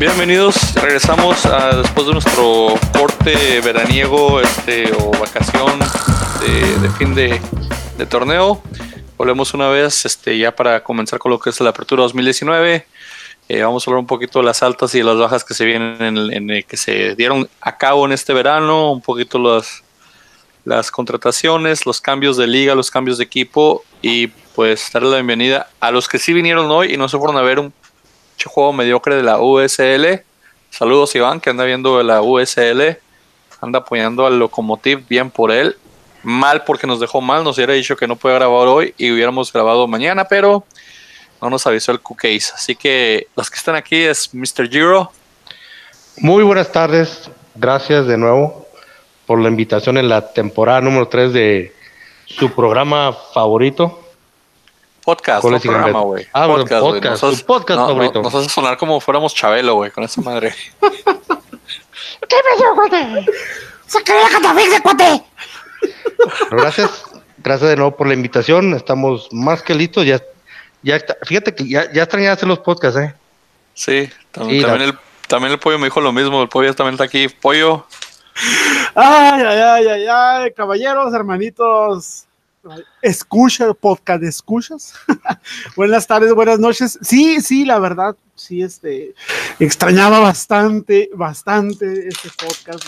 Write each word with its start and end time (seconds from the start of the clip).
Bienvenidos, 0.00 0.56
regresamos 0.76 1.42
después 1.82 2.06
de 2.06 2.12
nuestro 2.14 2.68
corte 2.90 3.60
veraniego 3.60 4.40
este, 4.40 4.90
o 4.94 5.10
vacación 5.10 5.78
de, 6.40 6.88
fin 6.96 7.14
de, 7.14 7.38
torneo. 8.06 8.62
Volvemos 9.18 9.52
una 9.52 9.68
vez 9.68 10.06
este, 10.06 10.38
ya 10.38 10.56
para 10.56 10.82
comenzar 10.82 11.18
con 11.18 11.30
lo 11.30 11.38
que 11.38 11.50
es 11.50 11.60
la 11.60 11.68
apertura 11.68 12.02
2019. 12.04 12.86
Eh, 13.50 13.62
vamos 13.62 13.86
a 13.86 13.90
hablar 13.90 14.00
un 14.00 14.06
poquito 14.06 14.38
de 14.38 14.46
las 14.46 14.62
altas 14.62 14.94
y 14.94 15.02
las 15.02 15.18
bajas 15.18 15.44
que 15.44 15.52
se 15.52 15.66
vienen 15.66 16.16
en, 16.32 16.62
que 16.62 16.78
se 16.78 17.14
dieron 17.14 17.46
a 17.60 17.76
cabo 17.76 18.06
en 18.06 18.12
este 18.12 18.32
verano, 18.32 18.92
un 18.92 19.02
poquito 19.02 19.38
las, 19.38 19.84
las 20.64 20.90
contrataciones, 20.90 21.84
los 21.84 22.00
cambios 22.00 22.38
de 22.38 22.46
liga, 22.46 22.74
los 22.74 22.90
cambios 22.90 23.18
de 23.18 23.24
equipo 23.24 23.84
y 24.00 24.28
pues 24.54 24.90
darle 24.94 25.10
la 25.10 25.16
bienvenida 25.16 25.68
a 25.78 25.90
los 25.90 26.08
que 26.08 26.18
sí 26.18 26.32
vinieron 26.32 26.70
hoy 26.70 26.94
y 26.94 26.96
no 26.96 27.06
se 27.06 27.18
fueron 27.18 27.36
a 27.36 27.42
ver 27.42 27.58
un 27.58 27.70
juego 28.48 28.72
mediocre 28.72 29.16
de 29.16 29.22
la 29.22 29.40
USL. 29.40 30.22
Saludos 30.70 31.14
Iván, 31.14 31.40
que 31.40 31.50
anda 31.50 31.64
viendo 31.64 32.02
la 32.02 32.22
USL, 32.22 32.98
anda 33.60 33.80
apoyando 33.80 34.26
al 34.26 34.38
Locomotiv, 34.38 35.06
bien 35.08 35.30
por 35.30 35.50
él. 35.50 35.76
Mal 36.22 36.64
porque 36.64 36.86
nos 36.86 37.00
dejó 37.00 37.20
mal, 37.20 37.44
nos 37.44 37.56
hubiera 37.56 37.72
dicho 37.72 37.96
que 37.96 38.06
no 38.06 38.16
puede 38.16 38.34
grabar 38.34 38.68
hoy 38.68 38.94
y 38.98 39.10
hubiéramos 39.10 39.52
grabado 39.52 39.86
mañana, 39.86 40.24
pero 40.24 40.64
no 41.40 41.50
nos 41.50 41.66
avisó 41.66 41.92
el 41.92 42.00
cookies. 42.00 42.52
Así 42.52 42.76
que 42.76 43.26
los 43.36 43.50
que 43.50 43.56
están 43.56 43.74
aquí 43.74 43.96
es 43.96 44.34
Mr. 44.34 44.68
Giro. 44.68 45.10
Muy 46.18 46.44
buenas 46.44 46.70
tardes, 46.70 47.30
gracias 47.54 48.06
de 48.06 48.18
nuevo 48.18 48.66
por 49.26 49.40
la 49.40 49.48
invitación 49.48 49.96
en 49.96 50.08
la 50.08 50.32
temporada 50.32 50.80
número 50.80 51.08
3 51.08 51.32
de 51.32 51.72
su 52.26 52.50
programa 52.50 53.12
favorito. 53.32 54.09
Podcast, 55.10 55.44
no 55.44 55.58
programa, 55.58 56.00
güey. 56.02 56.28
Ah, 56.32 56.46
podcast, 56.46 56.80
podcast, 56.82 57.22
nos, 57.24 57.42
podcast 57.42 57.80
favorito. 57.80 58.22
nos 58.22 58.32
hace 58.32 58.48
sonar 58.48 58.76
como 58.76 59.00
fuéramos 59.00 59.34
Chabelo, 59.34 59.74
güey, 59.74 59.90
con 59.90 60.04
esa 60.04 60.20
madre. 60.20 60.54
¿Qué 60.80 62.36
me 62.46 62.56
dio, 62.56 62.74
cuate? 62.76 63.26
¡Sacaré 63.88 64.20
la 64.22 64.28
catafixia, 64.28 64.80
cuate! 64.80 65.24
Gracias, 66.52 67.02
gracias 67.38 67.70
de 67.70 67.74
nuevo 67.74 67.96
por 67.96 68.06
la 68.06 68.14
invitación. 68.14 68.72
Estamos 68.74 69.28
más 69.32 69.64
que 69.64 69.74
listos. 69.74 70.06
Ya, 70.06 70.22
ya 70.84 71.00
fíjate 71.24 71.56
que 71.56 71.68
ya, 71.68 71.90
ya 71.92 72.04
extrañaste 72.04 72.46
los 72.46 72.60
podcasts, 72.60 73.00
¿eh? 73.00 73.12
Sí, 73.74 74.08
también, 74.30 74.80
el, 74.80 74.98
también 75.26 75.54
el 75.54 75.58
pollo 75.58 75.80
me 75.80 75.86
dijo 75.86 76.00
lo 76.00 76.12
mismo. 76.12 76.40
El 76.40 76.48
pollo 76.48 76.72
también 76.72 76.94
está 76.94 77.02
aquí. 77.02 77.26
Pollo. 77.26 77.84
Ay, 78.94 79.42
ay, 79.42 79.58
ay, 79.58 79.86
ay, 79.88 80.06
ay, 80.08 80.52
caballeros, 80.52 81.12
hermanitos. 81.12 82.26
Escucha, 83.00 83.72
podcast, 83.72 84.22
escuchas. 84.22 84.94
buenas 85.76 86.06
tardes, 86.06 86.34
buenas 86.34 86.58
noches. 86.58 86.98
Sí, 87.00 87.40
sí, 87.40 87.64
la 87.64 87.78
verdad, 87.78 88.14
sí, 88.34 88.62
este, 88.62 89.14
extrañaba 89.58 90.20
bastante, 90.20 91.08
bastante 91.14 92.08
este 92.08 92.28
podcast. 92.38 92.84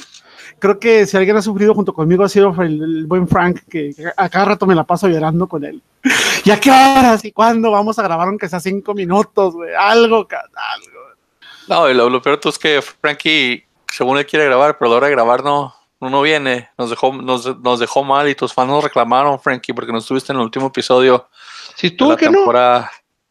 Creo 0.59 0.78
que 0.78 1.06
si 1.06 1.17
alguien 1.17 1.37
ha 1.37 1.43
sufrido 1.43 1.75
junto 1.75 1.95
conmigo 1.95 2.23
ha 2.23 2.28
sido 2.28 2.55
el, 2.61 3.06
buen 3.06 3.27
Frank, 3.27 3.61
que, 3.69 3.95
a 4.17 4.28
cada 4.28 4.45
rato 4.45 4.67
me 4.67 4.75
la 4.75 4.84
paso 4.84 5.09
llorando 5.09 5.47
con 5.47 5.65
él. 5.65 5.83
¿Y 6.45 6.50
a 6.50 6.61
qué 6.61 6.70
horas 6.70 7.25
y 7.25 7.33
cuándo 7.33 7.70
vamos 7.70 7.98
a 7.98 8.03
grabar 8.03 8.28
aunque 8.28 8.48
sea 8.48 8.61
cinco 8.61 8.93
minutos, 8.93 9.55
güey? 9.55 9.75
Algo, 9.75 10.28
algo. 10.28 11.00
No, 11.69 11.89
y 11.89 11.95
lo, 11.95 12.11
lo 12.11 12.20
peor 12.20 12.39
es 12.45 12.59
que 12.59 12.83
Frankie, 12.83 13.65
según 13.91 14.19
él 14.19 14.27
quiere 14.27 14.45
grabar, 14.45 14.77
pero 14.77 14.89
a 14.89 14.91
la 14.91 14.97
hora 14.98 15.06
de 15.06 15.12
grabar 15.15 15.43
no, 15.43 15.75
no 16.11 16.22
viene, 16.22 16.69
nos 16.77 16.91
dejó, 16.91 17.12
nos, 17.12 17.58
nos, 17.61 17.78
dejó 17.78 18.03
mal 18.05 18.28
y 18.28 18.34
tus 18.34 18.53
fans 18.53 18.69
nos 18.69 18.83
reclamaron, 18.83 19.39
Frankie, 19.41 19.72
porque 19.72 19.92
no 19.92 19.98
estuviste 19.98 20.33
en 20.33 20.39
el 20.39 20.44
último 20.44 20.67
episodio. 20.67 21.28
Si 21.77 21.91
tú 21.91 22.17
que 22.17 22.31
no. 22.31 22.44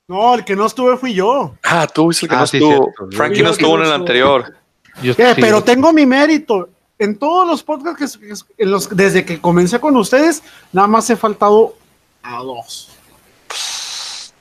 No, 0.08 0.33
el 0.33 0.44
que 0.44 0.55
no 0.55 0.66
estuve 0.66 0.97
fui 0.97 1.13
yo. 1.13 1.55
Ah, 1.63 1.88
tú 1.88 2.03
fuiste 2.03 2.25
el 2.25 2.30
que 2.30 2.36
ah, 2.36 2.39
no 2.39 2.44
estuvo. 2.44 2.94
Frankie 3.11 3.44
no 3.44 3.52
estuvo 3.52 3.78
en 3.78 3.86
el 3.86 3.91
anterior. 3.94 4.53
Pero 5.16 5.63
tengo 5.63 5.94
mi 5.94 6.05
mérito. 6.05 6.69
En 7.00 7.17
todos 7.17 7.47
los 7.47 7.63
podcasts 7.63 8.17
que, 8.17 8.33
en 8.63 8.72
los, 8.72 8.89
desde 8.95 9.25
que 9.25 9.41
comencé 9.41 9.79
con 9.79 9.95
ustedes, 9.95 10.44
nada 10.72 10.88
más 10.88 11.09
he 11.09 11.16
faltado 11.16 11.75
a 12.22 12.38
dos. 12.44 12.90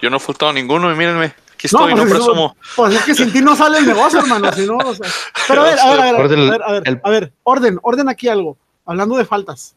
Yo 0.00 0.10
no 0.10 0.16
he 0.16 0.20
faltado 0.20 0.50
a 0.50 0.52
ninguno 0.52 0.92
y 0.92 0.96
mírenme. 0.96 1.34
Aquí 1.60 1.66
estoy, 1.66 1.94
no, 1.94 2.02
pues 2.04 2.14
presumo. 2.14 2.56
pues 2.74 2.94
es 2.94 3.02
que 3.02 3.14
sin 3.14 3.30
ti 3.30 3.42
no 3.42 3.54
sale 3.54 3.78
el 3.78 3.86
negocio, 3.86 4.20
hermano. 4.20 4.50
Si 4.50 4.66
no, 4.66 4.78
o 4.78 4.94
sea. 4.94 5.10
Pero 5.46 5.60
a 5.60 5.64
ver, 5.64 5.78
a 5.78 5.90
ver, 5.90 6.00
a 6.00 6.04
ver, 6.04 6.14
a 6.16 6.26
ver, 6.26 6.62
a 6.62 6.72
ver, 6.72 7.00
a 7.04 7.10
ver, 7.10 7.32
orden, 7.42 7.78
orden 7.82 8.08
aquí 8.08 8.28
algo. 8.28 8.56
Hablando 8.86 9.18
de 9.18 9.26
faltas, 9.26 9.76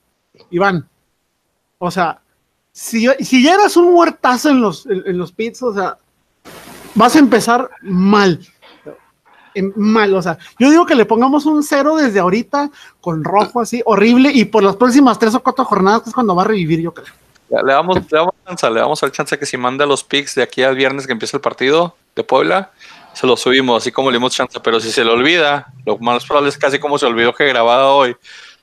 Iván. 0.50 0.88
O 1.78 1.92
sea, 1.92 2.22
si, 2.72 3.06
si 3.20 3.44
ya 3.44 3.56
eras 3.56 3.76
un 3.76 3.92
muertazo 3.92 4.50
en 4.50 4.62
los, 4.62 4.86
en, 4.86 5.18
los 5.18 5.34
pits, 5.34 5.62
o 5.62 5.74
sea, 5.74 5.98
vas 6.96 7.18
a 7.18 7.20
empezar 7.20 7.70
mal. 7.82 8.40
Mal, 9.76 10.14
o 10.14 10.22
sea, 10.22 10.38
yo 10.58 10.72
digo 10.72 10.86
que 10.86 10.96
le 10.96 11.04
pongamos 11.04 11.46
un 11.46 11.64
cero 11.64 11.98
desde 11.98 12.20
ahorita 12.20 12.72
con 13.02 13.26
rojo 13.26 13.60
así, 13.60 13.82
horrible, 13.86 14.32
y 14.34 14.46
por 14.46 14.64
las 14.64 14.78
próximas 14.78 15.20
tres 15.20 15.36
o 15.36 15.44
cuatro 15.44 15.66
jornadas 15.66 16.08
es 16.08 16.14
cuando 16.14 16.34
va 16.34 16.44
a 16.44 16.46
revivir, 16.46 16.80
yo 16.80 16.94
creo. 16.94 17.14
Le 17.62 17.74
damos, 17.74 17.98
le 17.98 18.04
damos 18.10 18.34
chance, 18.48 18.70
le 18.70 18.80
damos 18.80 19.04
al 19.04 19.12
chance 19.12 19.38
que 19.38 19.46
si 19.46 19.58
manda 19.58 19.86
los 19.86 20.04
picks 20.04 20.36
de 20.36 20.44
aquí 20.44 20.64
al 20.64 20.76
viernes 20.76 21.06
que 21.06 21.14
empieza 21.14 21.38
el 21.38 21.42
partido 21.42 21.96
de 22.16 22.24
Puebla, 22.24 22.72
se 23.14 23.28
los 23.28 23.42
subimos, 23.42 23.84
así 23.84 23.92
como 23.92 24.10
le 24.10 24.18
dimos 24.18 24.34
chance. 24.34 24.60
Pero 24.60 24.80
si 24.80 24.92
se 24.92 25.04
le 25.04 25.12
olvida, 25.12 25.68
lo 25.86 25.98
más 26.00 26.26
probable 26.26 26.50
es 26.50 26.58
casi 26.58 26.80
como 26.80 26.98
se 26.98 27.06
olvidó 27.06 27.34
que 27.34 27.46
grababa 27.46 27.94
hoy, 27.94 28.16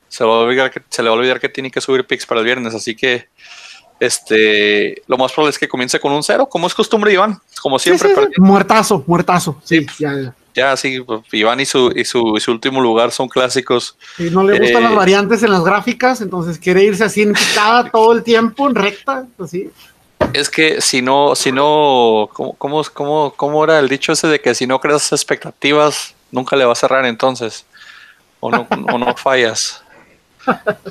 se 0.09 0.25
le 0.25 0.31
va 0.31 0.37
a 0.37 0.39
olvidar 0.41 0.71
que, 0.71 0.83
se 0.89 1.03
le 1.03 1.09
va 1.09 1.15
a 1.15 1.19
olvidar 1.19 1.39
que 1.39 1.49
tiene 1.49 1.71
que 1.71 1.81
subir 1.81 2.07
picks 2.07 2.27
para 2.27 2.41
el 2.41 2.47
viernes. 2.47 2.75
Así 2.75 2.97
que 2.97 3.29
este 4.01 5.03
lo 5.07 5.19
más 5.19 5.33
probable 5.33 5.51
es 5.51 5.59
que 5.59 5.69
comience 5.69 6.01
con 6.01 6.13
un 6.13 6.23
cero, 6.23 6.49
como 6.49 6.67
es 6.67 6.75
costumbre, 6.75 7.13
Iván, 7.13 7.39
como 7.63 7.79
siempre. 7.79 8.11
Muertazo, 8.39 9.05
muertazo. 9.07 9.61
Sí, 9.63 9.87
ya, 9.99 10.15
ya 10.15 10.35
sí, 10.77 11.01
pues, 11.01 11.23
Iván 11.33 11.61
y 11.61 11.67
su, 11.67 11.93
y 11.95 12.05
su, 12.05 12.37
su, 12.39 12.53
último 12.53 12.81
lugar 12.81 13.13
son 13.13 13.29
clásicos. 13.29 13.97
Y 14.19 14.25
no 14.25 14.43
le 14.45 14.59
gustan 14.59 14.83
las 14.83 14.93
eh, 14.93 14.97
variantes 14.97 15.43
en 15.43 15.51
las 15.51 15.65
gráficas, 15.65 16.21
entonces 16.21 16.59
quiere 16.59 16.85
irse 16.85 17.05
así 17.05 17.23
en 17.23 17.33
picada 17.33 17.91
todo 17.93 18.13
el 18.13 18.23
tiempo, 18.23 18.69
en 18.69 18.75
recta, 18.75 19.27
así. 19.39 19.71
Es 20.33 20.51
que 20.51 20.81
si 20.81 21.03
no, 21.03 21.35
si 21.35 21.51
no, 21.51 22.29
¿cómo, 22.33 22.55
cómo, 22.55 22.83
cómo, 22.93 23.35
cómo 23.37 23.65
era 23.65 23.79
el 23.79 23.89
dicho 23.89 24.13
ese 24.13 24.29
de 24.29 24.41
que 24.41 24.55
si 24.55 24.67
no 24.67 24.81
creas 24.81 25.13
expectativas, 25.13 26.15
nunca 26.31 26.57
le 26.57 26.65
va 26.65 26.73
a 26.73 26.77
cerrar 26.77 27.05
entonces? 27.07 27.65
O 28.39 28.51
no, 28.51 28.67
o 28.93 28.99
no 28.99 29.15
fallas. 29.17 29.83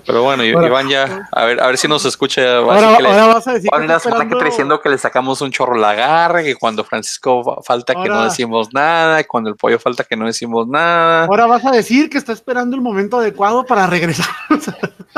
Pero 0.05 0.23
bueno, 0.23 0.43
Iván 0.43 0.89
ya, 0.89 1.27
a 1.31 1.45
ver, 1.45 1.61
a 1.61 1.67
ver 1.67 1.77
si 1.77 1.87
nos 1.87 2.05
escucha. 2.05 2.57
Ahora, 2.57 2.95
ahora 2.95 3.27
vas 3.27 3.47
a 3.47 3.53
decir 3.53 3.69
que 3.69 4.45
diciendo 4.45 4.81
que 4.81 4.89
le 4.89 4.97
sacamos 4.97 5.41
un 5.41 5.51
chorro 5.51 5.75
la 5.75 5.93
garra, 5.93 6.43
que 6.43 6.55
cuando 6.55 6.83
Francisco 6.83 7.61
falta 7.63 7.93
que 7.95 8.09
no 8.09 8.23
decimos 8.23 8.73
nada, 8.73 9.21
y 9.21 9.23
cuando 9.23 9.49
el 9.49 9.55
pollo 9.55 9.79
falta 9.79 10.03
que 10.03 10.15
no 10.15 10.25
decimos 10.25 10.67
nada. 10.67 11.25
Ahora 11.25 11.45
vas 11.45 11.65
a 11.65 11.71
decir 11.71 12.09
que 12.09 12.17
está 12.17 12.33
esperando 12.33 12.75
el 12.75 12.81
momento 12.81 13.17
adecuado 13.17 13.65
para 13.65 13.87
regresar. 13.87 14.27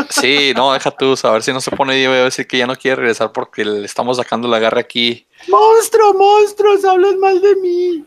sí, 0.09 0.53
no, 0.55 0.73
deja 0.73 0.91
tú, 0.91 1.15
a 1.23 1.31
ver 1.31 1.43
si 1.43 1.53
no 1.53 1.61
se 1.61 1.71
pone 1.71 1.97
y 1.97 2.07
voy 2.07 2.17
a 2.17 2.23
decir 2.25 2.47
que 2.47 2.57
ya 2.57 2.67
no 2.67 2.75
quiere 2.75 2.97
regresar 2.97 3.31
porque 3.31 3.65
le 3.65 3.85
estamos 3.85 4.17
sacando 4.17 4.47
la 4.47 4.59
garra 4.59 4.81
aquí. 4.81 5.25
Monstruo, 5.47 6.13
monstruos, 6.13 6.85
hablas 6.85 7.15
mal 7.15 7.41
de 7.41 7.55
mí. 7.57 8.05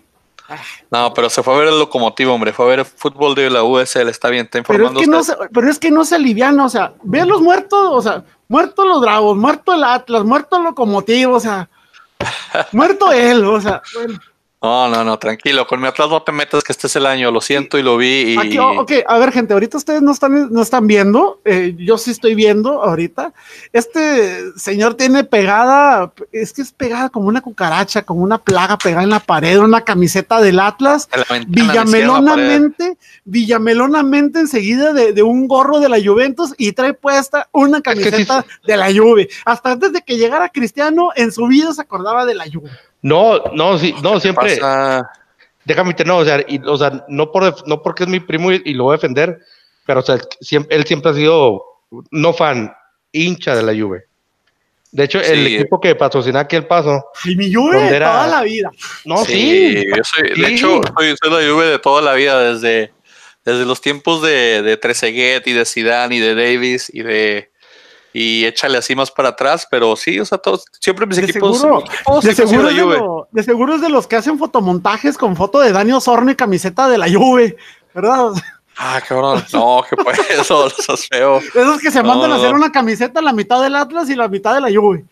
No, 0.90 1.12
pero 1.14 1.30
se 1.30 1.42
fue 1.42 1.54
a 1.54 1.58
ver 1.58 1.68
el 1.68 1.78
locomotivo, 1.78 2.32
hombre. 2.32 2.52
Fue 2.52 2.66
a 2.66 2.68
ver 2.68 2.78
el 2.80 2.84
fútbol 2.84 3.34
de 3.34 3.50
la 3.50 3.62
USL. 3.62 4.08
Está 4.08 4.28
bien, 4.28 4.44
está 4.44 4.58
informando. 4.58 5.00
Pero 5.00 5.00
es 5.00 5.06
que, 5.06 5.10
no 5.10 5.24
se, 5.24 5.48
pero 5.52 5.70
es 5.70 5.78
que 5.78 5.90
no 5.90 6.04
se 6.04 6.16
aliviana. 6.16 6.64
O 6.64 6.68
sea, 6.68 6.92
ve 7.02 7.24
los 7.24 7.40
muertos. 7.40 7.88
O 7.92 8.02
sea, 8.02 8.24
muertos 8.48 8.86
los 8.86 9.00
Bravos, 9.00 9.36
muerto 9.36 9.72
el 9.72 9.84
Atlas, 9.84 10.24
muerto 10.24 10.56
el 10.58 10.64
locomotivo. 10.64 11.34
O 11.34 11.40
sea, 11.40 11.68
muerto 12.72 13.10
él. 13.12 13.44
O 13.44 13.60
sea, 13.60 13.82
bueno. 13.94 14.18
No, 14.64 14.88
no, 14.88 15.04
no, 15.04 15.18
tranquilo. 15.18 15.66
Con 15.66 15.78
mi 15.78 15.88
Atlas 15.88 16.08
no 16.08 16.22
te 16.22 16.32
metas 16.32 16.64
que 16.64 16.72
este 16.72 16.86
es 16.86 16.96
el 16.96 17.04
año. 17.04 17.30
Lo 17.30 17.42
siento 17.42 17.76
y 17.76 17.82
lo 17.82 17.98
vi. 17.98 18.32
Y... 18.32 18.38
Aquí, 18.38 18.58
ok, 18.58 18.92
a 19.06 19.18
ver, 19.18 19.30
gente, 19.30 19.52
ahorita 19.52 19.76
ustedes 19.76 20.00
no 20.00 20.10
están, 20.10 20.50
no 20.50 20.62
están 20.62 20.86
viendo. 20.86 21.38
Eh, 21.44 21.74
yo 21.76 21.98
sí 21.98 22.10
estoy 22.12 22.34
viendo 22.34 22.82
ahorita. 22.82 23.34
Este 23.74 24.52
señor 24.56 24.94
tiene 24.94 25.22
pegada, 25.22 26.14
es 26.32 26.54
que 26.54 26.62
es 26.62 26.72
pegada 26.72 27.10
como 27.10 27.28
una 27.28 27.42
cucaracha, 27.42 28.06
como 28.06 28.22
una 28.22 28.38
plaga 28.38 28.78
pegada 28.78 29.02
en 29.02 29.10
la 29.10 29.20
pared, 29.20 29.58
una 29.58 29.82
camiseta 29.82 30.40
del 30.40 30.58
Atlas. 30.58 31.10
Villamelonamente, 31.46 32.96
Villamelonamente 33.26 34.40
enseguida 34.40 34.94
de, 34.94 35.12
de, 35.12 35.22
un 35.22 35.46
gorro 35.46 35.78
de 35.78 35.90
la 35.90 35.98
Juventus 36.02 36.54
y 36.56 36.72
trae 36.72 36.94
puesta 36.94 37.50
una 37.52 37.82
camiseta 37.82 38.46
de 38.66 38.76
la 38.78 38.86
Juve. 38.86 39.28
Hasta 39.44 39.72
antes 39.72 39.92
de 39.92 40.00
que 40.00 40.16
llegara 40.16 40.48
Cristiano, 40.48 41.10
en 41.16 41.32
su 41.32 41.46
vida 41.48 41.74
se 41.74 41.82
acordaba 41.82 42.24
de 42.24 42.34
la 42.34 42.44
Juve. 42.50 42.70
No, 43.04 43.38
no, 43.52 43.76
sí, 43.76 43.94
no, 44.02 44.18
siempre. 44.18 44.58
Déjame 45.66 45.94
no, 46.06 46.18
o 46.18 46.24
sea, 46.24 46.42
y, 46.48 46.58
o 46.64 46.76
sea, 46.78 47.04
no, 47.06 47.30
por, 47.30 47.68
no 47.68 47.82
porque 47.82 48.04
es 48.04 48.08
mi 48.08 48.18
primo 48.18 48.50
y, 48.50 48.72
lo 48.72 48.84
voy 48.84 48.94
a 48.94 48.96
defender, 48.96 49.40
pero 49.84 50.00
o 50.00 50.02
sea, 50.02 50.18
siempre, 50.40 50.74
él 50.74 50.86
siempre 50.86 51.10
ha 51.10 51.14
sido 51.14 51.62
no 52.10 52.32
fan, 52.32 52.74
hincha 53.12 53.54
de 53.54 53.62
la 53.62 53.72
Juve. 53.78 54.06
De 54.90 55.04
hecho, 55.04 55.20
el 55.20 55.46
equipo 55.48 55.78
que 55.78 55.94
patrocina 55.94 56.40
aquí 56.40 56.56
el 56.56 56.66
paso. 56.66 57.04
Y 57.26 57.36
mi 57.36 57.52
Juve 57.52 57.78
de 57.78 57.98
toda 57.98 58.26
la 58.26 58.42
vida. 58.42 58.70
No, 59.04 59.22
sí. 59.22 59.84
Yo 59.94 60.02
soy, 60.02 60.40
De 60.40 60.48
hecho, 60.48 60.80
soy, 60.96 61.14
soy, 61.22 61.30
la 61.30 61.52
Juve 61.52 61.66
de 61.66 61.78
toda 61.78 62.00
la 62.00 62.14
vida, 62.14 62.54
desde, 62.54 62.90
desde 63.44 63.66
los 63.66 63.82
tiempos 63.82 64.22
de, 64.22 64.62
de 64.62 64.78
Trezeguet 64.78 65.46
y 65.46 65.52
de 65.52 65.66
Zidane 65.66 66.16
y 66.16 66.20
de 66.20 66.34
Davis 66.34 66.90
y 66.90 67.02
de 67.02 67.50
y 68.16 68.44
échale 68.44 68.78
así 68.78 68.94
más 68.94 69.10
para 69.10 69.30
atrás, 69.30 69.66
pero 69.68 69.96
sí, 69.96 70.20
o 70.20 70.24
sea, 70.24 70.38
todos, 70.38 70.64
siempre 70.78 71.04
mis 71.04 71.18
equipos, 71.18 71.60
de, 72.22 72.32
seguro 72.32 73.26
de, 73.32 73.42
seguro 73.42 73.74
es 73.74 73.80
de 73.80 73.88
los 73.88 74.06
que 74.06 74.14
hacen 74.14 74.38
fotomontajes 74.38 75.18
con 75.18 75.34
foto 75.34 75.58
de 75.58 75.72
Daniel 75.72 76.00
Sorne 76.00 76.32
y 76.32 76.36
camiseta 76.36 76.88
de 76.88 76.96
la 76.96 77.12
Juve, 77.12 77.56
¿verdad? 77.92 78.30
Ah, 78.76 79.00
cabrón, 79.06 79.44
no, 79.52 79.84
que 79.88 79.96
pues 79.96 80.16
eso, 80.30 80.68
eso 80.68 80.94
es 80.94 81.08
feo. 81.08 81.38
Esos 81.38 81.80
que 81.80 81.90
se 81.90 82.04
mandan 82.04 82.30
a 82.30 82.36
hacer 82.36 82.54
una 82.54 82.70
camiseta 82.70 83.20
la 83.20 83.32
mitad 83.32 83.60
del 83.60 83.74
Atlas 83.74 84.08
y 84.08 84.14
la 84.14 84.28
mitad 84.28 84.54
de 84.54 84.60
la 84.60 84.72
Juve. 84.72 85.04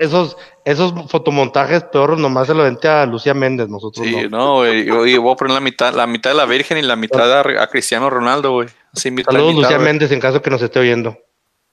esos, 0.00 0.36
esos 0.64 0.92
fotomontajes 1.08 1.84
peor 1.84 2.18
nomás 2.18 2.48
se 2.48 2.54
lo 2.54 2.64
vente 2.64 2.88
a 2.88 3.06
Lucía 3.06 3.32
Méndez, 3.32 3.68
nosotros 3.68 4.04
sí, 4.04 4.26
no. 4.28 4.66
y, 4.66 4.88
voy 5.18 5.32
a 5.32 5.36
poner 5.36 5.54
la 5.54 5.60
mitad, 5.60 5.94
la 5.94 6.08
mitad 6.08 6.30
de 6.30 6.36
la 6.36 6.46
Virgen 6.46 6.78
y 6.78 6.82
la 6.82 6.96
mitad 6.96 7.32
a, 7.38 7.66
Cristiano 7.68 8.10
Ronaldo, 8.10 8.50
güey. 8.54 8.68
Saludos, 8.92 9.54
Lucía 9.54 9.78
Méndez, 9.78 10.10
en 10.10 10.18
caso 10.18 10.42
que 10.42 10.50
nos 10.50 10.62
esté 10.62 10.80
oyendo. 10.80 11.16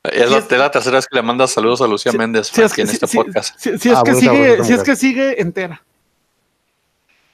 Es 0.03 0.31
la, 0.31 0.71
tercera 0.71 0.95
vez 0.95 1.07
que 1.07 1.15
le 1.15 1.21
manda 1.21 1.45
saludos 1.45 1.81
a 1.81 1.87
Lucía 1.87 2.13
Méndez 2.13 2.57
aquí 2.57 2.81
en 2.81 2.89
este 2.89 3.05
podcast. 3.05 3.59
Si, 3.59 3.69
es, 3.69 3.85
ah, 3.87 4.03
que 4.05 4.15
sigue, 4.15 4.63
si 4.63 4.73
es 4.73 4.83
que 4.83 4.95
sigue 4.95 5.41
entera. 5.41 5.83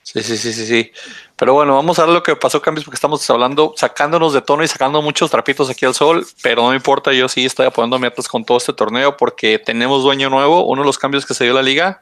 Sí, 0.02 0.24
sí, 0.24 0.36
sí, 0.36 0.52
sí, 0.52 0.66
sí. 0.66 0.92
Pero 1.36 1.54
bueno, 1.54 1.76
vamos 1.76 2.00
a 2.00 2.06
ver 2.06 2.14
lo 2.14 2.24
que 2.24 2.36
pasó, 2.36 2.62
Cambios, 2.62 2.86
porque 2.86 2.96
estamos 2.96 3.28
hablando, 3.30 3.74
sacándonos 3.78 4.34
de 4.34 4.42
tono 4.42 4.64
y 4.64 4.68
sacando 4.68 5.02
muchos 5.04 5.30
trapitos 5.30 5.70
aquí 5.70 5.86
al 5.86 5.94
sol, 5.94 6.26
pero 6.42 6.64
no 6.64 6.70
me 6.70 6.76
importa, 6.76 7.14
yo 7.14 7.28
sí 7.30 7.46
estoy 7.46 7.68
apoyando 7.68 8.00
metas 8.00 8.28
con 8.28 8.44
todo 8.44 8.58
este 8.58 8.74
torneo 8.74 9.16
porque 9.18 9.60
tenemos 9.60 10.04
dueño 10.04 10.30
nuevo, 10.30 10.66
uno 10.66 10.82
de 10.82 10.86
los 10.88 10.98
cambios 10.98 11.26
que 11.26 11.34
se 11.34 11.44
dio 11.44 11.54
la 11.54 11.64
liga, 11.64 12.02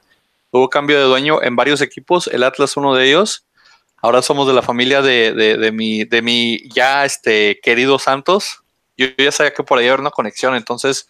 hubo 0.51 0.69
cambio 0.69 0.98
de 0.98 1.06
dueño 1.06 1.42
en 1.42 1.56
varios 1.56 1.81
equipos, 1.81 2.27
el 2.27 2.44
Atlas 2.44 2.77
uno 2.77 2.94
de 2.94 3.07
ellos, 3.07 3.45
ahora 4.01 4.21
somos 4.21 4.48
de 4.48 4.54
la 4.54 4.62
familia 4.62 5.01
de, 5.01 5.33
de, 5.33 5.57
de 5.57 5.71
mi, 5.71 6.04
de 6.04 6.21
mi 6.21 6.69
ya 6.69 7.06
este 7.06 7.59
querido 7.62 8.00
Santos, 8.00 8.62
yo 8.98 9.07
ya 9.18 9.31
sabía 9.31 9.54
que 9.54 9.63
por 9.63 9.80
ahí 9.80 9.88
había 9.88 10.00
una 10.00 10.12
conexión, 10.12 10.56
entonces 10.56 11.07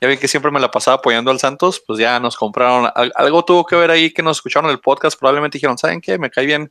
ya 0.00 0.08
ven 0.08 0.18
que 0.18 0.28
siempre 0.28 0.50
me 0.50 0.60
la 0.60 0.70
pasaba 0.70 0.96
apoyando 0.96 1.30
al 1.30 1.38
Santos, 1.38 1.82
pues 1.86 1.98
ya 1.98 2.20
nos 2.20 2.36
compraron, 2.36 2.90
algo 3.14 3.44
tuvo 3.44 3.64
que 3.64 3.76
ver 3.76 3.90
ahí 3.90 4.12
que 4.12 4.22
nos 4.22 4.38
escucharon 4.38 4.70
el 4.70 4.80
podcast, 4.80 5.18
probablemente 5.18 5.56
dijeron, 5.56 5.78
¿saben 5.78 6.00
qué? 6.00 6.18
Me 6.18 6.30
cae 6.30 6.46
bien, 6.46 6.70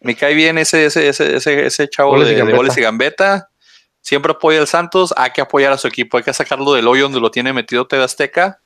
me 0.00 0.14
cae 0.14 0.34
bien 0.34 0.58
ese, 0.58 0.86
ese, 0.86 1.08
ese, 1.08 1.36
ese, 1.36 1.66
ese 1.66 1.88
chavo 1.88 2.22
de, 2.22 2.34
de, 2.34 2.52
goles 2.52 2.76
y 2.76 2.82
gambeta, 2.82 3.48
siempre 4.00 4.32
apoya 4.32 4.60
al 4.60 4.66
Santos, 4.66 5.14
hay 5.16 5.30
que 5.30 5.40
apoyar 5.40 5.72
a 5.72 5.78
su 5.78 5.88
equipo, 5.88 6.16
hay 6.16 6.22
que 6.22 6.32
sacarlo 6.32 6.72
del 6.72 6.88
hoyo 6.88 7.04
donde 7.04 7.20
lo 7.20 7.30
tiene 7.30 7.52
metido 7.52 7.86
Ted 7.86 8.02
Azteca. 8.02 8.60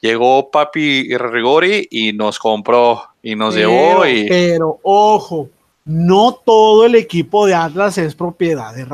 Llegó 0.00 0.50
Papi 0.50 1.06
y 1.08 1.16
Rigori 1.16 1.88
y 1.90 2.12
nos 2.12 2.38
compró 2.38 3.04
y 3.22 3.36
nos 3.36 3.54
llevó. 3.54 4.04
Y... 4.06 4.28
Pero 4.28 4.78
ojo, 4.82 5.48
no 5.86 6.38
todo 6.44 6.84
el 6.84 6.94
equipo 6.94 7.46
de 7.46 7.54
Atlas 7.54 7.96
es 7.96 8.14
propiedad 8.14 8.74
de 8.74 8.84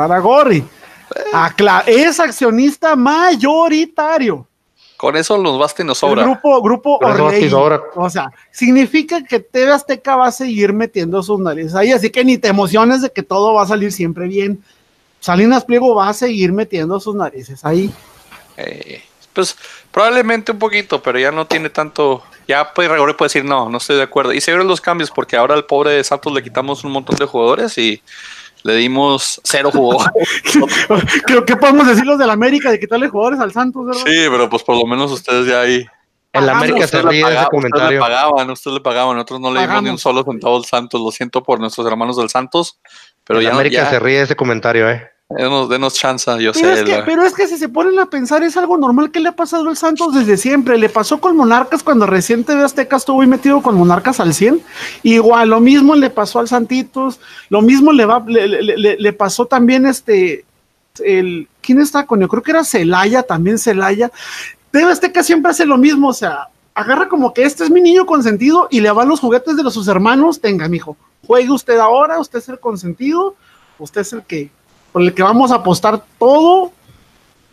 Raragori 1.33 1.93
es 1.93 2.21
accionista 2.21 2.97
mayoritario. 2.97 4.47
Con 5.01 5.17
eso 5.17 5.39
nos 5.39 5.59
basta 5.59 5.83
y 5.83 5.87
nos 5.87 5.97
sobra. 5.97 6.23
El 6.23 6.29
grupo, 6.29 6.61
grupo 6.61 7.01
O 7.95 8.11
sea, 8.11 8.31
significa 8.51 9.25
que 9.25 9.41
TV 9.41 9.73
Azteca 9.73 10.17
va 10.17 10.27
a 10.27 10.33
seguir 10.33 10.75
metiendo 10.75 11.23
sus 11.23 11.41
narices 11.41 11.75
ahí, 11.75 11.91
así 11.91 12.11
que 12.11 12.23
ni 12.23 12.37
te 12.37 12.49
emociones 12.49 13.01
de 13.01 13.11
que 13.11 13.23
todo 13.23 13.55
va 13.55 13.62
a 13.62 13.67
salir 13.67 13.93
siempre 13.93 14.27
bien. 14.27 14.62
Salinas 15.19 15.65
Pliego 15.65 15.95
va 15.95 16.11
a 16.11 16.12
seguir 16.12 16.53
metiendo 16.53 17.01
sus 17.01 17.15
narices 17.15 17.65
ahí. 17.65 17.91
Eh, 18.59 19.03
pues 19.33 19.57
probablemente 19.91 20.53
un 20.53 20.59
poquito, 20.59 21.03
pero 21.03 21.19
ya 21.19 21.33
no 21.33 21.47
tiene 21.47 21.71
tanto. 21.71 22.23
Ya 22.47 22.75
puede, 22.75 22.89
puede 22.91 23.15
decir, 23.21 23.45
no, 23.45 23.71
no 23.71 23.79
estoy 23.79 23.97
de 23.97 24.03
acuerdo. 24.03 24.35
Y 24.35 24.41
se 24.43 24.51
vieron 24.51 24.69
los 24.69 24.83
cambios 24.83 25.11
porque 25.11 25.37
ahora 25.37 25.55
al 25.55 25.65
pobre 25.65 25.93
de 25.93 26.05
Santos 26.05 26.31
le 26.33 26.43
quitamos 26.43 26.85
un 26.85 26.93
montón 26.93 27.17
de 27.17 27.25
jugadores 27.25 27.79
y 27.79 28.03
le 28.65 28.75
dimos 28.75 29.41
cero 29.45 29.71
jugadores. 29.73 30.27
Creo 31.27 31.45
que 31.45 31.57
podemos 31.57 31.87
decir 31.87 32.05
los 32.05 32.19
del 32.19 32.31
América 32.31 32.71
de 32.71 32.79
quitarle 32.79 33.09
jugadores 33.09 33.41
al 33.41 33.53
Santos, 33.53 33.87
¿verdad? 33.87 34.03
Sí, 34.05 34.27
pero 34.31 34.49
pues 34.49 34.62
por 34.62 34.77
lo 34.77 34.87
menos 34.87 35.11
ustedes 35.11 35.47
ya 35.47 35.61
ahí. 35.61 35.87
En 36.33 36.47
la 36.47 36.53
América 36.53 36.87
se 36.87 37.03
ríe 37.03 37.23
ese 37.23 37.47
comentario. 37.51 37.87
Ustedes 37.87 37.91
le 37.91 37.99
pagaban, 37.99 38.51
ustedes 38.51 38.75
le 38.75 38.81
pagaban, 38.81 39.17
nosotros 39.17 39.41
no 39.41 39.53
le 39.53 39.61
dimos 39.61 39.83
ni 39.83 39.91
un 39.91 39.99
solo 39.99 40.23
centavo 40.23 40.57
al 40.57 40.65
Santos, 40.65 41.01
lo 41.01 41.11
siento 41.11 41.43
por 41.43 41.59
nuestros 41.59 41.87
hermanos 41.87 42.17
del 42.17 42.29
Santos, 42.29 42.79
pero 43.25 43.41
en 43.41 43.47
ya 43.47 43.53
América 43.53 43.91
se 43.91 43.99
ríe 43.99 44.23
ese 44.23 44.37
comentario, 44.37 44.89
eh. 44.89 45.11
Denos, 45.31 45.69
denos 45.69 45.94
chance, 45.94 46.29
yo 46.43 46.50
pero 46.53 46.75
sé. 46.75 46.81
Es 46.81 46.82
que, 46.82 47.03
pero 47.05 47.23
es 47.23 47.32
que 47.32 47.47
si 47.47 47.56
se 47.56 47.69
ponen 47.69 47.97
a 48.00 48.06
pensar, 48.06 48.43
es 48.43 48.56
algo 48.56 48.77
normal 48.77 49.12
que 49.12 49.21
le 49.21 49.29
ha 49.29 49.37
pasado 49.37 49.69
al 49.69 49.77
Santos 49.77 50.12
desde 50.12 50.37
siempre. 50.37 50.77
Le 50.77 50.88
pasó 50.88 51.21
con 51.21 51.37
Monarcas 51.37 51.85
cuando 51.85 52.05
reciente 52.05 52.56
de 52.56 52.65
Azteca 52.65 52.97
estuvo 52.97 53.23
metido 53.23 53.62
con 53.62 53.77
Monarcas 53.77 54.19
al 54.19 54.35
100. 54.35 54.61
Igual, 55.05 55.50
lo 55.50 55.61
mismo 55.61 55.94
le 55.94 56.11
pasó 56.11 56.41
al 56.41 56.49
Santitos. 56.49 57.21
Lo 57.49 57.62
mismo 57.62 57.93
le, 57.93 58.06
va, 58.06 58.25
le, 58.27 59.12
pasó 59.12 59.47
también 59.47 59.87
este. 59.87 60.44
El, 60.99 61.49
¿Quién 61.61 61.81
está 61.81 62.06
con? 62.06 62.19
Yo 62.19 62.26
creo 62.26 62.43
que 62.43 62.50
era 62.50 62.65
Celaya, 62.65 63.23
también 63.23 63.56
Celaya. 63.56 64.11
TV 64.73 64.91
Azteca 64.91 65.23
siempre 65.23 65.53
hace 65.53 65.65
lo 65.65 65.79
mismo, 65.79 66.09
o 66.09 66.12
sea, 66.12 66.49
agarra 66.75 67.09
como 67.09 67.33
que 67.33 67.44
este 67.44 67.62
es 67.62 67.71
mi 67.71 67.81
niño 67.81 68.05
consentido 68.05 68.67
y 68.69 68.81
le 68.81 68.91
va 68.91 69.05
los 69.05 69.21
juguetes 69.21 69.56
de 69.56 69.62
los 69.62 69.75
sus 69.75 69.87
hermanos. 69.87 70.41
Tenga, 70.41 70.69
mijo, 70.69 70.97
juegue 71.25 71.53
usted 71.53 71.79
ahora, 71.79 72.19
usted 72.19 72.41
es 72.41 72.49
el 72.49 72.59
consentido, 72.59 73.37
usted 73.79 74.00
es 74.00 74.12
el 74.12 74.25
que 74.25 74.50
por 74.93 75.03
el 75.03 75.15
que 75.15 75.23
vamos 75.23 75.51
a 75.51 75.57
apostar 75.57 76.03
todo. 76.19 76.73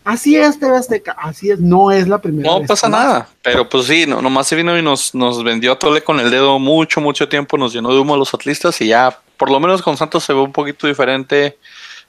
Así 0.04 0.36
es, 0.36 0.58
TV 0.58 0.74
Azteca, 0.74 1.14
así 1.18 1.50
es, 1.50 1.60
no 1.60 1.90
es 1.90 2.08
la 2.08 2.16
primera 2.16 2.50
no 2.50 2.64
pasa 2.64 2.88
nada, 2.88 3.28
pero 3.42 3.68
pues 3.68 3.88
sí, 3.88 4.06
no, 4.06 4.22
nomás 4.22 4.46
se 4.46 4.56
vino 4.56 4.78
y 4.78 4.80
nos, 4.80 5.14
nos 5.14 5.44
vendió 5.44 5.72
a 5.72 5.78
Tole 5.78 6.02
con 6.02 6.18
el 6.18 6.30
dedo 6.30 6.58
mucho, 6.58 7.02
mucho 7.02 7.28
tiempo, 7.28 7.58
nos 7.58 7.74
llenó 7.74 7.92
de 7.92 8.00
humo 8.00 8.14
a 8.14 8.16
los 8.16 8.32
atlistas 8.32 8.80
y 8.80 8.86
ya, 8.86 9.18
por 9.36 9.50
lo 9.50 9.60
menos 9.60 9.82
con 9.82 9.98
Santos 9.98 10.24
se 10.24 10.32
ve 10.32 10.40
un 10.40 10.52
poquito 10.52 10.86
diferente 10.86 11.58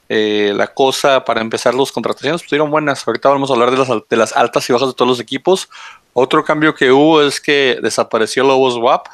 eh, 0.08 0.54
la 0.56 0.68
cosa 0.68 1.26
para 1.26 1.42
empezar 1.42 1.74
los 1.74 1.92
contrataciones, 1.92 2.42
pues 2.48 2.62
buenas, 2.70 3.06
ahorita 3.06 3.28
vamos 3.28 3.50
a 3.50 3.52
hablar 3.52 3.70
de 3.70 3.76
las, 3.76 3.88
de 4.08 4.16
las 4.16 4.34
altas 4.34 4.70
y 4.70 4.72
bajas 4.72 4.88
de 4.88 4.94
todos 4.94 5.08
los 5.10 5.20
equipos. 5.20 5.68
Otro 6.14 6.42
cambio 6.42 6.74
que 6.74 6.90
hubo 6.90 7.20
es 7.20 7.38
que 7.38 7.80
desapareció 7.82 8.44
Lobos 8.44 8.78
WAP 8.78 9.08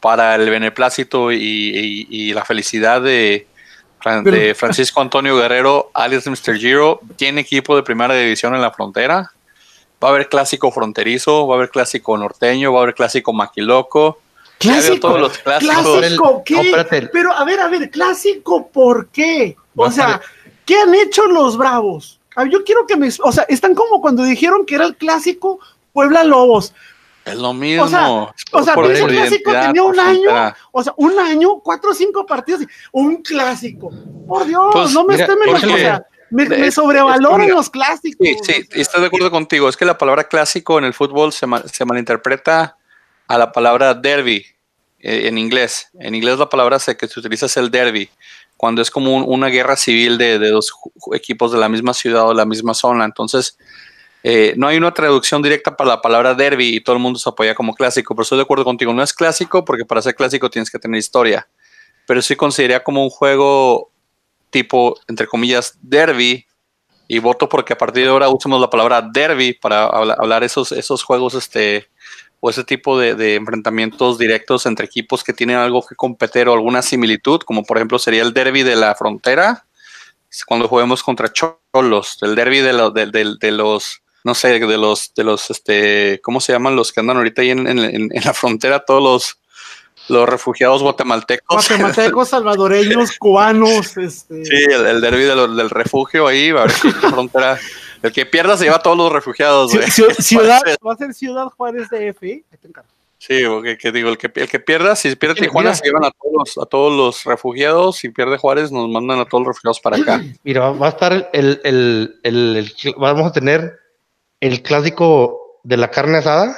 para 0.00 0.34
el 0.34 0.50
beneplácito 0.50 1.30
y 1.30 2.32
la 2.32 2.44
felicidad 2.44 3.00
de, 3.00 3.46
de 4.24 4.54
Francisco 4.54 5.00
Antonio 5.00 5.36
Guerrero, 5.36 5.90
alias 5.94 6.26
Mr. 6.26 6.56
Giro, 6.56 7.00
tiene 7.16 7.40
equipo 7.40 7.76
de 7.76 7.82
primera 7.82 8.14
división 8.14 8.54
en 8.54 8.62
la 8.62 8.70
frontera. 8.70 9.32
Va 10.02 10.08
a 10.08 10.10
haber 10.12 10.28
clásico 10.28 10.70
fronterizo, 10.70 11.46
va 11.46 11.54
a 11.54 11.58
haber 11.58 11.70
clásico 11.70 12.16
norteño, 12.16 12.72
va 12.72 12.80
a 12.80 12.82
haber 12.84 12.94
clásico 12.94 13.32
maquiloco. 13.32 14.20
Clásico, 14.58 15.08
todos 15.08 15.20
los 15.20 15.38
clásico, 15.38 16.42
¿qué? 16.44 16.72
Pero 17.12 17.32
a 17.32 17.44
ver, 17.44 17.60
a 17.60 17.68
ver, 17.68 17.90
clásico, 17.90 18.68
¿por 18.68 19.08
qué? 19.08 19.56
O 19.76 19.90
sea, 19.90 20.20
¿qué 20.64 20.80
han 20.80 20.94
hecho 20.94 21.26
los 21.26 21.56
Bravos? 21.56 22.18
Yo 22.50 22.62
quiero 22.64 22.86
que 22.86 22.96
me, 22.96 23.08
o 23.22 23.32
sea, 23.32 23.44
están 23.48 23.74
como 23.74 24.00
cuando 24.00 24.22
dijeron 24.22 24.64
que 24.64 24.76
era 24.76 24.84
el 24.84 24.96
clásico 24.96 25.58
Puebla 25.92 26.22
Lobos. 26.22 26.72
Es 27.28 27.36
lo 27.36 27.52
mismo. 27.52 27.84
O 27.84 27.88
sea, 27.88 28.08
o 28.10 28.62
sea 28.62 28.74
ese 28.74 29.06
clásico 29.06 29.52
tenía 29.52 29.82
un 29.82 29.98
año, 29.98 30.54
o 30.72 30.82
sea, 30.82 30.94
un 30.96 31.18
año, 31.18 31.60
cuatro 31.60 31.90
o 31.90 31.94
cinco 31.94 32.26
partidos, 32.26 32.62
un 32.92 33.22
clásico. 33.22 33.90
Por 34.26 34.46
Dios, 34.46 34.70
pues, 34.72 34.92
no 34.92 35.04
me 35.04 35.14
estén 35.14 35.36
o 35.48 35.58
sea, 35.58 36.06
me, 36.30 36.70
sobrevaloran 36.70 37.48
los 37.50 37.70
clásicos. 37.70 38.26
Sí, 38.26 38.36
sí, 38.42 38.68
estoy 38.72 39.00
de 39.00 39.06
acuerdo 39.06 39.30
contigo. 39.30 39.68
Es 39.68 39.76
que 39.76 39.84
la 39.84 39.96
palabra 39.96 40.24
clásico 40.24 40.78
en 40.78 40.84
el 40.84 40.94
fútbol 40.94 41.32
se, 41.32 41.46
se 41.72 41.84
malinterpreta 41.84 42.76
a 43.26 43.38
la 43.38 43.52
palabra 43.52 43.94
derby 43.94 44.44
eh, 45.00 45.28
en 45.28 45.38
inglés. 45.38 45.88
En 46.00 46.14
inglés 46.14 46.38
la 46.38 46.48
palabra 46.48 46.78
que 46.78 47.08
se 47.08 47.20
utiliza 47.20 47.46
es 47.46 47.56
el 47.56 47.70
derby, 47.70 48.10
cuando 48.56 48.82
es 48.82 48.90
como 48.90 49.16
una 49.16 49.48
guerra 49.48 49.76
civil 49.76 50.18
de, 50.18 50.38
de, 50.38 50.50
dos 50.50 50.72
equipos 51.12 51.52
de 51.52 51.58
la 51.58 51.68
misma 51.68 51.94
ciudad 51.94 52.26
o 52.26 52.34
la 52.34 52.44
misma 52.44 52.74
zona. 52.74 53.04
Entonces, 53.04 53.56
eh, 54.22 54.54
no 54.56 54.66
hay 54.66 54.76
una 54.76 54.92
traducción 54.92 55.42
directa 55.42 55.76
para 55.76 55.90
la 55.90 56.02
palabra 56.02 56.34
derby 56.34 56.76
y 56.76 56.80
todo 56.80 56.96
el 56.96 57.02
mundo 57.02 57.18
se 57.18 57.28
apoya 57.28 57.54
como 57.54 57.74
clásico, 57.74 58.14
pero 58.14 58.22
estoy 58.22 58.38
de 58.38 58.42
acuerdo 58.42 58.64
contigo. 58.64 58.92
No 58.92 59.02
es 59.02 59.12
clásico 59.12 59.64
porque 59.64 59.84
para 59.84 60.02
ser 60.02 60.14
clásico 60.14 60.50
tienes 60.50 60.70
que 60.70 60.78
tener 60.78 60.98
historia, 60.98 61.48
pero 62.06 62.20
sí 62.22 62.36
consideraría 62.36 62.82
como 62.82 63.02
un 63.04 63.10
juego 63.10 63.90
tipo, 64.50 64.98
entre 65.08 65.26
comillas, 65.26 65.78
derby. 65.82 66.44
Y 67.10 67.20
voto 67.20 67.48
porque 67.48 67.72
a 67.72 67.78
partir 67.78 68.04
de 68.04 68.10
ahora 68.10 68.28
usemos 68.28 68.60
la 68.60 68.68
palabra 68.68 69.00
derby 69.00 69.54
para 69.54 69.84
hablar 69.86 70.44
esos, 70.44 70.72
esos 70.72 71.02
juegos 71.02 71.32
este, 71.32 71.88
o 72.40 72.50
ese 72.50 72.64
tipo 72.64 72.98
de, 72.98 73.34
enfrentamientos 73.34 74.18
directos 74.18 74.66
entre 74.66 74.84
equipos 74.84 75.24
que 75.24 75.32
tienen 75.32 75.56
algo 75.56 75.82
que 75.86 75.94
competir 75.94 76.48
o 76.48 76.52
alguna 76.52 76.82
similitud, 76.82 77.40
como 77.40 77.64
por 77.64 77.78
ejemplo 77.78 77.98
sería 77.98 78.20
el 78.20 78.34
derby 78.34 78.62
de 78.62 78.76
la 78.76 78.94
frontera, 78.94 79.64
cuando 80.46 80.68
juguemos 80.68 81.02
contra 81.02 81.32
Cholos, 81.32 82.18
el 82.20 82.34
derby 82.34 82.58
de, 82.58 83.36
de 83.40 83.50
los 83.52 84.02
no 84.28 84.34
sé, 84.34 84.60
de 84.60 84.76
los, 84.76 85.14
de 85.16 85.24
los, 85.24 85.48
este, 85.48 86.20
¿cómo 86.22 86.42
se 86.42 86.52
llaman 86.52 86.76
los 86.76 86.92
que 86.92 87.00
andan 87.00 87.16
ahorita 87.16 87.40
ahí 87.40 87.50
en, 87.50 88.10
la 88.22 88.34
frontera? 88.34 88.84
Todos 88.84 89.02
los, 89.02 89.38
los 90.08 90.28
refugiados 90.28 90.82
guatemaltecos. 90.82 91.66
Guatemaltecos, 91.66 92.28
salvadoreños, 92.28 93.16
cubanos. 93.18 93.96
Este. 93.96 94.44
Sí, 94.44 94.64
el, 94.70 95.00
derby 95.00 95.22
del 95.22 95.70
refugio 95.70 96.26
ahí, 96.26 96.50
a 96.50 96.64
ver 96.64 96.70
si 96.72 96.90
frontera. 96.92 97.58
El 98.02 98.12
que 98.12 98.26
pierda 98.26 98.58
se 98.58 98.64
lleva 98.64 98.76
a 98.76 98.82
todos 98.82 98.98
los 98.98 99.10
refugiados. 99.10 99.72
ciudad, 100.18 100.60
va 100.86 100.92
a 100.92 100.96
ser 100.96 101.14
Ciudad 101.14 101.46
Juárez 101.46 101.88
de 101.88 102.08
F. 102.08 102.44
Sí, 103.16 103.42
que, 103.80 103.92
digo, 103.92 104.10
el 104.10 104.18
que, 104.18 104.30
el 104.34 104.48
que 104.48 104.60
pierda, 104.60 104.94
si 104.94 105.16
pierde 105.16 105.40
Tijuana, 105.40 105.74
se 105.74 105.86
llevan 105.86 106.04
a 106.04 106.10
todos, 106.10 106.58
a 106.58 106.66
todos 106.66 106.92
los 106.92 107.24
refugiados. 107.24 107.96
Si 107.96 108.10
pierde 108.10 108.36
Juárez, 108.36 108.70
nos 108.70 108.90
mandan 108.90 109.20
a 109.20 109.24
todos 109.24 109.40
los 109.40 109.48
refugiados 109.48 109.80
para 109.80 109.96
acá. 109.96 110.22
Mira, 110.44 110.70
va 110.70 110.86
a 110.86 110.90
estar 110.90 111.30
el, 111.32 111.60
el, 111.64 112.20
el, 112.22 112.56
el 112.82 112.94
vamos 112.98 113.26
a 113.26 113.32
tener 113.32 113.87
el 114.40 114.62
clásico 114.62 115.60
de 115.64 115.76
la 115.76 115.90
carne 115.90 116.18
asada. 116.18 116.56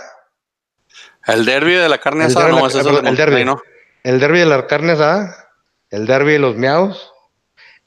El 1.27 1.45
derby 1.45 1.75
de 1.75 1.89
la 1.89 1.99
carne 1.99 2.25
asada, 2.25 2.49
no, 2.49 2.67
es 2.67 2.75
el, 2.75 3.17
derby, 3.17 3.45
¿no? 3.45 3.61
El 4.03 4.21
derby 4.21 4.39
de 4.39 4.47
la 4.47 4.67
carne 4.67 4.93
asada, 4.93 5.51
el 5.91 6.07
derby 6.07 6.33
de 6.33 6.39
los 6.39 6.57
miaos, 6.57 7.13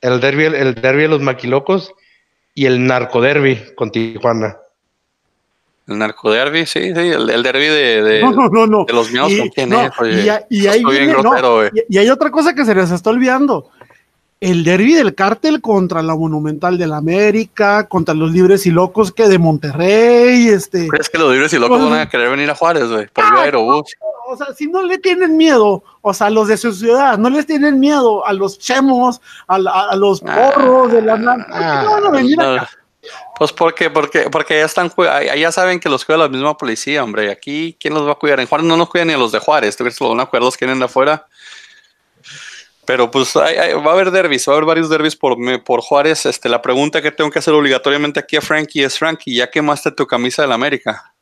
el 0.02 0.20
derby, 0.20 0.46
el 0.46 0.76
derby 0.76 1.04
de 1.04 1.08
los 1.08 1.22
maquilocos 1.22 1.94
y 2.54 2.66
el 2.66 2.86
narcoderby 2.86 3.74
con 3.76 3.92
Tijuana. 3.92 4.58
El 5.88 5.98
narcoderby, 5.98 6.66
sí, 6.66 6.94
sí, 6.94 7.10
el, 7.10 7.30
el 7.30 7.44
derby 7.44 7.66
de, 7.66 8.04
de, 8.04 8.22
de 8.22 8.94
los 8.94 9.12
miaos 9.12 9.34
con 9.36 9.50
quién 9.50 9.74
es, 9.74 9.92
y, 10.50 10.68
y 11.90 11.98
hay 11.98 12.10
otra 12.10 12.32
cosa 12.32 12.54
que 12.54 12.64
se 12.64 12.74
les 12.74 12.92
está 12.92 13.10
olvidando 13.10 13.70
el 14.44 14.66
derby 14.66 14.94
del 14.94 15.16
cártel 15.16 15.62
contra 15.62 16.02
la 16.02 16.16
Monumental 16.16 16.78
de 16.78 16.86
la 16.86 16.98
América, 16.98 17.88
contra 17.88 18.14
los 18.14 18.30
Libres 18.30 18.66
y 18.66 18.72
Locos 18.72 19.14
que 19.14 19.30
de 19.30 19.40
Monterrey, 19.40 20.50
este. 20.50 20.90
¿Crees 20.90 21.10
que 21.10 21.18
los 21.18 21.32
Libres 21.32 21.54
y 21.54 21.60
Locos 21.60 21.90
van 21.90 22.02
a 22.02 22.10
querer 22.10 22.30
venir 22.30 22.50
a 22.50 22.56
Juárez, 22.56 22.90
güey? 22.90 23.08
Por 23.08 23.24
ah, 23.24 23.42
aerobús. 23.44 23.94
o 24.28 24.36
sea, 24.36 24.48
si 24.54 24.68
no 24.68 24.84
le 24.84 24.98
tienen 24.98 25.38
miedo, 25.38 25.82
o 26.02 26.14
sea, 26.14 26.30
los 26.30 26.50
de 26.50 26.58
su 26.58 26.74
ciudad, 26.74 27.18
no 27.18 27.30
les 27.30 27.46
tienen 27.46 27.80
miedo 27.80 28.26
a 28.28 28.34
los 28.34 28.60
chemos, 28.60 29.22
a, 29.48 29.58
los 29.96 30.22
ah, 30.28 30.52
porros 30.54 30.92
de 30.92 31.02
la 31.04 31.14
ah, 31.14 31.84
no 31.86 31.92
van 31.92 32.06
a 32.08 32.10
venir 32.10 32.42
acá? 32.42 32.70
Pues 33.38 33.54
porque, 33.54 33.90
porque, 33.90 34.30
porque 34.30 34.60
ya 34.60 34.66
están, 34.66 34.92
ya 35.38 35.52
saben 35.54 35.80
que 35.80 35.90
los 35.90 36.04
cuida 36.04 36.18
la 36.18 36.28
misma 36.28 36.58
policía, 36.58 37.04
hombre. 37.04 37.32
Aquí, 37.32 37.78
¿quién 37.80 37.94
los 37.94 38.06
va 38.06 38.12
a 38.12 38.16
cuidar? 38.16 38.42
En 38.42 38.48
Juárez 38.48 38.68
no 38.68 38.76
nos 38.76 38.90
cuidan 38.90 39.08
ni 39.08 39.14
a 39.14 39.18
los 39.18 39.32
de 39.32 39.40
Juárez. 39.40 39.76
¿Tú 39.78 39.86
crees 39.86 39.98
que 39.98 40.04
los 40.04 40.14
van 40.14 40.22
a 40.22 40.26
cuidar 40.26 40.44
los 40.44 40.58
que 40.58 40.66
vienen 40.66 40.80
de 40.80 40.86
afuera? 40.86 41.28
Pero 42.86 43.10
pues 43.10 43.34
va 43.36 43.46
a 43.46 43.94
haber 43.94 44.12
derbis, 44.12 44.48
va 44.48 44.54
a 44.54 44.56
haber 44.56 44.66
varios 44.66 44.90
derbis 44.90 45.16
por, 45.16 45.38
por 45.64 45.82
Juárez. 45.82 46.26
Este, 46.26 46.50
la 46.50 46.62
pregunta 46.62 47.02
que 47.02 47.12
tengo 47.12 47.32
que 47.32 47.40
hacer 47.40 47.54
obligatoriamente 47.54 48.20
aquí 48.20 48.36
a 48.36 48.42
Frankie 48.42 48.84
es, 48.84 48.98
Frankie, 48.98 49.36
¿ya 49.36 49.50
quemaste 49.50 49.92
tu 49.92 50.06
camisa 50.06 50.42
de 50.42 50.50
la 50.50 50.56
América? 50.56 51.14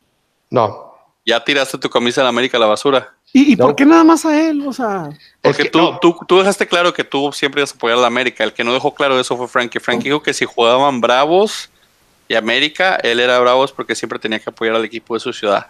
No. 0.50 0.92
¿Ya 1.26 1.44
tiraste 1.44 1.78
tu 1.78 1.90
camisa 1.90 2.22
de 2.22 2.26
la 2.26 2.30
América 2.30 2.58
a 2.58 2.60
la 2.60 2.66
basura? 2.66 3.14
¿Y, 3.34 3.56
por 3.56 3.76
qué 3.76 3.86
nada 3.86 4.04
más 4.04 4.26
a 4.26 4.50
él? 4.50 4.68
O 4.68 4.74
sea... 4.74 5.10
Porque 5.42 5.66
tú, 5.66 5.98
tú, 6.02 6.18
tú, 6.28 6.40
dejaste 6.40 6.68
claro 6.68 6.94
que 6.94 7.04
tú 7.04 7.32
siempre 7.32 7.62
ibas 7.62 7.72
a 7.72 7.76
apoyar 7.76 7.98
a 8.00 8.02
la 8.02 8.08
América. 8.08 8.44
El 8.44 8.54
que 8.54 8.64
no 8.64 8.74
dejó 8.74 8.94
claro 8.94 9.20
eso 9.20 9.38
fue 9.38 9.48
Frankie. 9.48 9.80
Frankie 9.80 10.10
dijo 10.10 10.22
que 10.22 10.34
si 10.34 10.46
jugaban 10.46 11.00
Bravos 11.00 11.70
y 12.28 12.36
América, 12.36 12.96
él 12.96 13.20
era 13.20 13.40
Bravos 13.40 13.72
porque 13.72 13.96
siempre 13.96 14.20
tenía 14.20 14.40
que 14.40 14.50
apoyar 14.50 14.76
al 14.76 14.84
equipo 14.84 15.14
de 15.14 15.22
su 15.22 15.32
ciudad. 15.32 15.68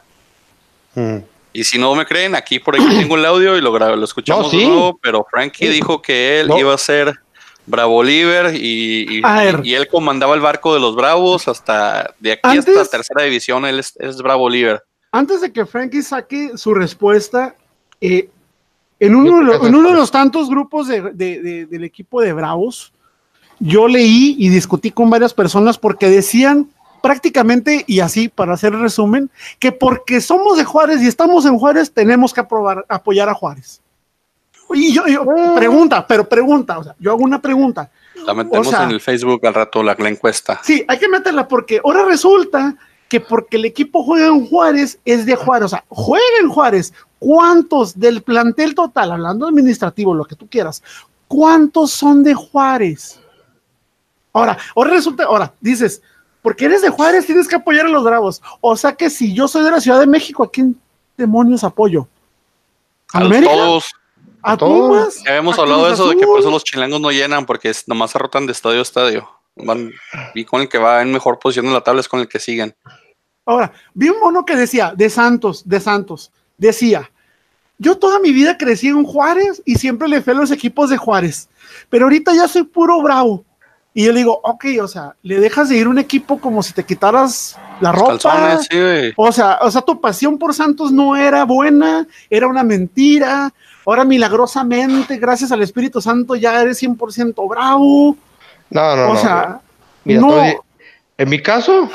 Mm. 0.95 1.17
Y 1.53 1.63
si 1.63 1.77
no 1.77 1.93
me 1.95 2.05
creen, 2.05 2.35
aquí 2.35 2.59
por 2.59 2.75
aquí 2.75 2.85
tengo 2.97 3.15
el 3.15 3.25
audio 3.25 3.57
y 3.57 3.61
lo, 3.61 3.77
lo 3.77 4.05
escuchamos 4.05 4.51
de 4.51 4.65
nuevo, 4.65 4.99
pero 5.01 5.25
Frankie 5.29 5.67
dijo 5.67 6.01
que 6.01 6.39
él 6.39 6.49
iba 6.57 6.73
a 6.73 6.77
ser 6.77 7.19
Bravo 7.65 7.97
Oliver 7.97 8.55
y, 8.55 9.21
y, 9.63 9.73
él 9.73 9.87
comandaba 9.87 10.33
el 10.35 10.41
barco 10.41 10.73
de 10.73 10.79
los 10.79 10.95
Bravos 10.95 11.47
hasta 11.47 12.13
de 12.19 12.33
aquí 12.33 12.57
hasta 12.57 12.71
la 12.71 12.85
tercera 12.85 13.23
división, 13.23 13.65
él 13.65 13.79
es, 13.79 14.17
Bravo 14.21 14.45
Oliver. 14.45 14.83
Antes 15.11 15.41
de 15.41 15.51
que 15.51 15.65
Frankie 15.65 16.01
saque 16.01 16.57
su 16.57 16.73
respuesta, 16.73 17.55
eh, 17.99 18.29
en, 18.99 19.15
uno, 19.15 19.65
en 19.65 19.75
uno 19.75 19.89
de 19.89 19.95
los 19.95 20.09
tantos 20.09 20.49
grupos 20.49 20.87
del 20.87 21.83
equipo 21.83 22.21
de 22.21 22.33
Bravos, 22.33 22.93
yo 23.59 23.87
leí 23.87 24.35
y 24.39 24.49
discutí 24.49 24.89
con 24.89 25.09
varias 25.09 25.33
personas 25.33 25.77
porque 25.77 26.09
decían 26.09 26.69
prácticamente, 27.01 27.83
y 27.87 27.99
así 27.99 28.29
para 28.29 28.53
hacer 28.53 28.73
el 28.73 28.81
resumen, 28.81 29.29
que 29.59 29.71
porque 29.71 30.21
somos 30.21 30.57
de 30.57 30.63
Juárez 30.63 31.01
y 31.01 31.07
estamos 31.07 31.45
en 31.45 31.57
Juárez, 31.57 31.91
tenemos 31.91 32.33
que 32.33 32.41
aprobar, 32.41 32.85
apoyar 32.87 33.29
a 33.29 33.33
Juárez. 33.33 33.81
Y 34.73 34.93
yo, 34.93 35.03
ah. 35.03 35.53
pregunta, 35.55 36.05
pero 36.07 36.27
pregunta, 36.27 36.79
o 36.79 36.83
sea, 36.83 36.95
yo 36.99 37.11
hago 37.11 37.23
una 37.23 37.41
pregunta. 37.41 37.89
La 38.25 38.33
metemos 38.33 38.73
en 38.73 38.91
el 38.91 39.01
Facebook 39.01 39.45
al 39.45 39.53
rato 39.53 39.83
la, 39.83 39.93
encuesta. 39.93 40.59
Sí, 40.63 40.85
hay 40.87 40.97
que 40.97 41.09
meterla 41.09 41.47
porque 41.47 41.81
ahora 41.83 42.05
resulta 42.05 42.75
que 43.09 43.19
porque 43.19 43.57
el 43.57 43.65
equipo 43.65 44.03
juega 44.03 44.27
en 44.27 44.45
Juárez 44.47 44.99
es 45.03 45.25
de 45.25 45.35
Juárez, 45.35 45.65
o 45.65 45.69
sea, 45.69 45.83
juega 45.89 46.37
en 46.41 46.49
Juárez. 46.49 46.93
¿Cuántos 47.19 47.99
del 47.99 48.23
plantel 48.23 48.73
total, 48.73 49.11
hablando 49.11 49.47
administrativo, 49.47 50.13
lo 50.15 50.25
que 50.25 50.35
tú 50.35 50.47
quieras, 50.47 50.81
cuántos 51.27 51.91
son 51.91 52.23
de 52.23 52.33
Juárez? 52.33 53.19
Ahora, 54.33 54.57
ahora 54.75 54.91
resulta, 54.91 55.25
ahora 55.25 55.53
dices, 55.59 56.01
porque 56.41 56.65
eres 56.65 56.81
de 56.81 56.89
Juárez, 56.89 57.25
tienes 57.25 57.47
que 57.47 57.55
apoyar 57.55 57.85
a 57.85 57.89
los 57.89 58.03
Bravos. 58.03 58.41
O 58.61 58.75
sea 58.75 58.93
que 58.93 59.09
si 59.09 59.33
yo 59.33 59.47
soy 59.47 59.63
de 59.63 59.71
la 59.71 59.81
Ciudad 59.81 59.99
de 59.99 60.07
México, 60.07 60.43
¿a 60.43 60.51
quién 60.51 60.79
demonios 61.17 61.63
apoyo? 61.63 62.07
¿A, 63.13 63.19
América? 63.19 63.51
todos. 63.51 63.91
¿A 64.41 64.57
todos? 64.57 65.23
Ya 65.23 65.31
habíamos 65.31 65.59
hablado 65.59 65.85
de 65.85 65.93
eso, 65.93 66.09
de 66.09 66.17
que 66.17 66.25
por 66.25 66.39
eso 66.39 66.49
los 66.49 66.63
chilangos 66.63 66.99
no 66.99 67.11
llenan, 67.11 67.45
porque 67.45 67.71
nomás 67.85 68.11
se 68.11 68.17
rotan 68.17 68.45
de 68.45 68.53
estadio 68.53 68.79
a 68.79 68.81
estadio. 68.81 69.29
y 70.33 70.45
con 70.45 70.61
el 70.61 70.69
que 70.69 70.77
va 70.77 71.01
en 71.01 71.11
mejor 71.11 71.37
posición 71.37 71.67
en 71.67 71.73
la 71.73 71.81
tabla 71.81 72.01
es 72.01 72.07
con 72.07 72.19
el 72.19 72.27
que 72.27 72.39
siguen. 72.39 72.75
Ahora, 73.45 73.71
vi 73.93 74.09
un 74.09 74.19
mono 74.19 74.45
que 74.45 74.55
decía, 74.55 74.93
de 74.95 75.09
Santos, 75.09 75.67
de 75.67 75.79
Santos, 75.79 76.31
decía, 76.57 77.11
yo 77.77 77.97
toda 77.97 78.19
mi 78.19 78.31
vida 78.31 78.57
crecí 78.57 78.87
en 78.87 79.03
Juárez 79.03 79.61
y 79.65 79.75
siempre 79.75 80.07
le 80.07 80.21
fui 80.21 80.33
a 80.33 80.37
los 80.37 80.51
equipos 80.51 80.89
de 80.89 80.97
Juárez, 80.97 81.49
pero 81.89 82.05
ahorita 82.05 82.33
ya 82.33 82.47
soy 82.47 82.63
puro 82.63 83.01
bravo. 83.01 83.43
Y 83.93 84.05
yo 84.05 84.13
le 84.13 84.19
digo, 84.19 84.39
ok, 84.43 84.65
o 84.81 84.87
sea, 84.87 85.15
le 85.21 85.39
dejas 85.39 85.67
de 85.67 85.75
ir 85.75 85.87
un 85.87 85.99
equipo 85.99 86.39
como 86.39 86.63
si 86.63 86.71
te 86.71 86.85
quitaras 86.85 87.57
la 87.81 87.91
ropa. 87.91 88.59
o 89.17 89.31
sea, 89.31 89.59
o 89.61 89.71
sea, 89.71 89.81
tu 89.81 89.99
pasión 89.99 90.37
por 90.37 90.53
Santos 90.53 90.91
no 90.93 91.17
era 91.17 91.43
buena, 91.43 92.07
era 92.29 92.47
una 92.47 92.63
mentira. 92.63 93.51
Ahora 93.85 94.05
milagrosamente, 94.05 95.17
gracias 95.17 95.51
al 95.51 95.61
Espíritu 95.61 95.99
Santo, 95.99 96.35
ya 96.35 96.61
eres 96.61 96.81
100% 96.81 97.49
bravo. 97.49 98.15
No, 98.69 98.95
no, 98.95 99.11
o 99.11 99.17
sea, 99.17 99.59
no. 100.05 100.63
en 101.17 101.29
mi 101.29 101.41
caso, 101.41 101.89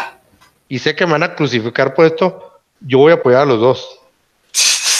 y 0.69 0.79
sé 0.79 0.95
que 0.95 1.07
me 1.07 1.13
van 1.13 1.23
a 1.23 1.35
crucificar 1.35 1.95
por 1.95 2.05
esto, 2.05 2.61
yo 2.81 2.99
voy 2.99 3.13
a 3.13 3.15
apoyar 3.15 3.43
a 3.43 3.47
los 3.47 3.61
dos. 3.61 4.01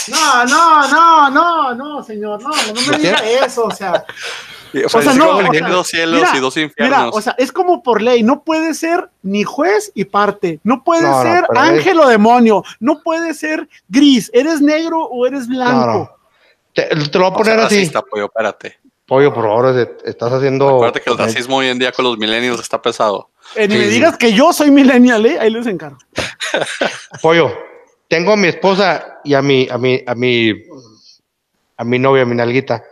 No, 0.09 0.45
no, 0.45 0.89
no, 0.89 1.31
no, 1.31 1.75
no, 1.75 2.03
señor, 2.03 2.41
no, 2.41 2.49
no 2.49 2.81
me 2.91 2.99
diga 2.99 3.19
eso, 3.45 3.65
o 3.65 3.71
sea, 3.71 4.05
o 4.85 4.89
sea, 4.89 5.15
no, 5.15 5.41
dos 5.69 5.89
cielos 5.89 6.29
y 6.35 6.41
dos 6.41 6.57
infiernos. 6.57 6.99
Mira, 6.99 7.09
o 7.09 7.21
sea, 7.21 7.35
es 7.39 7.53
como 7.53 7.83
por 7.83 8.03
ley, 8.03 8.23
no 8.23 8.43
puede 8.43 8.75
ser 8.75 9.11
ni 9.23 9.45
juez 9.45 9.93
y 9.95 10.05
parte, 10.05 10.61
no 10.65 10.85
puede 10.85 11.03
ser 11.23 11.47
ángel 11.55 12.01
o 12.01 12.09
demonio, 12.09 12.63
no 12.81 13.03
puede 13.03 13.35
ser 13.35 13.69
gris, 13.89 14.31
eres 14.35 14.61
negro 14.61 15.05
o 15.05 15.27
eres 15.27 15.49
blanco. 15.49 16.11
Te, 16.73 16.95
lo 16.95 17.31
voy 17.31 17.31
a 17.31 17.35
poner 17.35 17.61
así. 17.61 17.77
Racista, 17.77 18.03
pollo, 18.03 18.27
espérate. 18.27 18.79
Pollo, 19.07 19.33
por 19.33 19.45
favor, 19.45 19.99
estás 20.05 20.33
haciendo. 20.33 20.69
Acuérdate 20.69 21.01
que 21.01 21.11
el 21.11 21.19
racismo 21.19 21.59
hoy 21.59 21.69
en 21.69 21.79
día 21.79 21.93
con 21.93 22.05
los 22.05 22.19
millennials 22.19 22.61
está 22.61 22.83
pesado. 22.83 23.31
Eh, 23.55 23.69
ni 23.69 23.77
me 23.79 23.87
digas 23.87 24.19
que 24.19 24.33
yo 24.33 24.53
soy 24.53 24.71
millennial, 24.71 25.25
¿eh? 25.27 25.39
ahí 25.41 25.51
les 25.51 25.67
encargo. 25.67 25.99
Pollo, 27.23 27.53
tengo 28.09 28.33
a 28.33 28.37
mi 28.37 28.49
esposa 28.49 29.21
y 29.25 29.35
a 29.35 29.43
mi, 29.43 29.69
a 29.71 29.79
mi, 29.79 30.03
a 30.07 30.15
mi, 30.15 30.53
a 31.77 31.85
mi 31.85 31.99
novia, 31.99 32.23
a 32.23 32.27
mi 32.27 32.35
nalguita 32.35 32.83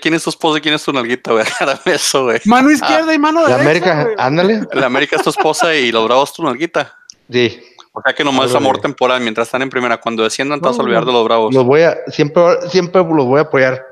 ¿Quién 0.00 0.14
es 0.14 0.24
tu 0.24 0.30
esposa 0.30 0.58
y 0.58 0.60
quién 0.60 0.74
es 0.74 0.82
tu 0.82 0.92
nalguita, 0.92 1.32
güey? 1.32 1.44
eso, 1.86 2.24
güey. 2.24 2.40
Mano 2.44 2.70
izquierda 2.70 3.12
y 3.12 3.18
mano 3.18 3.42
derecha. 3.42 3.56
La 3.56 3.62
América, 3.62 4.08
ándale. 4.18 4.62
La 4.72 4.86
América 4.86 5.16
es 5.16 5.22
tu 5.22 5.30
esposa 5.30 5.74
y 5.74 5.92
los 5.92 6.04
bravos 6.04 6.32
tu 6.32 6.42
nalguita. 6.42 6.96
Sí. 7.30 7.60
O 7.92 8.02
sea 8.02 8.12
que 8.12 8.24
nomás 8.24 8.50
es 8.50 8.56
amor 8.56 8.80
temporal 8.80 9.20
mientras 9.20 9.46
están 9.46 9.62
en 9.62 9.70
primera. 9.70 10.00
Cuando 10.00 10.24
desciendan, 10.24 10.60
te 10.60 10.66
vas 10.66 10.78
a 10.78 10.82
olvidar 10.82 11.04
de 11.04 11.12
los 11.12 11.24
bravos. 11.24 11.54
Los 11.54 11.64
voy 11.64 11.82
a, 11.82 11.96
siempre, 12.08 12.42
siempre 12.68 13.02
los 13.02 13.26
voy 13.26 13.38
a 13.38 13.42
apoyar. 13.42 13.84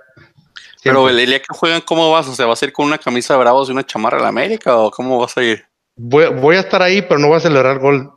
Pero 0.82 1.08
el 1.08 1.25
día 1.25 1.38
que 1.38 1.54
juegan, 1.54 1.80
¿cómo 1.82 2.11
vas? 2.11 2.26
O 2.26 2.34
sea, 2.34 2.46
¿vas 2.46 2.61
a 2.61 2.64
ir 2.64 2.72
con 2.72 2.87
una 2.87 2.99
camisa 2.99 3.34
de 3.34 3.40
bravos 3.40 3.68
y 3.68 3.72
una 3.72 3.87
chamarra 3.87 4.16
de 4.16 4.25
la 4.25 4.30
América 4.30 4.76
o 4.76 4.90
cómo 4.90 5.20
vas 5.20 5.37
a 5.37 5.42
ir? 5.44 5.64
Voy, 5.94 6.26
voy 6.26 6.56
a 6.56 6.61
estar 6.61 6.82
ahí, 6.82 7.02
pero 7.02 7.20
no 7.20 7.28
voy 7.28 7.37
a 7.37 7.40
celebrar 7.40 7.78
gol. 7.78 8.11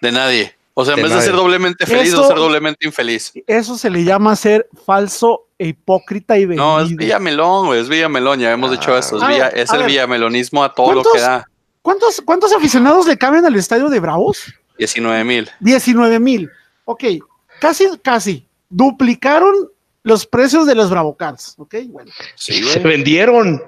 De 0.00 0.10
nadie. 0.10 0.57
O 0.80 0.84
sea, 0.84 0.94
en 0.94 1.02
vez 1.02 1.12
de 1.12 1.22
ser 1.22 1.34
doblemente 1.34 1.86
feliz 1.86 2.14
o 2.14 2.24
ser 2.28 2.36
doblemente 2.36 2.86
infeliz. 2.86 3.32
Eso 3.48 3.76
se 3.76 3.90
le 3.90 4.04
llama 4.04 4.36
ser 4.36 4.68
falso, 4.86 5.48
e 5.58 5.66
hipócrita 5.66 6.38
y 6.38 6.44
vendido. 6.44 6.64
No, 6.64 6.80
es 6.80 6.94
Villamelón, 6.94 7.66
güey, 7.66 7.80
es 7.80 7.88
Villamelón, 7.88 8.38
ya 8.38 8.52
hemos 8.52 8.70
dicho 8.70 8.96
eso. 8.96 9.16
Es, 9.16 9.22
ah, 9.24 9.48
es 9.48 9.72
el 9.72 9.82
villamelonismo 9.82 10.62
a 10.62 10.72
todo 10.72 10.92
lo 10.92 11.02
que 11.02 11.18
da. 11.18 11.44
¿cuántos, 11.82 12.22
¿Cuántos 12.24 12.52
aficionados 12.52 13.08
le 13.08 13.18
caben 13.18 13.44
al 13.44 13.56
estadio 13.56 13.88
de 13.88 13.98
Bravos? 13.98 14.54
19 14.78 15.24
mil. 15.24 15.50
19 15.58 16.20
mil. 16.20 16.48
Ok, 16.84 17.02
casi, 17.60 17.88
casi. 18.00 18.46
Duplicaron 18.68 19.52
los 20.04 20.26
precios 20.26 20.64
de 20.64 20.76
los 20.76 20.90
Bravocars. 20.90 21.56
Ok, 21.58 21.74
bueno. 21.88 22.12
Sí, 22.36 22.62
se 22.62 22.78
vendieron. 22.78 23.64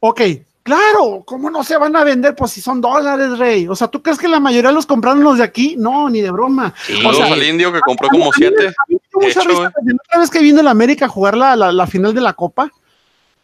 Ok, 0.00 0.22
Claro, 0.62 1.24
¿cómo 1.26 1.50
no 1.50 1.64
se 1.64 1.76
van 1.76 1.96
a 1.96 2.04
vender? 2.04 2.36
Pues 2.36 2.52
si 2.52 2.60
son 2.60 2.80
dólares, 2.80 3.36
rey. 3.38 3.66
O 3.66 3.74
sea, 3.74 3.88
¿tú 3.88 4.00
crees 4.00 4.18
que 4.18 4.28
la 4.28 4.38
mayoría 4.38 4.70
los 4.70 4.86
compraron 4.86 5.24
los 5.24 5.38
de 5.38 5.44
aquí? 5.44 5.74
No, 5.76 6.08
ni 6.08 6.20
de 6.20 6.30
broma. 6.30 6.72
o 7.04 7.12
sea, 7.12 7.28
el 7.28 7.42
indio 7.42 7.72
que 7.72 7.80
compró 7.80 8.08
como 8.08 8.32
siete. 8.32 8.72
otra 9.12 10.20
vez 10.20 10.30
que 10.30 10.38
vino 10.38 10.60
el 10.60 10.68
América 10.68 11.06
a 11.06 11.08
jugar 11.08 11.36
la, 11.36 11.56
la, 11.56 11.86
final 11.86 12.14
de 12.14 12.20
la 12.20 12.34
Copa. 12.34 12.70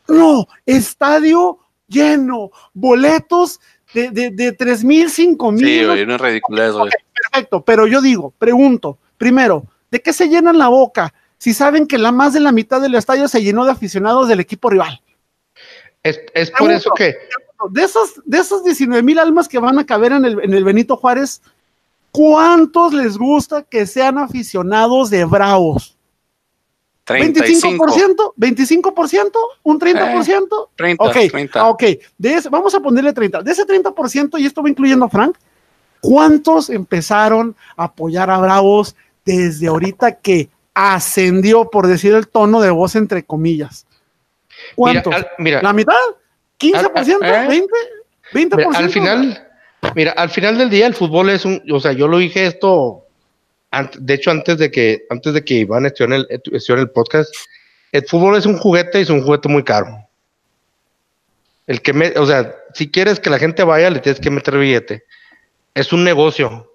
No, 0.06 0.46
estadio 0.64 1.58
lleno, 1.88 2.50
boletos 2.72 3.60
de, 3.94 4.10
de, 4.10 4.30
de 4.30 4.52
3 4.52 4.84
mil, 4.84 5.10
5 5.10 5.52
mil. 5.52 5.66
Sí, 5.66 5.84
güey, 5.84 6.06
no 6.06 6.14
es 6.14 6.20
ridículo 6.20 6.82
okay, 6.82 6.92
Perfecto, 7.30 7.64
pero 7.64 7.86
yo 7.86 8.00
digo, 8.00 8.32
pregunto, 8.38 8.98
primero, 9.16 9.64
¿de 9.90 10.00
qué 10.00 10.12
se 10.12 10.28
llenan 10.28 10.56
la 10.56 10.68
boca 10.68 11.12
si 11.36 11.52
saben 11.52 11.86
que 11.86 11.98
la 11.98 12.12
más 12.12 12.32
de 12.32 12.40
la 12.40 12.52
mitad 12.52 12.80
del 12.80 12.94
estadio 12.94 13.26
se 13.26 13.42
llenó 13.42 13.64
de 13.64 13.72
aficionados 13.72 14.28
del 14.28 14.40
equipo 14.40 14.70
rival? 14.70 15.00
Es, 16.34 16.50
por 16.50 16.70
eso 16.70 16.90
que 16.96 17.14
de 17.70 17.82
esos, 17.84 18.20
de 18.24 18.38
esos 18.38 18.64
19 18.64 19.02
mil 19.02 19.18
almas 19.18 19.48
que 19.48 19.58
van 19.58 19.78
a 19.78 19.86
caber 19.86 20.12
en 20.12 20.24
el, 20.24 20.40
en 20.42 20.54
el 20.54 20.64
Benito 20.64 20.96
Juárez, 20.96 21.42
¿cuántos 22.12 22.92
les 22.94 23.16
gusta 23.18 23.62
que 23.62 23.86
sean 23.86 24.18
aficionados 24.18 25.10
de 25.10 25.24
Bravos? 25.24 25.96
35. 27.04 27.86
¿25%? 27.86 28.34
¿25%? 28.36 29.32
¿Un 29.62 29.80
30%? 29.80 30.68
30, 30.76 31.04
ok, 31.04 31.16
30. 31.30 31.68
ok. 31.68 31.82
De 32.18 32.34
ese- 32.34 32.48
vamos 32.50 32.74
a 32.74 32.80
ponerle 32.80 33.12
30. 33.12 33.42
De 33.42 33.50
ese 33.50 33.64
30%, 33.64 34.38
y 34.38 34.44
esto 34.46 34.62
va 34.62 34.68
incluyendo 34.68 35.06
a 35.06 35.08
Frank, 35.08 35.36
¿cuántos 36.00 36.68
empezaron 36.68 37.56
a 37.76 37.84
apoyar 37.84 38.30
a 38.30 38.38
Bravos 38.38 38.94
desde 39.24 39.68
ahorita 39.68 40.16
que 40.16 40.50
ascendió, 40.74 41.70
por 41.70 41.86
decir 41.86 42.12
el 42.14 42.28
tono 42.28 42.60
de 42.60 42.70
voz 42.70 42.94
entre 42.94 43.24
comillas? 43.24 43.86
Al, 44.86 45.28
mira, 45.38 45.62
¿La 45.62 45.72
mitad? 45.72 45.94
¿15%? 46.58 47.18
¿Eh? 47.22 47.48
¿20%? 47.48 47.66
¿20%? 48.32 48.56
mira, 48.56 48.78
al 48.78 48.90
final, 48.90 49.48
mira, 49.94 50.12
al 50.12 50.30
final 50.30 50.58
del 50.58 50.70
día 50.70 50.86
el 50.86 50.94
fútbol 50.94 51.30
es 51.30 51.44
un, 51.44 51.62
o 51.70 51.80
sea, 51.80 51.92
yo 51.92 52.08
lo 52.08 52.18
dije 52.18 52.46
esto, 52.46 53.04
de 53.98 54.14
hecho 54.14 54.30
antes 54.30 54.58
de 54.58 54.70
que, 54.70 55.06
antes 55.10 55.34
de 55.34 55.44
que 55.44 55.54
Iván 55.54 55.86
estuviera 55.86 56.16
en 56.16 56.26
el, 56.30 56.42
estuviera 56.52 56.82
en 56.82 56.88
el 56.88 56.90
podcast, 56.90 57.34
el 57.92 58.06
fútbol 58.06 58.36
es 58.36 58.46
un 58.46 58.58
juguete 58.58 58.98
y 58.98 59.02
es 59.02 59.10
un 59.10 59.22
juguete 59.22 59.48
muy 59.48 59.64
caro. 59.64 60.06
El 61.66 61.82
que 61.82 61.92
me, 61.92 62.08
o 62.16 62.26
sea, 62.26 62.54
si 62.74 62.90
quieres 62.90 63.20
que 63.20 63.30
la 63.30 63.38
gente 63.38 63.62
vaya, 63.62 63.90
le 63.90 64.00
tienes 64.00 64.20
que 64.20 64.30
meter 64.30 64.56
billete. 64.56 65.04
Es 65.74 65.92
un 65.92 66.02
negocio. 66.02 66.67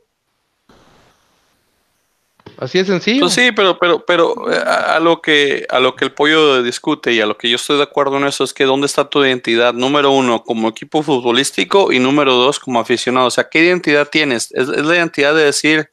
Así 2.58 2.78
de 2.80 2.86
sencillo. 2.86 3.22
Pues 3.22 3.34
sí, 3.34 3.52
pero, 3.52 3.78
pero, 3.80 4.06
pero 4.06 4.52
eh, 4.52 4.58
a, 4.66 4.96
a 4.96 5.00
lo 5.00 5.22
que 5.22 5.66
a 5.70 5.80
lo 5.80 5.96
que 5.96 6.06
el 6.06 6.12
pollo 6.12 6.62
discute 6.64 7.12
y 7.14 7.20
a 7.22 7.26
lo 7.26 7.38
que 7.38 7.50
yo 7.50 7.56
estoy 7.56 7.78
de 7.78 7.84
acuerdo 7.84 8.18
en 8.18 8.26
eso 8.26 8.44
es 8.44 8.54
que 8.54 8.64
dónde 8.66 8.86
está 8.86 9.10
tu 9.10 9.24
identidad, 9.26 9.74
número 9.74 10.12
uno, 10.12 10.44
como 10.44 10.70
equipo 10.70 11.02
futbolístico 11.04 11.92
y 11.92 12.00
número 12.00 12.34
dos, 12.36 12.60
como 12.60 12.80
aficionado. 12.80 13.28
O 13.28 13.32
sea, 13.32 13.50
¿qué 13.50 13.60
identidad 13.60 14.08
tienes? 14.10 14.52
Es, 14.52 14.70
es 14.70 14.86
la 14.86 14.96
identidad 14.96 15.34
de 15.34 15.44
decir 15.46 15.90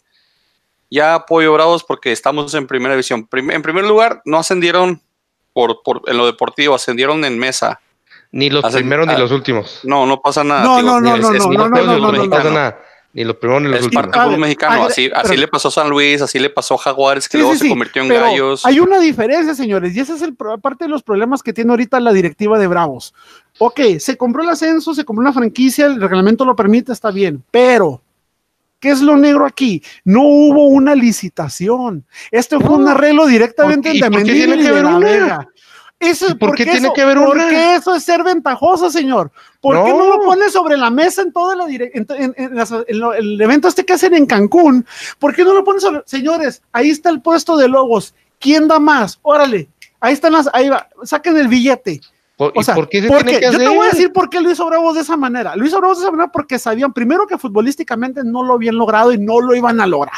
ya 0.90 1.14
apoyo 1.14 1.52
Bravos 1.52 1.84
porque 1.84 2.12
estamos 2.12 2.52
en 2.54 2.66
primera 2.66 2.94
división. 2.94 3.26
Prim- 3.26 3.50
en 3.52 3.62
primer 3.62 3.84
lugar, 3.84 4.22
no 4.24 4.38
ascendieron 4.38 5.00
por, 5.52 5.82
por 5.82 6.02
en 6.06 6.16
lo 6.16 6.26
deportivo, 6.26 6.74
ascendieron 6.74 7.24
en 7.24 7.38
mesa. 7.38 7.80
ni 8.32 8.50
los 8.50 8.64
primeros 8.72 9.06
ni 9.06 9.14
ah, 9.14 9.18
los 9.18 9.30
últimos. 9.32 9.80
No, 9.84 10.04
no 10.06 10.20
pasa 10.20 10.44
nada. 10.44 10.62
No, 10.64 10.76
tío. 10.78 10.86
no, 10.86 11.00
no, 11.00 11.14
Es- 11.16 11.22
no, 11.22 11.34
es 11.34 11.44
no, 11.46 11.50
no, 11.68 11.76
del 11.76 11.86
no, 11.86 11.92
fútbol 11.94 12.00
no, 12.00 12.06
no, 12.06 12.12
mexicano. 12.12 12.30
pasa 12.42 12.50
nada. 12.54 12.84
Ni 13.12 13.24
los 13.24 13.36
primeros 13.36 13.62
ni 13.62 13.68
los 13.70 13.82
últimos. 13.84 14.06
parte 14.06 14.36
mexicano. 14.36 14.84
Así, 14.84 15.08
pero- 15.08 15.20
así 15.20 15.36
le 15.36 15.48
pasó 15.48 15.66
a 15.68 15.70
San 15.72 15.90
Luis, 15.90 16.22
así 16.22 16.38
le 16.38 16.48
pasó 16.48 16.74
a 16.74 16.78
Jaguares, 16.78 17.28
que 17.28 17.38
Sí, 17.38 17.42
luego 17.42 17.54
sí, 17.54 17.60
se 17.60 17.68
convirtió 17.68 18.02
en 18.02 18.08
pero 18.08 18.20
gallos. 18.26 18.64
Hay 18.64 18.78
una 18.78 19.00
diferencia, 19.00 19.54
señores, 19.54 19.96
y 19.96 20.00
ese 20.00 20.14
es 20.14 20.22
el 20.22 20.34
parte 20.36 20.84
de 20.84 20.88
los 20.90 21.02
problemas 21.02 21.42
que 21.42 21.52
tiene 21.52 21.70
ahorita 21.72 21.98
la 21.98 22.12
directiva 22.12 22.58
de 22.58 22.68
Bravos. 22.68 23.12
Ok, 23.58 23.80
se 23.98 24.16
compró 24.16 24.42
el 24.44 24.48
ascenso, 24.50 24.94
se 24.94 25.04
compró 25.04 25.22
una 25.22 25.32
franquicia, 25.32 25.86
el 25.86 26.00
reglamento 26.00 26.44
lo 26.44 26.54
permite, 26.54 26.92
está 26.92 27.10
bien, 27.10 27.42
pero 27.50 28.00
¿qué 28.78 28.90
es 28.90 29.00
lo 29.02 29.16
negro 29.16 29.44
aquí? 29.44 29.82
No 30.04 30.22
hubo 30.22 30.68
una 30.68 30.94
licitación. 30.94 32.04
Este 32.30 32.58
fue 32.60 32.76
un 32.76 32.84
No. 32.84 32.90
arreglo 32.92 33.26
directamente 33.26 33.88
¿Por 33.88 33.92
qué- 33.92 33.98
y 33.98 34.00
de 34.02 34.10
Mendívil 34.10 34.60
y 34.60 34.62
de 34.62 34.82
la? 34.82 34.98
Vega. 34.98 35.48
Eso, 36.00 36.26
¿Y 36.30 36.34
por 36.34 36.48
porque 36.50 36.64
qué 36.64 36.70
tiene 36.72 36.86
eso- 36.86 36.94
que 36.94 37.02
haber 37.02 37.18
una? 37.18 37.26
Porque 37.28 37.74
eso 37.74 37.94
es 37.94 38.02
ser 38.02 38.24
ventajoso, 38.24 38.90
señor. 38.90 39.30
¿Por 39.60 39.84
qué 39.84 39.90
no 39.90 39.98
No. 39.98 40.16
lo 40.16 40.20
pone 40.22 40.48
sobre 40.48 40.78
la 40.78 40.88
mesa 40.90 41.20
en 41.20 41.30
todo 41.32 41.54
la 41.54 41.66
dire- 41.66 41.90
en, 41.92 42.06
en- 42.16 42.34
en 42.38 42.56
las- 42.56 42.72
en 42.72 42.98
lo- 42.98 43.12
el 43.12 43.38
evento 43.40 43.68
este 43.68 43.84
que 43.84 43.92
hacen 43.92 44.14
en 44.14 44.24
Cancún? 44.24 44.86
¿Por 45.18 45.34
qué 45.34 45.44
no 45.44 45.52
lo 45.52 45.62
pone 45.62 45.78
sobre, 45.78 46.02
señores? 46.06 46.62
Ahí 46.72 46.88
está 46.88 47.10
el 47.10 47.20
puesto 47.20 47.56
de 47.58 47.68
logos. 47.68 48.14
¿Quién 48.38 48.66
da 48.66 48.78
más? 48.80 49.18
Órale. 49.20 49.68
Ahí 50.00 50.14
están 50.14 50.32
las, 50.32 50.48
ahí 50.54 50.70
va, 50.70 50.88
saquen 51.04 51.36
el 51.36 51.48
billete. 51.48 52.00
¿Por, 52.36 52.52
O 52.56 52.60
¿Y 52.62 52.64
sea, 52.64 52.74
por 52.74 52.88
qué 52.88 53.02
se 53.02 53.08
porque 53.08 53.24
tiene 53.24 53.38
que 53.40 53.44
yo 53.44 53.48
hacer? 53.50 53.60
te 53.60 53.68
voy 53.76 53.86
a 53.86 53.90
decir 53.90 54.12
por 54.14 54.30
qué 54.30 54.40
lo 54.40 54.50
hizo 54.50 54.64
Bravos 54.64 54.94
de 54.94 55.02
esa 55.02 55.18
manera. 55.18 55.54
Lo 55.56 55.66
hizo 55.66 55.76
Bravos 55.78 55.98
de 55.98 56.04
esa 56.04 56.10
manera 56.10 56.32
porque 56.32 56.58
sabían 56.58 56.94
primero 56.94 57.26
que 57.26 57.36
futbolísticamente 57.36 58.22
no 58.24 58.42
lo 58.42 58.54
habían 58.54 58.76
logrado 58.76 59.12
y 59.12 59.18
no 59.18 59.40
lo 59.42 59.54
iban 59.54 59.78
a 59.78 59.86
lograr. 59.86 60.16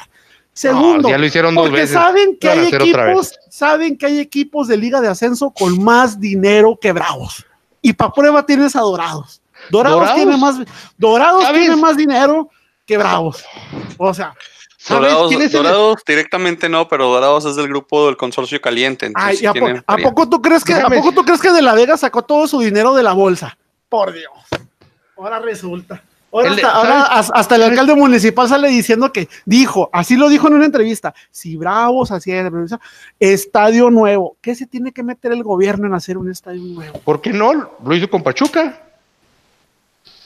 Segundo, 0.54 1.08
ya 1.08 1.16
lo 1.18 1.24
hicieron 1.26 1.54
dos 1.54 1.64
porque 1.64 1.80
veces. 1.80 1.94
saben 1.94 2.36
que 2.38 2.48
hay 2.50 2.66
equipos, 2.68 3.32
saben 3.48 3.96
que 3.96 4.06
hay 4.06 4.18
equipos 4.18 4.68
de 4.68 4.76
liga 4.76 5.00
de 5.00 5.08
ascenso 5.08 5.50
con 5.50 5.82
más 5.82 6.20
dinero 6.20 6.78
que 6.80 6.92
Bravos. 6.92 7.46
Y 7.80 7.94
para 7.94 8.12
prueba 8.12 8.44
tienes 8.44 8.76
a 8.76 8.80
Dorados. 8.80 9.40
Dorados, 9.70 9.98
¿Dorados? 10.00 10.16
tiene 10.16 10.36
más 10.36 10.56
Dorados 10.98 11.42
¿Sabes? 11.44 11.60
tiene 11.62 11.76
más 11.76 11.96
dinero 11.96 12.50
que 12.86 12.98
Bravos. 12.98 13.44
O 13.96 14.12
sea, 14.12 14.34
¿Sabes 14.76 15.10
Dorados, 15.10 15.28
quién 15.30 15.42
es 15.42 15.54
el- 15.54 15.62
Dorados 15.62 15.96
directamente 16.06 16.68
no, 16.68 16.86
pero 16.88 17.08
Dorados 17.08 17.44
es 17.46 17.56
del 17.56 17.68
grupo 17.68 18.06
del 18.06 18.16
consorcio 18.16 18.60
caliente. 18.60 19.06
entonces 19.06 19.30
ay, 19.30 19.36
sí 19.38 19.46
¿a, 19.46 19.54
po- 19.54 20.02
poco 20.02 20.28
tú 20.28 20.42
crees 20.42 20.64
que 20.64 20.74
Déjame- 20.74 20.98
a 20.98 21.00
poco 21.00 21.12
tú 21.12 21.24
crees 21.24 21.40
que 21.40 21.50
De 21.52 21.62
La 21.62 21.74
Vega 21.74 21.96
sacó 21.96 22.22
todo 22.22 22.46
su 22.46 22.60
dinero 22.60 22.92
de 22.94 23.02
la 23.04 23.12
bolsa? 23.14 23.56
Por 23.88 24.12
Dios. 24.12 24.32
Ahora 25.16 25.38
resulta. 25.38 26.02
Ahora, 26.32 26.48
El 26.48 26.56
de- 26.56 26.62
hasta, 26.62 26.76
ahora 26.78 27.02
as- 27.02 27.30
hasta 27.34 27.56
el 27.56 27.62
alcalde 27.62 27.94
municipal 27.94 28.48
sale 28.48 28.68
diciendo 28.68 29.12
que 29.12 29.28
dijo, 29.44 29.90
así 29.92 30.16
lo 30.16 30.28
dijo 30.30 30.48
en 30.48 30.54
una 30.54 30.64
entrevista, 30.64 31.14
si 31.30 31.56
Bravos 31.56 32.10
hacía 32.10 32.50
estadio 33.20 33.90
nuevo, 33.90 34.36
¿qué 34.40 34.54
se 34.54 34.66
tiene 34.66 34.92
que 34.92 35.02
meter 35.02 35.32
el 35.32 35.42
gobierno 35.42 35.86
en 35.86 35.94
hacer 35.94 36.16
un 36.16 36.30
estadio 36.30 36.62
nuevo? 36.62 36.98
¿Por 37.00 37.20
qué 37.20 37.32
no? 37.32 37.52
Lo 37.84 37.94
hizo 37.94 38.08
con 38.08 38.22
Pachuca. 38.22 38.80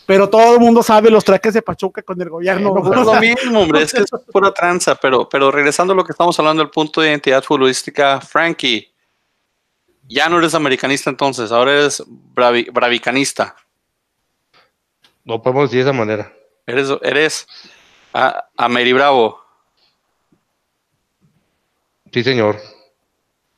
Pero 0.06 0.30
todo 0.30 0.54
el 0.54 0.60
mundo 0.60 0.84
sabe 0.84 1.10
los 1.10 1.24
traques 1.24 1.52
de 1.54 1.62
Pachuca 1.62 2.00
con 2.02 2.20
el 2.22 2.30
gobierno. 2.30 2.72
No, 2.72 2.80
pues 2.80 2.86
es 3.00 3.06
lo 3.06 3.20
mismo, 3.20 3.60
hombre, 3.62 3.82
es 3.82 3.92
que 3.92 4.02
es 4.02 4.10
pura 4.32 4.52
tranza, 4.54 4.94
pero, 4.94 5.28
pero 5.28 5.50
regresando 5.50 5.92
a 5.92 5.96
lo 5.96 6.04
que 6.04 6.12
estamos 6.12 6.38
hablando 6.38 6.62
del 6.62 6.70
punto 6.70 7.00
de 7.00 7.08
identidad 7.08 7.42
futbolística, 7.42 8.20
Frankie, 8.20 8.88
ya 10.08 10.28
no 10.28 10.38
eres 10.38 10.54
americanista 10.54 11.10
entonces, 11.10 11.50
ahora 11.50 11.72
eres 11.72 12.00
bravi- 12.06 12.72
bravicanista. 12.72 13.56
No 15.26 15.42
podemos 15.42 15.64
decir 15.70 15.84
de 15.84 15.90
esa 15.90 15.98
manera. 15.98 16.32
Eres, 16.66 16.88
eres 17.02 17.46
a, 18.14 18.46
Ameri 18.56 18.94
Bravo. 18.94 19.38
Sí, 22.12 22.22
señor. 22.24 22.58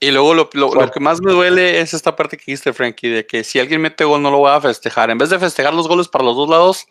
Y 0.01 0.11
luego 0.11 0.35
lo, 0.35 0.49
lo- 0.53 0.75
lo 0.75 0.91
que 0.91 1.01
más 1.01 1.21
me 1.21 1.33
duele 1.33 1.81
es 1.81 1.93
esta 1.93 2.15
parte 2.17 2.37
que 2.37 2.45
dijiste, 2.47 2.73
Frankie, 2.73 3.09
de 3.09 3.27
que 3.27 3.45
si 3.45 3.59
alguien 3.59 3.81
mete 3.81 4.05
gol 4.05 4.23
no 4.23 4.31
lo 4.31 4.41
va 4.41 4.57
a 4.57 4.61
festejar. 4.61 5.11
En 5.11 5.19
vez 5.19 5.31
de 5.31 5.39
festejar 5.39 5.75
los 5.75 5.89
goles 5.89 6.09
para 6.09 6.25
los 6.25 6.37
dos 6.37 6.49
lados, 6.49 6.87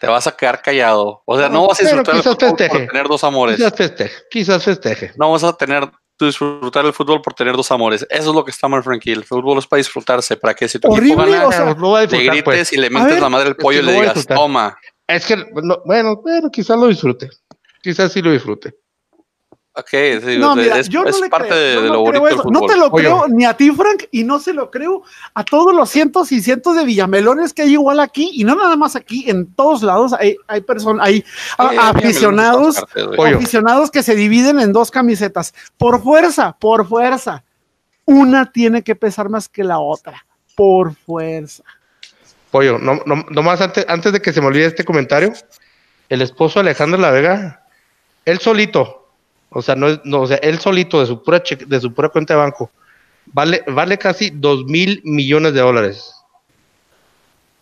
te 0.00 0.06
vas 0.06 0.26
a 0.26 0.36
quedar 0.36 0.62
callado. 0.62 1.22
O 1.24 1.38
sea, 1.38 1.48
no 1.48 1.66
vas 1.66 1.80
a 1.80 1.84
disfrutar 1.84 2.16
el 2.16 2.22
por 2.22 2.86
tener 2.86 3.08
dos 3.08 3.24
amores. 3.24 3.56
Quizás 3.56 3.74
festeje. 3.76 4.14
Quizás 4.30 4.64
festeje. 4.64 5.12
No 5.16 5.30
vas 5.32 5.44
a 5.44 5.56
tener 5.56 5.90
disfrutar 6.20 6.84
el 6.86 6.92
fútbol 6.92 7.20
por 7.20 7.34
tener 7.34 7.56
dos 7.56 7.70
amores. 7.70 8.06
Eso 8.08 8.30
es 8.30 8.34
lo 8.34 8.44
que 8.44 8.50
está 8.50 8.68
mal, 8.68 8.82
Frankie. 8.82 9.12
El 9.12 9.24
fútbol 9.24 9.58
es 9.58 9.66
para 9.66 9.78
disfrutarse, 9.78 10.36
para 10.36 10.54
que 10.54 10.68
si 10.68 10.78
tu 10.78 10.88
equipo 10.94 11.20
Horrible, 11.20 11.36
gana, 11.36 11.48
o 11.48 11.52
sea, 11.52 11.74
lo 11.74 11.90
va 11.90 11.98
a 11.98 12.00
le 12.02 12.06
disfrutar, 12.06 12.34
grites 12.34 12.44
pues. 12.44 12.72
y 12.72 12.76
le 12.76 12.88
ver, 12.88 13.20
la 13.20 13.28
madre 13.28 13.50
es 13.50 13.56
pollo 13.56 13.80
y 13.80 13.82
le 13.82 13.92
digas, 13.92 14.26
toma. 14.26 14.76
Es 15.06 15.26
que, 15.26 15.36
no, 15.36 15.82
bueno, 15.84 16.16
bueno, 16.22 16.50
quizás 16.50 16.78
lo 16.78 16.86
disfrute. 16.86 17.30
Quizás 17.82 18.12
sí 18.12 18.22
lo 18.22 18.32
disfrute. 18.32 18.74
Ok, 19.76 19.88
sí, 19.90 20.38
No, 20.38 20.54
mira, 20.54 20.78
es, 20.78 20.88
yo 20.88 21.02
no 21.02 21.08
es 21.08 21.20
le 21.20 21.28
parte 21.28 21.48
creo, 21.48 21.80
de, 21.82 21.88
no 21.88 21.94
lo 21.94 22.04
creo 22.04 22.20
bonito 22.20 22.24
del 22.24 22.34
eso. 22.34 22.50
No 22.50 22.60
te 22.66 22.76
lo 22.76 22.86
Oye. 22.86 23.02
creo 23.04 23.26
ni 23.28 23.44
a 23.44 23.56
ti, 23.56 23.72
Frank, 23.72 24.04
y 24.12 24.22
no 24.22 24.38
se 24.38 24.52
lo 24.52 24.70
creo 24.70 25.02
a 25.34 25.44
todos 25.44 25.74
los 25.74 25.90
cientos 25.90 26.30
y 26.30 26.40
cientos 26.40 26.76
de 26.76 26.84
villamelones 26.84 27.52
que 27.52 27.62
hay 27.62 27.72
igual 27.72 27.98
aquí, 27.98 28.30
y 28.34 28.44
no 28.44 28.54
nada 28.54 28.76
más 28.76 28.94
aquí, 28.94 29.28
en 29.28 29.52
todos 29.52 29.82
lados 29.82 30.12
hay, 30.12 30.36
hay 30.46 30.60
personas, 30.60 31.04
hay 31.04 31.24
a- 31.58 31.88
aficionados, 31.88 32.84
aficionados 33.18 33.90
que 33.90 34.04
se 34.04 34.14
dividen 34.14 34.60
en 34.60 34.72
dos 34.72 34.92
camisetas. 34.92 35.52
Por 35.76 36.00
fuerza, 36.00 36.56
por 36.56 36.86
fuerza. 36.86 37.42
Una 38.04 38.52
tiene 38.52 38.82
que 38.82 38.94
pesar 38.94 39.28
más 39.28 39.48
que 39.48 39.64
la 39.64 39.80
otra. 39.80 40.24
Por 40.54 40.94
fuerza. 40.94 41.64
Pollo, 42.52 42.78
no, 42.78 43.00
no, 43.06 43.26
nomás 43.30 43.60
antes, 43.60 43.84
antes 43.88 44.12
de 44.12 44.22
que 44.22 44.32
se 44.32 44.40
me 44.40 44.46
olvide 44.46 44.66
este 44.66 44.84
comentario, 44.84 45.32
el 46.08 46.22
esposo 46.22 46.60
de 46.60 46.68
Alejandro 46.68 47.00
La 47.00 47.10
Vega, 47.10 47.64
él 48.24 48.38
solito, 48.38 49.03
o 49.54 49.62
sea, 49.62 49.74
no, 49.76 49.88
es- 49.88 50.00
no, 50.04 50.20
o 50.22 50.26
sea, 50.26 50.36
él 50.38 50.58
solito 50.58 51.00
de 51.00 51.06
su 51.06 51.22
pura 51.22 51.42
cheque- 51.42 51.64
de 51.66 51.80
su 51.80 51.92
pura 51.94 52.08
cuenta 52.10 52.34
de 52.34 52.40
banco, 52.40 52.70
vale, 53.26 53.62
vale 53.68 53.96
casi 53.98 54.30
dos 54.30 54.64
mil 54.66 55.00
millones 55.04 55.54
de 55.54 55.60
dólares. 55.60 56.12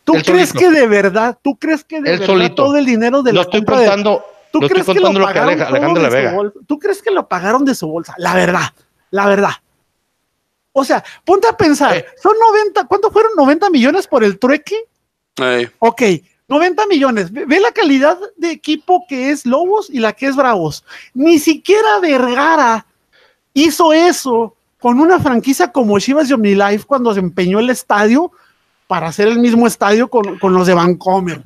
¿Tú 0.04 0.14
Él 0.16 0.24
crees 0.24 0.48
solito. 0.48 0.70
que 0.72 0.80
de 0.80 0.86
verdad, 0.88 1.38
tú 1.42 1.56
crees 1.56 1.84
que 1.84 2.00
de 2.00 2.10
Él 2.10 2.18
verdad 2.18 2.26
solito. 2.34 2.54
todo 2.56 2.76
el 2.76 2.84
dinero 2.86 3.22
de 3.22 3.32
No 3.32 3.36
la 3.36 3.42
estoy 3.42 3.60
compra 3.60 3.78
de- 3.78 3.86
contando, 3.86 4.24
¿Tú 4.50 4.60
no 4.60 4.66
estoy 4.66 4.74
crees 4.82 4.86
que 4.86 4.92
contando 5.00 5.20
lo 5.20 5.26
lo 5.26 5.32
que 5.32 5.38
Aleja- 5.38 5.66
Alejandro 5.68 6.02
de 6.02 6.08
La 6.08 6.14
Vega. 6.14 6.32
bolsa? 6.32 6.58
¿Tú 6.66 6.78
crees 6.78 7.02
que 7.02 7.10
lo 7.10 7.28
pagaron 7.28 7.64
de 7.64 7.74
su 7.74 7.86
bolsa? 7.86 8.14
La 8.18 8.34
verdad, 8.34 8.72
la 9.10 9.26
verdad. 9.28 9.52
O 10.72 10.84
sea, 10.84 11.04
ponte 11.24 11.46
a 11.46 11.56
pensar, 11.56 11.96
Eh. 11.96 12.06
son 12.20 12.32
90, 12.38 12.86
¿cuánto 12.86 13.10
fueron 13.10 13.32
90 13.36 13.70
millones 13.70 14.06
por 14.08 14.24
el 14.24 14.38
trueque? 14.38 14.76
Ey, 15.36 15.68
Ok, 15.78 16.02
90 16.52 16.86
millones. 16.86 17.32
Ve, 17.32 17.44
ve 17.46 17.58
la 17.60 17.72
calidad 17.72 18.18
de 18.36 18.50
equipo 18.50 19.04
que 19.08 19.30
es 19.30 19.44
Lobos 19.46 19.88
y 19.90 19.98
la 19.98 20.12
que 20.12 20.26
es 20.26 20.36
Bravos. 20.36 20.84
Ni 21.14 21.38
siquiera 21.38 21.98
Vergara 22.00 22.86
hizo 23.54 23.92
eso 23.92 24.54
con 24.80 25.00
una 25.00 25.18
franquicia 25.18 25.70
como 25.72 25.98
Chivas 25.98 26.28
y 26.28 26.32
OmniLife 26.32 26.84
cuando 26.84 27.14
se 27.14 27.20
empeñó 27.20 27.58
el 27.60 27.70
estadio 27.70 28.30
para 28.86 29.08
hacer 29.08 29.28
el 29.28 29.38
mismo 29.38 29.66
estadio 29.66 30.08
con, 30.08 30.38
con 30.38 30.52
los 30.54 30.66
de 30.66 30.74
Vancomer. 30.74 31.42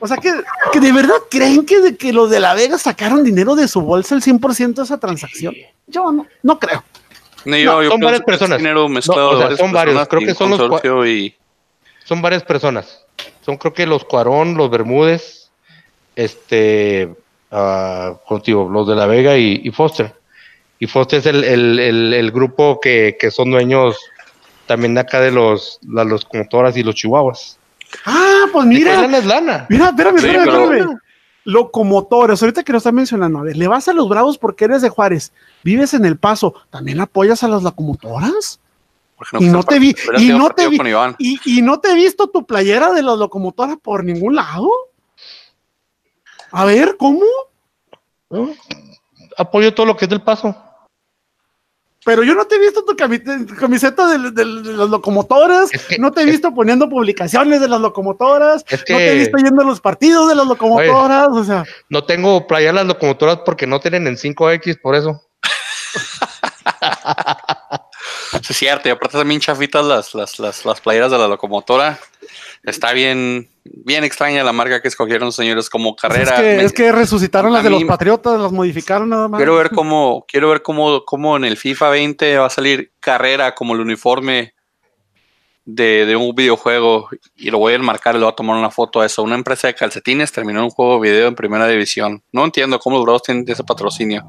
O 0.00 0.06
sea, 0.06 0.16
que, 0.18 0.30
que 0.72 0.80
de 0.80 0.92
verdad 0.92 1.16
creen 1.30 1.64
que, 1.64 1.80
de, 1.80 1.96
que 1.96 2.12
los 2.12 2.30
de 2.30 2.38
La 2.40 2.54
Vega 2.54 2.78
sacaron 2.78 3.24
dinero 3.24 3.54
de 3.54 3.68
su 3.68 3.80
bolsa 3.80 4.14
el 4.14 4.22
100% 4.22 4.74
de 4.74 4.82
esa 4.82 4.98
transacción. 4.98 5.54
Yo 5.86 6.12
no, 6.12 6.26
no 6.42 6.58
creo. 6.58 6.84
ni 7.44 7.62
yo, 7.62 7.72
No, 7.72 7.82
yo 7.82 7.90
son 7.90 8.00
varias 8.00 8.20
que 8.20 8.30
es 8.32 8.38
personas. 8.38 8.58
dinero 8.58 8.88
mezclado 8.88 9.32
No, 9.32 9.36
o 9.36 9.38
sea, 9.38 9.38
de 9.38 9.42
varias 9.44 9.60
son 9.60 9.72
varios. 9.72 9.94
personas 9.94 10.08
Creo 10.08 10.20
que 10.28 10.34
son 10.34 10.50
los 10.50 10.58
consorcio 10.58 11.06
y 11.06 11.34
Son 12.04 12.22
varias 12.22 12.44
personas. 12.44 13.04
son 13.44 13.56
creo 13.56 13.72
que 13.72 13.86
los 13.86 14.04
Cuarón, 14.04 14.54
los 14.56 14.70
Bermúdez, 14.70 15.50
este, 16.14 17.14
uh, 17.50 18.16
contigo, 18.26 18.68
los 18.70 18.86
de 18.86 18.94
La 18.94 19.06
Vega 19.06 19.36
y, 19.36 19.70
Foster. 19.70 20.14
Y 20.78 20.86
Foster 20.86 21.20
es 21.20 21.26
el, 21.26 22.30
grupo 22.32 22.78
que, 22.80 23.16
son 23.30 23.50
dueños 23.50 23.96
también 24.66 24.94
de 24.94 25.00
acá 25.00 25.20
de 25.20 25.30
los, 25.30 25.78
las 25.88 26.06
locomotoras 26.06 26.76
y 26.76 26.82
los 26.82 26.94
chihuahuas. 26.94 27.58
Ah, 28.04 28.46
pues 28.52 28.66
mira. 28.66 29.06
lana. 29.06 29.66
Mira, 29.68 29.88
espérame, 29.88 30.16
espérame, 30.16 30.48
espérame. 30.48 30.98
Locomotoras, 31.44 32.42
ahorita 32.42 32.62
que 32.62 32.72
lo 32.72 32.78
está 32.78 32.90
mencionando, 32.90 33.38
a 33.38 33.42
ver, 33.42 33.56
le 33.56 33.68
vas 33.68 33.86
a 33.88 33.92
los 33.92 34.08
bravos 34.08 34.38
porque 34.38 34.64
eres 34.64 34.80
de 34.80 34.88
Juárez, 34.88 35.30
vives 35.62 35.92
en 35.92 36.06
El 36.06 36.16
Paso, 36.16 36.54
¿también 36.70 37.00
apoyas 37.00 37.42
a 37.42 37.48
las 37.48 37.62
locomotoras? 37.62 38.60
Y 39.38 39.44
no 39.46 39.62
te 39.62 39.78
vi, 39.78 39.94
y 40.18 40.28
no 40.28 40.50
te 40.50 40.68
vi, 40.68 40.78
y, 41.18 41.62
no 41.62 41.80
te 41.80 41.92
he 41.92 41.94
visto 41.94 42.28
tu 42.28 42.46
playera 42.46 42.92
de 42.92 43.02
las 43.02 43.18
locomotoras 43.18 43.76
por 43.82 44.04
ningún 44.04 44.36
lado. 44.36 44.70
A 46.50 46.64
ver, 46.64 46.96
¿cómo? 46.98 47.24
Apoyo 49.36 49.74
todo 49.74 49.86
lo 49.86 49.96
que 49.96 50.04
es 50.04 50.08
del 50.08 50.22
paso. 50.22 50.56
Pero 52.04 52.22
yo 52.22 52.34
no 52.34 52.44
te 52.44 52.56
he 52.56 52.58
visto 52.58 52.84
tu 52.84 52.94
camiseta 52.96 54.06
de, 54.06 54.44
las 54.44 54.90
locomotoras, 54.90 55.70
no 55.98 56.12
te 56.12 56.20
he 56.22 56.26
visto 56.26 56.54
poniendo 56.54 56.88
publicaciones 56.88 57.60
de 57.62 57.68
las 57.68 57.80
locomotoras, 57.80 58.62
no 58.70 58.96
te 58.96 59.12
he 59.12 59.14
visto 59.14 59.38
yendo 59.38 59.62
a 59.62 59.64
los 59.64 59.80
partidos 59.80 60.28
de 60.28 60.34
las 60.34 60.46
locomotoras, 60.46 61.28
o 61.30 61.44
sea. 61.44 61.64
No 61.88 62.04
tengo 62.04 62.46
playera 62.46 62.74
las 62.74 62.86
locomotoras 62.86 63.38
porque 63.46 63.66
no 63.66 63.80
tienen 63.80 64.06
en 64.06 64.16
5X, 64.16 64.80
por 64.82 64.94
eso. 64.94 65.22
es 68.52 68.58
cierto, 68.58 68.88
y 68.88 68.92
aparte 68.92 69.18
también 69.18 69.40
chafitas 69.40 69.84
las, 69.84 70.14
las, 70.14 70.38
las, 70.38 70.64
las 70.64 70.80
playeras 70.80 71.10
de 71.10 71.18
la 71.18 71.28
locomotora. 71.28 71.98
Está 72.62 72.92
bien, 72.92 73.48
bien 73.64 74.04
extraña 74.04 74.42
la 74.42 74.52
marca 74.52 74.80
que 74.80 74.88
escogieron 74.88 75.26
los 75.26 75.36
señores 75.36 75.68
como 75.68 75.94
pues 75.94 76.02
carrera. 76.02 76.62
es, 76.62 76.72
que, 76.72 76.92
resucitaron 76.92 77.52
las 77.52 77.62
de 77.62 77.70
los 77.70 77.84
Patriotas, 77.84 78.40
las 78.40 78.52
modificaron 78.52 79.10
nada 79.10 79.28
más. 79.28 79.38
Quiero 79.38 79.56
ver 79.56 79.70
cómo, 79.70 80.24
quiero 80.26 80.48
ver 80.48 80.62
cómo, 80.62 81.04
cómo 81.04 81.36
en 81.36 81.44
el 81.44 81.58
FIFA 81.58 81.90
20 81.90 82.38
va 82.38 82.46
a 82.46 82.50
salir 82.50 82.92
carrera 83.00 83.54
como 83.54 83.74
el 83.74 83.80
uniforme 83.80 84.53
de, 85.64 86.06
de, 86.06 86.16
un 86.16 86.34
videojuego 86.34 87.08
y 87.36 87.50
lo 87.50 87.58
voy 87.58 87.72
a 87.72 87.76
enmarcar 87.76 88.14
y 88.14 88.18
le 88.18 88.24
voy 88.24 88.32
a 88.32 88.36
tomar 88.36 88.56
una 88.56 88.70
foto 88.70 89.00
a 89.00 89.06
eso. 89.06 89.22
Una 89.22 89.34
empresa 89.34 89.66
de 89.66 89.74
calcetines 89.74 90.32
terminó 90.32 90.62
un 90.62 90.70
juego 90.70 91.00
video 91.00 91.28
en 91.28 91.34
primera 91.34 91.66
división. 91.66 92.22
No 92.32 92.44
entiendo 92.44 92.78
cómo 92.78 92.96
los 92.96 93.04
Bravos 93.04 93.22
tienen 93.22 93.44
ese 93.48 93.64
patrocinio. 93.64 94.24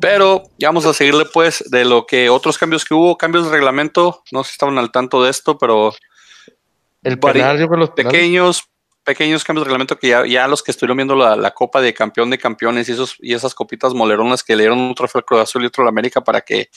Pero 0.00 0.44
ya 0.58 0.68
vamos 0.68 0.86
a 0.86 0.94
seguirle 0.94 1.24
pues 1.24 1.64
de 1.70 1.84
lo 1.84 2.06
que 2.06 2.30
otros 2.30 2.58
cambios 2.58 2.84
que 2.84 2.94
hubo, 2.94 3.18
cambios 3.18 3.46
de 3.46 3.50
reglamento, 3.50 4.22
no 4.30 4.44
sé 4.44 4.50
si 4.50 4.54
estaban 4.54 4.78
al 4.78 4.92
tanto 4.92 5.22
de 5.22 5.30
esto, 5.30 5.58
pero 5.58 5.92
el 7.02 7.18
penal, 7.18 7.58
los 7.58 7.90
pequeños, 7.90 8.64
pequeños 9.02 9.42
cambios 9.42 9.64
de 9.64 9.70
reglamento 9.70 9.98
que 9.98 10.08
ya, 10.08 10.26
ya 10.26 10.46
los 10.46 10.62
que 10.62 10.70
estuvieron 10.70 10.98
viendo 10.98 11.16
la, 11.16 11.50
Copa 11.52 11.80
de 11.80 11.94
Campeón 11.94 12.30
de 12.30 12.38
Campeones 12.38 12.88
y 12.88 12.92
esos 12.92 13.16
y 13.18 13.34
esas 13.34 13.54
copitas 13.54 13.92
moleronas 13.94 14.44
que 14.44 14.54
le 14.54 14.64
dieron 14.64 14.78
un 14.78 14.94
trofeo 14.94 15.20
al 15.20 15.24
Cruz 15.24 15.40
Azul 15.40 15.64
y 15.64 15.66
otro 15.66 15.82
al 15.82 15.88
América 15.88 16.22
para 16.22 16.42
que 16.42 16.70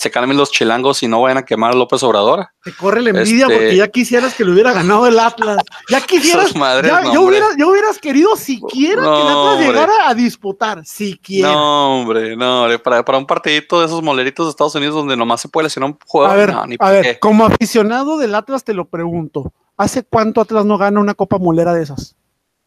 se 0.00 0.10
calmen 0.10 0.38
los 0.38 0.50
chilangos 0.50 1.02
y 1.02 1.08
no 1.08 1.20
vayan 1.20 1.36
a 1.36 1.44
quemar 1.44 1.72
a 1.72 1.76
López 1.76 2.02
Obrador. 2.02 2.46
Te 2.64 2.72
corre 2.72 3.02
la 3.02 3.10
envidia 3.10 3.44
este, 3.44 3.54
porque 3.54 3.76
ya 3.76 3.88
quisieras 3.88 4.32
que 4.32 4.46
lo 4.46 4.52
hubiera 4.52 4.72
ganado 4.72 5.06
el 5.06 5.18
Atlas. 5.18 5.58
Ya 5.90 6.00
quisieras. 6.06 6.54
ya, 6.54 7.12
yo, 7.12 7.20
hubieras 7.20 7.98
querido 8.00 8.34
siquiera 8.34 9.02
que 9.02 9.20
el 9.20 9.28
Atlas 9.28 9.60
llegara 9.60 10.08
a 10.08 10.14
disputar. 10.14 10.86
Siquiera. 10.86 11.52
No, 11.52 12.00
hombre, 12.00 12.34
no, 12.34 12.66
para, 12.82 13.04
para 13.04 13.18
un 13.18 13.26
partidito 13.26 13.80
de 13.80 13.86
esos 13.86 14.02
moleritos 14.02 14.46
de 14.46 14.50
Estados 14.52 14.74
Unidos 14.74 14.94
donde 14.94 15.18
nomás 15.18 15.42
se 15.42 15.48
puede 15.48 15.64
lesionar 15.64 15.90
un 15.90 15.98
jugador. 16.06 16.50
A 16.50 16.64
ver, 16.64 16.78
a 16.80 16.90
ver 16.90 17.18
como 17.18 17.44
aficionado 17.44 18.16
del 18.16 18.34
Atlas 18.34 18.64
te 18.64 18.72
lo 18.72 18.86
pregunto. 18.86 19.52
¿Hace 19.76 20.02
cuánto 20.02 20.40
Atlas 20.40 20.64
no 20.64 20.78
gana 20.78 20.98
una 20.98 21.12
copa 21.12 21.36
molera 21.36 21.74
de 21.74 21.82
esas? 21.82 22.16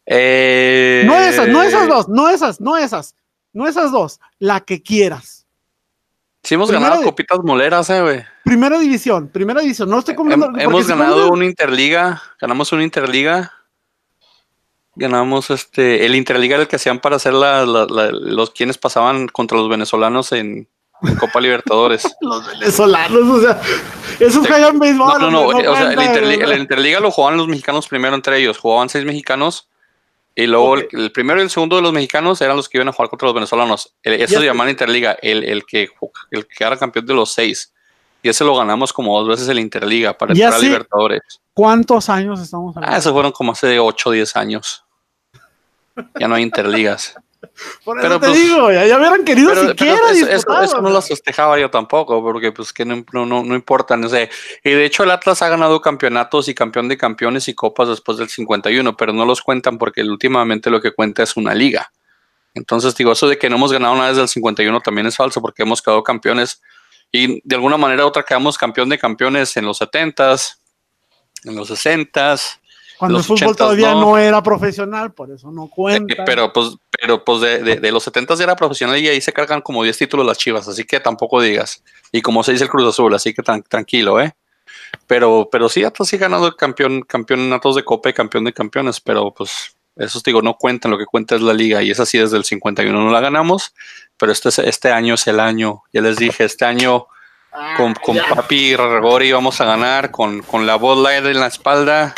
Eh... 0.06 1.02
No 1.04 1.18
esas, 1.18 1.48
no 1.48 1.64
esas 1.64 1.88
dos, 1.88 2.08
no 2.08 2.28
esas, 2.28 2.60
no 2.60 2.76
esas, 2.76 3.16
no 3.52 3.66
esas 3.66 3.90
dos, 3.90 4.20
la 4.38 4.60
que 4.60 4.84
quieras. 4.84 5.33
Sí 6.44 6.54
hemos 6.54 6.70
ganado 6.70 7.02
copitas 7.02 7.38
moleras, 7.42 7.88
eh, 7.88 8.02
güey. 8.02 8.24
Primera 8.44 8.78
división, 8.78 9.28
primera 9.28 9.62
división. 9.62 9.88
No 9.88 9.98
estoy 9.98 10.14
comiendo. 10.14 10.52
hemos 10.58 10.86
ganado 10.86 11.30
una 11.30 11.46
Interliga, 11.46 12.22
ganamos 12.38 12.70
una 12.72 12.84
Interliga. 12.84 13.52
Ganamos 14.96 15.50
este, 15.50 16.06
el 16.06 16.14
Interliga 16.14 16.54
era 16.54 16.62
el 16.62 16.68
que 16.68 16.76
hacían 16.76 17.00
para 17.00 17.16
hacer 17.16 17.32
los 17.32 18.50
quienes 18.50 18.78
pasaban 18.78 19.26
contra 19.26 19.58
los 19.58 19.68
venezolanos 19.68 20.32
en, 20.32 20.68
Copa 21.18 21.40
Libertadores. 21.40 22.04
los 22.20 22.46
venezolanos, 22.46 23.22
o 23.22 23.40
sea, 23.40 23.60
esos 24.20 24.46
juegan 24.46 24.78
béisbol. 24.78 25.20
No, 25.20 25.30
no, 25.30 25.52
no, 25.52 25.72
o 25.72 25.76
sea, 25.76 25.92
el 25.92 26.00
Interliga, 26.00 26.44
el 26.44 26.60
Interliga 26.60 27.00
lo 27.00 27.10
jugaban 27.10 27.38
los 27.38 27.48
mexicanos 27.48 27.88
primero 27.88 28.14
entre 28.14 28.38
ellos. 28.38 28.58
Jugaban 28.58 28.88
seis 28.88 29.04
mexicanos 29.04 29.68
y 30.36 30.46
luego 30.46 30.76
el, 30.76 31.12
primero 31.12 31.38
y 31.38 31.44
el 31.44 31.50
segundo 31.50 31.76
de 31.76 31.82
los 31.82 31.92
mexicanos 31.92 32.40
eran 32.40 32.56
los 32.56 32.68
que 32.68 32.78
iban 32.78 32.88
a 32.88 32.92
jugar 32.92 33.08
contra 33.08 33.26
los 33.26 33.34
venezolanos. 33.34 33.94
eso 34.02 34.40
se 34.40 34.46
llama 34.46 34.68
Interliga, 34.68 35.16
el, 35.22 35.44
el, 35.44 35.64
que, 35.64 35.88
el 36.30 36.46
que 36.46 36.64
era 36.64 36.76
campeón 36.76 37.06
de 37.06 37.14
los 37.14 37.32
seis. 37.32 37.72
Y 38.22 38.30
ese 38.30 38.42
lo 38.42 38.56
ganamos 38.56 38.92
como 38.92 39.16
dos 39.20 39.28
veces 39.28 39.48
el 39.48 39.58
Interliga 39.60 40.16
para 40.16 40.32
entrar 40.32 40.54
a 40.54 40.58
Libertadores. 40.58 41.20
¿Cuántos 41.52 42.08
años 42.08 42.40
estamos 42.40 42.76
hablando? 42.76 42.96
Ah, 42.96 42.98
eso 42.98 43.12
fueron 43.12 43.30
como 43.30 43.52
hace 43.52 43.78
8 43.78 44.08
o 44.08 44.12
10 44.12 44.36
años. 44.36 44.84
Ya 46.18 46.26
no 46.26 46.34
hay 46.34 46.42
Interligas. 46.42 47.14
Por 47.84 47.98
eso 47.98 48.08
pero, 48.08 48.20
te 48.20 48.26
pues, 48.28 48.38
digo, 48.40 48.72
ya, 48.72 48.86
ya, 48.86 48.96
hubieran 48.98 49.24
querido 49.24 49.50
pero, 49.50 49.68
siquiera 49.68 49.98
eso, 50.62 50.80
no 50.80 50.90
lo 50.90 51.02
festejaba 51.02 51.58
yo 51.58 51.70
tampoco, 51.70 52.22
porque 52.22 52.52
pues 52.52 52.72
que 52.72 52.84
no, 52.84 53.04
no, 53.12 53.24
no 53.26 53.54
importa, 53.54 53.96
no 53.96 54.08
sé. 54.08 54.30
Y 54.62 54.70
de 54.70 54.84
hecho 54.84 55.04
el 55.04 55.10
Atlas 55.10 55.42
ha 55.42 55.48
ganado 55.48 55.80
campeonatos 55.80 56.48
y 56.48 56.54
campeón 56.54 56.88
de 56.88 56.96
campeones 56.96 57.48
y 57.48 57.54
copas 57.54 57.88
después 57.88 58.18
del 58.18 58.28
51, 58.28 58.96
pero 58.96 59.12
no 59.12 59.24
los 59.24 59.42
cuentan 59.42 59.78
porque 59.78 60.02
últimamente 60.02 60.70
lo 60.70 60.80
que 60.80 60.92
cuenta 60.92 61.22
es 61.22 61.36
una 61.36 61.54
liga. 61.54 61.92
Entonces 62.54 62.94
digo, 62.94 63.12
eso 63.12 63.28
de 63.28 63.36
que 63.36 63.50
no 63.50 63.56
hemos 63.56 63.72
ganado 63.72 63.94
nada 63.96 64.08
desde 64.08 64.22
el 64.22 64.28
51 64.28 64.80
también 64.80 65.06
es 65.06 65.16
falso 65.16 65.40
porque 65.40 65.62
hemos 65.62 65.82
quedado 65.82 66.02
campeones 66.02 66.62
y 67.10 67.40
de 67.46 67.56
alguna 67.56 67.76
manera 67.76 68.04
u 68.04 68.08
otra 68.08 68.22
quedamos 68.22 68.58
campeón 68.58 68.88
de 68.88 68.98
campeones 68.98 69.56
en 69.56 69.64
los 69.64 69.80
70s, 69.80 70.56
en 71.44 71.54
los 71.54 71.70
60s, 71.70 72.58
cuando 73.04 73.18
el 73.18 73.24
fútbol 73.24 73.56
todavía 73.56 73.92
no. 73.92 74.18
era 74.18 74.42
profesional, 74.42 75.12
por 75.12 75.30
eso 75.30 75.50
no 75.50 75.68
cuenta. 75.68 76.24
Pero 76.24 76.52
pues, 76.52 76.76
pero 76.90 77.24
pues 77.24 77.40
de, 77.40 77.92
los 77.92 78.02
70 78.02 78.34
era 78.42 78.56
profesional 78.56 78.98
y 78.98 79.08
ahí 79.08 79.20
se 79.20 79.32
cargan 79.32 79.60
como 79.60 79.82
10 79.82 79.96
títulos 79.96 80.26
las 80.26 80.38
chivas, 80.38 80.66
así 80.68 80.84
que 80.84 81.00
tampoco 81.00 81.40
digas. 81.40 81.82
Y 82.12 82.22
como 82.22 82.42
se 82.42 82.52
dice 82.52 82.64
el 82.64 82.70
Cruz 82.70 82.88
Azul, 82.88 83.14
así 83.14 83.34
que 83.34 83.42
tranquilo, 83.42 84.20
¿eh? 84.20 84.34
Pero, 85.06 85.48
pero 85.50 85.68
sí, 85.68 85.84
hasta 85.84 86.04
sí 86.04 86.16
ganado 86.16 86.56
campeón, 86.56 87.02
campeonatos 87.02 87.76
de 87.76 87.84
Copa 87.84 88.10
y 88.10 88.12
campeón 88.12 88.44
de 88.44 88.52
campeones, 88.52 89.00
pero 89.00 89.32
pues 89.32 89.76
eso 89.96 90.20
digo, 90.24 90.42
no 90.42 90.54
cuentan, 90.54 90.90
lo 90.90 90.98
que 90.98 91.06
cuenta 91.06 91.34
es 91.34 91.42
la 91.42 91.52
liga 91.52 91.82
y 91.82 91.90
es 91.90 92.00
así 92.00 92.18
desde 92.18 92.36
el 92.36 92.44
51 92.44 92.98
no 92.98 93.10
la 93.10 93.20
ganamos, 93.20 93.74
pero 94.16 94.32
este, 94.32 94.48
este 94.68 94.92
año 94.92 95.14
es 95.14 95.26
el 95.26 95.40
año, 95.40 95.82
ya 95.92 96.00
les 96.00 96.16
dije, 96.16 96.44
este 96.44 96.64
año 96.64 97.06
con, 97.76 97.94
con 97.94 98.16
Papi 98.16 98.74
Regori 98.74 99.30
vamos 99.30 99.60
a 99.60 99.64
ganar, 99.64 100.10
con, 100.10 100.42
con 100.42 100.66
la 100.66 100.76
Light 100.76 101.24
en 101.26 101.40
la 101.40 101.46
espalda, 101.46 102.14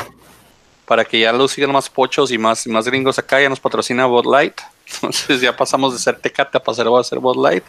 para 0.87 1.05
que 1.05 1.21
ya 1.21 1.33
lo 1.33 1.49
sigan 1.49 1.73
más 1.73 1.91
pochos 1.91 2.31
y 2.31 2.39
más, 2.39 2.67
más 2.67 2.87
gringos 2.87 3.19
acá, 3.19 3.41
ya 3.41 3.49
nos 3.49 3.61
patrocina 3.61 4.07
Bud 4.07 4.27
Light. 4.27 4.61
Entonces 4.95 5.41
ya 5.41 5.57
pasamos 5.57 5.93
de 5.93 5.99
ser 5.99 6.19
Tecate 6.19 6.59
a 6.59 6.63
pasar 6.63 6.87
a 6.89 7.05
ser 7.05 7.19
Bud 7.19 7.43
Light. 7.43 7.65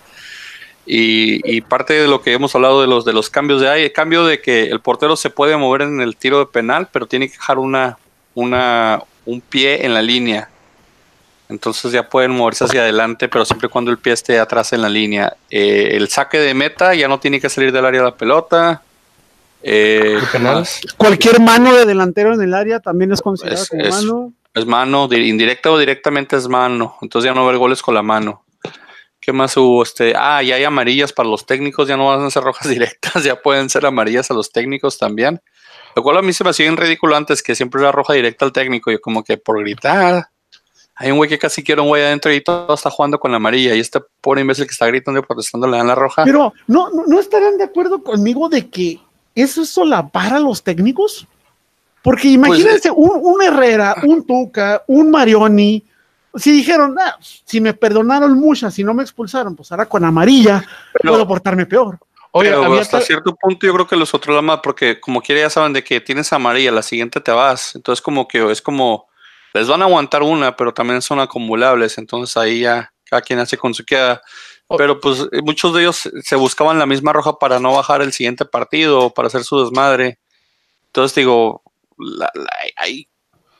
Y, 0.90 1.60
parte 1.62 1.94
de 1.96 2.08
lo 2.08 2.22
que 2.22 2.32
hemos 2.32 2.56
hablado 2.56 2.80
de 2.80 2.88
los 2.88 3.04
de 3.04 3.12
los 3.12 3.30
cambios 3.30 3.60
de 3.60 3.70
ahí, 3.70 3.84
el 3.84 3.92
cambio 3.92 4.26
de 4.26 4.40
que 4.40 4.68
el 4.68 4.80
portero 4.80 5.18
se 5.18 5.30
puede 5.30 5.58
mover 5.58 5.82
en 5.82 6.00
el 6.00 6.16
tiro 6.16 6.40
de 6.40 6.46
penal, 6.46 6.88
pero 6.94 7.08
tiene 7.08 7.28
que 7.28 7.34
dejar 7.34 7.60
una, 7.60 7.98
una, 8.36 9.04
un 9.26 9.42
pie 9.42 9.86
en 9.86 9.94
la 9.94 10.02
línea. 10.02 10.50
Entonces 11.50 11.92
ya 11.92 12.08
pueden 12.08 12.32
moverse 12.32 12.64
hacia 12.64 12.82
adelante, 12.82 13.28
pero 13.28 13.44
siempre 13.44 13.68
cuando 13.68 13.92
el 13.92 13.98
pie 13.98 14.14
esté 14.14 14.40
atrás 14.40 14.72
en 14.72 14.82
la 14.82 14.90
línea. 14.90 15.36
Eh, 15.50 15.90
el 15.92 16.08
saque 16.08 16.40
de 16.40 16.54
meta 16.54 16.94
ya 16.96 17.10
no 17.10 17.20
tiene 17.20 17.42
que 17.42 17.50
salir 17.50 17.74
del 17.74 17.86
área 17.86 18.02
de 18.02 18.08
la 18.08 18.16
pelota. 18.16 18.82
Eh, 19.64 20.20
Cualquier 20.98 21.40
mano 21.40 21.76
de 21.76 21.86
delantero 21.86 22.34
en 22.34 22.42
el 22.42 22.54
área 22.54 22.80
también 22.80 23.12
es 23.12 23.22
considerada 23.22 23.66
como 23.66 23.84
mano. 23.84 24.34
Es 24.54 24.66
mano, 24.66 25.08
indirecta 25.12 25.72
o 25.72 25.78
directamente 25.78 26.36
es 26.36 26.48
mano. 26.48 26.98
Entonces 27.02 27.30
ya 27.30 27.34
no 27.34 27.42
va 27.42 27.48
a 27.48 27.50
haber 27.50 27.60
goles 27.60 27.82
con 27.82 27.94
la 27.94 28.02
mano. 28.02 28.44
¿Qué 29.20 29.34
más 29.34 29.58
hubo? 29.58 29.84
Este, 29.84 30.14
ah, 30.16 30.42
ya 30.42 30.56
hay 30.56 30.64
amarillas 30.64 31.12
para 31.12 31.28
los 31.28 31.46
técnicos, 31.46 31.88
ya 31.88 31.98
no 31.98 32.08
van 32.08 32.22
a 32.22 32.32
ser 32.32 32.44
rojas 32.44 32.68
directas, 32.70 33.24
ya 33.24 33.42
pueden 33.42 33.70
ser 33.70 33.86
amarillas 33.86 34.32
a 34.32 34.34
los 34.34 34.52
técnicos 34.52 34.98
también. 34.98 35.42
Lo 35.96 36.04
cual 36.04 36.18
a 36.18 36.22
mí 36.22 36.32
se 36.32 36.44
me 36.44 36.52
hacía 36.52 36.68
en 36.68 36.78
ridículo 36.78 37.16
antes, 37.16 37.44
que 37.44 37.56
siempre 37.56 37.82
era 37.82 37.92
roja 37.92 38.14
directa 38.14 38.46
al 38.46 38.52
técnico. 38.52 38.92
Yo 38.92 39.02
como 39.02 39.24
que 39.24 39.38
por 39.38 39.60
gritar. 39.60 40.28
Hay 40.96 41.12
un 41.12 41.18
güey 41.18 41.30
que 41.30 41.38
casi 41.38 41.64
quiere 41.64 41.82
un 41.82 41.88
güey 41.90 42.04
adentro 42.04 42.32
y 42.32 42.42
todo 42.42 42.74
está 42.74 42.90
jugando 42.90 43.20
con 43.20 43.32
la 43.32 43.38
amarilla. 43.38 43.76
Y 43.76 43.80
este 43.80 44.00
pobre 44.22 44.42
imbécil 44.42 44.66
que 44.66 44.72
está 44.72 44.88
gritando 44.88 45.20
y 45.20 45.24
protestando 45.24 45.68
le 45.68 45.78
dan 45.78 45.88
la 45.88 45.96
roja. 45.96 46.24
Pero 46.24 46.54
no, 46.68 46.90
no, 46.90 47.04
no 47.06 47.20
estarán 47.20 47.58
de 47.58 47.64
acuerdo 47.64 48.04
conmigo 48.04 48.48
de 48.48 48.70
que 48.70 49.00
¿eso 49.38 49.62
es 49.62 49.70
solapar 49.70 50.34
a 50.34 50.40
los 50.40 50.64
técnicos? 50.64 51.28
Porque 52.02 52.30
imagínense 52.30 52.92
pues, 52.92 53.10
un, 53.22 53.42
Herrera, 53.42 53.96
un 54.04 54.26
Tuca, 54.26 54.84
un 54.88 55.12
Marioni, 55.12 55.84
si 56.36 56.52
dijeron, 56.52 56.96
ah, 57.00 57.18
si 57.20 57.62
me 57.62 57.74
perdonaron 57.74 58.34
muchas, 58.40 58.74
si 58.74 58.84
no 58.84 58.94
me 58.94 59.04
expulsaron, 59.04 59.56
pues 59.56 59.72
ahora 59.72 59.86
con 59.86 60.04
amarilla 60.04 60.64
puedo 61.02 61.28
portarme 61.28 61.66
peor. 61.66 62.00
pero 62.34 62.80
hasta 62.80 63.02
cierto 63.02 63.36
punto 63.36 63.66
yo 63.66 63.74
creo 63.74 63.88
que 63.88 63.96
los 63.96 64.14
otros 64.14 64.36
la 64.36 64.42
más, 64.42 64.60
porque 64.62 65.00
como 65.00 65.22
quiera 65.22 65.42
ya 65.42 65.50
saben 65.50 65.74
de 65.74 65.84
que 65.84 66.02
tienes 66.02 66.32
amarilla, 66.34 66.72
la 66.72 66.84
siguiente 66.84 67.22
te 67.22 67.32
vas. 67.32 67.76
Entonces 67.76 68.02
como 68.02 68.28
que 68.28 68.52
es 68.52 68.62
como, 68.62 69.08
les 69.54 69.68
van 69.68 69.82
a 69.82 69.86
aguantar 69.86 70.24
una, 70.24 70.56
pero 70.56 70.74
también 70.74 71.02
son 71.02 71.20
acumulables. 71.20 71.98
Entonces 71.98 72.36
ahí 72.38 72.62
ya 72.62 72.92
cada 73.10 73.22
quien 73.22 73.40
hace 73.40 73.58
con 73.58 73.74
su 73.74 73.84
queda. 73.84 74.22
Pero 74.78 75.00
pues 75.00 75.28
muchos 75.44 75.74
de 75.74 75.82
ellos 75.82 76.10
se 76.24 76.36
buscaban 76.36 76.78
la 76.78 76.86
misma 76.86 77.14
roja 77.14 77.40
para 77.40 77.60
no 77.60 77.74
bajar 77.74 78.02
el 78.02 78.12
siguiente 78.12 78.44
partido, 78.44 79.12
para 79.12 79.28
hacer 79.28 79.44
su 79.44 79.62
desmadre. 79.64 80.20
Entonces 80.88 81.16
digo, 81.16 81.62
ahí 82.76 83.08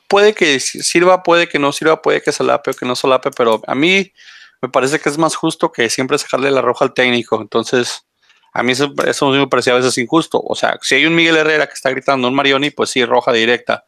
puede 0.08 0.34
que 0.34 0.60
sirva, 0.60 1.22
puede 1.22 1.48
que 1.48 1.58
no 1.58 1.72
sirva, 1.72 2.02
puede 2.02 2.22
que 2.22 2.32
solape 2.32 2.72
o 2.72 2.74
que 2.74 2.86
no 2.86 2.96
solape, 2.96 3.30
pero 3.30 3.62
a 3.66 3.74
mí 3.74 4.12
me 4.60 4.68
parece 4.68 4.98
que 4.98 5.08
es 5.08 5.18
más 5.18 5.36
justo 5.36 5.70
que 5.70 5.88
siempre 5.88 6.18
sacarle 6.18 6.50
la 6.50 6.62
roja 6.62 6.84
al 6.84 6.94
técnico. 6.94 7.40
Entonces, 7.40 8.06
a 8.52 8.62
mí 8.62 8.72
eso, 8.72 8.92
eso 9.06 9.30
me 9.30 9.46
parecía 9.46 9.74
a 9.74 9.76
veces 9.76 9.96
injusto. 9.98 10.42
O 10.44 10.54
sea, 10.54 10.78
si 10.82 10.96
hay 10.96 11.06
un 11.06 11.14
Miguel 11.14 11.36
Herrera 11.36 11.66
que 11.66 11.74
está 11.74 11.90
gritando 11.90 12.26
un 12.28 12.34
Marioni, 12.34 12.70
pues 12.70 12.90
sí, 12.90 13.04
roja 13.04 13.32
directa. 13.32 13.84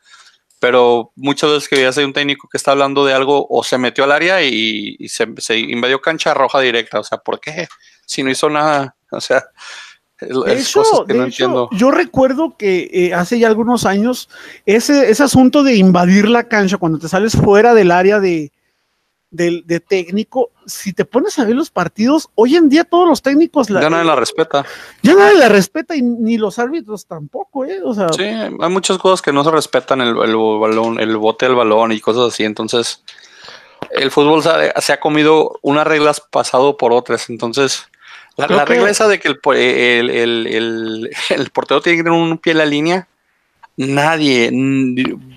Pero 0.61 1.13
muchas 1.17 1.51
veces 1.51 1.69
que 1.69 1.77
veías 1.77 1.97
hay 1.99 2.05
un 2.05 2.13
técnico 2.13 2.49
que 2.49 2.59
está 2.59 2.73
hablando 2.73 3.05
de 3.05 3.15
algo 3.15 3.47
o 3.49 3.65
se 3.65 3.79
metió 3.79 4.05
al 4.05 4.13
área 4.13 4.43
y, 4.43 4.97
se, 5.09 5.59
invadió 5.59 6.01
cancha 6.01 6.35
roja 6.35 6.61
directa. 6.61 7.01
O 7.01 7.05
sea, 7.05 7.19
¿por 7.19 7.41
qué? 7.41 7.67
Si 8.07 8.23
no 8.23 8.31
hizo 8.31 8.49
nada. 8.49 8.95
O 9.13 9.21
sea, 9.21 9.43
es 10.21 10.73
cosas 10.73 11.01
que 11.05 11.15
no 11.15 11.25
entiendo. 11.25 11.69
Yo 11.73 11.91
recuerdo 11.91 12.57
que 12.57 12.89
eh, 12.93 13.13
hace 13.13 13.41
ya 13.41 13.49
algunos 13.49 13.87
años 13.87 14.29
ese, 14.67 15.11
ese 15.11 15.25
asunto 15.25 15.65
de 15.65 15.75
invadir 15.75 16.29
la 16.29 16.45
cancha 16.45 16.77
cuando 16.77 17.01
te 17.01 17.09
sales 17.09 17.35
fuera 17.37 17.75
del 17.75 17.91
área 17.91 18.21
de, 18.21 18.53
del, 19.31 19.65
de 19.67 19.81
técnico, 19.81 20.51
si 20.67 20.93
te 20.93 21.05
pones 21.05 21.39
a 21.39 21.45
ver 21.45 21.55
los 21.55 21.71
partidos, 21.71 22.29
hoy 22.35 22.57
en 22.57 22.69
día 22.69 22.85
todos 22.85 23.09
los 23.09 23.23
técnicos 23.23 23.71
la, 23.71 23.81
ya 23.81 23.91
nadie 23.91 24.05
la 24.05 24.17
respeta. 24.17 24.65
Ya 25.03 25.15
nadie 25.15 25.39
la 25.39 25.49
respeta 25.49 25.97
y 25.97 26.03
ni 26.03 26.37
los 26.37 26.59
árbitros 26.59 27.07
tampoco, 27.07 27.65
¿eh? 27.65 27.81
O 27.85 27.95
sea, 27.95 28.09
sí, 28.11 28.25
hay 28.25 28.71
muchas 28.71 28.99
cosas 28.99 29.23
que 29.23 29.33
no 29.33 29.45
se 29.45 29.51
respetan, 29.51 30.01
el, 30.01 30.09
el 30.09 30.37
balón, 30.37 30.99
el 31.01 31.17
bote 31.17 31.47
del 31.47 31.55
balón 31.55 31.93
y 31.93 32.01
cosas 32.01 32.33
así, 32.33 32.45
entonces 32.45 33.05
el 33.91 34.11
fútbol 34.11 34.43
se 34.43 34.93
ha, 34.93 35.01
comido 35.01 35.59
unas 35.63 35.87
reglas 35.87 36.21
pasado 36.21 36.77
por 36.77 36.93
otras, 36.93 37.31
entonces 37.31 37.89
la, 38.37 38.65
regla 38.65 38.91
esa 38.91 39.09
de 39.09 39.19
que 39.19 39.29
el, 39.29 40.11
el, 40.11 41.11
el, 41.31 41.51
portero 41.51 41.81
tiene 41.81 41.99
que 41.99 42.05
tener 42.05 42.19
un 42.19 42.39
pie 42.39 42.53
en 42.53 42.59
la 42.59 42.67
línea, 42.67 43.09
nadie, 43.81 44.51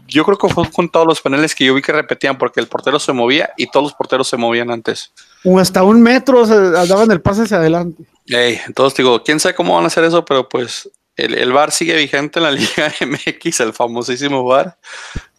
yo 0.08 0.26
creo 0.26 0.38
que 0.38 0.50
fue 0.50 0.70
con 0.70 0.90
todos 0.90 1.08
los 1.08 1.22
paneles 1.22 1.56
que 1.56 1.66
yo 1.66 1.74
vi 1.74 1.82
que 1.82 1.94
repetían 1.94 2.38
porque 2.38 2.60
el 2.60 2.68
portero 2.68 3.00
se 3.00 3.14
movía 3.14 3.52
y 3.58 3.68
todos 3.68 3.86
los 3.86 3.94
porteros 3.94 4.28
se 4.28 4.38
movían 4.38 4.70
antes. 4.70 5.14
O 5.44 5.60
hasta 5.60 5.84
un 5.84 6.02
metro 6.02 6.46
se 6.46 6.72
daban 6.72 7.10
el 7.12 7.22
pase 7.22 7.44
hacia 7.44 7.58
adelante. 7.58 8.04
entonces 8.28 8.98
digo, 8.98 9.24
quién 9.24 9.40
sabe 9.40 9.56
cómo 9.56 9.76
van 9.76 9.86
a 9.86 9.88
hacer 9.88 10.04
eso, 10.04 10.26
pero 10.26 10.50
pues 10.50 10.90
el, 11.16 11.36
el 11.36 11.54
VAR 11.54 11.72
sigue 11.72 11.96
vigente 11.96 12.40
en 12.40 12.44
la 12.44 12.52
Liga 12.52 12.94
MX, 13.00 13.62
el 13.62 13.74
famosísimo 13.74 14.44
VAR. 14.44 14.78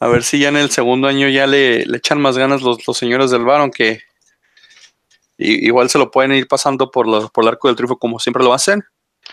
A 0.01 0.09
ver 0.09 0.23
si 0.23 0.39
ya 0.39 0.49
en 0.49 0.57
el 0.57 0.71
segundo 0.71 1.07
año 1.07 1.29
ya 1.29 1.47
le, 1.47 1.83
echan 1.83 2.21
más 2.21 2.39
ganas 2.39 2.63
los, 2.63 2.79
señores 2.97 3.31
del 3.31 3.45
VAR, 3.45 3.61
aunque 3.61 4.01
igual 5.37 5.91
se 5.91 5.99
lo 5.99 6.11
pueden 6.11 6.33
ir 6.33 6.49
pasando 6.49 6.91
por, 6.91 7.31
por 7.33 7.45
el 7.45 7.49
arco 7.49 7.69
del 7.69 7.77
triunfo 7.77 7.99
como 7.99 8.19
siempre 8.19 8.43
lo 8.43 8.55
hacen. 8.55 8.83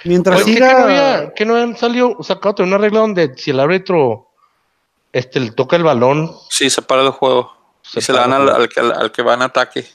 Mientras 0.04 0.44
siga... 0.44 1.34
¿qué 1.36 1.46
no, 1.46 1.56
han 1.56 1.78
salido 1.78 2.18
sacado 2.22 2.64
una 2.64 2.78
regla 2.78 3.02
donde 3.02 3.36
si 3.36 3.52
el 3.52 3.60
árbitro 3.60 4.32
este, 5.12 5.40
le 5.40 5.52
toca 5.52 5.76
el 5.76 5.84
balón. 5.84 6.32
Sí, 6.50 6.70
se 6.70 6.82
para 6.82 7.02
el 7.02 7.10
juego. 7.12 7.54
Se 7.82 8.00
y 8.00 8.02
se 8.02 8.14
le 8.14 8.20
dan 8.20 8.34
al, 8.34 9.12
que, 9.12 9.22
va 9.22 9.34
en 9.34 9.42
ataque. 9.42 9.86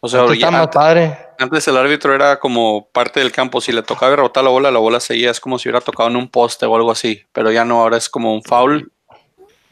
O 0.00 0.08
sea, 0.08 0.22
antes, 0.22 0.44
antes, 1.38 1.68
el 1.68 1.76
árbitro 1.76 2.14
era 2.14 2.38
como 2.38 2.88
parte 2.92 3.20
del 3.20 3.32
campo. 3.32 3.60
Si 3.60 3.72
le 3.72 3.82
tocaba 3.82 4.16
rebotar 4.16 4.44
la 4.44 4.50
bola, 4.50 4.70
la 4.70 4.78
bola 4.78 5.00
seguía. 5.00 5.30
Es 5.30 5.40
como 5.40 5.58
si 5.58 5.68
hubiera 5.68 5.80
tocado 5.80 6.10
en 6.10 6.16
un 6.16 6.28
poste 6.28 6.66
o 6.66 6.76
algo 6.76 6.90
así. 6.90 7.22
Pero 7.32 7.50
ya 7.50 7.64
no, 7.64 7.82
ahora 7.82 7.96
es 7.96 8.08
como 8.08 8.34
un 8.34 8.42
foul 8.42 8.90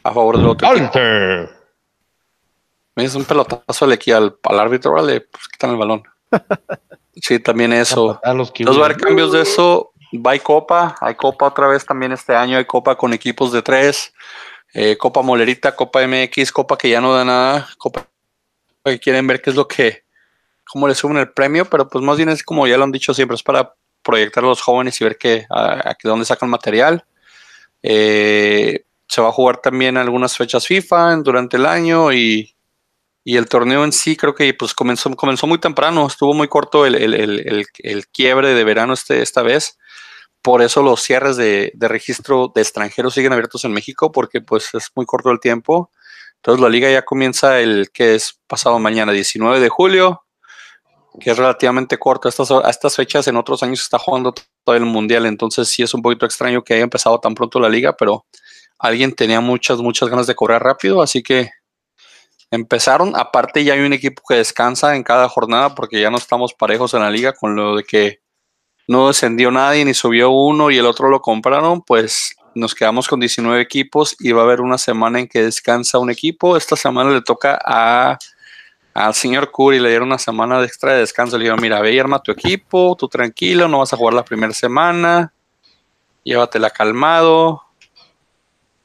a 0.03 0.11
favor 0.11 0.37
del 0.37 0.47
otro. 0.47 0.69
Me 2.95 3.03
es 3.03 3.15
un 3.15 3.25
pelotazo 3.25 3.85
al, 3.85 3.91
al, 3.91 4.37
al 4.43 4.59
árbitro, 4.59 4.93
vale, 4.93 5.21
pues 5.21 5.47
quitan 5.47 5.71
el 5.71 5.77
balón. 5.77 6.03
sí, 7.15 7.39
también 7.39 7.73
eso. 7.73 8.19
Los, 8.23 8.53
los 8.59 8.77
va 8.77 8.83
a 8.83 8.85
haber 8.85 8.97
cambios 8.97 9.31
de 9.31 9.41
eso 9.41 9.93
hay 10.25 10.39
Copa, 10.39 10.95
hay 11.01 11.15
Copa 11.15 11.47
otra 11.47 11.67
vez 11.67 11.85
también 11.85 12.11
este 12.11 12.35
año, 12.35 12.57
hay 12.57 12.65
Copa 12.65 12.95
con 12.95 13.13
equipos 13.13 13.51
de 13.51 13.61
tres, 13.61 14.13
eh, 14.73 14.97
Copa 14.97 15.21
Molerita, 15.21 15.75
Copa 15.75 16.05
MX, 16.05 16.51
Copa 16.51 16.77
que 16.77 16.89
ya 16.89 17.01
no 17.01 17.13
da 17.13 17.25
nada, 17.25 17.69
Copa 17.77 18.07
que 18.85 18.99
quieren 18.99 19.25
ver 19.27 19.41
qué 19.41 19.49
es 19.49 19.55
lo 19.55 19.67
que, 19.67 20.03
cómo 20.65 20.87
le 20.87 20.95
suben 20.95 21.17
el 21.17 21.31
premio, 21.31 21.65
pero 21.65 21.87
pues 21.87 22.03
más 22.03 22.17
bien 22.17 22.29
es 22.29 22.43
como 22.43 22.67
ya 22.67 22.77
lo 22.77 22.83
han 22.83 22.91
dicho 22.91 23.13
siempre, 23.13 23.35
es 23.35 23.43
para 23.43 23.73
proyectar 24.01 24.43
a 24.43 24.47
los 24.47 24.61
jóvenes 24.61 24.99
y 24.99 25.03
ver 25.03 25.17
qué, 25.17 25.45
a, 25.49 25.95
dónde 26.03 26.25
sacan 26.25 26.49
material. 26.49 27.05
Eh, 27.81 28.85
se 29.07 29.21
va 29.21 29.29
a 29.29 29.33
jugar 29.33 29.57
también 29.57 29.97
algunas 29.97 30.35
fechas 30.35 30.65
FIFA 30.65 31.17
durante 31.17 31.57
el 31.57 31.65
año 31.65 32.11
y, 32.11 32.52
el 33.25 33.47
torneo 33.47 33.83
en 33.85 33.91
sí 33.91 34.15
creo 34.15 34.35
que 34.35 34.53
pues 34.53 34.73
comenzó, 34.73 35.15
comenzó 35.15 35.47
muy 35.47 35.57
temprano, 35.57 36.07
estuvo 36.07 36.33
muy 36.33 36.47
corto 36.47 36.85
el, 36.85 36.95
el 36.95 38.07
quiebre 38.07 38.53
de 38.53 38.63
verano 38.63 38.93
este, 38.93 39.21
esta 39.21 39.41
vez 39.41 39.77
por 40.43 40.61
eso 40.61 40.83
los 40.83 41.01
cierres 41.01 41.37
de, 41.37 41.71
registro 41.79 42.51
de 42.53 42.61
extranjeros 42.61 43.13
siguen 43.13 43.31
abiertos 43.31 43.63
en 43.63 43.71
México, 43.71 44.11
porque 44.11 44.41
pues 44.41 44.73
es 44.73 44.91
muy 44.93 45.05
corto 45.05 45.31
el 45.31 45.39
tiempo. 45.39 45.89
Entonces 46.35 46.61
la 46.61 46.67
liga 46.67 46.91
ya 46.91 47.03
comienza 47.03 47.61
el 47.61 47.89
que 47.91 48.15
es 48.15 48.41
pasado 48.45 48.77
mañana, 48.77 49.13
19 49.13 49.61
de 49.61 49.69
julio, 49.69 50.25
que 51.21 51.31
es 51.31 51.37
relativamente 51.37 51.97
corto. 51.97 52.27
Estas, 52.27 52.51
a 52.51 52.69
estas 52.69 52.97
fechas 52.97 53.25
en 53.29 53.37
otros 53.37 53.63
años 53.63 53.79
está 53.79 53.97
jugando 53.97 54.33
todo 54.65 54.75
el 54.75 54.83
mundial, 54.83 55.25
entonces 55.27 55.69
sí 55.69 55.81
es 55.81 55.93
un 55.93 56.01
poquito 56.01 56.25
extraño 56.25 56.61
que 56.61 56.73
haya 56.73 56.83
empezado 56.83 57.17
tan 57.21 57.35
pronto 57.35 57.61
la 57.61 57.69
liga, 57.69 57.95
pero 57.95 58.25
alguien 58.77 59.15
tenía 59.15 59.39
muchas, 59.39 59.77
muchas 59.77 60.09
ganas 60.09 60.27
de 60.27 60.35
correr 60.35 60.61
rápido, 60.61 61.01
así 61.01 61.23
que 61.23 61.51
empezaron. 62.53 63.15
Aparte 63.15 63.63
ya 63.63 63.73
hay 63.73 63.79
un 63.79 63.93
equipo 63.93 64.21
que 64.27 64.35
descansa 64.35 64.95
en 64.95 65.03
cada 65.03 65.27
jornada 65.27 65.73
porque 65.73 65.99
ya 65.99 66.11
no 66.11 66.17
estamos 66.17 66.53
parejos 66.53 66.93
en 66.93 67.01
la 67.01 67.09
liga 67.09 67.33
con 67.33 67.55
lo 67.55 67.77
de 67.77 67.83
que 67.83 68.19
no 68.87 69.07
descendió 69.07 69.49
nadie 69.49 69.83
ni 69.85 69.93
subió 69.93 70.29
uno 70.29 70.69
y 70.69 70.77
el 70.77 70.85
otro 70.85 71.09
lo 71.09 71.19
compraron, 71.21 71.81
pues 71.81 72.35
nos 72.53 72.75
quedamos 72.75 73.07
con 73.07 73.19
19 73.19 73.59
equipos 73.59 74.15
y 74.19 74.33
va 74.33 74.41
a 74.41 74.45
haber 74.45 74.61
una 74.61 74.77
semana 74.77 75.19
en 75.19 75.27
que 75.27 75.41
descansa 75.43 75.97
un 75.97 76.11
equipo. 76.11 76.55
Esta 76.55 76.75
semana 76.75 77.09
le 77.09 77.21
toca 77.21 77.59
a 77.65 78.19
al 78.93 79.15
señor 79.15 79.51
Curry, 79.51 79.79
le 79.79 79.89
dieron 79.89 80.09
una 80.09 80.19
semana 80.19 80.59
de 80.59 80.67
extra 80.67 80.93
de 80.93 80.99
descanso. 80.99 81.35
Le 81.39 81.45
dijeron, 81.45 81.59
mira, 81.59 81.81
ve 81.81 81.93
y 81.93 81.99
arma 81.99 82.21
tu 82.21 82.31
equipo, 82.31 82.95
tú 82.95 83.07
tranquilo, 83.07 83.67
no 83.67 83.79
vas 83.79 83.91
a 83.91 83.97
jugar 83.97 84.13
la 84.13 84.23
primera 84.23 84.53
semana, 84.53 85.33
llévatela 86.23 86.69
calmado. 86.69 87.63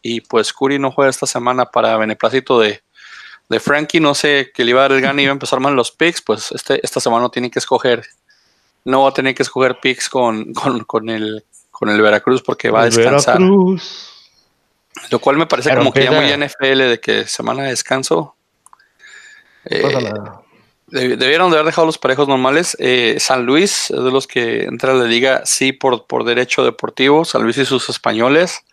Y 0.01 0.23
pues 0.23 0.55
Curry 0.55 0.79
no 0.79 0.91
juega 0.91 1.11
esta 1.11 1.27
semana 1.27 1.67
para 1.67 1.99
beneplácito 1.99 2.61
de, 2.61 2.83
de 3.49 3.61
Frankie, 3.61 4.01
no 4.01 4.15
sé, 4.15 4.51
que 4.55 4.65
le 4.65 4.71
iba 4.71 4.81
a 4.81 4.89
dar 4.89 4.93
el 4.93 5.01
gan 5.01 5.19
y 5.19 5.23
iba 5.23 5.33
a 5.33 5.33
empezar 5.33 5.61
mal 5.61 5.75
los 5.75 5.91
picks, 5.91 6.23
pues 6.23 6.53
este, 6.53 6.85
esta 6.85 7.01
semana 7.01 7.23
no 7.23 7.31
tiene 7.31 7.51
que 7.51 7.59
escoger 7.59 8.05
no 8.89 9.03
va 9.03 9.11
a 9.11 9.13
tener 9.13 9.35
que 9.35 9.43
escoger 9.43 9.79
picks 9.81 10.09
con, 10.09 10.53
con, 10.55 11.09
el, 11.11 11.45
con 11.71 11.89
el 11.89 12.01
Veracruz 12.01 12.43
porque 12.43 12.71
va 12.71 12.83
a 12.83 12.85
descansar. 12.87 13.39
Lo 13.41 15.19
cual 15.21 15.37
me 15.37 15.47
parece 15.47 15.75
como 15.77 15.93
que 15.93 16.05
ya 16.05 16.11
muy 16.11 16.27
NFL 16.27 16.79
de 16.89 17.01
que 17.01 17.27
semana 17.27 17.65
de 17.65 17.71
descanso. 17.71 18.35
Eh, 19.67 20.11
debieron 20.87 21.51
de 21.51 21.57
haber 21.57 21.67
dejado 21.67 21.87
los 21.87 21.99
parejos 21.99 22.27
normales. 22.27 22.77
Eh, 22.81 23.17
San 23.21 23.45
Luis 23.45 23.91
es 23.91 24.03
de 24.03 24.11
los 24.11 24.27
que 24.27 24.65
entra 24.65 24.93
a 24.93 24.95
la 24.95 25.05
liga, 25.05 25.43
sí, 25.45 25.73
por, 25.73 26.07
por 26.07 26.25
derecho 26.25 26.65
deportivo. 26.65 27.25
San 27.25 27.43
Luis 27.43 27.59
y 27.59 27.67
sus 27.67 27.89
españoles. 27.91 28.65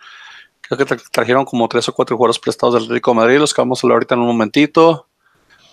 Creo 0.67 0.85
que 0.85 0.95
trajeron 1.11 1.45
como 1.45 1.67
tres 1.67 1.87
o 1.89 1.93
cuatro 1.93 2.17
jugadores 2.17 2.39
prestados 2.39 2.75
del 2.75 2.89
Rico 2.89 3.13
Madrid, 3.13 3.37
los 3.37 3.53
que 3.53 3.61
vamos 3.61 3.83
a 3.83 3.87
hablar 3.87 3.97
ahorita 3.97 4.15
en 4.15 4.21
un 4.21 4.27
momentito. 4.27 5.07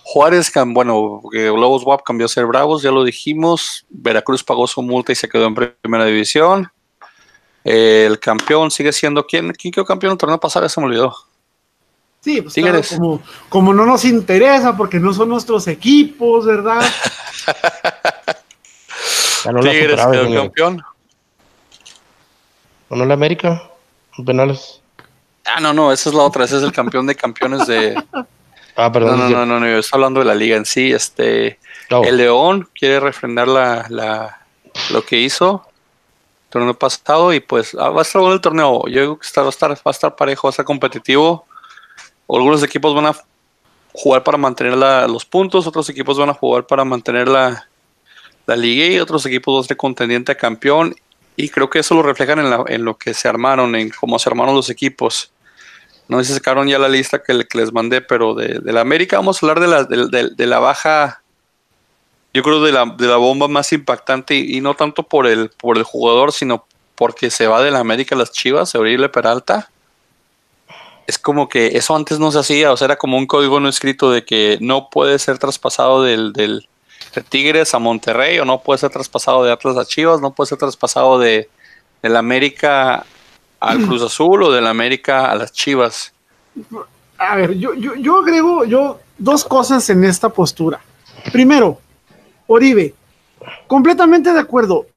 Juárez, 0.03 0.51
bueno, 0.67 1.21
Lobos 1.31 1.83
WAP 1.83 2.03
cambió 2.03 2.25
a 2.25 2.29
ser 2.29 2.45
Bravos, 2.45 2.83
ya 2.83 2.91
lo 2.91 3.03
dijimos. 3.03 3.85
Veracruz 3.89 4.43
pagó 4.43 4.67
su 4.67 4.81
multa 4.81 5.11
y 5.11 5.15
se 5.15 5.29
quedó 5.29 5.47
en 5.47 5.55
primera 5.55 6.05
división. 6.05 6.69
el 7.63 8.19
campeón 8.19 8.69
sigue 8.69 8.91
siendo 8.91 9.25
quién? 9.25 9.53
¿Quién 9.53 9.71
quedó 9.71 9.85
campeón 9.85 10.11
el 10.11 10.17
torneo 10.17 10.39
pasado? 10.39 10.65
Ya 10.65 10.69
se 10.69 10.79
me 10.81 10.87
olvidó. 10.87 11.15
Sí, 12.19 12.41
pues 12.41 12.55
como, 13.49 13.73
no 13.73 13.85
nos 13.85 14.05
interesa 14.05 14.77
porque 14.77 14.99
no 14.99 15.13
son 15.13 15.29
nuestros 15.29 15.67
equipos, 15.67 16.45
¿verdad? 16.45 16.81
Tigres 19.61 20.05
quedó 20.05 20.33
campeón. 20.33 20.81
¿Ganó 22.89 23.05
la 23.05 23.13
América? 23.15 23.63
Penales. 24.25 24.82
Ah, 25.45 25.59
no, 25.59 25.73
no, 25.73 25.91
esa 25.91 26.09
es 26.09 26.15
la 26.15 26.23
otra. 26.23 26.45
Ese 26.45 26.57
es 26.57 26.63
el 26.63 26.71
campeón 26.71 27.05
de 27.05 27.15
campeones 27.15 27.67
de, 27.67 28.01
Ah, 28.75 28.91
perdón. 28.91 29.19
No, 29.19 29.29
no, 29.29 29.45
no, 29.45 29.59
no, 29.59 29.67
yo 29.67 29.77
estoy 29.77 29.97
hablando 29.97 30.19
de 30.19 30.25
la 30.25 30.35
liga 30.35 30.57
en 30.57 30.65
sí. 30.65 30.91
Este, 30.91 31.59
oh. 31.91 32.03
El 32.03 32.17
León 32.17 32.67
quiere 32.73 32.99
refrendar 32.99 33.47
la, 33.47 33.85
la, 33.89 34.41
lo 34.91 35.03
que 35.03 35.17
hizo 35.17 35.65
el 36.45 36.49
torneo 36.49 36.73
pasado 36.73 37.33
y 37.33 37.39
pues 37.39 37.75
ah, 37.75 37.89
va 37.89 37.99
a 37.99 38.01
estar 38.01 38.21
bueno 38.21 38.35
el 38.35 38.41
torneo. 38.41 38.87
Yo 38.87 39.01
digo 39.01 39.19
que 39.19 39.27
va, 39.39 39.45
a 39.45 39.49
estar, 39.49 39.71
va 39.71 39.81
a 39.85 39.91
estar 39.91 40.15
parejo, 40.15 40.47
va 40.47 40.49
a 40.49 40.51
estar 40.51 40.65
competitivo. 40.65 41.45
Algunos 42.27 42.63
equipos 42.63 42.95
van 42.95 43.07
a 43.07 43.15
jugar 43.91 44.23
para 44.23 44.37
mantener 44.37 44.75
la, 44.75 45.07
los 45.07 45.25
puntos, 45.25 45.67
otros 45.67 45.87
equipos 45.89 46.17
van 46.17 46.29
a 46.29 46.33
jugar 46.33 46.65
para 46.65 46.83
mantener 46.83 47.27
la, 47.27 47.67
la 48.47 48.55
liga 48.55 48.85
y 48.85 48.99
otros 48.99 49.25
equipos 49.27 49.53
dos 49.53 49.67
de 49.67 49.77
contendiente 49.77 50.31
a 50.31 50.35
campeón. 50.35 50.95
Y 51.35 51.49
creo 51.49 51.69
que 51.69 51.79
eso 51.79 51.95
lo 51.95 52.01
reflejan 52.01 52.39
en, 52.69 52.85
lo 52.85 52.97
que 52.97 53.13
se 53.13 53.27
armaron, 53.27 53.75
en 53.75 53.89
cómo 53.89 54.17
se 54.17 54.29
armaron 54.29 54.55
los 54.55 54.69
equipos. 54.69 55.32
No 56.07 56.19
sé 56.19 56.25
si 56.25 56.33
sacaron 56.33 56.67
ya 56.67 56.79
la 56.79 56.89
lista 56.89 57.23
que, 57.23 57.33
les 57.33 57.73
mandé, 57.73 58.01
pero 58.01 58.33
de, 58.33 58.59
la 58.63 58.81
América 58.81 59.17
vamos 59.17 59.41
a 59.41 59.45
hablar 59.45 59.59
de 59.59 59.67
la, 59.67 59.83
de, 59.83 60.47
la 60.47 60.59
baja, 60.59 61.21
yo 62.33 62.43
creo 62.43 62.61
de 62.61 62.71
la, 62.71 62.85
de 62.85 63.07
la 63.07 63.17
bomba 63.17 63.47
más 63.47 63.71
impactante 63.73 64.35
y, 64.35 64.59
no 64.61 64.75
tanto 64.75 65.03
por 65.03 65.27
el, 65.27 65.49
por 65.49 65.77
el 65.77 65.83
jugador, 65.83 66.33
sino 66.33 66.65
porque 66.95 67.29
se 67.29 67.47
va 67.47 67.61
de 67.61 67.71
la 67.71 67.79
América 67.79 68.15
a 68.15 68.17
las 68.17 68.31
Chivas, 68.31 68.75
Aurible 68.75 69.09
Peralta. 69.09 69.69
Es 71.07 71.17
como 71.17 71.49
que 71.49 71.77
eso 71.77 71.95
antes 71.95 72.19
no 72.19 72.31
se 72.31 72.39
hacía, 72.39 72.71
o 72.71 72.77
sea, 72.77 72.85
era 72.85 72.95
como 72.95 73.17
un 73.17 73.27
código 73.27 73.59
no 73.59 73.67
escrito 73.67 74.11
de 74.11 74.23
que 74.23 74.57
no 74.61 74.89
puede 74.89 75.19
ser 75.19 75.37
traspasado 75.37 76.03
del, 76.03 76.31
del, 76.31 76.67
de 77.13 77.21
Tigres 77.21 77.73
a 77.73 77.79
Monterrey 77.79 78.39
o 78.39 78.45
no 78.45 78.61
puede 78.61 78.79
ser 78.79 78.89
traspasado 78.89 79.43
de 79.43 79.51
Atlas 79.51 79.77
a 79.77 79.85
Chivas, 79.85 80.21
no 80.21 80.33
puede 80.33 80.49
ser 80.49 80.57
traspasado 80.57 81.19
de, 81.19 81.49
la 82.01 82.19
América 82.19 83.05
al 83.63 83.85
Cruz 83.85 84.01
Azul 84.01 84.43
o 84.43 84.51
de 84.51 84.61
la 84.61 84.69
América 84.69 85.31
a 85.31 85.35
las 85.35 85.51
Chivas. 85.51 86.13
A 87.17 87.35
ver, 87.35 87.57
yo, 87.57 87.73
yo, 87.73 87.95
yo 87.95 88.17
agrego 88.19 88.65
yo 88.65 88.99
dos 89.17 89.45
cosas 89.45 89.89
en 89.89 90.03
esta 90.03 90.29
postura. 90.29 90.81
Primero, 91.31 91.79
Oribe, 92.47 92.93
completamente 93.67 94.33
de 94.33 94.39
acuerdo 94.39 94.87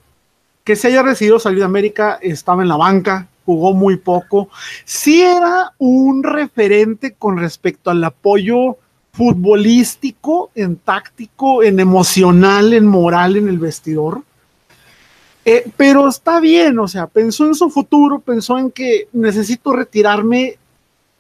que 0.65 0.75
se 0.75 0.89
haya 0.89 1.03
recibido 1.03 1.39
salir 1.39 1.61
de 1.61 1.65
América, 1.65 2.19
estaba 2.21 2.63
en 2.63 2.69
la 2.69 2.77
banca, 2.77 3.29
jugó 3.45 3.73
muy 3.73 3.97
poco. 3.97 4.49
Sí 4.85 5.23
era 5.23 5.73
un 5.79 6.25
referente 6.25 7.15
con 7.15 7.39
respecto 7.39 7.91
al 7.91 8.03
apoyo 8.03 8.77
futbolístico, 9.13 10.51
en 10.57 10.77
táctico, 10.77 11.63
en 11.63 11.79
emocional, 11.79 12.73
en 12.73 12.87
moral 12.87 13.37
en 13.37 13.49
el 13.49 13.59
vestidor. 13.59 14.23
Eh, 15.49 15.65
pero 15.77 16.09
está 16.09 16.41
bien, 16.41 16.77
o 16.81 16.89
sea, 16.89 17.07
pensó 17.07 17.47
en 17.47 17.55
su 17.55 17.71
futuro, 17.71 18.19
pensó 18.19 18.59
en 18.59 18.69
que 18.69 19.07
necesito 19.13 19.73
retirarme 19.73 20.59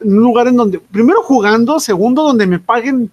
en 0.01 0.19
un 0.19 0.25
lugar 0.25 0.49
en 0.49 0.57
donde, 0.57 0.81
primero 0.81 1.23
jugando, 1.23 1.79
segundo, 1.79 2.25
donde 2.25 2.49
me 2.49 2.59
paguen, 2.59 3.13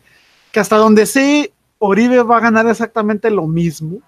que 0.51 0.59
hasta 0.59 0.75
donde 0.75 1.05
sé, 1.05 1.53
Oribe 1.77 2.23
va 2.23 2.37
a 2.37 2.39
ganar 2.39 2.67
exactamente 2.67 3.29
lo 3.29 3.45
mismo. 3.45 3.99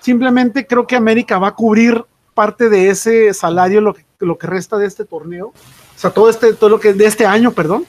Simplemente 0.00 0.66
creo 0.66 0.86
que 0.86 0.96
América 0.96 1.38
va 1.38 1.48
a 1.48 1.54
cubrir 1.54 2.02
parte 2.32 2.70
de 2.70 2.88
ese 2.88 3.34
salario, 3.34 3.82
lo 3.82 3.92
que, 3.92 4.06
lo 4.20 4.38
que 4.38 4.46
resta 4.46 4.78
de 4.78 4.86
este 4.86 5.04
torneo, 5.04 5.48
o 5.48 5.98
sea, 6.00 6.12
todo 6.12 6.30
este, 6.30 6.54
todo 6.54 6.70
lo 6.70 6.80
que 6.80 6.94
de 6.94 7.04
este 7.04 7.26
año, 7.26 7.52
perdón. 7.52 7.84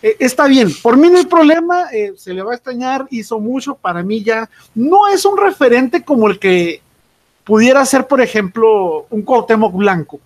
Eh, 0.00 0.16
está 0.18 0.46
bien, 0.46 0.72
por 0.82 0.96
mí 0.96 1.10
no 1.10 1.18
hay 1.18 1.26
problema, 1.26 1.92
eh, 1.92 2.14
se 2.16 2.32
le 2.32 2.42
va 2.42 2.52
a 2.52 2.54
extrañar, 2.54 3.06
hizo 3.10 3.38
mucho, 3.38 3.74
para 3.74 4.02
mí 4.02 4.22
ya 4.22 4.48
no 4.74 5.08
es 5.08 5.26
un 5.26 5.36
referente 5.36 6.02
como 6.02 6.28
el 6.28 6.38
que 6.38 6.85
pudiera 7.46 7.86
ser, 7.86 8.08
por 8.08 8.20
ejemplo, 8.20 9.06
un 9.08 9.22
Cuauhtémoc 9.22 9.72
Blanco, 9.72 10.18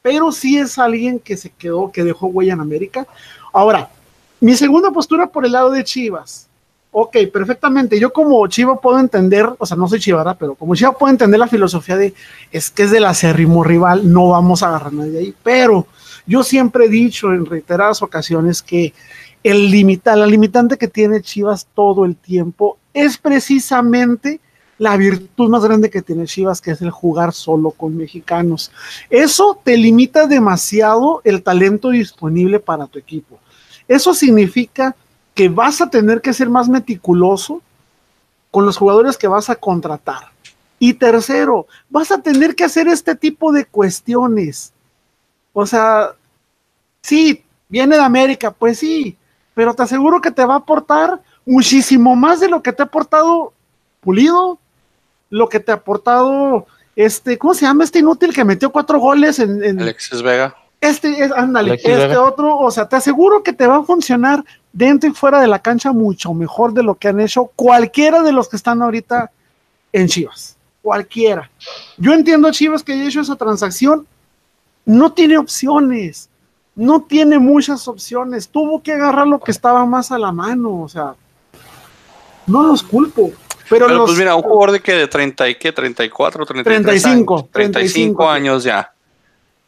pero 0.00 0.30
sí 0.30 0.56
es 0.56 0.78
alguien 0.78 1.18
que 1.18 1.36
se 1.36 1.50
quedó, 1.50 1.90
que 1.90 2.04
dejó 2.04 2.28
huella 2.28 2.52
en 2.52 2.60
América. 2.60 3.06
Ahora, 3.52 3.90
mi 4.40 4.54
segunda 4.54 4.92
postura 4.92 5.26
por 5.26 5.44
el 5.44 5.52
lado 5.52 5.72
de 5.72 5.82
Chivas. 5.82 6.46
Ok, 6.92 7.16
perfectamente. 7.32 7.98
Yo 7.98 8.12
como 8.12 8.46
Chiva 8.46 8.80
puedo 8.80 9.00
entender, 9.00 9.50
o 9.58 9.66
sea, 9.66 9.76
no 9.76 9.88
soy 9.88 9.98
Chivara, 9.98 10.34
pero 10.34 10.54
como 10.54 10.76
Chiva 10.76 10.92
puedo 10.92 11.10
entender 11.10 11.40
la 11.40 11.48
filosofía 11.48 11.96
de 11.96 12.14
es 12.52 12.70
que 12.70 12.84
es 12.84 12.92
del 12.92 13.04
acérrimo 13.04 13.64
rival, 13.64 14.10
no 14.10 14.28
vamos 14.28 14.62
a 14.62 14.68
agarrar 14.68 14.92
nadie 14.92 15.18
ahí. 15.18 15.34
Pero 15.42 15.88
yo 16.24 16.44
siempre 16.44 16.84
he 16.84 16.88
dicho 16.88 17.34
en 17.34 17.46
reiteradas 17.46 18.00
ocasiones 18.00 18.62
que 18.62 18.94
el 19.42 19.70
limita, 19.70 20.14
la 20.14 20.26
limitante 20.26 20.78
que 20.78 20.88
tiene 20.88 21.20
Chivas 21.20 21.66
todo 21.74 22.04
el 22.04 22.14
tiempo 22.14 22.78
es 22.94 23.18
precisamente 23.18 24.40
la 24.78 24.96
virtud 24.96 25.50
más 25.50 25.62
grande 25.64 25.90
que 25.90 26.02
tiene 26.02 26.26
Chivas, 26.26 26.60
que 26.60 26.70
es 26.70 26.80
el 26.80 26.90
jugar 26.90 27.32
solo 27.32 27.70
con 27.70 27.96
mexicanos. 27.96 28.70
Eso 29.10 29.60
te 29.62 29.76
limita 29.76 30.26
demasiado 30.26 31.20
el 31.24 31.42
talento 31.42 31.90
disponible 31.90 32.60
para 32.60 32.86
tu 32.86 32.98
equipo. 32.98 33.38
Eso 33.86 34.14
significa 34.14 34.94
que 35.34 35.48
vas 35.48 35.80
a 35.80 35.90
tener 35.90 36.20
que 36.20 36.32
ser 36.32 36.48
más 36.48 36.68
meticuloso 36.68 37.60
con 38.50 38.64
los 38.64 38.76
jugadores 38.76 39.18
que 39.18 39.28
vas 39.28 39.50
a 39.50 39.56
contratar. 39.56 40.30
Y 40.78 40.94
tercero, 40.94 41.66
vas 41.90 42.10
a 42.12 42.22
tener 42.22 42.54
que 42.54 42.64
hacer 42.64 42.88
este 42.88 43.14
tipo 43.14 43.52
de 43.52 43.64
cuestiones. 43.64 44.72
O 45.52 45.66
sea, 45.66 46.14
Sí, 47.08 47.42
viene 47.68 47.96
de 47.96 48.02
América, 48.02 48.50
pues 48.50 48.78
sí, 48.80 49.16
pero 49.54 49.74
te 49.74 49.82
aseguro 49.82 50.20
que 50.20 50.30
te 50.30 50.44
va 50.44 50.54
a 50.54 50.58
aportar 50.58 51.22
muchísimo 51.46 52.14
más 52.14 52.40
de 52.40 52.48
lo 52.48 52.62
que 52.62 52.72
te 52.72 52.82
ha 52.82 52.86
aportado 52.86 53.52
Pulido, 54.00 54.58
lo 55.30 55.48
que 55.48 55.60
te 55.60 55.72
ha 55.72 55.76
aportado 55.76 56.66
este, 56.96 57.38
¿cómo 57.38 57.54
se 57.54 57.64
llama 57.64 57.84
este 57.84 58.00
inútil 58.00 58.34
que 58.34 58.44
metió 58.44 58.72
cuatro 58.72 58.98
goles 58.98 59.38
en, 59.38 59.80
Alexis 59.80 60.20
Vega? 60.20 60.56
Este, 60.80 61.22
es, 61.22 61.30
ándale, 61.32 61.74
este 61.74 62.16
otro, 62.16 62.58
o 62.58 62.70
sea, 62.70 62.88
te 62.88 62.96
aseguro 62.96 63.42
que 63.42 63.52
te 63.52 63.66
va 63.66 63.76
a 63.76 63.82
funcionar 63.84 64.44
dentro 64.72 65.08
y 65.08 65.12
fuera 65.12 65.40
de 65.40 65.46
la 65.46 65.60
cancha 65.60 65.92
mucho 65.92 66.34
mejor 66.34 66.72
de 66.72 66.82
lo 66.82 66.96
que 66.96 67.08
han 67.08 67.20
hecho 67.20 67.52
cualquiera 67.54 68.22
de 68.22 68.32
los 68.32 68.48
que 68.48 68.56
están 68.56 68.82
ahorita 68.82 69.30
en 69.92 70.08
Chivas. 70.08 70.56
Cualquiera. 70.82 71.50
Yo 71.98 72.14
entiendo 72.14 72.48
a 72.48 72.52
Chivas 72.52 72.82
que 72.82 72.92
haya 72.92 73.06
hecho 73.06 73.20
esa 73.20 73.36
transacción. 73.36 74.06
No 74.84 75.12
tiene 75.12 75.38
opciones 75.38 76.28
no 76.78 77.02
tiene 77.02 77.40
muchas 77.40 77.88
opciones. 77.88 78.48
Tuvo 78.48 78.84
que 78.84 78.92
agarrar 78.92 79.26
lo 79.26 79.40
que 79.40 79.50
estaba 79.50 79.84
más 79.84 80.12
a 80.12 80.18
la 80.18 80.30
mano. 80.30 80.80
O 80.80 80.88
sea, 80.88 81.16
no 82.46 82.62
los 82.62 82.84
culpo. 82.84 83.32
Pero, 83.68 84.04
pues 84.04 84.18
mira, 84.18 84.34
un 84.34 84.42
jugador 84.42 84.72
de 84.72 84.80
que 84.80 84.92
de 84.92 85.08
30 85.08 85.48
y 85.48 85.54
qué, 85.56 85.72
34, 85.72 86.46
35, 86.46 87.34
años, 87.34 87.50
35, 87.52 88.28
años 88.28 88.64
ya, 88.64 88.92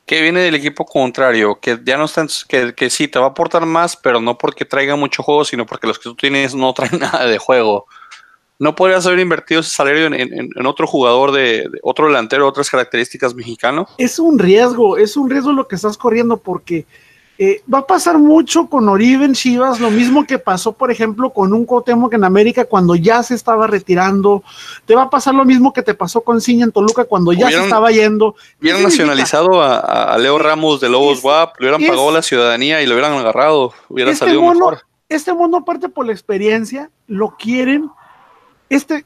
que 0.07 0.23
viene 0.23 0.41
del 0.41 0.55
equipo 0.55 0.85
contrario, 0.85 1.59
que 1.61 1.79
ya 1.85 1.97
no 1.97 2.07
están, 2.07 2.29
que, 2.49 2.75
que 2.75 2.91
sí 2.91 3.09
te 3.09 3.19
va 3.19 3.27
a 3.27 3.29
aportar 3.31 3.67
más, 3.67 3.97
pero 3.97 4.21
no 4.21 4.39
porque 4.39 4.65
traiga 4.65 4.97
mucho 4.97 5.23
juego, 5.23 5.45
sino 5.45 5.67
porque 5.67 5.87
los 5.87 5.99
que 5.99 6.05
tú 6.05 6.15
tienes 6.15 6.55
no 6.55 6.73
traen 6.73 6.99
nada 6.99 7.27
de 7.27 7.39
juego. 7.39 7.87
¿No 8.59 8.75
podrías 8.75 9.07
haber 9.07 9.21
invertido 9.21 9.63
ese 9.63 9.71
salario 9.71 10.07
en, 10.07 10.67
otro 10.67 10.87
jugador 10.87 11.33
de, 11.33 11.67
otro 11.83 12.09
delantero, 12.09 12.47
otras 12.47 12.69
características 12.69 13.35
mexicano? 13.35 13.87
Es 13.97 14.19
un 14.19 14.39
riesgo, 14.39 14.99
es 14.99 15.17
un 15.17 15.31
riesgo 15.31 15.53
lo 15.53 15.67
que 15.67 15.77
estás 15.77 15.97
corriendo 15.97 16.37
porque 16.37 16.85
eh, 17.43 17.63
va 17.73 17.79
a 17.79 17.87
pasar 17.87 18.19
mucho 18.19 18.67
con 18.67 18.87
Oribe 18.91 19.25
en 19.25 19.33
Chivas, 19.33 19.81
lo 19.81 19.91
mismo 19.91 20.27
que 20.27 20.39
pasó, 20.39 20.73
por 20.73 20.91
ejemplo, 20.91 21.31
con 21.31 21.55
un 21.55 21.65
Cuauhtémoc 21.65 22.13
en 22.13 22.25
América 22.25 22.67
cuando 22.67 22.95
ya 22.95 23.23
se 23.23 23.35
estaba 23.35 23.67
retirando. 23.67 24.45
Te 24.85 24.95
va 24.95 25.05
a 25.05 25.11
pasar 25.11 25.35
lo 25.35 25.47
mismo 25.47 25.73
que 25.73 25.81
te 25.81 25.95
pasó 25.95 26.21
con 26.21 26.43
Ciña 26.43 26.67
en 26.67 26.73
Toluca 26.73 27.05
cuando 27.05 27.33
ya 27.33 27.49
se 27.49 27.63
estaba 27.63 27.91
yendo. 27.91 28.35
Hubieran 28.61 28.83
nacionalizado 28.83 29.63
a, 29.63 30.19
Leo 30.19 30.39
Ramos 30.39 30.81
de 30.81 30.91
Lobos 30.91 31.25
WAP, 31.25 31.59
le 31.61 31.69
hubieran 31.69 31.89
pagado 31.89 32.13
la 32.13 32.21
ciudadanía 32.21 32.83
y 32.83 32.87
lo 32.87 32.93
hubieran 32.93 33.15
agarrado, 33.15 33.73
hubiera 33.89 34.11
este 34.11 34.27
salido 34.27 34.43
mejor. 34.43 34.83
Este 35.09 35.33
mundo, 35.33 35.57
aparte 35.57 35.89
por 35.89 36.05
la 36.05 36.13
experiencia, 36.13 36.91
lo 37.07 37.37
quieren 37.39 37.91
este 38.71 39.05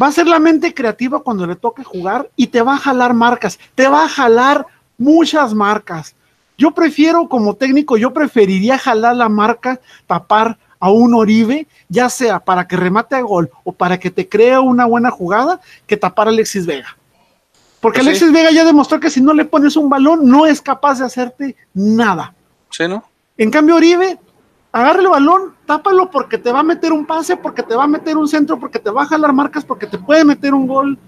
va 0.00 0.06
a 0.06 0.12
ser 0.12 0.26
la 0.26 0.38
mente 0.38 0.72
creativa 0.72 1.22
cuando 1.22 1.46
le 1.46 1.56
toque 1.56 1.84
jugar 1.84 2.30
y 2.36 2.46
te 2.46 2.62
va 2.62 2.74
a 2.74 2.78
jalar 2.78 3.14
marcas, 3.14 3.58
te 3.74 3.88
va 3.88 4.04
a 4.04 4.08
jalar 4.08 4.66
muchas 4.96 5.52
marcas. 5.52 6.14
Yo 6.56 6.72
prefiero 6.72 7.28
como 7.28 7.54
técnico, 7.54 7.96
yo 7.96 8.12
preferiría 8.12 8.78
jalar 8.78 9.16
la 9.16 9.28
marca, 9.28 9.80
tapar 10.06 10.58
a 10.78 10.90
un 10.90 11.14
Oribe, 11.14 11.66
ya 11.88 12.08
sea 12.08 12.40
para 12.40 12.68
que 12.68 12.76
remate 12.76 13.16
a 13.16 13.22
gol 13.22 13.50
o 13.64 13.72
para 13.72 13.98
que 13.98 14.10
te 14.10 14.28
crea 14.28 14.60
una 14.60 14.84
buena 14.84 15.10
jugada, 15.10 15.60
que 15.86 15.96
tapar 15.96 16.28
a 16.28 16.30
Alexis 16.30 16.66
Vega. 16.66 16.96
Porque 17.80 17.98
pues 17.98 18.08
Alexis 18.08 18.32
Vega 18.32 18.50
ya 18.50 18.64
demostró 18.64 19.00
que 19.00 19.10
si 19.10 19.20
no 19.20 19.34
le 19.34 19.44
pones 19.44 19.76
un 19.76 19.88
balón, 19.88 20.28
no 20.28 20.46
es 20.46 20.60
capaz 20.60 20.98
de 20.98 21.06
hacerte 21.06 21.56
nada. 21.72 22.34
Sí, 22.70 22.86
¿no? 22.88 23.04
En 23.36 23.50
cambio, 23.50 23.76
Oribe 23.76 24.18
agarra 24.72 25.00
el 25.00 25.08
balón, 25.08 25.54
tápalo 25.66 26.10
porque 26.10 26.36
te 26.36 26.50
va 26.50 26.60
a 26.60 26.64
meter 26.64 26.92
un 26.92 27.06
pase, 27.06 27.36
porque 27.36 27.62
te 27.62 27.76
va 27.76 27.84
a 27.84 27.88
meter 27.88 28.16
un 28.16 28.26
centro, 28.26 28.58
porque 28.58 28.78
te 28.78 28.90
va 28.90 29.02
a 29.02 29.06
jalar 29.06 29.32
marcas, 29.32 29.64
porque 29.64 29.86
te 29.86 29.98
puede 29.98 30.24
meter 30.24 30.52
un 30.52 30.66
gol. 30.66 30.98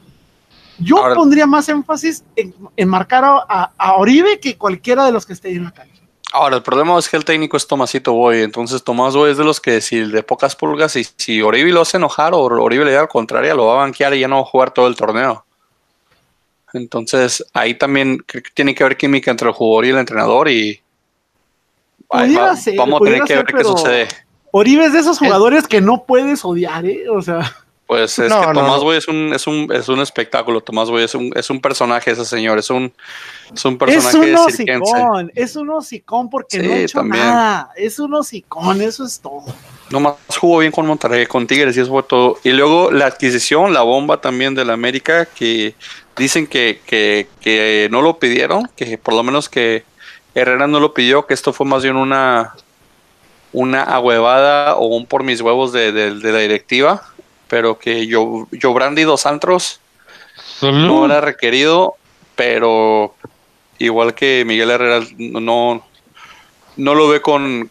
Yo 0.79 0.97
pondría 1.15 1.47
más 1.47 1.69
énfasis 1.69 2.25
en, 2.37 2.89
marcar 2.89 3.25
a, 3.25 3.95
Oribe 3.97 4.41
que 4.41 4.57
cualquiera 4.57 5.05
de 5.07 5.13
los 5.13 5.27
que 5.27 5.33
esté 5.33 5.51
en 5.51 5.65
la 5.65 5.71
calle. 5.71 5.93
Ahora, 6.33 6.57
el 6.57 6.63
problema 6.63 6.99
es 6.99 7.09
que 7.09 7.17
el 7.17 7.25
técnico 7.25 7.57
es 7.57 7.67
Tomasito 7.67 8.13
Boy, 8.13 8.43
entonces 8.43 8.83
Tomás 8.83 9.15
Boy 9.15 9.31
es 9.31 9.39
de 9.39 9.45
los 9.45 9.61
que 9.61 9.81
si 9.81 10.01
de 10.01 10.23
pocas 10.23 10.55
pulgas 10.55 10.97
y 10.97 11.05
si 11.17 11.41
Oribe 11.41 11.73
lo 11.73 11.83
hace 11.83 11.97
enojar 11.97 12.35
o 12.35 12.41
Oribe 12.41 12.85
le 12.85 12.93
da 12.93 13.01
al 13.01 13.09
contrario, 13.09 13.55
lo 13.55 13.67
va 13.67 13.75
a 13.75 13.77
banquear 13.77 14.13
y 14.15 14.21
ya 14.21 14.29
no 14.29 14.37
va 14.37 14.43
a 14.43 14.47
jugar 14.47 14.73
todo 14.73 14.89
el 14.89 14.97
torneo. 14.97 15.45
Entonces, 16.73 17.45
ahí 17.55 17.75
también 17.75 18.19
tiene 18.55 18.75
que 18.75 18.83
haber 18.83 18.97
química 18.97 19.31
entre 19.31 19.49
el 19.49 19.55
jugador 19.55 19.87
y 19.87 19.91
el 19.91 19.99
entrenador 19.99 20.49
y 20.51 20.83
vamos 22.09 23.01
a 23.01 23.05
tener 23.05 23.23
que 23.23 23.37
ver 23.37 23.47
qué 23.47 23.65
sucede. 23.65 24.09
Oribe 24.51 24.87
es 24.87 24.93
de 24.93 24.99
esos 25.01 25.19
jugadores 25.19 25.67
que 25.67 25.81
no 25.81 26.05
puedes 26.05 26.45
odiar, 26.45 26.85
¿eh? 26.87 27.09
O 27.09 27.23
sea. 27.23 27.55
Pues 27.87 28.19
es 28.19 28.33
que 28.33 28.53
Tomás 28.53 28.83
Boy 28.83 28.97
es 28.97 29.07
un, 29.07 29.33
es, 29.33 29.47
un, 29.47 29.71
es 29.73 29.89
un 29.89 30.01
espectáculo. 30.01 30.61
Tomás 30.61 30.91
Boy 30.91 31.05
es 31.05 31.15
un, 31.15 31.33
es 31.37 31.49
un 31.51 31.61
personaje, 31.61 32.11
ese 32.11 32.25
señor. 32.25 32.59
Es 32.59 32.69
un, 32.69 32.93
es 33.55 33.65
un 33.65 33.79
personaje. 33.79 34.33
Es 34.33 34.39
un 34.39 34.45
hocicón, 34.45 35.33
es 35.35 35.57
un 35.57 35.71
hocicón 35.71 36.29
porque 36.29 36.59
no 36.59 36.73
ha 36.73 36.79
hecho 36.79 37.03
nada. 37.05 37.71
Es 37.77 37.99
un 38.01 38.13
hocicón, 38.15 38.83
eso 38.83 39.05
es 39.05 39.21
todo. 39.21 39.45
Nomás 39.91 40.17
jugó 40.37 40.59
bien 40.59 40.73
con 40.73 40.85
Monterrey, 40.85 41.27
con 41.27 41.47
Tigres 41.47 41.77
y 41.77 41.81
eso 41.81 41.91
fue 41.91 42.03
todo. 42.03 42.39
Y 42.43 42.51
luego 42.51 42.91
la 42.91 43.07
adquisición, 43.07 43.73
la 43.73 43.83
bomba 43.83 44.21
también 44.21 44.57
de 44.57 44.65
la 44.65 44.73
América, 44.73 45.27
que 45.27 45.77
dicen 46.17 46.49
que, 46.49 46.81
que, 46.87 47.29
que 47.41 47.89
no 47.93 48.03
lo 48.03 48.19
pidieron, 48.19 48.69
que 48.75 48.99
por 48.99 49.15
lo 49.15 49.23
menos 49.23 49.49
que 49.49 49.85
Herrera 50.35 50.67
no 50.67 50.81
lo 50.81 50.93
pidió, 50.93 51.27
que 51.27 51.35
esto 51.35 51.53
fue 51.53 51.67
más 51.67 51.83
bien 51.83 51.97
una, 51.97 52.55
una 53.53 53.83
ahuevada 53.83 54.77
o 54.77 54.87
un 54.87 55.07
por 55.07 55.23
mis 55.25 55.41
huevos 55.41 55.73
de, 55.73 55.93
la 55.93 56.39
directiva, 56.39 57.03
pero 57.49 57.79
que 57.79 58.07
yo, 58.07 58.49
yo 58.53 58.73
Brandy 58.73 59.03
dos 59.03 59.27
Antros 59.27 59.81
no 60.63 61.05
era 61.07 61.21
requerido, 61.21 61.95
pero 62.35 63.15
igual 63.79 64.15
que 64.15 64.45
Miguel 64.47 64.71
Herrera 64.71 65.07
no, 65.19 65.85
no 66.77 66.95
lo 66.95 67.09
ve 67.09 67.21
con, 67.21 67.71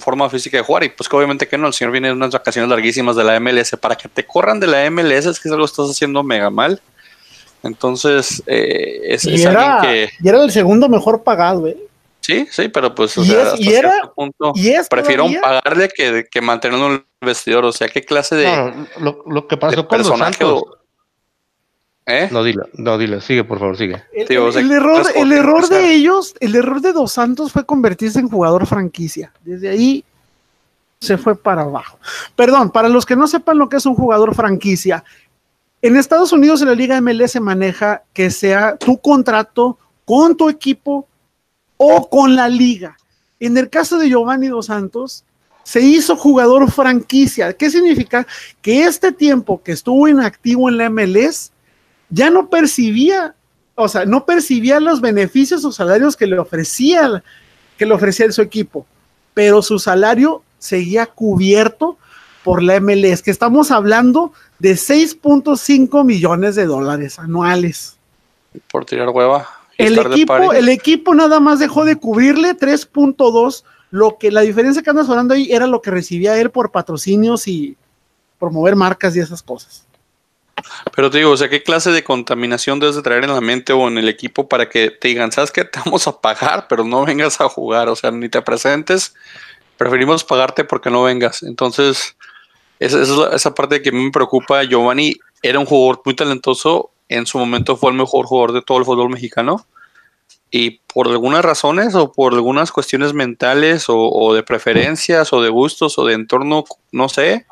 forma 0.00 0.28
física 0.30 0.56
de 0.58 0.62
jugar. 0.62 0.84
Y 0.84 0.88
pues 0.90 1.08
que 1.08 1.16
obviamente 1.16 1.48
que 1.48 1.58
no, 1.58 1.66
el 1.66 1.72
señor 1.72 1.92
viene 1.92 2.08
de 2.08 2.14
unas 2.14 2.32
vacaciones 2.32 2.68
larguísimas 2.68 3.16
de 3.16 3.24
la 3.24 3.38
MLS. 3.40 3.76
Para 3.80 3.96
que 3.96 4.08
te 4.08 4.26
corran 4.26 4.60
de 4.60 4.66
la 4.66 4.90
MLS 4.90 5.26
es 5.26 5.40
que 5.40 5.48
algo 5.48 5.64
estás 5.64 5.90
haciendo 5.90 6.22
mega 6.22 6.50
mal. 6.50 6.80
Entonces, 7.62 8.42
eh, 8.46 9.00
es, 9.04 9.24
y 9.24 9.42
era, 9.42 9.80
que. 9.82 10.10
Y 10.22 10.28
era 10.28 10.42
el 10.42 10.50
segundo 10.50 10.88
mejor 10.88 11.22
pagado, 11.22 11.66
¿eh? 11.66 11.76
Sí, 12.26 12.44
sí, 12.50 12.68
pero 12.68 12.92
pues, 12.92 13.16
o 13.18 13.24
sea, 13.24 13.42
hasta 13.42 13.56
cierto 13.56 14.12
punto, 14.16 14.52
prefiero 14.90 15.28
pagarle 15.40 15.88
que, 15.88 16.24
que 16.28 16.40
mantenerlo 16.40 16.86
en 16.86 16.92
el 16.94 17.04
vestidor. 17.20 17.64
O 17.64 17.70
sea, 17.70 17.86
¿qué 17.86 18.02
clase 18.02 18.34
de. 18.34 18.88
lo, 18.98 19.46
que 19.46 19.56
pasó 19.56 19.86
con 19.86 19.96
personaje 19.96 20.44
¿Eh? 22.04 22.28
No, 22.32 22.42
dile, 22.42 22.64
no, 22.72 22.98
dile, 22.98 23.20
sigue, 23.20 23.44
por 23.44 23.60
favor, 23.60 23.76
sigue. 23.76 24.02
El, 24.12 24.72
error, 24.72 25.04
el 25.14 25.30
error 25.30 25.68
de 25.68 25.94
ellos, 25.94 26.34
el 26.40 26.56
error 26.56 26.80
de 26.80 26.92
Dos 26.92 27.12
Santos 27.12 27.52
fue 27.52 27.64
convertirse 27.64 28.18
en 28.18 28.28
jugador 28.28 28.66
franquicia. 28.66 29.32
Desde 29.44 29.68
ahí 29.68 30.04
se 31.00 31.18
fue 31.18 31.36
para 31.36 31.62
abajo. 31.62 31.96
Perdón, 32.34 32.72
para 32.72 32.88
los 32.88 33.06
que 33.06 33.14
no 33.14 33.28
sepan 33.28 33.56
lo 33.56 33.68
que 33.68 33.76
es 33.76 33.86
un 33.86 33.94
jugador 33.94 34.34
franquicia, 34.34 35.04
en 35.80 35.94
Estados 35.94 36.32
Unidos 36.32 36.60
en 36.60 36.68
la 36.68 36.74
Liga 36.74 37.00
MLS 37.00 37.30
se 37.30 37.40
maneja 37.40 38.02
que 38.12 38.32
sea 38.32 38.76
tu 38.76 38.98
contrato 38.98 39.78
con 40.04 40.36
tu 40.36 40.48
equipo 40.48 41.06
o 41.76 42.08
con 42.08 42.36
la 42.36 42.48
liga. 42.48 42.96
En 43.40 43.56
el 43.56 43.68
caso 43.68 43.98
de 43.98 44.08
Giovanni 44.08 44.48
Dos 44.48 44.66
Santos, 44.66 45.24
se 45.62 45.80
hizo 45.80 46.16
jugador 46.16 46.70
franquicia. 46.70 47.52
¿Qué 47.52 47.70
significa? 47.70 48.26
Que 48.62 48.84
este 48.84 49.12
tiempo 49.12 49.62
que 49.62 49.72
estuvo 49.72 50.06
inactivo 50.06 50.68
en 50.68 50.78
la 50.78 50.88
MLS 50.90 51.50
ya 52.08 52.30
no 52.30 52.48
percibía, 52.48 53.34
o 53.74 53.88
sea, 53.88 54.04
no 54.04 54.24
percibía 54.24 54.78
los 54.78 55.00
beneficios 55.00 55.64
o 55.64 55.72
salarios 55.72 56.16
que 56.16 56.26
le 56.28 56.38
ofrecía, 56.38 57.22
que 57.76 57.84
le 57.84 57.94
ofrecía 57.94 58.30
su 58.30 58.42
equipo, 58.42 58.86
pero 59.34 59.60
su 59.60 59.78
salario 59.78 60.44
seguía 60.58 61.06
cubierto 61.06 61.98
por 62.44 62.62
la 62.62 62.78
MLS, 62.78 63.22
que 63.22 63.32
estamos 63.32 63.72
hablando 63.72 64.32
de 64.60 64.74
6.5 64.74 66.04
millones 66.04 66.54
de 66.54 66.66
dólares 66.66 67.18
anuales. 67.18 67.96
Por 68.70 68.84
tirar 68.84 69.08
hueva. 69.08 69.48
El 69.78 69.98
equipo, 69.98 70.52
el 70.52 70.68
equipo 70.68 71.14
nada 71.14 71.40
más 71.40 71.58
dejó 71.58 71.84
de 71.84 71.96
cubrirle 71.96 72.56
3.2, 72.56 73.64
lo 73.90 74.16
que 74.18 74.30
la 74.30 74.40
diferencia 74.40 74.82
que 74.82 74.90
andas 74.90 75.08
hablando 75.08 75.34
ahí 75.34 75.48
era 75.50 75.66
lo 75.66 75.82
que 75.82 75.90
recibía 75.90 76.38
él 76.40 76.50
por 76.50 76.72
patrocinios 76.72 77.46
y 77.46 77.76
promover 78.38 78.76
marcas 78.76 79.14
y 79.16 79.20
esas 79.20 79.42
cosas. 79.42 79.86
Pero 80.94 81.10
te 81.10 81.18
digo, 81.18 81.30
o 81.30 81.36
sea, 81.36 81.48
¿qué 81.48 81.62
clase 81.62 81.90
de 81.90 82.02
contaminación 82.02 82.80
debes 82.80 82.96
de 82.96 83.02
traer 83.02 83.24
en 83.24 83.32
la 83.32 83.40
mente 83.40 83.72
o 83.72 83.88
en 83.88 83.98
el 83.98 84.08
equipo 84.08 84.48
para 84.48 84.68
que 84.68 84.90
te 84.90 85.08
digan, 85.08 85.30
sabes 85.30 85.52
que 85.52 85.64
te 85.64 85.78
vamos 85.84 86.06
a 86.06 86.20
pagar, 86.20 86.66
pero 86.68 86.84
no 86.84 87.04
vengas 87.04 87.40
a 87.40 87.48
jugar? 87.48 87.88
O 87.88 87.96
sea, 87.96 88.10
ni 88.10 88.28
te 88.28 88.40
presentes, 88.40 89.14
preferimos 89.76 90.24
pagarte 90.24 90.64
porque 90.64 90.90
no 90.90 91.02
vengas. 91.02 91.42
Entonces, 91.42 92.16
esa, 92.78 93.02
es 93.02 93.10
esa 93.34 93.54
parte 93.54 93.82
que 93.82 93.92
me 93.92 94.10
preocupa. 94.10 94.62
Giovanni 94.64 95.14
era 95.42 95.58
un 95.58 95.66
jugador 95.66 96.00
muy 96.04 96.16
talentoso, 96.16 96.90
en 97.08 97.26
su 97.26 97.38
momento 97.38 97.76
fue 97.76 97.90
el 97.90 97.96
mejor 97.96 98.26
jugador 98.26 98.52
de 98.52 98.62
todo 98.62 98.78
el 98.78 98.84
fútbol 98.84 99.10
mexicano. 99.10 99.66
Y 100.50 100.80
por 100.92 101.08
algunas 101.08 101.44
razones 101.44 101.94
o 101.94 102.12
por 102.12 102.32
algunas 102.34 102.72
cuestiones 102.72 103.12
mentales 103.12 103.88
o, 103.88 103.96
o 103.96 104.34
de 104.34 104.42
preferencias 104.42 105.32
o 105.32 105.42
de 105.42 105.50
gustos 105.50 105.98
o 105.98 106.04
de 106.04 106.14
entorno, 106.14 106.64
no 106.92 107.08
sé, 107.08 107.46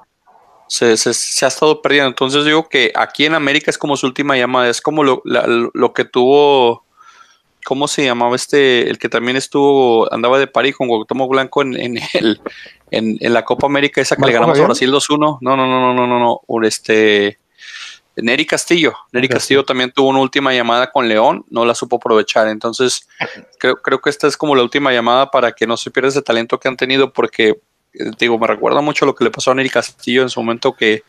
se, 0.68 0.96
se, 0.96 1.44
ha 1.44 1.48
estado 1.48 1.82
perdiendo. 1.82 2.08
Entonces 2.08 2.44
digo 2.44 2.68
que 2.68 2.92
aquí 2.94 3.26
en 3.26 3.34
América 3.34 3.70
es 3.70 3.78
como 3.78 3.96
su 3.96 4.06
última 4.06 4.36
llamada, 4.36 4.68
es 4.68 4.80
como 4.80 5.04
lo, 5.04 5.22
lo 5.24 5.92
que 5.92 6.04
tuvo, 6.04 6.84
¿cómo 7.64 7.88
se 7.88 8.04
llamaba 8.04 8.36
este? 8.36 8.88
El 8.88 8.98
que 8.98 9.08
también 9.08 9.36
estuvo, 9.36 10.12
andaba 10.12 10.38
de 10.38 10.46
París 10.46 10.76
con 10.76 10.88
Guautomo 10.88 11.28
Blanco 11.28 11.62
en, 11.62 11.74
en, 11.78 11.98
el, 12.14 12.40
en, 12.90 13.32
la 13.32 13.44
Copa 13.44 13.66
América, 13.66 14.00
esa 14.00 14.16
que 14.16 14.26
le 14.26 14.32
ganamos 14.32 14.58
a 14.58 14.64
Brasil 14.64 14.92
2-1. 14.92 15.38
No, 15.40 15.56
no, 15.56 15.56
no, 15.56 15.66
no, 15.66 15.94
no, 15.94 16.06
no, 16.06 16.18
no, 16.18 16.62
este... 16.62 17.38
Neri 18.16 18.46
Castillo. 18.46 18.94
Neri 19.12 19.28
Castillo 19.28 19.64
también 19.64 19.90
tuvo 19.92 20.08
una 20.08 20.20
última 20.20 20.52
llamada 20.52 20.90
con 20.90 21.08
León, 21.08 21.44
no 21.50 21.64
la 21.64 21.74
supo 21.74 21.96
aprovechar. 21.96 22.48
Entonces, 22.48 23.08
creo, 23.58 23.76
creo 23.76 24.00
que 24.00 24.10
esta 24.10 24.26
es 24.26 24.36
como 24.36 24.54
la 24.54 24.62
última 24.62 24.92
llamada 24.92 25.30
para 25.30 25.52
que 25.52 25.66
no 25.66 25.76
se 25.76 25.90
pierda 25.90 26.08
ese 26.10 26.22
talento 26.22 26.58
que 26.58 26.68
han 26.68 26.76
tenido, 26.76 27.12
porque 27.12 27.60
digo, 28.18 28.38
me 28.38 28.46
recuerda 28.46 28.80
mucho 28.80 29.06
lo 29.06 29.14
que 29.14 29.24
le 29.24 29.30
pasó 29.30 29.52
a 29.52 29.54
Neri 29.54 29.70
Castillo 29.70 30.22
en 30.22 30.28
su 30.28 30.40
momento 30.40 30.74
que, 30.74 31.04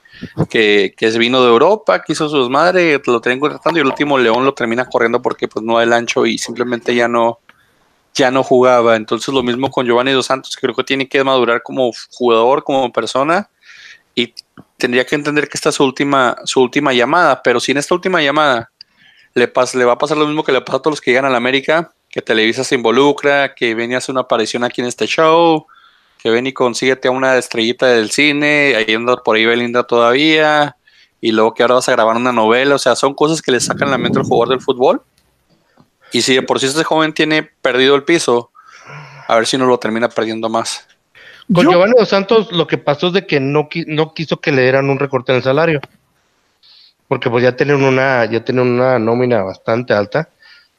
que, 0.50 0.94
que 0.96 1.12
se 1.12 1.18
vino 1.18 1.42
de 1.42 1.50
Europa, 1.50 2.04
quiso 2.04 2.30
su 2.30 2.40
desmadre, 2.40 3.02
lo 3.06 3.22
tenían 3.22 3.40
contratando 3.40 3.80
y 3.80 3.82
el 3.82 3.88
último 3.88 4.18
León 4.18 4.46
lo 4.46 4.54
termina 4.54 4.86
corriendo 4.86 5.22
porque 5.22 5.48
pues 5.48 5.66
no 5.66 5.78
da 5.78 5.84
el 5.84 5.94
ancho 5.94 6.26
y 6.26 6.38
simplemente 6.38 6.94
ya 6.94 7.08
no, 7.08 7.40
ya 8.14 8.30
no 8.30 8.44
jugaba. 8.44 8.96
Entonces 8.96 9.34
lo 9.34 9.42
mismo 9.42 9.72
con 9.72 9.86
Giovanni 9.86 10.12
Dos 10.12 10.28
Santos, 10.28 10.56
creo 10.60 10.76
que 10.76 10.84
tiene 10.84 11.10
que 11.10 11.24
madurar 11.24 11.64
como 11.64 11.92
jugador, 12.12 12.64
como 12.64 12.92
persona 12.94 13.50
y 14.14 14.34
tendría 14.78 15.06
que 15.06 15.16
entender 15.16 15.48
que 15.48 15.58
esta 15.58 15.70
es 15.70 15.76
su 15.76 15.84
última, 15.84 16.36
su 16.46 16.62
última 16.62 16.94
llamada, 16.94 17.42
pero 17.44 17.60
si 17.60 17.72
en 17.72 17.78
esta 17.78 17.96
última 17.96 18.22
llamada 18.22 18.72
le, 19.34 19.52
le 19.74 19.86
va 19.86 19.94
a 19.94 19.98
pasar 19.98 20.18
lo 20.18 20.28
mismo 20.28 20.44
que 20.44 20.52
le 20.52 20.62
pasa 20.62 20.78
a 20.78 20.82
todos 20.82 20.94
los 20.94 21.02
que 21.02 21.12
llegan 21.12 21.26
a 21.26 21.30
la 21.30 21.38
América, 21.38 21.92
que 22.10 22.22
Televisa 22.22 22.64
se 22.64 22.76
involucra, 22.76 23.56
que 23.56 23.76
viene 23.76 23.96
a 23.96 23.98
hacer 23.98 24.14
una 24.14 24.22
aparición 24.22 24.64
aquí 24.64 24.82
en 24.82 24.88
este 24.88 25.06
show, 25.06 25.68
que 26.18 26.30
ven 26.30 26.48
y 26.48 26.54
consíguete 26.54 27.08
a 27.08 27.12
una 27.12 27.38
estrellita 27.38 27.88
del 27.88 28.12
cine, 28.12 28.76
ahí 28.76 28.96
anda 28.96 29.18
por 29.18 29.36
ahí 29.36 29.46
Belinda 29.46 29.84
todavía, 29.84 30.78
y 31.22 31.32
luego 31.32 31.54
que 31.54 31.64
ahora 31.64 31.76
vas 31.76 31.90
a 31.90 31.92
grabar 31.92 32.16
una 32.16 32.32
novela, 32.32 32.76
o 32.76 32.80
sea, 32.80 32.96
son 32.96 33.14
cosas 33.14 33.42
que 33.42 33.52
le 33.52 33.60
sacan 33.60 33.92
la 33.92 33.98
mente 33.98 34.20
al 34.20 34.26
jugador 34.26 34.50
del 34.50 34.62
fútbol. 34.62 35.02
Y 36.12 36.22
si 36.22 36.36
de 36.36 36.42
por 36.42 36.60
sí 36.60 36.68
este 36.68 36.84
joven 36.84 37.14
tiene 37.14 37.44
perdido 37.44 37.96
el 37.96 38.04
piso, 38.04 38.52
a 39.28 39.36
ver 39.36 39.48
si 39.48 39.58
no 39.58 39.66
lo 39.66 39.78
termina 39.80 40.08
perdiendo 40.08 40.50
más. 40.50 40.88
Con 41.54 41.70
Giovanni 41.70 41.94
Dos 41.98 42.10
Santos 42.10 42.52
lo 42.52 42.66
que 42.68 42.78
pasó 42.78 43.08
es 43.08 43.14
de 43.14 43.28
que 43.28 43.40
no, 43.40 43.70
no 43.88 44.14
quiso 44.14 44.38
que 44.38 44.52
le 44.52 44.64
dieran 44.64 44.90
un 44.90 45.00
recorte 45.00 45.32
en 45.32 45.38
el 45.38 45.44
salario. 45.44 45.80
Porque 47.08 47.30
pues 47.30 47.44
ya 47.44 47.56
tienen 47.56 47.84
una, 47.84 48.26
ya 48.26 48.44
tienen 48.44 48.68
una 48.68 48.98
nómina 48.98 49.44
bastante 49.44 49.94
alta. 49.94 50.30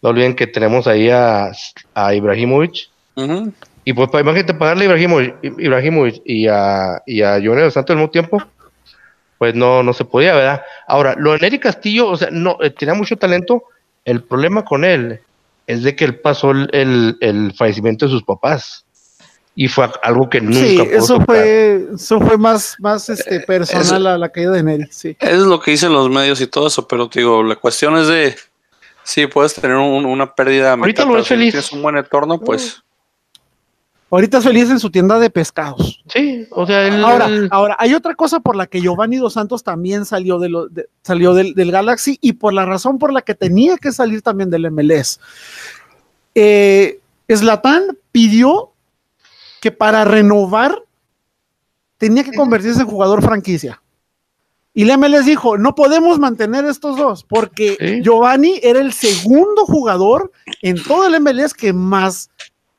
No 0.03 0.11
olviden 0.11 0.35
que 0.35 0.47
tenemos 0.47 0.87
ahí 0.87 1.09
a, 1.11 1.53
a 1.95 2.15
Ibrahimovic, 2.15 2.89
y 3.85 3.93
pues 3.93 4.11
imagínate 4.13 4.55
pagarle 4.55 4.87
a 4.87 4.99
Ibrahimovic, 5.59 6.23
y 6.25 6.49
a, 6.49 7.03
y 7.07 7.23
a 7.23 7.39
Giovanni 7.39 7.71
Santos 7.71 7.95
al 7.95 7.99
mismo 7.99 8.11
tiempo, 8.11 8.43
pues 9.39 9.55
no, 9.55 9.83
no 9.83 9.93
se 9.93 10.05
podía, 10.05 10.35
¿verdad? 10.35 10.63
Ahora, 10.89 11.15
lo 11.17 11.33
de 11.33 11.39
Nery 11.39 11.59
Castillo, 11.61 12.09
o 12.09 12.17
sea, 12.17 12.29
no, 12.31 12.59
eh, 12.63 12.71
tenía 12.71 12.95
mucho 12.95 13.17
talento. 13.17 13.65
El 14.05 14.23
problema 14.23 14.65
con 14.65 14.85
él 14.85 15.21
es 15.67 15.83
de 15.83 15.95
que 15.95 16.05
él 16.05 16.19
pasó 16.21 16.51
el, 16.51 17.17
el, 17.21 17.53
fallecimiento 17.57 18.07
de 18.07 18.13
sus 18.13 18.23
papás. 18.23 18.86
Y 19.59 19.69
fue 19.69 19.91
algo 20.03 20.29
que 20.29 20.39
nunca 20.39 20.59
Sí, 20.59 20.79
eso 20.93 21.19
fue, 21.23 21.89
eso 21.95 22.21
fue 22.21 22.37
más, 22.37 22.77
más 22.79 23.09
este, 23.09 23.37
eh, 23.37 23.41
personal 23.41 24.07
a 24.07 24.19
la 24.19 24.29
caída 24.29 24.51
de 24.51 24.63
Nery, 24.63 24.89
sí. 24.91 25.17
Es 25.19 25.39
lo 25.39 25.59
que 25.59 25.71
dicen 25.71 25.95
los 25.95 26.11
medios 26.11 26.43
y 26.43 26.47
todo 26.47 26.67
eso, 26.67 26.87
pero 26.87 27.09
digo, 27.09 27.43
la 27.43 27.57
cuestión 27.57 27.97
es 27.97 28.07
de, 28.07 28.37
sí, 29.03 29.27
puedes 29.27 29.55
tener 29.55 29.79
una 29.79 30.35
pérdida. 30.35 30.75
Ahorita 30.75 31.07
lo 31.07 31.19
es 31.19 31.27
feliz. 31.27 31.47
Si 31.47 31.51
tienes 31.53 31.73
un 31.73 31.83
buen 31.83 31.97
entorno, 31.97 32.39
pues... 32.39 32.83
Ahorita 34.11 34.39
es 34.39 34.45
feliz 34.45 34.71
en 34.71 34.79
su 34.79 34.91
tienda 34.91 35.19
de 35.19 35.31
pescados. 35.31 36.05
Sí, 36.07 36.47
o 36.51 36.67
sea, 36.67 36.87
ahora, 37.03 37.29
ahora 37.51 37.77
hay 37.79 37.95
otra 37.95 38.15
cosa 38.15 38.39
por 38.41 38.55
la 38.57 38.67
que 38.67 38.81
Giovanni 38.81 39.17
Dos 39.17 39.33
Santos 39.33 39.65
también 39.65 40.05
salió, 40.05 40.39
de 40.39 40.49
lo, 40.51 40.69
salió 41.03 41.35
del, 41.35 41.73
Galaxy 41.73 42.19
y 42.21 42.35
por 42.35 42.53
la 42.53 42.67
razón 42.67 42.99
por 42.99 43.13
la 43.13 43.23
que 43.23 43.35
tenía 43.35 43.79
que 43.79 43.91
salir 43.91 44.21
también 44.23 44.51
del 44.51 44.71
MLS. 44.71 45.19
Eh, 46.35 47.01
pidió 48.13 48.76
que 49.61 49.73
para 49.73 50.05
renovar 50.05 50.83
tenía 51.99 52.25
que 52.25 52.33
convertirse 52.33 52.81
en 52.81 52.87
jugador 52.87 53.23
franquicia. 53.23 53.81
Y 54.75 54.83
el 54.83 54.99
MLS 54.99 55.25
dijo, 55.25 55.57
no 55.57 55.75
podemos 55.75 56.19
mantener 56.19 56.67
estos 56.67 56.99
dos, 56.99 57.25
porque 57.25 58.01
Giovanni 58.05 58.61
era 58.63 58.79
el 58.79 58.93
segundo 58.93 59.65
jugador 59.65 60.31
en 60.61 60.83
todo 60.83 61.07
el 61.07 61.19
MLS 61.19 61.55
que 61.55 61.73
más 61.73 62.29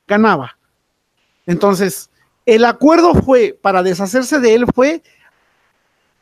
ganaba. 0.06 0.56
Entonces, 1.44 2.08
el 2.46 2.64
acuerdo 2.64 3.14
fue, 3.14 3.58
para 3.60 3.82
deshacerse 3.82 4.38
de 4.38 4.54
él, 4.54 4.66
fue, 4.72 5.02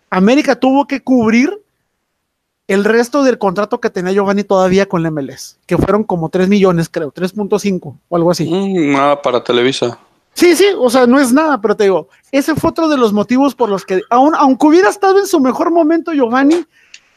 América 0.09 0.59
tuvo 0.59 0.87
que 0.87 1.03
cubrir 1.03 1.61
el 2.69 2.85
resto 2.85 3.23
del 3.23 3.39
contrato 3.39 3.79
que 3.79 3.91
tenía 3.91 4.13
Giovanni 4.13 4.45
todavía 4.45 4.87
con 4.87 5.03
la 5.03 5.11
MLS, 5.11 5.59
que 5.67 5.77
fueron 5.77 6.05
como 6.05 6.31
3 6.31 6.49
millones, 6.49 6.89
creo, 6.89 7.13
3.5 7.13 7.99
o 8.09 8.17
algo 8.17 8.31
así. 8.31 8.51
Mm, 8.51 8.93
nada 8.93 9.21
para 9.21 9.45
Televisa. 9.45 9.99
Sí, 10.37 10.55
sí, 10.55 10.67
o 10.79 10.91
sea, 10.91 11.07
no 11.07 11.19
es 11.19 11.33
nada, 11.33 11.59
pero 11.63 11.75
te 11.75 11.85
digo, 11.85 12.09
ese 12.31 12.55
fue 12.55 12.69
otro 12.69 12.89
de 12.91 12.99
los 12.99 13.15
motivos 13.15 13.55
por 13.55 13.71
los 13.71 13.87
que, 13.87 14.03
aun, 14.11 14.35
aunque 14.37 14.67
hubiera 14.67 14.91
estado 14.91 15.19
en 15.19 15.27
su 15.27 15.41
mejor 15.41 15.71
momento 15.71 16.13
Giovanni, 16.13 16.63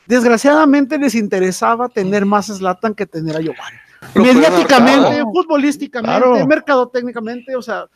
desgraciadamente 0.06 0.98
les 0.98 1.16
interesaba 1.16 1.90
tener 1.90 2.26
más 2.26 2.48
Slatan 2.48 2.96
que 2.96 3.06
tener 3.06 3.36
a 3.36 3.42
Giovanni. 3.42 3.78
Mediáticamente, 4.16 5.22
futbolísticamente, 5.34 6.48
mercadotécnicamente, 6.48 7.58
o 7.58 7.62
sea, 7.62 7.88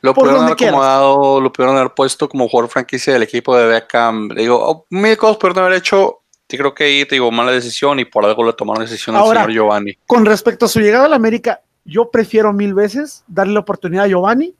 lo 0.00 0.14
pudieron 0.14 0.44
haber 0.44 0.54
acomodado, 0.54 1.38
lo 1.42 1.52
pudieron 1.52 1.76
haber 1.76 1.92
puesto 1.92 2.26
como 2.26 2.48
jugador 2.48 2.70
franquicia 2.70 3.12
del 3.12 3.24
equipo 3.24 3.54
de 3.54 3.66
Beckham. 3.66 4.30
Digo, 4.30 4.58
oh, 4.58 4.86
mil 4.88 5.18
cosas 5.18 5.36
pudieron 5.36 5.64
haber 5.66 5.76
hecho. 5.76 6.20
Sí, 6.48 6.56
creo 6.56 6.74
que 6.74 6.84
ahí 6.84 7.04
te 7.04 7.16
digo 7.16 7.30
mala 7.30 7.52
decisión 7.52 8.00
y 8.00 8.06
por 8.06 8.24
algo 8.24 8.42
le 8.46 8.54
tomaron 8.54 8.84
decisión 8.84 9.16
al 9.16 9.28
señor 9.28 9.52
Giovanni. 9.52 9.98
Con 10.06 10.24
respecto 10.24 10.64
a 10.64 10.68
su 10.68 10.80
llegada 10.80 11.04
a 11.04 11.08
la 11.10 11.16
América, 11.16 11.60
yo 11.84 12.10
prefiero 12.10 12.54
mil 12.54 12.72
veces 12.72 13.22
darle 13.26 13.52
la 13.52 13.60
oportunidad 13.60 14.04
a 14.04 14.08
Giovanni 14.08 14.54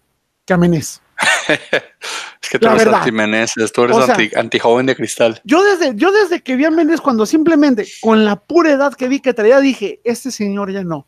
que 0.45 0.53
a 0.53 0.57
Menés. 0.57 1.01
es 1.49 2.49
que 2.51 2.59
tú 2.59 2.67
eres 2.69 2.87
anti 2.87 3.13
Menés, 3.13 3.53
tú 3.73 3.83
eres 3.83 3.97
anti, 4.37 4.59
joven 4.59 4.87
de 4.87 4.97
cristal. 4.97 5.41
Yo 5.45 5.63
desde, 5.63 5.95
yo 5.95 6.11
desde 6.13 6.43
que 6.43 6.57
vi 6.57 6.65
a 6.65 6.71
Menés, 6.71 7.01
cuando 7.01 7.27
simplemente 7.27 7.87
con 8.01 8.25
la 8.25 8.37
pura 8.37 8.73
edad 8.73 8.95
que 8.95 9.09
vi 9.09 9.21
que 9.21 9.35
traía, 9.35 9.61
dije, 9.61 10.01
este 10.05 10.31
señor 10.31 10.73
ya 10.73 10.83
no. 10.83 11.07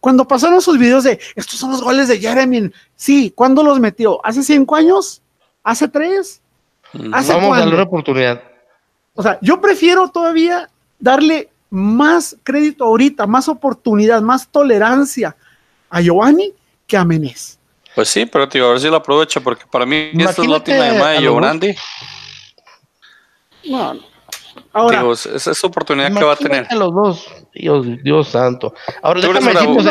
Cuando 0.00 0.26
pasaron 0.26 0.60
sus 0.60 0.78
videos 0.78 1.04
de 1.04 1.20
estos 1.36 1.60
son 1.60 1.70
los 1.70 1.82
goles 1.82 2.08
de 2.08 2.18
Jeremy, 2.18 2.72
sí, 2.96 3.32
¿cuándo 3.34 3.62
los 3.62 3.78
metió? 3.78 4.24
¿Hace 4.24 4.42
cinco 4.42 4.74
años? 4.74 5.22
¿Hace 5.62 5.86
tres? 5.88 6.40
¿Hace 7.12 7.32
Vamos 7.32 7.56
a 7.56 7.60
darle 7.60 7.74
una 7.74 7.84
oportunidad. 7.84 8.42
O 9.14 9.22
sea, 9.22 9.38
yo 9.40 9.60
prefiero 9.60 10.08
todavía 10.08 10.68
darle 10.98 11.50
más 11.70 12.36
crédito 12.42 12.84
ahorita, 12.84 13.26
más 13.26 13.48
oportunidad, 13.48 14.22
más 14.22 14.48
tolerancia 14.48 15.36
a 15.88 16.00
Giovanni 16.00 16.52
que 16.86 16.96
a 16.96 17.04
Menés. 17.04 17.58
Pues 17.94 18.08
sí, 18.08 18.26
pero 18.26 18.48
tío, 18.48 18.66
a 18.66 18.70
ver 18.70 18.80
si 18.80 18.88
lo 18.88 18.96
aprovecha, 18.96 19.40
porque 19.40 19.64
para 19.70 19.84
mí 19.86 20.10
esta 20.18 20.42
es 20.42 20.48
la 20.48 20.56
última 20.56 20.78
llamada 20.78 21.10
de 21.10 21.20
Giovanni. 21.22 21.74
No, 23.64 23.94
Ahora, 24.72 25.00
Digo, 25.00 25.12
esa 25.12 25.50
es 25.50 25.64
oportunidad 25.64 26.12
que 26.14 26.24
va 26.24 26.32
a 26.32 26.36
tener. 26.36 26.66
los 26.72 26.94
dos, 26.94 27.28
Dios, 27.54 27.86
Dios 28.02 28.28
santo. 28.28 28.72
Ahora, 29.02 29.20
déjame 29.20 29.52
decirte, 29.52 29.82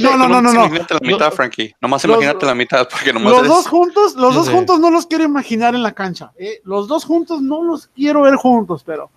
no, 0.00 0.16
no, 0.16 0.28
no, 0.28 0.40
no, 0.40 0.52
no, 0.52 0.64
Imagínate 0.66 0.94
la 0.94 1.00
mitad, 1.00 1.32
Frankie. 1.32 1.74
Nomás 1.80 2.04
imagínate 2.04 2.46
la 2.46 2.54
mitad, 2.54 2.88
porque 2.88 3.12
nomás 3.12 3.32
Los 3.32 3.48
dos 3.48 3.68
juntos, 3.68 4.14
los 4.14 4.34
dos 4.34 4.48
juntos 4.48 4.80
no 4.80 4.90
los 4.90 5.06
quiero 5.06 5.24
imaginar 5.24 5.74
en 5.74 5.82
la 5.82 5.92
cancha. 5.92 6.32
Eh, 6.38 6.60
los 6.64 6.88
dos 6.88 7.04
juntos 7.04 7.42
no 7.42 7.62
los 7.62 7.88
quiero 7.88 8.22
ver 8.22 8.36
juntos, 8.36 8.82
pero 8.84 9.10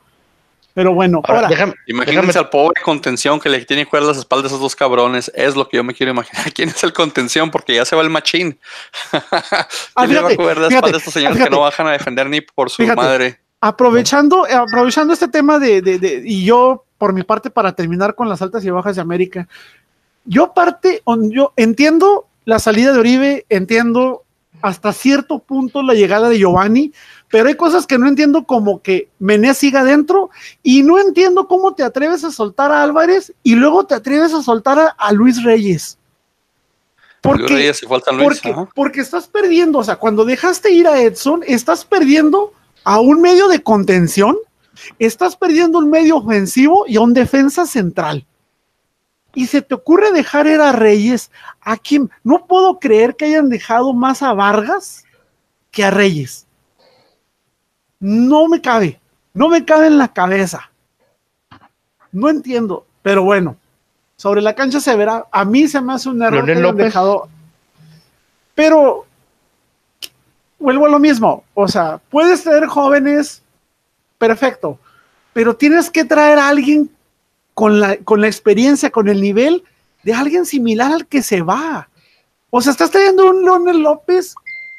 pero 0.77 0.93
bueno, 0.93 1.23
ahora, 1.23 1.49
imagínense 1.87 2.37
al 2.37 2.49
pobre 2.49 2.79
contención 2.83 3.39
que 3.39 3.49
le 3.49 3.65
tiene 3.65 3.83
que 3.83 3.89
jugar 3.89 4.03
las 4.03 4.17
espaldas 4.17 4.43
a 4.43 4.47
esos 4.49 4.59
dos 4.59 4.75
cabrones. 4.75 5.31
Es 5.33 5.55
lo 5.55 5.67
que 5.67 5.77
yo 5.77 5.83
me 5.83 5.95
quiero 5.95 6.11
imaginar. 6.11 6.51
¿Quién 6.53 6.69
es 6.69 6.83
el 6.83 6.93
contención? 6.93 7.49
Porque 7.49 7.73
ya 7.73 7.83
se 7.83 7.95
va 7.95 8.03
el 8.03 8.11
machín. 8.11 8.59
Ah, 9.95 10.05
¿Quién 10.05 10.13
le 10.13 10.21
va 10.21 10.29
a 10.29 10.35
jugar 10.35 10.57
las 10.59 10.71
espaldas 10.71 10.93
a 10.93 10.97
estos 10.99 11.13
señores 11.15 11.43
que 11.43 11.49
no 11.49 11.61
bajan 11.61 11.87
a 11.87 11.93
defender 11.93 12.29
ni 12.29 12.41
por 12.41 12.69
su 12.69 12.85
madre? 12.85 13.39
Aprovechando, 13.59 14.45
aprovechando 14.45 15.13
este 15.13 15.27
tema 15.27 15.57
de, 15.57 15.81
de, 15.81 15.97
de, 15.97 16.21
y 16.23 16.45
yo, 16.45 16.85
por 16.99 17.11
mi 17.11 17.23
parte, 17.23 17.49
para 17.49 17.71
terminar 17.71 18.13
con 18.13 18.29
las 18.29 18.43
altas 18.43 18.63
y 18.63 18.69
bajas 18.69 18.97
de 18.97 19.01
América, 19.01 19.47
yo 20.25 20.53
parte, 20.53 21.01
yo 21.31 21.53
entiendo 21.55 22.27
la 22.45 22.59
salida 22.59 22.93
de 22.93 22.99
Oribe, 22.99 23.45
entiendo 23.49 24.25
hasta 24.61 24.93
cierto 24.93 25.39
punto 25.39 25.81
la 25.81 25.95
llegada 25.95 26.29
de 26.29 26.37
Giovanni, 26.37 26.93
pero 27.29 27.49
hay 27.49 27.55
cosas 27.55 27.85
que 27.85 27.97
no 27.97 28.07
entiendo 28.07 28.45
como 28.45 28.81
que 28.81 29.09
Menés 29.19 29.57
siga 29.57 29.81
adentro 29.81 30.29
y 30.63 30.83
no 30.83 30.99
entiendo 30.99 31.47
cómo 31.47 31.73
te 31.73 31.83
atreves 31.83 32.23
a 32.23 32.31
soltar 32.31 32.71
a 32.71 32.83
Álvarez 32.83 33.33
y 33.43 33.55
luego 33.55 33.85
te 33.85 33.95
atreves 33.95 34.33
a 34.33 34.41
soltar 34.41 34.95
a, 34.97 35.11
Luis 35.11 35.43
Reyes. 35.43 35.97
Porque, 37.21 37.47
Reyes 37.47 37.83
Luis, 38.13 38.41
porque, 38.73 39.01
estás 39.01 39.27
perdiendo, 39.27 39.79
o 39.79 39.83
sea, 39.83 39.97
cuando 39.97 40.23
dejaste 40.23 40.71
ir 40.71 40.87
a 40.87 41.01
Edson, 41.01 41.43
estás 41.45 41.83
perdiendo 41.83 42.53
a 42.85 43.01
un 43.01 43.19
medio 43.19 43.49
de 43.49 43.61
contención, 43.61 44.37
estás 44.97 45.35
perdiendo 45.35 45.79
un 45.79 45.89
medio 45.89 46.17
ofensivo 46.17 46.85
y 46.87 46.95
a 46.95 47.01
un 47.01 47.13
defensa 47.13 47.65
central. 47.65 48.25
Y 49.33 49.47
se 49.47 49.61
te 49.61 49.75
ocurre 49.75 50.11
dejar 50.13 50.47
ir 50.47 50.61
a 50.61 50.71
Reyes, 50.71 51.29
a 51.59 51.75
quien 51.75 52.09
no 52.23 52.47
puedo 52.47 52.79
creer 52.79 53.17
que 53.17 53.25
hayan 53.25 53.49
dejado 53.49 53.93
más 53.93 54.23
a 54.23 54.33
Vargas 54.33 55.03
que 55.71 55.83
a 55.83 55.91
Reyes 55.91 56.46
no 57.99 58.47
me 58.47 58.61
cabe, 58.61 58.99
no 59.33 59.49
me 59.49 59.65
cabe 59.65 59.87
en 59.87 59.97
la 59.97 60.13
cabeza. 60.13 60.69
No 62.11 62.29
entiendo, 62.29 62.85
pero 63.01 63.23
bueno, 63.23 63.57
sobre 64.15 64.41
la 64.41 64.55
cancha 64.55 64.79
se 64.79 64.95
verá. 64.95 65.25
A 65.31 65.45
mí 65.45 65.67
se 65.67 65.81
me 65.81 65.93
hace 65.93 66.09
un 66.09 66.21
error 66.21 66.45
que 66.45 66.83
dejado. 66.83 67.29
Pero 68.55 69.05
vuelvo 70.59 70.87
a 70.87 70.89
lo 70.89 70.99
mismo. 70.99 71.43
O 71.53 71.67
sea, 71.67 71.99
puedes 72.09 72.43
tener 72.43 72.65
jóvenes, 72.65 73.43
perfecto, 74.17 74.79
pero 75.33 75.55
tienes 75.55 75.89
que 75.89 76.03
traer 76.03 76.39
a 76.39 76.47
alguien 76.47 76.89
con 77.53 77.79
la, 77.79 77.97
con 77.97 78.21
la 78.21 78.27
experiencia, 78.27 78.89
con 78.89 79.07
el 79.07 79.21
nivel 79.21 79.63
de 80.03 80.13
alguien 80.13 80.45
similar 80.45 80.91
al 80.91 81.07
que 81.07 81.21
se 81.21 81.41
va. 81.41 81.89
O 82.49 82.61
sea, 82.61 82.71
estás 82.71 82.91
trayendo 82.91 83.29
un 83.29 83.43
Leonel 83.43 83.79
López 83.79 84.33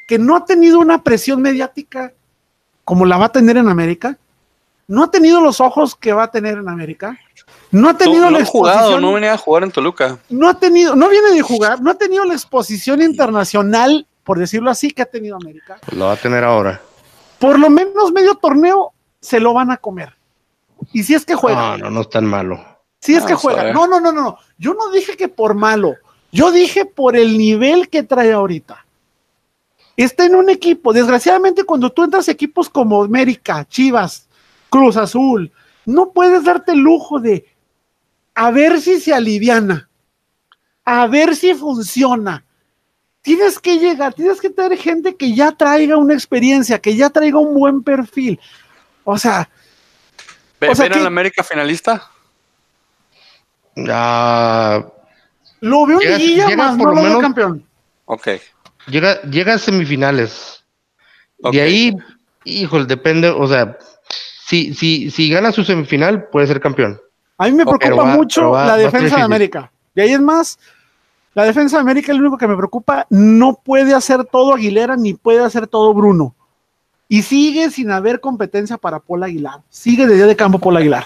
que 0.07 0.17
no 0.17 0.35
ha 0.35 0.45
tenido 0.45 0.79
una 0.79 1.03
presión 1.03 1.41
mediática 1.41 2.13
como 2.89 3.05
la 3.05 3.17
va 3.17 3.25
a 3.25 3.31
tener 3.31 3.55
en 3.55 3.69
América, 3.69 4.17
no 4.87 5.03
ha 5.03 5.11
tenido 5.11 5.41
los 5.41 5.61
ojos 5.61 5.95
que 5.95 6.11
va 6.11 6.23
a 6.23 6.31
tener 6.31 6.57
en 6.57 6.67
América, 6.67 7.19
no 7.69 7.87
ha 7.87 7.95
tenido 7.95 8.31
la 8.31 8.39
exposición, 8.39 8.99
no 8.99 9.13
venía 9.13 9.33
a 9.33 9.37
jugar 9.37 9.61
en 9.61 9.69
Toluca, 9.69 10.17
no 10.27 10.49
ha 10.49 10.55
tenido, 10.55 10.95
no 10.95 11.07
viene 11.07 11.29
de 11.29 11.43
jugar, 11.43 11.79
no 11.81 11.91
ha 11.91 11.93
tenido 11.93 12.25
la 12.25 12.33
exposición 12.33 13.03
internacional, 13.03 14.07
por 14.23 14.39
decirlo 14.39 14.71
así, 14.71 14.89
que 14.89 15.03
ha 15.03 15.05
tenido 15.05 15.35
América. 15.35 15.77
lo 15.91 16.05
va 16.05 16.13
a 16.13 16.15
tener 16.15 16.43
ahora. 16.43 16.81
Por 17.37 17.59
lo 17.59 17.69
menos 17.69 18.11
medio 18.11 18.33
torneo 18.33 18.91
se 19.21 19.39
lo 19.39 19.53
van 19.53 19.69
a 19.69 19.77
comer. 19.77 20.15
Y 20.91 21.03
si 21.03 21.13
es 21.13 21.27
que 21.27 21.35
juega. 21.35 21.77
No, 21.77 21.77
no, 21.77 21.89
no 21.91 22.01
es 22.01 22.09
tan 22.09 22.25
malo. 22.25 22.59
Si 23.01 23.13
es 23.13 23.23
que 23.23 23.35
juega. 23.35 23.71
No, 23.71 23.85
no, 23.85 23.99
no, 23.99 24.11
no. 24.11 24.39
Yo 24.57 24.73
no 24.73 24.89
dije 24.89 25.15
que 25.15 25.27
por 25.27 25.53
malo. 25.53 25.93
Yo 26.31 26.51
dije 26.51 26.85
por 26.85 27.15
el 27.15 27.37
nivel 27.37 27.87
que 27.87 28.01
trae 28.01 28.33
ahorita 28.33 28.83
está 30.03 30.25
en 30.25 30.35
un 30.35 30.49
equipo. 30.49 30.93
Desgraciadamente, 30.93 31.63
cuando 31.63 31.91
tú 31.91 32.03
entras 32.03 32.27
a 32.27 32.31
equipos 32.31 32.69
como 32.69 33.03
América, 33.03 33.65
Chivas, 33.67 34.27
Cruz 34.69 34.97
Azul, 34.97 35.51
no 35.85 36.11
puedes 36.11 36.43
darte 36.43 36.71
el 36.71 36.79
lujo 36.79 37.19
de 37.19 37.45
a 38.35 38.51
ver 38.51 38.79
si 38.79 38.99
se 39.01 39.13
aliviana, 39.13 39.89
a 40.85 41.07
ver 41.07 41.35
si 41.35 41.53
funciona. 41.53 42.45
Tienes 43.21 43.59
que 43.59 43.77
llegar, 43.77 44.13
tienes 44.13 44.39
que 44.39 44.49
tener 44.49 44.77
gente 44.77 45.15
que 45.15 45.35
ya 45.35 45.51
traiga 45.51 45.97
una 45.97 46.13
experiencia, 46.13 46.79
que 46.79 46.95
ya 46.95 47.09
traiga 47.09 47.37
un 47.37 47.53
buen 47.53 47.83
perfil. 47.83 48.39
O 49.03 49.17
sea, 49.17 49.49
¿ven 50.59 50.71
o 50.71 51.05
América 51.05 51.43
finalista? 51.43 52.09
Ah, 53.89 54.85
lo 55.59 55.85
veo 55.85 56.01
en 56.01 56.17
Liguilla, 56.17 56.55
más 56.55 56.77
no 56.77 56.93
lo 56.93 57.01
veo 57.01 57.19
campeón. 57.19 57.65
Ok. 58.05 58.27
Llega, 58.89 59.21
llega 59.23 59.53
a 59.53 59.57
semifinales. 59.57 60.63
De 61.51 61.61
ahí, 61.61 61.95
híjole, 62.43 62.85
depende, 62.85 63.29
o 63.29 63.47
sea, 63.47 63.77
si, 64.45 64.73
si, 64.73 65.09
si 65.11 65.29
gana 65.29 65.51
su 65.51 65.63
semifinal, 65.63 66.27
puede 66.29 66.47
ser 66.47 66.59
campeón. 66.59 66.99
A 67.37 67.45
mí 67.45 67.53
me 67.53 67.65
preocupa 67.65 68.03
mucho 68.05 68.51
la 68.51 68.75
defensa 68.75 69.15
de 69.15 69.21
América. 69.21 69.71
De 69.95 70.01
ahí 70.01 70.11
es 70.11 70.19
más, 70.19 70.59
la 71.33 71.45
defensa 71.45 71.77
de 71.77 71.81
América 71.81 72.11
es 72.11 72.17
lo 72.17 72.23
único 72.23 72.37
que 72.37 72.47
me 72.47 72.57
preocupa. 72.57 73.07
No 73.09 73.61
puede 73.63 73.93
hacer 73.93 74.25
todo 74.25 74.55
Aguilera 74.55 74.97
ni 74.97 75.13
puede 75.13 75.43
hacer 75.43 75.67
todo 75.67 75.93
Bruno. 75.93 76.35
Y 77.07 77.21
sigue 77.21 77.71
sin 77.71 77.91
haber 77.91 78.19
competencia 78.19 78.77
para 78.77 78.99
Paul 78.99 79.23
Aguilar. 79.23 79.61
Sigue 79.69 80.05
desde 80.05 80.25
de 80.25 80.35
campo 80.35 80.59
Paul 80.59 80.77
Aguilar. 80.77 81.05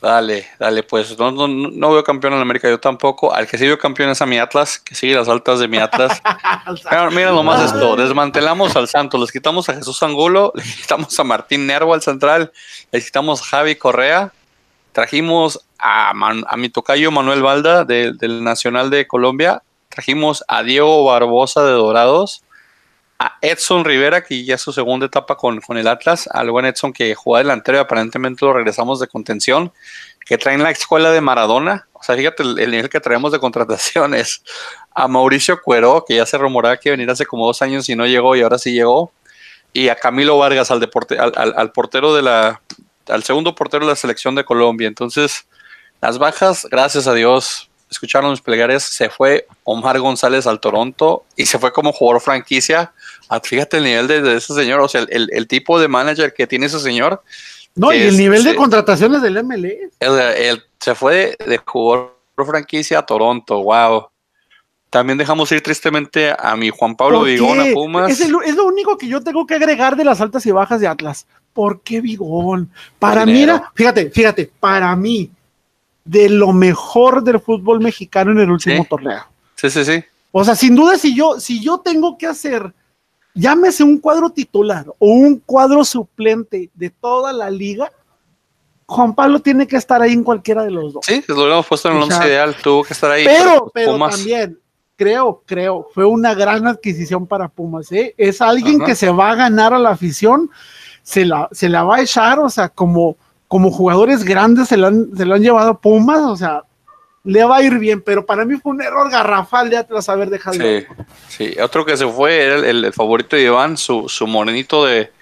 Dale, 0.00 0.46
dale, 0.58 0.82
pues 0.82 1.18
no, 1.18 1.30
no, 1.30 1.48
no, 1.48 1.92
veo 1.92 2.04
campeón 2.04 2.34
en 2.34 2.40
América, 2.40 2.68
yo 2.68 2.78
tampoco. 2.78 3.32
Al 3.32 3.46
que 3.46 3.58
sí 3.58 3.66
veo 3.66 3.78
campeón 3.78 4.10
es 4.10 4.22
a 4.22 4.26
mi 4.26 4.38
Atlas, 4.38 4.78
que 4.78 4.94
sigue 4.94 5.14
las 5.14 5.28
altas 5.28 5.58
de 5.58 5.68
mi 5.68 5.78
Atlas. 5.78 6.22
mira, 7.12 7.32
lo 7.32 7.42
más 7.42 7.72
esto, 7.72 7.96
desmantelamos 7.96 8.76
al 8.76 8.88
Santos, 8.88 9.20
les 9.20 9.32
quitamos 9.32 9.68
a 9.68 9.74
Jesús 9.74 10.02
Angulo, 10.02 10.52
le 10.56 10.62
quitamos 10.62 11.18
a 11.18 11.24
Martín 11.24 11.66
Nervo 11.66 11.94
al 11.94 12.02
central, 12.02 12.52
le 12.92 13.02
quitamos 13.02 13.42
a 13.42 13.44
Javi 13.44 13.76
Correa, 13.76 14.32
trajimos 14.92 15.60
a, 15.78 16.10
a 16.10 16.56
mi 16.56 16.68
tocayo 16.68 17.10
Manuel 17.10 17.42
Valda 17.42 17.84
del 17.84 18.44
Nacional 18.44 18.90
de 18.90 19.06
Colombia, 19.06 19.62
trajimos 19.88 20.44
a 20.48 20.62
Diego 20.62 21.04
Barbosa 21.04 21.64
de 21.64 21.72
Dorados, 21.72 22.42
a 23.18 23.36
Edson 23.42 23.84
Rivera, 23.84 24.22
que 24.22 24.44
ya 24.44 24.54
es 24.54 24.60
su 24.60 24.72
segunda 24.72 25.06
etapa 25.06 25.36
con, 25.36 25.60
con 25.60 25.76
el 25.76 25.88
Atlas, 25.88 26.28
al 26.32 26.50
buen 26.50 26.66
Edson 26.66 26.92
que 26.92 27.14
juega 27.14 27.42
delantero 27.42 27.78
y 27.78 27.80
aparentemente 27.80 28.44
lo 28.44 28.52
regresamos 28.52 29.00
de 29.00 29.08
contención, 29.08 29.72
que 30.24 30.38
traen 30.38 30.62
la 30.62 30.70
escuela 30.70 31.10
de 31.10 31.20
Maradona, 31.20 31.88
o 31.94 32.02
sea, 32.02 32.14
fíjate 32.14 32.42
el, 32.42 32.70
nivel 32.70 32.88
que 32.88 33.00
traemos 33.00 33.32
de 33.32 33.40
contrataciones, 33.40 34.42
a 34.94 35.08
Mauricio 35.08 35.60
Cuero, 35.62 36.04
que 36.06 36.16
ya 36.16 36.26
se 36.26 36.38
rumoraba 36.38 36.76
que 36.76 36.90
venir 36.90 37.10
hace 37.10 37.26
como 37.26 37.46
dos 37.46 37.60
años 37.62 37.88
y 37.88 37.96
no 37.96 38.06
llegó 38.06 38.36
y 38.36 38.42
ahora 38.42 38.58
sí 38.58 38.72
llegó, 38.72 39.12
y 39.72 39.88
a 39.88 39.96
Camilo 39.96 40.38
Vargas, 40.38 40.70
al, 40.70 40.80
deporte, 40.80 41.18
al, 41.18 41.72
portero 41.72 42.14
de 42.14 42.22
la, 42.22 42.60
al 43.08 43.22
segundo 43.24 43.54
portero 43.54 43.84
de 43.84 43.92
la 43.92 43.96
selección 43.96 44.34
de 44.34 44.44
Colombia, 44.44 44.86
entonces 44.86 45.46
las 46.00 46.18
bajas, 46.18 46.66
gracias 46.70 47.08
a 47.08 47.14
Dios, 47.14 47.68
escucharon 47.90 48.30
mis 48.30 48.40
plegarias, 48.40 48.84
se 48.84 49.08
fue 49.08 49.46
Omar 49.64 49.98
González 49.98 50.46
al 50.46 50.60
Toronto 50.60 51.24
y 51.36 51.46
se 51.46 51.58
fue 51.58 51.72
como 51.72 51.92
jugador 51.92 52.20
franquicia. 52.20 52.92
Ah, 53.28 53.40
fíjate 53.40 53.78
el 53.78 53.84
nivel 53.84 54.06
de, 54.06 54.36
ese 54.36 54.54
señor, 54.54 54.80
o 54.80 54.88
sea, 54.88 55.06
el, 55.08 55.46
tipo 55.46 55.78
de 55.78 55.88
manager 55.88 56.32
que 56.32 56.46
tiene 56.46 56.66
ese 56.66 56.80
señor. 56.80 57.22
No, 57.74 57.92
y 57.92 57.98
el 57.98 58.16
nivel 58.16 58.42
de 58.42 58.54
contrataciones 58.54 59.22
del 59.22 59.44
MLE. 59.44 59.90
Él, 60.00 60.62
se 60.80 60.94
fue 60.94 61.36
de, 61.46 61.58
jugador 61.58 62.14
franquicia 62.46 63.00
a 63.00 63.06
Toronto, 63.06 63.62
wow. 63.62 64.08
También 64.90 65.18
dejamos 65.18 65.52
ir 65.52 65.62
tristemente 65.62 66.34
a 66.38 66.56
mi 66.56 66.70
Juan 66.70 66.96
Pablo 66.96 67.22
Vigón, 67.22 67.60
a 67.60 67.66
Pumas. 67.74 68.10
Es, 68.10 68.20
es, 68.20 68.30
lo 68.30 68.64
único 68.64 68.96
que 68.96 69.06
yo 69.06 69.20
tengo 69.20 69.46
que 69.46 69.54
agregar 69.54 69.96
de 69.96 70.04
las 70.04 70.20
altas 70.22 70.46
y 70.46 70.50
bajas 70.50 70.80
de 70.80 70.86
Atlas. 70.86 71.26
¿Por 71.52 71.82
qué 71.82 72.00
Vigón? 72.00 72.70
Para 72.98 73.26
mí 73.26 73.42
era, 73.42 73.70
fíjate, 73.74 74.10
fíjate, 74.10 74.50
para 74.58 74.96
mí, 74.96 75.30
de 76.04 76.30
lo 76.30 76.52
mejor 76.54 77.22
del 77.22 77.38
fútbol 77.38 77.80
mexicano 77.80 78.32
en 78.32 78.38
el 78.38 78.50
último 78.50 78.86
torneo. 78.88 79.24
Sí, 79.56 79.68
sí, 79.68 79.84
sí. 79.84 80.02
O 80.32 80.44
sea, 80.44 80.54
sin 80.54 80.74
duda, 80.74 80.96
si 80.96 81.14
yo, 81.14 81.38
si 81.40 81.62
yo 81.62 81.78
tengo 81.78 82.16
que 82.16 82.26
hacer, 82.26 82.72
llámese 83.34 83.82
un 83.82 83.98
cuadro 83.98 84.30
titular 84.30 84.86
o 84.98 85.06
un 85.06 85.38
cuadro 85.38 85.84
suplente 85.84 86.70
de 86.74 86.90
toda 86.90 87.32
la 87.32 87.50
liga, 87.50 87.92
Juan 88.86 89.14
Pablo 89.14 89.40
tiene 89.40 89.66
que 89.66 89.76
estar 89.76 90.00
ahí 90.00 90.12
en 90.12 90.24
cualquiera 90.24 90.64
de 90.64 90.70
los 90.70 90.94
dos. 90.94 91.04
Sí, 91.06 91.22
lo 91.28 91.42
habíamos 91.42 91.66
puesto 91.66 91.90
en 91.90 91.96
el 91.96 92.02
once 92.04 92.26
ideal, 92.26 92.56
tuvo 92.62 92.84
que 92.84 92.94
estar 92.94 93.10
ahí. 93.10 93.24
Pero, 93.24 93.70
pero 93.72 93.98
también, 93.98 94.58
creo, 94.96 95.42
creo, 95.44 95.88
fue 95.92 96.06
una 96.06 96.34
gran 96.34 96.66
adquisición 96.66 97.26
para 97.26 97.48
Pumas. 97.48 97.92
¿eh? 97.92 98.14
Es 98.16 98.40
alguien 98.40 98.80
que 98.80 98.94
se 98.94 99.10
va 99.10 99.32
a 99.32 99.34
ganar 99.34 99.74
a 99.74 99.78
la 99.78 99.90
afición, 99.90 100.50
se 101.02 101.26
la, 101.26 101.48
se 101.52 101.68
la 101.68 101.84
va 101.84 101.96
a 101.96 102.02
echar, 102.02 102.38
o 102.38 102.48
sea, 102.48 102.68
como 102.68 103.16
como 103.48 103.70
jugadores 103.70 104.24
grandes 104.24 104.68
se 104.68 104.76
lo, 104.76 104.86
han, 104.86 105.16
se 105.16 105.24
lo 105.24 105.34
han 105.34 105.42
llevado 105.42 105.70
a 105.70 105.80
Pumas, 105.80 106.20
o 106.20 106.36
sea, 106.36 106.64
le 107.28 107.44
va 107.44 107.58
a 107.58 107.62
ir 107.62 107.78
bien, 107.78 108.00
pero 108.00 108.24
para 108.24 108.46
mí 108.46 108.56
fue 108.56 108.72
un 108.72 108.80
error 108.80 109.10
garrafal 109.10 109.68
de 109.68 109.76
Atlas 109.76 110.08
haber 110.08 110.30
dejado. 110.30 110.56
Sí, 110.56 110.86
sí. 111.28 111.60
otro 111.60 111.84
que 111.84 111.94
se 111.94 112.06
fue 112.06 112.42
era 112.42 112.56
el, 112.56 112.90
favorito 112.94 113.36
de 113.36 113.42
Iván, 113.42 113.76
su, 113.76 114.08
su 114.08 114.26
morenito 114.26 114.86
de, 114.86 115.12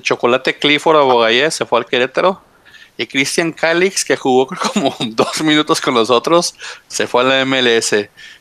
chocolate 0.00 0.58
Clifford 0.58 0.96
Abogayé, 0.96 1.48
se 1.52 1.64
fue 1.66 1.78
al 1.78 1.86
Querétaro. 1.86 2.42
Y 2.96 3.06
Cristian 3.06 3.52
Calix, 3.52 4.04
que 4.04 4.16
jugó 4.16 4.48
como 4.74 4.96
dos 4.98 5.40
minutos 5.42 5.80
con 5.80 5.94
nosotros, 5.94 6.56
se 6.88 7.06
fue 7.06 7.22
a 7.22 7.24
la 7.24 7.44
MLS. 7.44 7.92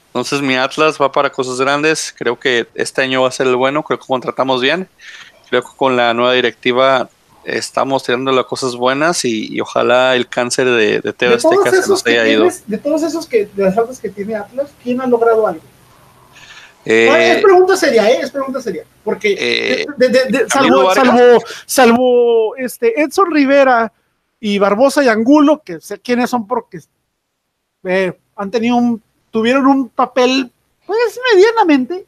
Entonces 0.08 0.42
mi 0.42 0.56
Atlas 0.56 0.98
va 1.00 1.12
para 1.12 1.30
cosas 1.30 1.62
grandes. 1.62 2.12
Creo 2.18 2.40
que 2.40 2.68
este 2.74 3.04
año 3.04 3.22
va 3.22 3.28
a 3.28 3.32
ser 3.32 3.46
el 3.46 3.56
bueno. 3.56 3.84
Creo 3.84 4.00
que 4.00 4.08
contratamos 4.08 4.62
bien. 4.62 4.90
Creo 5.48 5.62
que 5.62 5.70
con 5.78 5.96
la 5.96 6.16
nueva 6.16 6.34
directiva 6.34 7.08
estamos 7.58 8.04
teniendo 8.04 8.32
las 8.32 8.46
cosas 8.46 8.76
buenas 8.76 9.26
y, 9.26 9.60
ojalá 9.60 10.16
el 10.16 10.28
cáncer 10.28 10.66
de, 10.66 11.02
de 11.02 11.14
Teo 11.14 11.36
Azteca 11.36 11.72
se 11.72 11.90
nos 11.90 12.06
haya 12.06 12.28
ido. 12.28 12.48
de 12.68 12.78
todos 12.78 13.04
esos 13.04 13.26
que, 13.26 13.46
de 13.46 13.64
las 13.64 13.78
altas 13.78 14.00
que 14.00 14.10
tiene 14.10 14.36
Atlas, 14.36 14.70
¿quién 14.84 15.02
ha 15.02 15.08
logrado 15.08 15.48
algo? 15.48 15.62
Eh, 16.86 17.34
es 17.36 17.44
pregunta 17.44 17.76
seria, 17.76 18.10
¿eh? 18.10 18.20
Es 18.22 18.32
pregunta 18.32 18.62
seria. 18.62 18.84
Porque 19.04 19.36
eh, 19.38 19.86
salvo, 20.48 20.94
salvo, 20.94 21.44
salvo, 21.66 22.56
este 22.56 23.02
Edson 23.02 23.32
Rivera 23.32 23.92
y 24.40 24.58
Barbosa 24.58 25.04
y 25.04 25.08
Angulo, 25.08 25.62
que 25.64 25.82
sé 25.82 26.00
quiénes 26.00 26.30
son 26.30 26.48
porque 26.48 26.80
eh, 27.84 28.14
han 28.36 28.52
tenido 28.52 28.78
un, 28.78 29.02
tuvieron 29.32 29.68
un 29.68 29.90
papel, 29.90 30.52
pues 30.86 31.20
medianamente, 31.34 32.06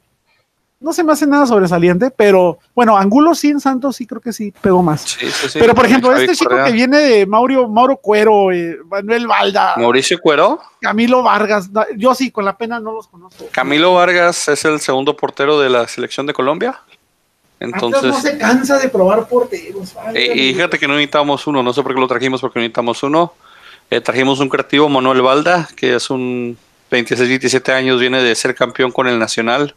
no 0.82 0.92
se 0.94 1.04
me 1.04 1.14
hace 1.14 1.28
nada 1.28 1.46
sobresaliente, 1.46 2.10
pero 2.10 2.58
bueno, 2.74 2.98
Angulo 2.98 3.36
sí 3.36 3.50
en 3.50 3.60
Santos 3.60 3.96
sí 3.96 4.08
creo 4.08 4.20
que 4.20 4.34
sí 4.34 4.52
pegó 4.62 4.82
más. 4.82 5.18
Pero 5.54 5.76
por 5.76 5.86
ejemplo, 5.86 6.14
este 6.16 6.36
chico 6.36 6.56
que 6.66 6.72
viene 6.72 6.98
de 6.98 7.26
Mauro, 7.28 7.70
Mauro 7.70 7.98
Cuero, 7.98 8.52
eh, 8.52 8.80
Manuel 8.90 9.28
Valda. 9.28 9.76
Mauricio 9.78 10.20
Cuero. 10.20 10.60
Camilo 10.82 11.22
Vargas, 11.22 11.70
yo 11.96 12.16
sí, 12.16 12.32
con 12.32 12.46
la 12.46 12.58
pena 12.58 12.80
no 12.80 12.92
los 12.94 13.08
conozco. 13.08 13.46
Camilo 13.52 13.94
Vargas 13.94 14.48
es 14.48 14.66
el 14.66 14.80
segundo 14.80 15.16
portero 15.16 15.60
de 15.60 15.70
la 15.70 15.88
selección 15.88 16.26
de 16.26 16.34
Colombia. 16.34 16.80
Entonces, 17.60 18.04
no 18.04 18.20
se 18.20 18.40
cansa 18.40 18.80
de 18.80 18.90
probar 18.90 19.28
porteros. 19.28 19.94
y 20.16 20.54
fíjate 20.54 20.80
que 20.80 20.88
no 20.88 20.96
necesitamos 20.96 21.46
uno, 21.46 21.62
no 21.62 21.74
sé 21.74 21.84
por 21.84 21.94
qué 21.94 22.02
lo 22.02 22.08
trajimos, 22.08 22.42
porque 22.42 22.58
no 22.58 22.64
necesitamos 22.64 23.04
uno. 23.04 23.34
Eh, 23.92 24.02
trajimos 24.02 24.40
un 24.40 24.50
creativo, 24.50 24.90
Manuel 24.90 25.22
Valda, 25.22 25.70
que 25.76 25.96
es 25.96 26.10
un 26.10 26.58
26, 26.90 27.30
27 27.30 27.72
años, 27.72 28.00
viene 28.00 28.24
de 28.24 28.34
ser 28.34 28.56
campeón 28.56 28.92
con 28.92 29.08
el 29.08 29.20
Nacional 29.20 29.76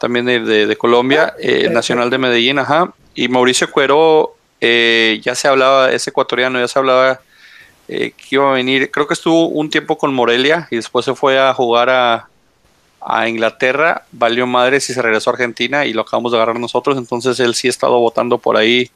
también 0.00 0.24
de, 0.24 0.76
Colombia, 0.78 1.34
eh, 1.38 1.68
Nacional 1.70 2.08
de 2.08 2.16
Medellín, 2.16 2.58
ajá. 2.58 2.92
Y 3.14 3.28
Mauricio 3.28 3.70
Cuero, 3.70 4.34
eh, 4.58 5.20
ya 5.22 5.34
se 5.34 5.46
hablaba, 5.46 5.92
ese 5.92 6.08
ecuatoriano, 6.08 6.58
ya 6.58 6.66
se 6.66 6.78
hablaba 6.78 7.20
eh, 7.86 8.12
que 8.16 8.36
iba 8.36 8.48
a 8.48 8.54
venir, 8.54 8.90
creo 8.90 9.06
que 9.06 9.12
estuvo 9.12 9.48
un 9.48 9.68
tiempo 9.68 9.98
con 9.98 10.14
Morelia 10.14 10.66
y 10.70 10.76
después 10.76 11.04
se 11.04 11.14
fue 11.14 11.38
a 11.38 11.52
jugar 11.52 11.90
a, 11.90 12.26
Inglaterra, 13.26 14.04
valió 14.12 14.46
madres 14.46 14.90
y 14.90 14.94
se 14.94 15.00
regresó 15.00 15.30
a 15.30 15.32
Argentina 15.32 15.86
y 15.86 15.94
lo 15.94 16.02
acabamos 16.02 16.32
de 16.32 16.38
agarrar 16.38 16.60
nosotros, 16.60 16.98
entonces 16.98 17.40
él 17.40 17.54
sí 17.54 17.66
ha 17.66 17.70
estado 17.70 17.98
votando 17.98 18.36
por 18.36 18.58
ahí 18.58 18.90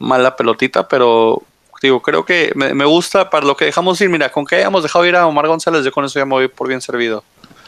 mala 0.00 0.34
pelotita, 0.34 0.88
pero 0.88 1.42
digo, 1.80 2.02
creo 2.02 2.24
que 2.24 2.50
me, 2.56 2.84
gusta 2.84 3.30
para 3.30 3.46
lo 3.46 3.56
que 3.56 3.66
dejamos 3.66 4.00
ir, 4.00 4.08
mira, 4.08 4.32
con 4.32 4.44
que 4.44 4.56
hayamos 4.56 4.82
dejado 4.82 5.06
ir 5.06 5.14
a 5.14 5.26
Omar 5.26 5.46
González, 5.46 5.84
yo 5.84 5.92
con 5.92 6.04
eso 6.04 6.18
ya 6.18 6.24
me 6.24 6.32
voy 6.32 6.48
por 6.48 6.66
bien 6.66 6.80
servido. 6.80 7.22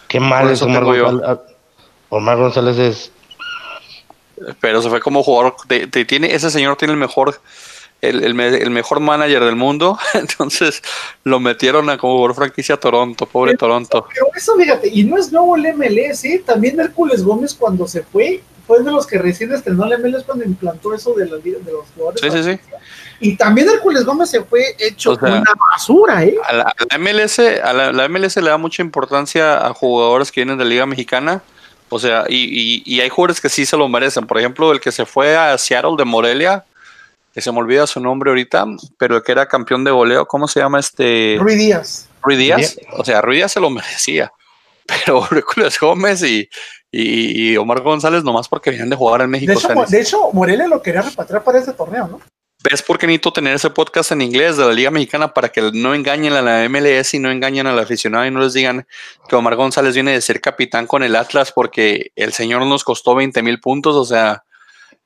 Qué 0.08 0.18
mal 0.18 0.50
es 0.50 0.60
Omar 0.60 0.84
González. 0.84 1.38
Omar 2.10 2.36
González 2.36 2.78
es. 2.78 3.12
Pero 4.60 4.82
se 4.82 4.88
fue 4.88 5.00
como 5.00 5.22
jugador. 5.22 5.54
tiene, 6.06 6.34
ese 6.34 6.50
señor 6.50 6.76
tiene 6.76 6.92
el 6.92 7.00
mejor. 7.00 7.40
El, 8.02 8.34
mejor 8.34 9.00
manager 9.00 9.44
del 9.44 9.56
mundo, 9.56 9.98
entonces 10.14 10.80
lo 11.22 11.38
metieron 11.38 11.90
a 11.90 11.98
como 11.98 12.14
jugador 12.14 12.34
franquicia 12.34 12.76
a 12.76 12.80
Toronto, 12.80 13.26
pobre 13.26 13.58
Toronto. 13.58 14.06
Pero 14.14 14.26
eso, 14.34 14.56
fíjate, 14.56 14.88
y 14.90 15.04
no 15.04 15.18
es 15.18 15.30
nuevo 15.30 15.54
el 15.54 15.74
MLS, 15.74 16.24
¿eh? 16.24 16.42
también 16.46 16.80
Hércules 16.80 17.22
Gómez 17.22 17.52
cuando 17.52 17.86
se 17.86 18.02
fue, 18.02 18.42
fue 18.66 18.82
de 18.82 18.90
los 18.90 19.06
que 19.06 19.18
recién 19.18 19.52
estrenó 19.52 19.84
el 19.84 20.02
MLS 20.02 20.24
cuando 20.24 20.46
implantó 20.46 20.94
eso 20.94 21.12
de, 21.12 21.26
los, 21.26 21.44
de 21.44 21.58
los 21.70 21.84
jugadores. 21.94 22.22
Sí, 22.22 22.30
sí, 22.30 22.42
sí. 22.42 22.58
Y 23.20 23.36
también 23.36 23.68
Hércules 23.68 24.06
Gómez 24.06 24.30
se 24.30 24.42
fue 24.42 24.74
hecho 24.78 25.12
una 25.20 25.44
basura, 25.72 26.24
¿eh? 26.24 26.36
A 26.42 26.54
la, 26.54 26.74
MLS, 26.98 27.38
a 27.38 27.72
la, 27.74 28.08
MLS 28.08 28.36
le 28.38 28.48
da 28.48 28.56
mucha 28.56 28.80
importancia 28.80 29.66
a 29.66 29.74
jugadores 29.74 30.32
que 30.32 30.40
vienen 30.40 30.56
de 30.56 30.64
la 30.64 30.70
Liga 30.70 30.86
Mexicana 30.86 31.42
o 31.90 31.98
sea, 31.98 32.24
y, 32.28 33.00
hay 33.00 33.08
jugadores 33.08 33.40
que 33.40 33.48
sí 33.48 33.66
se 33.66 33.76
lo 33.76 33.88
merecen. 33.88 34.26
Por 34.26 34.38
ejemplo, 34.38 34.72
el 34.72 34.80
que 34.80 34.92
se 34.92 35.04
fue 35.04 35.36
a 35.36 35.58
Seattle 35.58 35.96
de 35.98 36.04
Morelia, 36.04 36.64
que 37.34 37.40
se 37.40 37.50
me 37.50 37.58
olvida 37.58 37.86
su 37.86 38.00
nombre 38.00 38.30
ahorita, 38.30 38.64
pero 38.96 39.16
el 39.16 39.22
que 39.22 39.32
era 39.32 39.46
campeón 39.46 39.82
de 39.82 39.90
goleo, 39.90 40.26
¿cómo 40.26 40.46
se 40.46 40.60
llama 40.60 40.78
este? 40.78 41.36
Rui 41.40 41.56
Díaz. 41.56 42.08
Rui 42.22 42.36
Díaz. 42.36 42.78
O 42.92 43.04
sea, 43.04 43.20
Rui 43.20 43.36
Díaz 43.36 43.52
se 43.52 43.60
lo 43.60 43.70
merecía. 43.70 44.32
Pero 45.04 45.24
Hércules 45.30 45.78
Gómez 45.78 46.22
y, 46.22 46.48
y, 46.90 47.56
Omar 47.56 47.80
González 47.80 48.24
nomás 48.24 48.48
porque 48.48 48.70
venían 48.70 48.90
de 48.90 48.96
jugar 48.96 49.20
en 49.20 49.30
México. 49.30 49.52
De 49.52 49.58
hecho, 49.58 49.68
de 49.88 50.00
hecho 50.00 50.32
Morelia 50.32 50.66
lo 50.66 50.82
quería 50.82 51.02
repatriar 51.02 51.44
para 51.44 51.60
ese 51.60 51.72
torneo, 51.72 52.08
¿no? 52.08 52.20
¿Ves 52.62 52.82
por 52.82 52.98
qué 52.98 53.06
necesito 53.06 53.32
tener 53.32 53.54
ese 53.54 53.70
podcast 53.70 54.12
en 54.12 54.20
inglés 54.20 54.58
de 54.58 54.66
la 54.66 54.72
Liga 54.72 54.90
Mexicana 54.90 55.32
para 55.32 55.48
que 55.48 55.62
no 55.72 55.94
engañen 55.94 56.34
a 56.34 56.42
la 56.42 56.68
MLS 56.68 57.14
y 57.14 57.18
no 57.18 57.30
engañen 57.30 57.66
al 57.66 57.78
aficionado 57.78 58.26
y 58.26 58.30
no 58.30 58.40
les 58.40 58.52
digan 58.52 58.86
que 59.26 59.34
Omar 59.34 59.56
González 59.56 59.94
viene 59.94 60.12
de 60.12 60.20
ser 60.20 60.42
capitán 60.42 60.86
con 60.86 61.02
el 61.02 61.16
Atlas 61.16 61.52
porque 61.52 62.12
el 62.16 62.34
señor 62.34 62.66
nos 62.66 62.84
costó 62.84 63.14
20 63.14 63.42
mil 63.42 63.60
puntos? 63.60 63.96
O 63.96 64.04
sea, 64.04 64.44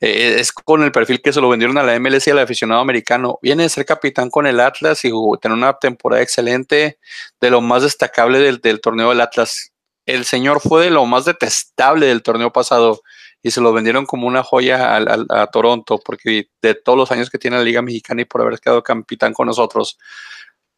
eh, 0.00 0.36
es 0.40 0.50
con 0.50 0.82
el 0.82 0.90
perfil 0.90 1.22
que 1.22 1.32
se 1.32 1.40
lo 1.40 1.48
vendieron 1.48 1.78
a 1.78 1.84
la 1.84 1.96
MLS 2.00 2.26
y 2.26 2.30
al 2.30 2.40
aficionado 2.40 2.80
americano. 2.80 3.38
Viene 3.40 3.62
de 3.62 3.68
ser 3.68 3.86
capitán 3.86 4.30
con 4.30 4.48
el 4.48 4.58
Atlas 4.58 5.04
y 5.04 5.12
tener 5.40 5.56
una 5.56 5.74
temporada 5.74 6.22
excelente, 6.22 6.98
de 7.40 7.50
lo 7.50 7.60
más 7.60 7.84
destacable 7.84 8.40
del, 8.40 8.60
del 8.60 8.80
torneo 8.80 9.10
del 9.10 9.20
Atlas. 9.20 9.70
El 10.06 10.24
señor 10.24 10.60
fue 10.60 10.86
de 10.86 10.90
lo 10.90 11.06
más 11.06 11.24
detestable 11.24 12.06
del 12.06 12.24
torneo 12.24 12.52
pasado 12.52 13.00
y 13.44 13.50
se 13.50 13.60
lo 13.60 13.74
vendieron 13.74 14.06
como 14.06 14.26
una 14.26 14.42
joya 14.42 14.96
a, 14.96 15.46
Toronto, 15.48 16.00
porque 16.02 16.48
de 16.62 16.74
todos 16.74 16.96
los 16.96 17.12
años 17.12 17.28
que 17.28 17.38
tiene 17.38 17.58
la 17.58 17.62
Liga 17.62 17.82
Mexicana 17.82 18.22
y 18.22 18.24
por 18.24 18.40
haber 18.40 18.58
quedado 18.58 18.82
capitán 18.82 19.34
con 19.34 19.46
nosotros. 19.46 19.98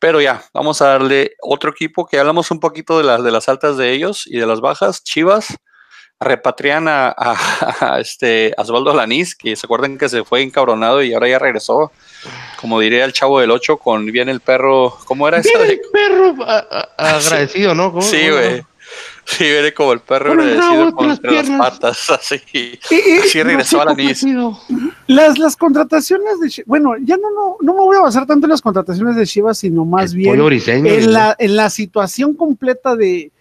Pero 0.00 0.20
ya, 0.20 0.44
vamos 0.52 0.82
a 0.82 0.88
darle 0.88 1.36
otro 1.40 1.70
equipo 1.70 2.06
que 2.06 2.18
hablamos 2.18 2.50
un 2.50 2.58
poquito 2.58 2.98
de 2.98 3.04
las, 3.04 3.22
de 3.22 3.30
las 3.30 3.48
altas 3.48 3.76
de 3.76 3.92
ellos 3.92 4.26
y 4.26 4.40
de 4.40 4.46
las 4.46 4.60
bajas. 4.60 5.04
Chivas 5.04 5.56
repatrian 6.18 6.88
a, 6.88 7.14
a, 7.16 8.00
este 8.00 8.52
Osvaldo 8.58 8.90
Alaniz, 8.90 9.36
que 9.36 9.54
se 9.54 9.64
acuerdan 9.64 9.96
que 9.96 10.08
se 10.08 10.24
fue 10.24 10.42
encabronado 10.42 11.04
y 11.04 11.14
ahora 11.14 11.28
ya 11.28 11.38
regresó. 11.38 11.92
Como 12.60 12.80
diría 12.80 13.04
el 13.04 13.12
chavo 13.12 13.38
del 13.38 13.52
8, 13.52 13.76
con 13.76 14.06
bien 14.06 14.28
el 14.28 14.40
perro. 14.40 14.98
¿Cómo 15.04 15.28
era 15.28 15.38
eso? 15.38 15.62
El 15.62 15.80
perro 15.92 16.34
agradecido, 16.98 17.76
¿no? 17.76 18.02
Sí, 18.02 18.28
güey. 18.28 18.64
Sí, 19.26 19.42
viene 19.42 19.74
como 19.74 19.92
el 19.92 20.00
perro 20.00 20.32
agradecido 20.32 20.94
con 20.94 21.08
las, 21.08 21.18
patas, 21.18 22.10
así. 22.10 22.40
así 23.24 23.42
regresó 23.42 23.82
a 23.82 23.86
la 23.86 23.94
NIS. 23.94 24.24
Las, 25.08 25.36
las 25.38 25.56
contrataciones 25.56 26.38
de 26.40 26.62
bueno, 26.64 26.94
ya 27.02 27.16
no, 27.16 27.30
no, 27.32 27.56
no 27.60 27.74
me 27.74 27.80
voy 27.80 27.96
a 27.96 28.00
basar 28.02 28.24
tanto 28.24 28.46
en 28.46 28.52
las 28.52 28.62
contrataciones 28.62 29.16
de 29.16 29.26
Chivas, 29.26 29.58
sino 29.58 29.84
más 29.84 30.14
bien 30.14 30.40
en 30.40 31.12
la, 31.12 31.34
en 31.38 31.56
la 31.56 31.70
situación 31.70 32.34
completa 32.34 32.94
de, 32.94 33.32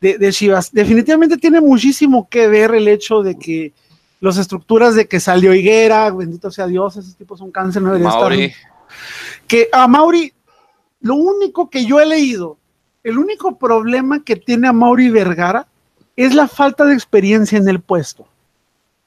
de, 0.00 0.32
Chivas. 0.32 0.70
Definitivamente 0.70 1.38
tiene 1.38 1.62
muchísimo 1.62 2.28
que 2.28 2.46
ver 2.48 2.74
el 2.74 2.86
hecho 2.86 3.22
de 3.22 3.38
que 3.38 3.72
las 4.20 4.36
estructuras 4.36 4.94
de 4.94 5.08
que 5.08 5.18
salió 5.18 5.54
Higuera, 5.54 6.10
bendito 6.10 6.50
sea 6.50 6.66
Dios, 6.66 6.98
esos 6.98 7.16
tipos 7.16 7.38
son 7.38 7.50
cáncer, 7.50 7.80
no 7.80 7.94
debería 7.94 8.10
estar. 8.10 8.32
Que 9.46 9.70
a 9.72 9.88
Mauri, 9.88 10.30
lo 11.00 11.14
único 11.14 11.70
que 11.70 11.86
yo 11.86 12.00
he 12.00 12.06
leído 12.06 12.58
el 13.02 13.18
único 13.18 13.56
problema 13.56 14.22
que 14.22 14.36
tiene 14.36 14.68
a 14.68 14.72
Mauri 14.72 15.10
Vergara 15.10 15.66
es 16.16 16.34
la 16.34 16.48
falta 16.48 16.84
de 16.84 16.94
experiencia 16.94 17.58
en 17.58 17.68
el 17.68 17.80
puesto. 17.80 18.26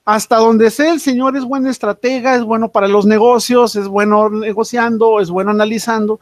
Hasta 0.05 0.37
donde 0.37 0.69
sé, 0.69 0.89
el 0.89 0.99
señor 0.99 1.37
es 1.37 1.43
buen 1.43 1.65
estratega, 1.67 2.35
es 2.35 2.43
bueno 2.43 2.69
para 2.69 2.87
los 2.87 3.05
negocios, 3.05 3.75
es 3.75 3.87
bueno 3.87 4.29
negociando, 4.29 5.19
es 5.19 5.29
bueno 5.29 5.51
analizando. 5.51 6.19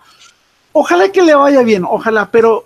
Ojalá 0.74 1.12
que 1.12 1.24
le 1.24 1.34
vaya 1.34 1.62
bien, 1.64 1.86
ojalá, 1.88 2.30
pero 2.30 2.66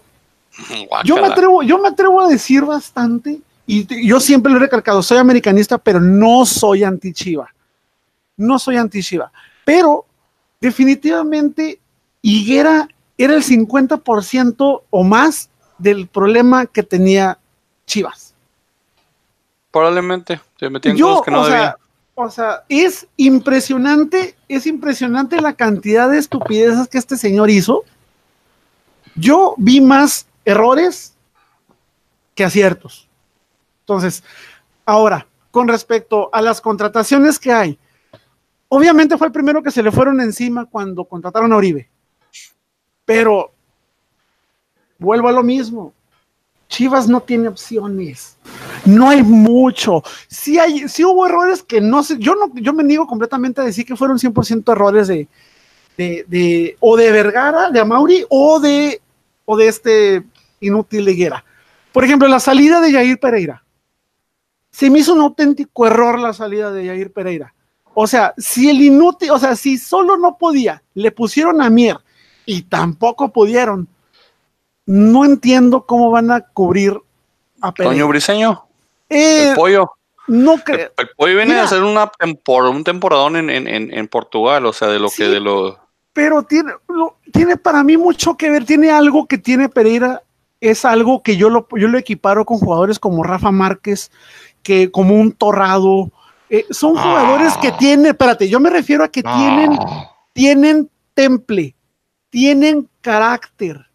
yo 1.04 1.16
me, 1.18 1.28
atrevo, 1.28 1.64
yo 1.64 1.78
me 1.80 1.90
atrevo 1.90 2.22
a 2.22 2.28
decir 2.28 2.64
bastante, 2.66 3.40
y 3.68 4.08
yo 4.08 4.20
siempre 4.20 4.52
lo 4.52 4.58
he 4.58 4.62
recalcado, 4.62 5.02
soy 5.02 5.18
americanista, 5.18 5.78
pero 5.78 6.00
no 6.00 6.46
soy 6.46 6.84
anti-Chiva. 6.84 7.54
No 8.38 8.60
soy 8.60 8.78
anti-Chiva. 8.78 9.32
Pero 9.64 10.06
definitivamente 10.60 11.80
Higuera 12.22 12.88
era 13.18 13.34
el 13.34 13.44
50% 13.44 14.82
o 14.90 15.04
más 15.04 15.50
del 15.78 16.08
problema 16.08 16.66
que 16.66 16.84
tenía 16.84 17.40
Chivas. 17.86 18.34
Probablemente, 19.72 20.40
se 20.58 20.70
metían 20.70 20.98
cosas 20.98 21.22
que 21.26 21.32
no 21.32 21.42
o 21.42 21.46
Sea, 21.46 21.78
o 22.16 22.30
sea, 22.30 22.64
es 22.70 23.08
impresionante, 23.18 24.36
es 24.48 24.66
impresionante 24.66 25.42
la 25.42 25.54
cantidad 25.54 26.10
de 26.10 26.18
estupideces 26.18 26.88
que 26.88 26.98
este 26.98 27.18
señor 27.18 27.50
hizo. 27.50 27.84
Yo 29.16 29.54
vi 29.58 29.82
más 29.82 30.26
errores 30.46 31.14
que 32.34 32.46
aciertos. 32.46 33.08
Entonces, 33.82 34.24
ahora, 34.86 35.28
con 35.52 35.68
respecto 35.68 36.30
a 36.34 36.42
las 36.42 36.62
contrataciones 36.62 37.38
que 37.38 37.52
hay, 37.52 37.80
obviamente 38.70 39.18
fue 39.18 39.28
el 39.28 39.34
primero 39.34 39.62
que 39.62 39.72
se 39.72 39.84
le 39.84 39.92
fueron 39.92 40.22
encima 40.22 40.66
cuando 40.66 41.06
contrataron 41.06 41.52
a 41.52 41.58
Oribe. 41.58 41.90
Pero 43.06 43.52
vuelvo 44.98 45.28
a 45.28 45.32
lo 45.32 45.44
mismo. 45.44 45.94
Chivas 46.68 47.08
no 47.08 47.22
tiene 47.22 47.48
opciones. 47.48 48.38
No 48.86 49.10
hay 49.10 49.24
mucho. 49.24 50.04
Sí, 50.28 50.58
hay, 50.58 50.86
hubo 51.04 51.26
errores 51.26 51.64
que 51.64 51.80
no 51.80 52.04
sé. 52.04 52.18
Yo 52.18 52.36
no, 52.36 52.52
yo 52.56 52.74
me 52.74 52.84
niego 52.84 53.06
completamente 53.08 53.62
a 53.62 53.66
decir 53.66 53.86
que 53.86 53.96
fueron 53.96 54.18
100% 54.18 54.72
errores 54.72 55.08
de, 55.08 55.28
de, 55.98 56.78
o 56.80 56.98
de 56.98 57.12
Vergara, 57.12 57.70
de 57.70 57.80
Amauri, 57.80 58.26
o 58.30 58.60
de, 58.60 59.02
o 59.46 59.56
de 59.56 59.68
este 59.68 60.24
inútil 60.60 61.08
Higuera. 61.08 61.46
Por 61.92 62.04
ejemplo, 62.04 62.28
la 62.28 62.40
salida 62.40 62.82
de 62.82 62.92
Jair 62.92 63.20
Pereira. 63.20 63.64
Se 64.72 64.90
me 64.90 65.00
hizo 65.00 65.14
un 65.14 65.22
auténtico 65.22 65.88
error 65.88 66.20
la 66.20 66.34
salida 66.34 66.72
de 66.72 66.88
Jair 66.88 67.14
Pereira. 67.14 67.54
O 67.94 68.08
sea, 68.08 68.34
si 68.38 68.70
el 68.70 68.82
inútil, 68.82 69.32
o 69.32 69.40
sea, 69.40 69.56
si 69.56 69.78
solo 69.78 70.18
no 70.18 70.38
podía, 70.38 70.84
le 70.96 71.12
pusieron 71.12 71.62
a 71.62 71.70
Mier 71.70 71.98
y 72.46 72.64
tampoco 72.64 73.30
pudieron. 73.30 73.88
No 74.86 75.26
entiendo 75.26 75.86
cómo 75.86 76.12
van 76.12 76.32
a 76.32 76.42
cubrir 76.42 77.00
a 77.62 77.72
Pereira. 77.72 77.96
Toño 77.96 78.08
Briseño. 78.08 78.66
Eh, 79.10 79.50
el 79.50 79.56
pollo. 79.56 79.92
No 80.28 80.58
creo. 80.58 80.92
El, 80.98 81.10
pollo 81.16 81.36
viene 81.36 81.56
a 81.56 81.64
hacer 81.64 81.84
una 81.84 82.12
un 82.20 82.84
temporadón 82.84 83.36
en, 83.36 83.50
en, 83.50 83.68
en, 83.68 84.08
Portugal, 84.08 84.66
o 84.66 84.74
sea, 84.74 84.88
de 84.88 85.00
lo 85.00 85.10
que 85.10 85.26
de 85.28 85.40
lo. 85.40 85.80
Pero 86.14 86.44
tiene, 86.44 86.72
tiene 87.32 87.58
para 87.58 87.84
mí 87.84 87.98
mucho 87.98 88.36
que 88.36 88.50
ver, 88.50 88.66
tiene 88.66 88.90
algo 88.90 89.28
que 89.28 89.38
tiene 89.38 89.70
Pereira, 89.70 90.24
es 90.62 90.86
algo 90.86 91.22
que 91.22 91.38
yo 91.38 91.50
lo, 91.50 91.68
yo 91.76 91.88
lo 91.88 91.98
equiparo 91.98 92.46
con 92.46 92.58
jugadores 92.58 93.00
como 93.00 93.24
Rafa 93.24 93.52
Márquez, 93.52 94.12
que 94.64 94.90
como 94.92 95.16
un 95.16 95.32
torrado. 95.32 96.12
Eh, 96.50 96.66
son 96.70 96.96
jugadores 96.96 97.56
que 97.58 97.70
ah. 97.70 97.78
tienen, 97.78 98.08
espérate, 98.08 98.48
yo 98.48 98.60
me 98.60 98.70
refiero 98.70 99.04
a 99.04 99.10
que 99.10 99.22
tienen, 99.22 99.78
tienen 100.34 100.90
temple, 101.14 101.75
tienen 102.36 102.90
carácter. 103.00 103.86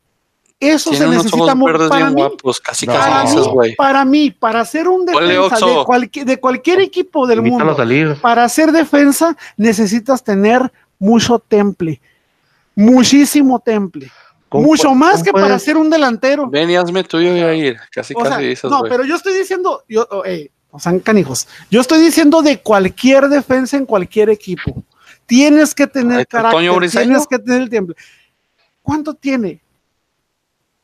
Eso 0.58 0.94
se 0.94 1.06
necesita 1.06 1.54
para 1.90 2.10
mí, 2.10 2.22
casi, 2.62 2.86
para, 2.86 3.24
mí, 3.24 3.74
para 3.76 4.04
mí, 4.06 4.30
para 4.30 4.64
ser 4.64 4.88
un 4.88 5.04
defensa 5.04 5.66
de, 5.66 6.24
de, 6.24 6.40
cualquier 6.40 6.80
equipo 6.80 7.26
del 7.26 7.42
mundo, 7.42 7.76
para 8.22 8.44
hacer 8.44 8.72
defensa 8.72 9.36
necesitas 9.58 10.24
tener 10.24 10.72
mucho 10.98 11.38
temple, 11.38 12.00
muchísimo 12.74 13.60
temple. 13.60 14.10
Mucho 14.52 14.94
más 14.94 15.22
que 15.22 15.32
para 15.32 15.58
ser 15.58 15.76
un 15.76 15.90
delantero. 15.90 16.48
Ven 16.48 16.70
y 16.70 16.76
hazme 16.76 17.04
tuyo 17.04 17.36
y 17.36 17.66
ir. 17.66 17.76
Casi, 17.92 18.14
casi 18.14 18.54
No, 18.68 18.82
pero 18.88 19.04
yo 19.04 19.16
estoy 19.16 19.34
diciendo, 19.34 19.84
yo, 19.86 20.08
oh, 20.10 20.24
o 20.70 20.80
sea, 20.80 20.98
canijos. 21.00 21.46
Yo 21.70 21.82
estoy 21.82 22.00
diciendo 22.00 22.40
de 22.40 22.58
cualquier 22.58 23.28
defensa 23.28 23.76
en 23.76 23.84
cualquier 23.84 24.30
equipo. 24.30 24.82
Tienes 25.26 25.74
que 25.74 25.86
tener 25.86 26.26
carácter, 26.26 26.90
tienes 26.90 27.26
que 27.26 27.38
tener 27.38 27.62
el 27.62 27.70
tiempo. 27.70 27.92
¿Cuánto 28.82 29.14
tiene? 29.14 29.60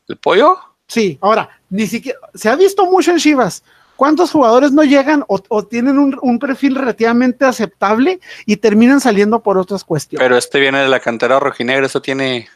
¿El 0.09 0.17
pollo? 0.17 0.57
Sí, 0.87 1.19
ahora, 1.21 1.49
ni 1.69 1.87
siquiera, 1.87 2.19
se 2.35 2.49
ha 2.49 2.57
visto 2.57 2.87
mucho 2.87 3.11
en 3.11 3.19
Chivas. 3.19 3.63
¿Cuántos 3.97 4.31
jugadores 4.31 4.73
no 4.73 4.85
llegan 4.85 5.25
o, 5.27 5.65
tienen 5.65 5.99
un, 5.99 6.39
perfil 6.39 6.75
relativamente 6.75 7.47
aceptable 7.47 8.21
y 8.45 8.57
terminan 8.57 9.01
saliendo 9.01 9.43
por 9.43 9.57
otras 9.57 9.85
cuestiones? 9.85 10.23
Pero 10.23 10.37
este 10.37 10.61
viene 10.61 10.81
de 10.81 10.89
la 10.89 11.01
cantera 11.01 11.41
rojinegra, 11.41 11.87
eso 11.87 12.03
tiene. 12.03 12.47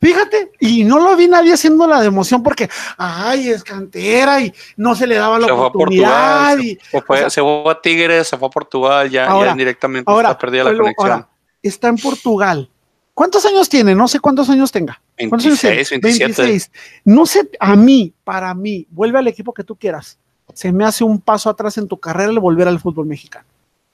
Fíjate, 0.00 0.50
y 0.58 0.82
no 0.82 0.98
lo 0.98 1.14
vi 1.14 1.28
nadie 1.28 1.52
haciendo 1.52 1.86
la 1.86 2.00
de 2.00 2.08
emoción 2.08 2.42
porque, 2.42 2.68
ay, 2.96 3.50
es 3.50 3.62
cantera 3.62 4.40
y 4.40 4.52
no 4.76 4.96
se 4.96 5.06
le 5.06 5.14
daba 5.14 5.38
la 5.38 5.54
oportunidad. 5.54 6.58
y, 6.58 6.76
se, 6.90 7.00
fue, 7.02 7.70
a 7.70 7.80
Tigres, 7.80 8.26
se 8.26 8.36
fue 8.36 8.48
a 8.48 8.50
Portugal, 8.50 9.08
ya, 9.08 9.28
ya 9.44 9.54
directamente 9.54 10.10
está 10.10 10.36
perdida 10.36 10.64
la 10.64 10.76
conexión. 10.76 11.26
está 11.62 11.88
en 11.88 11.96
Portugal 11.98 12.68
¿Cuántos 13.14 13.44
años 13.46 13.68
tiene? 13.68 13.94
No 13.94 14.08
sé 14.08 14.20
cuántos 14.20 14.48
años 14.48 14.72
tenga. 14.72 15.00
26, 15.18 15.90
27. 15.90 16.70
No 17.04 17.26
sé, 17.26 17.50
a 17.58 17.76
mí, 17.76 18.12
para 18.24 18.54
mí, 18.54 18.86
vuelve 18.90 19.18
al 19.18 19.28
equipo 19.28 19.52
que 19.52 19.64
tú 19.64 19.76
quieras. 19.76 20.18
Se 20.54 20.72
me 20.72 20.84
hace 20.84 21.04
un 21.04 21.20
paso 21.20 21.50
atrás 21.50 21.78
en 21.78 21.86
tu 21.86 21.98
carrera 21.98 22.30
el 22.30 22.38
volver 22.38 22.68
al 22.68 22.80
fútbol 22.80 23.06
mexicano. 23.06 23.44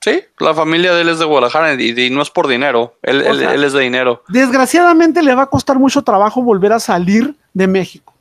Sí, 0.01 0.23
la 0.39 0.55
familia 0.55 0.95
de 0.95 1.03
él 1.03 1.09
es 1.09 1.19
de 1.19 1.25
Guadalajara 1.25 1.75
y, 1.75 2.11
no 2.11 2.23
es 2.23 2.31
por 2.31 2.47
dinero. 2.47 2.97
Él, 3.03 3.23
es 3.23 3.73
de 3.73 3.81
dinero. 3.81 4.23
Desgraciadamente 4.29 5.23
le 5.23 5.35
va 5.35 5.43
a 5.43 5.47
costar 5.47 5.79
mucho 5.79 6.03
trabajo 6.03 6.43
volver 6.43 6.73
a 6.73 6.81
salir 6.81 7.35
de 7.53 7.67
México. 7.67 8.14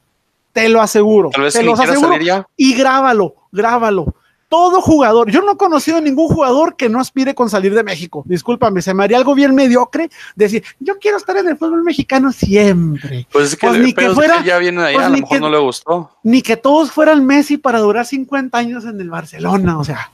Te 0.54 0.68
lo 0.70 0.82
aseguro. 0.82 1.30
Tal 1.30 1.43
vez 1.43 1.54
te 1.54 1.62
lo 1.62 1.74
aseguro. 1.74 2.18
Y 2.58 2.74
grábalo, 2.76 3.36
grábalo 3.52 4.16
todo 4.56 4.82
jugador, 4.82 5.30
yo 5.30 5.41
no 5.41 5.51
he 5.51 5.58
conocido 5.58 5.99
ningún 5.99 6.30
jugador 6.30 6.78
que 6.78 6.88
no 6.88 7.01
aspire 7.01 7.36
con 7.36 7.49
salir 7.49 7.74
de 7.74 7.84
México. 7.84 8.24
Discúlpame, 8.26 8.82
se 8.82 8.93
me 8.93 9.03
haría 9.03 9.18
algo 9.18 9.36
bien 9.36 9.53
mediocre 9.53 10.10
decir, 10.34 10.64
yo 10.80 10.97
quiero 10.97 11.18
estar 11.18 11.36
en 11.36 11.49
el 11.49 11.58
fútbol 11.58 11.84
mexicano 11.84 12.32
siempre. 12.32 13.28
Pues 13.34 13.47
es 13.47 13.58
que, 13.58 13.68
pues 13.68 13.80
ni 13.82 13.93
que 13.93 14.10
fuera, 14.12 14.41
ya 14.45 14.58
viene 14.58 14.82
ahí, 14.82 14.95
pues 14.95 15.08
a 15.08 15.10
lo 15.10 15.18
mejor 15.18 15.41
no 15.41 15.49
le 15.49 15.58
gustó. 15.58 16.10
Ni 16.24 16.41
que 16.41 16.56
todos 16.56 16.89
fueran 16.89 17.26
Messi 17.26 17.58
para 17.58 17.80
durar 17.80 18.06
50 18.06 18.58
años 18.58 18.86
en 18.86 19.01
el 19.01 19.10
Barcelona, 19.10 19.78
o 19.78 19.84
sea. 19.84 20.10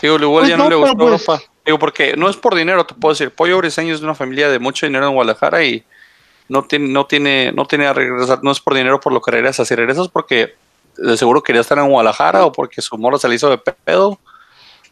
Digo, 0.00 0.16
igual 0.16 0.42
pues 0.42 0.48
ya 0.48 0.56
no, 0.56 0.68
le 0.68 0.74
gustó 0.74 1.00
Europa. 1.00 1.40
Digo, 1.64 1.78
porque 1.78 2.16
no 2.16 2.28
es 2.28 2.36
por 2.36 2.56
dinero, 2.56 2.84
te 2.84 2.94
puedo 2.94 3.14
decir. 3.14 3.30
Pollo 3.30 3.58
Briseño 3.58 3.94
es 3.94 4.00
de 4.00 4.06
una 4.06 4.16
familia 4.16 4.48
de 4.48 4.58
mucho 4.58 4.84
dinero 4.84 5.06
en 5.06 5.14
Guadalajara 5.14 5.62
y 5.62 5.84
no 6.48 6.64
tiene, 6.64 6.88
no 6.88 7.06
tiene, 7.06 7.52
no 7.52 7.66
tiene 7.66 7.86
a 7.86 7.92
regresar, 7.92 8.40
no 8.42 8.50
es 8.50 8.58
por 8.58 8.74
dinero 8.74 8.98
por 8.98 9.12
lo 9.12 9.20
que 9.20 9.30
regresas. 9.30 9.68
Si 9.68 9.76
regresas 9.76 10.08
porque 10.08 10.56
de 10.96 11.16
seguro 11.16 11.42
quería 11.42 11.60
estar 11.60 11.78
en 11.78 11.88
Guadalajara 11.88 12.44
o 12.44 12.52
porque 12.52 12.82
su 12.82 12.96
morra 12.98 13.18
se 13.18 13.28
le 13.28 13.34
hizo 13.36 13.50
de 13.50 13.58
pedo. 13.58 14.18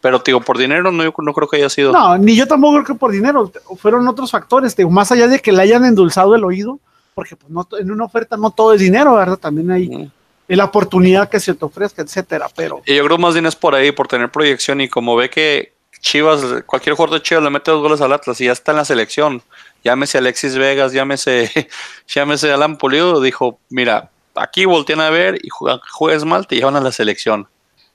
Pero, 0.01 0.23
digo, 0.25 0.41
por 0.41 0.57
dinero 0.57 0.91
no, 0.91 1.05
yo 1.05 1.13
no 1.19 1.35
creo 1.35 1.49
que 1.49 1.59
haya 1.59 1.69
sido. 1.69 1.93
No, 1.93 2.17
ni 2.17 2.35
yo 2.35 2.47
tampoco 2.47 2.75
creo 2.75 2.85
que 2.87 2.95
por 2.95 3.13
dinero. 3.13 3.53
Fueron 3.77 4.09
otros 4.09 4.31
factores, 4.31 4.75
digo, 4.75 4.91
más 4.91 5.13
allá 5.13 5.29
de 5.29 5.41
que 5.41 5.53
le 5.53 5.63
hayan 5.63 5.85
endulzado 5.85 6.35
el 6.35 6.45
oído, 6.45 6.79
porque 7.15 7.37
pues, 7.37 7.51
no, 7.51 7.69
en 7.79 7.91
una 7.91 8.05
oferta 8.05 8.37
no 8.37 8.51
todo 8.51 8.73
es 8.73 8.81
dinero, 8.81 9.15
¿verdad? 9.15 9.37
También 9.37 9.71
hay 9.71 10.11
la 10.49 10.65
oportunidad 10.65 11.29
que 11.29 11.39
se 11.39 11.55
te 11.55 11.65
ofrezca, 11.65 12.03
etcétera. 12.03 12.49
Pero. 12.57 12.83
Y 12.87 12.97
yo 12.97 13.05
creo 13.05 13.19
más 13.19 13.35
bien 13.35 13.47
es 13.47 13.57
por 13.57 13.75
ahí, 13.75 13.93
por 13.93 14.09
tener 14.09 14.31
proyección 14.31 14.81
y 14.81 14.89
como 14.89 15.17
ve 15.17 15.29
que 15.29 15.75
Chivas, 16.01 16.43
cualquier 16.65 16.97
jugador 16.97 17.19
de 17.19 17.23
Chivas 17.23 17.45
le 17.45 17.51
mete 17.51 17.71
dos 17.71 17.83
goles 17.83 18.01
al 18.01 18.13
Atlas 18.13 18.41
y 18.41 18.47
ya 18.47 18.53
está 18.53 18.73
en 18.73 18.79
la 18.79 18.85
selección. 18.85 19.43
Llámese 19.85 20.19
Alexis 20.19 20.57
Vegas, 20.57 20.93
llámese, 20.93 21.51
llámese 22.09 22.51
Alan 22.51 22.79
Pulido, 22.79 23.21
dijo, 23.21 23.59
mira, 23.69 24.11
aquí 24.41 24.65
voltean 24.65 25.01
a 25.01 25.11
ver 25.11 25.39
y 25.43 25.49
juegas 25.51 26.25
mal, 26.25 26.47
te 26.47 26.57
llevan 26.57 26.77
a 26.77 26.81
la 26.81 26.93
selección. 26.93 27.49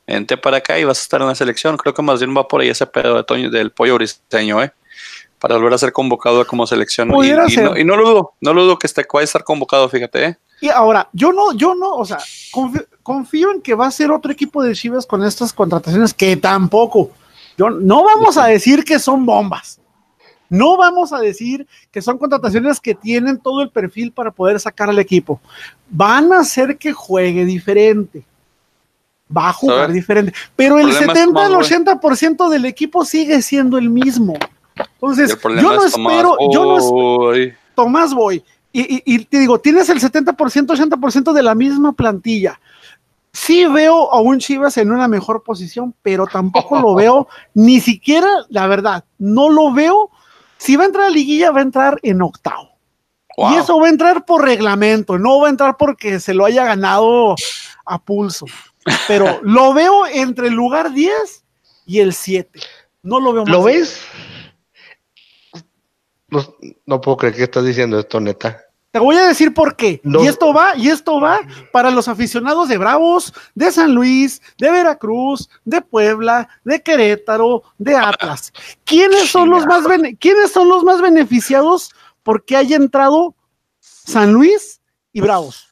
Vente 0.07 0.37
para 0.37 0.57
acá 0.57 0.77
y 0.77 0.83
vas 0.83 0.99
a 0.99 1.01
estar 1.01 1.21
en 1.21 1.27
la 1.27 1.35
selección. 1.35 1.77
Creo 1.77 1.93
que 1.93 2.01
más 2.01 2.19
bien 2.19 2.35
va 2.37 2.47
por 2.47 2.61
ahí 2.61 2.69
ese 2.69 2.85
pedo 2.85 3.15
de 3.15 3.23
Toño, 3.23 3.49
del 3.49 3.71
pollo 3.71 3.95
briseño, 3.95 4.61
¿eh? 4.61 4.71
Para 5.39 5.55
volver 5.55 5.73
a 5.73 5.77
ser 5.77 5.91
convocado 5.91 6.45
como 6.45 6.67
selección. 6.67 7.09
Y, 7.09 7.83
no, 7.83 7.95
lo 7.95 8.07
dudo, 8.07 8.33
no 8.39 8.53
lo 8.53 8.63
dudo 8.63 8.79
que 8.79 8.87
esté, 8.87 9.05
vaya 9.11 9.23
a 9.23 9.25
estar 9.25 9.43
convocado, 9.43 9.89
fíjate, 9.89 10.25
¿eh? 10.25 10.37
Y 10.61 10.69
ahora, 10.69 11.09
yo 11.11 11.33
no, 11.33 11.53
yo 11.53 11.75
no, 11.75 11.95
o 11.95 12.05
sea, 12.05 12.19
confío, 13.03 13.51
en 13.51 13.61
que 13.61 13.73
va 13.73 13.87
a 13.87 13.91
ser 13.91 14.11
otro 14.11 14.31
equipo 14.31 14.63
de 14.63 14.73
Chivas 14.73 15.05
con 15.05 15.23
estas 15.23 15.51
contrataciones 15.51 16.13
que 16.13 16.37
tampoco. 16.37 17.09
Yo, 17.57 17.69
no 17.69 18.03
vamos 18.03 18.37
a 18.37 18.45
decir 18.45 18.85
que 18.85 18.99
son 18.99 19.25
bombas. 19.25 19.79
No 20.55 20.77
vamos 20.77 21.13
a 21.13 21.19
decir 21.19 21.67
que 21.91 22.01
son 22.01 22.17
contrataciones 22.17 22.79
que 22.79 22.95
tienen 22.95 23.39
todo 23.39 23.61
el 23.61 23.69
perfil 23.69 24.11
para 24.11 24.31
poder 24.31 24.59
sacar 24.59 24.89
al 24.89 24.99
equipo. 24.99 25.39
Van 25.89 26.31
a 26.33 26.39
hacer 26.39 26.77
que 26.77 26.93
juegue 26.93 27.45
diferente. 27.45 28.23
Va 29.35 29.49
a 29.49 29.53
jugar 29.53 29.91
diferente. 29.91 30.33
Pero 30.55 30.79
el, 30.79 30.93
70 30.93 31.45
al 31.45 31.53
80% 31.53 32.49
del 32.49 32.65
equipo 32.65 33.03
sigue 33.03 33.41
siendo 33.41 33.77
el 33.77 33.89
mismo. 33.89 34.35
Entonces, 34.75 35.37
yo 35.41 35.49
no 35.49 35.83
espero, 35.83 36.37
yo 36.51 36.77
no 36.77 37.31
Tomás 37.75 38.13
Boy. 38.13 38.43
y, 38.71 39.25
te 39.25 39.39
digo, 39.39 39.59
tienes 39.59 39.89
el 39.89 39.99
70%, 39.99 40.35
80% 40.35 41.33
de 41.33 41.43
la 41.43 41.55
misma 41.55 41.93
plantilla. 41.93 42.59
Sí 43.35 43.65
veo 43.65 44.13
a 44.13 44.21
un 44.21 44.39
Chivas 44.39 44.77
en 44.77 44.93
una 44.93 45.09
mejor 45.09 45.43
posición, 45.43 45.93
pero 46.01 46.25
tampoco 46.25 46.79
lo 46.79 46.95
veo, 46.95 47.27
ni 47.53 47.81
siquiera, 47.81 48.29
la 48.47 48.65
verdad, 48.65 49.03
no 49.17 49.49
lo 49.49 49.73
veo. 49.73 50.09
Si 50.57 50.75
va 50.75 50.83
a 50.83 50.87
entrar 50.87 51.05
a 51.05 51.09
liguilla, 51.09 51.51
va 51.51 51.59
a 51.59 51.63
entrar 51.63 51.99
en 52.03 52.21
octavo. 52.21 52.75
Y 53.37 53.55
eso 53.55 53.77
va 53.79 53.87
a 53.87 53.89
entrar 53.89 54.25
por 54.25 54.43
reglamento, 54.43 55.19
no 55.19 55.41
va 55.41 55.47
a 55.47 55.49
entrar 55.49 55.75
porque 55.77 56.21
se 56.21 56.33
lo 56.33 56.45
haya 56.45 56.63
ganado 56.63 57.35
a 57.85 58.01
pulso. 58.01 58.45
Pero 59.07 59.39
lo 59.43 59.73
veo 59.73 60.07
entre 60.07 60.47
el 60.47 60.53
lugar 60.53 60.93
10 60.93 61.43
y 61.85 61.99
el 61.99 62.13
7. 62.13 62.59
No 63.03 63.19
lo 63.19 63.33
veo 63.33 63.43
más. 63.43 63.51
¿Lo 63.51 63.63
ves? 63.63 64.01
No, 66.85 67.01
puedo 67.01 67.17
creer 67.17 67.35
que 67.35 67.43
estás 67.43 67.65
diciendo 67.65 67.99
esto, 67.99 68.19
neta. 68.19 68.64
Te 68.95 68.99
voy 68.99 69.17
a 69.17 69.27
decir 69.27 69.53
por 69.53 69.75
qué. 69.75 69.99
Y 70.05 70.25
esto 70.25 70.53
va, 70.53 70.77
y 70.77 70.87
esto 70.87 71.19
va 71.19 71.41
para 71.73 71.91
los 71.91 72.07
aficionados 72.07 72.69
de 72.69 72.77
Bravos, 72.77 73.33
de 73.53 73.69
San 73.69 73.93
Luis, 73.93 74.41
de 74.57 74.71
Veracruz, 74.71 75.49
de 75.65 75.81
Puebla, 75.81 76.47
de 76.63 76.81
Querétaro, 76.81 77.63
de 77.77 77.93
Atlas. 77.93 78.53
¿Quiénes 78.85 79.29
son 79.29 79.49
los 79.49 79.65
más 79.65 79.83
quiénes 80.17 80.53
son 80.53 80.69
los 80.69 80.85
más 80.85 81.01
beneficiados 81.01 81.93
porque 82.23 82.55
haya 82.55 82.77
entrado 82.77 83.35
San 83.81 84.31
Luis 84.31 84.79
y 85.11 85.19
Bravos? 85.19 85.67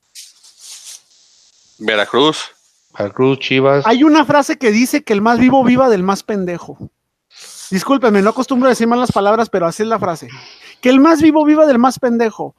Veracruz. 1.77 2.51
Veracruz, 2.97 3.39
Chivas. 3.39 3.87
Hay 3.87 4.03
una 4.03 4.25
frase 4.25 4.57
que 4.57 4.73
dice 4.73 5.05
que 5.05 5.13
el 5.13 5.21
más 5.21 5.39
vivo 5.39 5.63
viva 5.63 5.87
del 5.87 6.03
más 6.03 6.23
pendejo. 6.23 6.77
Discúlpenme, 7.71 8.21
no 8.21 8.31
acostumbro 8.31 8.67
a 8.67 8.71
decir 8.71 8.87
malas 8.87 9.13
palabras, 9.13 9.49
pero 9.49 9.65
así 9.65 9.83
es 9.83 9.87
la 9.87 9.97
frase. 9.97 10.27
Que 10.81 10.89
el 10.89 10.99
más 10.99 11.21
vivo 11.21 11.45
viva 11.45 11.65
del 11.65 11.79
más 11.79 11.99
pendejo. 11.99 12.53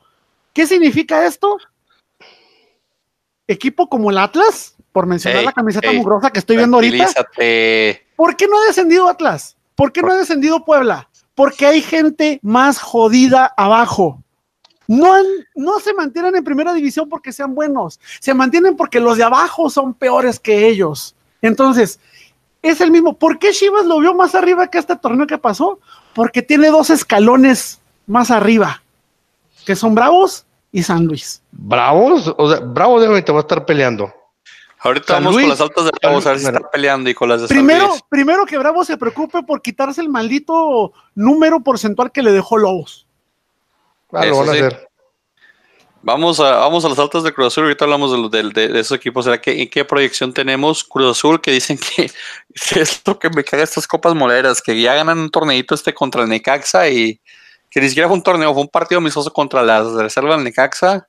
¿Qué 0.54 0.66
significa 0.66 1.26
esto? 1.26 1.58
Equipo 3.46 3.88
como 3.88 4.10
el 4.10 4.16
Atlas, 4.16 4.76
por 4.92 5.06
mencionar 5.06 5.44
la 5.44 5.52
camiseta 5.52 5.92
mugrosa 5.92 6.30
que 6.30 6.38
estoy 6.38 6.56
viendo 6.56 6.76
ahorita. 6.76 7.06
¿Por 8.16 8.36
qué 8.36 8.46
no 8.46 8.62
ha 8.62 8.66
descendido 8.66 9.08
Atlas? 9.08 9.56
¿Por 9.74 9.92
qué 9.92 10.00
no 10.00 10.12
ha 10.12 10.16
descendido 10.16 10.64
Puebla? 10.64 11.10
Porque 11.34 11.66
hay 11.66 11.82
gente 11.82 12.38
más 12.42 12.78
jodida 12.78 13.52
abajo. 13.56 14.22
No, 14.86 15.16
no 15.56 15.80
se 15.80 15.92
mantienen 15.94 16.36
en 16.36 16.44
primera 16.44 16.72
división 16.72 17.08
porque 17.08 17.32
sean 17.32 17.54
buenos, 17.54 17.98
se 18.20 18.34
mantienen 18.34 18.76
porque 18.76 19.00
los 19.00 19.16
de 19.16 19.24
abajo 19.24 19.68
son 19.70 19.94
peores 19.94 20.38
que 20.38 20.68
ellos. 20.68 21.16
Entonces, 21.42 21.98
es 22.62 22.80
el 22.80 22.92
mismo. 22.92 23.18
¿Por 23.18 23.40
qué 23.40 23.50
Chivas 23.50 23.86
lo 23.86 23.98
vio 23.98 24.14
más 24.14 24.36
arriba 24.36 24.68
que 24.68 24.78
este 24.78 24.94
torneo 24.94 25.26
que 25.26 25.38
pasó? 25.38 25.80
Porque 26.14 26.42
tiene 26.42 26.68
dos 26.68 26.90
escalones 26.90 27.80
más 28.06 28.30
arriba, 28.30 28.83
que 29.64 29.76
son 29.76 29.94
Bravos 29.94 30.46
y 30.72 30.82
San 30.82 31.06
Luis. 31.06 31.42
¿Bravos? 31.52 32.34
O 32.36 32.50
sea, 32.50 32.60
Bravos 32.60 33.24
te 33.24 33.32
va 33.32 33.38
a 33.38 33.42
estar 33.42 33.64
peleando. 33.64 34.12
Ahorita 34.80 35.14
vamos 35.14 35.34
con 35.34 35.48
las 35.48 35.60
altas 35.60 35.84
de 35.86 35.90
Bravos 36.02 36.26
a 36.26 36.30
ver 36.30 36.40
si 36.40 36.46
está 36.46 36.70
peleando 36.70 37.08
y 37.08 37.14
con 37.14 37.28
las 37.28 37.42
de 37.42 37.48
primero, 37.48 37.94
Primero 38.10 38.44
que 38.44 38.58
Bravos 38.58 38.86
se 38.86 38.98
preocupe 38.98 39.42
por 39.42 39.62
quitarse 39.62 40.00
el 40.02 40.10
maldito 40.10 40.92
número 41.14 41.60
porcentual 41.60 42.12
que 42.12 42.22
le 42.22 42.32
dejó 42.32 42.58
Lobos. 42.58 43.06
Ah, 44.12 44.26
lo 44.26 44.38
van 44.38 44.48
a 44.48 44.52
hacer. 44.52 44.88
Vamos 46.02 46.38
a, 46.38 46.56
vamos 46.56 46.84
a 46.84 46.90
las 46.90 46.98
altas 46.98 47.22
de 47.22 47.32
Cruz 47.32 47.46
Azul. 47.46 47.64
Ahorita 47.64 47.86
hablamos 47.86 48.30
de, 48.30 48.42
de, 48.50 48.78
esos 48.78 48.98
equipos. 48.98 49.24
¿Será 49.24 49.40
que, 49.40 49.62
¿En 49.62 49.70
qué 49.70 49.86
proyección 49.86 50.34
tenemos 50.34 50.84
Cruz 50.84 51.16
Azul? 51.16 51.40
Que 51.40 51.50
dicen 51.50 51.78
que, 51.78 52.10
es 52.78 53.00
lo 53.06 53.18
que 53.18 53.30
me 53.30 53.42
caga 53.42 53.62
estas 53.62 53.86
copas 53.86 54.14
moleras, 54.14 54.60
que 54.60 54.78
ya 54.78 54.94
ganan 54.94 55.18
un 55.18 55.30
torneito 55.30 55.74
este 55.74 55.94
contra 55.94 56.22
el 56.22 56.28
Necaxa 56.28 56.90
y 56.90 57.18
que 57.74 57.80
ni 57.80 57.88
siquiera 57.88 58.06
fue 58.06 58.16
un 58.16 58.22
torneo, 58.22 58.52
fue 58.54 58.62
un 58.62 58.68
partido 58.68 59.00
amistoso 59.00 59.32
contra 59.32 59.60
las 59.64 59.90
reservas 59.94 60.36
del 60.36 60.44
Necaxa. 60.44 61.08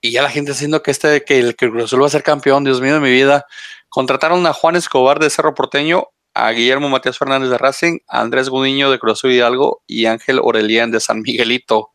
Y 0.00 0.12
ya 0.12 0.22
la 0.22 0.30
gente 0.30 0.52
diciendo 0.52 0.82
que 0.82 0.90
este, 0.90 1.24
que 1.24 1.38
el, 1.38 1.56
que 1.56 1.68
Cruz 1.68 1.84
Azul 1.84 2.02
va 2.02 2.06
a 2.06 2.10
ser 2.10 2.22
campeón, 2.22 2.64
Dios 2.64 2.80
mío 2.80 2.94
de 2.94 3.00
mi 3.00 3.10
vida. 3.10 3.44
Contrataron 3.90 4.46
a 4.46 4.54
Juan 4.54 4.76
Escobar 4.76 5.18
de 5.18 5.28
Cerro 5.28 5.54
Porteño, 5.54 6.06
a 6.32 6.50
Guillermo 6.52 6.88
Matías 6.88 7.18
Fernández 7.18 7.50
de 7.50 7.58
Racing, 7.58 7.98
a 8.08 8.22
Andrés 8.22 8.48
Gudiño 8.48 8.90
de 8.90 8.98
Cruz 8.98 9.18
Azul 9.18 9.32
Hidalgo 9.32 9.82
y 9.86 10.06
Ángel 10.06 10.40
Orelian 10.42 10.90
de 10.90 11.00
San 11.00 11.20
Miguelito. 11.20 11.90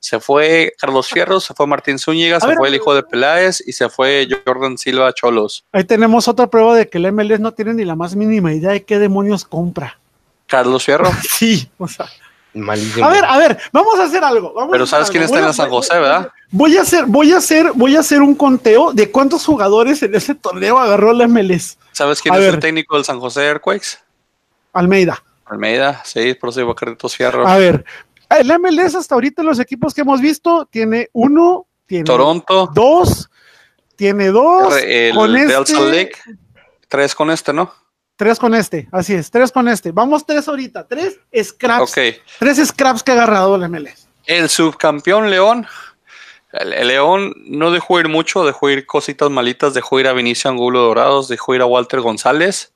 Se 0.00 0.20
fue 0.20 0.74
Carlos 0.78 1.08
Fierro, 1.08 1.40
se 1.40 1.54
fue 1.54 1.66
Martín 1.66 1.98
Zúñiga, 1.98 2.40
se 2.40 2.54
fue 2.56 2.68
el 2.68 2.74
hijo 2.74 2.94
de 2.94 3.02
Peláez 3.02 3.66
y 3.66 3.72
se 3.72 3.88
fue 3.88 4.28
Jordan 4.44 4.76
Silva 4.76 5.14
Cholos. 5.14 5.64
Ahí 5.72 5.84
tenemos 5.84 6.28
otra 6.28 6.48
prueba 6.48 6.76
de 6.76 6.90
que 6.90 6.98
el 6.98 7.10
MLS 7.10 7.40
no 7.40 7.52
tiene 7.52 7.72
ni 7.72 7.86
la 7.86 7.96
más 7.96 8.14
mínima 8.14 8.52
idea 8.52 8.72
de 8.72 8.84
qué 8.84 8.98
demonios 8.98 9.46
compra. 9.46 9.98
Carlos 10.46 10.84
Fierro. 10.84 11.10
sí, 11.22 11.70
o 11.78 11.88
sea. 11.88 12.06
A 12.54 13.08
ver, 13.08 13.24
a 13.24 13.38
ver, 13.38 13.58
vamos 13.72 13.98
a 13.98 14.04
hacer 14.04 14.24
algo. 14.24 14.54
Pero 14.70 14.86
sabes 14.86 15.10
quién 15.10 15.22
está 15.22 15.46
en 15.46 15.54
San 15.54 15.70
José, 15.70 15.94
¿verdad? 15.94 16.30
Voy 16.50 16.76
a 16.76 16.82
hacer, 16.82 17.04
voy 17.06 17.32
a 17.32 17.36
hacer, 17.36 17.72
voy 17.74 17.96
a 17.96 18.00
hacer 18.00 18.22
un 18.22 18.34
conteo 18.34 18.92
de 18.92 19.10
cuántos 19.10 19.44
jugadores 19.46 20.02
en 20.02 20.14
ese 20.14 20.34
torneo 20.34 20.78
agarró 20.78 21.12
el 21.12 21.28
MLS. 21.28 21.78
¿Sabes 21.92 22.20
quién 22.20 22.34
es 22.34 22.42
el 22.42 22.58
técnico 22.58 22.96
del 22.96 23.04
San 23.04 23.20
José 23.20 23.44
Earthquakes? 23.44 23.98
Almeida. 24.72 25.22
Almeida, 25.46 26.02
sí, 26.04 26.34
por 26.34 26.50
eso 26.50 26.60
iba 26.60 26.72
a 26.72 27.08
Fierro. 27.08 27.46
A 27.46 27.56
ver, 27.56 27.84
el 28.30 28.58
MLS 28.58 28.94
hasta 28.94 29.14
ahorita 29.14 29.42
los 29.42 29.58
equipos 29.58 29.92
que 29.94 30.02
hemos 30.02 30.20
visto 30.20 30.66
tiene 30.70 31.08
uno, 31.12 31.66
tiene 31.86 32.04
Toronto, 32.04 32.70
dos, 32.72 33.28
tiene 33.96 34.28
dos, 34.28 34.74
el 34.76 35.14
con 35.14 35.36
este, 35.36 36.12
tres 36.88 37.14
con 37.14 37.30
este, 37.30 37.52
¿no? 37.52 37.72
Tres 38.20 38.38
con 38.38 38.54
este, 38.54 38.86
así 38.92 39.14
es, 39.14 39.30
tres 39.30 39.50
con 39.50 39.66
este. 39.66 39.92
Vamos 39.92 40.26
tres 40.26 40.46
ahorita, 40.46 40.86
tres 40.86 41.18
scraps, 41.42 41.94
tres 42.38 42.68
scraps 42.68 43.02
que 43.02 43.12
ha 43.12 43.14
agarrado 43.14 43.56
el 43.56 43.66
MLS. 43.66 44.08
El 44.26 44.50
subcampeón 44.50 45.30
León, 45.30 45.66
el, 46.52 46.86
León 46.86 47.32
no 47.46 47.70
dejó 47.70 47.98
ir 47.98 48.08
mucho, 48.08 48.44
dejó 48.44 48.68
ir 48.68 48.84
cositas 48.84 49.30
malitas, 49.30 49.72
dejó 49.72 50.00
ir 50.00 50.06
a 50.06 50.12
Vinicio 50.12 50.50
Angulo 50.50 50.80
Dorados, 50.80 51.28
dejó 51.28 51.54
ir 51.54 51.62
a 51.62 51.64
Walter 51.64 52.00
González 52.00 52.74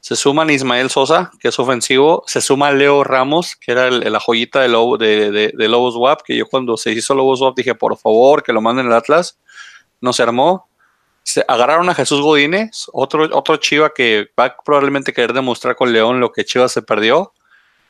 se 0.00 0.16
suman 0.16 0.50
Ismael 0.50 0.90
Sosa, 0.90 1.30
que 1.38 1.46
es 1.46 1.58
ofensivo. 1.60 2.24
Se 2.26 2.40
suma 2.40 2.72
Leo 2.72 3.04
Ramos, 3.04 3.54
que 3.54 3.70
era 3.70 3.88
la 3.88 4.18
joyita 4.18 4.62
de, 4.62 4.68
Lobo, 4.68 4.98
de, 4.98 5.52
Lobos 5.54 5.94
WAP, 5.94 6.22
que 6.22 6.36
yo 6.36 6.46
cuando 6.46 6.76
se 6.76 6.90
hizo 6.90 7.14
Lobos 7.14 7.40
WAP 7.40 7.56
dije, 7.56 7.76
por 7.76 7.96
favor, 7.96 8.42
que 8.42 8.52
lo 8.52 8.60
manden 8.60 8.86
el 8.86 8.94
Atlas. 8.94 9.38
No 10.00 10.12
se 10.12 10.24
armó. 10.24 10.66
Se 11.22 11.44
agarraron 11.46 11.88
a 11.88 11.94
Jesús 11.94 12.20
Godínez, 12.20 12.86
otro, 12.92 13.28
otro 13.32 13.56
Chiva 13.56 13.90
que 13.94 14.28
va 14.38 14.46
a 14.46 14.56
probablemente 14.56 15.12
querer 15.12 15.32
demostrar 15.32 15.76
con 15.76 15.92
León 15.92 16.20
lo 16.20 16.32
que 16.32 16.44
Chivas 16.44 16.72
se 16.72 16.82
perdió. 16.82 17.32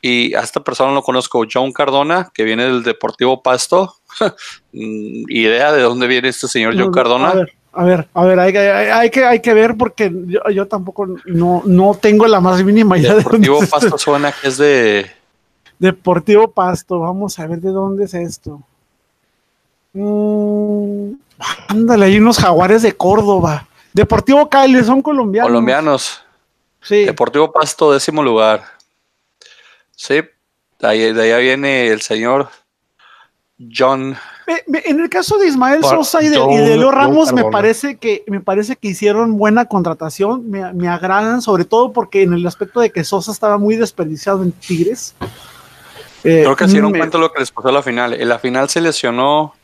Y 0.05 0.35
a 0.35 0.41
esta 0.41 0.62
persona 0.62 0.93
lo 0.93 1.03
conozco, 1.03 1.45
John 1.51 1.72
Cardona, 1.72 2.30
que 2.35 2.43
viene 2.43 2.64
del 2.64 2.83
Deportivo 2.83 3.43
Pasto. 3.43 3.95
Mm, 4.74 5.28
idea 5.28 5.70
de 5.70 5.83
dónde 5.83 6.07
viene 6.07 6.28
este 6.28 6.49
señor 6.49 6.74
John 6.78 6.93
Cardona. 6.93 7.35
A 7.72 7.85
ver, 7.85 8.09
a 8.12 8.24
ver, 8.24 8.41
hay, 8.41 8.57
hay, 8.57 9.11
que, 9.11 9.24
hay 9.24 9.41
que 9.41 9.53
ver 9.53 9.76
porque 9.76 10.11
yo, 10.51 10.66
tampoco 10.66 11.07
no, 11.26 11.62
no 11.66 11.95
tengo 12.01 12.26
la 12.26 12.41
más 12.41 12.62
mínima 12.62 12.99
idea 12.99 13.14
Deportivo 13.14 13.61
de 13.61 13.66
Pasto 13.66 13.99
suena 13.99 14.33
que 14.33 14.49
es 14.49 14.59
de. 14.59 15.11
Deportivo 15.78 16.51
Pasto, 16.51 17.01
vamos 17.01 17.39
a 17.39 17.47
ver 17.47 17.61
de 17.61 17.70
dónde 17.70 18.05
es 18.05 18.14
esto. 18.14 18.62
Mm, 19.95 21.12
ándale, 21.68 22.07
hay 22.07 22.18
unos 22.18 22.38
jaguares 22.38 22.82
de 22.82 22.93
Córdoba. 22.93 23.66
Deportivo 23.93 24.49
Cali, 24.49 24.82
son 24.84 25.03
colombianos. 25.03 25.49
Colombianos. 25.49 26.22
Sí. 26.80 27.05
Deportivo 27.05 27.53
Pasto, 27.53 27.93
décimo 27.93 28.22
lugar. 28.22 28.64
Sí, 29.95 30.22
de, 30.80 30.86
ahí, 30.86 31.12
de 31.12 31.22
allá 31.22 31.38
viene 31.38 31.88
el 31.88 32.01
señor 32.01 32.49
John. 33.74 34.16
En 34.66 35.01
el 35.01 35.09
caso 35.09 35.38
de 35.38 35.47
Ismael 35.47 35.84
Sosa 35.84 36.22
y 36.22 36.28
de, 36.28 36.36
Leo 36.36 36.90
Ramos, 36.90 37.32
me 37.32 37.45
parece 37.45 37.97
que 37.97 38.24
me 38.26 38.40
parece 38.40 38.76
que 38.76 38.88
hicieron 38.88 39.36
buena 39.38 39.66
contratación. 39.66 40.51
Me, 40.51 40.88
agradan, 40.88 41.43
sobre 41.43 41.64
todo 41.64 41.93
porque 41.93 42.22
en 42.22 42.32
el 42.32 42.47
aspecto 42.47 42.80
de 42.80 42.90
que 42.90 43.05
Sosa 43.05 43.30
estaba 43.30 43.59
muy 43.59 43.76
desperdiciado 43.76 44.43
en 44.43 44.53
Tigres. 44.53 45.14
Eh, 46.24 46.43
Creo 46.43 46.57
que 46.57 46.64
hicieron 46.64 46.93
cuenta 46.93 47.18
lo 47.18 47.32
que 47.32 47.40
les 47.40 47.51
pasó 47.51 47.68
a 47.68 47.72
la 47.72 47.82
final. 47.82 48.14
En 48.14 48.28
la 48.28 48.38
final 48.38 48.68
se 48.68 48.80
lesionó. 48.80 49.55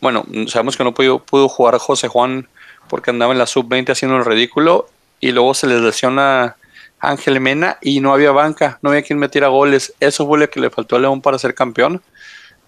Bueno, 0.00 0.24
sabemos 0.46 0.76
que 0.76 0.84
no 0.84 0.94
pudo, 0.94 1.48
jugar 1.48 1.78
José 1.78 2.08
Juan 2.08 2.48
porque 2.88 3.10
andaba 3.10 3.32
en 3.32 3.38
la 3.38 3.46
sub-20 3.46 3.90
haciendo 3.90 4.16
el 4.16 4.24
ridículo. 4.24 4.88
Y 5.20 5.32
luego 5.32 5.54
se 5.54 5.66
les 5.66 5.80
lesiona 5.80 6.56
Ángel 7.00 7.40
Mena 7.40 7.78
y 7.82 8.00
no 8.00 8.12
había 8.12 8.30
banca, 8.30 8.78
no 8.82 8.90
había 8.90 9.02
quien 9.02 9.18
metiera 9.18 9.48
goles. 9.48 9.94
Eso 10.00 10.26
fue 10.26 10.38
lo 10.38 10.48
que 10.48 10.60
le 10.60 10.70
faltó 10.70 10.96
a 10.96 11.00
León 11.00 11.20
para 11.20 11.38
ser 11.38 11.54
campeón. 11.54 12.02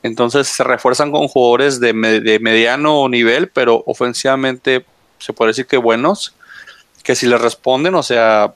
Entonces 0.02 0.48
se 0.48 0.64
refuerzan 0.64 1.12
con 1.12 1.28
jugadores 1.28 1.78
de, 1.78 1.92
mediano 1.92 3.08
nivel, 3.08 3.48
pero 3.48 3.82
ofensivamente 3.86 4.84
se 5.18 5.32
puede 5.32 5.50
decir 5.50 5.66
que 5.66 5.76
buenos, 5.76 6.34
que 7.02 7.14
si 7.14 7.26
le 7.26 7.36
responden, 7.36 7.94
o 7.94 8.02
sea, 8.02 8.54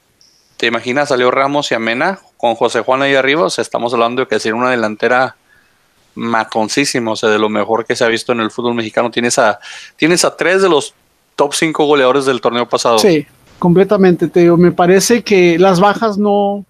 te 0.57 0.67
imaginas, 0.67 1.11
salió 1.11 1.31
Ramos 1.31 1.71
y 1.71 1.75
Amena 1.75 2.19
con 2.39 2.55
José 2.55 2.81
Juan 2.81 3.03
ahí 3.03 3.15
arriba, 3.15 3.45
o 3.45 3.51
sea, 3.51 3.63
estamos 3.63 3.93
hablando 3.93 4.23
de 4.23 4.29
que 4.29 4.41
sería 4.41 4.57
una 4.57 4.71
delantera 4.71 5.37
matoncísima, 6.15 7.13
o 7.13 7.17
sea, 7.17 7.29
de 7.31 7.39
lo 7.39 7.49
mejor 7.49 7.85
que 7.85 7.97
se 7.97 8.05
ha 8.05 8.09
visto 8.09 8.33
en 8.33 8.41
el 8.41 8.51
fútbol 8.51 8.75
mexicano. 8.75 9.11
Tienes 9.11 9.39
a, 9.39 9.59
tienes 9.97 10.25
a 10.25 10.37
tres 10.37 10.63
de 10.63 10.69
los 10.69 10.95
top 11.37 11.55
cinco 11.55 11.85
goleadores 11.87 12.25
del 12.25 12.41
torneo 12.41 12.69
pasado. 12.69 12.99
Sí, 12.99 13.27
completamente, 13.59 14.29
te 14.29 14.41
digo, 14.41 14.57
me 14.57 14.73
parece 14.73 15.23
que 15.23 15.59
las 15.59 15.81
bajas 15.81 16.19
no, 16.19 16.65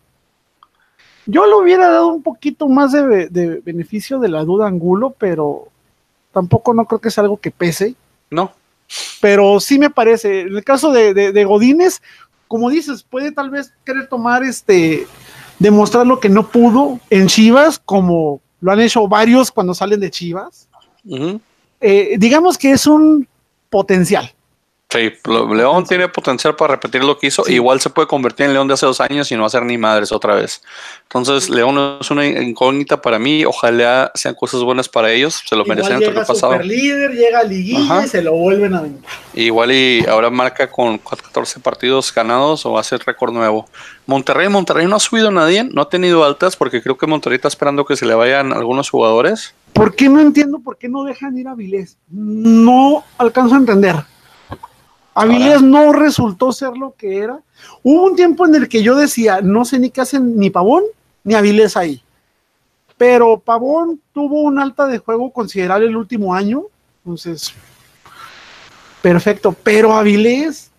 yo 1.27 1.47
le 1.47 1.55
hubiera 1.55 1.89
dado 1.89 2.09
un 2.09 2.23
poquito 2.23 2.69
más 2.69 2.93
de, 2.93 3.61
beneficio 3.65 4.19
de 4.19 4.29
la 4.29 4.45
duda 4.45 4.67
Angulo, 4.67 5.15
pero 5.19 5.69
tampoco 6.33 6.75
no 6.75 6.85
creo 6.85 7.01
que 7.01 7.11
sea 7.11 7.23
algo 7.23 7.39
que 7.39 7.51
pese. 7.51 7.95
No. 8.31 8.53
Pero 9.21 9.61
sí 9.61 9.79
me 9.79 9.91
parece, 9.91 10.43
en 10.43 10.57
el 10.57 10.65
caso 10.65 10.93
de, 10.93 11.15
de, 11.15 11.45
Godínez, 11.45 12.03
como 12.47 12.69
dices, 12.69 13.03
puede 13.03 13.33
tal 13.33 13.51
vez 13.51 13.73
querer 13.85 14.09
tomar 14.09 14.43
este, 14.43 15.07
demostrar 15.59 16.07
lo 16.07 16.21
que 16.21 16.29
no 16.29 16.49
pudo 16.49 17.01
en 17.09 17.27
Chivas, 17.27 17.79
como 17.79 18.43
lo 18.65 18.73
han 18.73 18.81
hecho 18.81 19.07
varios 19.07 19.53
cuando 19.53 19.75
salen 19.75 20.01
de 20.01 20.11
Chivas. 20.11 20.69
Eh, 21.83 22.15
digamos 22.19 22.57
que 22.57 22.73
es 22.73 22.87
un 22.87 23.29
potencial. 23.69 24.33
Sí, 24.95 25.13
León 25.27 25.85
tiene 25.87 26.09
potencial 26.09 26.55
para 26.55 26.77
repetir 26.77 27.03
lo 27.03 27.19
que 27.19 27.27
hizo. 27.27 27.43
Igual 27.49 27.81
se 27.81 27.91
puede 27.91 28.07
convertir 28.07 28.47
en 28.47 28.53
León 28.53 28.69
de 28.69 28.75
hace 28.75 28.87
dos 28.87 29.01
años 29.01 29.33
y 29.33 29.35
no 29.35 29.45
hacer 29.45 29.65
ni 29.65 29.77
madres 29.77 30.13
otra 30.13 30.37
vez. 30.37 30.63
Entonces, 31.03 31.51
León 31.51 31.99
es 32.01 32.13
una 32.13 32.25
incógnita 32.25 33.03
para 33.03 33.19
mí. 33.19 33.45
Ojalá 33.45 34.13
sean 34.15 34.37
cosas 34.37 34.63
buenas 34.63 34.89
para 34.89 35.11
ellos. 35.11 35.43
Se 35.45 35.57
lo 35.57 35.65
merecen 35.65 36.01
el 36.01 36.15
pasado. 36.15 36.57
líder, 36.61 37.11
llega 37.11 37.41
a 37.41 37.43
liguilla 37.43 38.05
y 38.05 38.09
se 38.09 38.23
lo 38.23 38.35
vuelven 38.35 38.73
a 38.73 38.83
venir. 38.83 39.01
Igual 39.35 39.73
y 39.73 40.07
ahora 40.07 40.31
marca 40.31 40.71
con 40.71 40.99
14 40.99 41.59
partidos 41.59 42.15
ganados 42.15 42.65
o 42.65 42.81
ser 42.85 43.03
récord 43.05 43.33
nuevo. 43.33 43.69
Monterrey, 44.07 44.49
Monterrey 44.49 44.87
no 44.87 44.95
ha 44.95 45.01
subido 45.01 45.29
a 45.29 45.33
nadie, 45.33 45.65
no 45.65 45.83
ha 45.83 45.89
tenido 45.89 46.25
altas 46.25 46.55
porque 46.55 46.81
creo 46.83 46.97
que 46.97 47.09
Monterrey 47.09 47.35
está 47.35 47.49
esperando 47.49 47.85
que 47.85 47.97
se 47.97 48.07
le 48.07 48.15
vayan 48.15 48.53
algunos 48.53 48.91
jugadores. 48.91 49.55
¿Por 49.73 49.97
qué 49.97 50.09
no 50.09 50.21
entiendo 50.21 50.61
por 50.61 50.79
qué 50.79 50.89
no 50.89 51.03
dejan 51.03 51.37
ir 51.37 51.49
a 51.49 51.57
Vilés? 51.57 51.97
No 52.09 53.03
alcanzo 53.19 53.57
a 53.57 53.59
entender. 53.59 54.14
Avilés 55.15 55.63
no 55.63 55.93
resultó 55.93 56.53
ser 56.53 56.77
lo 56.77 56.95
que 56.97 57.19
era. 57.19 57.41
Hubo 57.83 58.03
un 58.05 58.17
tiempo 58.17 58.47
en 58.47 58.57
el 58.57 58.69
que 58.69 58.83
yo 58.83 58.97
decía, 58.97 59.41
no 59.41 59.65
sé 59.65 59.79
ni 59.79 59.91
qué 59.91 60.01
hacen 60.01 60.37
ni 60.37 60.51
Pavón 60.51 60.83
ni 61.23 61.35
Avilés 61.35 61.77
ahí. 61.77 62.03
Pero 62.97 63.39
Pavón 63.39 64.01
tuvo 64.13 64.43
un 64.43 64.59
alta 64.59 64.87
de 64.87 64.99
juego 64.99 65.31
considerable 65.31 65.87
el 65.87 65.97
último 65.97 66.35
año. 66.35 66.65
Entonces, 67.05 67.55
perfecto. 69.03 69.55
Pero 69.63 69.93
Avilés, 69.93 70.71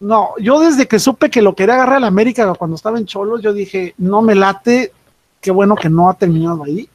no, 0.00 0.30
yo 0.38 0.60
desde 0.60 0.88
que 0.88 0.98
supe 0.98 1.30
que 1.30 1.42
lo 1.42 1.54
quería 1.54 1.74
agarrar 1.74 1.96
a 1.96 2.00
la 2.00 2.06
América 2.06 2.54
cuando 2.54 2.76
estaba 2.76 2.98
en 2.98 3.06
Cholos, 3.06 3.42
yo 3.42 3.52
dije, 3.52 3.94
no 3.98 4.22
me 4.22 4.34
late, 4.34 4.92
qué 5.40 5.50
bueno 5.50 5.76
que 5.76 5.90
no 5.90 6.08
ha 6.08 6.14
terminado 6.14 6.64
ahí. 6.64 6.88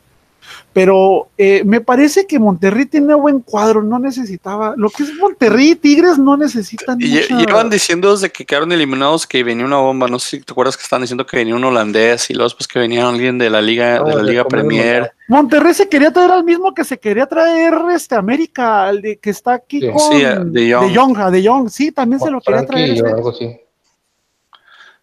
Pero 0.74 1.30
eh, 1.38 1.64
me 1.66 1.82
parece 1.82 2.28
que 2.28 2.38
Monterrey 2.38 2.86
tiene 2.86 3.16
buen 3.16 3.40
cuadro, 3.40 3.82
no 3.82 3.98
necesitaba. 3.98 4.76
Lo 4.78 4.90
que 4.90 5.04
es 5.04 5.14
Monterrey 5.16 5.72
y 5.72 5.76
Tigres 5.76 6.20
no 6.20 6.38
necesitan. 6.38 7.02
Y 7.02 7.08
llevan 7.08 7.70
diciendo 7.70 8.12
desde 8.12 8.32
que 8.32 8.46
quedaron 8.46 8.72
eliminados 8.72 9.26
que 9.26 9.44
venía 9.44 9.66
una 9.66 9.78
bomba. 9.78 10.08
No 10.08 10.20
sé 10.20 10.38
si 10.38 10.44
te 10.44 10.52
acuerdas 10.52 10.78
que 10.78 10.84
estaban 10.84 11.02
diciendo 11.02 11.26
que 11.26 11.38
venía 11.38 11.56
un 11.56 11.64
holandés 11.64 12.30
y 12.30 12.34
luego 12.34 12.50
después 12.50 12.68
que 12.68 12.80
venía 12.80 13.08
alguien 13.08 13.38
de 13.38 13.50
la 13.50 13.62
Liga, 13.62 14.04
de 14.04 14.16
la 14.16 14.22
Liga 14.22 14.46
Premier. 14.46 15.12
Monterrey 15.28 15.74
se 15.74 15.90
quería 15.90 16.12
traer 16.12 16.32
al 16.32 16.44
mismo 16.44 16.74
que 16.74 16.84
se 16.84 17.00
quería 17.00 17.26
traer 17.26 17.74
este 17.94 18.16
América, 18.16 18.90
el 18.90 19.02
de, 19.02 19.18
que 19.18 19.32
está 19.32 19.54
aquí 19.54 19.82
con 19.90 20.00
sí, 20.00 20.24
de 20.46 20.68
Young. 20.68 21.32
De 21.32 21.42
Young, 21.42 21.70
sí, 21.70 21.92
también 21.92 22.20
se 22.20 22.30
lo 22.30 22.40
quería 22.40 22.66
traer. 22.66 23.06
algo 23.06 23.30
así. 23.32 23.60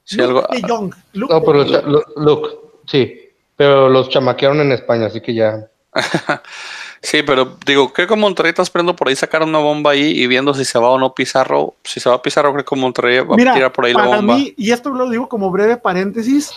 Sí, 0.05 0.21
algo. 0.21 0.47
De 0.53 0.63
Young. 0.63 0.95
no, 1.15 1.43
pero 1.43 1.65
Luke, 2.17 2.49
sí. 2.87 3.24
Pero 3.57 3.89
los 3.89 4.09
chamaquearon 4.09 4.61
en 4.61 4.73
España, 4.73 5.07
así 5.07 5.21
que 5.21 5.35
ya. 5.35 5.69
sí, 7.03 7.23
pero 7.23 7.57
digo, 7.65 7.93
creo 7.93 8.09
que 8.09 8.17
Monterrey 8.17 8.51
está 8.51 8.63
esperando 8.63 8.97
por 8.97 9.09
ahí 9.09 9.17
sacar 9.17 9.43
una 9.43 9.59
bomba 9.59 9.93
ahí 9.93 10.11
y 10.11 10.27
viendo 10.27 10.53
si 10.55 10.65
se 10.65 10.79
va 10.79 10.91
o 10.91 10.99
no 10.99 11.15
Pizarro. 11.15 11.75
Si 11.85 12.01
se 12.01 12.09
va 12.09 12.21
Pizarro, 12.21 12.53
creo 12.53 12.65
que 12.65 12.77
Monterrey 12.77 13.21
va 13.21 13.35
a 13.35 13.55
tirar 13.55 13.73
por 13.73 13.85
ahí 13.85 13.93
la 13.93 14.07
bomba. 14.07 14.35
Mí, 14.35 14.55
y 14.57 14.73
esto 14.73 14.91
lo 14.91 15.09
digo 15.09 15.29
como 15.29 15.51
breve 15.51 15.77
paréntesis, 15.77 16.51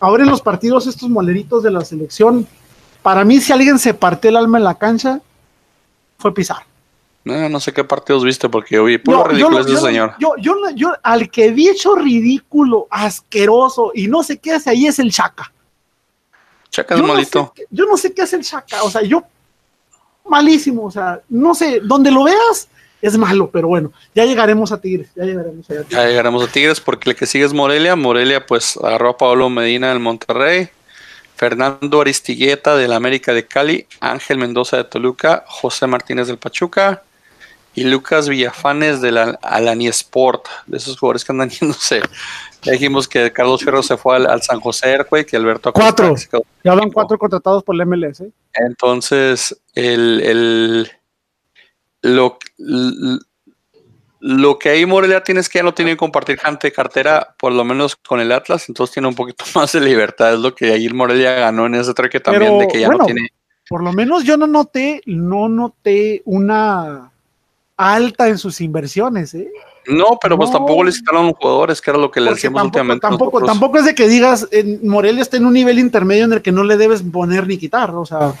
ahora 0.00 0.24
en 0.24 0.30
los 0.30 0.42
partidos 0.42 0.86
estos 0.86 1.08
moleritos 1.08 1.62
de 1.62 1.70
la 1.70 1.84
selección, 1.84 2.46
para 3.02 3.24
mí 3.24 3.40
si 3.40 3.52
alguien 3.52 3.78
se 3.78 3.94
partió 3.94 4.30
el 4.30 4.36
alma 4.36 4.58
en 4.58 4.64
la 4.64 4.74
cancha, 4.76 5.20
fue 6.18 6.34
Pizarro. 6.34 6.66
No, 7.22 7.48
no 7.48 7.60
sé 7.60 7.72
qué 7.72 7.84
partidos 7.84 8.24
viste 8.24 8.48
porque 8.48 8.76
yo 8.76 8.84
vi 8.84 8.96
puro 8.98 9.24
ridículo 9.24 9.60
ese 9.60 9.76
señor. 9.76 10.14
Yo, 10.18 10.34
yo, 10.38 10.54
yo, 10.74 10.94
al 11.02 11.30
que 11.30 11.50
vi 11.50 11.68
hecho 11.68 11.94
ridículo, 11.94 12.88
asqueroso 12.90 13.92
y 13.94 14.08
no 14.08 14.22
sé 14.22 14.38
qué 14.38 14.52
hace 14.52 14.70
ahí 14.70 14.86
es 14.86 14.98
el 14.98 15.12
Chaca. 15.12 15.52
Chaca 16.70 16.94
es 16.94 17.02
malito. 17.02 17.52
yo 17.70 17.86
no 17.86 17.96
sé 17.96 18.12
qué 18.12 18.22
hace 18.22 18.36
el 18.36 18.42
Chaca, 18.42 18.82
o 18.82 18.90
sea, 18.90 19.02
yo 19.02 19.22
malísimo, 20.24 20.84
o 20.84 20.90
sea, 20.90 21.20
no 21.28 21.54
sé, 21.54 21.80
donde 21.82 22.10
lo 22.10 22.24
veas 22.24 22.68
es 23.02 23.16
malo, 23.16 23.50
pero 23.50 23.68
bueno, 23.68 23.92
ya 24.14 24.24
llegaremos 24.24 24.72
a 24.72 24.80
Tigres, 24.80 25.08
ya 25.16 25.24
llegaremos 25.24 25.64
a 25.64 25.68
Tigres. 25.68 25.88
Ya 25.88 26.06
llegaremos 26.06 26.42
a 26.42 26.52
Tigres 26.52 26.80
porque 26.80 27.10
el 27.10 27.16
que 27.16 27.26
sigue 27.26 27.44
es 27.44 27.52
Morelia, 27.52 27.96
Morelia 27.96 28.46
pues 28.46 28.76
agarró 28.76 29.10
a 29.10 29.16
Pablo 29.16 29.48
Medina 29.48 29.88
del 29.88 30.00
Monterrey, 30.00 30.68
Fernando 31.36 32.02
Aristigueta 32.02 32.76
del 32.76 32.92
América 32.92 33.32
de 33.32 33.46
Cali, 33.46 33.86
Ángel 34.00 34.36
Mendoza 34.36 34.76
de 34.76 34.84
Toluca, 34.84 35.44
José 35.46 35.86
Martínez 35.86 36.26
del 36.26 36.36
Pachuca 36.36 37.02
y 37.74 37.84
Lucas 37.84 38.28
Villafanes 38.28 39.00
del 39.00 39.16
Alani 39.16 39.88
Sport, 39.88 40.46
de 40.66 40.76
esos 40.76 40.98
jugadores 40.98 41.24
que 41.24 41.32
andan 41.32 41.48
yéndose 41.60 42.02
ya 42.62 42.72
dijimos 42.72 43.08
que 43.08 43.32
Carlos 43.32 43.62
Fierro 43.62 43.82
se 43.82 43.96
fue 43.96 44.16
al, 44.16 44.42
San 44.42 44.60
José 44.60 44.88
Airway, 44.88 45.24
que 45.24 45.36
Alberto 45.36 45.72
Cuatro. 45.72 46.14
Ya 46.62 46.74
van 46.74 46.90
cuatro 46.90 47.18
contratados 47.18 47.62
por 47.62 47.74
el 47.74 47.86
MLS. 47.86 48.20
¿eh? 48.20 48.30
Entonces, 48.54 49.60
el, 49.74 50.20
el 50.20 50.90
lo, 52.02 52.38
lo 54.20 54.58
que 54.58 54.68
ahí 54.68 54.86
Morelia 54.86 55.22
tienes 55.22 55.48
que 55.48 55.58
ya 55.58 55.62
no 55.62 55.74
tiene 55.74 55.92
que 55.92 55.96
compartir 55.96 56.38
gente 56.38 56.68
de 56.68 56.72
cartera, 56.72 57.34
por 57.38 57.52
lo 57.52 57.64
menos 57.64 57.96
con 57.96 58.20
el 58.20 58.32
Atlas, 58.32 58.68
entonces 58.68 58.92
tiene 58.92 59.08
un 59.08 59.14
poquito 59.14 59.44
más 59.54 59.72
de 59.72 59.80
libertad. 59.80 60.34
Es 60.34 60.40
lo 60.40 60.54
que 60.54 60.72
ahí 60.72 60.88
Morelia 60.90 61.32
ganó 61.32 61.66
en 61.66 61.74
ese 61.76 61.94
treque 61.94 62.20
también, 62.20 62.58
de 62.58 62.68
que 62.68 62.80
ya 62.80 62.88
no 62.88 63.04
tiene. 63.04 63.28
Por 63.68 63.82
lo 63.82 63.92
menos 63.92 64.24
yo 64.24 64.36
no 64.36 64.46
noté, 64.46 65.00
no 65.06 65.48
noté 65.48 66.22
una 66.24 67.12
alta 67.76 68.28
en 68.28 68.36
sus 68.36 68.60
inversiones, 68.60 69.32
¿eh? 69.34 69.50
No, 69.90 70.18
pero 70.20 70.36
pues 70.36 70.50
tampoco 70.50 70.84
les 70.84 70.98
quitaron 70.98 71.32
jugadores, 71.32 71.80
que 71.80 71.90
era 71.90 71.98
lo 71.98 72.10
que 72.10 72.20
le 72.20 72.30
decíamos 72.30 72.62
últimamente. 72.62 73.00
Tampoco, 73.00 73.42
tampoco 73.42 73.78
es 73.78 73.84
de 73.84 73.94
que 73.94 74.08
digas, 74.08 74.46
en 74.50 74.86
Morelia 74.86 75.22
está 75.22 75.36
en 75.36 75.46
un 75.46 75.52
nivel 75.52 75.78
intermedio 75.78 76.24
en 76.24 76.32
el 76.32 76.42
que 76.42 76.52
no 76.52 76.62
le 76.62 76.76
debes 76.76 77.02
poner 77.02 77.46
ni 77.46 77.58
quitar, 77.58 77.90
o 77.94 78.06
sea. 78.06 78.32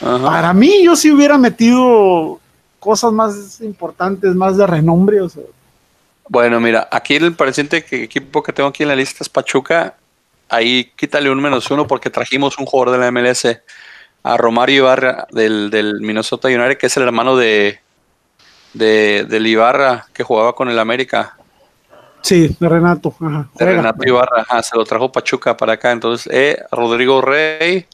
Para 0.00 0.52
mí, 0.52 0.82
yo 0.84 0.96
sí 0.96 1.10
hubiera 1.10 1.36
metido 1.36 2.40
cosas 2.78 3.12
más 3.12 3.60
importantes, 3.60 4.34
más 4.34 4.56
de 4.56 4.66
renombre, 4.66 5.20
o 5.20 5.28
sea. 5.28 5.42
Bueno, 6.28 6.60
mira, 6.60 6.88
aquí 6.92 7.16
el 7.16 7.34
presente 7.34 7.84
equipo 7.90 8.42
que 8.42 8.52
tengo 8.52 8.68
aquí 8.68 8.84
en 8.84 8.88
la 8.90 8.96
lista 8.96 9.18
es 9.20 9.28
Pachuca. 9.28 9.96
Ahí 10.48 10.92
quítale 10.96 11.30
un 11.30 11.40
menos 11.40 11.70
uno 11.70 11.86
porque 11.86 12.08
trajimos 12.08 12.56
un 12.58 12.66
jugador 12.66 12.96
de 12.96 13.04
la 13.04 13.10
MLS, 13.10 13.46
a 14.22 14.36
Romario 14.36 14.84
Ibarra 14.84 15.26
del, 15.32 15.70
del 15.70 16.00
Minnesota 16.00 16.48
United, 16.48 16.78
que 16.78 16.86
es 16.86 16.96
el 16.96 17.02
hermano 17.02 17.36
de, 17.36 17.80
de, 18.74 19.26
del 19.28 19.46
Ibarra 19.46 20.06
que 20.12 20.22
jugaba 20.22 20.54
con 20.54 20.68
el 20.68 20.78
América. 20.78 21.36
Sí, 22.22 22.54
de 22.58 22.68
Renato. 22.68 23.14
de 23.18 23.64
Renato 23.64 24.06
Ibarra, 24.06 24.62
se 24.62 24.76
lo 24.76 24.84
trajo 24.84 25.10
Pachuca 25.10 25.56
para 25.56 25.74
acá. 25.74 25.90
Entonces, 25.92 26.30
eh, 26.32 26.62
Rodrigo 26.70 27.22
Rey, 27.22 27.86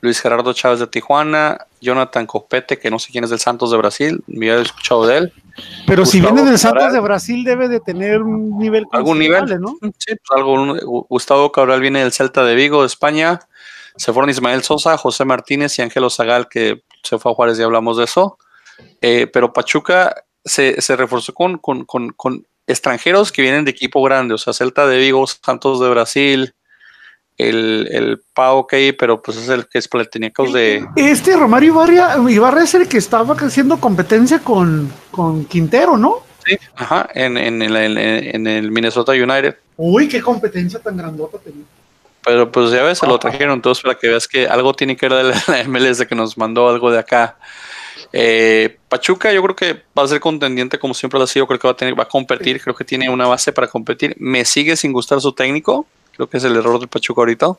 Luis 0.00 0.20
Gerardo 0.20 0.52
Chávez 0.52 0.80
de 0.80 0.86
Tijuana, 0.86 1.66
Jonathan 1.80 2.26
Copete, 2.26 2.78
que 2.78 2.90
no 2.90 2.98
sé 2.98 3.12
quién 3.12 3.24
es 3.24 3.30
del 3.30 3.38
Santos 3.38 3.70
de 3.70 3.76
Brasil, 3.76 4.22
me 4.26 4.50
había 4.50 4.62
escuchado 4.62 5.06
de 5.06 5.18
él. 5.18 5.32
Pero 5.86 6.06
si 6.06 6.20
viene 6.20 6.42
del 6.42 6.58
Santos 6.58 6.92
de 6.92 7.00
Brasil, 7.00 7.44
debe 7.44 7.68
de 7.68 7.80
tener 7.80 8.22
un 8.22 8.58
nivel 8.58 8.86
algún 8.92 9.18
nivel, 9.18 9.60
¿no? 9.60 9.76
Sí, 9.98 10.14
pues 10.16 10.20
algo. 10.34 11.06
Gustavo 11.08 11.52
Cabral 11.52 11.80
viene 11.80 12.00
del 12.00 12.12
Celta 12.12 12.44
de 12.44 12.54
Vigo, 12.54 12.80
de 12.80 12.86
España. 12.86 13.40
Se 13.96 14.12
fueron 14.12 14.30
Ismael 14.30 14.62
Sosa, 14.62 14.96
José 14.96 15.24
Martínez 15.24 15.78
y 15.78 15.82
Ángelo 15.82 16.10
Zagal, 16.10 16.48
que 16.48 16.82
se 17.02 17.18
fue 17.18 17.32
a 17.32 17.34
Juárez 17.34 17.58
y 17.58 17.62
hablamos 17.62 17.98
de 17.98 18.04
eso. 18.04 18.38
Eh, 19.00 19.26
pero 19.32 19.52
Pachuca 19.52 20.24
se, 20.44 20.74
reforzó 20.96 21.32
con, 21.34 21.58
con, 21.58 22.46
extranjeros 22.66 23.32
que 23.32 23.42
vienen 23.42 23.64
de 23.64 23.72
equipo 23.72 24.02
grande, 24.02 24.34
o 24.34 24.38
sea, 24.38 24.52
Celta 24.52 24.86
de 24.86 24.98
Vigo, 24.98 25.26
Santos 25.26 25.80
de 25.80 25.88
Brasil, 25.88 26.54
el, 27.36 27.88
el 27.90 28.22
Pau 28.34 28.66
que 28.66 28.92
pero 28.92 29.22
pues 29.22 29.38
es 29.38 29.48
el 29.48 29.66
que 29.66 29.78
es 29.78 29.88
Palatinecos 29.88 30.52
de. 30.52 30.86
Este 30.96 31.36
Romario 31.36 31.72
Ibarra, 31.72 32.16
Ibarra 32.30 32.62
es 32.62 32.74
el 32.74 32.88
que 32.88 32.98
estaba 32.98 33.34
haciendo 33.34 33.80
competencia 33.80 34.40
con, 34.40 34.92
con 35.10 35.44
Quintero, 35.46 35.96
¿no? 35.96 36.22
Sí, 36.44 36.56
ajá, 36.76 37.08
en, 37.14 37.36
en, 37.36 37.60
en, 37.62 38.46
el 38.46 38.70
Minnesota 38.70 39.12
United. 39.12 39.56
Uy, 39.76 40.08
qué 40.08 40.20
competencia 40.20 40.80
tan 40.80 40.96
grandota 40.96 41.38
tenía. 41.38 41.64
Pero 42.24 42.50
pues 42.50 42.70
ya 42.70 42.82
ves, 42.82 42.98
se 42.98 43.06
lo 43.06 43.18
trajeron 43.18 43.62
todos 43.62 43.80
para 43.80 43.94
que 43.94 44.08
veas 44.08 44.28
que 44.28 44.46
algo 44.46 44.74
tiene 44.74 44.96
que 44.96 45.08
ver 45.08 45.26
de 45.26 45.34
la 45.46 45.64
MLS 45.64 46.06
que 46.06 46.14
nos 46.14 46.36
mandó 46.36 46.68
algo 46.68 46.90
de 46.90 46.98
acá. 46.98 47.36
Eh, 48.12 48.76
Pachuca 48.88 49.32
yo 49.32 49.42
creo 49.42 49.56
que 49.56 49.82
va 49.96 50.02
a 50.02 50.08
ser 50.08 50.20
contendiente 50.20 50.78
como 50.78 50.94
siempre 50.94 51.18
lo 51.18 51.24
ha 51.24 51.28
sido, 51.28 51.46
creo 51.46 51.58
que 51.58 51.68
va 51.68 51.72
a, 51.72 51.76
tener, 51.76 51.98
va 51.98 52.04
a 52.04 52.08
competir, 52.08 52.60
creo 52.60 52.74
que 52.74 52.84
tiene 52.84 53.08
una 53.08 53.26
base 53.26 53.52
para 53.52 53.68
competir. 53.68 54.16
Me 54.18 54.44
sigue 54.44 54.76
sin 54.76 54.92
gustar 54.92 55.20
su 55.20 55.32
técnico, 55.32 55.86
creo 56.14 56.28
que 56.28 56.38
es 56.38 56.44
el 56.44 56.56
error 56.56 56.78
del 56.78 56.88
Pachuca 56.88 57.20
ahorita, 57.20 57.52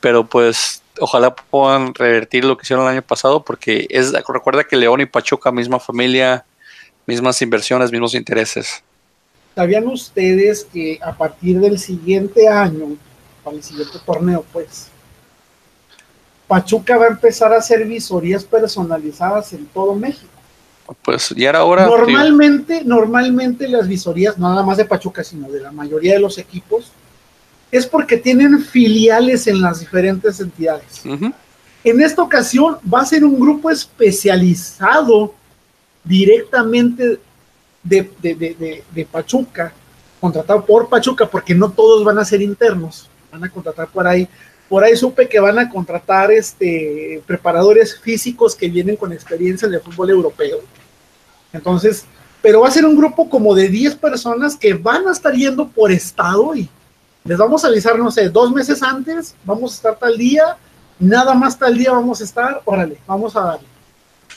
pero 0.00 0.24
pues 0.26 0.82
ojalá 1.00 1.34
puedan 1.34 1.94
revertir 1.94 2.44
lo 2.44 2.56
que 2.56 2.62
hicieron 2.62 2.84
el 2.84 2.92
año 2.92 3.02
pasado 3.02 3.44
porque 3.44 3.86
es 3.90 4.12
recuerda 4.12 4.64
que 4.64 4.76
León 4.76 5.00
y 5.00 5.06
Pachuca 5.06 5.50
misma 5.50 5.80
familia, 5.80 6.44
mismas 7.06 7.42
inversiones, 7.42 7.90
mismos 7.90 8.14
intereses. 8.14 8.82
¿Sabían 9.54 9.86
ustedes 9.86 10.66
que 10.72 10.98
a 11.02 11.12
partir 11.12 11.60
del 11.60 11.78
siguiente 11.78 12.48
año, 12.48 12.96
para 13.44 13.56
el 13.56 13.62
siguiente 13.62 13.98
torneo, 14.04 14.44
pues, 14.52 14.88
Pachuca 16.46 16.96
va 16.96 17.06
a 17.06 17.08
empezar 17.08 17.52
a 17.52 17.58
hacer 17.58 17.84
visorías 17.86 18.44
personalizadas 18.44 19.52
en 19.52 19.66
todo 19.66 19.94
México. 19.94 20.28
Pues 21.02 21.30
ya 21.30 21.48
era 21.48 21.64
hora. 21.64 21.86
Normalmente, 21.86 22.82
normalmente 22.84 23.66
las 23.68 23.88
visorías, 23.88 24.36
no 24.36 24.50
nada 24.50 24.62
más 24.62 24.76
de 24.76 24.84
Pachuca, 24.84 25.24
sino 25.24 25.50
de 25.50 25.60
la 25.60 25.72
mayoría 25.72 26.14
de 26.14 26.20
los 26.20 26.36
equipos, 26.36 26.92
es 27.70 27.86
porque 27.86 28.18
tienen 28.18 28.60
filiales 28.60 29.46
en 29.46 29.60
las 29.60 29.80
diferentes 29.80 30.38
entidades. 30.40 31.02
En 31.82 32.00
esta 32.00 32.22
ocasión 32.22 32.78
va 32.92 33.00
a 33.00 33.06
ser 33.06 33.24
un 33.24 33.38
grupo 33.40 33.70
especializado 33.70 35.34
directamente 36.04 37.18
de, 37.82 39.06
Pachuca, 39.10 39.72
contratado 40.20 40.64
por 40.64 40.88
Pachuca, 40.88 41.26
porque 41.26 41.54
no 41.54 41.70
todos 41.70 42.04
van 42.04 42.18
a 42.18 42.24
ser 42.24 42.42
internos, 42.42 43.08
van 43.32 43.44
a 43.44 43.48
contratar 43.48 43.88
por 43.88 44.06
ahí. 44.06 44.28
Por 44.68 44.82
ahí 44.82 44.96
supe 44.96 45.28
que 45.28 45.40
van 45.40 45.58
a 45.58 45.68
contratar 45.68 46.30
este, 46.30 47.22
preparadores 47.26 47.98
físicos 48.00 48.54
que 48.54 48.68
vienen 48.68 48.96
con 48.96 49.12
experiencia 49.12 49.66
en 49.66 49.74
el 49.74 49.80
fútbol 49.80 50.10
europeo. 50.10 50.58
Entonces, 51.52 52.04
pero 52.40 52.60
va 52.60 52.68
a 52.68 52.72
ser 52.72 52.84
un 52.84 52.96
grupo 52.96 53.28
como 53.28 53.54
de 53.54 53.68
10 53.68 53.96
personas 53.96 54.56
que 54.56 54.74
van 54.74 55.06
a 55.08 55.12
estar 55.12 55.32
yendo 55.32 55.68
por 55.68 55.90
estado 55.92 56.54
y 56.54 56.68
les 57.24 57.38
vamos 57.38 57.64
a 57.64 57.68
avisar, 57.68 57.98
no 57.98 58.10
sé, 58.10 58.28
dos 58.28 58.52
meses 58.52 58.82
antes, 58.82 59.34
vamos 59.44 59.72
a 59.72 59.74
estar 59.76 59.98
tal 59.98 60.18
día, 60.18 60.56
nada 60.98 61.34
más 61.34 61.58
tal 61.58 61.76
día 61.76 61.92
vamos 61.92 62.20
a 62.20 62.24
estar, 62.24 62.60
órale, 62.64 62.98
vamos 63.06 63.34
a 63.36 63.40
darle. 63.40 63.66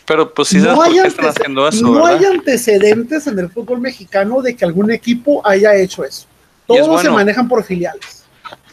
Pero 0.06 0.34
pues 0.34 0.48
si 0.48 0.58
no 0.60 0.82
hay 0.82 1.00
están 1.00 1.26
haciendo 1.26 1.68
eso. 1.68 1.82
No 1.82 2.06
hay 2.06 2.24
antecedentes 2.24 3.28
en 3.28 3.40
el 3.40 3.50
fútbol 3.50 3.82
mexicano 3.82 4.42
de 4.42 4.56
que 4.56 4.64
algún 4.64 4.90
equipo 4.90 5.46
haya 5.46 5.76
hecho 5.76 6.06
eso. 6.06 6.28
Todos 6.66 7.02
se 7.02 7.10
manejan 7.10 7.48
por 7.48 7.62
filiales. 7.64 8.17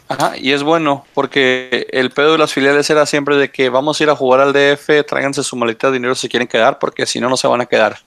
Ajá, 0.07 0.33
y 0.37 0.51
es 0.51 0.61
bueno, 0.61 1.05
porque 1.15 1.87
el 1.91 2.11
pedo 2.11 2.33
de 2.33 2.37
las 2.37 2.53
filiales 2.53 2.87
era 2.89 3.07
siempre 3.07 3.37
de 3.37 3.49
que 3.49 3.69
vamos 3.69 3.99
a 3.99 4.03
ir 4.03 4.09
a 4.09 4.15
jugar 4.15 4.39
al 4.39 4.53
DF, 4.53 5.03
tráiganse 5.07 5.43
su 5.43 5.55
maleta 5.55 5.87
de 5.87 5.93
dinero 5.93 6.13
si 6.13 6.29
quieren 6.29 6.47
quedar, 6.47 6.77
porque 6.77 7.07
si 7.07 7.19
no, 7.19 7.27
no 7.27 7.37
se 7.37 7.47
van 7.47 7.61
a 7.61 7.65
quedar. 7.65 7.97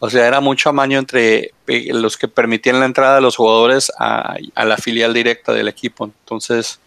O 0.00 0.10
sea, 0.10 0.26
era 0.26 0.40
mucho 0.40 0.70
amaño 0.70 0.98
entre 0.98 1.52
eh, 1.68 1.92
los 1.92 2.16
que 2.16 2.26
permitían 2.26 2.80
la 2.80 2.86
entrada 2.86 3.16
de 3.16 3.20
los 3.20 3.36
jugadores 3.36 3.92
a, 3.98 4.38
la 4.56 4.76
filial 4.76 5.14
directa 5.14 5.52
del 5.52 5.68
equipo. 5.68 6.06
Entonces, 6.06 6.80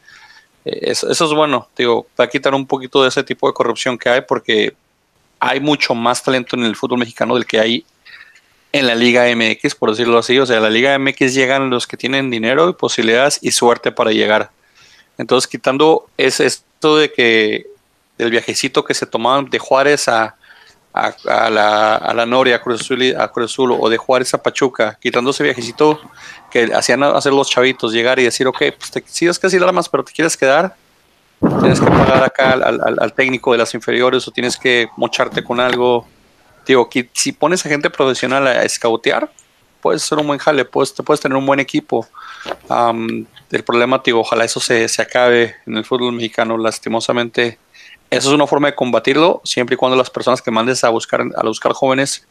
eh, 0.66 0.80
eso, 0.82 1.10
eso, 1.10 1.26
es 1.26 1.34
bueno, 1.34 1.70
digo, 1.78 2.08
va 2.20 2.26
a 2.26 2.30
quitar 2.30 2.54
un 2.54 2.68
poquito 2.68 3.02
de 3.02 3.10
ese 3.10 3.24
tipo 3.24 3.48
de 3.48 3.54
corrupción 3.54 3.98
que 3.98 4.10
hay, 4.10 4.22
porque 4.28 4.76
hay 5.40 5.60
mucho 5.62 5.96
más 5.96 6.22
talento 6.22 6.56
en 6.56 6.64
el 6.64 6.76
fútbol 6.76 7.00
mexicano 7.00 7.36
del 7.36 7.46
que 7.46 7.60
hay 7.60 7.86
en 8.74 8.88
la 8.88 8.96
Liga 8.96 9.24
MX, 9.34 9.76
por 9.76 9.92
decirlo 9.92 10.18
así. 10.18 10.38
O 10.40 10.46
sea, 10.46 10.60
la 10.60 10.70
Liga 10.70 11.00
MX 11.00 11.34
llegan 11.34 11.70
los 11.70 11.88
que 11.88 11.96
tienen 11.96 12.30
dinero 12.30 12.68
y 12.70 12.74
posibilidades 12.74 13.40
y 13.42 13.52
suerte 13.52 13.94
para 13.94 14.12
llegar. 14.12 14.52
Entonces, 15.18 15.48
quitando 15.48 16.08
ese, 16.18 16.46
esto 16.46 16.98
de 16.98 17.14
que 17.14 17.68
el 18.18 18.32
viajecito 18.32 18.84
que 18.84 18.94
se 18.94 19.06
tomaban 19.06 19.50
de 19.50 19.60
Juárez 19.60 20.10
a, 20.10 20.36
a, 20.94 21.50
la, 21.50 21.96
a 21.96 22.14
la 22.14 22.26
Noria, 22.26 22.58
a 22.58 22.62
Cruz, 22.62 22.90
a 23.18 23.28
Cruz 23.30 23.56
o 23.58 23.90
de 23.90 23.98
Juárez 23.98 24.34
a 24.34 24.42
Pachuca, 24.42 24.98
quitando 25.02 25.32
ese 25.32 25.44
viajecito 25.44 26.00
que 26.52 26.72
hacían 26.74 27.04
hacer 27.04 27.34
los 27.34 27.50
chavitos, 27.50 27.94
llegar 27.94 28.20
y 28.20 28.24
decir, 28.24 28.48
ok, 28.48 28.64
pues 28.78 28.92
te, 28.92 29.04
sí 29.06 29.26
es 29.26 29.54
nada 29.54 29.72
más, 29.72 29.90
pero 29.90 30.04
te 30.04 30.12
quieres 30.12 30.38
quedar, 30.38 30.76
tienes 31.40 31.80
que 31.80 31.88
pagar 31.88 32.24
acá 32.24 32.52
al, 32.52 33.14
técnico 33.14 33.52
de 33.52 33.58
las 33.58 33.74
inferiores 33.74 34.28
o 34.28 34.32
tienes 34.32 34.58
que 34.58 34.88
mocharte 34.98 35.44
con 35.44 35.60
algo. 35.60 36.08
Digo, 36.66 36.90
que 36.90 37.10
si 37.14 37.32
pones 37.32 37.66
a 37.66 37.70
gente 37.70 37.90
profesional 37.90 38.48
a 38.48 38.64
escautear, 38.64 39.30
puedes 39.82 40.02
ser 40.02 40.18
un 40.18 40.28
buen 40.28 40.40
jale, 40.40 40.64
puedes, 40.66 40.94
puedes 40.94 41.20
tener 41.20 41.38
un 41.38 41.46
buen 41.46 41.60
equipo. 41.60 42.08
el 42.70 43.64
problema, 43.66 44.02
digo, 44.04 44.22
ojalá 44.22 44.46
eso 44.46 44.60
se, 44.60 44.88
se, 44.88 45.02
acabe 45.02 45.56
en 45.66 45.78
el 45.78 45.86
fútbol 45.86 46.14
mexicano. 46.14 46.58
Lastimosamente, 46.58 47.60
eso 48.10 48.30
es 48.30 48.36
una 48.36 48.48
forma 48.48 48.68
de 48.68 48.76
combatirlo, 48.76 49.42
siempre 49.44 49.76
y 49.76 49.78
cuando 49.78 49.98
las 49.98 50.10
personas 50.10 50.42
que 50.42 50.52
mandes 50.52 50.84
a 50.84 50.90
buscar, 50.90 51.24
a 51.36 51.44
buscar 51.44 51.74
jóvenes 51.74 52.26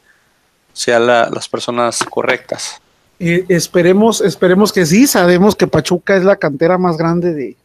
sean 0.72 1.06
las 1.06 1.48
personas 1.48 2.02
correctas. 2.08 2.80
Eh, 3.18 3.44
esperemos, 3.48 4.20
esperemos 4.20 4.72
que 4.72 4.86
sí. 4.86 5.06
Sabemos 5.06 5.54
que 5.54 5.66
Pachuca 5.66 6.16
es 6.16 6.24
la 6.24 6.36
cantera 6.36 6.78
más 6.78 6.96
grande 6.96 7.32
de, 7.34 7.56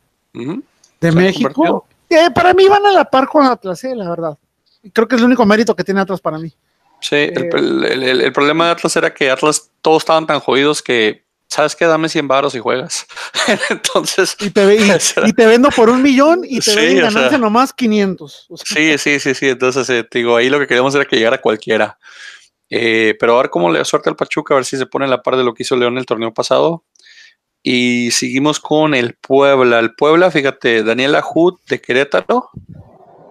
de 1.02 1.12
México. 1.12 1.86
Eh, 2.10 2.30
para 2.34 2.54
mí 2.54 2.68
van 2.68 2.86
a 2.86 2.92
la 2.92 3.06
par 3.06 3.28
con 3.28 3.46
Atlas, 3.46 3.84
eh, 3.84 3.96
la 3.96 4.10
verdad. 4.10 4.38
Creo 4.94 5.08
que 5.08 5.16
es 5.16 5.22
el 5.22 5.28
único 5.28 5.46
mérito 5.46 5.76
que 5.76 5.84
tiene 5.84 6.02
Atlas 6.02 6.22
para 6.22 6.38
mí. 6.38 6.54
Sí, 7.00 7.16
el, 7.16 8.22
eh, 8.22 8.32
problema 8.32 8.66
de 8.66 8.72
Atlas 8.72 8.96
era 8.96 9.14
que 9.14 9.30
Atlas 9.30 9.72
todos 9.82 10.02
estaban 10.02 10.26
tan 10.26 10.40
jodidos 10.40 10.82
que, 10.82 11.26
¿sabes 11.48 11.76
qué? 11.76 11.86
Dame 11.86 12.10
100 12.10 12.28
baros 12.28 12.56
y 12.56 12.60
juegas. 12.60 13.06
Entonces. 13.70 14.36
Y 14.40 14.50
te, 14.50 14.76
y, 15.26 15.34
te, 15.34 15.46
vendo 15.46 15.70
por 15.70 15.90
un 15.90 16.02
millón 16.02 16.42
y 16.44 16.60
te 16.60 16.72
sí, 16.72 16.76
venden 16.76 17.42
nomás 17.42 17.74
500. 17.74 18.48
Sí, 18.66 18.98
sí, 18.98 19.20
sí, 19.20 19.36
sí. 19.36 19.50
Entonces, 19.50 20.06
digo, 20.12 20.36
ahí 20.36 20.50
lo 20.50 20.60
que 20.60 20.68
queríamos 20.68 20.96
era 20.96 21.06
que 21.06 21.18
llegara 21.18 21.40
cualquiera. 21.40 21.98
pero 22.70 23.38
a 23.38 23.42
ver 23.44 23.52
cómo 23.52 23.72
le 23.72 23.86
suerte 23.86 24.10
al 24.10 24.16
Pachuca, 24.16 24.56
a 24.56 24.58
ver 24.58 24.66
si 24.66 24.78
se 24.78 24.88
pone 24.88 25.06
en 25.06 25.12
la 25.12 25.22
par 25.22 25.38
de 25.38 25.44
lo 25.44 25.54
que 25.54 25.64
hizo 25.64 25.76
León 25.76 25.98
el 25.98 26.06
torneo 26.06 26.34
pasado. 26.34 26.84
Y 27.62 28.12
seguimos 28.12 28.60
con 28.60 28.94
el 28.96 29.16
Puebla. 29.16 29.80
El 29.80 29.94
Puebla, 29.94 30.32
fíjate, 30.32 30.84
Daniela 30.84 31.22
Hood 31.22 31.60
de 31.68 31.82
Querétaro, 31.82 32.50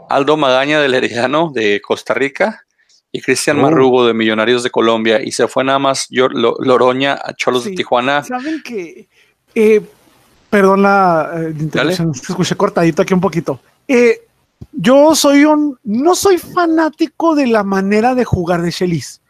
Aldo 0.08 0.36
Magaña 0.36 0.80
del 0.80 0.94
Herediano 0.94 1.50
de 1.52 1.80
Costa 1.80 2.14
Rica 2.14 2.64
y 3.12 3.20
Cristian 3.20 3.58
oh. 3.58 3.62
Marrugo 3.62 4.06
de 4.06 4.14
Millonarios 4.14 4.62
de 4.62 4.70
Colombia. 4.70 5.22
Y 5.22 5.32
se 5.32 5.48
fue 5.48 5.64
nada 5.64 5.78
más 5.78 6.08
Loroña 6.10 7.14
a 7.14 7.34
Cholos 7.34 7.64
de 7.64 7.72
Tijuana. 7.72 8.22
Saben 8.24 8.62
que, 8.62 9.08
eh, 9.54 9.80
perdón 10.50 10.82
la, 10.82 11.30
eh, 11.34 11.54
interrupción, 11.58 12.12
escuché 12.14 12.56
cortadito 12.56 13.02
aquí 13.02 13.14
un 13.14 13.20
poquito. 13.20 13.60
Eh, 13.88 14.22
yo 14.72 15.14
soy 15.14 15.44
un, 15.44 15.78
no 15.84 16.14
soy 16.14 16.38
fanático 16.38 17.34
de 17.34 17.46
la 17.46 17.62
manera 17.62 18.14
de 18.14 18.24
jugar 18.24 18.62
de 18.62 18.72
Chelis 18.72 19.20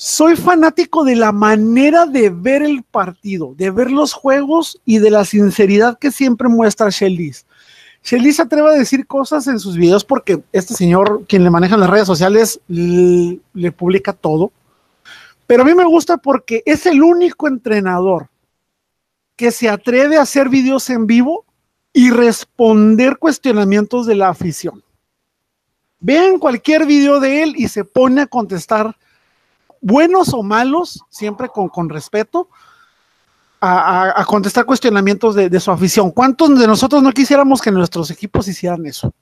soy 0.00 0.34
fanático 0.34 1.04
de 1.04 1.14
la 1.14 1.30
manera 1.30 2.06
de 2.06 2.30
ver 2.30 2.62
el 2.62 2.82
partido, 2.82 3.52
de 3.58 3.70
ver 3.70 3.90
los 3.90 4.14
juegos 4.14 4.80
y 4.86 4.96
de 4.96 5.10
la 5.10 5.26
sinceridad 5.26 5.98
que 5.98 6.10
siempre 6.10 6.48
muestra 6.48 6.88
Shelis. 6.88 7.44
Shelis 8.02 8.36
se 8.36 8.42
atreve 8.42 8.70
a 8.70 8.78
decir 8.78 9.06
cosas 9.06 9.46
en 9.46 9.60
sus 9.60 9.76
videos 9.76 10.04
porque 10.04 10.42
este 10.52 10.74
señor, 10.74 11.24
quien 11.28 11.44
le 11.44 11.50
maneja 11.50 11.76
las 11.76 11.90
redes 11.90 12.06
sociales, 12.06 12.60
le, 12.68 13.40
le 13.52 13.72
publica 13.72 14.12
todo. 14.12 14.52
Pero 15.46 15.62
a 15.62 15.66
mí 15.66 15.74
me 15.74 15.84
gusta 15.84 16.16
porque 16.16 16.62
es 16.64 16.86
el 16.86 17.02
único 17.02 17.48
entrenador 17.48 18.28
que 19.36 19.50
se 19.50 19.68
atreve 19.68 20.16
a 20.16 20.22
hacer 20.22 20.48
videos 20.48 20.88
en 20.90 21.06
vivo 21.06 21.44
y 21.92 22.10
responder 22.10 23.18
cuestionamientos 23.18 24.06
de 24.06 24.14
la 24.14 24.28
afición. 24.28 24.82
Vean 25.98 26.38
cualquier 26.38 26.86
video 26.86 27.20
de 27.20 27.42
él 27.42 27.54
y 27.56 27.68
se 27.68 27.84
pone 27.84 28.22
a 28.22 28.26
contestar 28.26 28.96
buenos 29.80 30.32
o 30.32 30.42
malos, 30.42 31.04
siempre 31.08 31.48
con, 31.48 31.68
con 31.68 31.88
respeto, 31.88 32.48
a, 33.60 34.24
contestar 34.26 34.64
cuestionamientos 34.64 35.34
de, 35.34 35.60
su 35.60 35.70
afición. 35.70 36.10
¿Cuántos 36.10 36.58
de 36.58 36.66
nosotros 36.66 37.02
no 37.02 37.12
quisiéramos 37.12 37.60
que 37.60 37.70
nuestros 37.70 38.10
equipos 38.10 38.48
hicieran 38.48 38.86
eso? 38.86 39.12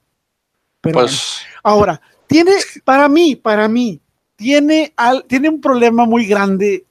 Pero 0.81 0.99
pues, 0.99 1.41
ahora, 1.61 1.99
tiene, 2.27 2.53
para 2.85 3.09
mí, 3.09 3.35
para 3.35 3.67
mí, 3.67 3.99
tiene, 4.37 4.93
al, 4.95 5.25
tiene 5.25 5.49
un 5.49 5.59
problema 5.59 6.05
muy 6.05 6.25
grande 6.25 6.85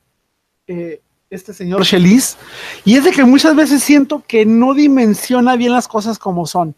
eh, 0.67 1.01
este 1.31 1.55
señor 1.55 1.85
Chelis, 1.85 2.37
y 2.85 2.97
es 2.97 3.05
de 3.05 3.11
que 3.11 3.25
muchas 3.25 3.55
veces 3.55 3.83
siento 3.83 4.23
que 4.27 4.47
no 4.47 4.75
dimensiona 4.75 5.57
bien 5.57 5.73
las 5.73 5.89
cosas 5.89 6.19
como 6.19 6.47
son. 6.47 6.75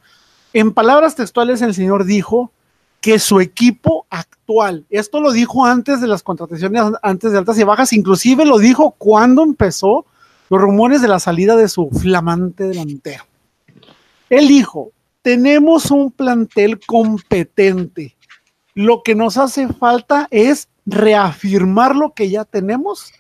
En 0.53 0.73
palabras 0.73 1.15
textuales, 1.15 1.63
el 1.63 1.75
señor 1.75 2.05
dijo 2.05 2.53
que 3.01 3.19
su 3.19 3.41
equipo 3.41 4.07
actual, 4.11 4.85
esto 4.91 5.21
lo 5.21 5.33
dijo 5.33 5.65
antes 5.65 6.01
de 6.01 6.07
las 6.07 6.23
contrataciones, 6.23 6.83
antes 7.03 7.33
de 7.33 7.39
altas 7.39 7.59
y 7.59 7.65
bajas, 7.65 7.93
inclusive 7.93 8.45
lo 8.45 8.59
dijo 8.59 8.93
cuando 8.99 9.43
empezó 9.43 10.05
los 10.51 10.61
rumores 10.61 11.01
de 11.01 11.09
la 11.09 11.21
salida 11.21 11.57
de 11.57 11.69
su 11.69 11.89
flamante 11.91 12.65
delantero. 12.65 13.25
Él 14.29 14.49
dijo, 14.49 14.91
tenemos 15.23 15.91
un 15.91 16.11
plantel 16.11 16.81
competente. 16.85 18.17
Lo 18.75 19.03
que 19.03 19.15
nos 19.15 19.37
hace 19.37 19.69
falta 19.69 20.29
es 20.31 20.69
reafirmar 20.85 21.95
lo 21.95 22.13
que 22.13 22.29
ya 22.31 22.45
tenemos 22.45 23.13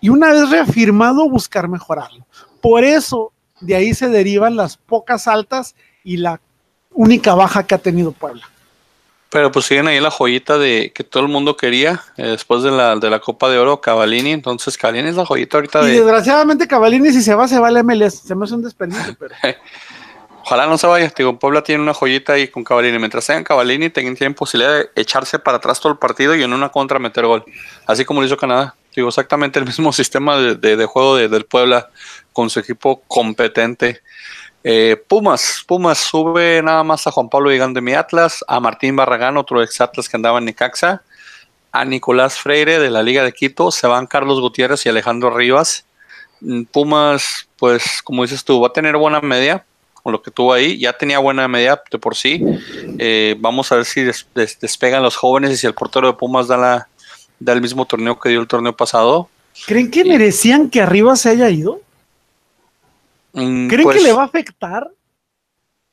y 0.00 0.08
una 0.08 0.32
vez 0.32 0.48
reafirmado 0.48 1.28
buscar 1.28 1.68
mejorarlo. 1.68 2.26
Por 2.62 2.84
eso 2.84 3.32
de 3.60 3.74
ahí 3.74 3.92
se 3.94 4.08
derivan 4.08 4.56
las 4.56 4.78
pocas 4.78 5.28
altas 5.28 5.76
y 6.02 6.16
la 6.16 6.40
única 6.92 7.34
baja 7.34 7.66
que 7.66 7.74
ha 7.74 7.78
tenido 7.78 8.12
Puebla. 8.12 8.48
Pero 9.30 9.52
pues 9.52 9.66
siguen 9.66 9.86
ahí 9.86 10.00
la 10.00 10.10
joyita 10.10 10.58
de 10.58 10.92
que 10.92 11.04
todo 11.04 11.22
el 11.22 11.28
mundo 11.28 11.56
quería 11.56 12.02
eh, 12.16 12.26
después 12.26 12.64
de 12.64 12.72
la, 12.72 12.96
de 12.96 13.08
la 13.10 13.20
Copa 13.20 13.48
de 13.48 13.58
Oro, 13.58 13.80
Cavallini. 13.80 14.32
Entonces, 14.32 14.76
Cavallini 14.76 15.08
es 15.08 15.14
la 15.14 15.24
joyita 15.24 15.56
ahorita 15.56 15.84
de. 15.84 15.94
Y 15.94 15.96
desgraciadamente, 15.98 16.66
Cavallini, 16.66 17.12
si 17.12 17.22
se 17.22 17.34
va, 17.36 17.46
se 17.46 17.60
va 17.60 17.68
al 17.68 17.84
MLS. 17.84 18.14
Se 18.26 18.34
me 18.34 18.44
hace 18.44 18.54
un 18.54 18.62
desperdicio, 18.62 19.16
pero. 19.18 19.34
Ojalá 20.44 20.66
no 20.66 20.76
se 20.78 20.86
vaya. 20.88 21.12
Digo, 21.16 21.38
Puebla 21.38 21.62
tiene 21.62 21.80
una 21.80 21.94
joyita 21.94 22.32
ahí 22.32 22.48
con 22.48 22.64
Cavallini. 22.64 22.98
Mientras 22.98 23.24
tengan 23.24 23.44
Cavallini, 23.44 23.88
tienen, 23.88 24.34
posibilidad 24.34 24.78
de 24.78 24.90
echarse 24.96 25.38
para 25.38 25.58
atrás 25.58 25.80
todo 25.80 25.92
el 25.92 25.98
partido 25.98 26.34
y 26.34 26.42
en 26.42 26.52
una 26.52 26.70
contra 26.70 26.98
meter 26.98 27.24
gol. 27.24 27.44
Así 27.86 28.04
como 28.04 28.20
lo 28.20 28.26
hizo 28.26 28.36
Canadá. 28.36 28.74
Digo, 28.96 29.08
exactamente 29.08 29.60
el 29.60 29.64
mismo 29.64 29.92
sistema 29.92 30.36
de, 30.38 30.56
de, 30.56 30.86
juego 30.86 31.16
del 31.16 31.44
Puebla 31.44 31.88
con 32.32 32.50
su 32.50 32.58
equipo 32.58 33.02
competente. 33.06 34.00
Eh, 34.62 35.02
Pumas, 35.08 35.64
Pumas 35.66 35.98
sube 35.98 36.62
nada 36.62 36.82
más 36.82 37.06
a 37.06 37.10
Juan 37.10 37.30
Pablo 37.30 37.50
Vigán 37.50 37.72
de 37.72 37.80
mi 37.80 37.94
Atlas, 37.94 38.44
a 38.46 38.60
Martín 38.60 38.94
Barragán, 38.94 39.36
otro 39.36 39.62
ex 39.62 39.80
Atlas 39.80 40.08
que 40.08 40.16
andaba 40.16 40.38
en 40.38 40.44
Necaxa, 40.44 41.02
a 41.72 41.84
Nicolás 41.84 42.38
Freire 42.38 42.78
de 42.78 42.90
la 42.90 43.02
Liga 43.02 43.24
de 43.24 43.32
Quito, 43.32 43.70
se 43.70 43.86
van 43.86 44.06
Carlos 44.06 44.40
Gutiérrez 44.40 44.84
y 44.84 44.88
Alejandro 44.88 45.34
Rivas. 45.34 45.86
Mm, 46.40 46.64
Pumas, 46.64 47.48
pues 47.58 48.02
como 48.02 48.22
dices 48.22 48.44
tú, 48.44 48.60
va 48.60 48.68
a 48.68 48.72
tener 48.72 48.96
buena 48.96 49.20
media 49.20 49.64
con 50.02 50.12
lo 50.12 50.22
que 50.22 50.30
tuvo 50.30 50.52
ahí, 50.52 50.78
ya 50.78 50.94
tenía 50.94 51.18
buena 51.18 51.46
media 51.46 51.80
de 51.90 51.98
por 51.98 52.16
sí. 52.16 52.42
Eh, 52.98 53.36
vamos 53.38 53.70
a 53.70 53.76
ver 53.76 53.84
si 53.84 54.02
despegan 54.34 55.02
los 55.02 55.16
jóvenes 55.16 55.52
y 55.52 55.56
si 55.56 55.66
el 55.66 55.74
portero 55.74 56.06
de 56.06 56.14
Pumas 56.14 56.48
da, 56.48 56.56
la, 56.56 56.88
da 57.38 57.52
el 57.52 57.60
mismo 57.60 57.84
torneo 57.84 58.18
que 58.18 58.30
dio 58.30 58.40
el 58.40 58.48
torneo 58.48 58.74
pasado. 58.74 59.28
¿Creen 59.66 59.90
que 59.90 60.04
merecían 60.04 60.70
que 60.70 60.80
arriba 60.80 61.16
se 61.16 61.30
haya 61.30 61.50
ido? 61.50 61.80
Mm, 63.32 63.68
¿Creen 63.68 63.68
que 63.68 63.82
pues 63.82 64.02
le 64.02 64.12
va 64.12 64.22
a 64.22 64.26
afectar? 64.26 64.90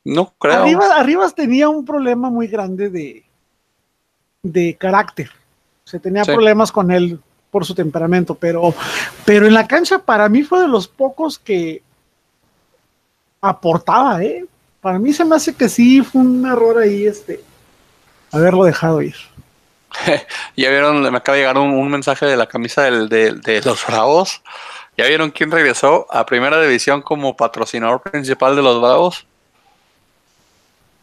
No 0.04 0.34
creo. 0.38 0.80
Arriba, 0.92 1.30
tenía 1.30 1.68
un 1.68 1.84
problema 1.84 2.30
muy 2.30 2.46
grande 2.46 2.88
de, 2.88 3.24
de 4.42 4.76
carácter. 4.76 5.30
Se 5.84 5.98
tenía 5.98 6.24
problemas 6.24 6.72
con 6.72 6.90
él 6.90 7.20
por 7.50 7.64
su 7.64 7.74
temperamento, 7.74 8.34
pero, 8.34 8.74
pero 9.24 9.46
en 9.46 9.54
la 9.54 9.66
cancha 9.66 9.98
para 9.98 10.28
mí 10.28 10.42
fue 10.42 10.60
de 10.60 10.68
los 10.68 10.86
pocos 10.86 11.38
que 11.38 11.82
aportaba, 13.40 14.22
¿eh? 14.22 14.44
Para 14.80 14.98
mí 14.98 15.12
se 15.12 15.24
me 15.24 15.36
hace 15.36 15.54
que 15.54 15.68
sí 15.68 16.02
fue 16.02 16.20
un 16.20 16.46
error 16.46 16.78
ahí, 16.78 17.06
este, 17.06 17.42
haberlo 18.30 18.64
dejado 18.64 19.02
ir. 19.02 19.16
ya 20.56 20.70
vieron, 20.70 21.02
me 21.02 21.16
acaba 21.16 21.36
de 21.36 21.42
llegar 21.42 21.58
un, 21.58 21.90
mensaje 21.90 22.26
de 22.26 22.36
la 22.36 22.46
camisa 22.46 22.82
del, 22.82 23.08
de, 23.08 23.62
los 23.64 23.86
Bravos. 23.86 24.42
¿Ya 24.98 25.06
vieron 25.06 25.30
quién 25.30 25.50
regresó 25.50 26.06
a 26.10 26.26
Primera 26.26 26.60
División 26.60 27.00
como 27.00 27.34
patrocinador 27.36 28.02
principal 28.02 28.54
de 28.54 28.62
los 28.62 28.80
Bravos? 28.80 29.26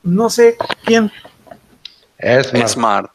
No 0.04 0.30
sé 0.30 0.56
quién. 0.84 1.12
Smart. 2.20 2.68
Smart. 2.68 3.12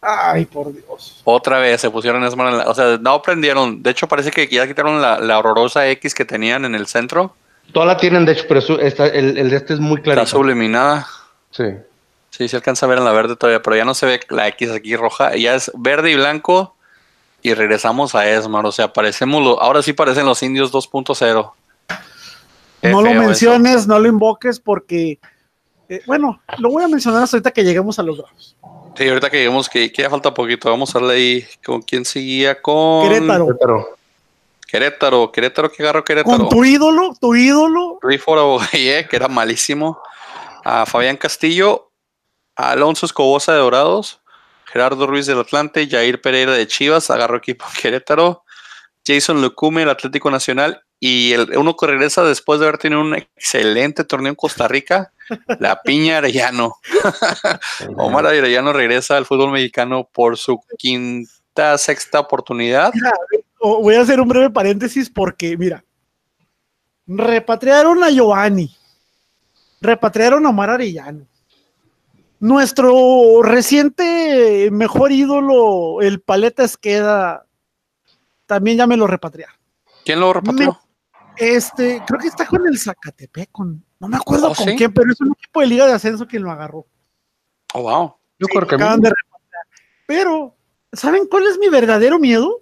Ay, 0.00 0.44
por 0.44 0.72
Dios. 0.72 1.20
Otra 1.24 1.58
vez 1.58 1.80
se 1.80 1.90
pusieron 1.90 2.30
Smart. 2.30 2.68
o 2.68 2.74
sea, 2.74 2.98
no 2.98 3.10
aprendieron. 3.14 3.82
De 3.82 3.90
hecho, 3.90 4.06
parece 4.06 4.30
que 4.30 4.46
ya 4.46 4.68
quitaron 4.68 5.02
la, 5.02 5.18
la 5.18 5.38
horrorosa 5.40 5.88
X 5.88 6.14
que 6.14 6.24
tenían 6.24 6.64
en 6.64 6.76
el 6.76 6.86
centro 6.86 7.34
Toda 7.72 7.86
la 7.86 7.96
tienen, 7.96 8.24
de 8.24 8.32
hecho, 8.32 8.44
pero 8.48 8.60
el, 8.78 9.50
de 9.50 9.56
este 9.56 9.74
es 9.74 9.80
muy 9.80 10.00
claro. 10.00 10.22
Está 10.22 10.30
subliminada. 10.30 11.06
Sí. 11.50 11.64
Sí, 12.30 12.48
se 12.48 12.56
alcanza 12.56 12.86
a 12.86 12.88
ver 12.88 12.98
en 12.98 13.04
la 13.04 13.12
verde 13.12 13.36
todavía, 13.36 13.62
pero 13.62 13.76
ya 13.76 13.84
no 13.84 13.94
se 13.94 14.06
ve 14.06 14.20
la 14.28 14.46
X 14.48 14.70
aquí 14.70 14.94
roja. 14.94 15.34
Ya 15.36 15.54
es 15.54 15.70
verde 15.74 16.10
y 16.10 16.16
blanco. 16.16 16.75
Y 17.46 17.54
regresamos 17.54 18.16
a 18.16 18.28
Esmar. 18.28 18.66
O 18.66 18.72
sea, 18.72 18.92
parecemos. 18.92 19.56
ahora 19.60 19.80
sí 19.80 19.92
parecen 19.92 20.26
los 20.26 20.42
indios 20.42 20.72
2.0. 20.72 21.52
No 22.82 23.02
lo 23.02 23.14
menciones, 23.14 23.86
no 23.86 24.00
lo 24.00 24.08
invoques, 24.08 24.58
porque. 24.58 25.20
Eh, 25.88 26.02
bueno, 26.08 26.40
lo 26.58 26.70
voy 26.70 26.82
a 26.82 26.88
mencionar 26.88 27.22
hasta 27.22 27.36
ahorita 27.36 27.52
que 27.52 27.62
lleguemos 27.62 28.00
a 28.00 28.02
los 28.02 28.18
bravos. 28.18 28.56
Sí, 28.96 29.08
ahorita 29.08 29.30
que 29.30 29.36
lleguemos, 29.36 29.68
que, 29.68 29.92
ya 29.96 30.10
falta 30.10 30.34
poquito. 30.34 30.68
Vamos 30.68 30.96
a 30.96 30.98
darle 30.98 31.14
ahí 31.14 31.46
con 31.64 31.82
quién 31.82 32.04
seguía 32.04 32.60
con. 32.60 33.08
Querétaro. 33.08 33.96
Querétaro, 34.66 35.30
Querétaro, 35.30 35.70
que 35.70 35.84
agarró 35.84 36.02
Querétaro. 36.02 36.38
Con 36.38 36.48
tu 36.48 36.64
ídolo, 36.64 37.14
tu 37.20 37.36
ídolo. 37.36 38.00
Rifor 38.02 38.40
Abogaye, 38.40 39.06
que 39.08 39.14
era 39.14 39.28
malísimo. 39.28 40.00
A 40.64 40.84
Fabián 40.84 41.16
Castillo, 41.16 41.92
a 42.56 42.72
Alonso 42.72 43.06
Escobosa 43.06 43.52
de 43.52 43.60
Dorados, 43.60 44.20
Gerardo 44.76 45.06
Ruiz 45.06 45.26
del 45.26 45.40
Atlante, 45.40 45.88
Jair 45.88 46.20
Pereira 46.20 46.52
de 46.52 46.66
Chivas, 46.66 47.10
agarró 47.10 47.38
equipo 47.38 47.64
Querétaro, 47.80 48.44
Jason 49.06 49.40
Lucume, 49.40 49.82
el 49.82 49.90
Atlético 49.90 50.30
Nacional, 50.30 50.82
y 51.00 51.32
el 51.32 51.56
uno 51.56 51.76
que 51.76 51.86
regresa 51.86 52.24
después 52.24 52.60
de 52.60 52.66
haber 52.66 52.78
tenido 52.78 53.00
un 53.00 53.14
excelente 53.14 54.04
torneo 54.04 54.30
en 54.30 54.36
Costa 54.36 54.68
Rica, 54.68 55.12
la 55.60 55.80
Piña 55.82 56.18
Arellano. 56.18 56.76
Omar 57.96 58.26
Arellano 58.26 58.72
regresa 58.72 59.16
al 59.16 59.26
fútbol 59.26 59.52
mexicano 59.52 60.08
por 60.12 60.36
su 60.36 60.60
quinta, 60.78 61.78
sexta 61.78 62.20
oportunidad 62.20 62.92
voy 63.60 63.94
a 63.94 64.02
hacer 64.02 64.20
un 64.20 64.28
breve 64.28 64.50
paréntesis 64.50 65.10
porque, 65.10 65.56
mira, 65.56 65.84
repatriaron 67.06 68.02
a 68.02 68.10
Giovanni, 68.10 68.74
repatriaron 69.80 70.44
a 70.46 70.50
Omar 70.50 70.70
Arellano. 70.70 71.26
Nuestro 72.38 73.42
reciente 73.42 74.68
mejor 74.70 75.12
ídolo, 75.12 76.02
el 76.02 76.20
Paleta 76.20 76.64
Esqueda, 76.64 77.46
también 78.46 78.76
ya 78.76 78.86
me 78.86 78.96
lo 78.96 79.06
repatriaron. 79.06 79.56
¿Quién 80.04 80.20
lo 80.20 80.32
repatrió? 80.32 80.78
este, 81.36 82.02
creo 82.06 82.20
que 82.20 82.28
está 82.28 82.46
con 82.46 82.66
el 82.66 82.78
Zacatepec, 82.78 83.50
con, 83.52 83.84
no 83.98 84.08
me 84.08 84.16
acuerdo 84.16 84.50
¿Oh, 84.50 84.54
con 84.54 84.74
quién, 84.76 84.92
pero 84.92 85.10
es 85.10 85.20
un 85.20 85.32
equipo 85.32 85.60
de 85.60 85.66
Liga 85.66 85.86
de 85.86 85.92
Ascenso 85.92 86.26
quien 86.26 86.42
lo 86.42 86.50
agarró. 86.50 86.86
Oh, 87.74 87.82
wow. 87.82 88.14
Yo 88.38 88.46
creo 88.48 88.66
que 88.66 88.74
acaban 88.74 89.00
de 89.00 89.10
repatriar. 89.10 89.64
Pero, 90.06 90.56
¿saben 90.92 91.26
cuál 91.26 91.46
es 91.46 91.58
mi 91.58 91.68
verdadero 91.68 92.18
miedo? 92.18 92.60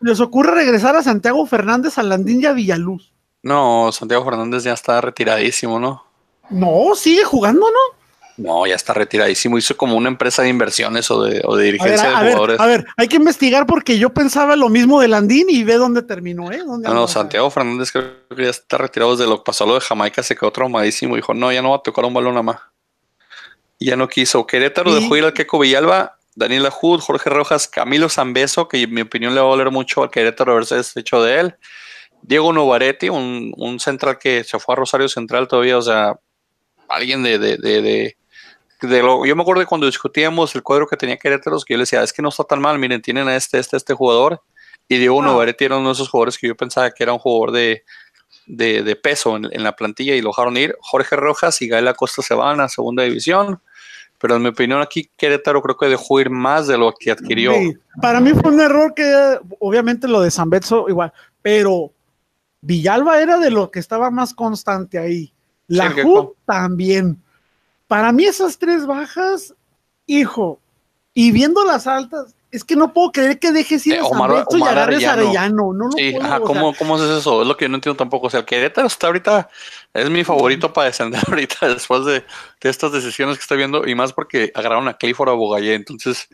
Les 0.00 0.20
ocurre 0.20 0.54
regresar 0.54 0.96
a 0.96 1.02
Santiago 1.02 1.46
Fernández, 1.46 1.96
a 1.96 2.02
Landín 2.02 2.42
y 2.42 2.46
a 2.46 2.52
Villaluz. 2.52 3.12
No, 3.42 3.90
Santiago 3.92 4.24
Fernández 4.24 4.64
ya 4.64 4.72
está 4.72 5.00
retiradísimo, 5.00 5.78
¿no? 5.78 6.04
No, 6.50 6.94
sigue 6.94 7.24
jugando, 7.24 7.66
¿no? 7.70 8.01
No, 8.36 8.66
ya 8.66 8.74
está 8.74 8.94
retiradísimo. 8.94 9.58
Hizo 9.58 9.76
como 9.76 9.96
una 9.96 10.08
empresa 10.08 10.42
de 10.42 10.48
inversiones 10.48 11.10
o 11.10 11.22
de, 11.22 11.42
o 11.44 11.56
de 11.56 11.66
dirigencia 11.66 12.08
de 12.08 12.14
jugadores. 12.14 12.60
a 12.60 12.66
ver, 12.66 12.86
hay 12.96 13.08
que 13.08 13.16
investigar 13.16 13.66
porque 13.66 13.98
yo 13.98 14.10
pensaba 14.10 14.56
lo 14.56 14.68
mismo 14.68 15.00
de 15.00 15.08
Landín 15.08 15.46
y 15.50 15.64
ve 15.64 15.74
dónde 15.74 16.02
terminó, 16.02 16.50
¿eh? 16.50 16.62
no, 16.64 16.78
no, 16.78 17.08
Santiago 17.08 17.50
Fernández 17.50 17.92
creo 17.92 18.12
que 18.34 18.44
ya 18.44 18.50
está 18.50 18.78
retirado 18.78 19.16
desde 19.16 19.28
lo 19.28 19.38
que 19.38 19.44
pasó 19.44 19.66
lo 19.66 19.74
de 19.74 19.80
Jamaica, 19.80 20.22
se 20.22 20.36
quedó 20.36 20.50
traumadísimo. 20.50 21.16
Dijo, 21.16 21.34
no, 21.34 21.52
ya 21.52 21.62
no 21.62 21.70
va 21.70 21.76
a 21.76 21.82
tocar 21.82 22.04
un 22.04 22.14
balón 22.14 22.34
nada 22.34 22.42
más. 22.42 22.58
Y 23.78 23.86
ya 23.86 23.96
no 23.96 24.08
quiso. 24.08 24.46
Querétaro 24.46 24.94
dejó 24.94 25.16
ir 25.16 25.24
al 25.24 25.32
Queco 25.32 25.58
Villalba 25.58 26.16
Daniela 26.34 26.70
Hood, 26.70 27.00
Jorge 27.00 27.30
Rojas, 27.30 27.68
Camilo 27.68 28.08
Zambeso, 28.08 28.68
que 28.68 28.82
en 28.82 28.94
mi 28.94 29.02
opinión 29.02 29.34
le 29.34 29.40
va 29.40 29.46
a 29.46 29.50
valer 29.50 29.70
mucho 29.70 30.02
al 30.02 30.10
Querétaro 30.10 30.52
haberse 30.52 30.76
deshecho 30.76 31.22
de 31.22 31.40
él. 31.40 31.54
Diego 32.22 32.52
Novaretti, 32.52 33.08
un, 33.08 33.78
central 33.80 34.18
que 34.18 34.44
se 34.44 34.58
fue 34.58 34.74
a 34.74 34.76
Rosario 34.76 35.08
Central 35.08 35.48
todavía, 35.48 35.76
o 35.76 35.82
sea, 35.82 36.14
alguien 36.88 37.22
de, 37.22 37.38
de, 37.38 37.56
de, 37.58 38.16
lo, 38.82 39.24
yo 39.24 39.36
me 39.36 39.42
acuerdo 39.42 39.60
de 39.60 39.66
cuando 39.66 39.86
discutíamos 39.86 40.54
el 40.54 40.62
cuadro 40.62 40.86
que 40.86 40.96
tenía 40.96 41.16
Querétaro, 41.16 41.58
que 41.60 41.74
yo 41.74 41.78
le 41.78 41.82
decía, 41.82 42.02
es 42.02 42.12
que 42.12 42.22
no 42.22 42.28
está 42.28 42.44
tan 42.44 42.60
mal, 42.60 42.78
miren, 42.78 43.02
tienen 43.02 43.28
a 43.28 43.36
este, 43.36 43.58
este, 43.58 43.76
este 43.76 43.94
jugador, 43.94 44.42
y 44.88 44.98
Diego 44.98 45.22
ah. 45.22 45.26
Novaretti 45.26 45.64
era 45.64 45.78
uno 45.78 45.88
de 45.88 45.94
esos 45.94 46.08
jugadores 46.08 46.38
que 46.38 46.48
yo 46.48 46.56
pensaba 46.56 46.90
que 46.90 47.02
era 47.02 47.12
un 47.12 47.18
jugador 47.18 47.52
de, 47.52 47.84
peso 49.02 49.36
en, 49.36 49.48
en, 49.50 49.62
la 49.62 49.76
plantilla 49.76 50.14
y 50.14 50.20
lo 50.20 50.30
dejaron 50.30 50.56
ir. 50.56 50.76
Jorge 50.80 51.16
Rojas 51.16 51.62
y 51.62 51.68
Gael 51.68 51.88
Acosta 51.88 52.22
se 52.22 52.34
van 52.34 52.60
a 52.60 52.68
segunda 52.68 53.02
división 53.02 53.60
pero 54.22 54.36
en 54.36 54.42
mi 54.42 54.50
opinión 54.50 54.80
aquí 54.80 55.10
Querétaro 55.16 55.60
creo 55.60 55.76
que 55.76 55.86
dejó 55.86 56.20
ir 56.20 56.30
más 56.30 56.68
de 56.68 56.78
lo 56.78 56.94
que 56.94 57.10
adquirió. 57.10 57.54
para 58.00 58.20
mí 58.20 58.30
fue 58.30 58.52
un 58.52 58.60
error 58.60 58.94
que 58.94 59.40
obviamente 59.58 60.06
lo 60.06 60.20
de 60.20 60.30
San 60.30 60.48
Betso 60.48 60.88
igual, 60.88 61.12
pero 61.42 61.90
Villalba 62.60 63.20
era 63.20 63.38
de 63.38 63.50
lo 63.50 63.72
que 63.72 63.80
estaba 63.80 64.12
más 64.12 64.32
constante 64.32 64.96
ahí. 64.96 65.32
La 65.66 65.92
sí, 65.92 66.02
también. 66.46 67.20
Para 67.92 68.10
mí 68.10 68.24
esas 68.24 68.56
tres 68.56 68.86
bajas, 68.86 69.54
hijo, 70.06 70.58
y 71.12 71.30
viendo 71.30 71.62
las 71.62 71.86
altas, 71.86 72.34
es 72.50 72.64
que 72.64 72.74
no 72.74 72.94
puedo 72.94 73.12
creer 73.12 73.38
que 73.38 73.52
dejes 73.52 73.86
ir 73.86 73.98
a 73.98 74.06
Omar, 74.06 74.46
y 74.50 74.62
agarres 74.62 75.04
a 75.04 75.12
Arellano. 75.12 75.74
No 75.74 75.92
sí, 75.92 76.16
ajá, 76.18 76.40
¿cómo, 76.40 76.74
¿cómo, 76.74 76.96
es 76.96 77.02
eso? 77.02 77.42
Es 77.42 77.48
lo 77.48 77.54
que 77.54 77.66
yo 77.66 77.68
no 77.68 77.74
entiendo 77.74 77.98
tampoco. 77.98 78.28
O 78.28 78.30
sea, 78.30 78.46
Querétaro 78.46 78.86
está 78.86 79.08
ahorita, 79.08 79.50
es 79.92 80.08
mi 80.08 80.24
favorito 80.24 80.72
para 80.72 80.86
descender 80.86 81.20
ahorita 81.28 81.68
después 81.68 82.06
de, 82.06 82.24
de, 82.62 82.70
estas 82.70 82.92
decisiones 82.92 83.36
que 83.36 83.42
estoy 83.42 83.58
viendo 83.58 83.86
y 83.86 83.94
más 83.94 84.14
porque 84.14 84.50
agarraron 84.54 84.88
a 84.88 84.96
Clifford 84.96 85.28
a 85.28 85.34
Bogallé. 85.34 85.74
Entonces, 85.74 86.28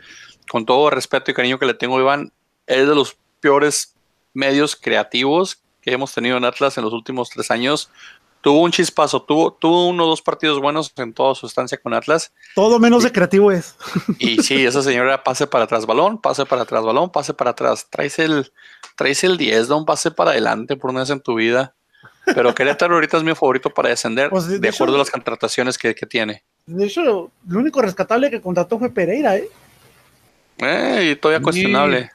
con 0.48 0.64
todo 0.64 0.90
respeto 0.90 1.32
y 1.32 1.34
cariño 1.34 1.58
que 1.58 1.66
le 1.66 1.74
tengo 1.74 1.98
a 1.98 2.00
Iván, 2.00 2.32
es 2.68 2.86
de 2.86 2.94
los 2.94 3.16
peores 3.40 3.96
medios 4.32 4.76
creativos 4.76 5.60
que 5.80 5.90
hemos 5.90 6.14
tenido 6.14 6.36
en 6.36 6.44
Atlas 6.44 6.78
en 6.78 6.84
los 6.84 6.92
últimos 6.92 7.30
tres 7.30 7.50
años 7.50 7.90
tuvo 8.48 8.62
un 8.62 8.72
chispazo, 8.72 9.20
tuvo, 9.20 9.52
tuvo 9.52 9.88
uno 9.88 10.06
o 10.06 10.08
dos 10.08 10.22
partidos 10.22 10.58
buenos 10.58 10.90
en 10.96 11.12
toda 11.12 11.34
su 11.34 11.46
estancia 11.46 11.76
con 11.76 11.92
Atlas. 11.92 12.32
Todo 12.54 12.78
menos 12.78 13.02
de 13.02 13.12
creativo 13.12 13.52
es. 13.52 13.76
Y 14.18 14.38
sí, 14.38 14.64
esa 14.64 14.82
señora 14.82 15.22
pase 15.22 15.46
para 15.46 15.64
atrás 15.64 15.84
balón, 15.84 16.18
pase 16.18 16.46
para 16.46 16.62
atrás 16.62 16.82
balón, 16.82 17.12
pase 17.12 17.34
para 17.34 17.50
atrás. 17.50 17.88
Traes 17.90 18.18
el, 18.18 18.50
traes 18.96 19.22
el 19.22 19.36
10, 19.36 19.68
da 19.68 19.76
un 19.76 19.84
pase 19.84 20.10
para 20.12 20.30
adelante 20.30 20.76
por 20.76 20.88
una 20.88 21.00
vez 21.00 21.10
en 21.10 21.20
tu 21.20 21.34
vida. 21.34 21.74
Pero 22.24 22.54
Querétaro 22.54 22.94
ahorita 22.94 23.18
es 23.18 23.22
mi 23.22 23.34
favorito 23.34 23.68
para 23.68 23.90
descender, 23.90 24.30
pues, 24.30 24.48
de, 24.58 24.68
acuerdo 24.70 24.94
a 24.94 24.98
las 24.98 25.10
contrataciones 25.10 25.76
que, 25.76 25.92
tiene. 25.92 26.42
De 26.64 26.86
hecho, 26.86 27.02
lo 27.02 27.30
único 27.58 27.82
rescatable 27.82 28.30
que 28.30 28.40
contrató 28.40 28.78
fue 28.78 28.88
Pereira, 28.88 29.36
¿eh? 29.36 29.50
Eh, 30.56 31.10
y 31.12 31.16
todavía 31.16 31.42
cuestionable. 31.42 32.10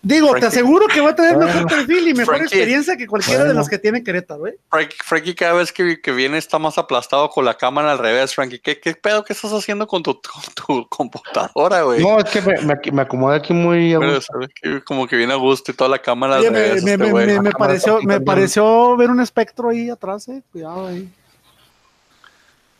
Digo, 0.00 0.32
te 0.34 0.46
aseguro 0.46 0.86
que 0.86 1.00
va 1.00 1.10
a 1.10 1.14
tener 1.14 1.36
mejor 1.36 1.66
perfil 1.66 2.08
y 2.08 2.14
mejor 2.14 2.36
experiencia 2.36 2.96
que 2.96 3.06
cualquiera 3.08 3.44
de 3.44 3.52
los 3.52 3.68
que 3.68 3.78
tiene 3.78 4.04
Querétaro, 4.04 4.46
¿eh? 4.46 4.56
Frankie, 5.04 5.34
cada 5.34 5.54
vez 5.54 5.72
que, 5.72 6.00
que, 6.00 6.12
viene 6.12 6.38
está 6.38 6.58
más 6.60 6.78
aplastado 6.78 7.28
con 7.30 7.44
la 7.44 7.54
cámara 7.54 7.90
al 7.90 7.98
revés, 7.98 8.32
Frankie. 8.32 8.60
¿Qué, 8.60 8.78
qué 8.78 8.94
pedo 8.94 9.24
que 9.24 9.32
estás 9.32 9.52
haciendo 9.52 9.88
con 9.88 10.04
tu, 10.04 10.14
tu 10.54 10.86
computadora, 10.88 11.82
güey? 11.82 12.00
No, 12.00 12.20
es 12.20 12.26
que 12.26 12.40
me, 12.40 12.54
me, 12.92 13.02
acomodé 13.02 13.36
aquí 13.36 13.52
muy 13.52 13.92
a 13.94 13.98
gusto. 13.98 14.38
como 14.84 15.08
que 15.08 15.16
viene 15.16 15.32
a 15.32 15.36
gusto 15.36 15.72
y 15.72 15.74
toda 15.74 15.90
la 15.90 15.98
cámara 15.98 16.36
al 16.36 16.44
revés. 16.44 16.84
Me, 16.84 16.92
este 16.92 17.40
me 17.40 17.50
pareció, 17.50 18.00
me 18.02 18.20
pareció 18.20 18.96
ver 18.96 19.10
un 19.10 19.20
espectro 19.20 19.70
ahí 19.70 19.90
atrás, 19.90 20.28
eh. 20.28 20.42
Cuidado 20.52 20.86
ahí. 20.86 21.08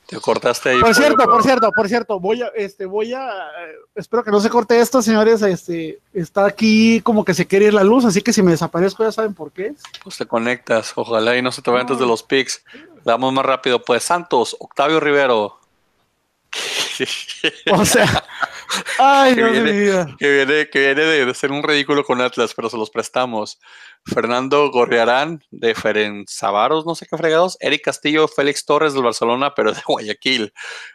Te 0.09 0.19
cortaste 0.21 0.71
ahí. 0.71 0.81
Por 0.81 0.95
cierto, 0.95 1.23
por 1.27 1.43
cierto, 1.43 1.71
por 1.71 1.87
cierto, 1.87 2.19
voy 2.19 2.41
a, 2.41 2.47
este, 2.57 2.87
voy 2.87 3.13
a, 3.13 3.29
eh, 3.29 3.75
espero 3.95 4.25
que 4.25 4.31
no 4.31 4.41
se 4.41 4.49
corte 4.49 4.81
esto, 4.81 5.03
señores, 5.03 5.43
este, 5.43 6.01
está 6.15 6.47
aquí 6.47 7.03
como 7.03 7.27
que 7.27 7.35
se 7.35 7.47
quiere 7.47 7.67
ir 7.67 7.75
la 7.75 7.85
luz, 7.85 8.07
así 8.07 8.23
que 8.23 8.33
si 8.33 8.41
me 8.43 8.53
desaparezco 8.53 9.05
ya 9.05 9.13
saben 9.13 9.35
por 9.35 9.53
qué. 9.53 9.75
Pues 10.03 10.17
te 10.17 10.25
conectas, 10.25 10.95
ojalá 10.97 11.37
y 11.37 11.43
no 11.43 11.53
se 11.53 11.61
te 11.61 11.71
vaya 11.71 11.83
antes 11.83 11.99
de 11.99 12.07
los 12.07 12.23
pics. 12.23 12.65
Damos 13.05 13.35
más 13.35 13.45
rápido, 13.45 13.83
pues 13.83 14.03
Santos, 14.03 14.57
Octavio 14.59 14.99
Rivero. 14.99 15.61
o 17.73 17.85
sea, 17.85 18.25
Ay, 18.99 19.35
que, 19.35 19.45
viene, 19.45 20.17
que, 20.19 20.31
viene, 20.31 20.69
que 20.69 20.79
viene 20.79 21.03
de 21.03 21.35
ser 21.35 21.53
un 21.53 21.63
ridículo 21.63 22.05
con 22.05 22.21
Atlas, 22.21 22.53
pero 22.55 22.69
se 22.69 22.77
los 22.77 22.91
prestamos. 22.91 23.59
Fernando 24.05 24.71
Gorriarán 24.71 25.43
de 25.51 25.75
Ferenzabaros, 25.75 26.87
no 26.87 26.95
sé 26.95 27.07
qué 27.07 27.17
fregados. 27.17 27.57
Eric 27.61 27.85
Castillo, 27.85 28.29
Félix 28.29 28.65
Torres 28.65 28.95
del 28.95 29.03
Barcelona, 29.03 29.55
pero 29.55 29.73
de 29.73 29.81
Guayaquil. 29.87 30.53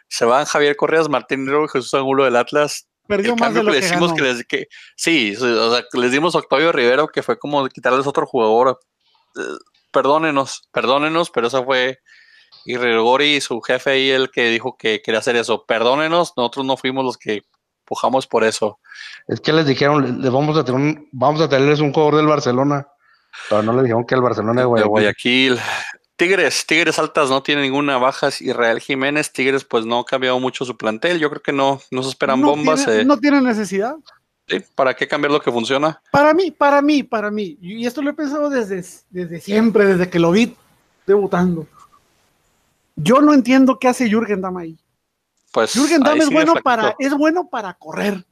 Se 0.08 0.24
van 0.24 0.44
Javier 0.44 0.76
Correas, 0.76 1.08
Martín 1.08 1.44
Nero 1.44 1.64
y 1.64 1.68
Jesús 1.68 1.94
Angulo 1.94 2.24
del 2.24 2.36
Atlas. 2.36 2.88
Perdió 3.06 3.36
más 3.36 3.52
de 3.52 3.62
lo 3.62 3.72
que, 3.72 3.80
decimos 3.80 4.14
que, 4.14 4.22
les, 4.22 4.46
que 4.46 4.68
sí, 4.96 5.34
o 5.36 5.74
sea, 5.74 5.84
les 5.92 6.10
dimos 6.10 6.34
a 6.34 6.38
Octavio 6.38 6.72
Rivero, 6.72 7.08
que 7.08 7.22
fue 7.22 7.38
como 7.38 7.66
quitarles 7.68 8.06
otro 8.06 8.26
jugador. 8.26 8.80
Eh, 9.36 9.40
perdónenos, 9.90 10.68
perdónenos, 10.72 11.30
pero 11.30 11.48
eso 11.48 11.64
fue 11.64 11.98
y 12.64 12.74
Gregori, 12.74 13.40
su 13.40 13.60
jefe 13.60 13.90
ahí, 13.90 14.10
el 14.10 14.30
que 14.30 14.48
dijo 14.50 14.76
que 14.76 15.02
quería 15.02 15.20
hacer 15.20 15.36
eso. 15.36 15.64
Perdónenos, 15.66 16.32
nosotros 16.36 16.64
no 16.64 16.76
fuimos 16.76 17.04
los 17.04 17.18
que 17.18 17.42
pujamos 17.84 18.26
por 18.26 18.44
eso. 18.44 18.78
Es 19.28 19.40
que 19.40 19.52
les 19.52 19.66
dijeron, 19.66 20.22
les 20.22 20.32
vamos 20.32 20.56
a 20.56 20.64
tener 20.64 20.80
un, 20.80 21.08
vamos 21.12 21.40
a 21.40 21.48
tenerles 21.48 21.80
un 21.80 21.92
jugador 21.92 22.16
del 22.16 22.26
Barcelona, 22.26 22.86
pero 23.48 23.62
no 23.62 23.74
le 23.74 23.82
dijeron 23.82 24.06
que 24.06 24.14
el 24.14 24.22
Barcelona 24.22 24.62
de 24.62 24.66
Guayaquil. 24.66 24.90
Guayaquil. 24.90 25.60
Tigres, 26.16 26.64
Tigres 26.66 26.98
altas 26.98 27.28
no 27.28 27.42
tiene 27.42 27.62
ninguna 27.62 27.98
baja. 27.98 28.28
Israel 28.40 28.80
Jiménez, 28.80 29.32
Tigres 29.32 29.64
pues 29.64 29.84
no 29.84 30.00
ha 30.00 30.04
cambiado 30.04 30.38
mucho 30.38 30.64
su 30.64 30.76
plantel. 30.76 31.18
Yo 31.18 31.28
creo 31.28 31.42
que 31.42 31.52
no, 31.52 31.80
no 31.90 32.02
se 32.02 32.10
esperan 32.10 32.40
bombas. 32.40 32.86
Eh. 32.86 33.04
No 33.04 33.18
tiene 33.18 33.40
necesidad. 33.40 33.96
Sí, 34.46 34.58
¿para 34.74 34.94
qué 34.94 35.08
cambiar 35.08 35.32
lo 35.32 35.40
que 35.40 35.50
funciona? 35.50 36.00
Para 36.12 36.32
mí, 36.34 36.50
para 36.50 36.82
mí, 36.82 37.02
para 37.02 37.30
mí. 37.30 37.58
Y 37.60 37.86
esto 37.86 38.00
lo 38.02 38.10
he 38.10 38.14
pensado 38.14 38.48
desde, 38.48 38.84
desde 39.10 39.40
siempre, 39.40 39.86
desde 39.86 40.08
que 40.08 40.18
lo 40.18 40.30
vi 40.30 40.54
debutando. 41.06 41.66
Yo 42.96 43.20
no 43.20 43.34
entiendo 43.34 43.78
qué 43.78 43.88
hace 43.88 44.08
Jürgen 44.08 44.40
Damm 44.40 44.56
ahí. 44.56 44.78
Pues 45.52 45.72
Jürgen 45.72 46.02
Damm 46.02 46.20
es 46.20 46.30
bueno, 46.30 46.54
para, 46.62 46.94
es 46.98 47.14
bueno 47.14 47.48
para 47.48 47.74
correr. 47.74 48.24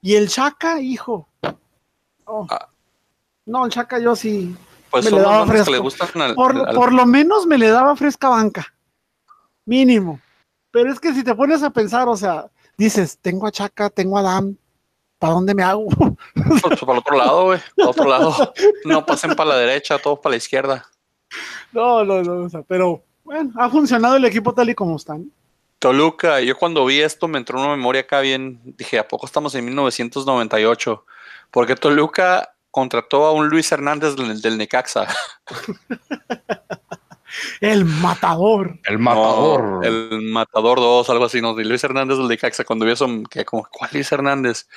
Y 0.00 0.16
el 0.16 0.28
Chaka, 0.28 0.80
hijo. 0.80 1.28
Oh. 2.24 2.46
Ah. 2.50 2.68
No, 3.46 3.64
el 3.64 3.72
Chaka 3.72 3.98
yo 3.98 4.16
sí. 4.16 4.56
Pues 4.90 5.04
me 5.04 5.12
le 5.12 5.20
daba 5.20 5.46
fresca. 5.46 6.34
por, 6.34 6.92
lo 6.92 7.06
menos 7.06 7.46
me 7.46 7.56
le 7.56 7.68
daba 7.68 7.96
fresca 7.96 8.28
banca. 8.28 8.74
Mínimo. 9.64 10.20
Pero 10.70 10.92
es 10.92 11.00
que 11.00 11.14
si 11.14 11.22
te 11.24 11.34
pones 11.34 11.62
a 11.62 11.70
pensar, 11.70 12.08
o 12.08 12.16
sea, 12.16 12.50
dices, 12.76 13.18
tengo 13.20 13.46
a 13.46 13.52
Chaka, 13.52 13.90
tengo 13.90 14.18
a 14.18 14.22
Dam, 14.22 14.56
¿para 15.18 15.34
dónde 15.34 15.54
me 15.54 15.62
hago? 15.62 15.86
Pues, 16.34 16.80
para 16.80 16.92
el 16.92 16.98
otro 16.98 17.16
lado, 17.16 17.44
güey. 17.44 17.60
Para 17.76 17.90
otro 17.90 18.08
lado. 18.08 18.54
No 18.84 19.06
pasen 19.06 19.34
para 19.34 19.50
la 19.50 19.56
derecha, 19.56 19.98
todos 19.98 20.18
para 20.18 20.32
la 20.32 20.36
izquierda. 20.36 20.86
No, 21.72 22.04
no, 22.04 22.22
no. 22.22 22.44
O 22.44 22.48
sea, 22.50 22.62
pero 22.62 23.04
bueno, 23.24 23.52
ha 23.56 23.70
funcionado 23.70 24.16
el 24.16 24.24
equipo 24.24 24.54
tal 24.54 24.70
y 24.70 24.74
como 24.74 24.96
están. 24.96 25.30
Toluca, 25.78 26.40
yo 26.40 26.56
cuando 26.56 26.86
vi 26.86 27.00
esto 27.00 27.26
me 27.26 27.38
entró 27.38 27.58
una 27.58 27.70
memoria 27.70 28.02
acá 28.02 28.20
bien, 28.20 28.60
dije, 28.64 29.00
¿a 29.00 29.08
poco 29.08 29.26
estamos 29.26 29.54
en 29.56 29.64
1998? 29.64 31.04
Porque 31.50 31.74
Toluca 31.74 32.54
contrató 32.70 33.26
a 33.26 33.32
un 33.32 33.48
Luis 33.48 33.70
Hernández 33.72 34.14
del, 34.14 34.58
Necaxa. 34.58 35.08
el 37.60 37.84
matador. 37.84 38.78
El 38.84 39.00
matador. 39.00 39.84
el 39.84 40.22
matador 40.22 40.78
2, 40.78 41.10
algo 41.10 41.24
así, 41.24 41.40
¿no? 41.40 41.54
De 41.54 41.64
Luis 41.64 41.82
Hernández 41.82 42.16
del 42.16 42.28
Necaxa, 42.28 42.64
cuando 42.64 42.86
vi 42.86 42.92
eso, 42.92 43.08
que 43.28 43.44
como, 43.44 43.66
¿cuál 43.68 43.90
Luis 43.92 44.10
Hernández? 44.12 44.68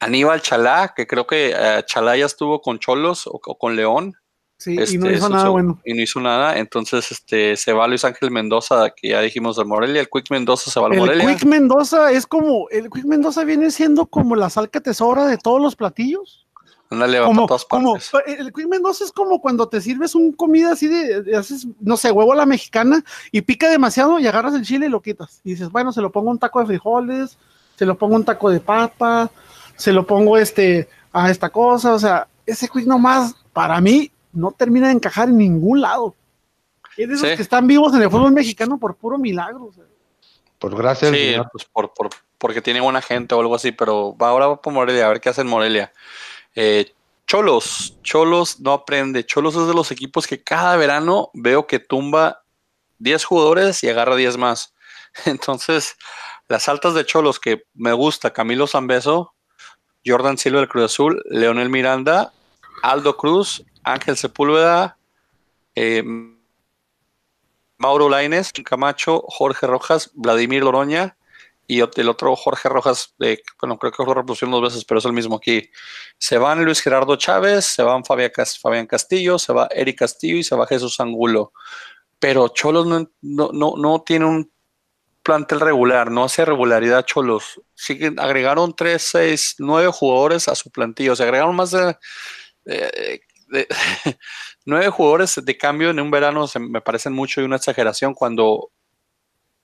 Aníbal 0.00 0.42
Chalá, 0.42 0.92
que 0.94 1.06
creo 1.06 1.26
que 1.26 1.54
uh, 1.54 1.82
Chalá 1.86 2.16
ya 2.16 2.26
estuvo 2.26 2.60
con 2.60 2.80
Cholos 2.80 3.26
o 3.26 3.38
con 3.38 3.76
León. 3.76 4.16
Sí, 4.58 4.72
y 4.72 4.98
no 4.98 5.06
este, 5.06 5.12
hizo 5.14 5.28
nada 5.28 5.48
bueno. 5.50 5.78
Y 5.84 5.94
no 5.94 6.02
hizo 6.02 6.20
nada. 6.20 6.58
Entonces, 6.58 7.12
este, 7.12 7.56
se 7.56 7.72
va 7.72 7.86
Luis 7.86 8.04
Ángel 8.04 8.32
Mendoza, 8.32 8.90
que 8.90 9.10
ya 9.10 9.20
dijimos 9.20 9.56
de 9.56 9.64
Morelia. 9.64 10.00
El 10.00 10.08
Quick 10.08 10.30
Mendoza 10.30 10.70
se 10.70 10.80
va 10.80 10.88
al 10.88 10.96
Morelia. 10.96 11.22
El 11.22 11.36
Quick 11.36 11.48
Mendoza 11.48 12.10
es 12.10 12.26
como, 12.26 12.68
el 12.70 12.90
Quick 12.90 13.04
Mendoza 13.04 13.44
viene 13.44 13.70
siendo 13.70 14.06
como 14.06 14.34
la 14.34 14.50
sal 14.50 14.68
que 14.68 14.80
te 14.80 14.94
sobra 14.94 15.26
de 15.26 15.38
todos 15.38 15.62
los 15.62 15.76
platillos. 15.76 16.44
Ándale, 16.90 17.22
como, 17.22 17.46
todas 17.46 17.66
partes. 17.66 18.10
el 18.26 18.52
Quick 18.52 18.66
Mendoza 18.66 19.04
es 19.04 19.12
como 19.12 19.40
cuando 19.40 19.68
te 19.68 19.80
sirves 19.80 20.16
un 20.16 20.32
comida 20.32 20.72
así 20.72 20.88
de, 20.88 21.36
haces, 21.36 21.68
no 21.80 21.96
sé, 21.96 22.10
huevo 22.10 22.32
a 22.32 22.36
la 22.36 22.46
mexicana 22.46 23.04
y 23.30 23.42
pica 23.42 23.70
demasiado 23.70 24.18
y 24.18 24.26
agarras 24.26 24.54
el 24.54 24.62
chile 24.62 24.86
y 24.86 24.88
lo 24.88 25.02
quitas. 25.02 25.40
Y 25.44 25.50
dices, 25.50 25.70
bueno, 25.70 25.92
se 25.92 26.00
lo 26.00 26.10
pongo 26.10 26.30
un 26.30 26.38
taco 26.38 26.58
de 26.58 26.66
frijoles, 26.66 27.38
se 27.76 27.86
lo 27.86 27.96
pongo 27.96 28.16
un 28.16 28.24
taco 28.24 28.50
de 28.50 28.58
papa, 28.58 29.30
se 29.76 29.92
lo 29.92 30.04
pongo 30.04 30.36
este, 30.36 30.88
a 31.12 31.30
esta 31.30 31.50
cosa. 31.50 31.94
O 31.94 31.98
sea, 32.00 32.26
ese 32.44 32.68
Quick 32.68 32.86
nomás, 32.86 33.36
para 33.52 33.80
mí, 33.80 34.10
no 34.38 34.52
termina 34.52 34.88
de 34.88 34.94
encajar 34.94 35.28
en 35.28 35.38
ningún 35.38 35.80
lado. 35.80 36.14
Es 36.96 37.08
de 37.08 37.14
esos 37.14 37.28
que 37.36 37.42
están 37.42 37.66
vivos 37.66 37.94
en 37.94 38.02
el 38.02 38.10
fútbol 38.10 38.32
mexicano 38.32 38.78
por 38.78 38.96
puro 38.96 39.18
milagro. 39.18 39.70
Por 40.58 40.76
gracias. 40.76 41.12
Sí, 41.12 41.36
pues 41.52 41.64
por, 41.64 41.92
por, 41.92 42.10
porque 42.38 42.62
tiene 42.62 42.80
buena 42.80 43.02
gente 43.02 43.34
o 43.34 43.40
algo 43.40 43.54
así, 43.54 43.72
pero 43.72 44.16
va, 44.16 44.30
ahora 44.30 44.48
va 44.48 44.62
por 44.62 44.72
Morelia, 44.72 45.06
a 45.06 45.08
ver 45.08 45.20
qué 45.20 45.28
hace 45.28 45.42
en 45.42 45.48
Morelia. 45.48 45.92
Eh, 46.54 46.92
Cholos, 47.26 47.96
Cholos 48.02 48.58
no 48.60 48.72
aprende. 48.72 49.26
Cholos 49.26 49.54
es 49.54 49.66
de 49.66 49.74
los 49.74 49.90
equipos 49.90 50.26
que 50.26 50.42
cada 50.42 50.76
verano 50.76 51.30
veo 51.34 51.66
que 51.66 51.78
tumba 51.78 52.42
10 52.98 53.24
jugadores 53.24 53.84
y 53.84 53.88
agarra 53.88 54.16
10 54.16 54.36
más. 54.38 54.74
Entonces, 55.26 55.96
las 56.48 56.68
altas 56.68 56.94
de 56.94 57.04
Cholos 57.04 57.38
que 57.38 57.64
me 57.74 57.92
gusta, 57.92 58.32
Camilo 58.32 58.66
Zambeso, 58.66 59.34
Jordan 60.06 60.38
Silva 60.38 60.60
del 60.60 60.68
Cruz 60.68 60.86
Azul, 60.86 61.22
Leonel 61.28 61.68
Miranda, 61.68 62.32
Aldo 62.82 63.16
Cruz, 63.16 63.64
Ángel 63.92 64.16
Sepúlveda, 64.16 64.98
eh, 65.74 66.02
Mauro 67.78 68.08
Laines, 68.08 68.52
Camacho, 68.64 69.24
Jorge 69.28 69.66
Rojas, 69.66 70.10
Vladimir 70.14 70.64
Loroña 70.64 71.16
y 71.70 71.80
el 71.80 72.08
otro 72.08 72.34
Jorge 72.34 72.68
Rojas, 72.68 73.14
bueno, 73.60 73.78
creo 73.78 73.92
que 73.92 74.02
lo 74.02 74.14
repusieron 74.14 74.52
dos 74.52 74.62
veces, 74.62 74.86
pero 74.86 74.98
es 74.98 75.04
el 75.04 75.12
mismo 75.12 75.36
aquí. 75.36 75.70
Se 76.16 76.38
van 76.38 76.64
Luis 76.64 76.80
Gerardo 76.80 77.16
Chávez, 77.16 77.66
se 77.66 77.82
van 77.82 78.04
Fabián 78.04 78.86
Castillo, 78.86 79.38
se 79.38 79.52
va 79.52 79.68
Eric 79.70 79.98
Castillo 79.98 80.38
y 80.38 80.44
se 80.44 80.56
va 80.56 80.66
Jesús 80.66 80.98
Angulo. 80.98 81.52
Pero 82.18 82.48
Cholos 82.48 82.86
no, 82.86 83.10
no, 83.20 83.74
no, 83.76 84.02
tiene 84.02 84.24
un 84.24 84.50
plantel 85.22 85.60
regular, 85.60 86.10
no 86.10 86.24
hace 86.24 86.46
regularidad 86.46 87.04
Cholos. 87.04 87.60
Siguen, 87.74 88.18
agregaron 88.18 88.74
tres, 88.74 89.02
seis, 89.02 89.56
nueve 89.58 89.90
jugadores 89.92 90.48
a 90.48 90.54
su 90.54 90.70
plantilla, 90.70 91.12
o 91.12 91.16
sea, 91.16 91.26
agregaron 91.26 91.54
más 91.54 91.70
de 91.72 91.96
eh, 92.64 93.20
nueve 94.64 94.88
jugadores 94.90 95.40
de 95.42 95.56
cambio 95.56 95.90
en 95.90 96.00
un 96.00 96.10
verano 96.10 96.46
se 96.46 96.58
me 96.58 96.80
parecen 96.80 97.12
mucho 97.12 97.40
y 97.40 97.44
una 97.44 97.56
exageración 97.56 98.14
cuando 98.14 98.70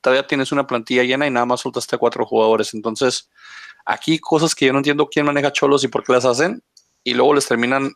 todavía 0.01 0.27
tienes 0.27 0.52
una 0.52 0.66
plantilla 0.66 1.02
llena 1.02 1.27
y 1.27 1.31
nada 1.31 1.47
más 1.47 1.61
soltaste 1.61 1.97
cuatro 1.97 2.27
jugadores. 2.27 2.74
Entonces, 2.74 3.31
aquí 3.85 4.19
cosas 4.19 4.55
que 4.55 4.66
yo 4.66 4.73
no 4.73 4.78
entiendo 4.78 5.09
quién 5.09 5.27
maneja 5.27 5.52
Cholos 5.52 5.82
y 5.85 5.89
por 5.89 6.05
qué 6.05 6.12
las 6.12 6.24
hacen, 6.24 6.62
y 7.02 7.15
luego 7.15 7.35
les 7.35 7.47
terminan 7.47 7.93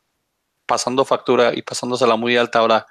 pasando 0.66 1.04
factura 1.04 1.52
y 1.54 1.62
pasándosela 1.62 2.16
muy 2.16 2.36
alta. 2.36 2.60
Ahora, 2.60 2.86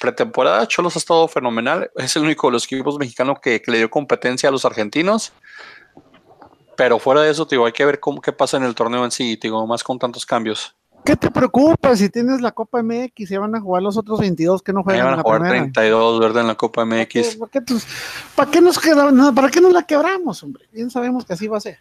pretemporada, 0.00 0.66
Cholos 0.66 0.96
ha 0.96 0.98
estado 0.98 1.28
fenomenal. 1.28 1.90
Es 1.96 2.16
el 2.16 2.22
único 2.22 2.46
de 2.46 2.52
los 2.52 2.64
equipos 2.64 2.98
mexicanos 2.98 3.38
que, 3.42 3.62
le 3.66 3.78
dio 3.78 3.90
competencia 3.90 4.48
a 4.48 4.52
los 4.52 4.64
argentinos. 4.64 5.32
Pero 6.76 6.98
fuera 6.98 7.22
de 7.22 7.30
eso, 7.30 7.44
digo, 7.44 7.66
hay 7.66 7.72
que 7.72 7.84
ver 7.84 8.00
cómo 8.00 8.20
qué 8.22 8.32
pasa 8.32 8.56
en 8.56 8.62
el 8.62 8.74
torneo 8.74 9.04
en 9.04 9.10
sí, 9.10 9.36
digo, 9.36 9.66
más 9.66 9.84
con 9.84 9.98
tantos 9.98 10.24
cambios. 10.24 10.74
¿Qué 11.04 11.16
te 11.16 11.30
preocupa 11.30 11.96
si 11.96 12.08
tienes 12.10 12.40
la 12.40 12.52
Copa 12.52 12.82
MX 12.82 13.30
y 13.30 13.36
van 13.36 13.54
a 13.54 13.60
jugar 13.60 13.82
los 13.82 13.96
otros 13.96 14.20
22 14.20 14.62
que 14.62 14.72
no 14.72 14.82
juegan? 14.82 15.06
Van 15.06 15.18
a 15.18 15.22
jugar 15.22 15.48
32, 15.48 16.20
¿verdad? 16.20 16.42
En 16.42 16.48
la 16.48 16.54
Copa 16.54 16.84
MX. 16.84 17.36
¿Para 17.36 17.50
qué, 17.50 17.60
¿para 18.34 18.50
qué 18.50 18.60
nos 18.60 18.78
¿Para 19.34 19.50
qué 19.50 19.60
nos 19.60 19.72
la 19.72 19.82
quebramos, 19.82 20.42
hombre? 20.42 20.68
Bien 20.72 20.90
sabemos 20.90 21.24
que 21.24 21.32
así 21.32 21.48
va 21.48 21.58
a 21.58 21.60
ser. 21.60 21.78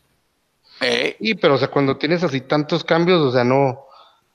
Eh, 0.82 1.18
y 1.20 1.36
pero, 1.36 1.56
o 1.56 1.58
sea, 1.58 1.70
cuando 1.70 1.98
tienes 1.98 2.24
así 2.24 2.42
tantos 2.42 2.84
cambios, 2.84 3.20
o 3.22 3.32
sea, 3.32 3.44
no, 3.44 3.86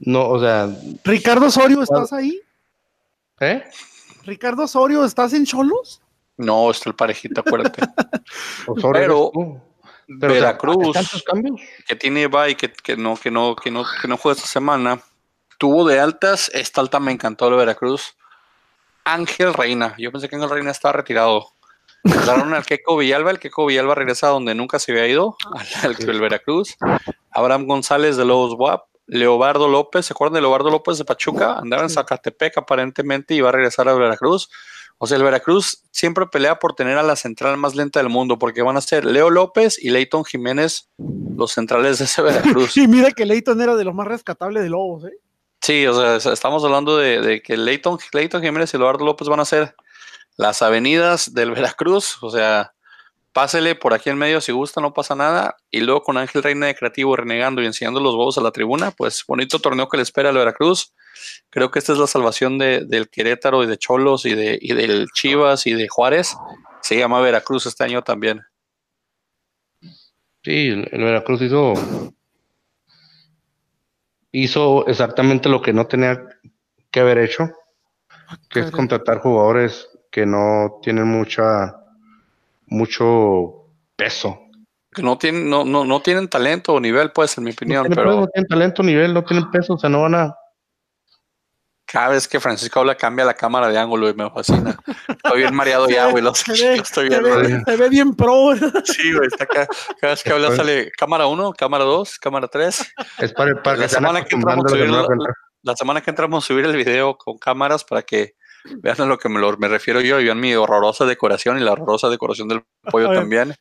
no, 0.01 0.29
o 0.29 0.41
sea. 0.41 0.69
Ricardo 1.05 1.47
Osorio, 1.47 1.83
¿estás 1.83 2.13
ahí? 2.13 2.41
¿Eh? 3.41 3.65
Ricardo 4.25 4.65
Osorio, 4.65 5.05
¿estás 5.05 5.33
en 5.33 5.47
Cholos? 5.47 6.03
No, 6.37 6.71
está 6.71 6.91
el 6.91 6.97
parejito, 6.97 7.41
acuérdate. 7.41 7.83
Osorio. 8.67 9.31
Pero 9.33 9.63
Veracruz, 10.09 10.97
que 11.87 11.97
tiene 11.97 12.27
bye, 12.27 12.57
que, 12.57 12.73
que, 12.73 12.97
no, 12.97 13.17
que, 13.17 13.31
no, 13.31 13.57
que, 13.57 13.71
no, 13.71 13.85
que 14.01 14.09
no 14.09 14.17
juega 14.17 14.37
esta 14.37 14.49
semana, 14.49 15.01
tuvo 15.59 15.87
de 15.87 16.01
altas. 16.01 16.51
Esta 16.55 16.81
alta 16.81 17.01
me 17.01 17.13
encantó 17.13 17.49
el 17.49 17.57
Veracruz. 17.57 18.17
Ángel 19.05 19.55
Reina. 19.55 19.95
Yo 19.99 20.11
pensé 20.11 20.29
que 20.29 20.37
Ángel 20.37 20.51
Reina 20.51 20.71
estaba 20.71 20.93
retirado. 20.93 21.49
Daron 22.03 22.53
al 22.55 22.67
Keco 22.67 22.97
Villalba. 22.97 23.31
El 23.31 23.39
Keco 23.39 23.67
Villalba 23.67 23.95
regresa 23.95 24.29
donde 24.29 24.55
nunca 24.55 24.79
se 24.79 24.93
había 24.93 25.07
ido, 25.07 25.37
al, 25.83 25.97
el 25.99 26.21
Veracruz. 26.21 26.77
Abraham 27.31 27.67
González 27.67 28.17
de 28.17 28.25
Lobos 28.25 28.55
WAP. 28.59 28.85
Leobardo 29.07 29.69
López, 29.69 30.07
¿se 30.07 30.15
acuerdan 30.15 30.37
de 30.37 30.41
Leobardo 30.41 30.71
López 30.71 30.97
de 30.97 31.05
Pachuca? 31.05 31.59
Andaba 31.59 31.83
en 31.83 31.91
Zacatepec 31.91 32.57
aparentemente 32.57 33.35
y 33.35 33.43
va 33.43 33.51
a 33.51 33.53
regresar 33.53 33.87
a 33.87 33.95
Veracruz. 33.95 34.49
O 34.99 35.07
sea, 35.07 35.17
el 35.17 35.25
Veracruz 35.25 35.83
siempre 35.91 36.27
pelea 36.27 36.59
por 36.59 36.75
tener 36.75 36.97
a 36.99 37.03
la 37.03 37.17
central 37.17 37.57
más 37.57 37.75
lenta 37.75 38.01
del 38.01 38.09
mundo, 38.09 38.39
porque 38.39 38.63
van 38.63 38.77
a 38.77 38.81
ser 38.81 39.05
Leo 39.05 39.31
López 39.31 39.79
y 39.83 39.91
Leighton 39.91 40.25
Jiménez 40.25 40.89
los 41.37 41.53
centrales 41.53 41.99
de 41.99 42.05
ese 42.05 42.23
Veracruz. 42.23 42.77
y 42.77 42.87
mira 42.87 43.11
que 43.11 43.27
Leighton 43.27 43.61
era 43.61 43.77
de 43.77 43.85
lo 43.85 43.93
más 43.93 44.07
rescatable 44.07 44.61
de 44.61 44.71
Lobos, 44.71 45.05
¿eh? 45.05 45.19
Sí, 45.61 45.87
o 45.87 46.21
sea, 46.21 46.33
estamos 46.33 46.63
hablando 46.63 46.99
de, 46.99 47.41
que 47.43 47.57
Leighton, 47.57 47.99
Jiménez 47.99 48.75
y 48.75 48.77
Eduardo 48.77 49.05
López 49.05 49.29
van 49.29 49.41
a 49.41 49.47
ser 49.47 49.75
las 50.37 50.61
avenidas 50.61 51.33
del 51.33 51.53
Veracruz, 51.53 52.19
o 52.23 52.29
sea, 52.29 52.74
pásele 53.35 53.75
por 53.75 53.93
aquí 53.93 54.09
en 54.09 54.17
medio 54.17 54.41
si 54.41 54.53
gusta, 54.53 54.81
no 54.81 54.95
pasa 54.95 55.15
nada. 55.15 55.57
Y 55.71 55.81
luego 55.81 56.03
con 56.03 56.17
Ángel 56.17 56.43
Reina 56.43 56.67
de 56.67 56.75
Creativo 56.75 57.17
renegando 57.17 57.61
y 57.61 57.67
enseñando 57.67 58.01
los 58.01 58.15
huevos 58.15 58.39
a 58.39 58.41
la 58.41 58.53
tribuna, 58.53 58.93
pues 58.93 59.25
bonito 59.27 59.59
torneo 59.59 59.89
que 59.89 59.99
le 59.99 60.05
espera 60.05 60.31
al 60.31 60.37
Veracruz. 60.37 60.95
Creo 61.51 61.71
que 61.71 61.81
esta 61.81 61.93
es 61.93 61.99
la 61.99 62.07
salvación 62.07 62.59
del 62.59 63.09
Querétaro 63.11 63.63
y 63.65 63.67
de 63.67 63.77
Cholos 63.77 64.25
y, 64.25 64.35
de, 64.35 64.59
y 64.61 64.73
del 64.73 65.09
Chivas 65.13 65.67
y 65.67 65.75
de 65.75 65.89
Juárez. 65.89 66.37
Se 66.81 66.97
llama 66.97 67.21
Veracruz 67.21 67.67
este 67.67 67.85
año 67.85 68.03
también. 68.03 68.41
Sí, 70.43 70.69
el 70.69 71.05
Veracruz 71.05 71.43
hizo 71.43 71.75
hizo 74.31 74.87
exactamente 74.87 75.49
lo 75.49 75.63
que 75.63 75.73
no 75.73 75.87
tenía 75.87 76.25
que 76.91 77.01
haber 77.01 77.19
hecho, 77.19 77.51
que 78.51 78.61
es 78.61 78.71
contratar 78.71 79.19
jugadores 79.19 79.89
que 80.11 80.27
no 80.27 80.81
tienen 80.83 81.07
mucha 81.07 81.84
mucho 82.75 83.71
peso. 83.97 84.41
Que 84.93 85.03
no 85.03 85.19
tienen, 85.19 85.49
no, 85.49 85.65
no, 85.65 85.85
no 85.85 86.01
tienen 86.01 86.29
talento 86.29 86.75
o 86.75 86.81
nivel, 86.81 87.11
pues, 87.11 87.37
en 87.39 87.45
mi 87.45 87.51
opinión. 87.51 87.87
pero 87.89 88.15
no 88.15 88.27
tienen 88.29 88.49
talento, 88.49 88.83
nivel, 88.83 89.15
no 89.15 89.25
tienen 89.25 89.51
peso, 89.51 89.75
o 89.75 89.79
sea, 89.79 89.91
no 89.91 90.03
van 90.03 90.15
a. 90.15 90.35
Cada 91.87 92.09
vez 92.09 92.27
que 92.27 92.41
Francisco 92.41 92.81
habla, 92.81 92.97
cambia 92.97 93.25
la 93.25 93.35
cámara 93.35 93.69
de 93.69 93.79
ángulo 93.79 94.09
y 94.09 94.15
me 94.15 94.29
fascina. 94.31 94.77
Estoy 95.09 95.39
bien 95.39 95.55
mareado 95.55 95.89
ya, 95.89 96.11
güey. 96.11 96.25
Los, 96.25 96.39
se, 96.39 96.75
estoy 96.75 97.09
ve, 97.09 97.63
se 97.65 97.77
ve 97.77 97.89
bien 97.89 98.15
pro. 98.17 98.55
Sí, 98.85 99.13
güey, 99.13 99.29
está 99.29 99.45
acá. 99.45 99.69
Cada 100.01 100.15
vez 100.15 100.23
que 100.23 100.33
habla 100.33 100.57
sale 100.57 100.91
cámara 100.93 101.27
1, 101.27 101.53
cámara 101.53 101.85
2, 101.85 102.19
cámara 102.19 102.49
3. 102.49 102.95
Es 103.19 103.33
para, 103.33 103.63
para 103.63 103.77
la, 103.77 103.89
semana 103.89 104.25
que 104.25 104.35
entramos 104.35 104.71
subir, 104.71 104.91
la, 104.91 105.07
la, 105.63 105.77
semana 105.77 106.01
que 106.01 106.11
entramos 106.11 106.45
a 106.45 106.47
subir 106.47 106.65
el 106.65 106.75
video 106.75 107.17
con 107.17 107.39
cámaras 107.39 107.85
para 107.85 108.03
que 108.03 108.35
Vean 108.79 109.01
a 109.01 109.07
lo 109.07 109.19
que 109.19 109.29
me, 109.29 109.41
me 109.59 109.69
refiero 109.69 110.01
yo 110.01 110.21
y 110.21 110.25
vean 110.25 110.41
mi 110.41 110.55
horrorosa 110.55 111.05
decoración 111.05 111.59
y 111.59 111.61
la 111.61 111.73
horrorosa 111.73 112.09
decoración 112.09 112.49
del 112.49 112.65
pollo 112.91 113.13
también. 113.13 113.55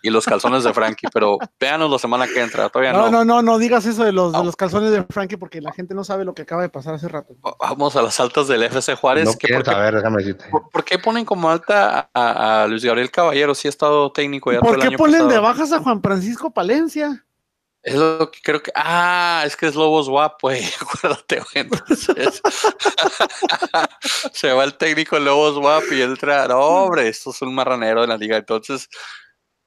Y 0.00 0.10
los 0.10 0.26
calzones 0.26 0.62
de 0.62 0.72
Frankie, 0.72 1.08
pero 1.12 1.38
véanos 1.58 1.90
la 1.90 1.98
semana 1.98 2.28
que 2.28 2.40
entra, 2.40 2.68
todavía 2.68 2.92
no. 2.92 3.10
No, 3.10 3.10
no, 3.10 3.24
no, 3.24 3.42
no 3.42 3.58
digas 3.58 3.84
eso 3.84 4.04
de 4.04 4.12
los, 4.12 4.32
de 4.32 4.44
los 4.44 4.54
calzones 4.54 4.92
de 4.92 5.02
Frankie 5.02 5.36
porque 5.36 5.60
la 5.60 5.72
gente 5.72 5.92
no 5.92 6.04
sabe 6.04 6.24
lo 6.24 6.34
que 6.34 6.42
acaba 6.42 6.62
de 6.62 6.68
pasar 6.68 6.94
hace 6.94 7.08
rato. 7.08 7.34
Vamos 7.58 7.96
a 7.96 8.02
las 8.02 8.20
altas 8.20 8.46
del 8.46 8.62
FC 8.62 8.94
Juárez. 8.94 9.24
No 9.24 9.32
por, 9.32 9.40
qué, 9.40 9.92
déjame 9.92 10.18
decirte. 10.18 10.44
Por, 10.50 10.84
qué 10.84 11.00
ponen 11.00 11.24
como 11.24 11.50
alta 11.50 12.10
a, 12.14 12.66
Luis 12.68 12.84
Gabriel 12.84 13.10
Caballero 13.10 13.56
si 13.56 13.66
ha 13.66 13.70
estado 13.70 14.12
técnico 14.12 14.52
ya 14.52 14.60
¿Por 14.60 14.76
todo 14.76 14.84
el 14.84 14.90
qué 14.90 14.96
ponen 14.96 15.26
de 15.26 15.38
bajas 15.40 15.72
a 15.72 15.80
Juan 15.80 16.00
Francisco 16.00 16.52
Palencia? 16.52 17.26
Es 17.82 17.94
lo 17.94 18.30
que 18.30 18.40
creo 18.42 18.62
que. 18.62 18.72
Ah, 18.74 19.42
es 19.46 19.56
que 19.56 19.66
es 19.66 19.74
Lobos 19.74 20.08
guapo, 20.08 20.48
güey. 20.48 20.62
Acuérdate, 20.80 21.42
Entonces. 21.54 22.42
se 24.32 24.52
va 24.52 24.64
el 24.64 24.76
técnico 24.76 25.18
Lobos 25.18 25.58
guapo 25.58 25.86
y 25.92 26.02
entra. 26.02 26.48
No, 26.48 26.58
hombre, 26.58 27.08
esto 27.08 27.30
es 27.30 27.40
un 27.42 27.54
marranero 27.54 28.02
de 28.02 28.08
la 28.08 28.16
liga. 28.16 28.36
Entonces, 28.36 28.88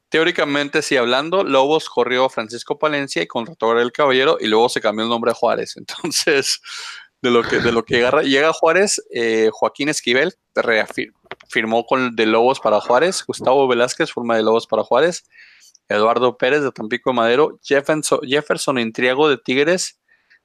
teóricamente, 0.09 0.81
sí, 0.81 0.97
hablando, 0.97 1.43
Lobos 1.43 1.89
corrió 1.89 2.25
a 2.25 2.29
Francisco 2.29 2.77
Palencia 2.77 3.23
y 3.23 3.27
contrató 3.27 3.71
a 3.71 3.81
el 3.81 3.91
Caballero 3.91 4.37
y 4.39 4.47
luego 4.47 4.69
se 4.69 4.81
cambió 4.81 5.05
el 5.05 5.09
nombre 5.09 5.31
a 5.31 5.35
Juárez. 5.35 5.77
Entonces, 5.77 6.59
de 7.21 7.31
lo 7.31 7.43
que, 7.43 7.59
de 7.59 7.71
lo 7.71 7.83
que 7.83 7.95
llega, 7.95 8.21
llega 8.23 8.53
Juárez, 8.53 9.01
eh, 9.11 9.49
Joaquín 9.51 9.89
Esquivel 9.89 10.33
firmó 11.47 11.85
con 11.85 12.15
de 12.15 12.25
Lobos 12.25 12.59
para 12.59 12.81
Juárez. 12.81 13.23
Gustavo 13.25 13.67
Velázquez, 13.67 14.11
forma 14.11 14.35
de 14.35 14.43
Lobos 14.43 14.67
para 14.67 14.83
Juárez. 14.83 15.23
Eduardo 15.91 16.37
Pérez 16.37 16.61
de 16.61 16.71
Tampico 16.71 17.13
Madero, 17.13 17.59
Jefferson, 17.63 18.19
Jefferson 18.23 18.79
Intriago 18.79 19.29
de 19.29 19.37
Tigres, 19.37 19.99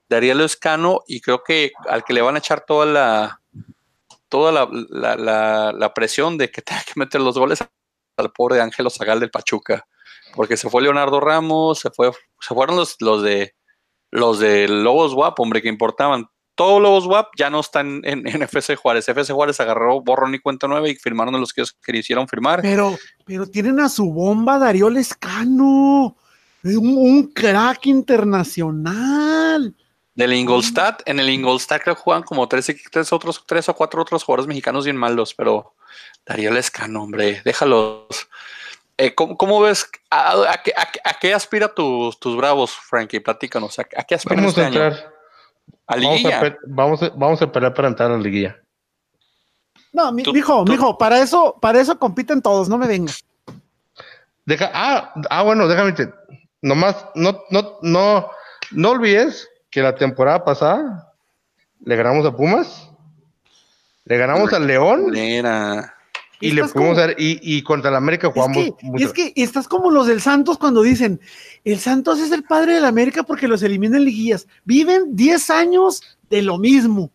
Darío 0.09 0.45
Escano 0.45 1.03
y 1.07 1.21
creo 1.21 1.43
que 1.45 1.73
al 1.89 2.05
que 2.05 2.15
le 2.15 2.23
van 2.23 2.37
a 2.37 2.39
echar 2.39 2.65
toda 2.67 2.87
la 2.87 3.41
toda 4.29 4.53
la, 4.53 5.95
presión 5.95 6.37
de 6.39 6.51
que 6.51 6.63
tenga 6.63 6.83
que 6.83 6.93
meter 6.97 7.21
los 7.21 7.39
goles 7.39 7.65
al 8.17 8.33
pobre 8.33 8.61
Ángelo 8.61 8.91
Zagal 8.91 9.21
del 9.21 9.31
Pachuca, 9.31 9.87
porque 10.35 10.57
se 10.57 10.71
fue 10.71 10.83
Leonardo 10.83 11.21
Ramos, 11.21 11.81
se 11.81 11.91
fue, 11.91 12.11
se 12.41 12.55
fueron 12.55 12.77
los, 12.77 12.97
los 13.01 13.23
de 13.23 13.55
los 14.11 14.39
de 14.39 14.69
Lobos 14.69 15.15
Guapo, 15.15 15.43
hombre, 15.43 15.61
que 15.61 15.69
importaban 15.69 16.29
todos 16.57 16.83
los 16.83 17.07
WAP 17.07 17.29
ya 17.37 17.51
no 17.51 17.61
están 17.61 18.01
en, 18.05 18.27
FC 18.27 18.75
Juárez. 18.75 19.09
FC 19.09 19.33
Juárez 19.33 19.61
agarró 19.61 20.01
borrón 20.01 20.35
y 20.35 20.41
cuenta 20.41 20.67
nueva 20.67 20.89
y 20.89 20.97
firmaron 20.97 21.35
a 21.37 21.39
los 21.39 21.53
que, 21.53 21.63
que 21.85 21.97
hicieron 21.97 22.27
firmar. 22.27 22.63
Pero, 22.63 22.99
pero 23.25 23.47
tienen 23.47 23.79
a 23.79 23.89
su 23.89 24.13
bomba 24.13 24.59
Darío 24.59 24.91
Lescano, 24.91 26.17
un, 26.65 26.97
un 26.97 27.33
crack 27.33 27.87
internacional. 27.87 29.75
Del 30.15 30.33
Ingolstadt, 30.33 31.03
en 31.05 31.21
el 31.21 31.29
Ingolstadt 31.29 31.83
creo 31.83 31.95
que 31.95 32.01
juegan 32.01 32.23
como 32.23 32.49
tres, 32.49 32.75
tres, 32.91 33.13
otros, 33.13 33.45
tres 33.47 33.69
o 33.69 33.75
cuatro 33.75 34.01
otros 34.01 34.25
jugadores 34.25 34.49
mexicanos 34.49 34.87
bien 34.87 34.97
malos, 34.97 35.35
pero 35.35 35.75
Darío 36.25 36.51
Lescano, 36.51 37.03
hombre, 37.03 37.43
déjalos. 37.45 38.07
Eh, 38.97 39.15
¿cómo, 39.15 39.61
ves? 39.61 39.87
A, 40.11 40.63
qué, 41.21 41.35
aspira 41.35 41.75
tus, 41.75 42.19
tus 42.19 42.35
bravos, 42.35 42.73
Frankie? 42.73 43.21
Platícanos. 43.21 43.79
¿A, 43.79 43.85
qué 43.85 44.15
aspira 44.15 44.47
este 44.47 44.65
año? 44.65 45.16
Vamos 45.89 47.03
a, 47.03 47.11
vamos, 47.11 47.43
a, 47.43 47.53
pelear 47.53 47.73
para 47.75 47.89
entrar 47.89 48.11
a 48.11 48.17
la 48.17 48.23
liguilla. 48.23 48.57
No, 49.93 50.13
mi, 50.13 50.23
mijo, 50.33 50.65
mijo, 50.65 50.99
para 50.99 51.21
eso, 51.21 51.57
para 51.61 51.81
eso 51.81 51.99
compiten 51.99 52.43
todos, 52.43 52.69
no 52.69 52.77
me 52.77 52.87
vengas. 52.87 53.25
Deja, 54.45 54.71
ah, 54.75 55.15
ah, 55.31 55.43
bueno, 55.43 55.67
déjame 55.67 55.93
te, 55.93 56.13
nomás, 56.61 57.07
no, 57.15 57.41
no, 57.51 57.79
no, 57.83 58.29
no 58.73 58.91
olvides 58.91 59.49
que 59.71 59.83
la 59.83 59.95
temporada 59.95 60.45
pasada 60.45 61.13
le 61.85 61.97
ganamos 61.97 62.27
a 62.27 62.37
Pumas, 62.37 62.91
le 64.05 64.19
ganamos 64.19 64.53
al 64.53 64.67
León. 64.67 65.13
Y 66.41 66.53
le 66.53 66.65
pudimos 66.65 66.97
dar, 66.97 67.15
y, 67.19 67.63
contra 67.63 67.91
el 67.91 67.97
América 67.97 68.31
jugamos. 68.31 68.57
Es 68.57 68.73
que, 68.75 69.05
es 69.05 69.13
que 69.13 69.33
estás 69.37 69.69
como 69.69 69.91
los 69.91 70.07
del 70.07 70.21
Santos 70.21 70.59
cuando 70.59 70.83
dicen, 70.83 71.21
el 71.65 71.79
Santos 71.79 72.21
es 72.21 72.31
el 72.33 72.45
padre 72.45 72.75
del 72.75 72.85
América 72.85 73.23
porque 73.23 73.49
los 73.49 73.63
eliminan 73.63 74.05
liguillas. 74.05 74.47
Viven 74.65 75.17
10 75.17 75.51
años 75.51 76.03
de 76.29 76.43
lo 76.43 76.59
mismo. 76.59 77.11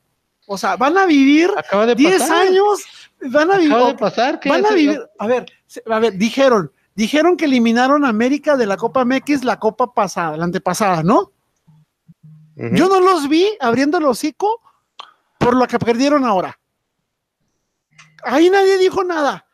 O 0.48 0.58
sea, 0.58 0.76
van 0.76 0.98
a 0.98 1.06
vivir 1.06 1.50
10 1.96 2.22
años, 2.30 2.82
van 3.22 3.52
a 3.52 3.58
vivir. 3.58 3.74
Acaba 3.74 3.88
de 3.88 3.98
pasar, 3.98 4.40
van 4.46 4.66
a 4.66 4.72
vivir. 4.72 5.02
A 5.20 5.28
ver, 5.28 5.46
a 5.90 6.00
ver, 6.00 6.18
dijeron, 6.18 6.72
dijeron 6.96 7.38
que 7.38 7.46
eliminaron 7.46 8.04
a 8.04 8.10
América 8.10 8.58
de 8.58 8.66
la 8.66 8.76
Copa 8.76 9.06
MX 9.06 9.44
la 9.44 9.60
Copa 9.60 9.94
pasada, 9.94 10.36
la 10.36 10.46
antepasada, 10.46 11.04
¿no? 11.04 11.32
Yo 12.56 12.90
no 12.90 13.00
los 13.00 13.28
vi 13.28 13.48
abriendo 13.60 13.98
el 13.98 14.06
hocico 14.06 14.62
por 15.40 15.56
lo 15.56 15.68
que 15.68 15.80
perdieron 15.80 16.26
ahora. 16.26 16.60
Ahí 18.24 18.50
nadie 18.50 18.78
dijo 18.78 19.04
nada. 19.04 19.46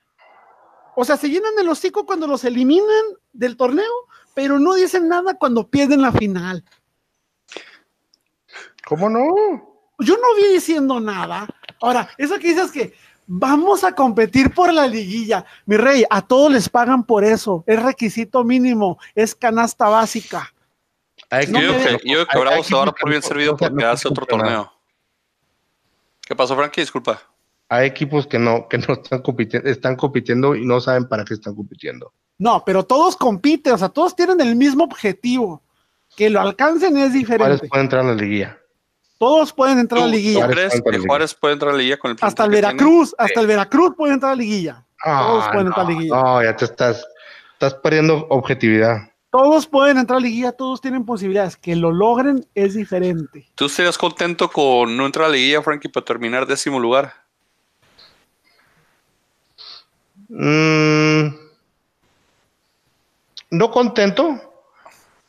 O 0.95 1.05
sea, 1.05 1.15
se 1.15 1.29
llenan 1.29 1.53
el 1.59 1.69
hocico 1.69 2.05
cuando 2.05 2.25
los 2.25 2.43
eliminan 2.43 3.05
del 3.31 3.55
torneo, 3.55 3.85
pero 4.33 4.57
no 4.57 4.73
dicen 4.73 5.07
nada 5.07 5.37
cuando 5.37 5.67
pierden 5.67 6.01
la 6.01 6.11
final. 6.11 6.63
¿Cómo 8.83 9.07
no? 9.07 9.35
Yo 9.99 10.15
no 10.15 10.35
vi 10.35 10.53
diciendo 10.53 10.99
nada. 10.99 11.47
Ahora, 11.81 12.09
eso 12.17 12.39
que 12.39 12.47
dices 12.47 12.71
que 12.71 12.95
vamos 13.27 13.83
a 13.83 13.93
competir 13.93 14.53
por 14.53 14.73
la 14.73 14.87
liguilla. 14.87 15.45
Mi 15.67 15.77
rey, 15.77 16.03
a 16.09 16.21
todos 16.21 16.51
les 16.51 16.67
pagan 16.67 17.03
por 17.03 17.23
eso. 17.23 17.63
Es 17.67 17.81
requisito 17.81 18.43
mínimo, 18.43 18.97
es 19.13 19.35
canasta 19.35 19.89
básica. 19.89 20.51
yo, 21.29 21.59
creo 21.59 21.99
que, 21.99 22.09
yo 22.09 22.25
Bravo 22.25 22.63
se 22.63 22.73
por 22.73 23.09
bien 23.09 23.21
servido 23.21 23.55
porque 23.55 23.85
hace 23.85 24.07
otro 24.07 24.25
torneo. 24.25 24.73
¿Qué 26.21 26.35
pasó, 26.35 26.55
Frankie? 26.55 26.81
Disculpa 26.81 27.21
hay 27.69 27.87
equipos 27.87 28.27
que 28.27 28.39
no, 28.39 28.67
que 28.67 28.77
no 28.77 28.93
están 28.93 29.21
compitiendo, 29.21 29.69
están 29.69 29.95
compitiendo 29.95 30.55
y 30.55 30.65
no 30.65 30.79
saben 30.79 31.07
para 31.07 31.25
qué 31.25 31.33
están 31.33 31.55
compitiendo. 31.55 32.13
No, 32.37 32.63
pero 32.65 32.83
todos 32.83 33.15
compiten, 33.15 33.73
o 33.73 33.77
sea, 33.77 33.89
todos 33.89 34.15
tienen 34.15 34.39
el 34.41 34.55
mismo 34.55 34.83
objetivo. 34.83 35.61
Que 36.15 36.29
lo 36.29 36.39
alcancen 36.39 36.97
es 36.97 37.13
diferente. 37.13 37.43
Juárez 37.45 37.69
puede 37.69 37.83
entrar 37.83 38.01
a 38.03 38.07
la 38.07 38.15
liguilla. 38.15 38.57
Todos 39.19 39.51
pueden 39.53 39.79
entrar 39.79 40.03
a 40.03 40.05
la 40.05 40.11
liguilla. 40.11 40.45
Juárez, 40.45 40.81
crees 40.81 41.01
que 41.01 41.07
Juárez 41.07 41.33
puede 41.33 41.53
entrar 41.53 41.69
a 41.69 41.73
la 41.73 41.77
liguilla 41.79 41.97
con 41.97 42.11
el 42.11 42.17
Hasta 42.21 42.45
el 42.45 42.51
Veracruz, 42.51 43.15
hasta 43.17 43.41
el 43.41 43.47
Veracruz 43.47 43.95
puede 43.95 44.13
entrar 44.13 44.31
a 44.31 44.35
la 44.35 44.41
liguilla. 44.41 44.85
todos 45.03 45.47
pueden 45.49 45.67
entrar 45.67 45.85
a 45.85 45.89
la 45.89 45.95
liguilla. 45.95 46.15
No, 46.15 46.43
ya 46.43 46.55
te 46.55 46.65
estás. 46.65 47.05
estás 47.53 47.73
perdiendo 47.75 48.27
objetividad. 48.29 49.11
Todos 49.29 49.67
pueden 49.67 49.97
entrar 49.97 50.17
a 50.17 50.21
liguilla, 50.21 50.51
todos 50.53 50.79
tienen 50.81 51.05
posibilidades. 51.05 51.57
Que 51.57 51.75
lo 51.75 51.91
logren 51.91 52.47
es 52.55 52.75
diferente. 52.75 53.47
¿Tú 53.55 53.65
estarías 53.65 53.97
contento 53.97 54.49
con 54.49 54.95
no 54.95 55.05
entrar 55.05 55.25
a 55.25 55.29
liguilla, 55.29 55.61
Frankie, 55.61 55.89
para 55.89 56.05
terminar 56.05 56.47
décimo 56.47 56.79
lugar? 56.79 57.26
Mm, 60.29 61.27
no 63.51 63.71
contento, 63.71 64.41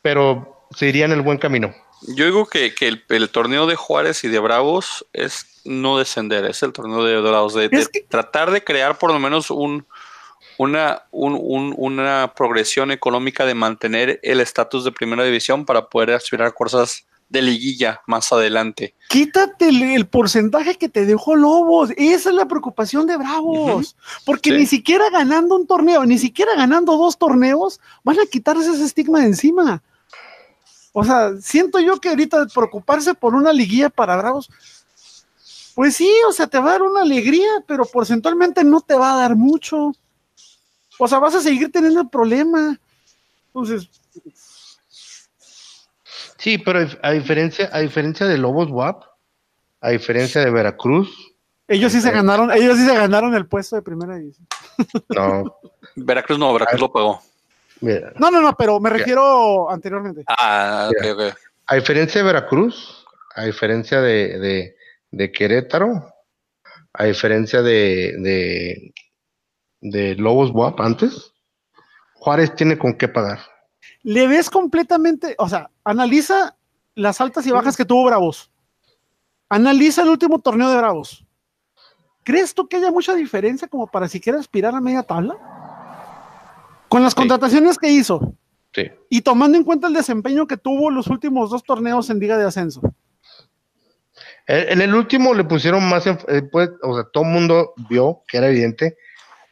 pero 0.01 0.65
se 0.71 0.87
iría 0.87 1.05
en 1.05 1.11
el 1.11 1.21
buen 1.21 1.37
camino. 1.37 1.73
Yo 2.01 2.25
digo 2.25 2.45
que, 2.45 2.73
el, 2.79 3.29
torneo 3.29 3.67
de 3.67 3.75
Juárez 3.75 4.23
y 4.23 4.29
de 4.29 4.39
Bravos 4.39 5.05
es 5.13 5.61
no 5.65 5.97
descender, 5.97 6.45
es 6.45 6.63
el 6.63 6.71
torneo 6.71 7.03
de 7.03 7.15
Dorados, 7.15 7.53
de, 7.53 7.69
tratar 8.07 8.51
de 8.51 8.63
crear 8.63 8.97
por 8.97 9.11
lo 9.11 9.19
menos 9.19 9.51
un, 9.51 9.85
una, 10.57 11.03
una 11.11 12.33
progresión 12.35 12.91
económica 12.91 13.45
de 13.45 13.53
mantener 13.53 14.19
el 14.23 14.39
estatus 14.39 14.85
de 14.85 14.93
primera 14.93 15.23
división 15.25 15.65
para 15.65 15.87
poder 15.87 16.11
aspirar 16.11 16.47
a 16.47 16.51
cosas 16.51 17.05
de 17.29 17.41
liguilla 17.43 18.01
más 18.07 18.31
adelante. 18.31 18.95
Quítate 19.07 19.69
el, 19.69 20.07
porcentaje 20.07 20.75
que 20.75 20.89
te 20.89 21.05
dejó 21.05 21.35
Lobos. 21.35 21.91
Esa 21.95 22.29
es 22.29 22.35
la 22.35 22.47
preocupación 22.47 23.05
de 23.05 23.17
Bravos. 23.17 23.95
Porque 24.25 24.51
ni 24.51 24.65
siquiera 24.65 25.09
ganando 25.09 25.55
un 25.55 25.67
torneo, 25.67 26.05
ni 26.05 26.17
siquiera 26.17 26.55
ganando 26.55 26.97
dos 26.97 27.17
torneos, 27.17 27.79
van 28.03 28.19
a 28.19 28.25
quitarse 28.25 28.71
ese 28.71 28.83
estigma 28.83 29.19
de 29.19 29.27
encima. 29.27 29.83
O 30.91 31.03
sea, 31.03 31.37
siento 31.39 31.79
yo 31.79 31.99
que 31.99 32.09
ahorita 32.09 32.47
preocuparse 32.47 33.13
por 33.13 33.35
una 33.35 33.53
liguilla 33.53 33.89
para 33.89 34.17
Bravos, 34.17 34.49
pues 35.75 35.95
sí, 35.95 36.11
o 36.27 36.33
sea, 36.33 36.47
te 36.47 36.57
va 36.57 36.69
a 36.69 36.73
dar 36.73 36.81
una 36.81 37.03
alegría, 37.03 37.47
pero 37.67 37.85
porcentualmente 37.85 38.63
no 38.63 38.81
te 38.81 38.95
va 38.95 39.13
a 39.13 39.17
dar 39.17 39.35
mucho. 39.35 39.93
O 40.97 41.07
sea, 41.07 41.19
vas 41.19 41.35
a 41.35 41.41
seguir 41.41 41.71
teniendo 41.71 42.01
el 42.01 42.09
problema. 42.09 42.79
Entonces. 43.47 43.87
Sí, 46.39 46.57
pero 46.57 46.87
a 47.03 47.11
diferencia, 47.11 47.69
a 47.73 47.79
diferencia 47.79 48.25
de 48.25 48.37
Lobos 48.37 48.69
WAP, 48.71 49.03
a 49.81 49.89
diferencia 49.89 50.39
de 50.41 50.49
Veracruz. 50.49 51.35
Ellos 51.67 51.91
sí 51.91 51.99
se 51.99 52.09
eh, 52.09 52.13
ganaron, 52.13 52.49
ellos 52.51 52.77
sí 52.77 52.85
se 52.85 52.95
ganaron 52.95 53.35
el 53.35 53.45
puesto 53.45 53.75
de 53.75 53.81
primera 53.81 54.15
división. 54.15 54.47
No. 55.09 55.57
Veracruz 55.97 56.39
no, 56.39 56.53
Veracruz 56.53 56.79
lo 56.79 56.91
pagó. 56.91 57.21
No, 57.81 58.31
no, 58.31 58.41
no, 58.41 58.55
pero 58.55 58.79
me 58.79 58.89
refiero 58.89 59.69
anteriormente. 59.69 60.23
Ah, 60.27 60.89
ok, 60.89 61.07
ok. 61.13 61.37
A 61.67 61.75
diferencia 61.75 62.21
de 62.21 62.27
Veracruz, 62.27 63.05
a 63.35 63.43
diferencia 63.43 63.99
de, 63.99 64.73
de, 65.11 65.31
Querétaro, 65.33 66.13
a 66.93 67.03
diferencia 67.03 67.61
de, 67.61 68.93
de, 69.81 70.15
Lobos 70.15 70.51
WAP 70.51 70.79
antes, 70.79 71.33
Juárez 72.13 72.55
tiene 72.55 72.77
con 72.77 72.97
qué 72.97 73.09
pagar. 73.09 73.39
Le 74.03 74.27
ves 74.27 74.49
completamente, 74.49 75.35
o 75.37 75.49
sea, 75.49 75.69
analiza 75.83 76.55
las 76.95 77.19
altas 77.21 77.45
y 77.45 77.51
bajas 77.51 77.75
que 77.75 77.85
tuvo 77.85 78.05
Bravos. 78.05 78.51
Analiza 79.49 80.03
el 80.03 80.09
último 80.09 80.39
torneo 80.39 80.69
de 80.69 80.77
Bravos. 80.77 81.25
¿Crees 82.23 82.53
tú 82.53 82.67
que 82.67 82.77
haya 82.77 82.91
mucha 82.91 83.15
diferencia 83.15 83.67
como 83.67 83.87
para 83.87 84.07
siquiera 84.07 84.39
aspirar 84.39 84.75
a 84.75 84.81
media 84.81 85.03
tabla? 85.03 85.35
Con 86.87 87.03
las 87.03 87.15
contrataciones 87.15 87.77
que 87.77 87.89
hizo. 87.89 88.33
Sí. 88.73 88.83
Y 89.09 89.21
tomando 89.21 89.57
en 89.57 89.63
cuenta 89.63 89.87
el 89.87 89.93
desempeño 89.93 90.47
que 90.47 90.57
tuvo 90.57 90.91
los 90.91 91.07
últimos 91.07 91.49
dos 91.49 91.63
torneos 91.63 92.09
en 92.09 92.19
Liga 92.19 92.37
de 92.37 92.45
Ascenso. 92.45 92.81
En 94.51 94.81
el 94.81 94.95
último 94.95 95.35
le 95.35 95.43
pusieron 95.43 95.87
más, 95.87 96.07
eh, 96.07 96.17
pues, 96.51 96.71
o 96.81 96.95
sea, 96.95 97.03
todo 97.13 97.23
el 97.23 97.29
mundo 97.29 97.73
vio 97.87 98.23
que 98.27 98.37
era 98.37 98.47
evidente 98.47 98.97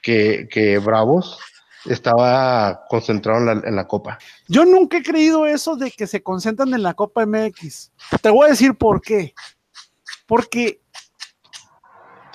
que, 0.01 0.81
Bravos 0.83 1.39
estaba 1.87 2.85
concentrado 2.89 3.39
en 3.39 3.45
la, 3.45 3.67
en 3.67 3.75
la, 3.75 3.87
Copa. 3.87 4.17
Yo 4.47 4.65
nunca 4.65 4.97
he 4.97 5.03
creído 5.03 5.45
eso 5.45 5.75
de 5.75 5.91
que 5.91 6.07
se 6.07 6.21
concentran 6.21 6.73
en 6.73 6.83
la 6.83 6.93
Copa 6.93 7.25
MX. 7.25 7.91
Te 8.21 8.29
voy 8.29 8.47
a 8.47 8.51
decir 8.51 8.75
por 8.75 9.01
qué. 9.01 9.33
Porque 10.25 10.81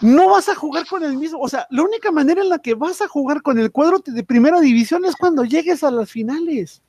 no 0.02 0.30
vas 0.30 0.48
a 0.48 0.54
jugar 0.54 0.86
con 0.86 1.04
el 1.04 1.16
mismo, 1.16 1.38
o 1.38 1.48
sea, 1.48 1.66
la 1.70 1.82
única 1.82 2.10
manera 2.10 2.42
en 2.42 2.48
la 2.48 2.58
que 2.58 2.74
vas 2.74 3.00
a 3.00 3.08
jugar 3.08 3.40
con 3.40 3.58
el 3.58 3.70
cuadro 3.70 4.02
de 4.04 4.24
primera 4.24 4.60
división 4.60 5.04
es 5.04 5.14
cuando 5.14 5.44
llegues 5.44 5.84
a 5.84 5.90
las 5.90 6.10
finales. 6.10 6.82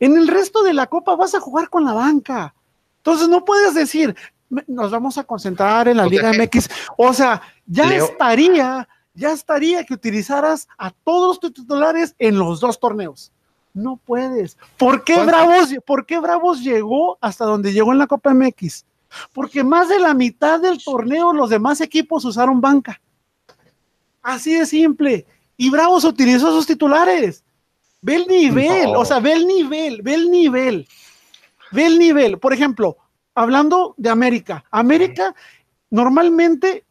En 0.00 0.16
el 0.16 0.26
resto 0.26 0.62
de 0.62 0.72
la 0.72 0.86
copa 0.86 1.14
vas 1.14 1.34
a 1.34 1.40
jugar 1.40 1.68
con 1.68 1.84
la 1.84 1.92
banca. 1.92 2.54
Entonces 2.96 3.28
no 3.28 3.44
puedes 3.44 3.74
decir, 3.74 4.16
nos 4.66 4.90
vamos 4.90 5.18
a 5.18 5.24
concentrar 5.24 5.88
en 5.88 5.98
la 5.98 6.06
Liga 6.06 6.32
MX. 6.32 6.70
O 6.96 7.12
sea, 7.12 7.42
ya 7.66 7.94
estaría, 7.94 8.88
ya 9.14 9.32
estaría 9.32 9.84
que 9.84 9.94
utilizaras 9.94 10.68
a 10.78 10.90
todos 10.90 11.40
tus 11.40 11.52
titulares 11.52 12.14
en 12.18 12.38
los 12.38 12.60
dos 12.60 12.78
torneos. 12.80 13.32
No 13.74 13.96
puedes. 13.96 14.58
¿Por 14.76 15.04
qué 15.04 15.24
Bravos, 15.24 15.74
por 15.86 16.04
qué 16.04 16.18
Bravos 16.18 16.62
llegó 16.62 17.18
hasta 17.20 17.44
donde 17.44 17.72
llegó 17.72 17.92
en 17.92 17.98
la 17.98 18.06
Copa 18.06 18.34
MX? 18.34 18.84
porque 19.32 19.64
más 19.64 19.88
de 19.88 19.98
la 19.98 20.14
mitad 20.14 20.60
del 20.60 20.82
torneo 20.82 21.32
los 21.32 21.50
demás 21.50 21.80
equipos 21.80 22.24
usaron 22.24 22.60
banca. 22.60 23.00
Así 24.22 24.54
de 24.54 24.66
simple. 24.66 25.26
Y 25.56 25.70
Bravos 25.70 26.04
utilizó 26.04 26.52
sus 26.52 26.66
titulares. 26.66 27.44
Ve 28.00 28.16
el 28.16 28.26
nivel, 28.26 28.96
o 28.96 29.04
sea, 29.04 29.20
ve 29.20 29.32
el 29.32 29.46
nivel, 29.46 30.02
ve 30.02 30.14
el 30.14 30.30
nivel. 30.30 30.88
Ve 31.70 31.86
el 31.86 31.98
nivel. 31.98 32.38
Por 32.38 32.52
ejemplo, 32.52 32.96
hablando 33.34 33.94
de 33.96 34.10
América. 34.10 34.64
América, 34.70 35.34
normalmente, 35.90 36.84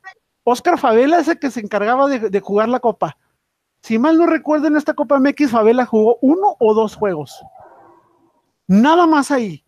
Oscar 0.43 0.79
Favela 0.79 1.19
es 1.19 1.27
el 1.27 1.39
que 1.39 1.51
se 1.51 1.59
encargaba 1.59 2.07
de, 2.07 2.29
de 2.29 2.39
jugar 2.39 2.69
la 2.69 2.79
copa. 2.79 3.17
Si 3.81 3.97
mal 3.97 4.17
no 4.17 4.27
recuerdo, 4.27 4.67
en 4.67 4.75
esta 4.75 4.93
Copa 4.93 5.19
MX, 5.19 5.51
Favela 5.51 5.85
jugó 5.85 6.17
uno 6.21 6.55
o 6.59 6.73
dos 6.73 6.95
juegos. 6.95 7.41
Nada 8.67 9.07
más 9.07 9.31
ahí. 9.31 9.63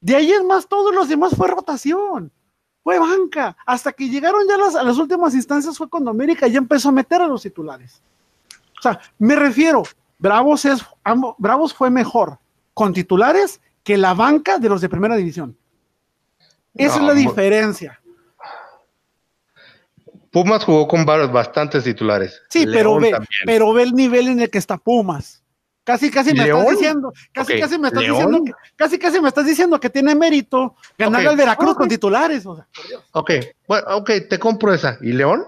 De 0.00 0.16
ahí 0.16 0.32
es 0.32 0.42
más, 0.42 0.66
todos 0.66 0.94
los 0.94 1.08
demás 1.08 1.36
fue 1.36 1.48
rotación, 1.48 2.32
fue 2.82 2.98
banca. 2.98 3.56
Hasta 3.64 3.92
que 3.92 4.08
llegaron 4.08 4.48
ya 4.48 4.56
las, 4.56 4.74
a 4.74 4.82
las 4.82 4.98
últimas 4.98 5.34
instancias 5.34 5.78
fue 5.78 5.88
cuando 5.88 6.10
América 6.10 6.48
ya 6.48 6.58
empezó 6.58 6.88
a 6.88 6.92
meter 6.92 7.22
a 7.22 7.28
los 7.28 7.42
titulares. 7.42 8.02
O 8.78 8.82
sea, 8.82 9.00
me 9.18 9.36
refiero, 9.36 9.84
Bravos, 10.18 10.64
es, 10.64 10.84
Bravos 11.38 11.72
fue 11.72 11.88
mejor 11.88 12.40
con 12.74 12.92
titulares 12.92 13.60
que 13.84 13.96
la 13.96 14.14
banca 14.14 14.58
de 14.58 14.68
los 14.68 14.80
de 14.80 14.88
primera 14.88 15.14
división. 15.14 15.56
Esa 16.74 16.96
es 16.96 17.02
la 17.02 17.14
diferencia. 17.14 18.01
Pumas 20.32 20.64
jugó 20.64 20.88
con 20.88 21.04
bastantes 21.04 21.84
titulares. 21.84 22.40
Sí, 22.48 22.66
pero 22.66 22.98
ve, 22.98 23.12
pero 23.44 23.72
ve 23.74 23.82
el 23.82 23.92
nivel 23.92 24.28
en 24.28 24.40
el 24.40 24.50
que 24.50 24.56
está 24.56 24.78
Pumas. 24.78 25.42
Casi, 25.84 26.10
casi 26.10 26.32
me 26.32 26.44
estás 26.44 26.70
diciendo, 26.70 27.12
casi, 27.32 27.60
casi 27.60 27.78
me 27.78 27.88
estás 27.88 28.02
diciendo, 28.02 28.44
que, 28.44 28.52
casi, 28.76 28.98
casi 28.98 29.20
me 29.20 29.28
estás 29.28 29.44
diciendo 29.44 29.80
que 29.80 29.90
tiene 29.90 30.14
mérito 30.14 30.76
ganar 30.96 31.26
al 31.26 31.36
Veracruz 31.36 31.74
con 31.74 31.88
titulares. 31.88 32.46
O 32.46 32.56
sea, 32.56 32.66
ok, 33.12 33.30
bueno, 33.66 33.86
ok, 33.96 34.10
te 34.30 34.38
compro 34.38 34.72
esa. 34.72 34.96
¿Y 35.02 35.12
León? 35.12 35.44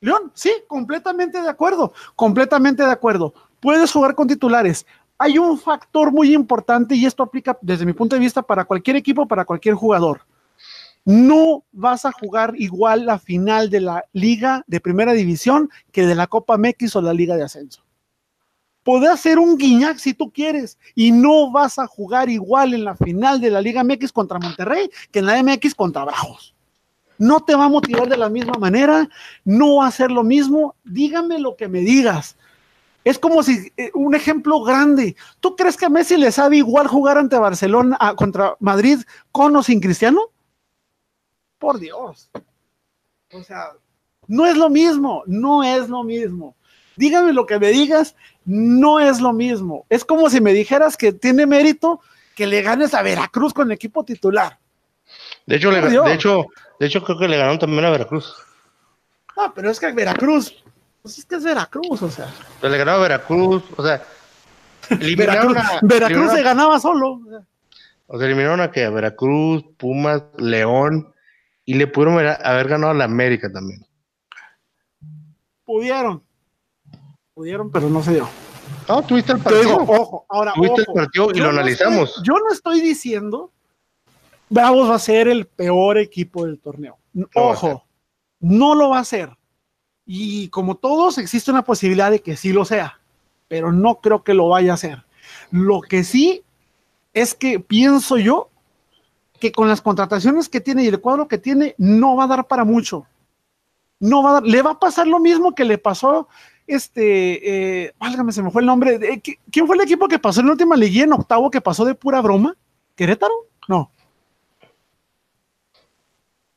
León, 0.00 0.30
sí, 0.34 0.52
completamente 0.66 1.42
de 1.42 1.48
acuerdo, 1.48 1.92
completamente 2.14 2.82
de 2.82 2.92
acuerdo. 2.92 3.34
Puedes 3.60 3.92
jugar 3.92 4.14
con 4.14 4.26
titulares. 4.26 4.86
Hay 5.18 5.38
un 5.38 5.58
factor 5.58 6.12
muy 6.12 6.32
importante 6.32 6.94
y 6.94 7.04
esto 7.04 7.22
aplica 7.22 7.58
desde 7.60 7.84
mi 7.84 7.92
punto 7.92 8.16
de 8.16 8.20
vista 8.20 8.42
para 8.42 8.64
cualquier 8.64 8.96
equipo, 8.96 9.26
para 9.26 9.44
cualquier 9.44 9.74
jugador. 9.74 10.22
No 11.04 11.64
vas 11.72 12.04
a 12.04 12.12
jugar 12.12 12.54
igual 12.56 13.06
la 13.06 13.18
final 13.18 13.68
de 13.68 13.80
la 13.80 14.04
liga 14.12 14.64
de 14.66 14.80
primera 14.80 15.12
división 15.12 15.70
que 15.92 16.06
de 16.06 16.14
la 16.14 16.26
Copa 16.26 16.56
MX 16.56 16.96
o 16.96 17.02
la 17.02 17.12
liga 17.12 17.36
de 17.36 17.44
ascenso. 17.44 17.84
Podés 18.84 19.10
hacer 19.10 19.38
un 19.38 19.56
guiñac 19.56 19.98
si 19.98 20.12
tú 20.12 20.30
quieres 20.30 20.78
y 20.94 21.10
no 21.10 21.50
vas 21.50 21.78
a 21.78 21.86
jugar 21.86 22.28
igual 22.28 22.74
en 22.74 22.84
la 22.84 22.94
final 22.94 23.40
de 23.40 23.50
la 23.50 23.62
Liga 23.62 23.82
MX 23.82 24.12
contra 24.12 24.38
Monterrey 24.38 24.90
que 25.10 25.20
en 25.20 25.26
la 25.26 25.42
MX 25.42 25.74
contra 25.74 26.04
Bravos. 26.04 26.54
No 27.16 27.40
te 27.40 27.54
va 27.54 27.64
a 27.64 27.68
motivar 27.70 28.08
de 28.08 28.18
la 28.18 28.28
misma 28.28 28.54
manera, 28.58 29.08
no 29.44 29.76
va 29.76 29.86
a 29.86 29.90
ser 29.90 30.10
lo 30.10 30.22
mismo. 30.22 30.74
Dígame 30.84 31.38
lo 31.38 31.56
que 31.56 31.68
me 31.68 31.80
digas. 31.80 32.36
Es 33.04 33.18
como 33.18 33.42
si, 33.42 33.72
eh, 33.76 33.90
un 33.94 34.14
ejemplo 34.14 34.62
grande, 34.62 35.16
¿tú 35.40 35.56
crees 35.56 35.76
que 35.76 35.86
a 35.86 35.90
Messi 35.90 36.16
le 36.16 36.32
sabe 36.32 36.56
igual 36.56 36.86
jugar 36.86 37.18
ante 37.18 37.38
Barcelona 37.38 37.96
ah, 38.00 38.14
contra 38.14 38.56
Madrid 38.60 39.00
con 39.30 39.54
o 39.56 39.62
sin 39.62 39.80
Cristiano? 39.80 40.20
Por 41.64 41.78
Dios. 41.78 42.28
O 43.32 43.42
sea, 43.42 43.70
no 44.26 44.44
es 44.44 44.54
lo 44.54 44.68
mismo, 44.68 45.22
no 45.24 45.64
es 45.64 45.88
lo 45.88 46.04
mismo. 46.04 46.54
Dígame 46.94 47.32
lo 47.32 47.46
que 47.46 47.58
me 47.58 47.68
digas, 47.68 48.16
no 48.44 49.00
es 49.00 49.18
lo 49.18 49.32
mismo. 49.32 49.86
Es 49.88 50.04
como 50.04 50.28
si 50.28 50.42
me 50.42 50.52
dijeras 50.52 50.94
que 50.94 51.14
tiene 51.14 51.46
mérito 51.46 52.02
que 52.36 52.46
le 52.46 52.60
ganes 52.60 52.92
a 52.92 53.00
Veracruz 53.00 53.54
con 53.54 53.68
el 53.68 53.72
equipo 53.72 54.04
titular. 54.04 54.58
De 55.46 55.56
hecho, 55.56 55.70
de 55.70 56.12
hecho, 56.12 56.44
de 56.78 56.86
hecho 56.86 57.02
creo 57.02 57.18
que 57.18 57.28
le 57.28 57.38
ganaron 57.38 57.58
también 57.58 57.82
a 57.86 57.90
Veracruz. 57.90 58.34
Ah, 59.34 59.50
pero 59.54 59.70
es 59.70 59.80
que 59.80 59.90
Veracruz, 59.90 60.62
pues 61.00 61.16
es 61.16 61.24
que 61.24 61.36
es 61.36 61.44
Veracruz, 61.44 62.02
o 62.02 62.10
sea. 62.10 62.30
Pero 62.60 62.72
le 62.72 62.78
ganó 62.78 62.90
a 62.90 62.98
Veracruz, 62.98 63.62
o 63.74 63.82
sea. 63.82 64.04
Veracruz, 64.90 65.56
Veracruz 65.80 66.30
se 66.30 66.42
ganaba 66.42 66.78
solo. 66.78 67.22
O 68.06 68.18
sea, 68.18 68.26
eliminaron 68.26 68.60
a 68.60 68.70
que 68.70 68.84
a 68.84 68.90
Veracruz, 68.90 69.64
Pumas, 69.78 70.24
León, 70.36 71.13
y 71.64 71.74
le 71.74 71.86
pudieron 71.86 72.18
haber 72.18 72.68
ganado 72.68 72.92
a 72.92 72.94
la 72.94 73.04
América 73.04 73.50
también. 73.52 73.86
Pudieron, 75.64 76.22
Pudieron, 77.34 77.70
pero 77.70 77.90
no 77.90 78.00
se 78.02 78.12
dio. 78.12 78.28
No, 78.88 79.02
tuviste 79.02 79.32
el 79.32 79.40
partido. 79.40 79.76
ojo, 79.76 80.24
ahora. 80.28 80.52
Tuviste 80.54 80.82
el 80.82 80.94
partido 80.94 81.30
y 81.34 81.38
lo 81.38 81.48
analizamos. 81.48 82.22
yo 82.22 82.34
no 82.34 82.52
estoy 82.52 82.80
diciendo 82.80 83.50
Bravos 84.48 84.88
va 84.88 84.94
a 84.94 85.00
ser 85.00 85.26
el 85.26 85.46
peor 85.46 85.98
equipo 85.98 86.46
del 86.46 86.60
torneo. 86.60 86.98
ojo, 87.34 87.84
no 88.38 88.74
lo 88.74 88.90
va 88.90 89.00
a 89.00 89.04
ser. 89.04 89.36
Y 90.06 90.48
como 90.48 90.76
todos, 90.76 91.18
existe 91.18 91.50
una 91.50 91.64
posibilidad 91.64 92.10
de 92.10 92.20
que 92.20 92.36
sí 92.36 92.52
lo 92.52 92.64
sea, 92.64 93.00
pero 93.48 93.72
no 93.72 93.96
creo 93.96 94.22
que 94.22 94.34
lo 94.34 94.48
vaya 94.48 94.72
a 94.72 94.74
hacer. 94.74 95.04
Lo 95.50 95.80
que 95.80 96.04
sí 96.04 96.44
es 97.14 97.34
que 97.34 97.58
pienso 97.58 98.18
yo 98.18 98.50
que 99.44 99.52
con 99.52 99.68
las 99.68 99.82
contrataciones 99.82 100.48
que 100.48 100.62
tiene 100.62 100.84
y 100.84 100.86
el 100.86 101.02
cuadro 101.02 101.28
que 101.28 101.36
tiene, 101.36 101.74
no 101.76 102.16
va 102.16 102.24
a 102.24 102.28
dar 102.28 102.46
para 102.46 102.64
mucho. 102.64 103.06
No 104.00 104.22
va 104.22 104.30
a 104.30 104.32
dar, 104.34 104.42
le 104.44 104.62
va 104.62 104.70
a 104.70 104.78
pasar 104.78 105.06
lo 105.06 105.20
mismo 105.20 105.54
que 105.54 105.64
le 105.64 105.76
pasó 105.76 106.28
este, 106.66 107.84
eh, 107.84 107.94
válgame, 107.98 108.32
se 108.32 108.42
me 108.42 108.50
fue 108.50 108.62
el 108.62 108.66
nombre. 108.66 108.98
De, 108.98 109.20
¿Quién 109.20 109.66
fue 109.66 109.76
el 109.76 109.82
equipo 109.82 110.08
que 110.08 110.18
pasó 110.18 110.40
en 110.40 110.46
la 110.46 110.52
última 110.52 110.76
liguilla 110.76 111.04
en 111.04 111.12
octavo 111.12 111.50
que 111.50 111.60
pasó 111.60 111.84
de 111.84 111.94
pura 111.94 112.22
broma? 112.22 112.56
¿Querétaro? 112.94 113.34
No. 113.68 113.90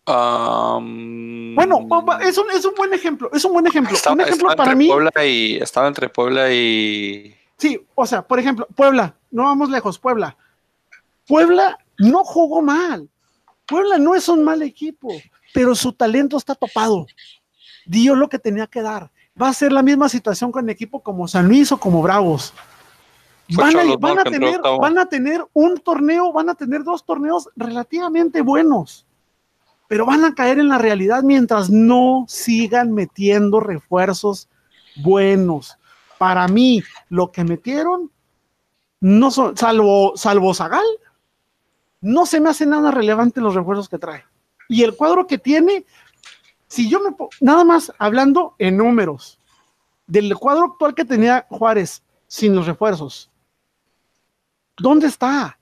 bueno, 0.05 1.87
es 2.21 2.37
un, 2.37 2.49
es 2.51 2.63
un 2.63 2.73
buen 2.75 2.93
ejemplo. 2.93 3.29
Es 3.33 3.43
un 3.43 3.51
buen 3.51 3.67
ejemplo. 3.67 3.97
un 4.09 4.21
ejemplo 4.21 4.55
para 4.55 4.73
mí. 4.73 4.87
Puebla 4.87 5.11
y, 5.25 5.57
estaba 5.57 5.89
entre 5.89 6.07
Puebla 6.07 6.53
y. 6.53 7.35
Sí, 7.57 7.85
o 7.95 8.05
sea, 8.05 8.21
por 8.21 8.39
ejemplo, 8.39 8.65
Puebla, 8.75 9.15
no 9.29 9.43
vamos 9.43 9.69
lejos, 9.69 9.99
Puebla. 9.99 10.37
Puebla 11.27 11.77
no 11.97 12.23
jugó 12.23 12.61
mal. 12.61 13.09
Puebla 13.65 13.97
no 13.97 14.15
es 14.15 14.29
un 14.29 14.43
mal 14.43 14.61
equipo, 14.61 15.09
pero 15.53 15.75
su 15.75 15.91
talento 15.93 16.37
está 16.37 16.55
topado. 16.55 17.05
Dio 17.85 18.15
lo 18.15 18.29
que 18.29 18.39
tenía 18.39 18.67
que 18.67 18.81
dar 18.81 19.11
va 19.41 19.49
a 19.49 19.53
ser 19.53 19.71
la 19.71 19.83
misma 19.83 20.09
situación 20.09 20.51
con 20.51 20.65
el 20.65 20.71
equipo 20.71 21.01
como 21.01 21.27
San 21.27 21.47
Luis 21.47 21.71
o 21.71 21.77
como 21.77 22.01
Bravos. 22.01 22.53
Van 23.49 23.77
a, 23.77 24.23
tener, 24.23 24.59
van 24.61 24.97
a 24.97 25.05
tener 25.05 25.45
un 25.53 25.77
torneo, 25.77 26.33
van 26.33 26.49
a 26.49 26.55
tener 26.55 26.83
dos 26.83 27.05
torneos 27.05 27.49
relativamente 27.55 28.41
buenos, 28.41 29.05
pero 29.87 30.05
van 30.05 30.25
a 30.25 30.35
caer 30.35 30.59
en 30.59 30.67
la 30.67 30.77
realidad 30.77 31.23
mientras 31.23 31.69
no 31.69 32.25
sigan 32.27 32.91
metiendo 32.91 33.61
refuerzos 33.61 34.49
buenos. 34.97 35.77
Para 36.17 36.49
mí, 36.49 36.83
lo 37.07 37.31
que 37.31 37.45
metieron, 37.45 38.11
no 38.99 39.31
son, 39.31 39.55
salvo, 39.55 40.17
salvo 40.17 40.53
Zagal, 40.53 40.83
no 42.07 42.25
se 42.25 42.39
me 42.39 42.49
hace 42.49 42.65
nada 42.65 42.89
relevante 42.89 43.41
los 43.41 43.53
refuerzos 43.53 43.89
que 43.89 43.99
trae. 43.99 44.23
Y 44.69 44.83
el 44.83 44.95
cuadro 44.95 45.27
que 45.27 45.37
tiene, 45.37 45.85
si 46.67 46.89
yo 46.89 47.01
me 47.01 47.13
nada 47.41 47.65
más 47.65 47.91
hablando 47.99 48.55
en 48.59 48.77
números 48.77 49.39
del 50.05 50.33
cuadro 50.37 50.67
actual 50.67 50.95
que 50.95 51.03
tenía 51.03 51.45
Juárez 51.49 52.01
sin 52.25 52.55
los 52.55 52.65
refuerzos, 52.65 53.29
¿dónde 54.77 55.07
está? 55.07 55.59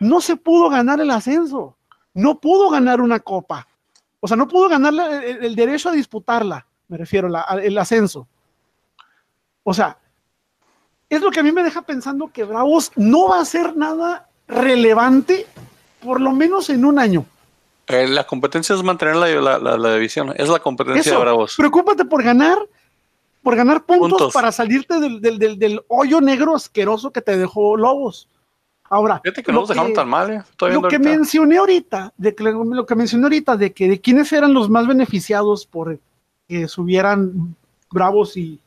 No 0.00 0.20
se 0.20 0.34
pudo 0.34 0.68
ganar 0.68 1.00
el 1.00 1.12
ascenso, 1.12 1.76
no 2.12 2.40
pudo 2.40 2.70
ganar 2.70 3.00
una 3.00 3.20
copa, 3.20 3.68
o 4.18 4.26
sea, 4.26 4.36
no 4.36 4.48
pudo 4.48 4.68
ganar 4.68 4.92
el, 5.22 5.54
derecho 5.54 5.90
a 5.90 5.92
disputarla, 5.92 6.66
me 6.88 6.96
refiero, 6.96 7.28
al 7.32 7.78
ascenso. 7.78 8.26
O 9.62 9.72
sea, 9.72 9.96
es 11.08 11.22
lo 11.22 11.30
que 11.30 11.38
a 11.38 11.44
mí 11.44 11.52
me 11.52 11.62
deja 11.62 11.82
pensando 11.82 12.32
que 12.32 12.42
Bravos 12.42 12.90
no 12.96 13.28
va 13.28 13.40
a 13.40 13.44
ser 13.44 13.76
nada 13.76 14.28
relevante, 14.48 15.46
por 16.04 16.20
lo 16.20 16.32
menos 16.32 16.68
en 16.70 16.84
un 16.84 16.98
año. 16.98 17.24
Eh, 17.86 18.06
la 18.08 18.24
competencia 18.24 18.74
es 18.74 18.82
mantener 18.82 19.16
la, 19.16 19.94
división. 19.94 20.32
Es 20.36 20.48
la 20.48 20.58
competencia 20.58 21.12
de 21.12 21.18
Bravos. 21.18 21.54
Preocúpate 21.56 22.04
por 22.04 22.22
ganar, 22.22 22.58
por 23.42 23.56
ganar 23.56 23.84
puntos, 23.84 24.32
para 24.32 24.52
salirte 24.52 24.98
del, 25.00 25.82
hoyo 25.88 26.20
negro 26.20 26.54
asqueroso 26.54 27.10
que 27.10 27.20
te 27.20 27.36
dejó 27.36 27.76
Lobos. 27.76 28.28
Ahora, 28.88 29.20
Fíjate 29.24 29.42
que 29.42 29.50
no 29.52 29.60
nos 29.60 29.70
dejaron 29.70 29.94
tan 29.94 30.08
mal, 30.08 30.30
¿eh? 30.30 30.42
lo 30.70 30.82
que 30.82 30.98
mencioné 30.98 31.56
ahorita, 31.56 32.12
de 32.16 32.34
que, 32.34 32.44
lo 32.44 32.86
que 32.86 32.94
mencioné 32.94 33.24
ahorita, 33.24 33.56
de 33.56 33.72
que 33.72 33.88
de 33.88 34.00
quiénes 34.00 34.30
eran 34.32 34.52
los 34.52 34.68
más 34.68 34.86
beneficiados 34.86 35.66
por 35.66 35.98
que 36.46 36.68
subieran 36.68 37.56
Bravos 37.90 38.36
y, 38.36 38.60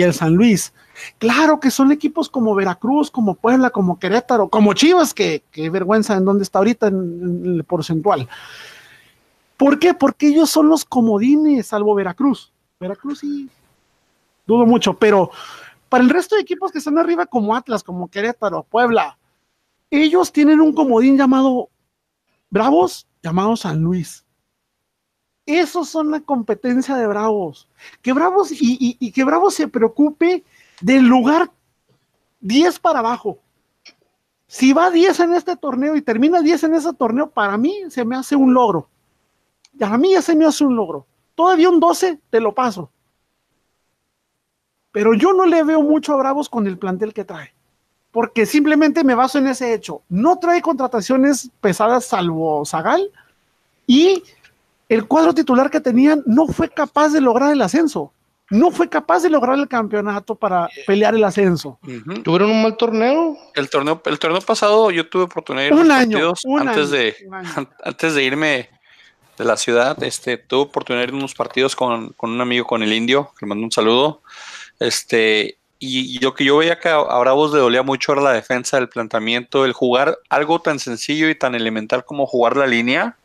el 0.00 0.14
San 0.14 0.34
Luis. 0.34 0.72
Claro 1.18 1.60
que 1.60 1.70
son 1.70 1.92
equipos 1.92 2.30
como 2.30 2.54
Veracruz, 2.54 3.10
como 3.10 3.34
Puebla, 3.34 3.68
como 3.68 3.98
Querétaro, 3.98 4.48
como 4.48 4.72
Chivas, 4.72 5.12
que, 5.12 5.42
vergüenza 5.70 6.16
en 6.16 6.24
dónde 6.24 6.44
está 6.44 6.58
ahorita 6.58 6.86
en, 6.86 7.42
el 7.44 7.64
porcentual. 7.64 8.26
¿Por 9.58 9.78
qué? 9.78 9.92
Porque 9.92 10.28
ellos 10.28 10.48
son 10.48 10.68
los 10.68 10.86
comodines, 10.86 11.66
salvo 11.66 11.94
Veracruz. 11.94 12.50
Veracruz 12.80 13.18
sí, 13.18 13.50
dudo 14.46 14.64
mucho, 14.64 14.94
pero 14.94 15.30
para 15.90 16.02
el 16.02 16.08
resto 16.08 16.36
de 16.36 16.42
equipos 16.42 16.72
que 16.72 16.78
están 16.78 16.96
arriba, 16.96 17.26
como 17.26 17.54
Atlas, 17.54 17.82
como 17.82 18.08
Querétaro, 18.08 18.62
Puebla, 18.62 19.18
ellos 19.90 20.32
tienen 20.32 20.60
un 20.60 20.72
comodín 20.72 21.18
llamado 21.18 21.68
Bravos, 22.48 23.06
llamado 23.22 23.56
San 23.56 23.82
Luis. 23.82 24.24
Esos 25.46 25.88
son 25.88 26.10
la 26.10 26.20
competencia 26.20 26.96
de 26.96 27.06
Bravos. 27.06 27.68
Que 28.00 28.12
Bravos 28.12 28.52
y, 28.52 28.96
y 28.98 29.12
que 29.12 29.24
Bravos 29.24 29.54
se 29.54 29.68
preocupe 29.68 30.44
del 30.80 31.04
lugar 31.04 31.50
10 32.40 32.78
para 32.78 33.00
abajo. 33.00 33.38
Si 34.46 34.72
va 34.72 34.90
10 34.90 35.20
en 35.20 35.34
este 35.34 35.56
torneo 35.56 35.96
y 35.96 36.02
termina 36.02 36.42
10 36.42 36.64
en 36.64 36.74
ese 36.74 36.92
torneo, 36.92 37.30
para 37.30 37.56
mí 37.56 37.74
se 37.88 38.04
me 38.04 38.16
hace 38.16 38.36
un 38.36 38.52
logro. 38.52 38.88
A 39.80 39.96
mí 39.96 40.12
ya 40.12 40.22
se 40.22 40.36
me 40.36 40.44
hace 40.44 40.64
un 40.64 40.76
logro. 40.76 41.06
Todavía 41.34 41.70
un 41.70 41.80
12 41.80 42.20
te 42.28 42.40
lo 42.40 42.54
paso. 42.54 42.90
Pero 44.90 45.14
yo 45.14 45.32
no 45.32 45.46
le 45.46 45.62
veo 45.64 45.80
mucho 45.80 46.12
a 46.12 46.16
Bravos 46.16 46.50
con 46.50 46.66
el 46.66 46.78
plantel 46.78 47.14
que 47.14 47.24
trae. 47.24 47.54
Porque 48.10 48.44
simplemente 48.44 49.04
me 49.04 49.14
baso 49.14 49.38
en 49.38 49.46
ese 49.46 49.72
hecho. 49.72 50.02
No 50.10 50.38
trae 50.38 50.60
contrataciones 50.60 51.50
pesadas 51.62 52.04
salvo 52.04 52.62
Zagal. 52.66 53.10
Y 53.86 54.22
el 54.88 55.06
cuadro 55.06 55.34
titular 55.34 55.70
que 55.70 55.80
tenían 55.80 56.22
no 56.26 56.46
fue 56.46 56.68
capaz 56.68 57.10
de 57.10 57.20
lograr 57.20 57.52
el 57.52 57.62
ascenso 57.62 58.12
no 58.52 58.70
fue 58.70 58.88
capaz 58.88 59.22
de 59.22 59.30
lograr 59.30 59.58
el 59.58 59.66
campeonato 59.66 60.34
para 60.34 60.68
pelear 60.86 61.14
el 61.14 61.24
ascenso. 61.24 61.78
¿Tuvieron 62.22 62.50
un 62.50 62.62
mal 62.62 62.76
torneo? 62.76 63.36
El 63.54 63.70
torneo, 63.70 64.02
el 64.04 64.18
torneo 64.18 64.42
pasado 64.42 64.90
yo 64.90 65.08
tuve 65.08 65.22
oportunidad 65.22 65.70
de 65.70 65.74
ir 65.74 65.80
un 65.80 65.90
año, 65.90 66.34
antes 66.60 66.90
de 66.90 67.16
antes 67.82 68.14
de 68.14 68.22
irme 68.22 68.68
de 69.38 69.44
la 69.44 69.56
ciudad, 69.56 70.00
este 70.02 70.36
tuve 70.36 70.62
oportunidad 70.64 71.06
de 71.06 71.08
ir 71.08 71.14
unos 71.14 71.34
partidos 71.34 71.74
con, 71.74 72.14
un 72.18 72.40
amigo 72.42 72.66
con 72.66 72.82
el 72.82 72.92
indio, 72.92 73.32
que 73.38 73.46
le 73.46 73.48
mando 73.48 73.64
un 73.64 73.72
saludo. 73.72 74.20
Este, 74.78 75.56
y, 75.78 76.18
lo 76.18 76.34
que 76.34 76.44
yo 76.44 76.58
veía 76.58 76.78
que 76.78 76.90
a, 76.90 76.96
a 76.96 77.18
Bravos 77.20 77.54
le 77.54 77.60
dolía 77.60 77.82
mucho 77.82 78.12
era 78.12 78.20
la 78.20 78.32
defensa, 78.32 78.76
el 78.76 78.90
planteamiento, 78.90 79.64
el 79.64 79.72
jugar 79.72 80.18
algo 80.28 80.60
tan 80.60 80.78
sencillo 80.78 81.30
y 81.30 81.34
tan 81.34 81.54
elemental 81.54 82.04
como 82.04 82.26
jugar 82.26 82.58
la 82.58 82.66
línea 82.66 83.16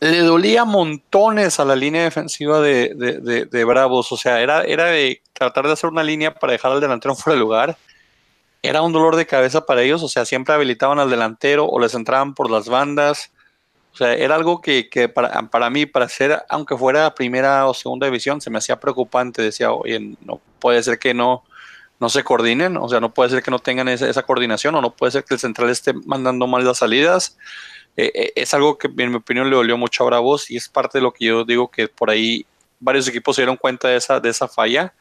le 0.00 0.20
dolía 0.20 0.64
montones 0.64 1.60
a 1.60 1.64
la 1.66 1.76
línea 1.76 2.02
defensiva 2.02 2.60
de, 2.60 3.64
Bravos. 3.66 4.10
O 4.12 4.16
sea, 4.16 4.40
era, 4.40 4.62
era 4.64 4.86
de 4.86 5.22
tratar 5.34 5.66
de 5.66 5.72
hacer 5.72 5.90
una 5.90 6.02
línea 6.02 6.34
para 6.34 6.54
dejar 6.54 6.72
al 6.72 6.80
delantero 6.80 7.14
fuera 7.14 7.34
de 7.34 7.40
lugar. 7.40 7.76
Era 8.62 8.82
un 8.82 8.92
dolor 8.92 9.16
de 9.16 9.26
cabeza 9.26 9.66
para 9.66 9.82
ellos. 9.82 10.02
O 10.02 10.08
sea, 10.08 10.24
siempre 10.24 10.54
habilitaban 10.54 10.98
al 10.98 11.10
delantero 11.10 11.66
o 11.66 11.78
les 11.78 11.94
entraban 11.94 12.34
por 12.34 12.50
las 12.50 12.68
bandas. 12.68 13.30
O 13.92 13.96
sea, 13.96 14.14
era 14.14 14.36
algo 14.36 14.62
que, 14.62 14.88
para, 15.14 15.42
para, 15.50 15.68
mí, 15.68 15.84
para 15.84 16.08
ser, 16.08 16.44
aunque 16.48 16.76
fuera 16.78 17.14
primera 17.14 17.66
o 17.66 17.74
segunda 17.74 18.06
división, 18.06 18.40
se 18.40 18.48
me 18.48 18.56
hacía 18.56 18.80
preocupante. 18.80 19.42
Decía, 19.42 19.70
oye, 19.72 20.16
no 20.24 20.40
puede 20.60 20.82
ser 20.82 20.98
que 20.98 21.12
no, 21.12 21.44
no 21.98 22.08
se 22.08 22.24
coordinen. 22.24 22.78
O 22.78 22.88
sea, 22.88 23.00
no 23.00 23.12
puede 23.12 23.28
ser 23.28 23.42
que 23.42 23.50
no 23.50 23.58
tengan 23.58 23.88
esa, 23.88 24.08
esa 24.08 24.22
coordinación 24.22 24.74
o 24.76 24.80
no 24.80 24.92
puede 24.92 25.12
ser 25.12 25.24
que 25.24 25.34
el 25.34 25.40
central 25.40 25.68
esté 25.68 25.92
mandando 25.92 26.46
mal 26.46 26.64
las 26.64 26.78
salidas. 26.78 27.36
Eh, 27.96 28.12
eh, 28.14 28.32
es 28.36 28.54
algo 28.54 28.78
que 28.78 28.88
en 28.88 29.10
mi 29.10 29.16
opinión 29.16 29.50
le 29.50 29.56
dolió 29.56 29.76
mucho 29.76 30.04
a 30.04 30.06
Bravos 30.06 30.50
y 30.50 30.56
es 30.56 30.68
parte 30.68 30.98
de 30.98 31.02
lo 31.02 31.12
que 31.12 31.26
yo 31.26 31.44
digo 31.44 31.70
que 31.70 31.88
por 31.88 32.10
ahí 32.10 32.46
varios 32.78 33.08
equipos 33.08 33.36
se 33.36 33.42
dieron 33.42 33.56
cuenta 33.56 33.88
de 33.88 33.96
esa, 33.96 34.20
de 34.20 34.28
esa 34.30 34.48
falla 34.48 34.94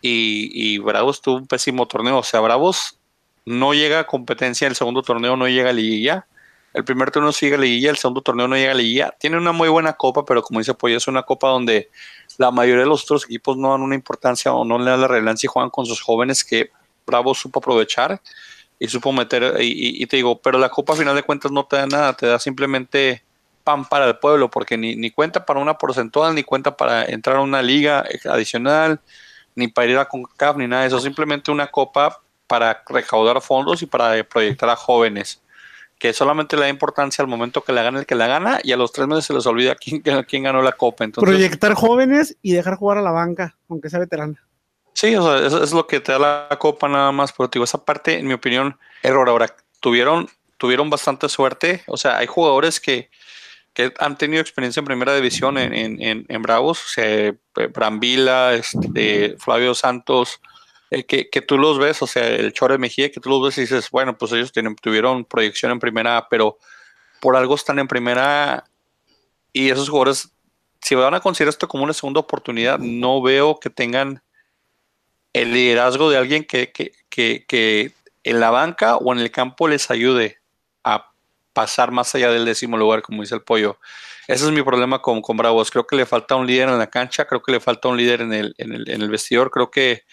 y, 0.00 0.50
y 0.52 0.78
Bravos 0.78 1.20
tuvo 1.22 1.36
un 1.36 1.46
pésimo 1.46 1.86
torneo. 1.86 2.18
O 2.18 2.22
sea, 2.22 2.40
Bravos 2.40 2.98
no 3.44 3.74
llega 3.74 4.00
a 4.00 4.06
competencia, 4.06 4.66
el 4.66 4.74
segundo 4.74 5.02
torneo 5.02 5.36
no 5.36 5.48
llega 5.48 5.70
a 5.70 5.72
liguilla. 5.72 6.26
El 6.74 6.84
primer 6.84 7.10
torneo 7.10 7.32
sigue 7.32 7.56
a 7.56 7.58
liguilla, 7.58 7.90
el 7.90 7.98
segundo 7.98 8.22
torneo 8.22 8.48
no 8.48 8.56
llega 8.56 8.72
a 8.72 8.74
liguilla. 8.74 9.14
Tiene 9.18 9.36
una 9.36 9.52
muy 9.52 9.68
buena 9.68 9.92
copa, 9.92 10.24
pero 10.24 10.42
como 10.42 10.58
dice 10.58 10.72
Pollo, 10.72 10.96
es 10.96 11.06
una 11.06 11.22
copa 11.22 11.48
donde 11.48 11.90
la 12.38 12.50
mayoría 12.50 12.84
de 12.84 12.88
los 12.88 13.04
otros 13.04 13.24
equipos 13.24 13.56
no 13.58 13.72
dan 13.72 13.82
una 13.82 13.94
importancia 13.94 14.52
o 14.52 14.64
no 14.64 14.78
le 14.78 14.90
dan 14.90 15.02
la 15.02 15.08
relevancia 15.08 15.46
y 15.46 15.50
juegan 15.52 15.70
con 15.70 15.84
sus 15.84 16.00
jóvenes 16.00 16.44
que 16.44 16.70
Bravos 17.06 17.38
supo 17.38 17.58
aprovechar 17.58 18.20
y 18.82 18.88
supo 18.88 19.12
meter, 19.12 19.58
y, 19.60 20.04
te 20.06 20.16
digo, 20.16 20.42
pero 20.42 20.58
la 20.58 20.68
copa 20.68 20.94
a 20.94 20.96
final 20.96 21.14
de 21.14 21.22
cuentas 21.22 21.52
no 21.52 21.64
te 21.64 21.76
da 21.76 21.86
nada, 21.86 22.14
te 22.14 22.26
da 22.26 22.40
simplemente 22.40 23.22
pan 23.62 23.84
para 23.84 24.08
el 24.08 24.18
pueblo, 24.18 24.50
porque 24.50 24.76
ni, 24.76 24.96
ni 24.96 25.12
cuenta 25.12 25.46
para 25.46 25.60
una 25.60 25.78
porcentual, 25.78 26.34
ni 26.34 26.42
cuenta 26.42 26.76
para 26.76 27.04
entrar 27.04 27.36
a 27.36 27.42
una 27.42 27.62
liga 27.62 28.04
adicional, 28.28 28.98
ni 29.54 29.68
para 29.68 29.86
ir 29.86 29.98
a 29.98 30.08
CONCACAF, 30.08 30.56
ni 30.56 30.66
nada 30.66 30.82
de 30.82 30.88
eso, 30.88 30.98
simplemente 30.98 31.52
una 31.52 31.68
copa 31.68 32.20
para 32.48 32.82
recaudar 32.88 33.40
fondos 33.40 33.82
y 33.82 33.86
para 33.86 34.20
proyectar 34.24 34.68
a 34.68 34.74
jóvenes, 34.74 35.40
que 35.96 36.12
solamente 36.12 36.56
le 36.56 36.62
da 36.62 36.68
importancia 36.68 37.22
al 37.22 37.28
momento 37.28 37.62
que 37.62 37.72
la 37.72 37.84
gana 37.84 38.00
el 38.00 38.06
que 38.06 38.16
la 38.16 38.26
gana 38.26 38.58
y 38.64 38.72
a 38.72 38.76
los 38.76 38.90
tres 38.90 39.06
meses 39.06 39.26
se 39.26 39.32
les 39.32 39.46
olvida 39.46 39.76
quién, 39.76 40.02
quién 40.28 40.42
ganó 40.42 40.60
la 40.60 40.72
copa. 40.72 41.04
Entonces, 41.04 41.32
proyectar 41.32 41.74
jóvenes 41.74 42.36
y 42.42 42.50
dejar 42.52 42.74
jugar 42.74 42.98
a 42.98 43.02
la 43.02 43.12
banca, 43.12 43.56
aunque 43.68 43.90
sea 43.90 44.00
veterana. 44.00 44.42
Sí, 44.94 45.14
o 45.16 45.22
sea, 45.22 45.62
es 45.62 45.72
lo 45.72 45.86
que 45.86 46.00
te 46.00 46.12
da 46.12 46.18
la 46.18 46.58
copa 46.58 46.88
nada 46.88 47.12
más, 47.12 47.32
pero 47.32 47.48
digo, 47.48 47.64
esa 47.64 47.84
parte, 47.84 48.18
en 48.18 48.26
mi 48.26 48.34
opinión, 48.34 48.78
error. 49.02 49.28
Ahora, 49.28 49.54
tuvieron, 49.80 50.28
tuvieron 50.58 50.90
bastante 50.90 51.28
suerte. 51.28 51.82
O 51.86 51.96
sea, 51.96 52.18
hay 52.18 52.26
jugadores 52.26 52.78
que, 52.78 53.10
que 53.74 53.92
han 53.98 54.18
tenido 54.18 54.40
experiencia 54.40 54.80
en 54.80 54.86
primera 54.86 55.14
división 55.14 55.58
en, 55.58 55.72
en, 55.74 56.26
en, 56.28 56.42
Bravos, 56.42 56.84
o 56.84 56.88
sea, 56.88 57.34
Brambila, 57.72 58.54
este, 58.54 59.36
Flavio 59.38 59.74
Santos, 59.74 60.40
eh, 60.90 61.04
que, 61.04 61.30
que, 61.30 61.40
tú 61.40 61.56
los 61.56 61.78
ves, 61.78 62.02
o 62.02 62.06
sea, 62.06 62.28
el 62.28 62.52
Chore 62.52 62.76
Mejía, 62.76 63.10
que 63.10 63.20
tú 63.20 63.30
los 63.30 63.42
ves 63.42 63.58
y 63.58 63.62
dices, 63.62 63.90
bueno, 63.90 64.16
pues 64.18 64.32
ellos 64.32 64.52
tienen, 64.52 64.76
tuvieron 64.76 65.24
proyección 65.24 65.72
en 65.72 65.80
primera, 65.80 66.26
pero 66.28 66.58
por 67.20 67.34
algo 67.34 67.54
están 67.54 67.78
en 67.78 67.88
primera 67.88 68.64
y 69.52 69.70
esos 69.70 69.88
jugadores, 69.88 70.32
si 70.80 70.94
van 70.94 71.14
a 71.14 71.20
considerar 71.20 71.50
esto 71.50 71.68
como 71.68 71.84
una 71.84 71.92
segunda 71.92 72.20
oportunidad, 72.20 72.78
no 72.78 73.22
veo 73.22 73.58
que 73.58 73.70
tengan 73.70 74.22
el 75.32 75.52
liderazgo 75.52 76.10
de 76.10 76.18
alguien 76.18 76.44
que, 76.44 76.72
que, 76.72 76.92
que, 77.08 77.44
que 77.46 77.92
en 78.24 78.40
la 78.40 78.50
banca 78.50 78.96
o 78.96 79.12
en 79.12 79.18
el 79.18 79.30
campo 79.30 79.68
les 79.68 79.90
ayude 79.90 80.38
a 80.84 81.10
pasar 81.52 81.90
más 81.90 82.14
allá 82.14 82.30
del 82.30 82.44
décimo 82.44 82.76
lugar, 82.76 83.02
como 83.02 83.22
dice 83.22 83.34
el 83.34 83.42
pollo. 83.42 83.78
Ese 84.28 84.44
es 84.44 84.50
mi 84.52 84.62
problema 84.62 85.00
con, 85.00 85.20
con 85.20 85.36
Bravos. 85.36 85.70
Creo 85.70 85.86
que 85.86 85.96
le 85.96 86.06
falta 86.06 86.36
un 86.36 86.46
líder 86.46 86.68
en 86.68 86.78
la 86.78 86.88
cancha, 86.88 87.26
creo 87.26 87.42
que 87.42 87.52
le 87.52 87.60
falta 87.60 87.88
un 87.88 87.96
líder 87.96 88.20
en 88.22 88.32
el, 88.32 88.54
en 88.58 88.72
el, 88.72 88.88
en 88.88 89.02
el 89.02 89.10
vestidor. 89.10 89.50
Creo 89.50 89.70
que 89.70 90.04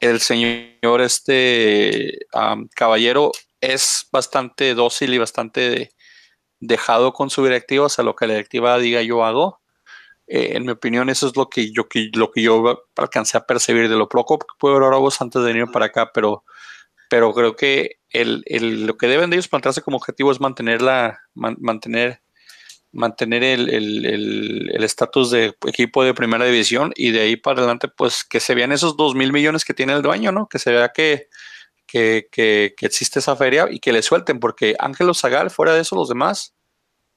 el 0.00 0.20
señor 0.20 1.00
este 1.00 2.26
caballero 2.74 3.32
es 3.60 4.06
bastante 4.12 4.74
dócil 4.74 5.14
y 5.14 5.18
bastante 5.18 5.92
dejado 6.60 7.12
con 7.12 7.30
su 7.30 7.42
directiva, 7.44 7.86
o 7.86 7.88
sea, 7.88 8.04
lo 8.04 8.14
que 8.14 8.26
la 8.26 8.34
directiva 8.34 8.78
diga 8.78 9.02
yo 9.02 9.24
hago. 9.24 9.60
Eh, 10.26 10.52
en 10.54 10.64
mi 10.64 10.72
opinión, 10.72 11.10
eso 11.10 11.26
es 11.26 11.36
lo 11.36 11.48
que 11.48 11.70
yo, 11.72 11.86
lo 12.14 12.30
que 12.30 12.42
yo 12.42 12.84
alcancé 12.96 13.36
a 13.36 13.46
percibir 13.46 13.88
de 13.88 13.96
lo 13.96 14.08
poco 14.08 14.38
que 14.38 14.46
puedo 14.58 14.74
ver 14.74 14.88
Bravos 14.88 15.20
antes 15.20 15.42
de 15.42 15.52
venir 15.52 15.70
para 15.70 15.86
acá, 15.86 16.10
pero 16.12 16.44
pero 17.10 17.32
creo 17.32 17.54
que 17.54 18.00
el, 18.10 18.42
el, 18.46 18.86
lo 18.86 18.96
que 18.96 19.06
deben 19.06 19.30
de 19.30 19.36
ellos 19.36 19.48
plantearse 19.48 19.82
como 19.82 19.98
objetivo 19.98 20.32
es 20.32 20.40
mantener 20.40 20.82
la, 20.82 21.20
mantener, 21.34 22.22
mantener 22.92 23.44
el 23.44 24.82
estatus 24.82 25.30
de 25.30 25.54
equipo 25.66 26.02
de 26.02 26.14
primera 26.14 26.44
división 26.44 26.92
y 26.96 27.10
de 27.10 27.20
ahí 27.20 27.36
para 27.36 27.60
adelante, 27.60 27.88
pues 27.88 28.24
que 28.24 28.40
se 28.40 28.54
vean 28.54 28.72
esos 28.72 28.96
dos 28.96 29.14
mil 29.14 29.32
millones 29.32 29.64
que 29.64 29.74
tiene 29.74 29.92
el 29.92 30.02
dueño, 30.02 30.32
¿no? 30.32 30.48
Que 30.48 30.58
se 30.58 30.72
vea 30.72 30.88
que, 30.88 31.28
que, 31.86 32.26
que, 32.32 32.74
que 32.76 32.86
existe 32.86 33.20
esa 33.20 33.36
feria 33.36 33.68
y 33.70 33.78
que 33.78 33.92
le 33.92 34.02
suelten, 34.02 34.40
porque 34.40 34.74
Ángelo 34.78 35.14
Zagal, 35.14 35.50
fuera 35.50 35.74
de 35.74 35.82
eso, 35.82 35.94
los 35.94 36.08
demás, 36.08 36.54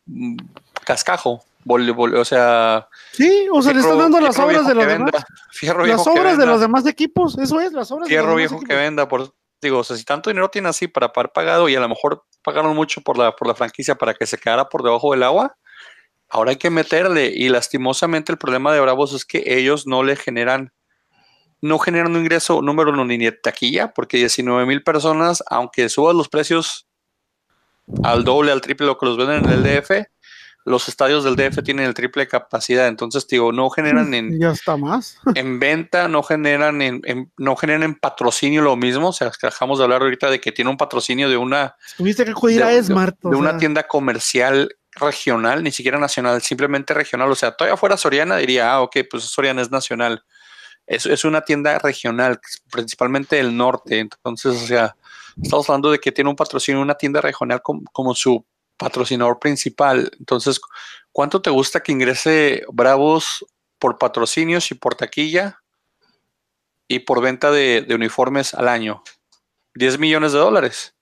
mm, 0.05 0.38
o 1.68 2.26
sea. 2.26 2.88
Sí, 3.11 3.48
o 3.52 3.61
sea, 3.61 3.73
le 3.73 3.80
están 3.80 3.98
dando 3.98 4.19
las 4.19 4.38
obras 4.39 4.68
de 4.68 4.73
los 4.73 4.88
demás. 4.88 5.11
las 5.61 6.07
obras 6.07 6.38
de 6.38 6.45
los 6.45 6.61
demás 6.61 6.85
equipos, 6.85 7.38
eso 7.38 7.60
es, 7.60 7.73
las 7.73 7.91
obras 7.91 8.07
Fierro 8.07 8.35
viejo 8.35 8.60
que 8.61 8.76
venda, 8.76 9.07
por, 9.07 9.34
digo, 9.61 9.80
o 9.80 9.84
sea, 9.84 9.98
si 9.98 10.03
tanto 10.03 10.30
dinero 10.30 10.49
tiene 10.49 10.69
así 10.69 10.88
para 10.88 11.11
pagar 11.11 11.31
pagado 11.34 11.69
y 11.69 11.76
a 11.76 11.80
lo 11.80 11.89
mejor 11.89 12.23
pagaron 12.44 12.76
mucho 12.76 13.02
por 13.02 13.18
la, 13.18 13.35
por 13.35 13.48
la 13.48 13.56
franquicia 13.56 13.95
para 13.95 14.14
que 14.14 14.26
se 14.26 14.38
quedara 14.38 14.69
por 14.69 14.84
debajo 14.84 15.11
del 15.11 15.23
agua, 15.23 15.57
ahora 16.30 16.52
hay 16.52 16.57
que 16.57 16.69
meterle. 16.69 17.31
Y 17.35 17.49
lastimosamente 17.49 18.31
el 18.31 18.38
problema 18.38 18.73
de 18.73 18.80
Bravos 18.80 19.14
es 19.14 19.26
que 19.26 19.44
ellos 19.45 19.88
no 19.88 20.03
le 20.03 20.15
generan, 20.15 20.72
no 21.61 21.80
generan 21.80 22.15
un 22.15 22.22
ingreso 22.22 22.61
número 22.61 22.91
uno 22.91 23.06
ni 23.06 23.18
de 23.18 23.31
taquilla, 23.31 23.94
porque 23.94 24.18
19 24.18 24.65
mil 24.65 24.84
personas, 24.84 25.44
aunque 25.49 25.89
suban 25.89 26.18
los 26.18 26.30
precios 26.30 26.88
al 28.03 28.23
doble, 28.23 28.52
al 28.52 28.61
triple 28.61 28.88
lo 28.88 28.98
que 28.98 29.06
los 29.06 29.18
venden 29.18 29.45
en 29.45 29.52
el 29.52 29.64
DF, 29.64 30.07
los 30.68 30.89
estadios 30.89 31.23
del 31.23 31.38
DF 31.38 31.64
tienen 31.64 31.85
el 31.85 31.94
triple 31.94 32.27
capacidad, 32.27 32.88
entonces 32.88 33.26
digo, 33.26 33.53
no 33.53 33.69
generan 33.69 34.14
en 34.14 34.38
ya 34.39 34.52
está 34.52 34.76
más 34.76 35.18
en 35.35 35.60
venta, 35.60 36.10
no 36.10 36.23
generan 36.23 36.81
en, 36.81 37.31
no 37.38 37.56
generan 37.56 37.84
en 37.84 37.95
patrocinio 37.95 38.61
lo 38.61 38.76
mismo, 38.76 39.10
o 39.10 39.14
sea, 39.14 39.31
dejamos 39.41 39.77
de 39.77 39.85
hablar 39.85 40.02
ahorita 40.02 40.30
de 40.30 40.41
que 40.41 40.52
tiene 40.52 40.69
un 40.69 40.76
patrocinio 40.76 41.30
de 41.30 41.38
una 41.38 41.76
tuviste 41.95 42.26
que 42.26 42.31
acudir 42.31 42.61
a 42.64 42.84
Smart, 42.84 43.18
de, 43.22 43.35
una 43.35 43.57
tienda 43.57 43.84
comercial 43.84 44.69
regional, 44.91 45.64
ni 45.64 45.72
siquiera 45.72 45.99
nacional, 45.99 46.41
simplemente 46.41 46.94
regional, 46.94 47.31
o 47.31 47.35
sea, 47.35 47.52
todavía 47.52 47.77
fuera 47.77 47.95
Soriana 47.95 48.35
diría, 48.35 48.73
ah, 48.73 48.81
ok, 48.81 48.98
pues 49.10 49.23
Soriana 49.23 49.61
es 49.61 49.72
nacional. 49.72 50.23
Es, 50.85 51.06
es 51.06 51.26
una 51.26 51.41
tienda 51.41 51.77
regional, 51.80 52.39
principalmente 52.72 53.35
del 53.35 53.56
norte, 53.56 53.99
entonces, 53.99 54.64
o 54.64 54.65
sea, 54.68 54.95
estamos 55.41 55.69
hablando 55.69 55.91
de 55.91 55.99
que 55.99 56.11
tiene 56.11 56.30
un 56.30 56.35
patrocinio, 56.35 56.81
una 56.81 56.95
tienda 56.95 57.22
regional 57.22 57.61
como, 57.61 57.84
como 57.91 58.15
su 58.15 58.44
patrocinador 58.77 59.39
principal. 59.39 60.11
Entonces, 60.19 60.61
¿cuánto 61.11 61.41
te 61.41 61.49
gusta 61.49 61.81
que 61.81 61.91
ingrese 61.91 62.63
Bravos 62.71 63.45
por 63.79 63.97
patrocinios 63.97 64.71
y 64.71 64.75
por 64.75 64.95
taquilla 64.95 65.61
y 66.87 66.99
por 66.99 67.21
venta 67.21 67.51
de, 67.51 67.85
uniformes 67.89 68.53
al 68.53 68.67
año? 68.67 69.03
10 69.75 69.99
millones 69.99 70.31
de 70.31 70.39
dólares. 70.39 70.93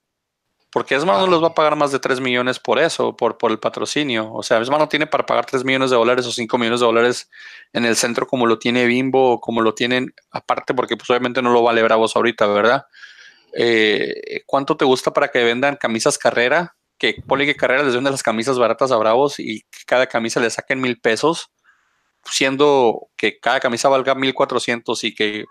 Porque 0.72 0.96
Esma 0.96 1.18
no 1.18 1.28
les 1.28 1.42
va 1.42 1.48
a 1.48 1.54
pagar 1.54 1.78
más 1.78 1.94
de 1.94 2.00
3 2.00 2.20
millones 2.20 2.60
por 2.60 2.80
eso, 2.80 3.16
por, 3.16 3.38
por 3.38 3.52
el 3.52 3.60
patrocinio. 3.60 4.34
O 4.34 4.44
sea, 4.44 4.60
Esma 4.60 4.78
no 4.78 4.90
tiene 4.90 5.08
para 5.08 5.26
pagar 5.26 5.46
3 5.46 5.64
millones 5.64 5.90
de 5.90 5.96
dólares 5.96 6.26
o 6.26 6.32
5 6.32 6.58
millones 6.58 6.82
de 6.82 6.86
dólares 6.86 7.30
en 7.72 7.86
el 7.86 7.96
centro 7.96 8.28
como 8.28 8.46
lo 8.46 8.60
tiene 8.60 8.86
Bimbo 8.86 9.34
o 9.34 9.40
como 9.40 9.62
lo 9.62 9.74
tienen 9.74 10.14
aparte, 10.32 10.74
porque 10.74 10.98
pues 10.98 11.10
obviamente 11.10 11.42
no 11.42 11.54
lo 11.54 11.64
vale 11.64 11.82
Bravos 11.82 12.18
ahorita, 12.18 12.48
¿verdad? 12.48 12.86
Eh, 13.58 14.44
¿Cuánto 14.46 14.76
te 14.76 14.84
gusta 14.84 15.14
para 15.14 15.30
que 15.30 15.42
vendan 15.46 15.78
camisas 15.78 16.18
carrera 16.18 16.76
que 17.14 17.22
Poli 17.22 17.46
que 17.46 17.56
Carrera 17.56 17.84
les 17.84 17.94
vende 17.94 18.12
las 18.12 18.24
camisas 18.24 18.58
baratas 18.58 18.92
a 18.92 18.98
Bravos 18.98 19.40
y 19.40 19.62
que 19.62 19.86
cada 19.86 20.08
camisa 20.08 20.40
le 20.40 20.50
saquen 20.50 20.82
mil 20.82 21.00
pesos, 21.00 21.52
siendo 22.24 23.10
que 23.16 23.40
cada 23.40 23.60
camisa 23.60 23.90
valga 23.90 24.16
mil 24.16 24.34
cuatrocientos 24.34 25.04
y 25.04 25.14
que 25.14 25.46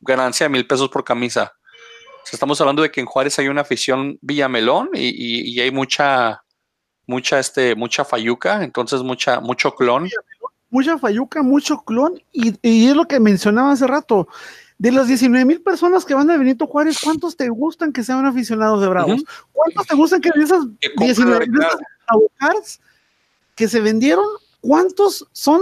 ganancia 0.00 0.44
de 0.44 0.50
mil 0.50 0.66
pesos 0.66 0.88
por 0.88 1.04
camisa. 1.04 1.52
estamos 2.30 2.60
hablando 2.60 2.82
de 2.82 2.90
que 2.90 3.00
en 3.00 3.06
Juárez 3.06 3.38
hay 3.38 3.48
una 3.48 3.62
afición 3.62 4.18
Villamelón 4.20 4.90
y, 4.94 5.54
y, 5.54 5.60
hay 5.60 5.70
mucha, 5.70 6.42
mucha, 7.06 7.38
este, 7.38 7.74
mucha 7.74 8.04
fayuca, 8.04 8.62
entonces 8.62 9.02
mucha, 9.02 9.40
mucho 9.40 9.74
clon. 9.74 10.08
Mucha 10.70 10.98
fayuca, 10.98 11.42
mucho 11.42 11.78
clon, 11.78 12.22
y, 12.30 12.54
y 12.62 12.88
es 12.88 12.94
lo 12.94 13.06
que 13.06 13.18
mencionaba 13.18 13.72
hace 13.72 13.86
rato 13.86 14.28
de 14.78 14.92
las 14.92 15.08
19 15.08 15.44
mil 15.44 15.60
personas 15.60 16.04
que 16.04 16.14
van 16.14 16.30
a 16.30 16.36
Benito 16.36 16.66
Juárez, 16.66 16.98
¿cuántos 17.02 17.36
te 17.36 17.48
gustan 17.48 17.92
que 17.92 18.04
sean 18.04 18.24
aficionados 18.24 18.80
de 18.80 18.88
Bravos? 18.88 19.24
¿Cuántos 19.52 19.86
te 19.86 19.96
gustan 19.96 20.20
que 20.20 20.30
de 20.34 20.44
esas 20.44 20.64
19 20.96 21.46
mil 21.48 21.60
que 23.56 23.68
se 23.68 23.80
vendieron, 23.80 24.24
cuántos 24.60 25.26
son, 25.32 25.60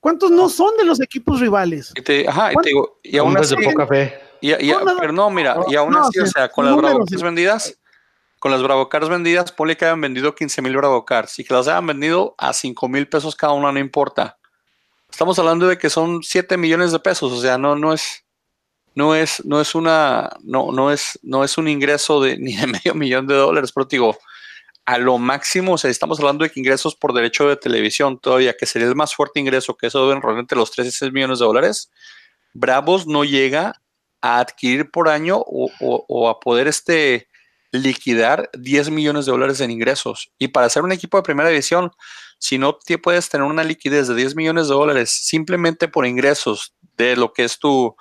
cuántos 0.00 0.30
no 0.30 0.50
son 0.50 0.76
de 0.76 0.84
los 0.84 1.00
equipos 1.00 1.40
rivales? 1.40 1.94
Y 1.96 2.26
ajá, 2.26 2.52
y, 2.52 2.56
te 2.56 2.68
digo, 2.68 3.00
y 3.02 3.16
aún 3.16 3.36
así, 3.38 3.56
de 3.56 3.64
poca 3.64 3.86
fe. 3.86 4.20
Y, 4.42 4.52
pero 5.00 5.12
no, 5.12 5.30
mira, 5.30 5.56
y 5.68 5.74
aún 5.74 5.96
así, 5.96 6.20
o 6.20 6.26
sea, 6.26 6.50
con 6.50 6.66
las 6.66 6.76
Bravocars 6.76 7.22
vendidas, 7.22 7.78
con 8.38 8.52
las 8.52 8.62
Bravocars 8.62 9.08
vendidas, 9.08 9.50
ponle 9.50 9.78
que 9.78 9.86
hayan 9.86 10.02
vendido 10.02 10.34
15 10.34 10.60
mil 10.60 10.76
Bravocars 10.76 11.38
y 11.38 11.44
que 11.44 11.54
las 11.54 11.68
hayan 11.68 11.86
vendido 11.86 12.34
a 12.36 12.52
5 12.52 12.86
mil 12.90 13.08
pesos 13.08 13.34
cada 13.34 13.54
una, 13.54 13.72
no 13.72 13.78
importa 13.78 14.36
Estamos 15.14 15.38
hablando 15.38 15.68
de 15.68 15.78
que 15.78 15.90
son 15.90 16.24
7 16.24 16.56
millones 16.56 16.90
de 16.90 16.98
pesos, 16.98 17.30
o 17.30 17.40
sea, 17.40 17.56
no, 17.56 17.76
no 17.76 17.92
es, 17.92 18.24
no 18.96 19.14
es, 19.14 19.44
no 19.44 19.60
es 19.60 19.76
una, 19.76 20.28
no, 20.42 20.72
no 20.72 20.90
es, 20.90 21.20
no 21.22 21.44
es 21.44 21.56
un 21.56 21.68
ingreso 21.68 22.20
de 22.20 22.36
ni 22.40 22.56
de 22.56 22.66
medio 22.66 22.96
millón 22.96 23.28
de 23.28 23.36
dólares, 23.36 23.70
pero 23.72 23.86
digo, 23.86 24.18
a 24.84 24.98
lo 24.98 25.18
máximo, 25.18 25.74
o 25.74 25.78
sea, 25.78 25.88
estamos 25.88 26.18
hablando 26.18 26.42
de 26.42 26.50
que 26.50 26.58
ingresos 26.58 26.96
por 26.96 27.12
derecho 27.12 27.48
de 27.48 27.54
televisión 27.54 28.18
todavía, 28.18 28.56
que 28.56 28.66
sería 28.66 28.88
el 28.88 28.96
más 28.96 29.14
fuerte 29.14 29.38
ingreso, 29.38 29.76
que 29.76 29.86
eso 29.86 30.04
deben 30.04 30.20
rolar 30.20 30.40
entre 30.40 30.58
los 30.58 30.72
3 30.72 30.88
y 30.88 30.90
6 30.90 31.12
millones 31.12 31.38
de 31.38 31.44
dólares. 31.44 31.92
Bravos 32.52 33.06
no 33.06 33.22
llega 33.22 33.80
a 34.20 34.40
adquirir 34.40 34.90
por 34.90 35.08
año 35.08 35.36
o, 35.38 35.70
o 35.78 36.28
a 36.28 36.40
poder 36.40 36.66
este, 36.66 37.28
liquidar 37.70 38.50
10 38.54 38.90
millones 38.90 39.26
de 39.26 39.32
dólares 39.32 39.60
en 39.60 39.70
ingresos. 39.70 40.32
Y 40.40 40.48
para 40.48 40.68
ser 40.68 40.82
un 40.82 40.90
equipo 40.90 41.18
de 41.18 41.22
primera 41.22 41.50
división, 41.50 41.92
si 42.44 42.58
no 42.58 42.78
puedes 43.02 43.30
tener 43.30 43.46
una 43.46 43.64
liquidez 43.64 44.06
de 44.06 44.14
10 44.14 44.36
millones 44.36 44.68
de 44.68 44.74
dólares 44.74 45.10
simplemente 45.10 45.88
por 45.88 46.04
ingresos 46.04 46.74
de 46.98 47.16
lo 47.16 47.32
que 47.32 47.44
es 47.44 47.58
tu 47.58 47.96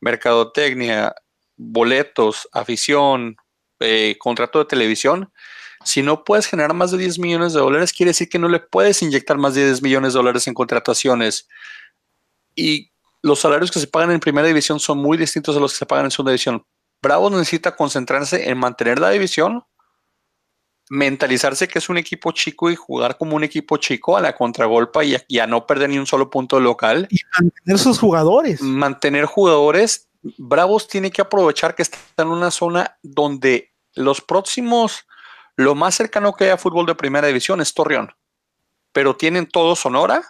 mercadotecnia, 0.00 1.16
boletos, 1.56 2.48
afición, 2.52 3.34
eh, 3.80 4.14
contrato 4.20 4.60
de 4.60 4.66
televisión, 4.66 5.32
si 5.82 6.04
no 6.04 6.22
puedes 6.22 6.46
generar 6.46 6.74
más 6.74 6.92
de 6.92 6.98
10 6.98 7.18
millones 7.18 7.54
de 7.54 7.58
dólares, 7.58 7.92
quiere 7.92 8.10
decir 8.10 8.28
que 8.28 8.38
no 8.38 8.48
le 8.48 8.60
puedes 8.60 9.02
inyectar 9.02 9.36
más 9.36 9.54
de 9.54 9.64
10 9.64 9.82
millones 9.82 10.12
de 10.12 10.18
dólares 10.20 10.46
en 10.46 10.54
contrataciones. 10.54 11.48
Y 12.54 12.92
los 13.20 13.40
salarios 13.40 13.72
que 13.72 13.80
se 13.80 13.88
pagan 13.88 14.12
en 14.12 14.20
primera 14.20 14.46
división 14.46 14.78
son 14.78 14.98
muy 14.98 15.18
distintos 15.18 15.56
a 15.56 15.60
los 15.60 15.72
que 15.72 15.78
se 15.78 15.86
pagan 15.86 16.04
en 16.04 16.12
segunda 16.12 16.30
división. 16.30 16.64
Bravo 17.02 17.30
necesita 17.30 17.74
concentrarse 17.74 18.48
en 18.48 18.58
mantener 18.58 19.00
la 19.00 19.10
división 19.10 19.64
mentalizarse 20.90 21.68
que 21.68 21.78
es 21.78 21.88
un 21.88 21.98
equipo 21.98 22.32
chico 22.32 22.70
y 22.70 22.76
jugar 22.76 23.16
como 23.18 23.36
un 23.36 23.44
equipo 23.44 23.76
chico 23.76 24.16
a 24.16 24.20
la 24.20 24.34
contragolpa 24.34 25.04
y 25.04 25.38
a, 25.38 25.46
no 25.46 25.66
perder 25.66 25.90
ni 25.90 25.98
un 25.98 26.06
solo 26.06 26.30
punto 26.30 26.60
local. 26.60 27.06
Y 27.10 27.18
mantener 27.38 27.78
sus 27.78 27.98
jugadores. 27.98 28.60
Mantener 28.60 29.26
jugadores. 29.26 30.08
Bravos 30.36 30.88
tiene 30.88 31.10
que 31.10 31.22
aprovechar 31.22 31.74
que 31.74 31.82
está 31.82 31.98
en 32.22 32.28
una 32.28 32.50
zona 32.50 32.98
donde 33.02 33.72
los 33.94 34.20
próximos, 34.20 35.06
lo 35.56 35.74
más 35.74 35.94
cercano 35.94 36.32
que 36.34 36.44
hay 36.44 36.50
a 36.50 36.58
fútbol 36.58 36.86
de 36.86 36.94
primera 36.94 37.26
división 37.26 37.60
es 37.60 37.74
Torreón. 37.74 38.12
Pero 38.92 39.16
tienen 39.16 39.46
todo 39.46 39.76
Sonora, 39.76 40.22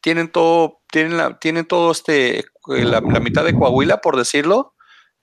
tienen 0.00 0.30
todo, 0.30 0.80
tienen, 0.90 1.16
la, 1.16 1.38
tienen 1.38 1.66
todo 1.66 1.90
este 1.92 2.44
la, 2.66 3.00
mitad 3.00 3.44
de 3.44 3.54
Coahuila, 3.54 4.00
por 4.00 4.16
decirlo, 4.16 4.74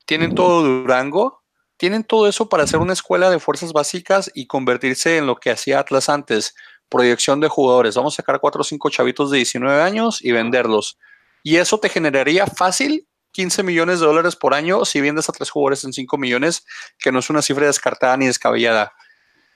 tienen 0.05 0.35
todo 0.35 0.63
Durango, 0.63 1.40
tienen 1.81 2.03
todo 2.03 2.27
eso 2.27 2.47
para 2.47 2.61
hacer 2.61 2.79
una 2.79 2.93
escuela 2.93 3.31
de 3.31 3.39
fuerzas 3.39 3.73
básicas 3.73 4.29
y 4.35 4.45
convertirse 4.45 5.17
en 5.17 5.25
lo 5.25 5.37
que 5.37 5.49
hacía 5.49 5.79
Atlas 5.79 6.09
antes, 6.09 6.53
proyección 6.89 7.39
de 7.39 7.47
jugadores. 7.47 7.95
Vamos 7.95 8.13
a 8.13 8.17
sacar 8.17 8.39
cuatro 8.39 8.61
o 8.61 8.63
cinco 8.63 8.91
chavitos 8.91 9.31
de 9.31 9.37
19 9.37 9.81
años 9.81 10.23
y 10.23 10.31
venderlos. 10.31 10.99
Y 11.41 11.55
eso 11.55 11.79
te 11.79 11.89
generaría 11.89 12.45
fácil 12.45 13.07
15 13.31 13.63
millones 13.63 13.99
de 13.99 14.05
dólares 14.05 14.35
por 14.35 14.53
año 14.53 14.85
si 14.85 15.01
vendes 15.01 15.27
a 15.27 15.33
tres 15.33 15.49
jugadores 15.49 15.83
en 15.83 15.91
5 15.91 16.19
millones, 16.19 16.67
que 16.99 17.11
no 17.11 17.17
es 17.17 17.31
una 17.31 17.41
cifra 17.41 17.65
descartada 17.65 18.15
ni 18.15 18.27
descabellada. 18.27 18.93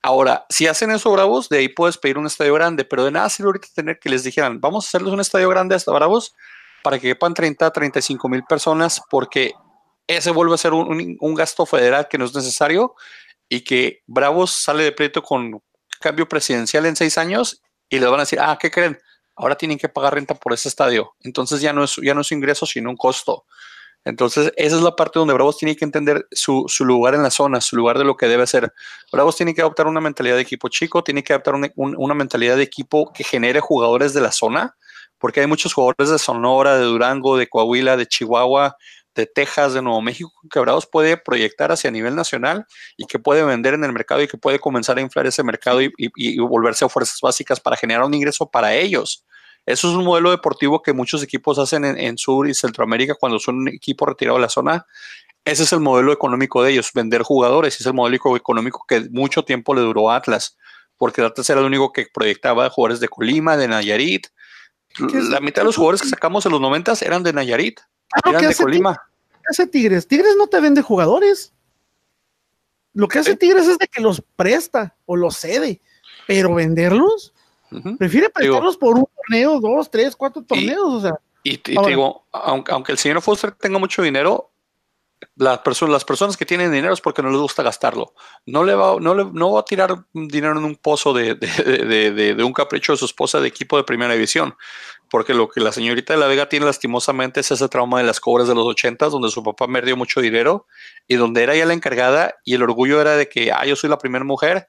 Ahora, 0.01 0.47
si 0.49 0.65
hacen 0.65 0.89
eso 0.89 1.11
Bravos, 1.11 1.47
de 1.47 1.59
ahí 1.59 1.69
puedes 1.69 1.99
pedir 1.99 2.17
un 2.17 2.25
estadio 2.25 2.55
grande, 2.55 2.85
pero 2.85 3.05
de 3.05 3.11
nada 3.11 3.29
sirve 3.29 3.49
ahorita 3.49 3.67
tener 3.75 3.99
que 3.99 4.09
les 4.09 4.23
dijeran, 4.23 4.59
vamos 4.59 4.85
a 4.85 4.87
hacerles 4.87 5.13
un 5.13 5.19
estadio 5.19 5.47
grande 5.49 5.75
hasta 5.75 5.91
Bravos 5.91 6.33
para 6.81 6.97
que 6.97 7.09
quepan 7.09 7.35
30, 7.35 7.69
35 7.69 8.29
mil 8.29 8.43
personas, 8.45 8.99
porque 9.11 9.53
ese 10.07 10.31
vuelve 10.31 10.55
a 10.55 10.57
ser 10.57 10.73
un, 10.73 11.35
gasto 11.35 11.65
federal 11.65 12.07
que 12.07 12.17
no 12.17 12.25
es 12.25 12.35
necesario 12.35 12.95
y 13.49 13.61
que 13.61 14.03
Bravos 14.05 14.51
sale 14.51 14.83
de 14.83 14.91
pleito 14.91 15.21
con 15.21 15.61
cambio 15.99 16.27
presidencial 16.27 16.85
en 16.85 16.95
seis 16.95 17.17
años 17.17 17.61
y 17.89 17.99
les 17.99 18.09
van 18.09 18.19
a 18.19 18.23
decir, 18.23 18.39
ah, 18.39 18.57
¿qué 18.59 18.69
creen? 18.69 18.97
Ahora 19.35 19.55
tienen 19.55 19.77
que 19.77 19.89
pagar 19.89 20.13
renta 20.13 20.35
por 20.35 20.53
ese 20.53 20.69
estadio. 20.69 21.15
Entonces 21.21 21.61
ya 21.61 21.73
no 21.73 21.83
es, 21.83 21.95
ya 22.01 22.13
no 22.13 22.21
es 22.21 22.31
ingreso, 22.31 22.65
sino 22.65 22.89
un 22.89 22.97
costo. 22.97 23.45
Entonces, 24.05 24.53
esa 24.55 24.75
es 24.75 24.81
la 24.83 24.95
parte 24.95 25.17
donde 25.17 25.33
Bravos 25.33 25.57
tiene 25.57 25.75
que 25.75 25.83
entender 25.83 26.27
su, 26.31 26.67
lugar 26.81 27.15
en 27.15 27.23
la 27.23 27.31
zona, 27.31 27.59
su 27.59 27.75
lugar 27.75 27.97
de 27.97 28.03
lo 28.03 28.15
que 28.15 28.27
debe 28.27 28.45
ser. 28.45 28.71
Bravos 29.11 29.35
tiene 29.35 29.55
que 29.55 29.61
adoptar 29.61 29.87
una 29.87 29.99
mentalidad 29.99 30.35
de 30.35 30.43
equipo 30.43 30.69
chico, 30.69 31.03
tiene 31.03 31.23
que 31.23 31.33
adoptar 31.33 31.55
una 31.75 32.13
mentalidad 32.13 32.55
de 32.55 32.61
equipo 32.61 33.11
que 33.11 33.23
genere 33.23 33.59
jugadores 33.61 34.13
de 34.13 34.21
la 34.21 34.31
zona, 34.31 34.75
porque 35.17 35.41
hay 35.41 35.47
muchos 35.47 35.73
jugadores 35.73 36.09
de 36.09 36.19
Sonora, 36.19 36.77
de 36.77 36.83
Durango, 36.83 37.35
de 37.35 37.47
Coahuila, 37.47 37.97
de 37.97 38.05
Chihuahua, 38.05 38.77
de 39.15 39.25
Texas, 39.25 39.73
de 39.73 39.81
Nuevo 39.81 40.01
México, 40.01 40.31
que 40.49 40.59
Bravos 40.59 40.85
puede 40.85 41.17
proyectar 41.17 41.71
hacia 41.71 41.89
nivel 41.89 42.15
nacional 42.15 42.65
y 42.97 43.05
que 43.05 43.17
puede 43.17 43.43
vender 43.43 43.73
en 43.73 43.83
el 43.83 43.93
mercado 43.93 44.21
y 44.21 44.27
que 44.27 44.37
puede 44.37 44.59
comenzar 44.59 44.97
a 44.97 45.01
inflar 45.01 45.25
ese 45.25 45.43
mercado 45.43 45.81
y, 45.81 45.91
y 45.97 46.39
volverse 46.39 46.85
a 46.85 46.89
fuerzas 46.89 47.19
básicas 47.21 47.59
para 47.59 47.77
generar 47.77 48.03
un 48.03 48.13
ingreso 48.13 48.49
para 48.49 48.75
ellos. 48.75 49.25
Eso 49.65 49.89
es 49.89 49.95
un 49.95 50.03
modelo 50.03 50.29
deportivo 50.29 50.81
que 50.81 50.93
muchos 50.93 51.23
equipos 51.23 51.57
hacen 51.57 51.85
en, 51.85 52.17
Sur 52.17 52.47
y 52.47 52.53
Centroamérica 52.53 53.15
cuando 53.15 53.39
son 53.39 53.57
un 53.57 53.67
equipo 53.69 54.05
retirado 54.05 54.37
de 54.37 54.43
la 54.43 54.49
zona. 54.49 54.85
Ese 55.43 55.63
es 55.63 55.73
el 55.73 55.79
modelo 55.79 56.13
económico 56.13 56.61
de 56.61 56.71
ellos, 56.71 56.91
vender 56.93 57.23
jugadores. 57.23 57.79
Es 57.79 57.85
el 57.85 57.93
modelo 57.93 58.35
económico 58.35 58.85
que 58.87 59.01
mucho 59.09 59.43
tiempo 59.43 59.73
le 59.73 59.81
duró 59.81 60.11
a 60.11 60.17
Atlas, 60.17 60.57
porque 60.97 61.21
Atlas 61.21 61.49
era 61.49 61.61
el 61.61 61.65
único 61.65 61.91
que 61.91 62.07
proyectaba 62.13 62.69
jugadores 62.69 62.99
de 62.99 63.07
Colima, 63.07 63.57
de 63.57 63.67
Nayarit. 63.67 64.27
La 64.97 65.39
mitad 65.39 65.63
de 65.63 65.65
los 65.65 65.75
jugadores 65.75 66.01
que 66.01 66.09
sacamos 66.09 66.45
en 66.45 66.51
los 66.51 66.61
90 66.61 66.93
eran 67.01 67.23
de 67.23 67.33
Nayarit, 67.33 67.81
ah, 68.23 68.31
de 68.31 68.55
Colima. 68.55 69.01
¿Qué 69.31 69.47
hace 69.49 69.67
Tigres? 69.67 70.07
Tigres 70.07 70.35
no 70.37 70.47
te 70.47 70.59
vende 70.59 70.81
jugadores. 70.81 71.53
Lo 72.93 73.07
que 73.07 73.19
hace 73.19 73.35
Tigres 73.35 73.67
es 73.67 73.77
de 73.77 73.87
que 73.87 74.01
los 74.01 74.23
presta 74.35 74.95
o 75.05 75.15
los 75.15 75.35
cede, 75.37 75.81
pero 76.27 76.55
venderlos 76.55 77.33
Prefiere 77.97 78.29
prestarlos 78.29 78.77
por 78.77 78.95
un 78.95 79.05
torneo, 79.15 79.59
dos, 79.59 79.89
tres, 79.89 80.15
cuatro 80.15 80.43
torneos, 80.43 80.93
y, 80.93 80.95
o 80.95 81.01
sea. 81.01 81.19
Y, 81.43 81.57
te 81.57 81.71
digo, 81.87 82.25
aunque, 82.31 82.91
el 82.91 82.97
señor 82.97 83.21
Foster 83.21 83.51
tenga 83.51 83.79
mucho 83.79 84.01
dinero, 84.01 84.51
las 85.35 85.59
personas, 85.59 85.93
las 85.93 86.05
personas 86.05 86.37
que 86.37 86.45
tienen 86.45 86.71
dinero 86.71 86.93
es 86.93 87.01
porque 87.01 87.21
no 87.21 87.29
les 87.29 87.39
gusta 87.39 87.63
gastarlo. 87.63 88.13
No 88.45 88.63
le 88.63 88.75
va, 88.75 88.99
no 88.99 89.13
le, 89.13 89.25
no 89.25 89.53
va 89.53 89.61
a 89.61 89.65
tirar 89.65 90.05
dinero 90.13 90.57
en 90.57 90.65
un 90.65 90.75
pozo 90.75 91.13
de, 91.13 91.35
de, 91.35 92.43
un 92.43 92.53
capricho 92.53 92.93
de 92.93 92.97
su 92.97 93.05
esposa 93.05 93.39
de 93.39 93.47
equipo 93.47 93.77
de 93.77 93.83
primera 93.83 94.13
división. 94.13 94.55
Porque 95.15 95.33
lo 95.33 95.47
que 95.47 95.61
la 95.61 95.71
señorita 95.71 96.11
de 96.11 96.19
la 96.19 96.27
Vega 96.27 96.49
tiene 96.49 96.65
lastimosamente 96.65 97.39
es 97.39 97.49
ese 97.49 97.69
trauma 97.69 97.99
de 97.99 98.03
las 98.03 98.19
cobras 98.19 98.49
de 98.49 98.53
los 98.53 98.65
ochentas, 98.65 99.13
donde 99.13 99.29
su 99.29 99.41
papá 99.43 99.65
perdió 99.65 99.95
mucho 99.95 100.19
dinero 100.19 100.67
y 101.07 101.15
donde 101.15 101.41
era 101.41 101.55
ella 101.55 101.65
la 101.67 101.73
encargada 101.73 102.35
y 102.43 102.53
el 102.53 102.63
orgullo 102.63 102.99
era 102.99 103.15
de 103.15 103.29
que, 103.29 103.49
ah, 103.49 103.65
yo 103.65 103.77
soy 103.77 103.89
la 103.89 103.97
primera 103.97 104.25
mujer 104.25 104.67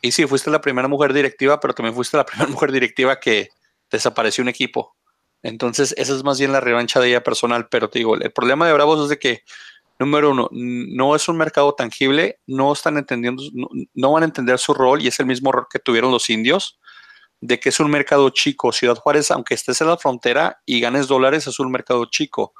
y 0.00 0.12
sí, 0.12 0.28
fuiste 0.28 0.48
la 0.48 0.60
primera 0.60 0.86
mujer 0.86 1.12
directiva, 1.12 1.58
pero 1.58 1.74
también 1.74 1.92
fuiste 1.92 2.16
la 2.16 2.24
primera 2.24 2.48
mujer 2.48 2.70
directiva 2.70 3.18
que 3.18 3.48
desapareció 3.90 4.42
un 4.42 4.48
equipo. 4.48 4.94
Entonces, 5.42 5.92
esa 5.98 6.14
es 6.14 6.22
más 6.22 6.38
bien 6.38 6.52
la 6.52 6.60
revancha 6.60 7.00
de 7.00 7.08
ella 7.08 7.24
personal. 7.24 7.66
Pero 7.68 7.90
te 7.90 7.98
digo, 7.98 8.14
el 8.14 8.30
problema 8.30 8.68
de 8.68 8.74
Bravos 8.74 9.02
es 9.02 9.08
de 9.08 9.18
que, 9.18 9.42
número 9.98 10.30
uno, 10.30 10.50
no 10.52 11.16
es 11.16 11.26
un 11.26 11.36
mercado 11.36 11.74
tangible, 11.74 12.38
no 12.46 12.72
están 12.72 12.96
entendiendo, 12.96 13.42
no, 13.92 14.12
van 14.12 14.22
a 14.22 14.26
entender 14.26 14.60
su 14.60 14.72
rol 14.72 15.02
y 15.02 15.08
es 15.08 15.18
el 15.18 15.26
mismo 15.26 15.50
rol 15.50 15.66
que 15.68 15.80
tuvieron 15.80 16.12
los 16.12 16.30
indios, 16.30 16.78
de 17.44 17.60
que 17.60 17.68
es 17.68 17.78
un 17.78 17.90
mercado 17.90 18.30
chico. 18.30 18.72
Ciudad 18.72 18.96
Juárez, 18.96 19.30
aunque 19.30 19.52
estés 19.52 19.78
en 19.82 19.88
la 19.88 19.98
frontera 19.98 20.62
y 20.64 20.80
ganes 20.80 21.08
dólares, 21.08 21.46
es 21.46 21.60
un 21.60 21.70
mercado 21.70 22.06
chico. 22.06 22.54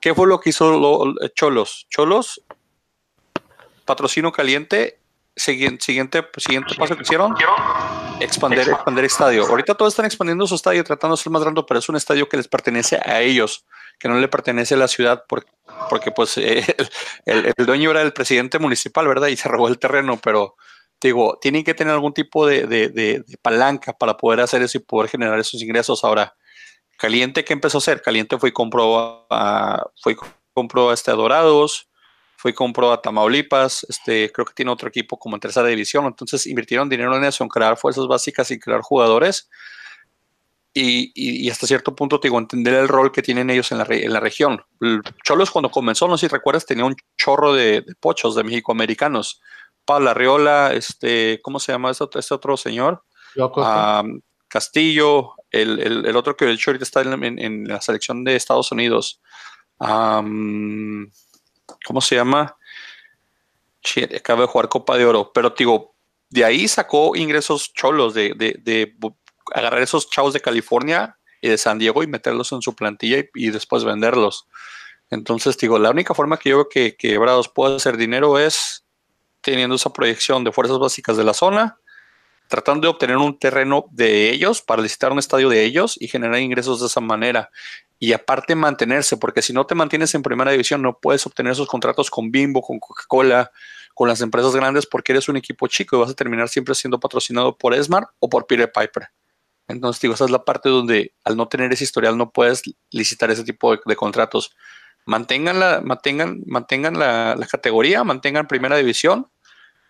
¿Qué 0.00 0.14
fue 0.14 0.28
lo 0.28 0.38
que 0.38 0.50
hizo 0.50 1.12
Cholos? 1.34 1.88
Cholos, 1.90 2.40
patrocino 3.84 4.30
caliente 4.30 5.00
siguiente, 5.34 5.84
siguiente, 5.84 6.24
siguiente 6.36 6.74
paso 6.76 6.96
que 6.96 7.02
hicieron, 7.02 7.34
expandir, 8.20 8.60
expandir 8.60 9.04
estadio. 9.04 9.44
Ahorita 9.44 9.74
todos 9.74 9.92
están 9.92 10.06
expandiendo 10.06 10.46
su 10.46 10.54
estadio, 10.54 10.84
tratando 10.84 11.16
de 11.16 11.22
ser 11.22 11.32
más 11.32 11.42
grande, 11.42 11.64
pero 11.66 11.80
es 11.80 11.88
un 11.88 11.96
estadio 11.96 12.28
que 12.28 12.36
les 12.36 12.46
pertenece 12.46 13.00
a 13.04 13.20
ellos, 13.20 13.64
que 13.98 14.08
no 14.08 14.20
le 14.20 14.28
pertenece 14.28 14.74
a 14.74 14.78
la 14.78 14.88
ciudad, 14.88 15.24
porque, 15.28 15.50
porque 15.90 16.12
pues 16.12 16.38
eh, 16.38 16.64
el, 17.24 17.54
dueño 17.66 17.90
era 17.90 18.02
el 18.02 18.12
presidente 18.12 18.60
municipal, 18.60 19.08
¿verdad? 19.08 19.28
Y 19.28 19.36
se 19.36 19.48
robó 19.48 19.66
el 19.66 19.80
terreno, 19.80 20.18
pero 20.22 20.54
digo, 21.00 21.38
tienen 21.40 21.64
que 21.64 21.74
tener 21.74 21.92
algún 21.94 22.12
tipo 22.12 22.46
de, 22.46 23.24
palanca 23.42 23.92
para 23.92 24.16
poder 24.16 24.40
hacer 24.40 24.62
eso 24.62 24.78
y 24.78 24.82
poder 24.82 25.10
generar 25.10 25.38
esos 25.38 25.62
ingresos. 25.62 26.04
Ahora, 26.04 26.34
Caliente, 26.96 27.44
¿qué 27.44 27.52
empezó 27.52 27.78
a 27.78 27.80
hacer? 27.80 28.02
Caliente 28.02 28.38
fue 28.38 28.48
y 28.48 28.52
compró 28.52 29.26
a, 29.30 29.86
fue 30.02 30.16
compró 30.52 30.90
a 30.90 30.94
este 30.94 31.12
Dorados, 31.12 31.88
fue 32.36 32.50
y 32.50 32.54
compró 32.54 32.92
a 32.92 33.00
Tamaulipas, 33.00 33.86
este, 33.88 34.32
creo 34.32 34.44
que 34.44 34.54
tiene 34.54 34.72
otro 34.72 34.88
equipo 34.88 35.18
como 35.18 35.36
en 35.36 35.40
tercera 35.40 35.68
división, 35.68 36.06
entonces 36.06 36.46
invirtieron 36.46 36.88
dinero 36.88 37.16
en 37.16 37.24
eso, 37.24 37.44
en 37.44 37.50
crear 37.50 37.76
fuerzas 37.76 38.06
básicas 38.06 38.50
y 38.50 38.58
crear 38.58 38.80
jugadores. 38.80 39.48
Y, 40.74 41.50
hasta 41.50 41.66
cierto 41.66 41.96
punto, 41.96 42.20
te 42.20 42.28
digo, 42.28 42.38
entender 42.38 42.74
el 42.74 42.86
rol 42.86 43.10
que 43.10 43.22
tienen 43.22 43.50
ellos 43.50 43.72
en 43.72 43.78
la, 43.78 43.86
en 43.88 44.12
la 44.12 44.20
región. 44.20 44.62
Cholos 45.24 45.50
cuando 45.50 45.70
comenzó, 45.70 46.06
no 46.06 46.16
sé 46.16 46.28
si 46.28 46.32
recuerdas, 46.32 46.66
tenía 46.66 46.84
un 46.84 46.94
chorro 47.16 47.52
de, 47.52 47.84
pochos 47.98 48.36
de 48.36 48.44
mexicoamericanos. 48.44 49.40
Pablo 49.88 50.10
Arriola, 50.10 50.74
este, 50.74 51.40
¿cómo 51.40 51.58
se 51.58 51.72
llama 51.72 51.90
este, 51.90 52.04
este 52.18 52.34
otro 52.34 52.58
señor? 52.58 53.04
Ah, 53.56 54.04
Castillo, 54.46 55.32
el, 55.50 56.04
el, 56.04 56.14
otro 56.14 56.36
que 56.36 56.44
de 56.44 56.52
hecho 56.52 56.70
ahorita 56.70 56.84
está 56.84 57.00
en, 57.00 57.66
la 57.66 57.80
selección 57.80 58.22
de 58.22 58.36
Estados 58.36 58.70
Unidos. 58.70 59.22
¿cómo 59.78 61.10
se 62.02 62.16
llama? 62.16 62.54
acaba 64.14 64.42
de 64.42 64.48
jugar 64.48 64.68
Copa 64.68 64.98
de 64.98 65.06
Oro, 65.06 65.32
pero 65.32 65.54
digo, 65.56 65.94
de 66.28 66.44
ahí 66.44 66.68
sacó 66.68 67.16
ingresos 67.16 67.72
cholos 67.72 68.12
de, 68.12 68.34
de, 68.36 68.94
agarrar 69.54 69.80
esos 69.80 70.10
chavos 70.10 70.34
de 70.34 70.42
California 70.42 71.18
y 71.40 71.48
de 71.48 71.56
San 71.56 71.78
Diego 71.78 72.02
y 72.02 72.08
meterlos 72.08 72.52
en 72.52 72.60
su 72.60 72.76
plantilla 72.76 73.24
y, 73.34 73.48
después 73.48 73.84
venderlos. 73.84 74.48
Entonces, 75.08 75.56
digo, 75.56 75.78
la 75.78 75.88
única 75.88 76.12
forma 76.12 76.36
que 76.36 76.50
yo 76.50 76.56
veo 76.56 76.68
que, 76.68 76.94
que 76.94 77.16
Bravos 77.16 77.48
puede 77.48 77.76
hacer 77.76 77.96
dinero 77.96 78.38
es 78.38 78.84
teniendo 79.40 79.76
esa 79.76 79.92
proyección 79.92 80.44
de 80.44 80.52
fuerzas 80.52 80.78
básicas 80.78 81.16
de 81.16 81.24
la 81.24 81.34
zona, 81.34 81.78
tratando 82.48 82.86
de 82.86 82.88
obtener 82.88 83.16
un 83.16 83.38
terreno 83.38 83.86
de 83.90 84.30
ellos 84.30 84.62
para 84.62 84.82
licitar 84.82 85.12
un 85.12 85.18
estadio 85.18 85.48
de 85.48 85.64
ellos 85.64 85.96
y 86.00 86.08
generar 86.08 86.40
ingresos 86.40 86.80
de 86.80 86.86
esa 86.86 87.00
manera. 87.00 87.50
Y 87.98 88.12
aparte 88.12 88.54
mantenerse, 88.54 89.16
porque 89.16 89.42
si 89.42 89.52
no 89.52 89.66
te 89.66 89.74
mantienes 89.74 90.14
en 90.14 90.22
primera 90.22 90.50
división 90.50 90.82
no 90.82 90.98
puedes 90.98 91.26
obtener 91.26 91.52
esos 91.52 91.68
contratos 91.68 92.10
con 92.10 92.30
Bimbo, 92.30 92.62
con 92.62 92.78
Coca-Cola, 92.78 93.50
con 93.94 94.08
las 94.08 94.20
empresas 94.20 94.54
grandes 94.54 94.86
porque 94.86 95.10
eres 95.10 95.28
un 95.28 95.36
equipo 95.36 95.66
chico 95.66 95.96
y 95.96 95.98
vas 95.98 96.10
a 96.10 96.14
terminar 96.14 96.48
siempre 96.48 96.74
siendo 96.76 97.00
patrocinado 97.00 97.58
por 97.58 97.74
Smart 97.82 98.08
o 98.20 98.28
por 98.28 98.46
Peter 98.46 98.70
Piper. 98.72 99.08
Entonces, 99.66 100.00
digo, 100.00 100.14
esa 100.14 100.24
es 100.24 100.30
la 100.30 100.44
parte 100.44 100.68
donde 100.68 101.14
al 101.24 101.36
no 101.36 101.48
tener 101.48 101.72
ese 101.72 101.82
historial 101.82 102.16
no 102.16 102.30
puedes 102.30 102.62
licitar 102.90 103.30
ese 103.30 103.42
tipo 103.44 103.76
de, 103.76 103.96
contratos. 103.96 104.56
Mantengan, 105.08 105.58
la, 105.58 105.80
mantengan, 105.82 106.42
mantengan 106.46 106.98
la, 106.98 107.34
la 107.34 107.46
categoría, 107.46 108.04
mantengan 108.04 108.46
primera 108.46 108.76
división, 108.76 109.30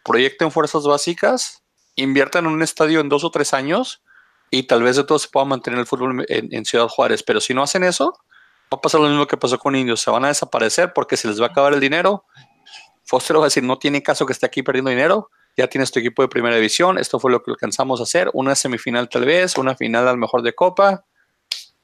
proyecten 0.04 0.50
fuerzas 0.50 0.84
básicas 0.84 1.62
inviertan 1.98 2.46
en 2.46 2.52
un 2.52 2.62
estadio 2.62 3.00
en 3.00 3.08
dos 3.08 3.24
o 3.24 3.30
tres 3.30 3.52
años 3.52 4.02
y 4.50 4.62
tal 4.64 4.82
vez 4.82 4.96
de 4.96 5.04
todo 5.04 5.18
se 5.18 5.28
pueda 5.28 5.44
mantener 5.44 5.78
el 5.80 5.86
fútbol 5.86 6.24
en, 6.28 6.64
Ciudad 6.64 6.88
Juárez. 6.88 7.22
Pero 7.22 7.40
si 7.40 7.52
no 7.52 7.62
hacen 7.62 7.84
eso, 7.84 8.14
va 8.72 8.78
a 8.78 8.80
pasar 8.80 9.00
lo 9.00 9.08
mismo 9.08 9.26
que 9.26 9.36
pasó 9.36 9.58
con 9.58 9.76
Indios. 9.76 10.00
Se 10.00 10.10
van 10.10 10.24
a 10.24 10.28
desaparecer 10.28 10.92
porque 10.94 11.16
se 11.16 11.28
les 11.28 11.40
va 11.40 11.46
a 11.46 11.48
acabar 11.48 11.74
el 11.74 11.80
dinero. 11.80 12.24
Foster 13.04 13.36
va 13.36 13.42
a 13.42 13.44
decir, 13.44 13.62
no 13.62 13.78
tiene 13.78 14.02
caso 14.02 14.24
que 14.24 14.32
esté 14.32 14.46
aquí 14.46 14.62
perdiendo 14.62 14.90
dinero. 14.90 15.30
Ya 15.56 15.66
tienes 15.66 15.90
tu 15.90 15.98
equipo 15.98 16.22
de 16.22 16.28
primera 16.28 16.54
división. 16.54 16.98
Esto 16.98 17.18
fue 17.18 17.30
lo 17.30 17.42
que 17.42 17.50
alcanzamos 17.50 18.00
a 18.00 18.04
hacer. 18.04 18.30
Una 18.32 18.54
semifinal 18.54 19.08
tal 19.08 19.26
vez, 19.26 19.58
una 19.58 19.74
final 19.74 20.08
al 20.08 20.16
mejor 20.16 20.42
de 20.42 20.54
copa. 20.54 21.04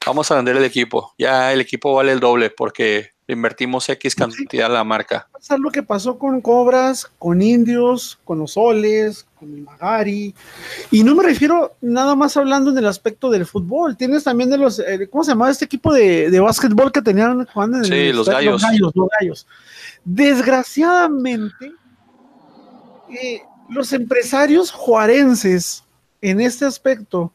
Vamos 0.05 0.31
a 0.31 0.35
vender 0.35 0.55
el 0.55 0.63
equipo. 0.63 1.13
Ya 1.17 1.51
el 1.51 1.61
equipo 1.61 1.93
vale 1.93 2.13
el 2.13 2.19
doble 2.19 2.49
porque 2.49 3.11
invertimos 3.27 3.89
X 3.89 4.15
cantidad 4.15 4.67
a 4.67 4.73
la 4.73 4.83
marca. 4.83 5.27
Es 5.39 5.49
lo 5.59 5.71
que 5.71 5.83
pasó 5.83 6.17
con 6.19 6.41
Cobras, 6.41 7.09
con 7.17 7.41
Indios, 7.41 8.19
con 8.23 8.39
los 8.39 8.53
Soles, 8.53 9.25
con 9.39 9.53
el 9.53 9.61
Magari. 9.61 10.35
Y 10.91 11.03
no 11.03 11.15
me 11.15 11.23
refiero 11.23 11.75
nada 11.81 12.15
más 12.15 12.37
hablando 12.37 12.71
en 12.71 12.77
el 12.77 12.85
aspecto 12.85 13.29
del 13.29 13.45
fútbol. 13.45 13.97
Tienes 13.97 14.23
también 14.23 14.49
de 14.49 14.57
los, 14.57 14.79
eh, 14.79 15.07
¿cómo 15.09 15.23
se 15.23 15.31
llamaba 15.31 15.51
este 15.51 15.65
equipo 15.65 15.93
de, 15.93 16.29
de 16.29 16.39
básquetbol 16.39 16.91
que 16.91 17.01
tenían 17.01 17.45
jugando 17.45 17.77
en 17.77 17.85
sí, 17.85 18.13
los, 18.13 18.29
gallos. 18.29 18.61
los 18.79 19.09
gallos. 19.19 19.47
Desgraciadamente, 20.03 21.73
eh, 23.09 23.41
los 23.69 23.91
empresarios 23.93 24.71
juarenses 24.71 25.83
en 26.21 26.41
este 26.41 26.65
aspecto 26.65 27.31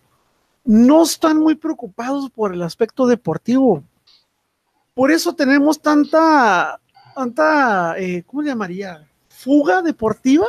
no 0.65 1.03
están 1.03 1.39
muy 1.39 1.55
preocupados 1.57 2.31
por 2.31 2.55
el 2.55 2.63
aspecto 2.63 3.07
deportivo 3.07 3.83
por 4.95 5.11
eso 5.11 5.35
tenemos 5.35 5.81
tanta, 5.81 6.81
tanta, 7.15 7.99
eh, 7.99 8.23
¿cómo 8.27 8.43
le 8.43 8.49
llamaría? 8.49 9.09
Fuga 9.29 9.83
deportiva. 9.83 10.47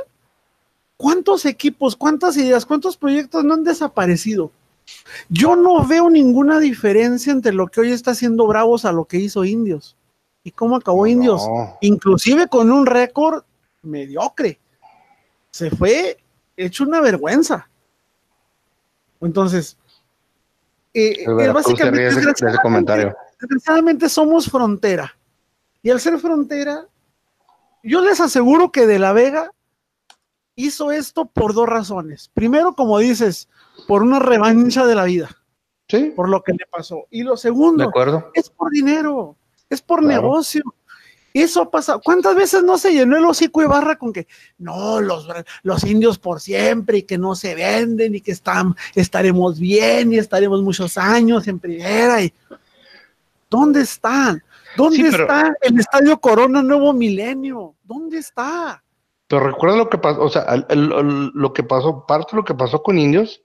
¿Cuántos 0.98 1.46
equipos, 1.46 1.96
cuántas 1.96 2.38
ideas, 2.38 2.66
cuántos 2.66 2.98
proyectos 2.98 3.44
no 3.44 3.56
han 3.56 3.64
desaparecido? 3.64 4.52
Yo 5.30 5.56
no 5.56 5.86
veo 5.86 6.10
ninguna 6.10 6.60
diferencia 6.60 7.32
entre 7.32 7.54
lo 7.54 7.68
que 7.68 7.82
hoy 7.82 7.92
está 7.92 8.12
haciendo 8.12 8.46
Bravos 8.46 8.86
a 8.86 8.92
lo 8.92 9.06
que 9.06 9.18
hizo 9.18 9.44
Indios. 9.44 9.96
¿Y 10.44 10.52
cómo 10.52 10.76
acabó 10.76 11.08
Indios? 11.08 11.48
Inclusive 11.82 12.48
con 12.48 12.72
un 12.72 12.86
récord 12.86 13.44
mediocre. 13.82 14.60
Se 15.52 15.70
fue 15.72 16.18
hecho 16.58 16.84
una 16.84 17.02
vergüenza. 17.02 17.68
Entonces, 19.22 19.78
eh, 20.94 21.26
básicamente 21.52 22.08
ese 22.08 22.58
comentario 22.62 23.16
desgraciadamente 23.42 24.08
somos 24.08 24.50
frontera. 24.50 25.18
Y 25.82 25.90
al 25.90 26.00
ser 26.00 26.20
frontera, 26.20 26.88
yo 27.84 28.02
les 28.02 28.20
aseguro 28.22 28.72
que 28.72 28.86
De 28.86 29.00
la 29.00 29.14
Vega 29.14 29.52
hizo 30.56 30.92
esto 30.92 31.26
por 31.26 31.54
dos 31.54 31.68
razones. 31.68 32.30
Primero, 32.34 32.76
como 32.76 33.00
dices, 33.00 33.50
por 33.88 34.04
una 34.04 34.20
revancha 34.20 34.86
de 34.86 34.96
la 34.96 35.06
vida. 35.06 35.30
Sí. 35.88 36.14
Por 36.16 36.30
lo 36.30 36.44
que 36.44 36.54
le 36.54 36.66
pasó. 36.70 37.08
Y 37.10 37.24
lo 37.24 37.36
segundo, 37.36 37.92
es 38.34 38.50
por 38.50 38.70
dinero, 38.70 39.36
es 39.70 39.82
por 39.82 40.04
negocio. 40.04 40.64
Eso 41.34 41.62
ha 41.62 41.72
pasado. 41.72 42.02
¿Cuántas 42.04 42.36
veces 42.36 42.62
no 42.64 42.78
se 42.78 42.92
llenó 42.92 43.18
el 43.18 43.26
hocico 43.26 43.62
de 43.62 43.68
barra 43.68 43.98
con 43.98 44.12
que 44.12 44.28
no, 44.58 45.00
los, 45.00 45.28
los 45.64 45.84
indios 45.86 46.20
por 46.20 46.42
siempre 46.42 47.00
y 47.00 47.04
que 47.04 47.18
no 47.18 47.36
se 47.36 47.56
venden 47.56 48.16
y 48.16 48.22
que 48.22 48.34
están, 48.34 48.76
estaremos 48.96 49.58
bien 49.58 50.12
y 50.12 50.18
estaremos 50.18 50.62
muchos 50.62 50.98
años 50.98 51.48
en 51.48 51.60
primera? 51.60 52.22
Y 52.22 52.34
¿Dónde 53.52 53.82
están? 53.82 54.42
¿Dónde 54.78 55.10
está 55.10 55.54
el 55.60 55.78
Estadio 55.78 56.18
Corona 56.22 56.64
Nuevo 56.64 56.94
Milenio? 56.94 57.76
¿Dónde 57.84 58.20
está? 58.20 58.82
Pero 59.28 59.46
recuerda 59.46 59.76
lo 59.76 59.90
que 59.90 59.98
pasó, 59.98 60.22
o 60.22 60.30
sea, 60.30 60.66
lo 60.70 61.52
que 61.52 61.62
pasó, 61.62 62.06
parte 62.08 62.32
de 62.32 62.38
lo 62.38 62.46
que 62.46 62.54
pasó 62.54 62.82
con 62.82 62.98
Indios 62.98 63.42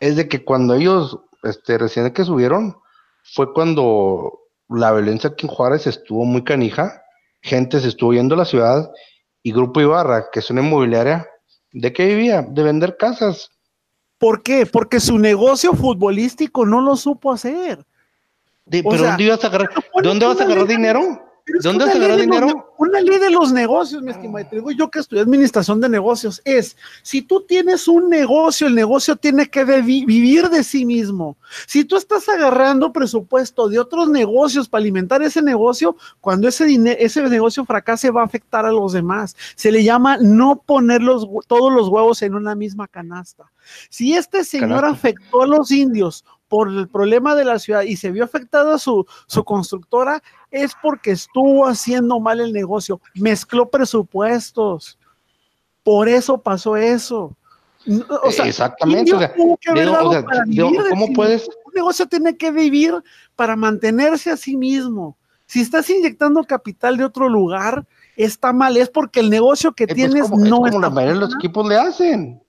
es 0.00 0.16
de 0.16 0.26
que 0.26 0.42
cuando 0.42 0.74
ellos, 0.74 1.18
este, 1.42 1.76
recién 1.76 2.10
que 2.14 2.24
subieron, 2.24 2.76
fue 3.22 3.52
cuando 3.52 4.40
la 4.70 4.90
violencia 4.90 5.28
aquí 5.28 5.46
en 5.46 5.52
Juárez 5.52 5.86
estuvo 5.86 6.24
muy 6.24 6.44
canija, 6.44 7.02
gente 7.42 7.78
se 7.78 7.88
estuvo 7.88 8.14
yendo 8.14 8.34
a 8.34 8.38
la 8.38 8.44
ciudad 8.46 8.90
y 9.42 9.52
Grupo 9.52 9.82
Ibarra, 9.82 10.30
que 10.32 10.40
es 10.40 10.48
una 10.48 10.62
inmobiliaria, 10.62 11.28
¿de 11.72 11.92
qué 11.92 12.06
vivía? 12.06 12.40
De 12.40 12.62
vender 12.62 12.96
casas. 12.96 13.50
¿Por 14.16 14.42
qué? 14.42 14.64
Porque 14.64 14.98
su 14.98 15.18
negocio 15.18 15.74
futbolístico 15.74 16.64
no 16.64 16.80
lo 16.80 16.96
supo 16.96 17.32
hacer. 17.32 17.84
¿Pero 18.70 18.96
dónde 18.96 19.24
ibas 19.24 19.44
a 19.44 19.46
agarrar, 19.48 19.70
¿dónde 20.02 20.26
vas 20.26 20.40
a 20.40 20.44
agarrar 20.44 20.66
dinero? 20.66 21.20
¿Dónde 21.62 21.84
vas 21.84 21.94
a 21.94 21.98
agarrar 21.98 22.20
dinero? 22.20 22.72
una 22.82 23.00
ley 23.00 23.18
de 23.18 23.30
los 23.30 23.52
negocios, 23.52 24.02
mi 24.02 24.10
estimado. 24.10 24.46
Te 24.48 24.56
digo 24.56 24.70
yo 24.72 24.90
que 24.90 24.98
estudié 24.98 25.22
administración 25.22 25.80
de 25.80 25.88
negocios. 25.88 26.42
Es, 26.44 26.76
si 27.02 27.22
tú 27.22 27.42
tienes 27.42 27.86
un 27.86 28.08
negocio, 28.08 28.66
el 28.66 28.74
negocio 28.74 29.14
tiene 29.16 29.48
que 29.48 29.64
vivir 29.64 30.48
de 30.48 30.64
sí 30.64 30.84
mismo. 30.84 31.36
Si 31.66 31.84
tú 31.84 31.96
estás 31.96 32.28
agarrando 32.28 32.92
presupuesto 32.92 33.68
de 33.68 33.78
otros 33.78 34.08
negocios 34.08 34.68
para 34.68 34.82
alimentar 34.82 35.22
ese 35.22 35.42
negocio, 35.42 35.96
cuando 36.20 36.48
ese, 36.48 36.66
ese 36.98 37.22
negocio 37.28 37.64
fracase 37.64 38.10
va 38.10 38.22
a 38.22 38.26
afectar 38.26 38.66
a 38.66 38.72
los 38.72 38.92
demás. 38.92 39.36
Se 39.54 39.70
le 39.70 39.84
llama 39.84 40.18
no 40.18 40.62
poner 40.64 41.02
los, 41.02 41.26
todos 41.46 41.72
los 41.72 41.88
huevos 41.88 42.20
en 42.22 42.34
una 42.34 42.54
misma 42.56 42.88
canasta. 42.88 43.44
Si 43.90 44.14
este 44.14 44.42
señor 44.44 44.84
afectó 44.84 45.42
a 45.42 45.46
los 45.46 45.70
indios 45.70 46.24
por 46.52 46.68
el 46.68 46.86
problema 46.86 47.34
de 47.34 47.46
la 47.46 47.58
ciudad 47.58 47.80
y 47.80 47.96
se 47.96 48.10
vio 48.10 48.24
afectada 48.24 48.76
su, 48.76 49.06
su 49.26 49.42
constructora, 49.42 50.22
es 50.50 50.72
porque 50.82 51.12
estuvo 51.12 51.66
haciendo 51.66 52.20
mal 52.20 52.40
el 52.40 52.52
negocio, 52.52 53.00
mezcló 53.14 53.70
presupuestos. 53.70 54.98
Por 55.82 56.10
eso 56.10 56.36
pasó 56.36 56.76
eso. 56.76 57.34
Exactamente. 58.44 59.32
¿Cómo 59.34 59.56
puedes? 61.14 61.48
Un 61.64 61.72
negocio 61.74 62.04
tiene 62.04 62.36
que 62.36 62.50
vivir 62.50 63.02
para 63.34 63.56
mantenerse 63.56 64.30
a 64.30 64.36
sí 64.36 64.54
mismo. 64.54 65.16
Si 65.46 65.62
estás 65.62 65.88
inyectando 65.88 66.44
capital 66.44 66.98
de 66.98 67.06
otro 67.06 67.30
lugar, 67.30 67.86
está 68.14 68.52
mal. 68.52 68.76
Es 68.76 68.90
porque 68.90 69.20
el 69.20 69.30
negocio 69.30 69.72
que 69.72 69.84
eh, 69.84 69.86
pues, 69.86 69.96
tienes 69.96 70.30
no 70.30 70.66
es 70.66 70.72
como 70.72 70.80
la 70.82 70.90
mayoría 70.90 71.14
de 71.14 71.20
los 71.20 71.34
equipos 71.34 71.66
le 71.66 71.78
hacen 71.78 72.42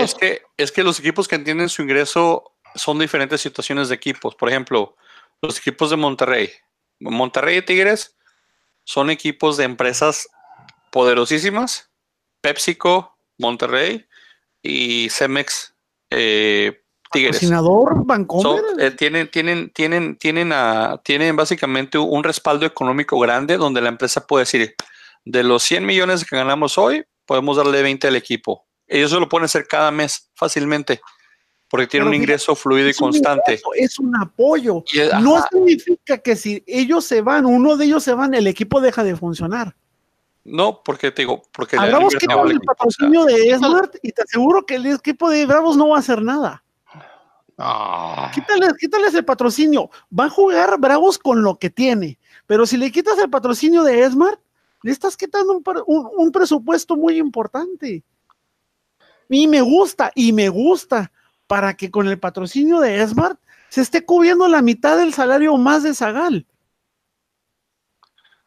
es, 0.00 0.14
que, 0.14 0.42
es 0.56 0.72
que 0.72 0.84
los 0.84 0.98
equipos 1.00 1.28
que 1.28 1.34
entienden 1.34 1.68
su 1.68 1.82
ingreso 1.82 2.52
son 2.74 2.98
diferentes 2.98 3.40
situaciones 3.40 3.88
de 3.88 3.94
equipos. 3.94 4.34
Por 4.34 4.48
ejemplo, 4.48 4.96
los 5.42 5.58
equipos 5.58 5.90
de 5.90 5.96
Monterrey. 5.96 6.50
Monterrey 7.00 7.58
y 7.58 7.62
Tigres 7.62 8.16
son 8.84 9.10
equipos 9.10 9.56
de 9.56 9.64
empresas 9.64 10.28
poderosísimas. 10.90 11.90
PepsiCo, 12.40 13.16
Monterrey 13.38 14.06
y 14.62 15.08
Cemex, 15.10 15.74
eh, 16.10 16.82
Tigres. 17.10 17.40
Eh, 18.78 18.90
tienen, 18.92 19.30
tienen, 19.30 19.70
tienen, 19.70 20.16
tienen, 20.16 20.52
a, 20.52 21.00
tienen 21.02 21.36
básicamente 21.36 21.98
un 21.98 22.22
respaldo 22.22 22.66
económico 22.66 23.18
grande 23.18 23.56
donde 23.56 23.80
la 23.80 23.88
empresa 23.88 24.26
puede 24.26 24.42
decir, 24.42 24.74
de 25.24 25.42
los 25.42 25.62
100 25.62 25.86
millones 25.86 26.24
que 26.24 26.36
ganamos 26.36 26.76
hoy, 26.76 27.04
podemos 27.24 27.56
darle 27.56 27.82
20 27.82 28.08
al 28.08 28.16
equipo 28.16 28.66
ellos 28.86 29.10
se 29.10 29.20
lo 29.20 29.28
pueden 29.28 29.44
hacer 29.44 29.66
cada 29.66 29.90
mes 29.90 30.30
fácilmente 30.34 31.00
porque 31.74 31.88
tiene 31.88 32.06
un 32.06 32.14
ingreso 32.14 32.54
fluido 32.54 32.88
y 32.88 32.94
constante. 32.94 33.60
es 33.74 33.98
un 33.98 34.14
apoyo. 34.16 34.84
no 35.20 35.44
significa 35.50 36.18
que 36.18 36.36
si 36.36 36.62
ellos 36.68 37.04
se 37.04 37.20
van, 37.20 37.46
uno 37.46 37.76
de 37.76 37.86
ellos 37.86 38.04
se 38.04 38.14
van, 38.14 38.32
el 38.34 38.46
equipo 38.46 38.80
deja 38.80 39.02
de 39.02 39.16
funcionar. 39.16 39.74
No, 40.44 40.82
porque 40.84 41.10
te 41.10 41.22
digo, 41.22 41.42
porque 41.52 41.76
Hablamos 41.76 42.14
que 42.14 42.26
con 42.26 42.48
el 42.48 42.60
patrocinio 42.60 43.24
de 43.24 43.56
Smart 43.56 43.96
y 44.02 44.12
te 44.12 44.22
aseguro 44.22 44.64
que 44.64 44.76
el 44.76 44.86
equipo 44.86 45.28
de 45.30 45.46
Bravos 45.46 45.76
no 45.76 45.88
va 45.88 45.96
a 45.96 45.98
hacer 45.98 46.22
nada. 46.22 46.62
Ah. 47.58 48.30
Quítales, 48.32 49.14
el 49.14 49.24
patrocinio. 49.24 49.90
Va 50.16 50.26
a 50.26 50.30
jugar 50.30 50.78
Bravos 50.78 51.18
con 51.18 51.42
lo 51.42 51.58
que 51.58 51.70
tiene. 51.70 52.18
Pero 52.46 52.66
si 52.66 52.76
le 52.76 52.92
quitas 52.92 53.18
el 53.18 53.30
patrocinio 53.30 53.82
de 53.82 54.08
Smart, 54.08 54.38
le 54.82 54.92
estás 54.92 55.16
quitando 55.16 55.60
un 55.86 56.30
presupuesto 56.30 56.94
muy 56.94 57.18
importante. 57.18 58.04
Y 59.28 59.48
me 59.48 59.60
gusta, 59.60 60.12
y 60.14 60.32
me 60.32 60.48
gusta, 60.48 61.10
para 61.46 61.74
que 61.74 61.90
con 61.90 62.08
el 62.08 62.18
patrocinio 62.18 62.80
de 62.80 63.06
Smart 63.06 63.38
se 63.68 63.80
esté 63.80 64.04
cubriendo 64.04 64.48
la 64.48 64.62
mitad 64.62 64.96
del 64.96 65.12
salario 65.12 65.56
más 65.56 65.82
de 65.82 65.94
Zagal. 65.94 66.46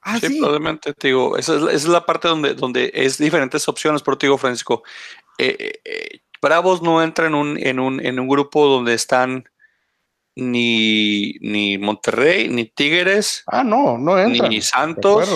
Ah, 0.02 0.20
sí, 0.20 0.40
probablemente, 0.40 0.94
te 0.94 1.10
digo, 1.10 1.38
esa 1.38 1.70
es, 1.70 1.86
la 1.86 2.06
parte 2.06 2.30
donde, 2.30 2.54
donde 2.54 2.92
es 2.94 3.18
diferentes 3.18 3.68
opciones, 3.68 4.02
pero 4.02 4.18
te 4.18 4.28
digo, 4.28 4.38
Francisco, 4.38 4.84
eh, 5.38 5.58
eh, 5.60 5.82
eh, 5.84 6.20
Bravos 6.42 6.82
no 6.82 7.04
entra 7.04 7.28
en 7.28 7.36
un, 7.36 7.58
en 7.58 7.80
un, 7.80 8.06
en 8.06 8.20
un 8.20 8.28
grupo 8.28 8.68
donde 8.68 8.94
están 8.94 9.50
ni, 10.36 11.34
ni 11.42 11.78
Monterrey, 11.78 12.48
ni 12.48 12.66
Tigres. 12.66 13.44
Ah, 13.48 13.64
no, 13.64 13.98
no 13.98 14.18
entra. 14.18 14.48
Ni 14.48 14.62
Santos, 14.62 15.30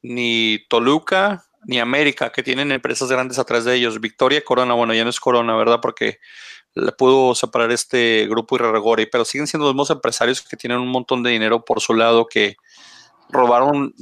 ni 0.00 0.64
Toluca, 0.68 1.44
ni 1.64 1.78
América, 1.78 2.30
que 2.32 2.42
tienen 2.42 2.72
empresas 2.72 3.10
grandes 3.10 3.38
atrás 3.38 3.64
de 3.64 3.74
ellos. 3.74 4.00
Victoria, 4.00 4.42
Corona, 4.44 4.74
bueno, 4.74 4.94
ya 4.94 5.04
no 5.04 5.10
es 5.10 5.20
Corona, 5.20 5.56
¿verdad? 5.56 5.80
Porque 5.80 6.18
le 6.74 6.92
pudo 6.92 7.34
separar 7.34 7.70
este 7.70 8.26
grupo 8.28 8.56
Irregori, 8.56 9.06
pero 9.06 9.24
siguen 9.24 9.46
siendo 9.46 9.66
los 9.66 9.74
mismos 9.74 9.90
empresarios 9.90 10.42
que 10.42 10.56
tienen 10.56 10.78
un 10.78 10.88
montón 10.88 11.22
de 11.22 11.30
dinero 11.30 11.64
por 11.64 11.80
su 11.80 11.94
lado 11.94 12.26
que 12.26 12.56
robaron 13.28 13.94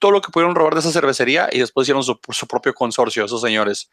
todo 0.00 0.10
lo 0.10 0.20
que 0.20 0.30
pudieron 0.32 0.54
robar 0.54 0.74
de 0.74 0.80
esa 0.80 0.90
cervecería 0.90 1.48
y 1.52 1.60
después 1.60 1.84
hicieron 1.84 2.02
su, 2.02 2.18
su, 2.30 2.46
propio 2.46 2.74
consorcio, 2.74 3.24
esos 3.24 3.40
señores. 3.40 3.90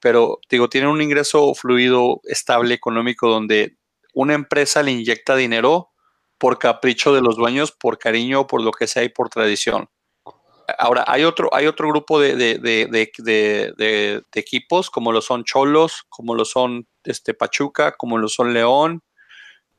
Pero 0.00 0.40
digo, 0.48 0.68
tienen 0.68 0.90
un 0.90 1.02
ingreso 1.02 1.54
fluido, 1.54 2.20
estable, 2.24 2.74
económico, 2.74 3.28
donde 3.28 3.76
una 4.14 4.34
empresa 4.34 4.82
le 4.82 4.92
inyecta 4.92 5.36
dinero 5.36 5.90
por 6.38 6.58
capricho 6.58 7.14
de 7.14 7.20
los 7.20 7.36
dueños, 7.36 7.72
por 7.72 7.98
cariño, 7.98 8.46
por 8.46 8.62
lo 8.62 8.72
que 8.72 8.86
sea 8.86 9.04
y 9.04 9.08
por 9.08 9.28
tradición. 9.28 9.88
Ahora, 10.78 11.04
hay 11.06 11.24
otro, 11.24 11.50
hay 11.52 11.66
otro 11.66 11.88
grupo 11.88 12.20
de, 12.20 12.36
de, 12.36 14.22
equipos, 14.34 14.90
como 14.90 15.12
lo 15.12 15.20
son 15.20 15.44
Cholos, 15.44 16.04
como 16.08 16.34
lo 16.34 16.44
son 16.44 16.86
este, 17.04 17.34
Pachuca, 17.34 17.92
como 17.92 18.18
lo 18.18 18.28
son 18.28 18.54
León, 18.54 19.02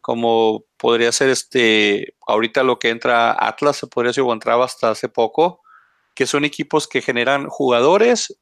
como 0.01 0.65
podría 0.77 1.11
ser 1.11 1.29
este, 1.29 2.13
ahorita 2.27 2.63
lo 2.63 2.77
que 2.77 2.89
entra 2.89 3.35
Atlas, 3.39 3.77
se 3.77 3.87
podría 3.87 4.09
decir, 4.09 4.23
o 4.23 4.33
entraba 4.33 4.65
hasta 4.65 4.91
hace 4.91 5.09
poco, 5.09 5.61
que 6.13 6.27
son 6.27 6.45
equipos 6.45 6.87
que 6.87 7.01
generan 7.01 7.47
jugadores 7.47 8.37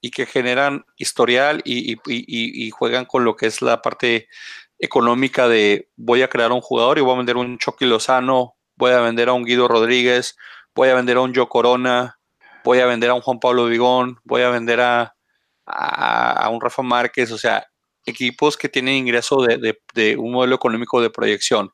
y 0.00 0.10
que 0.10 0.26
generan 0.26 0.84
historial 0.96 1.62
y, 1.64 2.70
juegan 2.70 3.04
con 3.04 3.24
lo 3.24 3.36
que 3.36 3.46
es 3.46 3.62
la 3.62 3.82
parte 3.82 4.28
económica 4.78 5.48
de 5.48 5.88
voy 5.96 6.22
a 6.22 6.28
crear 6.28 6.52
un 6.52 6.60
jugador 6.60 6.98
y 6.98 7.00
voy 7.00 7.14
a 7.14 7.18
vender 7.18 7.36
un 7.36 7.58
Chucky 7.58 7.84
Lozano, 7.84 8.54
voy 8.76 8.92
a 8.92 9.00
vender 9.00 9.28
a 9.28 9.32
un 9.32 9.44
Guido 9.44 9.66
Rodríguez, 9.66 10.36
voy 10.78 10.90
a 10.90 10.94
vender 10.94 11.16
a 11.16 11.22
un 11.22 11.34
Joe 11.34 11.48
Corona, 11.48 12.20
voy 12.62 12.78
a 12.78 12.86
vender 12.86 13.10
a 13.10 13.14
un 13.14 13.20
Juan 13.20 13.40
Pablo 13.40 13.66
Vigón, 13.66 14.20
voy 14.22 14.42
a 14.42 14.50
vender 14.50 14.80
a, 14.80 15.12
a, 15.66 16.48
un 16.50 16.60
Rafa 16.60 16.82
Márquez, 16.82 17.32
o 17.32 17.38
sea, 17.38 17.66
equipos 18.06 18.56
que 18.56 18.68
tienen 18.68 18.94
ingreso 18.94 19.42
de, 19.42 19.76
de, 19.92 20.16
un 20.16 20.30
modelo 20.30 20.54
económico 20.54 21.00
de 21.00 21.10
proyección. 21.10 21.72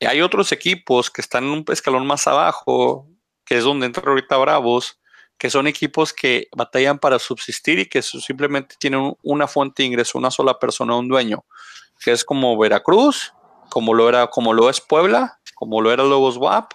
Hay 0.00 0.22
otros 0.22 0.50
equipos 0.50 1.08
que 1.08 1.20
están 1.20 1.44
en 1.44 1.50
un 1.50 1.64
escalón 1.68 2.04
más 2.04 2.26
abajo, 2.26 3.08
que 3.44 3.58
es 3.58 3.62
donde 3.62 3.86
entra 3.86 4.02
ahorita 4.04 4.36
Bravos, 4.38 4.98
que 5.38 5.48
son 5.48 5.68
equipos 5.68 6.12
que 6.12 6.48
batallan 6.56 6.98
para 6.98 7.20
subsistir 7.20 7.78
y 7.78 7.86
que 7.86 8.02
simplemente 8.02 8.74
tienen 8.80 9.16
una 9.22 9.46
fuente 9.46 9.84
de 9.84 9.86
ingreso, 9.86 10.18
una 10.18 10.32
sola 10.32 10.58
persona, 10.58 10.96
un 10.96 11.06
dueño, 11.06 11.44
que 12.00 12.10
es 12.10 12.24
como 12.24 12.58
Veracruz, 12.58 13.32
como 13.70 13.94
lo 13.94 14.08
era, 14.08 14.26
como 14.26 14.52
lo 14.52 14.68
es 14.68 14.80
Puebla, 14.80 15.38
como 15.54 15.80
lo 15.80 15.92
era 15.92 16.02
Lobos 16.02 16.38
WAP, 16.38 16.72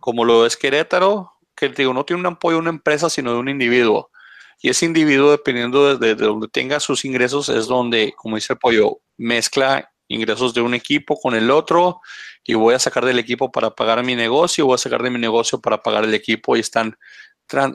como 0.00 0.24
lo 0.24 0.46
es 0.46 0.56
Querétaro, 0.56 1.32
que 1.54 1.68
digo, 1.70 1.92
no 1.92 2.04
tiene 2.04 2.20
un 2.20 2.26
apoyo 2.26 2.56
de 2.56 2.62
una 2.62 2.70
empresa, 2.70 3.10
sino 3.10 3.32
de 3.32 3.38
un 3.38 3.48
individuo. 3.48 4.10
Y 4.60 4.70
ese 4.70 4.86
individuo, 4.86 5.30
dependiendo 5.30 5.96
de, 5.96 6.14
de, 6.14 6.24
donde 6.24 6.48
tenga 6.48 6.80
sus 6.80 7.04
ingresos, 7.04 7.48
es 7.48 7.66
donde, 7.66 8.12
como 8.16 8.36
dice 8.36 8.54
el 8.54 8.58
pollo, 8.58 8.98
mezcla 9.16 9.90
ingresos 10.08 10.54
de 10.54 10.62
un 10.62 10.74
equipo 10.74 11.20
con 11.20 11.34
el 11.34 11.50
otro 11.50 12.00
y 12.44 12.54
voy 12.54 12.74
a 12.74 12.78
sacar 12.78 13.04
del 13.04 13.18
equipo 13.18 13.52
para 13.52 13.70
pagar 13.70 14.02
mi 14.02 14.16
negocio, 14.16 14.66
voy 14.66 14.74
a 14.74 14.78
sacar 14.78 15.02
de 15.02 15.10
mi 15.10 15.18
negocio 15.18 15.60
para 15.60 15.82
pagar 15.82 16.04
el 16.04 16.14
equipo 16.14 16.56
y 16.56 16.60
están 16.60 16.96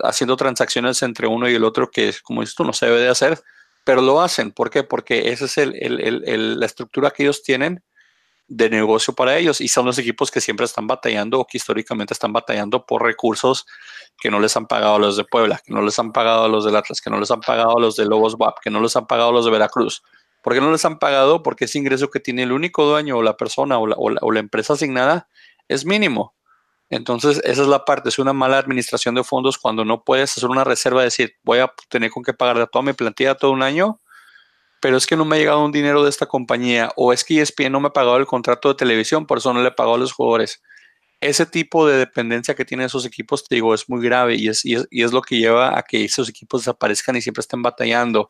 haciendo 0.04 0.36
transacciones 0.36 1.02
entre 1.04 1.28
uno 1.28 1.50
y 1.50 1.56
el 1.56 1.64
otro 1.64 1.90
que, 1.90 2.14
como 2.24 2.42
dices 2.42 2.56
tú, 2.56 2.64
no 2.64 2.74
se 2.74 2.88
debe 2.88 3.02
de 3.02 3.10
hacer, 3.10 3.40
pero 3.84 4.02
lo 4.02 4.22
hacen. 4.22 4.52
¿Por 4.52 4.70
qué? 4.70 4.84
Porque 4.84 5.32
esa 5.32 5.46
es 5.46 5.58
el, 5.58 6.60
la 6.60 6.66
estructura 6.66 7.12
que 7.12 7.24
ellos 7.24 7.44
tienen 7.44 7.84
de 8.48 8.70
negocio 8.70 9.14
para 9.14 9.38
ellos 9.38 9.62
y 9.62 9.68
son 9.68 9.86
los 9.86 9.98
equipos 9.98 10.30
que 10.30 10.42
siempre 10.42 10.66
están 10.66 10.86
batallando 10.86 11.40
o 11.40 11.46
que 11.46 11.58
históricamente 11.58 12.14
están 12.14 12.34
batallando 12.34 12.86
por 12.86 13.04
recursos 13.04 13.66
que 14.18 14.30
no 14.30 14.40
les 14.40 14.56
han 14.58 14.68
pagado 14.68 14.96
a 14.96 15.00
los 15.00 15.18
de 15.18 15.24
Puebla, 15.24 15.62
que 15.66 15.74
no 15.74 15.82
les 15.82 15.98
han 15.98 16.12
pagado 16.12 16.48
los 16.48 16.66
del 16.66 16.76
Atlas, 16.76 17.02
que 17.02 17.10
no 17.10 17.20
les 17.20 17.32
han 17.32 17.42
pagado 17.42 17.80
los 17.80 17.96
de 17.96 18.06
Lobos 18.06 18.36
WAP, 18.38 18.60
que 18.62 18.70
no 18.70 18.82
les 18.82 18.96
han 18.96 19.08
pagado 19.08 19.32
los 19.32 19.46
de 19.46 19.52
Veracruz. 19.52 20.04
¿Por 20.42 20.54
qué 20.54 20.62
no 20.62 20.72
les 20.72 20.84
han 20.84 21.00
pagado? 21.00 21.42
Porque 21.42 21.66
ese 21.66 21.80
ingreso 21.80 22.10
que 22.10 22.20
tiene 22.20 22.44
el 22.44 22.52
único 22.52 22.86
dueño 22.86 23.18
o 23.18 23.24
la 23.24 23.38
persona 23.38 23.80
o 23.80 23.88
la, 23.88 23.96
o 23.98 24.32
la 24.32 24.40
empresa 24.40 24.74
asignada 24.74 25.30
es 25.68 25.86
mínimo. 25.86 26.36
Entonces, 26.90 27.42
esa 27.44 27.62
es 27.64 27.68
la 27.68 27.86
parte, 27.86 28.10
es 28.10 28.20
una 28.20 28.34
mala 28.34 28.60
administración 28.60 29.16
de 29.16 29.24
fondos 29.24 29.58
cuando 29.58 29.84
no 29.84 30.04
puedes 30.04 30.38
hacer 30.38 30.50
una 30.50 30.64
reserva 30.64 31.02
decir, 31.02 31.34
voy 31.44 31.60
a 31.60 31.74
tener 31.90 32.12
con 32.12 32.24
qué 32.24 32.34
pagar 32.34 32.68
toda 32.70 32.84
mi 32.84 32.94
plantilla 32.94 33.36
todo 33.36 33.52
un 33.52 33.64
año, 33.64 34.00
pero 34.84 34.98
es 34.98 35.08
que 35.08 35.16
no 35.16 35.24
me 35.24 35.38
ha 35.38 35.40
llegado 35.40 35.64
un 35.64 35.72
dinero 35.72 36.04
de 36.04 36.10
esta 36.10 36.26
compañía, 36.26 36.92
o 36.98 37.14
es 37.14 37.24
que 37.24 37.42
ESPN 37.42 37.72
no 37.72 37.80
me 37.80 37.88
ha 37.88 37.94
pagado 37.94 38.18
el 38.18 38.26
contrato 38.26 38.68
de 38.68 38.76
televisión, 38.76 39.26
por 39.26 39.38
eso 39.38 39.54
no 39.54 39.62
le 39.62 39.70
he 39.70 39.72
pagado 39.72 39.96
a 39.96 39.98
los 39.98 40.12
jugadores. 40.12 40.62
Ese 41.22 41.46
tipo 41.46 41.88
de 41.88 41.96
dependencia 41.96 42.54
que 42.54 42.66
tienen 42.66 42.88
esos 42.88 43.06
equipos, 43.06 43.46
te 43.46 43.56
digo, 43.56 43.74
es 43.74 43.88
muy 43.88 44.04
grave 44.04 44.36
y 44.36 44.50
es, 44.50 44.66
y 44.66 44.76
es, 44.76 45.14
lo 45.14 45.22
que 45.22 45.38
lleva 45.38 45.80
a 45.80 45.84
que 45.84 46.04
esos 46.04 46.28
equipos 46.28 46.64
desaparezcan 46.64 47.16
y 47.16 47.22
siempre 47.22 47.40
estén 47.40 47.62
batallando. 47.62 48.30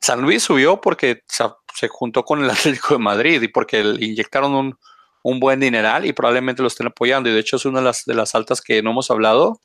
San 0.00 0.22
Luis 0.22 0.44
subió 0.44 0.80
porque 0.80 1.24
se 1.26 1.88
juntó 1.88 2.22
con 2.24 2.44
el 2.44 2.50
Atlético 2.50 2.94
de 2.94 3.00
Madrid 3.00 3.42
y 3.42 3.48
porque 3.48 3.82
le 3.82 4.06
inyectaron 4.06 4.54
un, 4.54 4.78
un 5.24 5.40
buen 5.40 5.58
dineral 5.58 6.06
y 6.06 6.12
probablemente 6.12 6.62
lo 6.62 6.68
estén 6.68 6.86
apoyando. 6.86 7.28
Y 7.28 7.32
de 7.32 7.40
hecho 7.40 7.56
es 7.56 7.64
una 7.64 7.80
de 7.80 7.86
las, 7.86 8.04
de 8.04 8.14
las 8.14 8.36
altas 8.36 8.60
que 8.60 8.80
no 8.80 8.92
hemos 8.92 9.10
hablado, 9.10 9.60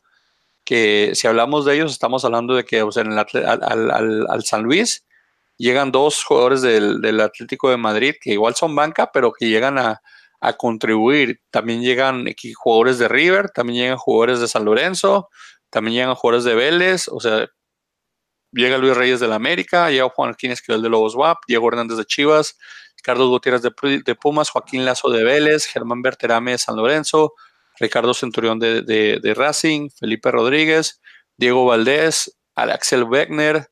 que 0.65 1.11
si 1.13 1.27
hablamos 1.27 1.65
de 1.65 1.75
ellos 1.75 1.91
estamos 1.91 2.25
hablando 2.25 2.55
de 2.55 2.65
que 2.65 2.81
o 2.81 2.91
sea, 2.91 3.03
el, 3.03 3.15
al, 3.15 4.27
al, 4.27 4.43
San 4.43 4.63
Luis 4.63 5.05
llegan 5.59 5.91
dos 5.91 6.23
jugadores 6.23 6.61
del, 6.61 7.01
del, 7.01 7.19
Atlético 7.19 7.69
de 7.69 7.77
Madrid 7.77 8.15
que 8.19 8.31
igual 8.31 8.55
son 8.55 8.75
banca, 8.75 9.11
pero 9.11 9.33
que 9.33 9.47
llegan 9.47 9.77
a, 9.77 10.01
contribuir. 10.57 11.41
También 11.51 11.81
llegan 11.81 12.25
jugadores 12.55 12.97
de 12.97 13.09
River, 13.09 13.49
también 13.49 13.83
llegan 13.83 13.97
jugadores 13.97 14.39
de 14.39 14.47
San 14.47 14.63
Lorenzo, 14.63 15.29
también 15.69 15.95
llegan 15.95 16.15
jugadores 16.15 16.45
de 16.45 16.55
Vélez, 16.55 17.09
o 17.09 17.19
sea, 17.19 17.45
llega 18.53 18.77
Luis 18.77 18.95
Reyes 18.95 19.19
de 19.19 19.27
la 19.27 19.35
América, 19.35 19.91
llega 19.91 20.07
Juan 20.07 20.29
Alquines, 20.29 20.61
que 20.61 20.71
es 20.71 20.77
el 20.77 20.81
de 20.81 20.89
Lobos 20.89 21.15
WAP, 21.15 21.39
Diego 21.45 21.67
Hernández 21.67 21.97
de 21.97 22.05
Chivas, 22.05 22.57
Carlos 23.03 23.27
Gutiérrez 23.27 23.61
de, 23.61 24.15
Pumas, 24.15 24.49
Joaquín 24.49 24.85
Lazo 24.85 25.09
de 25.09 25.25
Vélez, 25.25 25.65
Germán 25.65 26.01
Berterame 26.01 26.51
de 26.51 26.57
San 26.57 26.77
Lorenzo, 26.77 27.33
Ricardo 27.77 28.13
Centurión 28.13 28.59
de, 28.59 29.33
Racing, 29.35 29.89
Felipe 29.89 30.31
Rodríguez, 30.31 31.01
Diego 31.37 31.65
Valdés, 31.65 32.37
Axel 32.55 33.03
Wegner, 33.03 33.69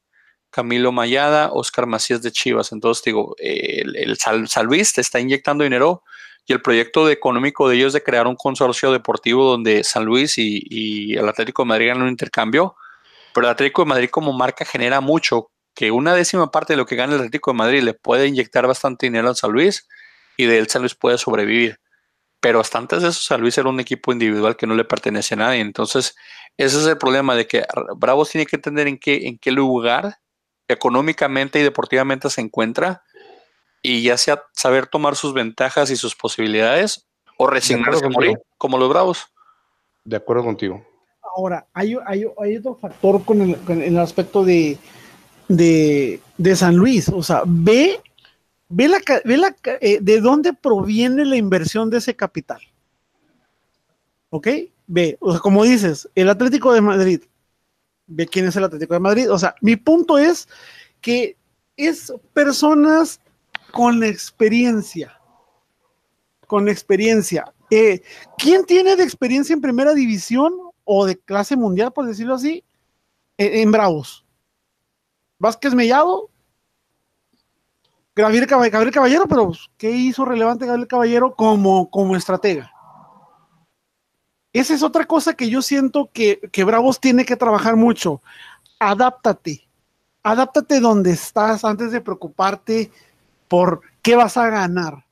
Camilo 0.58 0.92
Mayada, 0.92 1.52
Oscar 1.54 1.86
Macías 1.86 2.24
de 2.24 2.32
Chivas. 2.32 2.72
Entonces, 2.72 3.04
digo, 3.04 3.36
el, 3.38 3.96
el 3.96 4.18
Salvista 4.18 5.02
está 5.02 5.20
inyectando 5.20 5.64
dinero 5.64 6.02
y 6.48 6.54
el 6.54 6.64
proyecto 6.64 7.08
económico 7.12 7.70
de 7.70 7.76
ellos 7.76 7.94
de 7.94 8.02
crear 8.02 8.26
un 8.26 8.36
consorcio 8.36 8.92
deportivo 8.92 9.52
donde 9.52 9.84
San 9.84 10.04
Luis 10.04 10.40
y, 10.40 11.14
el 11.14 11.30
Atlético 11.30 11.62
de 11.62 11.68
Madrid 11.68 11.90
hagan 11.92 12.02
un 12.02 12.10
intercambio, 12.10 12.76
pero 13.36 13.46
el 13.46 13.52
Atlético 13.52 13.84
de 13.84 13.90
Madrid 13.90 14.10
como 14.10 14.34
marca 14.34 14.66
genera 14.66 15.00
mucho 15.00 15.52
que 15.76 15.92
una 15.92 16.16
décima 16.16 16.50
parte 16.50 16.74
de 16.74 16.78
lo 16.78 16.88
que 16.88 16.96
gana 16.96 17.14
el 17.14 17.20
Atlético 17.20 17.52
de 17.52 17.58
Madrid 17.58 17.84
le 17.84 17.94
puede 17.94 18.26
inyectar 18.26 18.66
bastante 18.66 19.06
dinero 19.06 19.28
al 19.28 19.36
San 19.36 19.52
Luis 19.52 19.88
y 20.38 20.46
de 20.46 20.58
él 20.58 20.68
San 20.70 20.82
Luis 20.82 20.96
puede 20.96 21.20
sobrevivir. 21.20 21.80
Pero 22.40 22.60
hasta 22.60 22.80
antes 22.80 23.04
de 23.04 23.10
eso, 23.10 23.22
San 23.22 23.42
Luis 23.42 23.60
era 23.60 23.70
un 23.70 23.80
equipo 23.80 24.12
individual 24.12 24.56
que 24.56 24.66
no 24.66 24.74
le 24.74 24.86
pertenece 24.86 25.36
a 25.36 25.38
nadie. 25.38 25.60
Entonces, 25.60 26.16
ese 26.58 26.80
es 26.80 26.88
el 26.88 26.98
problema 26.98 27.36
de 27.36 27.46
que 27.48 27.64
Bravos 27.98 28.32
tiene 28.32 28.48
que 28.48 28.56
entender 28.56 28.88
en 28.88 28.98
qué 28.98 29.52
lugar 29.52 30.18
económicamente 30.68 31.60
y 31.60 31.64
deportivamente 31.64 32.30
se 32.30 32.42
encuentra 32.42 33.04
y 33.82 34.04
ya 34.04 34.18
sea 34.18 34.44
saber 34.54 34.88
tomar 34.88 35.16
sus 35.16 35.34
ventajas 35.34 35.90
y 35.92 35.96
sus 35.96 36.16
posibilidades 36.16 37.08
o 37.38 37.48
resignarse 37.48 38.06
a 38.06 38.10
morir, 38.10 38.38
como 38.58 38.78
los 38.78 38.90
Bravos. 38.90 39.28
De 40.04 40.18
acuerdo 40.18 40.44
contigo. 40.44 40.86
Ahora, 41.36 41.68
hay, 41.74 41.96
otro 41.96 42.76
factor 42.76 43.24
con 43.24 43.82
el 43.82 43.98
aspecto 44.00 44.44
de, 44.44 44.78
de, 45.48 46.56
San 46.56 46.76
Luis. 46.76 47.10
O 47.10 47.24
sea, 47.24 47.44
ve, 47.46 48.02
ve, 48.70 48.88
la, 48.88 49.00
ve 49.24 49.38
la, 49.38 49.56
eh, 49.82 50.00
de 50.02 50.22
dónde 50.22 50.54
proviene 50.54 51.26
la 51.26 51.36
inversión 51.36 51.90
de 51.90 51.98
ese 51.98 52.16
capital. 52.16 52.62
¿Ok? 54.30 54.48
Ve, 54.88 55.18
o 55.20 55.32
sea, 55.32 55.40
como 55.40 55.64
dices, 55.64 56.10
el 56.16 56.30
Atlético 56.30 56.74
de 56.74 56.82
Madrid. 56.82 57.22
Ve 58.08 58.26
quién 58.28 58.46
es 58.46 58.56
el 58.56 58.64
Atlético 58.64 58.94
de 58.94 59.00
Madrid. 59.00 59.32
O 59.32 59.38
sea, 59.38 59.56
mi 59.62 59.76
punto 59.76 60.18
es 60.18 60.48
que 61.02 61.38
es 61.76 62.14
personas 62.34 63.22
con 63.72 64.04
experiencia. 64.04 65.20
Con 66.48 66.70
experiencia. 66.70 67.54
Eh, 67.70 68.02
¿Quién 68.38 68.66
tiene 68.66 68.96
de 68.96 69.04
experiencia 69.04 69.54
en 69.54 69.62
primera 69.62 69.94
división 69.94 70.54
o 70.86 71.06
de 71.06 71.18
clase 71.18 71.56
mundial, 71.56 71.92
por 71.92 72.06
decirlo 72.06 72.36
así, 72.36 72.64
en 73.38 73.72
Bravos? 73.72 74.26
Vázquez 75.40 75.76
Mellado, 75.76 76.30
Gabriel, 78.16 78.48
Caballero, 78.48 79.28
pero 79.28 79.52
¿qué 79.78 79.92
hizo 79.92 80.26
relevante 80.26 80.66
Gabriel 80.66 80.88
Caballero 80.88 81.36
como, 81.36 81.92
como 81.92 82.16
estratega? 82.16 82.72
Esa 84.60 84.74
es 84.74 84.82
otra 84.82 85.06
cosa 85.06 85.36
que 85.36 85.50
yo 85.50 85.62
siento 85.62 86.10
que, 86.12 86.40
que 86.52 86.64
Bravos 86.64 87.00
tiene 87.00 87.26
que 87.26 87.36
trabajar 87.36 87.76
mucho. 87.76 88.24
Adáptate. 88.80 89.68
Adáptate 90.24 90.80
donde 90.80 91.12
estás 91.12 91.64
antes 91.64 91.92
de 91.92 92.02
preocuparte 92.02 92.92
por 93.48 93.82
qué 94.02 94.16
vas 94.16 94.36
a 94.36 94.50
ganar. 94.50 95.06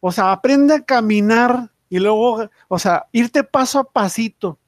O 0.00 0.10
sea, 0.10 0.32
aprende 0.32 0.74
a 0.74 0.84
caminar 0.84 1.70
y 1.88 2.00
luego, 2.00 2.50
o 2.66 2.78
sea, 2.80 3.06
irte 3.12 3.44
paso 3.44 3.78
a 3.78 3.84
pasito. 3.84 4.58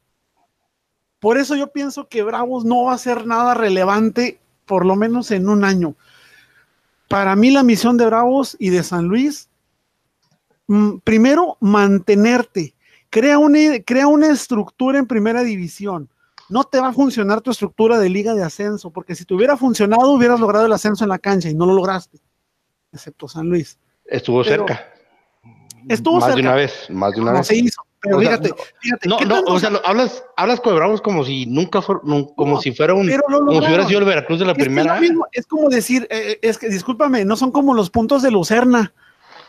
Por 1.19 1.37
eso 1.37 1.57
yo 1.57 1.73
pienso 1.73 2.07
que 2.07 2.23
Bravos 2.23 2.65
no 2.65 2.85
va 2.85 2.95
a 2.95 2.99
ser 2.99 3.27
nada 3.27 3.55
relevante 3.55 4.39
por 4.67 4.87
lo 4.87 4.95
menos 4.95 5.33
en 5.33 5.49
un 5.49 5.65
año. 5.65 5.97
Para 7.09 7.35
mí 7.35 7.51
la 7.51 7.65
misión 7.65 7.97
de 7.97 8.07
Bravos 8.07 8.57
y 8.61 8.71
de 8.71 8.85
San 8.85 9.07
Luis, 9.09 9.49
mm, 10.69 10.99
primero, 10.99 11.57
mantenerte. 11.59 12.75
Crea 13.11 13.39
una, 13.39 13.59
crea 13.85 14.07
una 14.07 14.29
estructura 14.29 14.99
en 14.99 15.07
primera 15.07 15.43
división. 15.43 16.09
No 16.49 16.65
te 16.65 16.81
va 16.81 16.89
a 16.89 16.93
funcionar 16.93 17.41
tu 17.41 17.51
estructura 17.51 17.99
de 17.99 18.09
liga 18.09 18.35
de 18.35 18.43
ascenso, 18.43 18.91
porque 18.91 19.15
si 19.15 19.25
te 19.25 19.35
hubiera 19.35 19.57
funcionado, 19.57 20.11
hubieras 20.11 20.41
logrado 20.41 20.67
el 20.67 20.73
ascenso 20.73 21.05
en 21.05 21.11
la 21.11 21.19
cancha 21.19 21.49
y 21.49 21.55
no 21.55 21.67
lo 21.67 21.75
lograste, 21.75 22.19
excepto 22.93 23.29
San 23.29 23.49
Luis. 23.49 23.79
Estuvo 24.05 24.43
cerca. 24.43 24.85
Estuvo 25.89 26.19
más 26.21 26.35
de 26.35 26.41
una 26.41 26.55
vez, 26.55 26.89
más 26.91 27.15
de 27.15 27.21
una 27.21 27.33
vez. 27.33 27.47
se 27.47 27.57
hizo. 27.57 27.83
Pero 28.01 28.19
fíjate, 28.19 28.51
fíjate. 28.81 29.09
No, 29.09 29.21
no, 29.21 29.43
o 29.47 29.59
sea, 29.59 29.71
hablas, 29.85 30.25
hablas 30.37 30.61
con 30.61 30.75
Bravos 30.75 31.03
como 31.03 31.23
si 31.23 31.45
nunca 31.47 31.83
fuera, 31.83 32.01
como 32.35 32.61
si 32.61 32.73
fuera 32.73 32.95
un, 32.95 33.09
como 33.09 33.61
si 33.61 33.67
hubiera 33.67 33.87
sido 33.87 34.01
el 34.01 34.07
Veracruz 34.07 34.39
de 34.39 34.47
la 34.47 34.55
primera. 34.55 34.99
Es, 35.33 35.47
como 35.47 35.69
decir, 35.69 36.07
eh, 36.11 36.39
es 36.41 36.57
que 36.57 36.69
discúlpame, 36.69 37.25
no 37.25 37.37
son 37.37 37.53
como 37.53 37.75
los 37.75 37.91
puntos 37.91 38.23
de 38.23 38.31
Lucerna. 38.31 38.95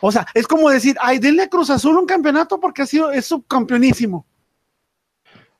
O 0.01 0.11
sea, 0.11 0.25
es 0.33 0.47
como 0.47 0.69
decir, 0.69 0.97
ay, 0.99 1.19
denle 1.19 1.43
a 1.43 1.49
Cruz 1.49 1.69
Azul 1.69 1.97
un 1.97 2.05
campeonato 2.05 2.59
porque 2.59 2.81
ha 2.81 2.85
sido, 2.87 3.11
es 3.11 3.25
subcampeonísimo. 3.27 4.25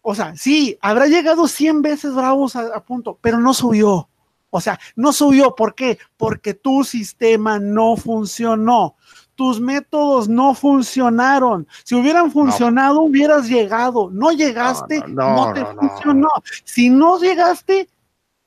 O 0.01 0.15
sea, 0.15 0.35
sí, 0.35 0.77
habrá 0.81 1.05
llegado 1.05 1.47
100 1.47 1.81
veces 1.83 2.13
Bravos 2.13 2.55
a, 2.55 2.83
punto, 2.83 3.19
pero 3.21 3.39
no 3.39 3.53
subió. 3.53 4.09
O 4.49 4.59
sea, 4.59 4.79
no 4.95 5.13
subió. 5.13 5.55
¿Por 5.55 5.75
qué? 5.75 5.99
Porque 6.17 6.55
tu 6.55 6.83
sistema 6.83 7.59
no 7.59 7.95
funcionó. 7.95 8.95
Tus 9.35 9.61
métodos 9.61 10.27
no 10.27 10.55
funcionaron. 10.55 11.67
Si 11.83 11.95
hubieran 11.95 12.31
funcionado, 12.31 13.01
hubieras 13.01 13.47
llegado. 13.47 14.09
No 14.11 14.31
llegaste, 14.31 15.03
no, 15.07 15.53
te 15.53 15.63
funcionó. 15.65 16.29
Si 16.63 16.89
no 16.89 17.19
llegaste, 17.19 17.87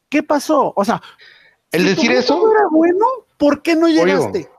¿qué 0.08 0.22
pasó? 0.22 0.72
O 0.76 0.84
sea, 0.84 1.00
el 1.70 1.84
decir 1.84 2.10
eso 2.12 2.50
era 2.50 2.66
bueno, 2.70 3.06
¿por 3.38 3.62
qué 3.62 3.76
no 3.76 3.88
llegaste? 3.88 4.50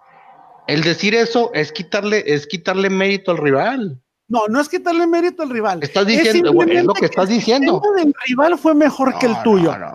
El 0.68 0.82
decir 0.82 1.16
eso 1.16 1.52
es 1.54 1.72
quitarle, 1.72 2.24
es 2.26 2.48
quitarle 2.48 2.90
mérito 2.90 3.32
al 3.32 3.38
rival. 3.38 4.02
No, 4.28 4.48
no 4.48 4.60
es 4.60 4.70
quitarle 4.70 5.06
mérito 5.06 5.44
al 5.44 5.50
rival. 5.50 5.80
Estás 5.84 6.08
diciendo, 6.08 6.50
es, 6.64 6.84
lo 6.84 6.94
que 6.94 7.06
estás 7.06 7.30
diciendo. 7.30 7.82
El 7.98 8.14
rival 8.28 8.58
fue 8.58 8.74
mejor 8.74 9.18
que 9.20 9.28
el 9.28 9.42
tuyo. 9.44 9.78
No, 9.78 9.94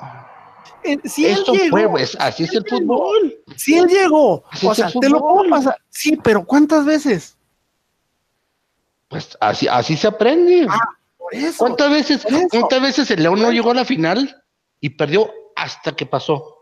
Si 1.05 1.27
él 1.27 1.43
llegó, 1.53 1.91
pues, 1.91 2.17
así 2.21 2.45
es 2.45 2.55
el 2.55 2.65
fútbol. 2.69 3.35
Si 3.57 3.77
él 3.77 3.89
llegó, 3.89 4.45
o 4.63 4.75
sea, 4.75 4.89
te 4.89 5.09
lo 5.09 5.21
puedo 5.21 5.51
pasar. 5.51 5.77
Sí, 5.89 6.17
pero 6.23 6.45
¿cuántas 6.45 6.85
veces? 6.85 7.37
Pues 9.09 9.37
así, 9.41 9.67
así 9.67 9.97
se 9.97 10.07
aprende. 10.07 10.67
Ah, 10.71 10.79
por 11.17 11.35
eso, 11.35 11.59
¿Cuántas 11.59 11.91
veces, 11.91 12.27
cuántas 12.51 12.81
veces 12.81 13.11
el 13.11 13.25
León 13.25 13.43
no 13.43 13.51
llegó 13.51 13.73
a 13.73 13.75
la 13.75 13.85
final 13.85 14.43
y 14.81 14.91
perdió 14.91 15.29
hasta 15.57 15.97
que 15.97 16.07
pasó? 16.07 16.57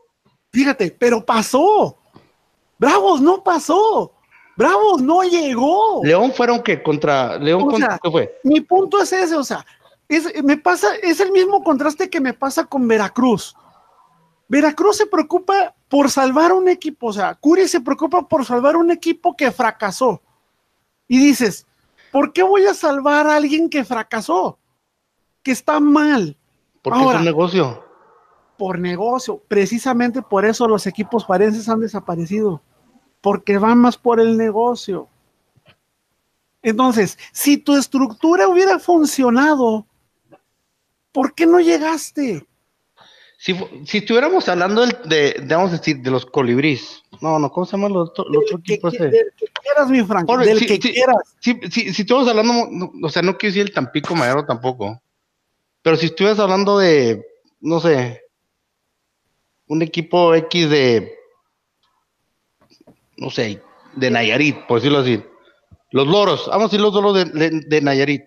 Fíjate, 0.51 0.97
pero 0.99 1.25
pasó. 1.25 1.98
Bravos 2.79 3.21
no 3.21 3.43
pasó. 3.43 4.13
Bravos 4.57 5.01
no 5.01 5.23
llegó. 5.23 6.01
León 6.03 6.33
fueron 6.33 6.63
que 6.63 6.83
contra 6.83 7.39
León 7.39 7.69
¿qué 8.03 8.11
fue? 8.11 8.41
Mi 8.43 8.61
punto 8.61 9.01
es 9.01 9.13
ese, 9.13 9.37
o 9.37 9.45
sea, 9.45 9.65
es, 10.09 10.43
me 10.43 10.57
pasa, 10.57 10.89
es 11.01 11.21
el 11.21 11.31
mismo 11.31 11.63
contraste 11.63 12.11
que 12.11 12.21
me 12.21 12.35
pasa 12.35 12.65
con 12.65 12.89
Veracruz. 12.89 13.55
Veracruz 14.49 14.97
se 14.97 15.07
preocupa 15.07 15.75
por 15.89 16.11
salvar 16.11 16.53
un 16.53 16.69
equipo, 16.69 17.07
o 17.07 17.13
sea, 17.13 17.35
Curi 17.35 17.69
se 17.69 17.81
preocupa 17.81 18.27
por 18.27 18.45
salvar 18.45 18.77
un 18.77 18.91
equipo 18.91 19.37
que 19.37 19.53
fracasó. 19.53 20.23
Y 21.07 21.19
dices, 21.19 21.67
¿por 22.11 22.33
qué 22.33 22.43
voy 22.43 22.67
a 22.67 22.75
salvar 22.75 23.27
a 23.29 23.37
alguien 23.37 23.71
que 23.71 23.85
fracasó? 23.85 24.59
Que 25.43 25.53
está 25.53 25.79
mal. 25.79 26.37
Porque 26.83 26.99
es 26.99 27.07
un 27.07 27.25
negocio. 27.25 27.85
Por 28.57 28.79
negocio. 28.79 29.41
Precisamente 29.47 30.21
por 30.21 30.45
eso 30.45 30.67
los 30.67 30.87
equipos 30.87 31.25
parenses 31.25 31.69
han 31.69 31.79
desaparecido 31.79 32.61
porque 33.20 33.59
van 33.59 33.78
más 33.78 33.97
por 33.97 34.20
el 34.20 34.36
negocio. 34.36 35.09
Entonces, 36.62 37.19
si 37.32 37.57
tu 37.57 37.77
estructura 37.77 38.49
hubiera 38.49 38.78
funcionado, 38.78 39.86
¿por 41.12 41.35
qué 41.35 41.47
no 41.47 41.61
llegaste? 41.61 42.47
Si, 43.39 43.55
si 43.85 43.99
estuviéramos 43.99 44.49
hablando 44.49 44.85
de, 44.85 45.35
de, 45.40 45.55
vamos 45.55 45.70
a 45.73 45.77
decir, 45.78 45.99
de 46.01 46.11
los 46.11 46.27
colibrís. 46.27 47.05
No, 47.20 47.39
no, 47.39 47.51
¿cómo 47.53 47.65
se 47.65 47.73
llaman 47.77 47.93
los, 47.93 48.11
otros 48.11 48.53
equipos? 48.59 48.93
Del 48.95 49.12
que 49.36 49.47
quieras, 49.62 49.89
mi 49.89 50.03
Frank, 50.03 50.28
del 50.40 50.66
que 50.66 50.78
quieras. 50.81 51.36
Si, 51.39 51.55
si, 51.70 51.95
si 51.95 52.03
estuvimos 52.03 52.28
hablando, 52.28 52.90
o 53.01 53.09
sea, 53.09 53.23
no 53.23 53.39
quiero 53.39 53.55
decir 53.55 53.69
el 53.69 53.73
Tampico 53.73 54.16
Madero 54.16 54.45
tampoco. 54.45 55.01
Pero 55.82 55.97
si 55.97 56.07
estuvieras 56.07 56.40
hablando 56.40 56.78
de, 56.78 57.24
no 57.61 57.78
sé, 57.78 58.23
un 59.69 59.82
equipo 59.82 60.35
X 60.35 60.69
de 60.69 61.18
no 63.19 63.31
sé, 63.31 63.62
de 63.95 64.11
Nayarit, 64.11 64.66
por 64.66 64.78
decirlo 64.78 64.99
así. 64.99 65.23
Los 65.90 66.07
loros, 66.07 66.47
vamos 66.47 66.65
a 66.65 66.66
decir 66.66 66.81
los 66.81 66.95
loros 66.95 67.15
de, 67.32 67.81
Nayarit. 67.82 68.24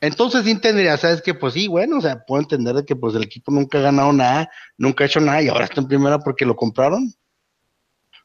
Entonces 0.00 0.44
sí 0.44 0.50
entendería, 0.50 0.96
¿sabes 0.96 1.22
que 1.22 1.34
Pues 1.34 1.54
sí, 1.54 1.68
bueno, 1.68 1.98
o 1.98 2.00
sea, 2.00 2.24
puedo 2.26 2.42
entender 2.42 2.74
de 2.74 2.84
que 2.84 2.96
pues 2.96 3.14
el 3.14 3.22
equipo 3.22 3.52
nunca 3.52 3.78
ha 3.78 3.82
ganado 3.82 4.12
nada, 4.12 4.50
nunca 4.76 5.04
ha 5.04 5.06
hecho 5.06 5.20
nada 5.20 5.42
y 5.42 5.48
ahora 5.48 5.64
está 5.64 5.80
en 5.80 5.88
primera 5.88 6.18
porque 6.18 6.44
lo 6.44 6.56
compraron. 6.56 7.12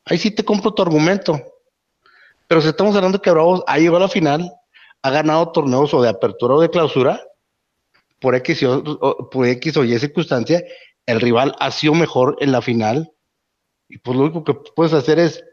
Ahí 0.06 0.18
sí 0.18 0.32
te 0.32 0.44
compro 0.44 0.74
tu 0.74 0.82
argumento. 0.82 1.40
Pero 2.48 2.62
si 2.62 2.70
estamos 2.70 2.96
hablando 2.96 3.22
que 3.22 3.30
Bravos 3.30 3.64
ha 3.68 3.78
llegado 3.78 3.98
a 3.98 4.02
la 4.02 4.10
final, 4.10 4.52
ha 5.02 5.12
ganado 5.12 5.52
torneos 5.52 5.94
o 5.94 6.02
de 6.02 6.10
apertura 6.10 6.56
o 6.56 6.62
de 6.62 6.70
clausura, 6.70 7.22
por 8.20 8.34
X 8.36 8.64
o, 8.64 9.30
por 9.30 9.46
X 9.48 9.78
o 9.78 9.84
Y 9.84 10.00
circunstancia, 10.00 10.64
el 11.06 11.22
rival 11.22 11.56
ha 11.60 11.70
sido 11.72 11.94
mejor 11.94 12.38
en 12.40 12.52
la 12.52 12.62
final 12.62 13.12
y 13.90 13.98
pues 13.98 14.18
lo 14.18 14.24
único 14.24 14.44
que 14.44 14.54
puedes 14.76 14.94
hacer 14.94 15.20
es 15.20 15.44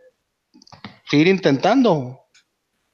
seguir 1.08 1.28
intentando. 1.28 2.20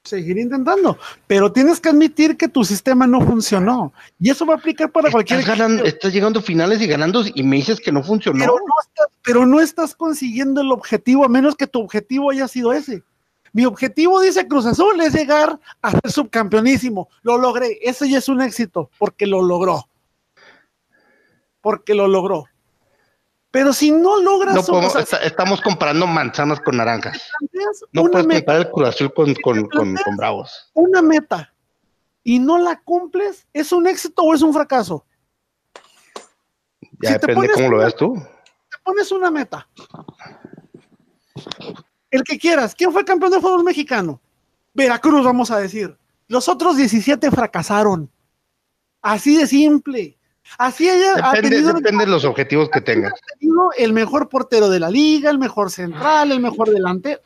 Seguir 0.03 0.39
intentando, 0.39 0.99
pero 1.27 1.53
tienes 1.53 1.79
que 1.79 1.91
admitir 1.91 2.37
que 2.39 2.49
tu 2.49 2.65
sistema 2.65 3.07
no 3.07 3.21
funcionó. 3.21 3.93
Y 4.19 4.31
eso 4.31 4.47
va 4.47 4.55
a 4.55 4.57
aplicar 4.57 4.91
para 4.91 5.11
cualquier. 5.11 5.41
estás 5.85 6.13
llegando 6.13 6.41
a 6.41 6.43
finales 6.43 6.81
y 6.81 6.87
ganando 6.87 7.23
y 7.35 7.43
me 7.43 7.57
dices 7.57 7.81
que 7.81 7.93
no 7.93 8.03
funcionó. 8.03 8.39
Pero 8.39 8.55
no, 8.55 8.75
estás, 8.83 9.07
pero 9.23 9.47
no 9.47 9.61
estás 9.61 9.95
consiguiendo 9.95 10.63
el 10.63 10.73
objetivo, 10.73 11.25
a 11.25 11.29
menos 11.29 11.55
que 11.55 11.67
tu 11.67 11.81
objetivo 11.81 12.31
haya 12.31 12.49
sido 12.49 12.73
ese. 12.73 13.05
Mi 13.53 13.67
objetivo, 13.67 14.21
dice 14.21 14.47
Cruz 14.47 14.65
Azul, 14.65 15.01
es 15.01 15.13
llegar 15.13 15.59
a 15.83 15.91
ser 15.91 16.11
subcampeonísimo. 16.11 17.09
Lo 17.23 17.37
logré. 17.37 17.79
Ese 17.83 18.09
ya 18.09 18.19
es 18.19 18.29
un 18.29 18.41
éxito, 18.41 18.91
porque 18.99 19.27
lo 19.27 19.43
logró. 19.43 19.87
Porque 21.61 21.95
lo 21.95 22.09
logró. 22.09 22.47
Pero 23.51 23.73
si 23.73 23.91
no 23.91 24.21
logras. 24.21 24.55
No 24.55 24.63
podemos, 24.63 24.95
estamos 25.23 25.61
comparando 25.61 26.07
manzanas 26.07 26.61
con 26.61 26.77
naranjas. 26.77 27.21
No 27.93 28.05
puedes 28.05 28.27
comparar 28.27 28.61
el 28.63 28.71
Cruz 28.71 28.89
Azul 28.89 29.13
con, 29.13 29.35
con, 29.35 30.17
Bravos. 30.17 30.71
Una 30.75 31.03
meta 31.03 31.53
y 32.23 32.39
no 32.39 32.59
la 32.59 32.81
cumples, 32.81 33.47
¿es 33.53 33.73
un 33.73 33.87
éxito 33.87 34.23
o 34.23 34.35
es 34.35 34.43
un 34.43 34.53
fracaso? 34.53 35.05
Ya 37.03 37.13
depende 37.13 37.49
cómo 37.49 37.71
lo 37.71 37.79
veas 37.79 37.97
tú. 37.97 38.15
Te 38.15 38.77
pones 38.85 39.11
una 39.11 39.31
meta. 39.31 39.67
El 42.11 42.23
que 42.23 42.39
quieras. 42.39 42.75
¿Quién 42.75 42.93
fue 42.93 43.05
campeón 43.05 43.33
de 43.33 43.41
fútbol 43.41 43.65
mexicano? 43.65 44.21
Veracruz, 44.75 45.25
vamos 45.25 45.51
a 45.51 45.59
decir. 45.59 45.97
Los 46.29 46.49
otros 46.49 46.77
17 46.77 47.31
fracasaron. 47.31 48.11
Así 49.03 49.37
de 49.37 49.47
simple. 49.47 50.20
Así 50.59 50.89
ella 50.89 51.15
depende, 51.33 51.63
depende 51.63 52.05
de 52.05 52.11
los 52.11 52.25
objetivos 52.25 52.69
que 52.71 52.81
tengas. 52.81 53.13
El 53.77 53.93
mejor 53.93 54.29
portero 54.29 54.69
de 54.69 54.81
la 54.81 54.91
liga, 54.91 55.31
el 55.31 55.39
mejor 55.39 55.71
central, 55.71 56.33
el 56.33 56.41
mejor 56.41 56.71
delantero. 56.71 57.21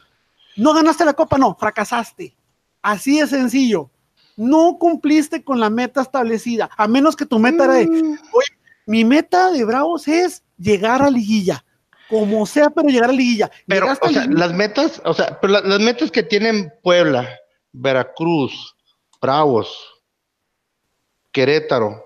No 0.57 0.73
ganaste 0.73 1.05
la 1.05 1.15
copa, 1.15 1.39
no, 1.39 1.57
fracasaste. 1.59 2.37
Así 2.83 3.21
de 3.21 3.27
sencillo. 3.27 3.91
No 4.37 4.77
cumpliste 4.79 5.45
con 5.45 5.61
la 5.61 5.71
meta 5.71 6.03
establecida, 6.03 6.69
a 6.77 6.89
menos 6.89 7.15
que 7.15 7.25
tu 7.25 7.39
meta 7.39 7.65
era 7.65 7.75
de, 7.75 7.87
mm. 7.87 8.19
oye, 8.33 8.49
mi 8.87 9.05
meta 9.05 9.53
de 9.53 9.65
Bravos 9.65 10.09
es 10.09 10.43
llegar 10.59 11.03
a 11.03 11.11
liguilla, 11.11 11.65
como 12.09 12.45
sea, 12.45 12.71
pero 12.71 12.89
llegar 12.89 13.11
a 13.11 13.13
liguilla. 13.13 13.51
Pero, 13.67 13.91
o 13.91 14.09
sea, 14.09 14.27
las 14.27 14.53
metas, 14.53 15.01
o 15.05 15.15
sea, 15.15 15.39
pero 15.41 15.61
las 15.61 15.81
metas 15.81 16.11
que 16.11 16.25
tienen 16.25 16.73
Puebla, 16.83 17.29
Veracruz, 17.73 18.77
Bravos, 19.21 19.73
Querétaro, 21.31 22.04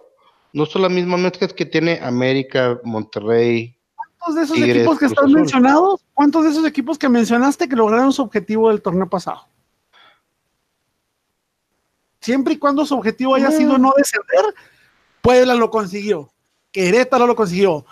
no 0.52 0.66
son 0.66 0.82
las 0.82 0.90
mismas 0.90 1.20
mezclas 1.20 1.52
que 1.52 1.66
tiene 1.66 2.00
América, 2.02 2.78
Monterrey. 2.84 3.76
¿Cuántos 3.94 4.34
de 4.34 4.42
esos 4.42 4.58
equipos 4.58 4.98
que 4.98 5.06
están 5.06 5.32
mencionados? 5.32 6.00
¿Cuántos 6.14 6.44
de 6.44 6.50
esos 6.50 6.66
equipos 6.66 6.98
que 6.98 7.08
mencionaste 7.08 7.68
que 7.68 7.76
lograron 7.76 8.12
su 8.12 8.22
objetivo 8.22 8.68
del 8.68 8.82
torneo 8.82 9.08
pasado? 9.08 9.46
Siempre 12.20 12.54
y 12.54 12.58
cuando 12.58 12.84
su 12.84 12.94
objetivo 12.94 13.34
haya 13.34 13.50
sido 13.50 13.78
no 13.78 13.92
descender, 13.96 14.54
Puebla 15.22 15.54
lo 15.54 15.70
consiguió, 15.70 16.30
Querétaro 16.72 17.26
lo 17.26 17.36
consiguió, 17.36 17.86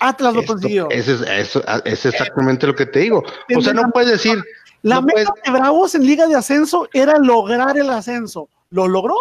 Atlas 0.00 0.34
lo 0.34 0.44
consiguió. 0.44 0.90
Ese 0.90 1.14
es, 1.14 1.56
es, 1.84 2.06
exactamente 2.06 2.66
lo 2.66 2.74
que 2.74 2.86
te 2.86 3.00
digo. 3.00 3.22
O 3.56 3.60
sea, 3.60 3.72
no 3.72 3.90
puedes 3.90 4.10
decir. 4.10 4.42
La 4.82 5.00
meta 5.00 5.32
de 5.44 5.50
Bravos 5.50 5.94
en 5.94 6.04
Liga 6.04 6.26
de 6.26 6.36
Ascenso 6.36 6.88
era 6.92 7.18
lograr 7.18 7.76
el 7.76 7.90
ascenso. 7.90 8.48
¿Lo 8.70 8.86
logró? 8.86 9.16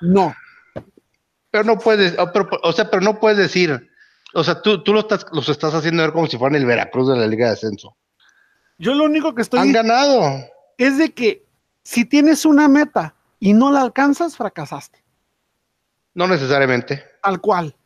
No. 0.00 0.34
Pero 1.52 1.64
no 1.64 1.78
puedes, 1.78 2.16
o, 2.18 2.72
sea, 2.72 2.90
pero 2.90 3.02
no 3.02 3.20
puedes 3.20 3.36
decir, 3.36 3.90
o 4.32 4.42
sea, 4.42 4.62
tú, 4.62 4.82
tú 4.82 4.94
lo 4.94 5.00
estás, 5.00 5.26
los 5.32 5.50
estás 5.50 5.74
haciendo 5.74 6.02
ver 6.02 6.12
como 6.12 6.26
si 6.26 6.38
fueran 6.38 6.56
el 6.56 6.64
Veracruz 6.64 7.10
de 7.10 7.16
la 7.18 7.26
Liga 7.26 7.46
de 7.46 7.52
Ascenso. 7.52 7.94
Yo 8.78 8.94
lo 8.94 9.04
único 9.04 9.34
que 9.34 9.42
estoy 9.42 9.60
han 9.60 9.70
ganado 9.70 10.44
es 10.78 10.96
de 10.96 11.12
que 11.12 11.44
si 11.84 12.06
tienes 12.06 12.46
una 12.46 12.68
meta 12.68 13.14
y 13.38 13.52
no 13.52 13.70
la 13.70 13.82
alcanzas, 13.82 14.34
fracasaste. 14.34 15.04
No 16.14 16.26
necesariamente. 16.26 17.04
Tal 17.22 17.38
cual, 17.42 17.76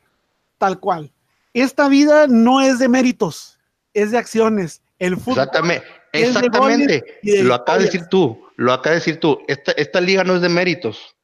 tal 0.58 0.78
cual. 0.78 1.10
Esta 1.52 1.88
vida 1.88 2.28
no 2.28 2.60
es 2.60 2.78
de 2.78 2.88
méritos, 2.88 3.58
es 3.94 4.12
de 4.12 4.18
acciones. 4.18 4.80
El 5.00 5.16
fútbol 5.16 5.38
exactamente, 5.38 5.86
exactamente. 6.12 7.04
lo 7.42 7.54
acabas 7.54 7.80
de 7.80 7.86
decir 7.86 8.06
tú, 8.08 8.46
lo 8.54 8.72
acabas 8.72 8.90
de 8.90 9.00
decir 9.00 9.18
tú. 9.18 9.40
Esta, 9.48 9.72
esta 9.72 10.00
liga 10.00 10.22
no 10.22 10.36
es 10.36 10.40
de 10.40 10.48
méritos. 10.48 11.15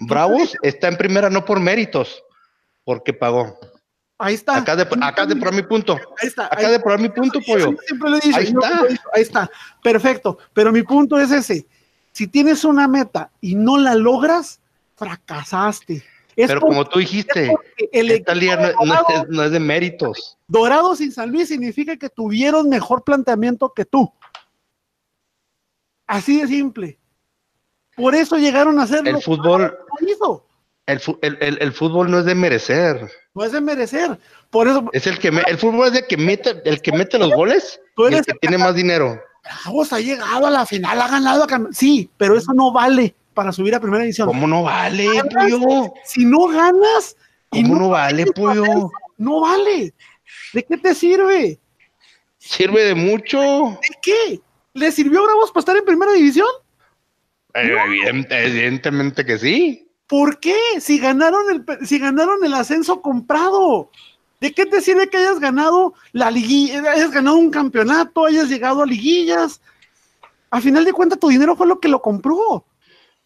Bravos 0.00 0.56
está 0.62 0.88
en 0.88 0.96
primera 0.96 1.30
no 1.30 1.44
por 1.44 1.60
méritos, 1.60 2.22
porque 2.84 3.12
pagó. 3.12 3.58
Ahí 4.18 4.34
está. 4.34 4.56
Acá 4.56 4.76
de, 4.76 4.86
acá 5.00 5.26
de 5.26 5.36
probar 5.36 5.54
mi 5.54 5.62
punto. 5.62 5.94
Ahí 6.20 6.28
está. 6.28 6.46
Acá 6.46 6.70
de 6.70 6.80
probar 6.80 7.00
mi 7.00 7.08
punto, 7.08 7.40
pollo. 7.40 7.74
Siempre 7.86 8.10
lo 8.10 8.16
he 8.16 8.20
dicho. 8.20 8.36
Ahí 8.36 8.44
está. 8.44 8.82
ahí 9.14 9.22
está. 9.22 9.50
Perfecto. 9.82 10.38
Pero 10.52 10.72
mi 10.72 10.82
punto 10.82 11.18
es 11.18 11.30
ese. 11.30 11.66
Si 12.12 12.26
tienes 12.26 12.64
una 12.64 12.86
meta 12.88 13.30
y 13.40 13.54
no 13.54 13.78
la 13.78 13.94
logras, 13.94 14.60
fracasaste. 14.96 16.04
Pero 16.34 16.60
como 16.60 16.84
tú 16.84 16.98
dijiste, 16.98 17.52
el 17.92 18.10
esta 18.10 18.34
no, 18.34 19.42
es, 19.44 19.50
de 19.50 19.60
méritos. 19.60 20.38
Dorados 20.46 20.98
sin 20.98 21.12
San 21.12 21.30
Luis 21.30 21.48
significa 21.48 21.96
que 21.96 22.08
tuvieron 22.08 22.68
mejor 22.68 23.04
planteamiento 23.04 23.72
que 23.74 23.84
tú. 23.84 24.12
Así 26.06 26.40
de 26.40 26.46
simple. 26.46 26.98
Por 28.00 28.14
eso 28.14 28.36
llegaron 28.38 28.78
a 28.80 28.86
ser 28.86 29.06
el 29.06 29.20
fútbol. 29.20 29.76
El, 30.86 31.00
el, 31.22 31.58
el, 31.60 31.72
fútbol 31.72 32.10
no 32.10 32.18
es 32.18 32.24
de 32.24 32.34
merecer. 32.34 33.08
No 33.34 33.44
es 33.44 33.52
de 33.52 33.60
merecer. 33.60 34.18
Por 34.50 34.66
eso. 34.66 34.88
Es 34.92 35.06
el 35.06 35.18
que 35.18 35.28
el 35.28 35.58
fútbol 35.58 35.88
es 35.88 35.94
el 35.94 36.06
que 36.06 36.16
mete, 36.16 36.62
el 36.64 36.82
que 36.82 36.92
mete 36.92 37.18
los 37.18 37.32
goles 37.32 37.80
y 37.96 38.14
el 38.14 38.24
que 38.24 38.32
tiene 38.40 38.58
más 38.58 38.74
dinero. 38.74 39.20
Bravos 39.44 39.92
ha 39.92 40.00
llegado 40.00 40.46
a 40.46 40.50
la 40.50 40.66
final, 40.66 41.00
ha 41.00 41.08
ganado. 41.08 41.46
Sí, 41.72 42.10
pero 42.16 42.36
eso 42.36 42.52
no 42.52 42.72
vale 42.72 43.14
para 43.34 43.52
subir 43.52 43.74
a 43.74 43.80
primera 43.80 44.02
división. 44.02 44.26
¿Cómo 44.26 44.46
no 44.46 44.62
vale, 44.64 45.06
pollo? 45.32 45.92
Si 46.04 46.24
no 46.24 46.48
ganas. 46.48 47.16
¿Cómo 47.50 47.76
no, 47.76 47.88
vale, 47.90 48.26
pollo? 48.26 48.90
No 49.16 49.40
vale. 49.40 49.94
¿De 50.52 50.64
qué 50.64 50.76
te 50.76 50.94
sirve? 50.94 51.58
Sirve 52.38 52.84
de 52.84 52.94
mucho. 52.94 53.78
¿De 53.80 53.96
qué? 54.02 54.40
¿Le 54.72 54.90
sirvió 54.92 55.20
a 55.20 55.24
Bravos 55.24 55.50
para 55.50 55.60
estar 55.60 55.76
en 55.76 55.84
primera 55.84 56.12
división? 56.12 56.48
Eh, 57.54 58.24
evidentemente 58.30 59.24
que 59.24 59.38
sí. 59.38 59.88
¿Por 60.06 60.40
qué? 60.40 60.56
Si 60.80 60.98
ganaron 60.98 61.42
el, 61.50 61.86
si 61.86 61.98
ganaron 61.98 62.44
el 62.44 62.54
ascenso 62.54 63.00
comprado. 63.00 63.90
¿De 64.40 64.52
qué 64.52 64.64
te 64.64 64.80
sirve 64.80 65.08
que 65.08 65.18
hayas 65.18 65.38
ganado 65.38 65.94
la 66.12 66.30
liguilla, 66.30 66.90
hayas 66.90 67.10
ganado 67.10 67.36
un 67.36 67.50
campeonato, 67.50 68.24
hayas 68.24 68.48
llegado 68.48 68.82
a 68.82 68.86
liguillas? 68.86 69.60
A 70.50 70.60
final 70.60 70.84
de 70.84 70.92
cuentas, 70.92 71.18
tu 71.18 71.28
dinero 71.28 71.54
fue 71.54 71.66
lo 71.66 71.78
que 71.78 71.88
lo 71.88 72.00
compró. 72.00 72.64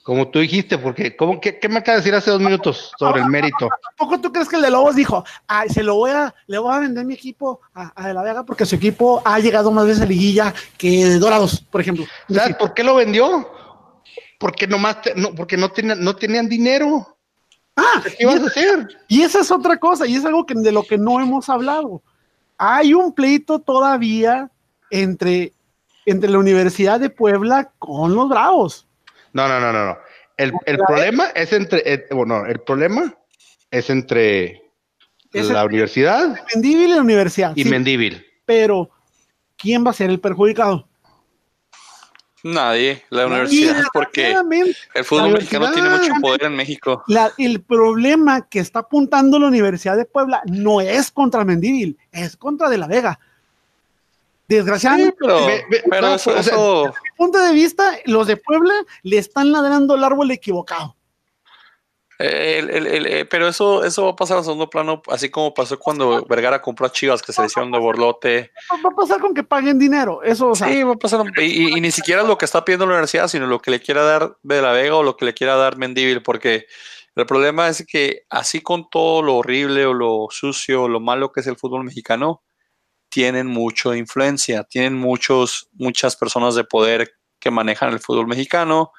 Como 0.02 0.28
tú 0.28 0.40
dijiste, 0.40 0.76
porque 0.76 1.16
¿cómo, 1.16 1.40
qué, 1.40 1.58
me 1.70 1.78
acaba 1.78 1.96
de 1.96 2.02
decir 2.02 2.14
hace 2.14 2.30
dos 2.30 2.40
minutos 2.40 2.92
sobre 2.98 3.22
el 3.22 3.28
mérito? 3.28 3.70
¿Tampoco 3.96 4.20
tú 4.20 4.30
crees 4.30 4.50
que 4.50 4.56
el 4.56 4.62
de 4.62 4.70
Lobos 4.70 4.96
dijo, 4.96 5.24
ay, 5.46 5.70
se 5.70 5.82
lo 5.82 5.94
voy 5.94 6.10
a, 6.10 6.34
le 6.46 6.58
voy 6.58 6.74
a 6.74 6.80
vender 6.80 7.06
mi 7.06 7.14
equipo 7.14 7.60
a, 7.72 8.08
De 8.08 8.12
La 8.12 8.22
Vega 8.22 8.44
porque 8.44 8.66
su 8.66 8.74
equipo 8.74 9.22
ha 9.24 9.38
llegado 9.38 9.70
más 9.70 9.86
veces 9.86 10.02
a 10.02 10.06
liguilla 10.06 10.52
que 10.76 11.14
Dorados, 11.14 11.60
por 11.60 11.80
ejemplo? 11.80 12.04
¿Sabes 12.28 12.56
por 12.56 12.74
qué 12.74 12.84
lo 12.84 12.96
vendió? 12.96 13.48
Porque 14.44 14.66
nomás, 14.66 14.98
no, 15.16 15.34
porque 15.34 15.56
no, 15.56 15.70
tenían, 15.70 16.04
no 16.04 16.14
tenían 16.16 16.50
dinero. 16.50 17.16
Ah, 17.76 18.02
¿qué 18.04 18.24
ibas 18.24 18.42
a 18.42 18.46
hacer? 18.48 18.88
Y 19.08 19.22
esa 19.22 19.40
es 19.40 19.50
otra 19.50 19.78
cosa, 19.78 20.06
y 20.06 20.16
es 20.16 20.24
algo 20.26 20.44
que, 20.44 20.52
de 20.52 20.70
lo 20.70 20.82
que 20.82 20.98
no 20.98 21.18
hemos 21.18 21.48
hablado. 21.48 22.02
Hay 22.58 22.92
un 22.92 23.14
pleito 23.14 23.58
todavía 23.58 24.50
entre, 24.90 25.54
entre 26.04 26.28
la 26.28 26.38
Universidad 26.38 27.00
de 27.00 27.08
Puebla 27.08 27.72
con 27.78 28.14
los 28.14 28.28
Bravos. 28.28 28.86
No, 29.32 29.48
no, 29.48 29.58
no, 29.58 29.72
no, 29.72 29.86
no. 29.86 29.98
El, 30.36 30.52
el 30.66 30.76
problema 30.76 31.28
es 31.28 31.50
entre, 31.54 31.82
eh, 31.90 32.06
bueno, 32.10 32.44
el 32.44 32.60
problema 32.60 33.14
es 33.70 33.88
entre 33.88 34.62
la 35.32 35.64
universidad. 35.64 36.38
Mendíbil 36.54 36.90
y 36.90 36.94
la 36.94 37.00
universidad. 37.00 37.52
Y 37.56 37.64
Mendíbil. 37.64 38.26
Pero, 38.44 38.90
¿quién 39.56 39.86
va 39.86 39.92
a 39.92 39.94
ser 39.94 40.10
el 40.10 40.20
perjudicado? 40.20 40.86
Nadie, 42.44 43.02
la 43.08 43.26
universidad, 43.26 43.84
porque 43.90 44.36
el 44.92 45.04
fútbol 45.04 45.32
mexicano 45.32 45.72
tiene 45.72 45.88
mucho 45.88 46.12
poder 46.20 46.44
en 46.44 46.54
México. 46.54 47.02
el 47.38 47.62
problema 47.62 48.46
que 48.46 48.58
está 48.58 48.80
apuntando 48.80 49.38
la 49.38 49.46
Universidad 49.46 49.96
de 49.96 50.04
Puebla 50.04 50.42
no 50.44 50.82
es 50.82 51.10
contra 51.10 51.42
Mendíbil, 51.42 51.96
es 52.12 52.36
contra 52.36 52.68
De 52.68 52.76
La 52.76 52.86
Vega. 52.86 53.18
Desgraciadamente, 54.46 55.16
pero, 55.88 56.14
eso, 56.14 56.34
desde 56.34 56.52
mi 56.52 57.16
punto 57.16 57.38
de 57.38 57.54
vista, 57.54 57.96
los 58.04 58.26
de 58.26 58.36
Puebla 58.36 58.74
le 59.02 59.16
están 59.16 59.50
ladrando 59.50 59.94
el 59.94 60.04
árbol 60.04 60.30
equivocado. 60.30 60.94
Eh, 62.18 63.26
pero 63.28 63.48
eso, 63.48 63.84
eso 63.84 64.04
va 64.04 64.10
a 64.10 64.16
pasar 64.16 64.38
a 64.38 64.42
segundo 64.42 64.70
plano, 64.70 65.02
así 65.08 65.30
como 65.30 65.52
pasó 65.52 65.78
cuando 65.78 66.24
Vergara 66.26 66.62
compró 66.62 66.86
a 66.86 66.92
Chivas, 66.92 67.22
que 67.22 67.32
se 67.32 67.40
le 67.40 67.46
hicieron 67.46 67.72
de 67.72 67.78
borlote. 67.78 68.52
Va 68.72 68.90
a 68.90 68.94
pasar 68.94 69.20
con 69.20 69.34
que 69.34 69.42
paguen 69.42 69.78
dinero, 69.78 70.22
eso. 70.22 70.54
sí, 70.54 70.82
va 70.82 70.92
a 70.92 70.96
pasar. 70.96 71.24
Y, 71.40 71.80
ni 71.80 71.90
siquiera 71.90 72.22
lo 72.22 72.38
que 72.38 72.44
está 72.44 72.64
pidiendo 72.64 72.86
la 72.86 72.92
universidad, 72.92 73.28
sino 73.28 73.46
lo 73.46 73.60
que 73.60 73.70
le 73.70 73.80
quiera 73.80 74.02
dar 74.02 74.36
de 74.42 74.62
la 74.62 74.72
Vega 74.72 74.96
o 74.96 75.02
lo 75.02 75.16
que 75.16 75.24
le 75.24 75.34
quiera 75.34 75.56
dar 75.56 75.76
Mendíbil, 75.76 76.22
porque 76.22 76.66
el 77.16 77.26
problema 77.26 77.68
es 77.68 77.84
que 77.86 78.22
así 78.30 78.60
con 78.60 78.88
todo 78.90 79.22
lo 79.22 79.36
horrible 79.36 79.86
o 79.86 79.94
lo 79.94 80.26
sucio 80.30 80.84
o 80.84 80.88
lo 80.88 81.00
malo 81.00 81.32
que 81.32 81.40
es 81.40 81.46
el 81.46 81.56
fútbol 81.56 81.84
mexicano, 81.84 82.42
tienen 83.08 83.46
mucha 83.46 83.96
influencia, 83.96 84.64
tienen 84.64 84.94
muchos, 84.94 85.68
muchas 85.72 86.16
personas 86.16 86.56
de 86.56 86.64
poder 86.64 87.12
que 87.44 87.50
manejan 87.50 87.92
el 87.92 88.00
fútbol 88.00 88.26
mexicano, 88.26 88.92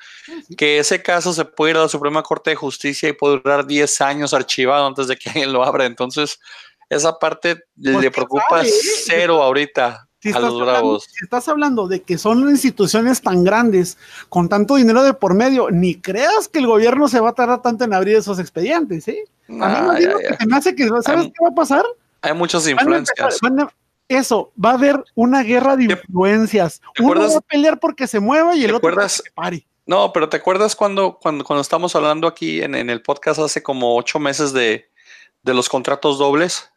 que 0.55 0.77
ese 0.77 1.01
caso 1.01 1.33
se 1.33 1.45
puede 1.45 1.71
ir 1.71 1.77
a 1.77 1.81
la 1.81 1.89
Suprema 1.89 2.21
Corte 2.21 2.51
de 2.51 2.55
Justicia 2.55 3.09
y 3.09 3.13
puede 3.13 3.39
durar 3.39 3.65
10 3.65 4.01
años 4.01 4.35
archivado 4.35 4.85
antes 4.85 5.07
de 5.07 5.17
que 5.17 5.29
alguien 5.29 5.51
lo 5.51 5.63
abra. 5.63 5.85
Entonces, 5.85 6.39
esa 6.87 7.17
parte 7.17 7.63
pues, 7.81 7.97
le 7.97 8.11
preocupa 8.11 8.61
cero 9.03 9.41
ahorita 9.41 10.07
a 10.31 10.39
los 10.39 10.61
bravos. 10.61 11.07
si 11.11 11.23
estás 11.23 11.47
hablando 11.47 11.87
de 11.87 12.03
que 12.03 12.19
son 12.19 12.47
instituciones 12.47 13.19
tan 13.19 13.43
grandes, 13.43 13.97
con 14.29 14.47
tanto 14.47 14.75
dinero 14.75 15.01
de 15.01 15.15
por 15.15 15.33
medio, 15.33 15.71
ni 15.71 15.95
creas 15.95 16.47
que 16.47 16.59
el 16.59 16.67
gobierno 16.67 17.07
se 17.07 17.19
va 17.19 17.29
a 17.29 17.33
tardar 17.33 17.63
tanto 17.63 17.83
en 17.83 17.95
abrir 17.95 18.15
esos 18.15 18.37
expedientes, 18.37 19.05
¿sí? 19.05 19.23
a 19.59 19.93
mí 19.97 20.45
me 20.47 20.55
hace 20.55 20.75
que, 20.75 20.87
¿sabes 21.01 21.25
qué 21.25 21.43
va 21.43 21.49
a 21.49 21.55
pasar? 21.55 21.83
Hay 22.21 22.33
muchas 22.35 22.67
influencias 22.67 23.39
eso, 24.07 24.51
va 24.63 24.71
a 24.71 24.73
haber 24.73 25.03
una 25.15 25.43
guerra 25.43 25.75
de 25.75 25.85
influencias. 25.85 26.81
Uno 26.99 27.21
va 27.21 27.37
a 27.37 27.41
pelear 27.41 27.79
porque 27.79 28.07
se 28.07 28.19
mueva 28.19 28.55
y 28.55 28.63
el 28.63 28.75
otro 28.75 28.81
porque 28.81 29.09
se 29.09 29.23
pare. 29.31 29.65
No, 29.85 30.11
pero 30.13 30.29
¿te 30.29 30.37
acuerdas 30.37 30.75
cuando, 30.75 31.19
cuando, 31.19 31.43
cuando 31.43 31.61
estamos 31.61 31.95
hablando 31.95 32.27
aquí 32.27 32.61
en, 32.61 32.75
el 32.75 33.01
podcast 33.01 33.39
hace 33.39 33.61
como 33.61 33.95
ocho 33.95 34.19
meses 34.19 34.51
de, 34.51 34.89
de, 35.43 35.53
los 35.53 35.69
contratos 35.69 36.17
dobles? 36.17 36.71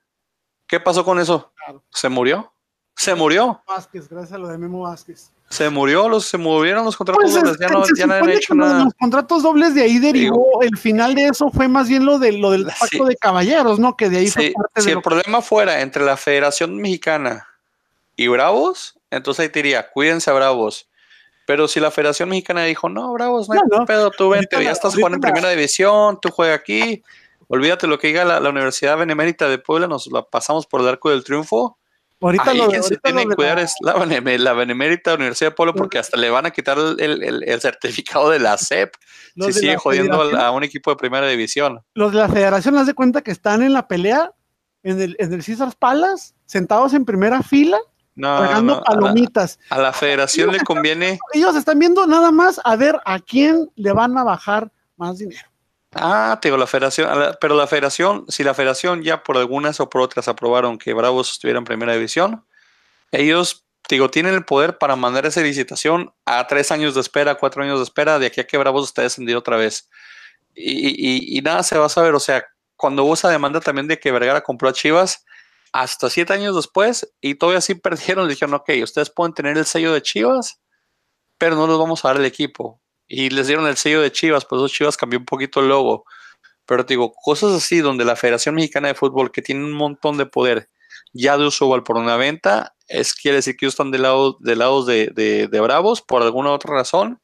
¿Qué 0.67 0.79
pasó 0.79 1.05
con 1.05 1.19
eso? 1.19 1.53
¿Se 1.91 2.09
murió? 2.11 2.53
¿Se 2.97 3.15
murió? 3.15 3.63
Vázquez, 3.67 4.09
gracias 4.09 4.33
a 4.35 4.39
lo 4.39 4.49
de 4.49 4.59
Memo 4.59 4.81
Vázquez. 4.81 5.33
Se 5.51 5.71
murió, 5.71 6.11
los, 6.11 6.27
se 6.27 6.37
movieron 6.37 6.85
los 6.85 6.97
contratos 6.97 7.23
pues 7.23 7.35
dobles, 7.35 7.59
ya 7.59 7.69
no, 7.69 7.83
ya 7.97 8.07
no 8.07 8.15
han 8.15 8.29
hecho 8.29 8.55
nada. 8.55 8.85
Los 8.85 8.95
contratos 8.95 9.43
dobles 9.43 9.75
de 9.75 9.83
ahí 9.83 9.99
derivó, 9.99 10.61
el 10.63 10.77
final 10.77 11.15
de 11.15 11.29
eso 11.29 11.51
fue 11.51 11.69
más 11.69 11.89
bien 11.89 12.05
lo, 12.05 12.19
de, 12.19 12.33
lo 12.33 12.51
del 12.51 12.67
pacto 12.67 13.07
de 13.07 13.17
caballeros, 13.17 13.79
¿no? 13.79 13.97
Que 13.97 14.11
de 14.11 14.19
ahí 14.19 14.29
fue 14.29 14.53
parte 14.55 14.83
Si 14.83 14.91
el 14.91 15.01
problema 15.01 15.41
fuera 15.41 15.81
entre 15.81 16.05
la 16.05 16.19
Federación 16.19 16.77
Mexicana 16.77 17.49
y 18.15 18.29
Bravos, 18.29 18.99
entonces 19.11 19.45
ahí 19.45 19.49
te 19.49 19.61
diría, 19.61 19.91
cuídense 19.91 20.31
a 20.31 20.35
Bravos. 20.35 20.91
Pero 21.47 21.67
si 21.67 21.81
la 21.81 21.91
Federación 21.91 22.29
Mexicana 22.29 22.65
dijo, 22.65 22.91
no, 22.91 23.11
Bravos, 23.15 23.49
no, 23.49 23.55
hay 23.55 23.87
pedo, 23.87 24.11
tú 24.11 24.29
vente, 24.29 24.63
ya 24.63 24.71
estás 24.71 24.95
jugando 24.95 25.17
en 25.17 25.23
primera 25.23 25.49
división, 25.49 26.19
tú 26.21 26.29
juega 26.31 26.53
aquí, 26.53 27.03
olvídate 27.47 27.87
lo 27.87 27.99
que 27.99 28.09
diga 28.09 28.27
la, 28.27 28.39
la 28.39 28.51
Universidad 28.51 28.99
Benemérita 28.99 29.49
de 29.49 29.57
Puebla, 29.57 29.87
nos 29.87 30.09
la 30.09 30.23
pasamos 30.23 30.67
por 30.67 30.83
el 30.83 30.89
arco 30.89 31.09
del 31.09 31.25
triunfo 31.25 31.78
Ahorita 32.21 32.53
lo, 32.53 32.69
quien 32.69 32.83
se 32.83 32.97
tiene 32.97 33.27
que 33.27 33.35
cuidar 33.37 33.59
es 33.61 33.75
la, 33.81 33.95
Benemérita 34.53 35.15
Universidad 35.15 35.51
de 35.51 35.55
Pueblo 35.55 35.75
porque 35.75 35.99
hasta 35.99 36.17
le 36.17 36.31
van 36.31 36.47
a 36.47 36.51
quitar 36.51 36.77
el, 36.79 37.61
certificado 37.61 38.31
de 38.31 38.41
la 38.41 38.59
CEP 38.59 38.93
si 39.37 39.53
sigue 39.53 39.77
jodiendo 39.77 40.21
a 40.21 40.51
un 40.51 40.65
equipo 40.65 40.91
de 40.91 40.97
primera 40.97 41.29
división. 41.29 41.81
Los 41.95 42.13
de 42.13 42.19
la 42.19 42.29
federación, 42.29 42.77
haz 42.77 42.87
de 42.87 42.95
cuenta 42.95 43.23
que 43.23 43.31
están 43.31 43.63
en 43.63 43.73
la 43.73 43.87
pelea 43.87 44.33
en 44.83 45.01
el, 45.01 45.17
en 45.19 45.33
el 45.33 45.43
César 45.43 45.73
Palas, 45.79 46.35
sentados 46.47 46.93
en 46.95 47.05
primera 47.05 47.43
fila, 47.43 47.79
no, 48.19 48.83
palomitas. 48.85 49.59
A 49.71 49.79
la, 49.79 49.93
federación 49.93 50.51
le 50.51 50.61
conviene. 50.61 51.19
Ellos 51.33 51.55
están 51.55 51.79
viendo 51.79 52.07
nada 52.07 52.33
más 52.33 52.61
a 52.65 52.75
ver 52.75 52.99
a 53.05 53.21
quién 53.21 53.71
le 53.77 53.93
van 53.93 54.19
a 54.19 54.25
bajar 54.25 54.73
más 54.97 55.19
dinero. 55.19 55.48
Ah, 55.95 56.39
te 56.41 56.49
digo, 56.49 56.59
la 56.59 56.67
federación, 56.67 57.09
pero 57.41 57.57
la 57.57 57.67
federación, 57.67 58.27
si 58.29 58.45
la 58.45 58.53
federación 58.55 59.03
ya 59.03 59.23
por 59.23 59.39
algunas 59.39 59.81
o 59.81 59.89
por 59.89 60.03
otras 60.03 60.29
aprobaron 60.29 60.79
que 60.79 60.93
Bravos 60.93 61.33
estuviera 61.33 61.59
en 61.59 61.65
primera 61.65 61.95
división, 61.95 62.45
ellos, 63.13 63.67
digo, 63.89 64.11
tienen 64.11 64.35
el 64.35 64.45
poder 64.45 64.79
para 64.79 64.97
mandar 64.97 65.27
esa 65.27 65.41
licitación 65.41 66.13
a 66.27 66.47
tres 66.47 66.71
años 66.73 66.95
de 66.95 67.01
espera, 67.01 67.37
cuatro 67.37 67.63
años 67.63 67.79
de 67.79 67.85
espera, 67.85 68.19
de 68.19 68.27
aquí 68.27 68.41
a 68.41 68.47
que 68.47 68.59
Bravos 68.59 68.89
esté 68.89 69.03
descendido 69.03 69.39
otra 69.39 69.57
vez. 69.57 69.89
Y, 70.55 71.41
nada 71.43 71.63
se 71.63 71.79
va 71.79 71.87
a 71.87 71.89
saber, 71.89 72.15
o 72.15 72.21
sea, 72.21 72.45
cuando 72.77 73.05
hubo 73.05 73.15
esa 73.15 73.31
demanda 73.31 73.61
también 73.61 73.89
de 73.89 73.99
que 73.99 74.13
Vergara 74.13 74.43
compró 74.43 74.69
a 74.69 74.73
Chivas, 74.73 75.25
hasta 75.73 76.11
siete 76.11 76.33
años 76.35 76.57
después, 76.57 77.13
y 77.21 77.37
todavía 77.37 77.61
sí 77.63 77.75
perdieron, 77.77 78.29
dijeron, 78.29 78.55
ok, 78.55 78.71
ustedes 78.83 79.11
pueden 79.11 79.35
tener 79.35 79.57
el 79.59 79.67
sello 79.67 79.93
de 79.95 80.03
Chivas, 80.03 80.61
pero 81.39 81.57
no 81.57 81.67
les 81.67 81.79
vamos 81.79 82.05
a 82.05 82.09
dar 82.09 82.19
el 82.19 82.27
equipo 82.27 82.81
y 83.09 83.31
les 83.31 83.47
dieron 83.47 83.67
el 83.67 83.77
sello 83.77 84.03
de 84.03 84.13
Chivas, 84.13 84.45
pues 84.45 84.61
eso 84.61 84.69
Chivas 84.69 84.97
cambió 84.97 85.19
un 85.19 85.25
poquito 85.25 85.61
el 85.61 85.69
logo. 85.69 86.05
Pero 86.67 86.85
te 86.85 86.95
digo, 86.95 87.13
cosas 87.13 87.53
así 87.53 87.81
donde 87.81 88.05
la 88.05 88.17
Federación 88.17 88.55
Mexicana 88.55 88.89
de 88.89 88.95
Fútbol, 88.95 89.33
que 89.33 89.43
tiene 89.43 89.65
un 89.65 89.73
montón 89.73 90.19
de 90.19 90.27
poder, 90.27 90.69
ya 91.15 91.39
de 91.39 91.47
uso 91.47 91.73
al 91.75 91.83
por 91.83 91.97
una 91.97 92.17
venta, 92.17 92.75
es 92.87 93.15
quiere 93.15 93.37
decir 93.37 93.57
que 93.57 93.65
ellos 93.67 93.75
están 93.75 93.91
lado, 93.91 94.37
de 94.41 94.57
lados 94.57 94.87
de, 94.87 95.49
Bravos 95.63 96.03
por 96.03 96.23
alguna 96.23 96.51
otra 96.53 96.75
razón. 96.75 97.21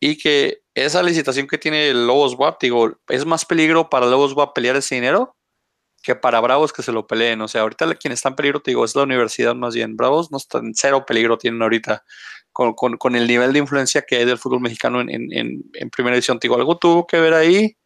Y 0.00 0.18
que 0.18 0.62
esa 0.74 1.02
licitación 1.02 1.46
que 1.46 1.58
tiene 1.58 1.88
el 1.88 2.06
Lobos 2.06 2.34
WAP, 2.34 2.60
digo, 2.60 2.98
es 3.08 3.24
más 3.26 3.44
peligro 3.44 3.90
para 3.90 4.06
Lobos 4.06 4.32
WAP 4.34 4.54
pelear 4.54 4.76
ese 4.76 4.96
dinero 4.96 5.36
que 6.02 6.14
para 6.14 6.40
Bravos 6.40 6.72
que 6.72 6.82
se 6.82 6.92
lo 6.92 7.06
peleen. 7.06 7.40
O 7.40 7.48
sea, 7.48 7.62
ahorita 7.62 7.94
quien 7.94 8.12
está 8.12 8.28
en 8.28 8.36
peligro, 8.36 8.60
te 8.60 8.70
digo, 8.70 8.84
es 8.84 8.94
la 8.94 9.04
universidad 9.04 9.54
más 9.54 9.74
bien. 9.74 9.96
Bravos 9.96 10.30
no 10.30 10.36
están 10.36 10.66
en 10.66 10.74
cero 10.74 11.04
peligro, 11.06 11.38
tienen 11.38 11.62
ahorita. 11.62 12.04
Con, 12.54 13.16
el 13.16 13.26
nivel 13.26 13.52
de 13.52 13.58
influencia 13.58 14.02
que 14.02 14.16
hay 14.16 14.24
del 14.24 14.38
fútbol 14.38 14.60
mexicano 14.60 15.00
en, 15.00 15.90
primera. 15.90 16.18
Te 16.20 16.38
digo, 16.40 16.54
algo 16.54 16.78
tuvo 16.78 17.06
que 17.06 17.20
ver 17.20 17.34
ahí. 17.34 17.76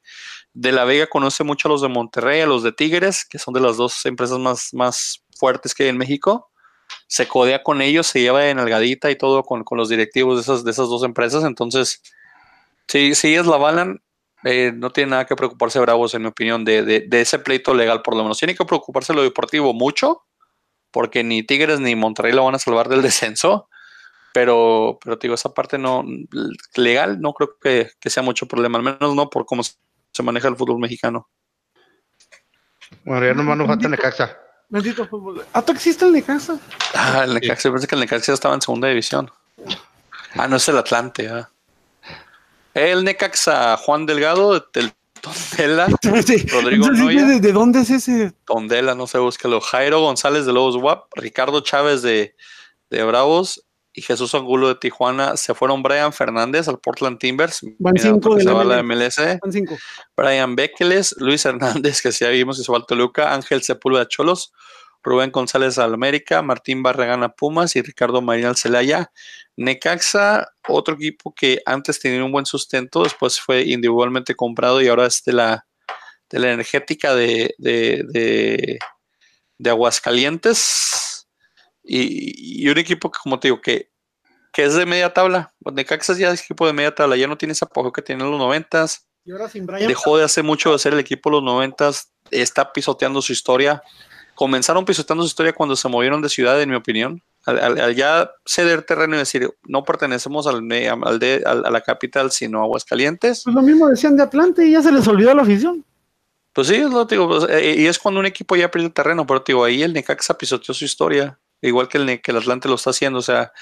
De 0.52 0.72
la 0.72 0.84
Vega 0.84 1.06
conoce 1.06 1.42
mucho 1.42 1.68
a 1.68 1.70
los 1.72 1.82
de 1.82 1.88
Monterrey, 1.88 2.40
a 2.42 2.46
los 2.46 2.62
de 2.62 2.72
Tigres, 2.72 3.24
que 3.24 3.38
son 3.38 3.54
de 3.54 3.60
las 3.60 3.76
dos 3.76 4.04
empresas 4.06 4.38
más, 4.38 4.70
más 4.72 5.24
fuertes 5.36 5.74
que 5.74 5.84
hay 5.84 5.88
en 5.88 5.98
México. 5.98 6.50
Se 7.06 7.26
codea 7.26 7.62
con 7.62 7.80
ellos, 7.82 8.06
se 8.06 8.20
lleva 8.20 8.48
en 8.48 8.58
algadita 8.58 9.10
y 9.10 9.16
todo 9.16 9.42
con, 9.42 9.64
con 9.64 9.78
los 9.78 9.88
directivos 9.88 10.36
de 10.36 10.42
esas, 10.42 10.64
de 10.64 10.70
esas 10.70 10.88
dos 10.88 11.02
empresas. 11.02 11.44
Entonces, 11.44 12.02
si, 12.86 13.14
si 13.14 13.28
ellas 13.28 13.46
la 13.46 13.56
avalan, 13.56 14.00
eh, 14.44 14.72
no 14.74 14.90
tiene 14.90 15.10
nada 15.10 15.26
que 15.26 15.34
preocuparse 15.34 15.80
Bravos, 15.80 16.14
en 16.14 16.22
mi 16.22 16.28
opinión, 16.28 16.64
de, 16.64 17.08
ese 17.10 17.38
pleito 17.38 17.74
legal, 17.74 18.02
por 18.02 18.14
lo 18.14 18.22
menos. 18.22 18.38
Tiene 18.38 18.54
que 18.54 18.64
preocuparse 18.64 19.12
lo 19.12 19.22
deportivo 19.22 19.74
mucho, 19.74 20.24
porque 20.90 21.24
ni 21.24 21.42
Tigres 21.42 21.80
ni 21.80 21.96
Monterrey 21.96 22.32
lo 22.32 22.44
van 22.44 22.54
a 22.54 22.58
salvar 22.58 22.88
del 22.88 23.02
descenso. 23.02 23.68
Pero, 24.34 24.98
pero 25.02 25.16
digo, 25.16 25.34
esa 25.34 25.52
parte 25.54 25.78
no 25.78 26.04
legal 26.74 27.20
no 27.20 27.32
creo 27.32 27.56
que, 27.60 27.90
sea 28.08 28.22
mucho 28.22 28.46
problema, 28.46 28.78
al 28.78 28.84
menos 28.84 29.14
no 29.14 29.30
por 29.30 29.46
cómo 29.46 29.62
se 29.62 30.22
maneja 30.22 30.48
el 30.48 30.56
fútbol 30.56 30.78
mexicano. 30.78 31.28
Bueno, 33.04 33.26
ya 33.26 33.34
nomás 33.34 33.56
nos 33.56 33.66
falta 33.66 33.88
Necaxa. 33.88 34.36
Bendito 34.68 35.06
fútbol. 35.06 35.44
¿Ah, 35.54 35.64
existe 35.68 36.04
el 36.04 36.12
Necaxa? 36.12 36.58
Ah, 36.94 37.22
el 37.24 37.34
Necaxa, 37.34 37.70
parece 37.70 37.86
que 37.86 37.94
el 37.94 38.00
Necaxa 38.02 38.32
estaba 38.32 38.54
en 38.54 38.60
segunda 38.60 38.88
división. 38.88 39.30
Ah, 40.34 40.46
no 40.46 40.56
es 40.56 40.68
el 40.68 40.76
Atlante, 40.76 41.28
ah. 41.28 41.48
El 42.74 43.04
Necaxa, 43.04 43.76
Juan 43.78 44.06
Delgado, 44.06 44.60
del 44.72 44.92
Tondela, 45.20 45.88
Rodrigo 46.52 46.90
Noya. 46.90 47.24
¿de, 47.26 47.52
dónde 47.52 47.80
es 47.80 47.90
ese? 47.90 48.32
Tondela, 48.44 48.94
no 48.94 49.06
sé, 49.06 49.18
búsquelo. 49.18 49.60
Jairo 49.60 50.00
González 50.00 50.46
de 50.46 50.52
Lobos 50.52 50.76
WAP, 50.76 51.06
Ricardo 51.16 51.60
Chávez 51.60 52.02
de, 52.02 52.36
de 52.90 53.02
Bravos 53.04 53.64
y 53.98 54.02
Jesús 54.02 54.34
Angulo 54.34 54.68
de 54.68 54.76
Tijuana. 54.76 55.36
Se 55.36 55.54
fueron 55.54 55.82
Brian 55.82 56.12
Fernández 56.12 56.68
al 56.68 56.78
Portland 56.78 57.18
Timbers. 57.18 57.60
Van 57.78 57.98
cinco 57.98 58.36
de 58.36 58.44
la, 58.44 58.82
MLS. 58.82 59.16
Van 59.42 59.52
cinco. 59.52 59.76
Brian 60.16 60.54
Bekeles, 60.54 61.16
Luis 61.18 61.44
Hernández, 61.44 62.00
que 62.00 62.12
ya 62.12 62.28
vimos 62.28 62.58
que 62.58 62.64
se 62.64 62.70
va 62.70 62.78
al 62.78 62.86
Toluca, 62.86 63.34
Ángel 63.34 63.62
Sepúlveda 63.62 64.06
Cholos, 64.06 64.52
Rubén 65.02 65.32
González 65.32 65.78
al 65.78 65.94
América, 65.94 66.42
Martín 66.42 66.82
Barragán 66.82 67.24
a 67.24 67.30
Pumas 67.30 67.74
y 67.74 67.82
Ricardo 67.82 68.22
María 68.22 68.54
Celaya. 68.54 69.10
Necaxa, 69.56 70.48
otro 70.68 70.94
equipo 70.94 71.34
que 71.34 71.60
antes 71.66 71.98
tenía 71.98 72.24
un 72.24 72.30
buen 72.30 72.46
sustento, 72.46 73.02
después 73.02 73.40
fue 73.40 73.62
individualmente 73.62 74.36
comprado 74.36 74.80
y 74.80 74.86
ahora 74.86 75.06
es 75.06 75.24
de 75.24 75.32
la, 75.32 75.66
de 76.30 76.38
la 76.38 76.52
energética 76.52 77.16
de, 77.16 77.52
de, 77.58 78.78
de, 79.58 79.70
Aguascalientes. 79.70 81.07
Y, 81.90 82.68
un 82.68 82.78
equipo 82.78 83.10
que, 83.10 83.18
como 83.22 83.40
te 83.40 83.48
digo, 83.48 83.60
que, 83.60 83.90
que 84.52 84.64
es 84.64 84.74
de 84.74 84.84
media 84.84 85.12
tabla. 85.12 85.54
Pues 85.62 85.74
Necaxa 85.74 86.14
ya 86.14 86.30
es 86.30 86.42
equipo 86.42 86.66
de 86.66 86.72
media 86.72 86.94
tabla, 86.94 87.16
ya 87.16 87.26
no 87.26 87.38
tiene 87.38 87.52
ese 87.52 87.64
apoyo 87.64 87.92
que 87.92 88.02
tiene 88.02 88.24
en 88.24 88.30
los 88.30 88.38
noventas. 88.38 89.06
Dejó 89.24 90.18
de 90.18 90.24
hacer 90.24 90.44
mucho 90.44 90.72
de 90.72 90.78
ser 90.78 90.94
el 90.94 91.00
equipo 91.00 91.30
de 91.30 91.36
los 91.36 91.44
noventas, 91.44 92.12
está 92.30 92.72
pisoteando 92.72 93.22
su 93.22 93.32
historia. 93.32 93.82
Comenzaron 94.34 94.84
pisoteando 94.84 95.22
su 95.24 95.28
historia 95.28 95.52
cuando 95.52 95.76
se 95.76 95.88
movieron 95.88 96.22
de 96.22 96.28
ciudad, 96.28 96.60
en 96.60 96.70
mi 96.70 96.76
opinión 96.76 97.22
al, 97.48 97.94
ya 97.94 98.30
ceder 98.44 98.82
terreno 98.82 99.14
y 99.16 99.18
decir, 99.18 99.50
no 99.64 99.84
pertenecemos 99.84 100.46
al, 100.46 100.56
al 101.02 101.18
de, 101.18 101.42
a 101.46 101.54
la 101.54 101.80
capital, 101.80 102.30
sino 102.30 102.60
a 102.60 102.64
Aguascalientes. 102.64 103.42
Pues 103.44 103.54
lo 103.54 103.62
mismo 103.62 103.88
decían 103.88 104.16
de 104.16 104.22
Atlante 104.22 104.66
y 104.66 104.72
ya 104.72 104.82
se 104.82 104.92
les 104.92 105.06
olvidó 105.08 105.34
la 105.34 105.42
afición. 105.42 105.84
Pues 106.52 106.68
sí, 106.68 106.76
es 106.76 106.90
lo 106.90 107.04
digo, 107.04 107.28
pues, 107.28 107.46
eh, 107.50 107.76
y 107.78 107.86
es 107.86 107.98
cuando 107.98 108.20
un 108.20 108.26
equipo 108.26 108.56
ya 108.56 108.70
pierde 108.70 108.90
terreno, 108.90 109.26
pero 109.26 109.42
digo, 109.46 109.64
ahí 109.64 109.82
el 109.82 109.92
Necaxa 109.92 110.36
pisoteó 110.36 110.74
su 110.74 110.84
historia, 110.84 111.38
igual 111.62 111.88
que 111.88 111.98
el, 111.98 112.20
que 112.20 112.30
el 112.30 112.38
Atlante 112.38 112.68
lo 112.68 112.74
está 112.76 112.90
haciendo, 112.90 113.18
o 113.20 113.22
sea, 113.22 113.52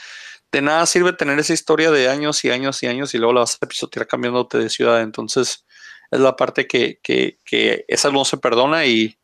de 0.53 0.63
nada 0.63 0.87
sirve 0.87 1.13
tener 1.13 1.39
esa 1.39 1.53
historia 1.53 1.91
de 1.91 2.09
años 2.09 2.45
y 2.45 2.51
años 2.51 2.83
y 2.83 2.87
años 2.87 3.15
y 3.15 3.19
luego 3.19 3.33
la 3.33 3.41
vas 3.41 3.59
a 3.61 3.67
pisotear 3.67 4.07
cambiándote 4.07 4.59
de 4.59 4.71
ciudad, 4.71 5.03
entonces 5.03 5.67
es 6.11 6.21
la 6.21 6.37
parte 6.37 6.67
que, 6.67 7.01
que, 7.03 7.39
que 7.45 7.85
esa 7.89 8.11
no 8.11 8.25
se 8.25 8.37
perdona 8.37 8.87
y, 8.87 9.19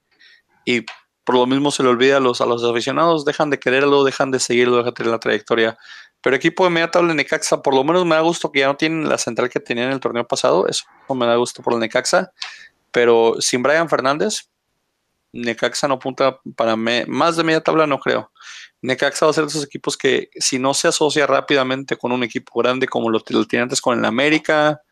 y 0.65 0.85
por 1.25 1.37
lo 1.37 1.47
mismo 1.47 1.71
se 1.71 1.83
le 1.83 1.89
olvida 1.89 2.17
a 2.17 2.21
los, 2.21 2.41
a 2.41 2.47
los 2.47 2.65
aficionados, 2.65 3.25
dejan 3.25 3.51
de 3.51 3.59
quererlo, 3.59 4.05
dejan 4.05 4.31
de 4.31 4.41
seguirlo, 4.41 4.79
dejan 4.79 4.91
de 4.91 4.97
tener 4.97 5.13
la 5.13 5.21
trayectoria. 5.21 5.79
Pero 6.21 6.37
equipo 6.37 6.65
de 6.65 6.71
media 6.71 6.91
tabla 6.91 7.15
Necaxa, 7.15 7.63
por 7.63 7.75
lo 7.75 7.85
menos 7.85 8.05
me 8.05 8.15
da 8.15 8.21
gusto 8.21 8.51
que 8.53 8.61
ya 8.61 8.67
no 8.67 8.77
tienen 8.77 9.09
la 9.09 9.19
central 9.19 9.51
que 9.51 9.61
tenían 9.61 9.89
en 9.89 9.95
el 9.95 10.01
torneo 10.01 10.27
pasado, 10.27 10.67
eso 10.69 10.85
me 11.15 11.27
da 11.27 11.37
gusto 11.37 11.63
por 11.63 11.75
el 11.75 11.81
Necaxa. 11.81 12.33
Pero 12.91 13.37
sin 13.41 13.63
Brian 13.63 13.89
Fernández, 13.89 14.51
Necaxa 15.33 15.89
no 15.89 15.95
apunta 15.95 16.39
para 16.57 16.77
más 16.77 17.37
de 17.37 17.45
media 17.45 17.63
tabla, 17.63 17.87
no 17.87 17.99
creo. 17.99 18.31
Necaxa 18.83 19.27
va 19.27 19.31
a 19.31 19.35
ser 19.35 19.45
de 19.45 19.51
esos 19.51 19.65
equipos 19.65 19.97
que 19.97 20.29
si 20.37 20.59
no 20.59 20.75
se 20.75 20.89
asocia 20.89 21.27
rápidamente 21.27 21.97
con 21.97 22.13
un 22.13 22.23
equipo 22.23 22.61
grande 22.61 22.87
como 22.87 23.11
lo, 23.11 23.23
lo 23.27 23.45
tiene 23.47 23.63
antes 23.65 23.81
con 23.81 23.99
el 23.99 24.05
América, 24.05 24.83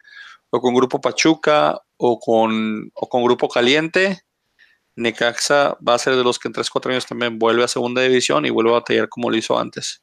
o 0.51 0.61
con 0.61 0.75
Grupo 0.75 1.01
Pachuca, 1.01 1.81
o 1.97 2.19
con, 2.19 2.91
o 2.95 3.09
con 3.09 3.25
Grupo 3.25 3.49
Caliente, 3.49 4.23
Necaxa 4.97 5.77
va 5.87 5.95
a 5.95 5.99
ser 5.99 6.17
de 6.17 6.25
los 6.25 6.39
que 6.39 6.49
en 6.49 6.55
3-4 6.55 6.91
años 6.91 7.07
también 7.07 7.39
vuelve 7.39 7.65
a 7.65 7.69
segunda 7.69 8.03
división 8.03 8.45
y 8.45 8.51
vuelve 8.51 8.71
a 8.71 8.75
batallar 8.75 9.09
como 9.09 9.31
lo 9.31 9.37
hizo 9.37 9.59
antes. 9.59 10.03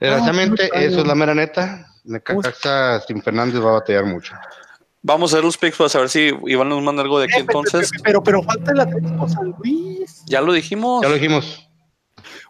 Desgraciadamente, 0.00 0.70
ah, 0.72 0.82
eso 0.82 1.00
es 1.00 1.06
la 1.06 1.14
mera 1.14 1.34
neta. 1.34 1.86
Necaxa 2.04 3.00
sin 3.00 3.22
Fernández 3.22 3.62
va 3.62 3.70
a 3.70 3.72
batallar 3.74 4.04
mucho. 4.04 4.34
Vamos 5.02 5.32
a 5.32 5.36
ver 5.36 5.44
los 5.44 5.56
picks 5.56 5.76
para 5.76 5.88
saber 5.88 6.08
si 6.08 6.30
Iván 6.46 6.68
nos 6.68 6.82
manda 6.82 7.02
algo 7.02 7.18
de 7.18 7.26
aquí 7.26 7.38
eh, 7.38 7.40
entonces. 7.46 7.90
Pero, 8.02 8.22
pero, 8.22 8.42
falta 8.42 8.72
el 8.72 8.80
Atlético 8.80 9.28
San 9.28 9.54
Luis. 9.58 10.22
Ya 10.26 10.40
lo 10.40 10.52
dijimos. 10.52 11.02
Ya 11.02 11.08
lo 11.08 11.14
dijimos. 11.14 11.68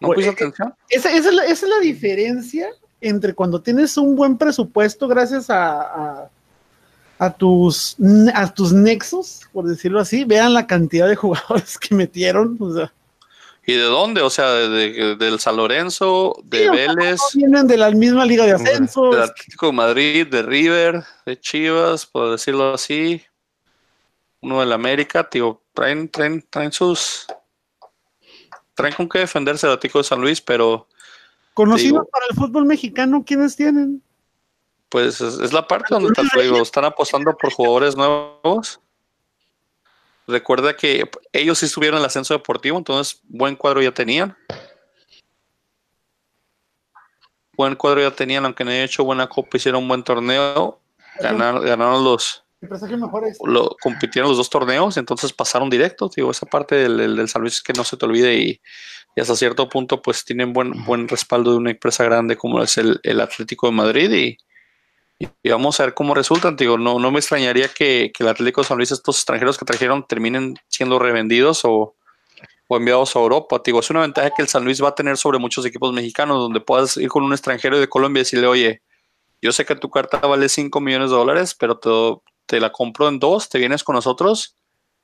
¿No 0.00 0.10
puso 0.10 0.30
atención? 0.30 0.74
Esa, 0.88 1.12
es 1.12 1.24
la, 1.32 1.44
esa, 1.44 1.66
es 1.66 1.70
la, 1.70 1.78
diferencia 1.80 2.68
entre 3.00 3.34
cuando 3.34 3.60
tienes 3.60 3.96
un 3.96 4.16
buen 4.16 4.38
presupuesto 4.38 5.06
gracias 5.08 5.50
a 5.50 6.30
a 7.18 7.30
tus, 7.30 7.96
a 8.32 8.52
tus 8.52 8.72
nexos, 8.72 9.42
por 9.52 9.66
decirlo 9.66 10.00
así, 10.00 10.24
vean 10.24 10.54
la 10.54 10.66
cantidad 10.66 11.08
de 11.08 11.16
jugadores 11.16 11.78
que 11.78 11.94
metieron. 11.94 12.56
O 12.60 12.74
sea. 12.74 12.92
¿Y 13.68 13.74
de 13.74 13.82
dónde? 13.82 14.22
O 14.22 14.30
sea, 14.30 14.50
de, 14.50 15.16
del 15.16 15.38
San 15.40 15.58
Lorenzo, 15.58 16.34
de 16.42 16.70
Vélez. 16.70 17.20
vienen 17.34 17.66
de 17.66 17.76
la 17.76 17.90
misma 17.90 18.24
liga 18.24 18.46
de 18.46 18.52
ascenso. 18.52 19.10
Del 19.10 19.20
Atlético 19.20 19.66
de 19.66 19.72
Madrid, 19.72 20.26
de 20.26 20.42
River, 20.42 21.04
de 21.26 21.38
Chivas, 21.38 22.06
por 22.06 22.30
decirlo 22.30 22.72
así. 22.72 23.22
Uno 24.40 24.60
del 24.60 24.72
América, 24.72 25.28
tío, 25.28 25.60
traen, 25.74 26.08
traen, 26.08 26.42
traen 26.48 26.72
sus. 26.72 27.26
Traen 28.72 28.94
con 28.94 29.06
qué 29.06 29.18
defenderse 29.18 29.66
el 29.66 29.74
Atlético 29.74 29.98
de 29.98 30.04
San 30.04 30.22
Luis, 30.22 30.40
pero. 30.40 30.88
Conocidos 31.52 32.06
para 32.10 32.24
el 32.30 32.36
fútbol 32.36 32.64
mexicano, 32.64 33.22
¿quiénes 33.22 33.54
tienen? 33.54 34.02
pues 34.88 35.20
es, 35.20 35.52
la 35.52 35.68
parte 35.68 35.88
donde. 35.90 36.10
Están 36.62 36.86
apostando 36.86 37.36
por 37.36 37.52
jugadores 37.52 37.94
nuevos. 37.94 38.80
Recuerda 40.28 40.76
que 40.76 41.09
ellos 41.32 41.59
sí 41.59 41.64
estuvieron 41.64 41.96
en 41.96 42.02
el 42.02 42.06
ascenso 42.06 42.34
deportivo, 42.34 42.76
entonces 42.76 43.22
buen 43.24 43.56
cuadro 43.56 43.80
ya 43.80 43.92
tenían. 43.92 44.36
Buen 47.56 47.74
cuadro 47.76 48.02
ya 48.02 48.10
tenían, 48.10 48.44
aunque 48.44 48.62
no 48.62 48.70
hayan 48.70 48.84
hecho 48.84 49.05
buena 49.05 49.26
copa, 49.26 49.56
hicieron 49.56 49.82
un 49.84 49.88
buen 49.88 50.05
torneo. 50.05 50.80
Ganaron, 51.18 51.64
ganaron 51.64 52.05
los. 52.05 52.44
Lo, 53.46 53.74
compitieron 53.80 54.28
los 54.28 54.36
dos 54.36 54.50
torneos, 54.50 54.98
entonces 54.98 55.32
pasaron 55.32 55.70
directo. 55.70 56.10
Digo, 56.14 56.30
esa 56.30 56.44
parte 56.44 56.74
del, 56.74 57.16
del, 57.16 57.28
San 57.28 57.40
Luis 57.40 57.55
es 57.55 57.62
que 57.62 57.72
no 57.72 57.84
se 57.84 57.96
te 57.96 58.05
olvide 58.05 58.36
y, 58.36 58.60
hasta 59.18 59.34
cierto 59.34 59.66
punto, 59.70 60.02
pues 60.02 60.26
tienen 60.26 60.52
buen, 60.52 60.84
buen 60.84 61.09
respaldo 61.09 61.52
de 61.52 61.56
una 61.56 61.70
empresa 61.70 62.05
grande 62.05 62.36
como 62.36 62.62
es 62.62 62.76
el, 62.76 63.00
el 63.02 63.20
Atlético 63.22 63.68
de 63.68 63.72
Madrid 63.72 64.12
y, 64.12 64.38
y 65.18 65.50
vamos 65.50 65.80
a 65.80 65.84
ver 65.84 65.94
cómo 65.94 66.14
resultan. 66.14 66.56
Digo, 66.56 66.78
no, 66.78 66.98
no 66.98 67.10
me 67.10 67.18
extrañaría 67.18 67.68
que, 67.68 68.12
el 68.18 68.28
Atlético 68.28 68.60
de 68.60 68.68
San 68.68 68.76
Luis, 68.76 68.92
estos 68.92 69.16
extranjeros 69.16 69.58
que 69.58 69.64
trajeron, 69.64 70.06
terminen 70.06 70.54
siendo 70.68 70.98
revendidos 70.98 71.62
o, 71.64 71.96
enviados 72.68 73.16
a 73.16 73.18
Europa. 73.18 73.60
Digo, 73.64 73.80
es 73.80 73.90
una 73.90 74.00
ventaja 74.00 74.30
que 74.30 74.42
el 74.42 74.48
San 74.48 74.64
Luis 74.64 74.82
va 74.82 74.88
a 74.88 74.94
tener 74.94 75.16
sobre 75.16 75.38
muchos 75.38 75.64
equipos 75.66 75.92
mexicanos, 75.92 76.38
donde 76.38 76.60
puedas 76.60 76.96
ir 76.98 77.08
con 77.08 77.24
un 77.24 77.32
extranjero 77.32 77.80
de 77.80 77.88
Colombia 77.88 78.20
y 78.20 78.24
decirle, 78.24 78.46
oye, 78.46 78.82
yo 79.40 79.52
sé 79.52 79.64
que 79.64 79.74
tu 79.74 79.90
carta 79.90 80.18
vale 80.18 80.48
5 80.48 80.80
millones 80.80 81.10
de 81.10 81.16
dólares, 81.16 81.56
pero 81.58 81.78
te, 81.78 81.90
te, 82.46 82.60
la 82.60 82.70
compro 82.70 83.08
en 83.08 83.18
dos, 83.18 83.48
te 83.48 83.58
vienes 83.58 83.82
con 83.82 83.94
nosotros, 83.94 84.56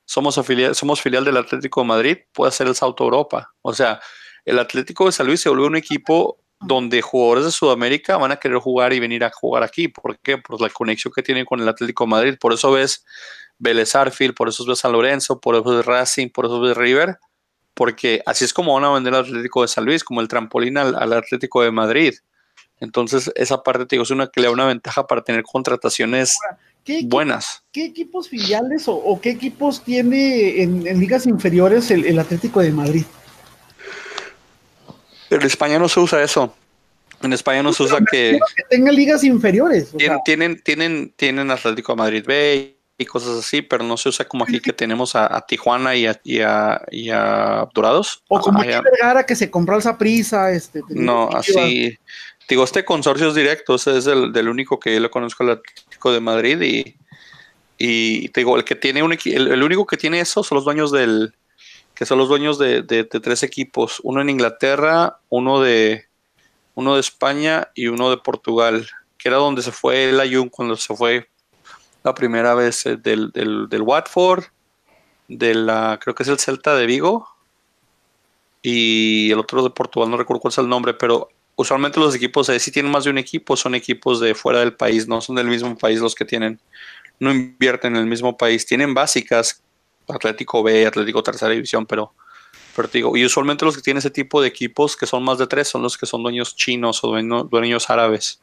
somos, 0.05 0.39
somos 0.73 1.01
filial 1.01 1.25
del 1.25 1.37
Atlético 1.37 1.81
de 1.81 1.87
Madrid, 1.87 2.17
puede 2.33 2.49
hacer 2.49 2.67
el 2.67 2.75
salto 2.75 3.03
a 3.03 3.07
Europa. 3.07 3.53
O 3.61 3.73
sea, 3.73 3.99
el 4.45 4.59
Atlético 4.59 5.07
de 5.07 5.11
San 5.11 5.25
Luis 5.25 5.41
se 5.41 5.49
volvió 5.49 5.65
un 5.65 5.75
equipo 5.75 6.37
donde 6.59 7.01
jugadores 7.01 7.45
de 7.45 7.51
Sudamérica 7.51 8.17
van 8.17 8.31
a 8.31 8.37
querer 8.37 8.57
jugar 8.59 8.93
y 8.93 8.99
venir 8.99 9.23
a 9.23 9.31
jugar 9.31 9.63
aquí. 9.63 9.87
¿Por 9.87 10.17
qué? 10.19 10.37
Por 10.37 10.59
la 10.61 10.69
conexión 10.69 11.13
que 11.13 11.21
tienen 11.23 11.45
con 11.45 11.59
el 11.59 11.67
Atlético 11.67 12.07
Madrid. 12.07 12.35
Por 12.39 12.53
eso 12.53 12.71
ves 12.71 13.05
Vélez 13.57 13.95
Arfield, 13.95 14.35
por 14.35 14.49
eso 14.49 14.65
ves 14.65 14.79
San 14.79 14.91
Lorenzo, 14.91 15.39
por 15.39 15.55
eso 15.55 15.63
ves 15.63 15.85
Racing, 15.85 16.29
por 16.29 16.45
eso 16.45 16.59
ves 16.59 16.75
River, 16.75 17.17
porque 17.73 18.21
así 18.25 18.45
es 18.45 18.53
como 18.53 18.73
van 18.73 18.83
a 18.83 18.91
vender 18.91 19.13
el 19.13 19.19
Atlético 19.21 19.61
de 19.61 19.67
San 19.67 19.85
Luis, 19.85 20.03
como 20.03 20.21
el 20.21 20.27
trampolín 20.27 20.77
al, 20.77 21.13
Atlético 21.13 21.61
de 21.61 21.71
Madrid. 21.71 22.13
Entonces, 22.79 23.31
esa 23.35 23.63
parte, 23.63 23.85
te 23.85 23.95
digo, 23.95 24.03
es 24.03 24.11
una 24.11 24.27
que 24.27 24.41
le 24.41 24.47
da 24.47 24.53
una 24.53 24.65
ventaja 24.65 25.07
para 25.07 25.23
tener 25.23 25.43
contrataciones 25.43 26.37
buenas. 27.03 27.63
¿Qué 27.71 27.85
equipos 27.85 28.27
filiales 28.29 28.83
o, 28.87 29.19
qué 29.21 29.31
equipos 29.31 29.83
tiene 29.83 30.61
en, 30.61 30.83
ligas 30.99 31.25
inferiores 31.25 31.89
el, 31.91 32.19
Atlético 32.19 32.59
de 32.61 32.71
Madrid? 32.71 33.05
En 35.29 35.41
España 35.41 35.79
no 35.79 35.89
se 35.89 35.99
usa 35.99 36.21
eso. 36.23 36.53
En 37.21 37.33
España 37.33 37.63
no 37.63 37.73
se 37.73 37.83
usa 37.83 37.99
que, 38.09 38.39
que 38.55 38.63
tenga 38.69 38.91
ligas 38.91 39.23
inferiores. 39.23 39.91
Tienen, 40.25 40.61
tienen, 40.61 41.13
tienen, 41.15 41.51
Atlético 41.51 41.93
de 41.93 41.97
Madrid 41.97 42.23
B 42.25 42.77
y 42.97 43.05
cosas 43.05 43.39
así, 43.39 43.61
pero 43.61 43.83
no 43.83 43.97
se 43.97 44.09
usa 44.09 44.27
como 44.27 44.43
aquí 44.43 44.59
que 44.59 44.73
tenemos 44.73 45.15
a, 45.15 45.43
Tijuana 45.47 45.95
y 45.95 46.05
a, 46.07 46.19
y 46.23 47.09
a, 47.09 47.67
Dorados. 47.73 48.23
O 48.27 48.39
como 48.39 48.61
aquí 48.61 48.69
Vergara 48.69 49.25
que 49.25 49.35
se 49.35 49.49
compró 49.49 49.79
al 49.83 49.97
prisa. 49.97 50.51
Este, 50.51 50.81
no, 50.89 51.29
así. 51.29 51.97
Digo, 52.47 52.63
este 52.63 52.85
consorcio 52.85 53.29
es 53.29 53.35
directo, 53.35 53.75
es 53.75 53.87
el 53.87 54.31
del 54.31 54.49
único 54.49 54.79
que 54.79 54.93
yo 54.93 54.99
lo 54.99 55.09
conozco, 55.09 55.43
el 55.43 55.51
Atlético 55.51 56.11
de 56.11 56.19
Madrid, 56.19 56.61
y, 56.61 56.95
y 57.77 58.29
te 58.29 58.41
digo, 58.41 58.55
el 58.55 58.63
que 58.63 58.75
tiene 58.75 59.01
un 59.01 59.13
el, 59.13 59.47
el, 59.51 59.63
único 59.63 59.87
que 59.87 59.97
tiene 59.97 60.19
eso 60.19 60.43
son 60.43 60.57
los 60.57 60.65
dueños 60.65 60.91
del, 60.91 61.33
que 61.95 62.05
son 62.05 62.17
los 62.17 62.27
dueños 62.27 62.59
de, 62.59 62.83
tres 62.83 63.43
equipos, 63.43 64.01
uno 64.03 64.21
en 64.21 64.29
Inglaterra, 64.29 65.19
uno 65.29 65.61
de 65.61 66.05
uno 66.75 66.95
de 66.95 66.99
España 66.99 67.69
y 67.73 67.87
uno 67.87 68.09
de 68.09 68.17
Portugal, 68.17 68.85
que 69.17 69.29
era 69.29 69.37
donde 69.37 69.61
se 69.61 69.71
fue 69.71 70.09
el 70.09 70.19
Ayun 70.19 70.49
cuando 70.49 70.75
se 70.75 70.93
fue 70.93 71.29
la 72.03 72.13
primera 72.13 72.53
vez 72.53 72.85
eh, 72.85 72.97
del, 72.97 73.31
del, 73.31 73.69
del 73.69 73.81
Watford, 73.81 74.43
de 75.29 75.55
la, 75.55 75.97
creo 76.01 76.13
que 76.13 76.23
es 76.23 76.29
el 76.29 76.37
Celta 76.37 76.75
de 76.75 76.85
Vigo, 76.85 77.29
y 78.61 79.31
el 79.31 79.39
otro 79.39 79.63
de 79.63 79.69
Portugal, 79.69 80.09
no 80.09 80.17
recuerdo 80.17 80.41
cuál 80.41 80.51
es 80.51 80.57
el 80.57 80.67
nombre, 80.67 80.93
pero 80.93 81.29
usualmente 81.55 81.99
los 81.99 82.15
equipos, 82.15 82.47
si 82.47 82.71
tienen 82.71 82.91
más 82.91 83.05
de 83.05 83.11
un 83.11 83.17
equipo, 83.17 83.55
son 83.55 83.75
equipos 83.75 84.19
de 84.19 84.35
fuera 84.35 84.59
del 84.59 84.73
país, 84.73 85.07
no 85.07 85.21
son 85.21 85.35
del 85.35 85.47
mismo 85.47 85.77
país 85.77 85.99
los 85.99 86.15
que 86.15 86.25
tienen, 86.25 86.59
no 87.19 87.31
invierten 87.31 87.95
en 87.95 88.01
el 88.01 88.07
mismo 88.07 88.35
país, 88.35 88.65
tienen 88.65 88.93
básicas, 88.93 89.61
Atlético 90.07 90.63
B, 90.63 90.85
Atlético 90.85 91.23
Tercera 91.23 91.51
División, 91.51 91.85
pero, 91.85 92.13
pero 92.75 92.87
digo, 92.91 93.17
y 93.17 93.25
usualmente 93.25 93.65
los 93.65 93.75
que 93.75 93.81
tienen 93.81 93.99
ese 93.99 94.09
tipo 94.09 94.41
de 94.41 94.47
equipos, 94.47 94.95
que 94.95 95.05
son 95.05 95.23
más 95.23 95.37
de 95.37 95.47
tres, 95.47 95.67
son 95.67 95.81
los 95.81 95.97
que 95.97 96.05
son 96.05 96.23
dueños 96.23 96.55
chinos 96.55 97.03
o 97.03 97.09
dueños, 97.09 97.89
árabes. 97.89 98.39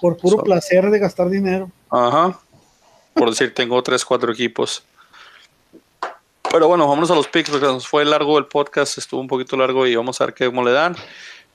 Por 0.00 0.16
puro 0.16 0.42
placer 0.42 0.90
de 0.90 0.98
gastar 0.98 1.28
dinero. 1.28 1.70
Ajá. 1.90 2.38
Por 3.14 3.30
decir, 3.30 3.52
tengo 3.52 3.82
tres, 3.82 4.04
cuatro 4.04 4.32
equipos. 4.32 4.84
Pero 6.50 6.68
bueno, 6.68 6.86
vámonos 6.88 7.10
a 7.10 7.14
los 7.14 7.28
picks, 7.28 7.50
porque 7.50 7.66
nos 7.66 7.86
fue 7.86 8.04
largo 8.04 8.38
el 8.38 8.46
podcast, 8.46 8.96
estuvo 8.96 9.20
un 9.20 9.28
poquito 9.28 9.56
largo 9.56 9.86
y 9.86 9.96
vamos 9.96 10.20
a 10.20 10.26
ver 10.26 10.34
qué, 10.34 10.46
cómo 10.46 10.64
le 10.64 10.72
dan. 10.72 10.96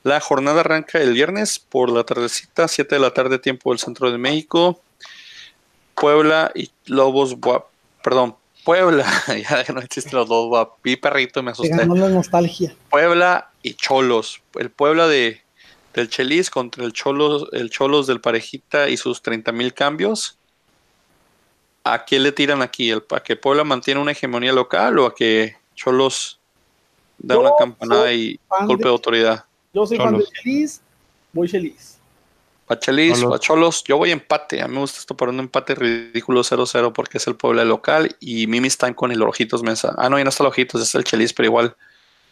La 0.04 0.20
jornada 0.20 0.60
arranca 0.60 0.98
el 1.00 1.14
viernes 1.14 1.58
por 1.58 1.90
la 1.90 2.04
tardecita, 2.04 2.68
7 2.68 2.94
de 2.94 3.00
la 3.00 3.12
tarde, 3.12 3.38
tiempo 3.38 3.70
del 3.70 3.78
centro 3.78 4.10
de 4.12 4.18
México. 4.18 4.82
Puebla 5.94 6.52
y 6.54 6.70
Lobos, 6.86 7.36
perdón, 8.02 8.36
Puebla, 8.64 9.06
ya 9.28 9.72
no 9.72 9.80
existen 9.80 10.18
los 10.18 10.28
dos, 10.28 10.68
vi 10.82 10.96
perrito 10.96 11.40
y 11.40 11.42
me 11.42 11.50
asusté. 11.50 11.76
Ganó 11.76 11.94
la 11.94 12.08
nostalgia. 12.08 12.74
Puebla 12.90 13.50
y 13.62 13.74
Cholos. 13.74 14.40
El 14.54 14.70
Puebla 14.70 15.06
de, 15.06 15.42
del 15.92 16.08
Chelis 16.08 16.50
contra 16.50 16.84
el 16.84 16.92
Cholos, 16.92 17.48
el 17.52 17.70
Cholos 17.70 18.06
del 18.06 18.20
Parejita 18.20 18.88
y 18.88 18.96
sus 18.96 19.22
30 19.22 19.52
mil 19.52 19.74
cambios. 19.74 20.38
¿A 21.84 22.04
quién 22.04 22.22
le 22.22 22.32
tiran 22.32 22.62
aquí? 22.62 22.90
¿A 22.92 23.20
que 23.22 23.36
Puebla 23.36 23.64
mantiene 23.64 24.00
una 24.00 24.12
hegemonía 24.12 24.52
local 24.52 24.98
o 24.98 25.06
a 25.06 25.14
que 25.14 25.56
Cholos 25.74 26.40
da 27.18 27.38
una 27.38 27.50
campanada 27.58 28.12
y 28.12 28.40
golpe 28.66 28.84
de 28.84 28.90
autoridad? 28.90 29.44
Yo 29.74 29.86
soy 29.86 29.98
fan 29.98 30.16
de 30.16 30.24
Chelis, 30.24 30.80
voy 31.32 31.48
Chelis. 31.48 31.93
Pachelis, 32.66 33.22
Pacholos, 33.22 33.84
yo 33.84 33.98
voy 33.98 34.10
empate. 34.10 34.62
A 34.62 34.68
mí 34.68 34.74
me 34.74 34.80
gusta 34.80 34.98
esto 34.98 35.16
para 35.16 35.30
un 35.30 35.38
empate 35.38 35.74
ridículo 35.74 36.42
0-0 36.42 36.92
porque 36.92 37.18
es 37.18 37.26
el 37.26 37.36
pueblo 37.36 37.62
local 37.64 38.16
y 38.20 38.46
Mimi 38.46 38.68
están 38.68 38.94
con 38.94 39.12
el 39.12 39.22
Ojitos 39.22 39.62
Mesa. 39.62 39.94
Ah, 39.98 40.08
no, 40.08 40.16
ya 40.16 40.24
no 40.24 40.30
está 40.30 40.44
el 40.44 40.48
Ojitos, 40.48 40.80
es 40.80 40.94
el 40.94 41.04
Chelis, 41.04 41.34
pero 41.34 41.46
igual 41.46 41.76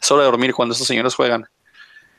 es 0.01 0.11
hora 0.11 0.23
de 0.23 0.31
dormir 0.31 0.55
cuando 0.55 0.73
estos 0.73 0.89
señores 0.89 1.15
juegan. 1.15 1.47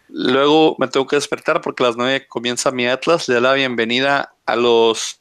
Luego 0.10 0.76
me 0.78 0.88
tengo 0.88 1.08
que 1.08 1.16
despertar 1.16 1.62
porque 1.62 1.84
a 1.84 1.88
las 1.88 1.98
9 1.98 2.28
comienza 2.28 2.70
mi 2.70 2.86
Atlas. 2.86 3.28
Le 3.28 3.36
da 3.36 3.42
la 3.42 3.54
bienvenida 3.54 4.36
a 4.46 4.56
los 4.56 5.20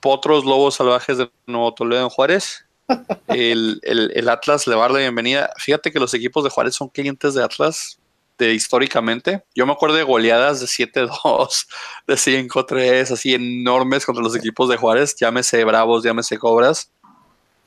potros 0.00 0.46
lobos 0.46 0.76
salvajes 0.76 1.18
de 1.18 1.30
Nuevo 1.46 1.74
Toledo 1.74 2.02
en 2.02 2.08
Juárez. 2.08 2.64
El, 3.26 3.80
el, 3.82 4.10
el 4.14 4.28
Atlas 4.30 4.66
le 4.66 4.74
va 4.74 4.84
a 4.84 4.84
dar 4.84 4.92
la 4.92 5.00
bienvenida. 5.00 5.52
Fíjate 5.58 5.92
que 5.92 6.00
los 6.00 6.14
equipos 6.14 6.42
de 6.42 6.48
Juárez 6.48 6.74
son 6.74 6.88
clientes 6.88 7.34
de 7.34 7.44
Atlas 7.44 8.00
históricamente. 8.40 9.42
Yo 9.54 9.66
me 9.66 9.72
acuerdo 9.72 9.96
de 9.96 10.02
goleadas 10.02 10.60
de 10.60 10.66
7-2, 10.66 11.66
de 12.06 12.14
5-3, 12.14 13.12
así 13.12 13.34
enormes 13.34 14.06
contra 14.06 14.22
los 14.22 14.36
equipos 14.36 14.68
de 14.68 14.76
Juárez, 14.76 15.16
llámese 15.16 15.64
Bravos, 15.64 16.04
llámese 16.04 16.38
Cobras. 16.38 16.90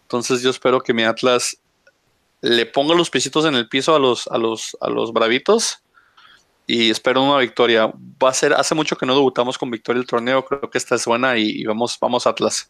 Entonces 0.03 0.41
yo 0.41 0.49
espero 0.49 0.81
que 0.81 0.93
mi 0.93 1.03
Atlas 1.03 1.57
le 2.41 2.65
ponga 2.65 2.95
los 2.95 3.09
pisitos 3.09 3.45
en 3.45 3.55
el 3.55 3.69
piso 3.69 3.95
a 3.95 3.99
los, 3.99 4.27
a 4.27 4.37
los, 4.37 4.75
a 4.81 4.89
los 4.89 5.13
Bravitos 5.13 5.83
y 6.67 6.89
espero 6.89 7.23
una 7.23 7.37
victoria. 7.37 7.91
Va 8.21 8.29
a 8.29 8.33
ser, 8.33 8.53
hace 8.53 8.75
mucho 8.75 8.97
que 8.97 9.05
no 9.05 9.13
debutamos 9.13 9.57
con 9.57 9.71
victoria 9.71 9.99
el 9.99 10.07
torneo, 10.07 10.43
creo 10.45 10.69
que 10.69 10.77
esta 10.77 10.95
es 10.95 11.05
buena 11.05 11.37
y, 11.37 11.63
vamos, 11.63 11.97
vamos 11.99 12.27
Atlas. 12.27 12.69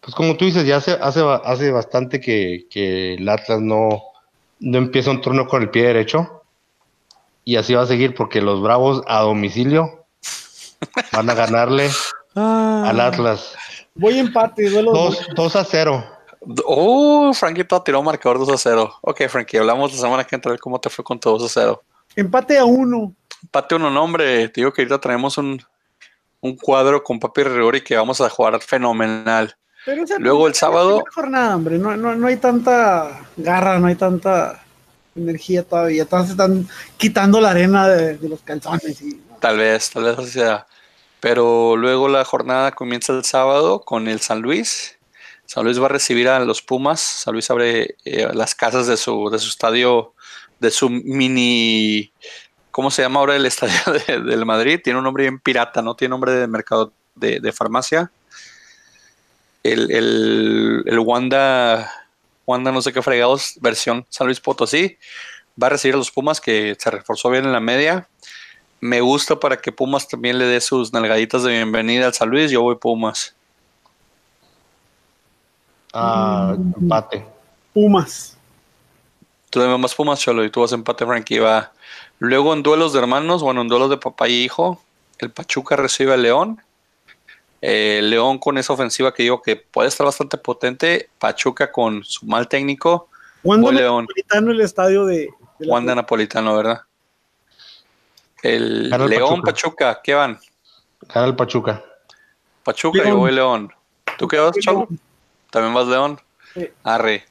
Pues 0.00 0.14
como 0.14 0.36
tú 0.36 0.46
dices, 0.46 0.66
ya 0.66 0.76
hace, 0.76 0.92
hace, 0.92 1.20
hace 1.44 1.70
bastante 1.70 2.20
que, 2.20 2.66
que 2.70 3.14
el 3.14 3.28
Atlas 3.28 3.60
no, 3.60 4.02
no 4.60 4.78
empieza 4.78 5.10
un 5.10 5.20
turno 5.20 5.46
con 5.46 5.62
el 5.62 5.70
pie 5.70 5.88
derecho 5.88 6.39
y 7.44 7.56
así 7.56 7.74
va 7.74 7.82
a 7.82 7.86
seguir 7.86 8.14
porque 8.14 8.40
los 8.40 8.62
Bravos 8.62 9.02
a 9.06 9.20
domicilio 9.20 10.06
van 11.12 11.30
a 11.30 11.34
ganarle 11.34 11.90
ah. 12.36 12.84
al 12.86 13.00
Atlas. 13.00 13.54
Voy 13.94 14.18
empate, 14.18 14.70
duelo 14.70 14.92
2, 15.34 15.56
a 15.56 15.64
0. 15.64 16.04
Oh, 16.64 17.32
Franquito 17.34 17.82
tiró 17.82 18.02
marcador 18.02 18.38
2 18.38 18.48
a 18.50 18.56
0. 18.56 18.94
Ok, 19.02 19.28
Frankie, 19.28 19.58
hablamos 19.58 19.92
la 19.92 19.98
semana 19.98 20.24
que 20.24 20.34
entra 20.34 20.56
cómo 20.58 20.80
te 20.80 20.88
fue 20.88 21.04
con 21.04 21.18
tu 21.18 21.30
2 21.30 21.44
a 21.44 21.48
0. 21.48 21.82
Empate 22.16 22.58
a 22.58 22.64
1. 22.64 23.14
Empate 23.42 23.74
a 23.74 23.78
1, 23.78 23.90
no, 23.90 24.02
hombre. 24.02 24.48
Te 24.48 24.60
digo 24.60 24.72
que 24.72 24.82
ahorita 24.82 25.00
traemos 25.00 25.36
un, 25.38 25.60
un 26.40 26.56
cuadro 26.56 27.02
con 27.02 27.20
papi 27.20 27.42
Rigori 27.42 27.82
que 27.82 27.96
vamos 27.96 28.20
a 28.20 28.30
jugar 28.30 28.60
fenomenal. 28.60 29.54
Luego 30.18 30.46
el 30.46 30.54
sábado. 30.54 31.02
Jornada, 31.14 31.56
hombre. 31.56 31.78
No, 31.78 31.96
no, 31.96 32.14
no 32.14 32.26
hay 32.26 32.36
tanta 32.36 33.20
garra, 33.36 33.78
no 33.78 33.86
hay 33.86 33.94
tanta 33.94 34.62
energía 35.22 35.62
todavía. 35.62 36.02
Entonces 36.02 36.32
están 36.32 36.68
quitando 36.96 37.40
la 37.40 37.50
arena 37.50 37.88
de, 37.88 38.28
los 38.28 38.40
calzones. 38.40 39.02
Tal 39.40 39.58
vez, 39.58 39.90
tal 39.90 40.04
vez 40.04 40.18
así 40.18 40.30
sea. 40.30 40.66
Pero 41.20 41.76
luego 41.76 42.08
la 42.08 42.24
jornada 42.24 42.72
comienza 42.72 43.12
el 43.12 43.24
sábado 43.24 43.80
con 43.80 44.08
el 44.08 44.20
San 44.20 44.40
Luis. 44.40 44.98
San 45.46 45.64
Luis 45.64 45.80
va 45.80 45.86
a 45.86 45.90
recibir 45.90 46.28
a 46.28 46.40
los 46.40 46.62
Pumas. 46.62 47.00
San 47.00 47.34
Luis 47.34 47.50
abre 47.50 47.96
eh, 48.04 48.28
las 48.32 48.54
casas 48.54 48.86
de 48.86 48.96
su, 48.96 49.28
de 49.30 49.38
su 49.38 49.48
estadio, 49.48 50.14
de 50.60 50.70
su 50.70 50.88
mini. 50.88 52.12
¿Cómo 52.70 52.90
se 52.90 53.02
llama 53.02 53.20
ahora 53.20 53.36
el 53.36 53.46
estadio 53.46 53.74
del 54.06 54.46
Madrid? 54.46 54.80
Tiene 54.82 54.98
un 54.98 55.04
nombre 55.04 55.24
bien 55.24 55.40
pirata, 55.40 55.82
no 55.82 55.94
tiene 55.94 56.10
nombre 56.10 56.32
de 56.32 56.46
mercado 56.46 56.92
de, 57.16 57.52
farmacia. 57.52 58.10
El, 59.62 59.90
el, 59.90 60.84
el 60.86 60.98
Wanda 61.00 61.99
Wanda 62.46 62.72
no 62.72 62.82
sé 62.82 62.92
qué 62.92 63.02
fregados, 63.02 63.54
versión 63.60 64.06
San 64.08 64.26
Luis 64.26 64.40
Potosí. 64.40 64.98
Va 65.60 65.66
a 65.68 65.70
recibir 65.70 65.94
a 65.94 65.98
los 65.98 66.10
Pumas 66.10 66.40
que 66.40 66.76
se 66.78 66.90
reforzó 66.90 67.30
bien 67.30 67.44
en 67.44 67.52
la 67.52 67.60
media. 67.60 68.08
Me 68.80 69.00
gusta 69.00 69.38
para 69.38 69.58
que 69.58 69.72
Pumas 69.72 70.08
también 70.08 70.38
le 70.38 70.46
dé 70.46 70.60
sus 70.60 70.92
nalgaditas 70.92 71.42
de 71.42 71.50
bienvenida 71.50 72.06
al 72.06 72.14
San 72.14 72.30
Luis. 72.30 72.50
Yo 72.50 72.62
voy 72.62 72.76
Pumas. 72.76 73.34
Ah, 75.92 76.56
empate. 76.56 77.26
Pumas. 77.74 78.36
Tú 79.50 79.60
dame 79.60 79.76
más 79.76 79.94
Pumas, 79.94 80.20
Cholo, 80.20 80.44
y 80.44 80.50
tú 80.50 80.60
vas 80.60 80.72
empate, 80.72 81.04
Frankie. 81.04 81.40
Va. 81.40 81.72
Luego 82.20 82.54
en 82.54 82.62
duelos 82.62 82.92
de 82.92 83.00
hermanos, 83.00 83.42
bueno, 83.42 83.60
en 83.62 83.68
duelos 83.68 83.90
de 83.90 83.96
papá 83.96 84.28
y 84.28 84.44
hijo, 84.44 84.80
el 85.18 85.30
Pachuca 85.30 85.76
recibe 85.76 86.14
al 86.14 86.22
León 86.22 86.62
eh, 87.62 88.00
León 88.02 88.38
con 88.38 88.56
esa 88.58 88.72
ofensiva 88.72 89.12
que 89.12 89.22
digo 89.22 89.42
que 89.42 89.56
puede 89.56 89.88
estar 89.88 90.04
bastante 90.04 90.38
potente. 90.38 91.10
Pachuca 91.18 91.70
con 91.70 92.02
su 92.04 92.26
mal 92.26 92.48
técnico. 92.48 93.08
Wanda 93.42 93.72
Napolitano 93.72 94.50
el 94.50 94.60
estadio 94.60 95.06
de, 95.06 95.28
Wanda 95.60 95.94
Napolitano, 95.94 96.56
¿verdad? 96.56 96.82
El 98.42 98.90
León 98.90 99.42
Pachuca. 99.42 100.00
¿qué 100.02 100.14
van? 100.14 100.38
Gana 101.12 101.26
el 101.26 101.36
Pachuca. 101.36 101.84
Pachuca 102.62 103.06
y 103.06 103.12
voy 103.12 103.32
León. 103.32 103.72
¿Tú 104.18 104.28
qué 104.28 104.38
vas, 104.38 104.56
Chavo? 104.58 104.88
¿También 105.50 105.74
vas 105.74 105.86
León? 105.86 106.20
Arre. 106.84 107.24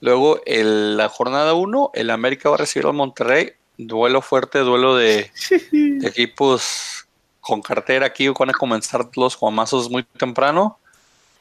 Luego, 0.00 0.40
el, 0.46 0.96
la 0.96 1.08
jornada 1.08 1.54
1, 1.54 1.92
el 1.94 2.10
América 2.10 2.48
va 2.48 2.56
a 2.56 2.58
recibir 2.58 2.86
al 2.86 2.94
Monterrey. 2.94 3.52
Duelo 3.78 4.20
fuerte, 4.20 4.58
duelo 4.60 4.96
de 4.96 5.30
equipos 6.02 7.01
con 7.42 7.60
cartera 7.60 8.06
aquí 8.06 8.28
van 8.28 8.50
a 8.50 8.54
comenzar 8.54 9.10
los 9.16 9.38
guamazos 9.38 9.90
muy 9.90 10.04
temprano. 10.04 10.78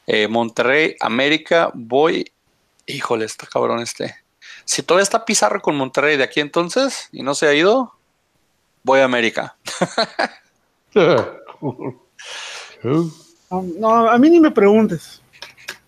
Eh, 0.08 0.28
Monterrey, 0.28 0.98
América, 1.00 1.72
voy. 1.74 2.30
Híjole, 2.88 3.24
está 3.24 3.48
cabrón 3.48 3.80
este. 3.80 4.16
Si 4.66 4.82
todavía 4.82 5.04
está 5.04 5.24
Pizarro 5.24 5.62
con 5.62 5.78
Monterrey 5.78 6.18
de 6.18 6.24
aquí 6.24 6.40
entonces 6.40 7.08
y 7.12 7.22
no 7.22 7.36
se 7.36 7.48
ha 7.48 7.54
ido, 7.54 7.94
voy 8.84 9.00
a 9.00 9.06
América. 9.06 9.56
No, 13.52 14.10
a 14.10 14.18
mí 14.18 14.30
ni 14.30 14.40
me 14.40 14.50
preguntes. 14.50 15.22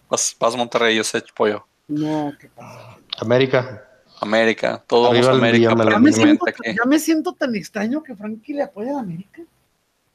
Vas, 0.10 0.36
vas 0.38 0.56
Monterrey, 0.56 0.96
yo 0.96 1.04
sé, 1.04 1.24
pollo. 1.34 1.66
No, 1.88 2.34
¿qué 2.40 2.50
pasa? 2.50 2.98
América. 3.20 3.88
América, 4.20 4.84
todo 4.86 5.10
vamos 5.10 5.28
a 5.28 5.32
América. 5.32 5.76
Ya 5.90 6.00
me, 6.00 6.12
siento, 6.12 6.46
ya 6.48 6.86
me, 6.86 7.00
siento, 7.00 7.34
tan 7.34 7.56
extraño 7.56 8.04
que 8.04 8.16
Frankie 8.16 8.54
le 8.54 8.64
apoya 8.64 8.98
a 8.98 9.00
América. 9.00 9.42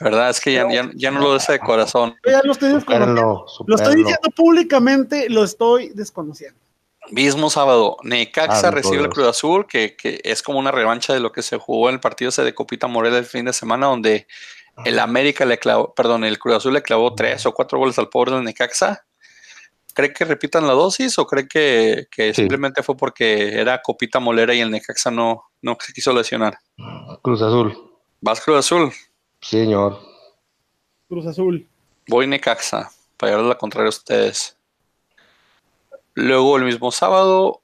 ¿Verdad? 0.01 0.31
Es 0.31 0.41
que 0.41 0.53
ya, 0.53 0.91
ya, 0.95 1.11
no 1.11 1.21
lo 1.21 1.35
desea 1.35 1.55
de 1.55 1.59
corazón. 1.59 2.15
ya 2.25 2.41
lo 2.45 2.53
estoy 2.53 2.73
desconociendo. 2.73 3.47
Lo 3.67 3.77
estoy 3.77 3.97
diciendo 3.97 4.31
públicamente, 4.35 5.29
lo 5.29 5.43
estoy 5.43 5.89
desconociendo. 5.89 6.59
Mismo 7.11 7.49
sábado, 7.51 7.97
Necaxa 8.03 8.71
recibe 8.71 9.03
el 9.03 9.09
Cruz 9.09 9.27
Azul, 9.27 9.67
que, 9.67 9.97
que, 9.97 10.21
es 10.25 10.43
como 10.43 10.59
una 10.59 10.71
revancha 10.71 11.15
de 11.15 11.21
lo 11.21 11.33
que 11.33 11.43
se 11.43 11.57
jugó 11.57 11.89
en 11.89 11.95
el 11.95 12.01
partido 12.01 12.29
ese 12.29 12.45
de 12.45 12.55
Copita 12.55 12.87
Morel 12.87 13.15
el 13.15 13.25
fin 13.25 13.47
de 13.47 13.53
semana, 13.53 13.87
donde 13.87 14.27
el 14.85 14.99
América 14.99 15.45
le 15.45 15.59
clavó, 15.59 15.95
perdón, 15.95 16.25
el 16.25 16.39
Cruz 16.39 16.57
Azul 16.57 16.75
le 16.75 16.83
clavó 16.83 17.15
tres 17.15 17.47
o 17.47 17.53
cuatro 17.53 17.79
goles 17.79 17.99
al 17.99 18.09
pobre 18.09 18.33
del 18.33 18.45
Necaxa. 18.45 19.05
¿Cree 19.95 20.13
que 20.13 20.25
repitan 20.25 20.67
la 20.67 20.75
dosis 20.75 21.19
o 21.19 21.27
cree 21.27 21.49
que, 21.49 22.35
simplemente 22.35 22.83
fue 22.83 22.97
porque 22.97 23.59
era 23.59 23.83
Copita 23.83 24.21
Molera 24.21 24.55
y 24.55 24.61
el 24.61 24.71
Necaxa 24.71 25.11
no, 25.11 25.45
no 25.61 25.77
se 25.81 25.93
quiso 25.93 26.13
lesionar? 26.13 26.59
Cruz 27.23 27.43
Azul. 27.43 27.77
¿Vas 28.21 28.41
Cruz 28.41 28.59
Azul? 28.59 28.93
Señor. 29.41 30.01
Cruz 31.09 31.27
Azul. 31.27 31.67
Voy 32.07 32.27
Necaxa, 32.27 32.91
para 33.17 33.33
llevarle 33.33 33.51
la 33.51 33.59
contraria 33.59 33.87
a 33.87 33.91
ustedes. 33.91 34.57
Luego 36.15 36.57
el 36.57 36.65
mismo 36.65 36.91
sábado, 36.91 37.63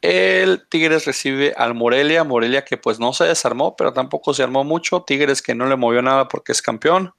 el 0.00 0.66
Tigres 0.68 1.04
recibe 1.06 1.54
al 1.56 1.74
Morelia. 1.74 2.24
Morelia 2.24 2.64
que 2.64 2.76
pues 2.76 2.98
no 2.98 3.12
se 3.12 3.24
desarmó, 3.24 3.76
pero 3.76 3.92
tampoco 3.92 4.34
se 4.34 4.42
armó 4.42 4.64
mucho. 4.64 5.02
Tigres 5.02 5.40
que 5.40 5.54
no 5.54 5.66
le 5.66 5.76
movió 5.76 6.02
nada 6.02 6.28
porque 6.28 6.52
es 6.52 6.60
campeón. 6.60 7.12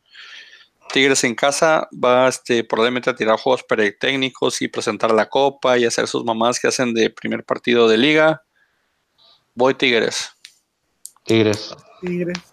Tigres 0.92 1.24
en 1.24 1.34
casa 1.34 1.88
va 1.92 2.28
este, 2.28 2.64
probablemente 2.64 3.10
a 3.10 3.16
tirar 3.16 3.40
juegos 3.40 3.66
técnicos 4.00 4.62
y 4.62 4.68
presentar 4.68 5.12
la 5.12 5.30
copa 5.30 5.78
y 5.78 5.86
hacer 5.86 6.08
sus 6.08 6.26
mamás 6.26 6.60
que 6.60 6.68
hacen 6.68 6.94
de 6.94 7.10
primer 7.10 7.44
partido 7.46 7.88
de 7.88 7.98
liga. 7.98 8.44
Voy 9.56 9.74
Tigres. 9.76 10.32
Tigres. 11.24 11.74
Tigres. 12.02 12.53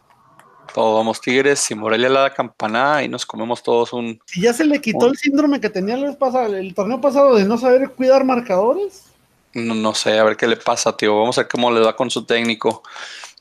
Todos 0.75 0.97
vamos 0.99 1.21
Tigres 1.21 1.71
y 1.71 1.75
Morelia 1.75 2.09
la 2.09 2.21
da 2.21 2.35
campanada 2.35 3.03
y 3.03 3.09
nos 3.09 3.27
comemos 3.27 3.63
todos 3.63 3.93
un. 3.93 4.21
¿Y 4.35 4.43
ya 4.43 4.53
se 4.53 4.65
le 4.65 4.81
quitó 4.81 5.09
el 5.09 5.17
síndrome 5.17 5.61
que 5.61 5.71
tenía 5.71 5.95
el, 5.95 6.17
el 6.55 6.75
torneo 6.75 7.01
pasado 7.01 7.35
de 7.35 7.45
no 7.45 7.59
saber 7.59 7.91
cuidar 7.91 8.25
marcadores? 8.25 9.05
No, 9.53 9.95
sé, 9.95 10.19
a 10.19 10.25
ver 10.25 10.37
qué 10.37 10.47
le 10.47 10.57
pasa, 10.57 10.97
tío. 10.97 11.19
Vamos 11.19 11.37
a 11.39 11.43
ver 11.43 11.51
cómo 11.51 11.73
le 11.73 11.81
da 11.81 11.97
con 11.97 12.11
su 12.11 12.25
técnico. 12.25 12.83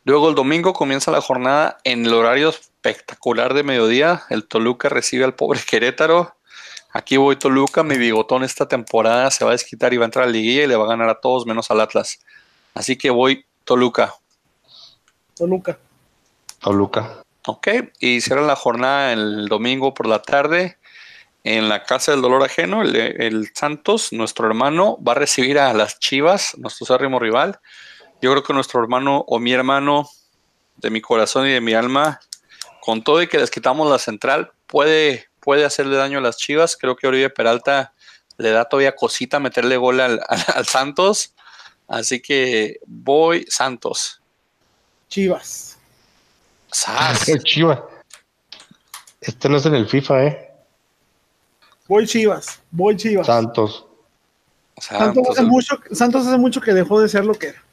Luego 0.05 0.29
el 0.29 0.35
domingo 0.35 0.73
comienza 0.73 1.11
la 1.11 1.21
jornada 1.21 1.77
en 1.83 2.05
el 2.05 2.13
horario 2.13 2.49
espectacular 2.49 3.53
de 3.53 3.63
mediodía. 3.63 4.23
El 4.29 4.47
Toluca 4.47 4.89
recibe 4.89 5.23
al 5.23 5.35
pobre 5.35 5.59
Querétaro. 5.67 6.35
Aquí 6.91 7.17
voy 7.17 7.35
Toluca, 7.35 7.83
mi 7.83 7.97
bigotón 7.97 8.43
esta 8.43 8.67
temporada 8.67 9.29
se 9.29 9.45
va 9.45 9.51
a 9.51 9.53
desquitar 9.53 9.93
y 9.93 9.97
va 9.97 10.05
a 10.05 10.07
entrar 10.07 10.23
a 10.23 10.27
la 10.27 10.33
liguilla 10.33 10.63
y 10.63 10.67
le 10.67 10.75
va 10.75 10.85
a 10.85 10.89
ganar 10.89 11.09
a 11.09 11.19
todos 11.19 11.45
menos 11.45 11.69
al 11.69 11.81
Atlas. 11.81 12.19
Así 12.73 12.97
que 12.97 13.11
voy 13.11 13.45
Toluca. 13.63 14.15
Toluca. 15.35 15.77
Toluca. 16.59 17.23
Ok, 17.45 17.67
y 17.99 18.21
cierra 18.21 18.41
la 18.41 18.55
jornada 18.55 19.13
el 19.13 19.47
domingo 19.47 19.93
por 19.93 20.07
la 20.07 20.21
tarde 20.21 20.77
en 21.43 21.69
la 21.69 21.83
Casa 21.83 22.11
del 22.11 22.21
Dolor 22.21 22.43
Ajeno. 22.43 22.81
El, 22.83 23.49
Santos, 23.53 24.11
nuestro 24.11 24.47
hermano, 24.47 24.97
va 25.01 25.13
a 25.13 25.15
recibir 25.15 25.57
a 25.57 25.73
las 25.73 25.99
Chivas, 25.99 26.57
nuestro 26.57 26.85
sérrimo 26.85 27.19
rival. 27.19 27.59
Yo 28.21 28.31
creo 28.31 28.43
que 28.43 28.53
nuestro 28.53 28.81
hermano 28.81 29.23
o 29.27 29.39
mi 29.39 29.53
hermano 29.53 30.09
de 30.77 30.89
mi 30.89 31.01
corazón 31.01 31.47
y 31.47 31.51
de 31.51 31.61
mi 31.61 31.73
alma, 31.73 32.19
con 32.81 33.03
todo 33.03 33.21
y 33.21 33.27
que 33.27 33.39
les 33.39 33.51
quitamos 33.51 33.89
la 33.89 33.99
central, 33.99 34.51
puede, 34.67 35.29
puede 35.39 35.65
hacerle 35.65 35.95
daño 35.95 36.19
a 36.19 36.21
las 36.21 36.37
Chivas. 36.37 36.77
Creo 36.77 36.95
que 36.95 37.07
Oribe 37.07 37.29
Peralta 37.29 37.93
le 38.37 38.51
da 38.51 38.65
todavía 38.65 38.95
cosita 38.95 39.39
meterle 39.39 39.77
gol 39.77 40.01
al, 40.01 40.21
al 40.53 40.65
Santos. 40.65 41.33
Así 41.87 42.21
que 42.21 42.79
voy 42.85 43.45
Santos. 43.49 44.21
Chivas. 45.07 45.68
Chivas. 47.43 47.79
Este 49.21 49.49
no 49.49 49.57
es 49.57 49.65
en 49.65 49.75
el 49.75 49.87
FIFA, 49.87 50.25
¿eh? 50.25 50.51
Voy 51.87 52.05
Chivas, 52.05 52.61
voy 52.71 52.95
Chivas. 52.95 53.25
Santos. 53.25 53.85
Santos, 54.77 55.27
hace 55.29 55.43
mucho, 55.43 55.77
Santos 55.91 56.25
hace 56.25 56.37
mucho 56.37 56.61
que 56.61 56.73
dejó 56.73 57.01
de 57.01 57.09
ser 57.09 57.25
lo 57.25 57.33
que 57.33 57.47
era. 57.47 57.63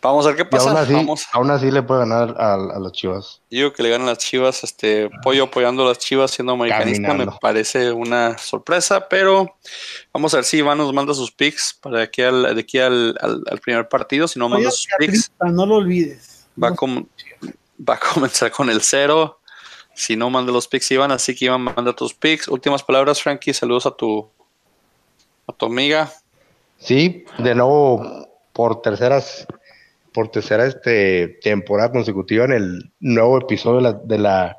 Vamos 0.00 0.26
a 0.26 0.30
ver 0.30 0.36
qué 0.38 0.44
pasa. 0.44 0.84
Aún 1.32 1.50
así, 1.50 1.70
le 1.70 1.82
puede 1.82 2.00
ganar 2.00 2.34
a, 2.36 2.56
las 2.56 2.92
Chivas. 2.92 3.40
Digo 3.50 3.72
que 3.72 3.84
le 3.84 3.90
ganan 3.90 4.08
las 4.08 4.18
Chivas, 4.18 4.64
este 4.64 5.08
Pollo 5.22 5.44
apoyando 5.44 5.84
a 5.84 5.88
las 5.88 5.98
Chivas 5.98 6.32
siendo 6.32 6.54
americanista 6.54 7.14
me 7.14 7.26
parece 7.40 7.92
una 7.92 8.36
sorpresa, 8.36 9.08
pero 9.08 9.56
vamos 10.12 10.34
a 10.34 10.38
ver 10.38 10.44
si 10.44 10.58
Iván 10.58 10.78
nos 10.78 10.92
manda 10.92 11.14
sus 11.14 11.30
picks 11.30 11.78
para 11.80 11.98
de 11.98 12.02
aquí 12.04 12.22
al, 12.22 12.54
de 12.54 12.60
aquí 12.60 12.78
al, 12.78 13.14
primer 13.62 13.88
partido. 13.88 14.26
Si 14.26 14.38
no 14.38 14.48
manda 14.48 14.70
sus 14.70 14.88
picks, 14.98 15.30
no 15.40 15.66
lo 15.66 15.76
olvides. 15.76 16.46
Va 16.60 16.74
como 16.74 17.06
va 17.88 17.94
a 17.94 18.00
comenzar 18.14 18.50
con 18.50 18.70
el 18.70 18.80
cero. 18.82 19.40
Si 19.94 20.16
no, 20.16 20.30
manda 20.30 20.52
los 20.52 20.68
picks, 20.68 20.90
Iván. 20.90 21.12
Así 21.12 21.34
que 21.34 21.46
Iván, 21.46 21.62
manda 21.62 21.92
tus 21.92 22.14
picks. 22.14 22.48
Últimas 22.48 22.82
palabras, 22.82 23.22
Frankie. 23.22 23.52
Saludos 23.52 23.86
a 23.86 23.90
tu, 23.90 24.28
a 25.46 25.52
tu 25.52 25.66
amiga. 25.66 26.10
Sí, 26.78 27.24
de 27.38 27.54
nuevo, 27.54 28.28
por 28.52 28.82
terceras, 28.82 29.46
por 30.12 30.28
tercera 30.28 30.66
este, 30.66 31.38
temporada 31.42 31.92
consecutiva 31.92 32.44
en 32.44 32.52
el 32.52 32.92
nuevo 33.00 33.38
episodio 33.38 33.76
de 33.76 33.82
la, 33.82 33.92
de 33.92 34.18
la 34.18 34.56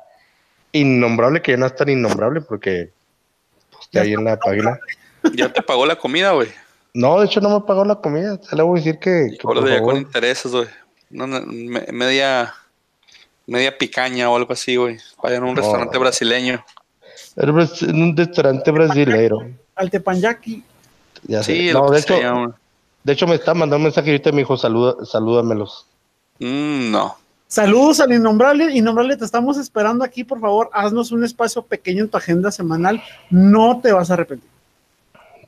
innombrable, 0.72 1.42
que 1.42 1.52
ya 1.52 1.58
no 1.58 1.66
es 1.66 1.76
tan 1.76 1.88
innombrable 1.88 2.40
porque 2.40 2.90
está 3.80 4.02
ahí 4.02 4.14
en 4.14 4.24
la 4.24 4.38
página. 4.38 4.78
¿Ya 5.34 5.52
te 5.52 5.62
pagó 5.62 5.84
la 5.84 5.96
comida, 5.96 6.32
güey? 6.32 6.48
No, 6.94 7.18
de 7.18 7.26
hecho 7.26 7.40
no 7.40 7.60
me 7.60 7.66
pagó 7.66 7.84
la 7.84 7.96
comida. 7.96 8.38
Se 8.42 8.54
le 8.54 8.62
voy 8.62 8.78
a 8.78 8.82
decir 8.82 8.98
que. 9.00 9.30
que 9.32 9.42
por 9.42 9.82
con 9.82 9.96
intereses, 9.96 10.52
güey. 10.52 10.68
media 11.10 12.54
media 13.46 13.76
picaña 13.76 14.30
o 14.30 14.36
algo 14.36 14.52
así, 14.52 14.76
güey. 14.76 14.98
Vayan 15.22 15.44
a 15.44 15.46
un 15.46 15.56
restaurante 15.56 15.98
brasileño. 15.98 16.64
En 17.36 18.02
un 18.02 18.16
restaurante 18.16 18.70
brasileño. 18.70 19.56
Al 19.74 19.90
tepanyaki. 19.90 20.62
Ya 21.24 21.42
sí, 21.42 21.70
no, 21.72 21.90
de 21.90 22.00
hecho, 22.00 22.14
de 23.02 23.12
hecho 23.12 23.26
me 23.26 23.34
está 23.34 23.54
mandando 23.54 23.76
un 23.78 23.82
mensaje 23.84 24.10
ahorita 24.10 24.30
me 24.32 24.38
dijo, 24.38 24.56
saluda, 24.56 25.04
salúdamelos. 25.04 25.86
Mm, 26.38 26.90
no. 26.90 27.16
Saludos 27.46 28.00
al 28.00 28.12
Innombrable. 28.12 28.74
Innombrable, 28.76 29.16
te 29.16 29.24
estamos 29.24 29.56
esperando 29.58 30.04
aquí, 30.04 30.24
por 30.24 30.40
favor. 30.40 30.70
Haznos 30.72 31.12
un 31.12 31.24
espacio 31.24 31.62
pequeño 31.62 32.02
en 32.02 32.10
tu 32.10 32.16
agenda 32.16 32.50
semanal. 32.50 33.02
No 33.30 33.80
te 33.80 33.92
vas 33.92 34.10
a 34.10 34.14
arrepentir. 34.14 34.50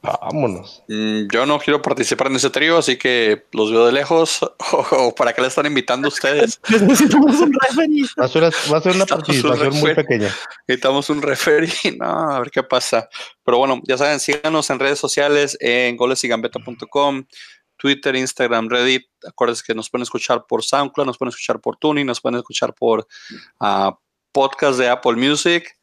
Vámonos. 0.06 0.82
Mm, 0.88 1.28
yo 1.32 1.46
no 1.46 1.58
quiero 1.58 1.82
participar 1.82 2.28
en 2.28 2.36
ese 2.36 2.50
trío, 2.50 2.78
así 2.78 2.96
que 2.96 3.46
los 3.52 3.70
veo 3.70 3.86
de 3.86 3.92
lejos. 3.92 4.40
¿O, 4.90 5.14
para 5.14 5.32
qué 5.32 5.42
le 5.42 5.48
están 5.48 5.66
invitando 5.66 6.08
ustedes? 6.08 6.60
Necesitamos 6.68 7.40
un 7.40 7.52
referee. 7.52 8.06
Va 8.18 8.24
a 8.24 8.80
ser, 8.80 8.94
una 8.94 9.06
participación 9.06 9.74
muy 9.76 9.94
pequeña. 9.94 10.34
Necesitamos 10.66 11.10
un 11.10 11.22
referee. 11.22 11.72
No, 11.98 12.30
a 12.30 12.40
ver 12.40 12.50
qué 12.50 12.62
pasa. 12.62 13.08
Pero 13.42 13.58
bueno, 13.58 13.80
ya 13.84 13.96
saben, 13.96 14.20
síganos 14.20 14.68
en 14.70 14.78
redes 14.78 14.98
sociales 14.98 15.56
en 15.60 15.96
golesigambeta.com. 15.96 17.24
Twitter, 17.76 18.16
Instagram, 18.16 18.68
Reddit. 18.68 19.06
Acuérdense 19.26 19.62
que 19.66 19.74
nos 19.74 19.90
pueden 19.90 20.02
escuchar 20.02 20.44
por 20.46 20.62
SoundCloud, 20.62 21.06
nos 21.06 21.18
pueden 21.18 21.30
escuchar 21.30 21.60
por 21.60 21.76
Tuning, 21.76 22.06
nos 22.06 22.20
pueden 22.20 22.38
escuchar 22.38 22.74
por 22.74 23.06
uh, 23.60 23.92
podcast 24.32 24.78
de 24.78 24.88
Apple 24.88 25.14
Music. 25.14 25.76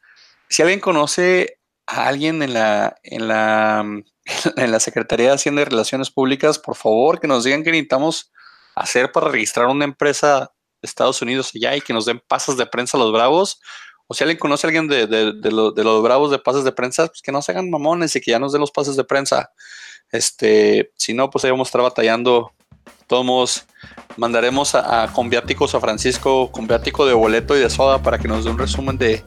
Si 0.50 0.62
alguien 0.62 0.80
conoce 0.80 1.60
a 1.88 2.08
alguien 2.08 2.42
en 2.42 2.54
la, 2.54 2.96
en 3.04 3.28
la, 3.28 3.86
en 4.58 4.72
la 4.72 4.80
Secretaría 4.80 5.28
de 5.28 5.36
Hacienda 5.36 5.62
y 5.62 5.66
Relaciones 5.66 6.10
Públicas, 6.10 6.60
por 6.60 6.76
favor, 6.76 7.20
que 7.20 7.28
nos 7.28 7.44
digan 7.44 7.64
qué 7.64 7.72
necesitamos 7.72 8.32
hacer 8.76 9.12
para 9.12 9.30
registrar 9.30 9.68
una 9.68 9.86
empresa 9.86 10.52
de 10.82 10.88
Estados 10.88 11.22
Unidos 11.22 11.52
allá 11.56 11.76
y 11.76 11.82
que 11.82 11.94
nos 11.94 12.06
den 12.06 12.22
pasas 12.28 12.58
de 12.58 12.66
prensa 12.66 12.98
a 12.98 13.00
los 13.00 13.12
bravos. 13.12 13.60
O 14.08 14.14
si 14.14 14.24
alguien 14.24 14.38
conoce 14.38 14.68
a 14.68 14.70
alguien 14.70 14.88
de, 14.88 15.08
los 15.44 16.04
bravos 16.04 16.30
de 16.32 16.40
pases 16.40 16.64
de 16.64 16.72
prensa, 16.72 17.08
pues 17.08 17.22
que 17.22 17.32
no 17.32 17.42
se 17.42 17.52
hagan 17.52 17.70
mamones 17.70 18.16
y 18.16 18.22
que 18.22 18.32
ya 18.32 18.40
nos 18.40 18.52
den 18.52 18.62
los 18.62 18.72
pases 18.72 18.96
de 18.96 19.04
prensa. 19.04 19.52
Este, 20.12 20.92
si 20.98 21.14
no, 21.14 21.30
pues 21.30 21.46
ahí 21.46 21.52
vamos 21.52 21.68
a 21.68 21.70
estar 21.70 21.82
batallando. 21.82 22.52
Todos 23.08 23.66
mandaremos 24.18 24.76
a, 24.76 25.04
a, 25.04 25.14
con 25.14 25.30
viáticos 25.30 25.74
a 25.74 25.80
Francisco, 25.80 26.52
con 26.52 26.68
viático 26.68 27.06
de 27.06 27.14
boleto 27.14 27.56
y 27.56 27.62
de 27.62 27.70
soda 27.70 28.02
para 28.02 28.20
que 28.20 28.28
nos 28.28 28.44
dé 28.44 28.52
un 28.52 28.58
resumen 28.58 28.98
de, 28.98 29.24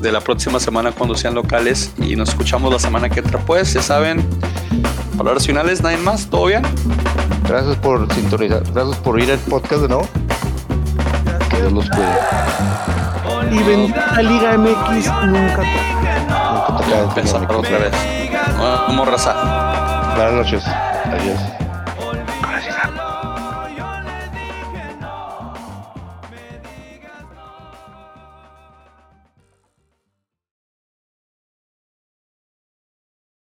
de 0.00 0.12
la 0.12 0.20
próxima 0.20 0.60
semana 0.60 0.92
cuando 0.92 1.14
sean 1.14 1.34
locales 1.34 1.92
y 1.98 2.16
nos 2.16 2.30
escuchamos 2.30 2.72
la 2.72 2.78
semana 2.78 3.08
que 3.08 3.20
entra. 3.20 3.38
Pues 3.40 3.72
ya 3.72 3.82
saben, 3.82 4.24
palabras 5.16 5.46
finales, 5.46 5.82
nadie 5.82 5.98
más, 5.98 6.26
¿todo 6.26 6.46
bien? 6.46 6.62
Gracias 7.48 7.76
por 7.76 8.12
sintonizar, 8.14 8.62
gracias 8.72 8.96
por 8.98 9.20
ir 9.20 9.30
al 9.30 9.38
podcast 9.38 9.82
de 9.82 9.88
nuevo. 9.88 10.08
Que 11.48 11.56
Dios 11.56 11.72
los 11.72 11.90
cuide. 11.90 12.18
Y 13.50 13.62
bendita 13.62 14.22
Liga 14.22 14.56
MX 14.56 15.06
nunca 15.26 15.62
te 15.62 16.00
Nunca 16.88 17.46
te 17.46 17.54
otra 17.54 17.78
vez. 17.78 17.92
Como 18.86 19.04
raza. 19.04 20.14
Buenas 20.16 20.34
noches. 20.34 20.64
Adiós. 20.66 21.69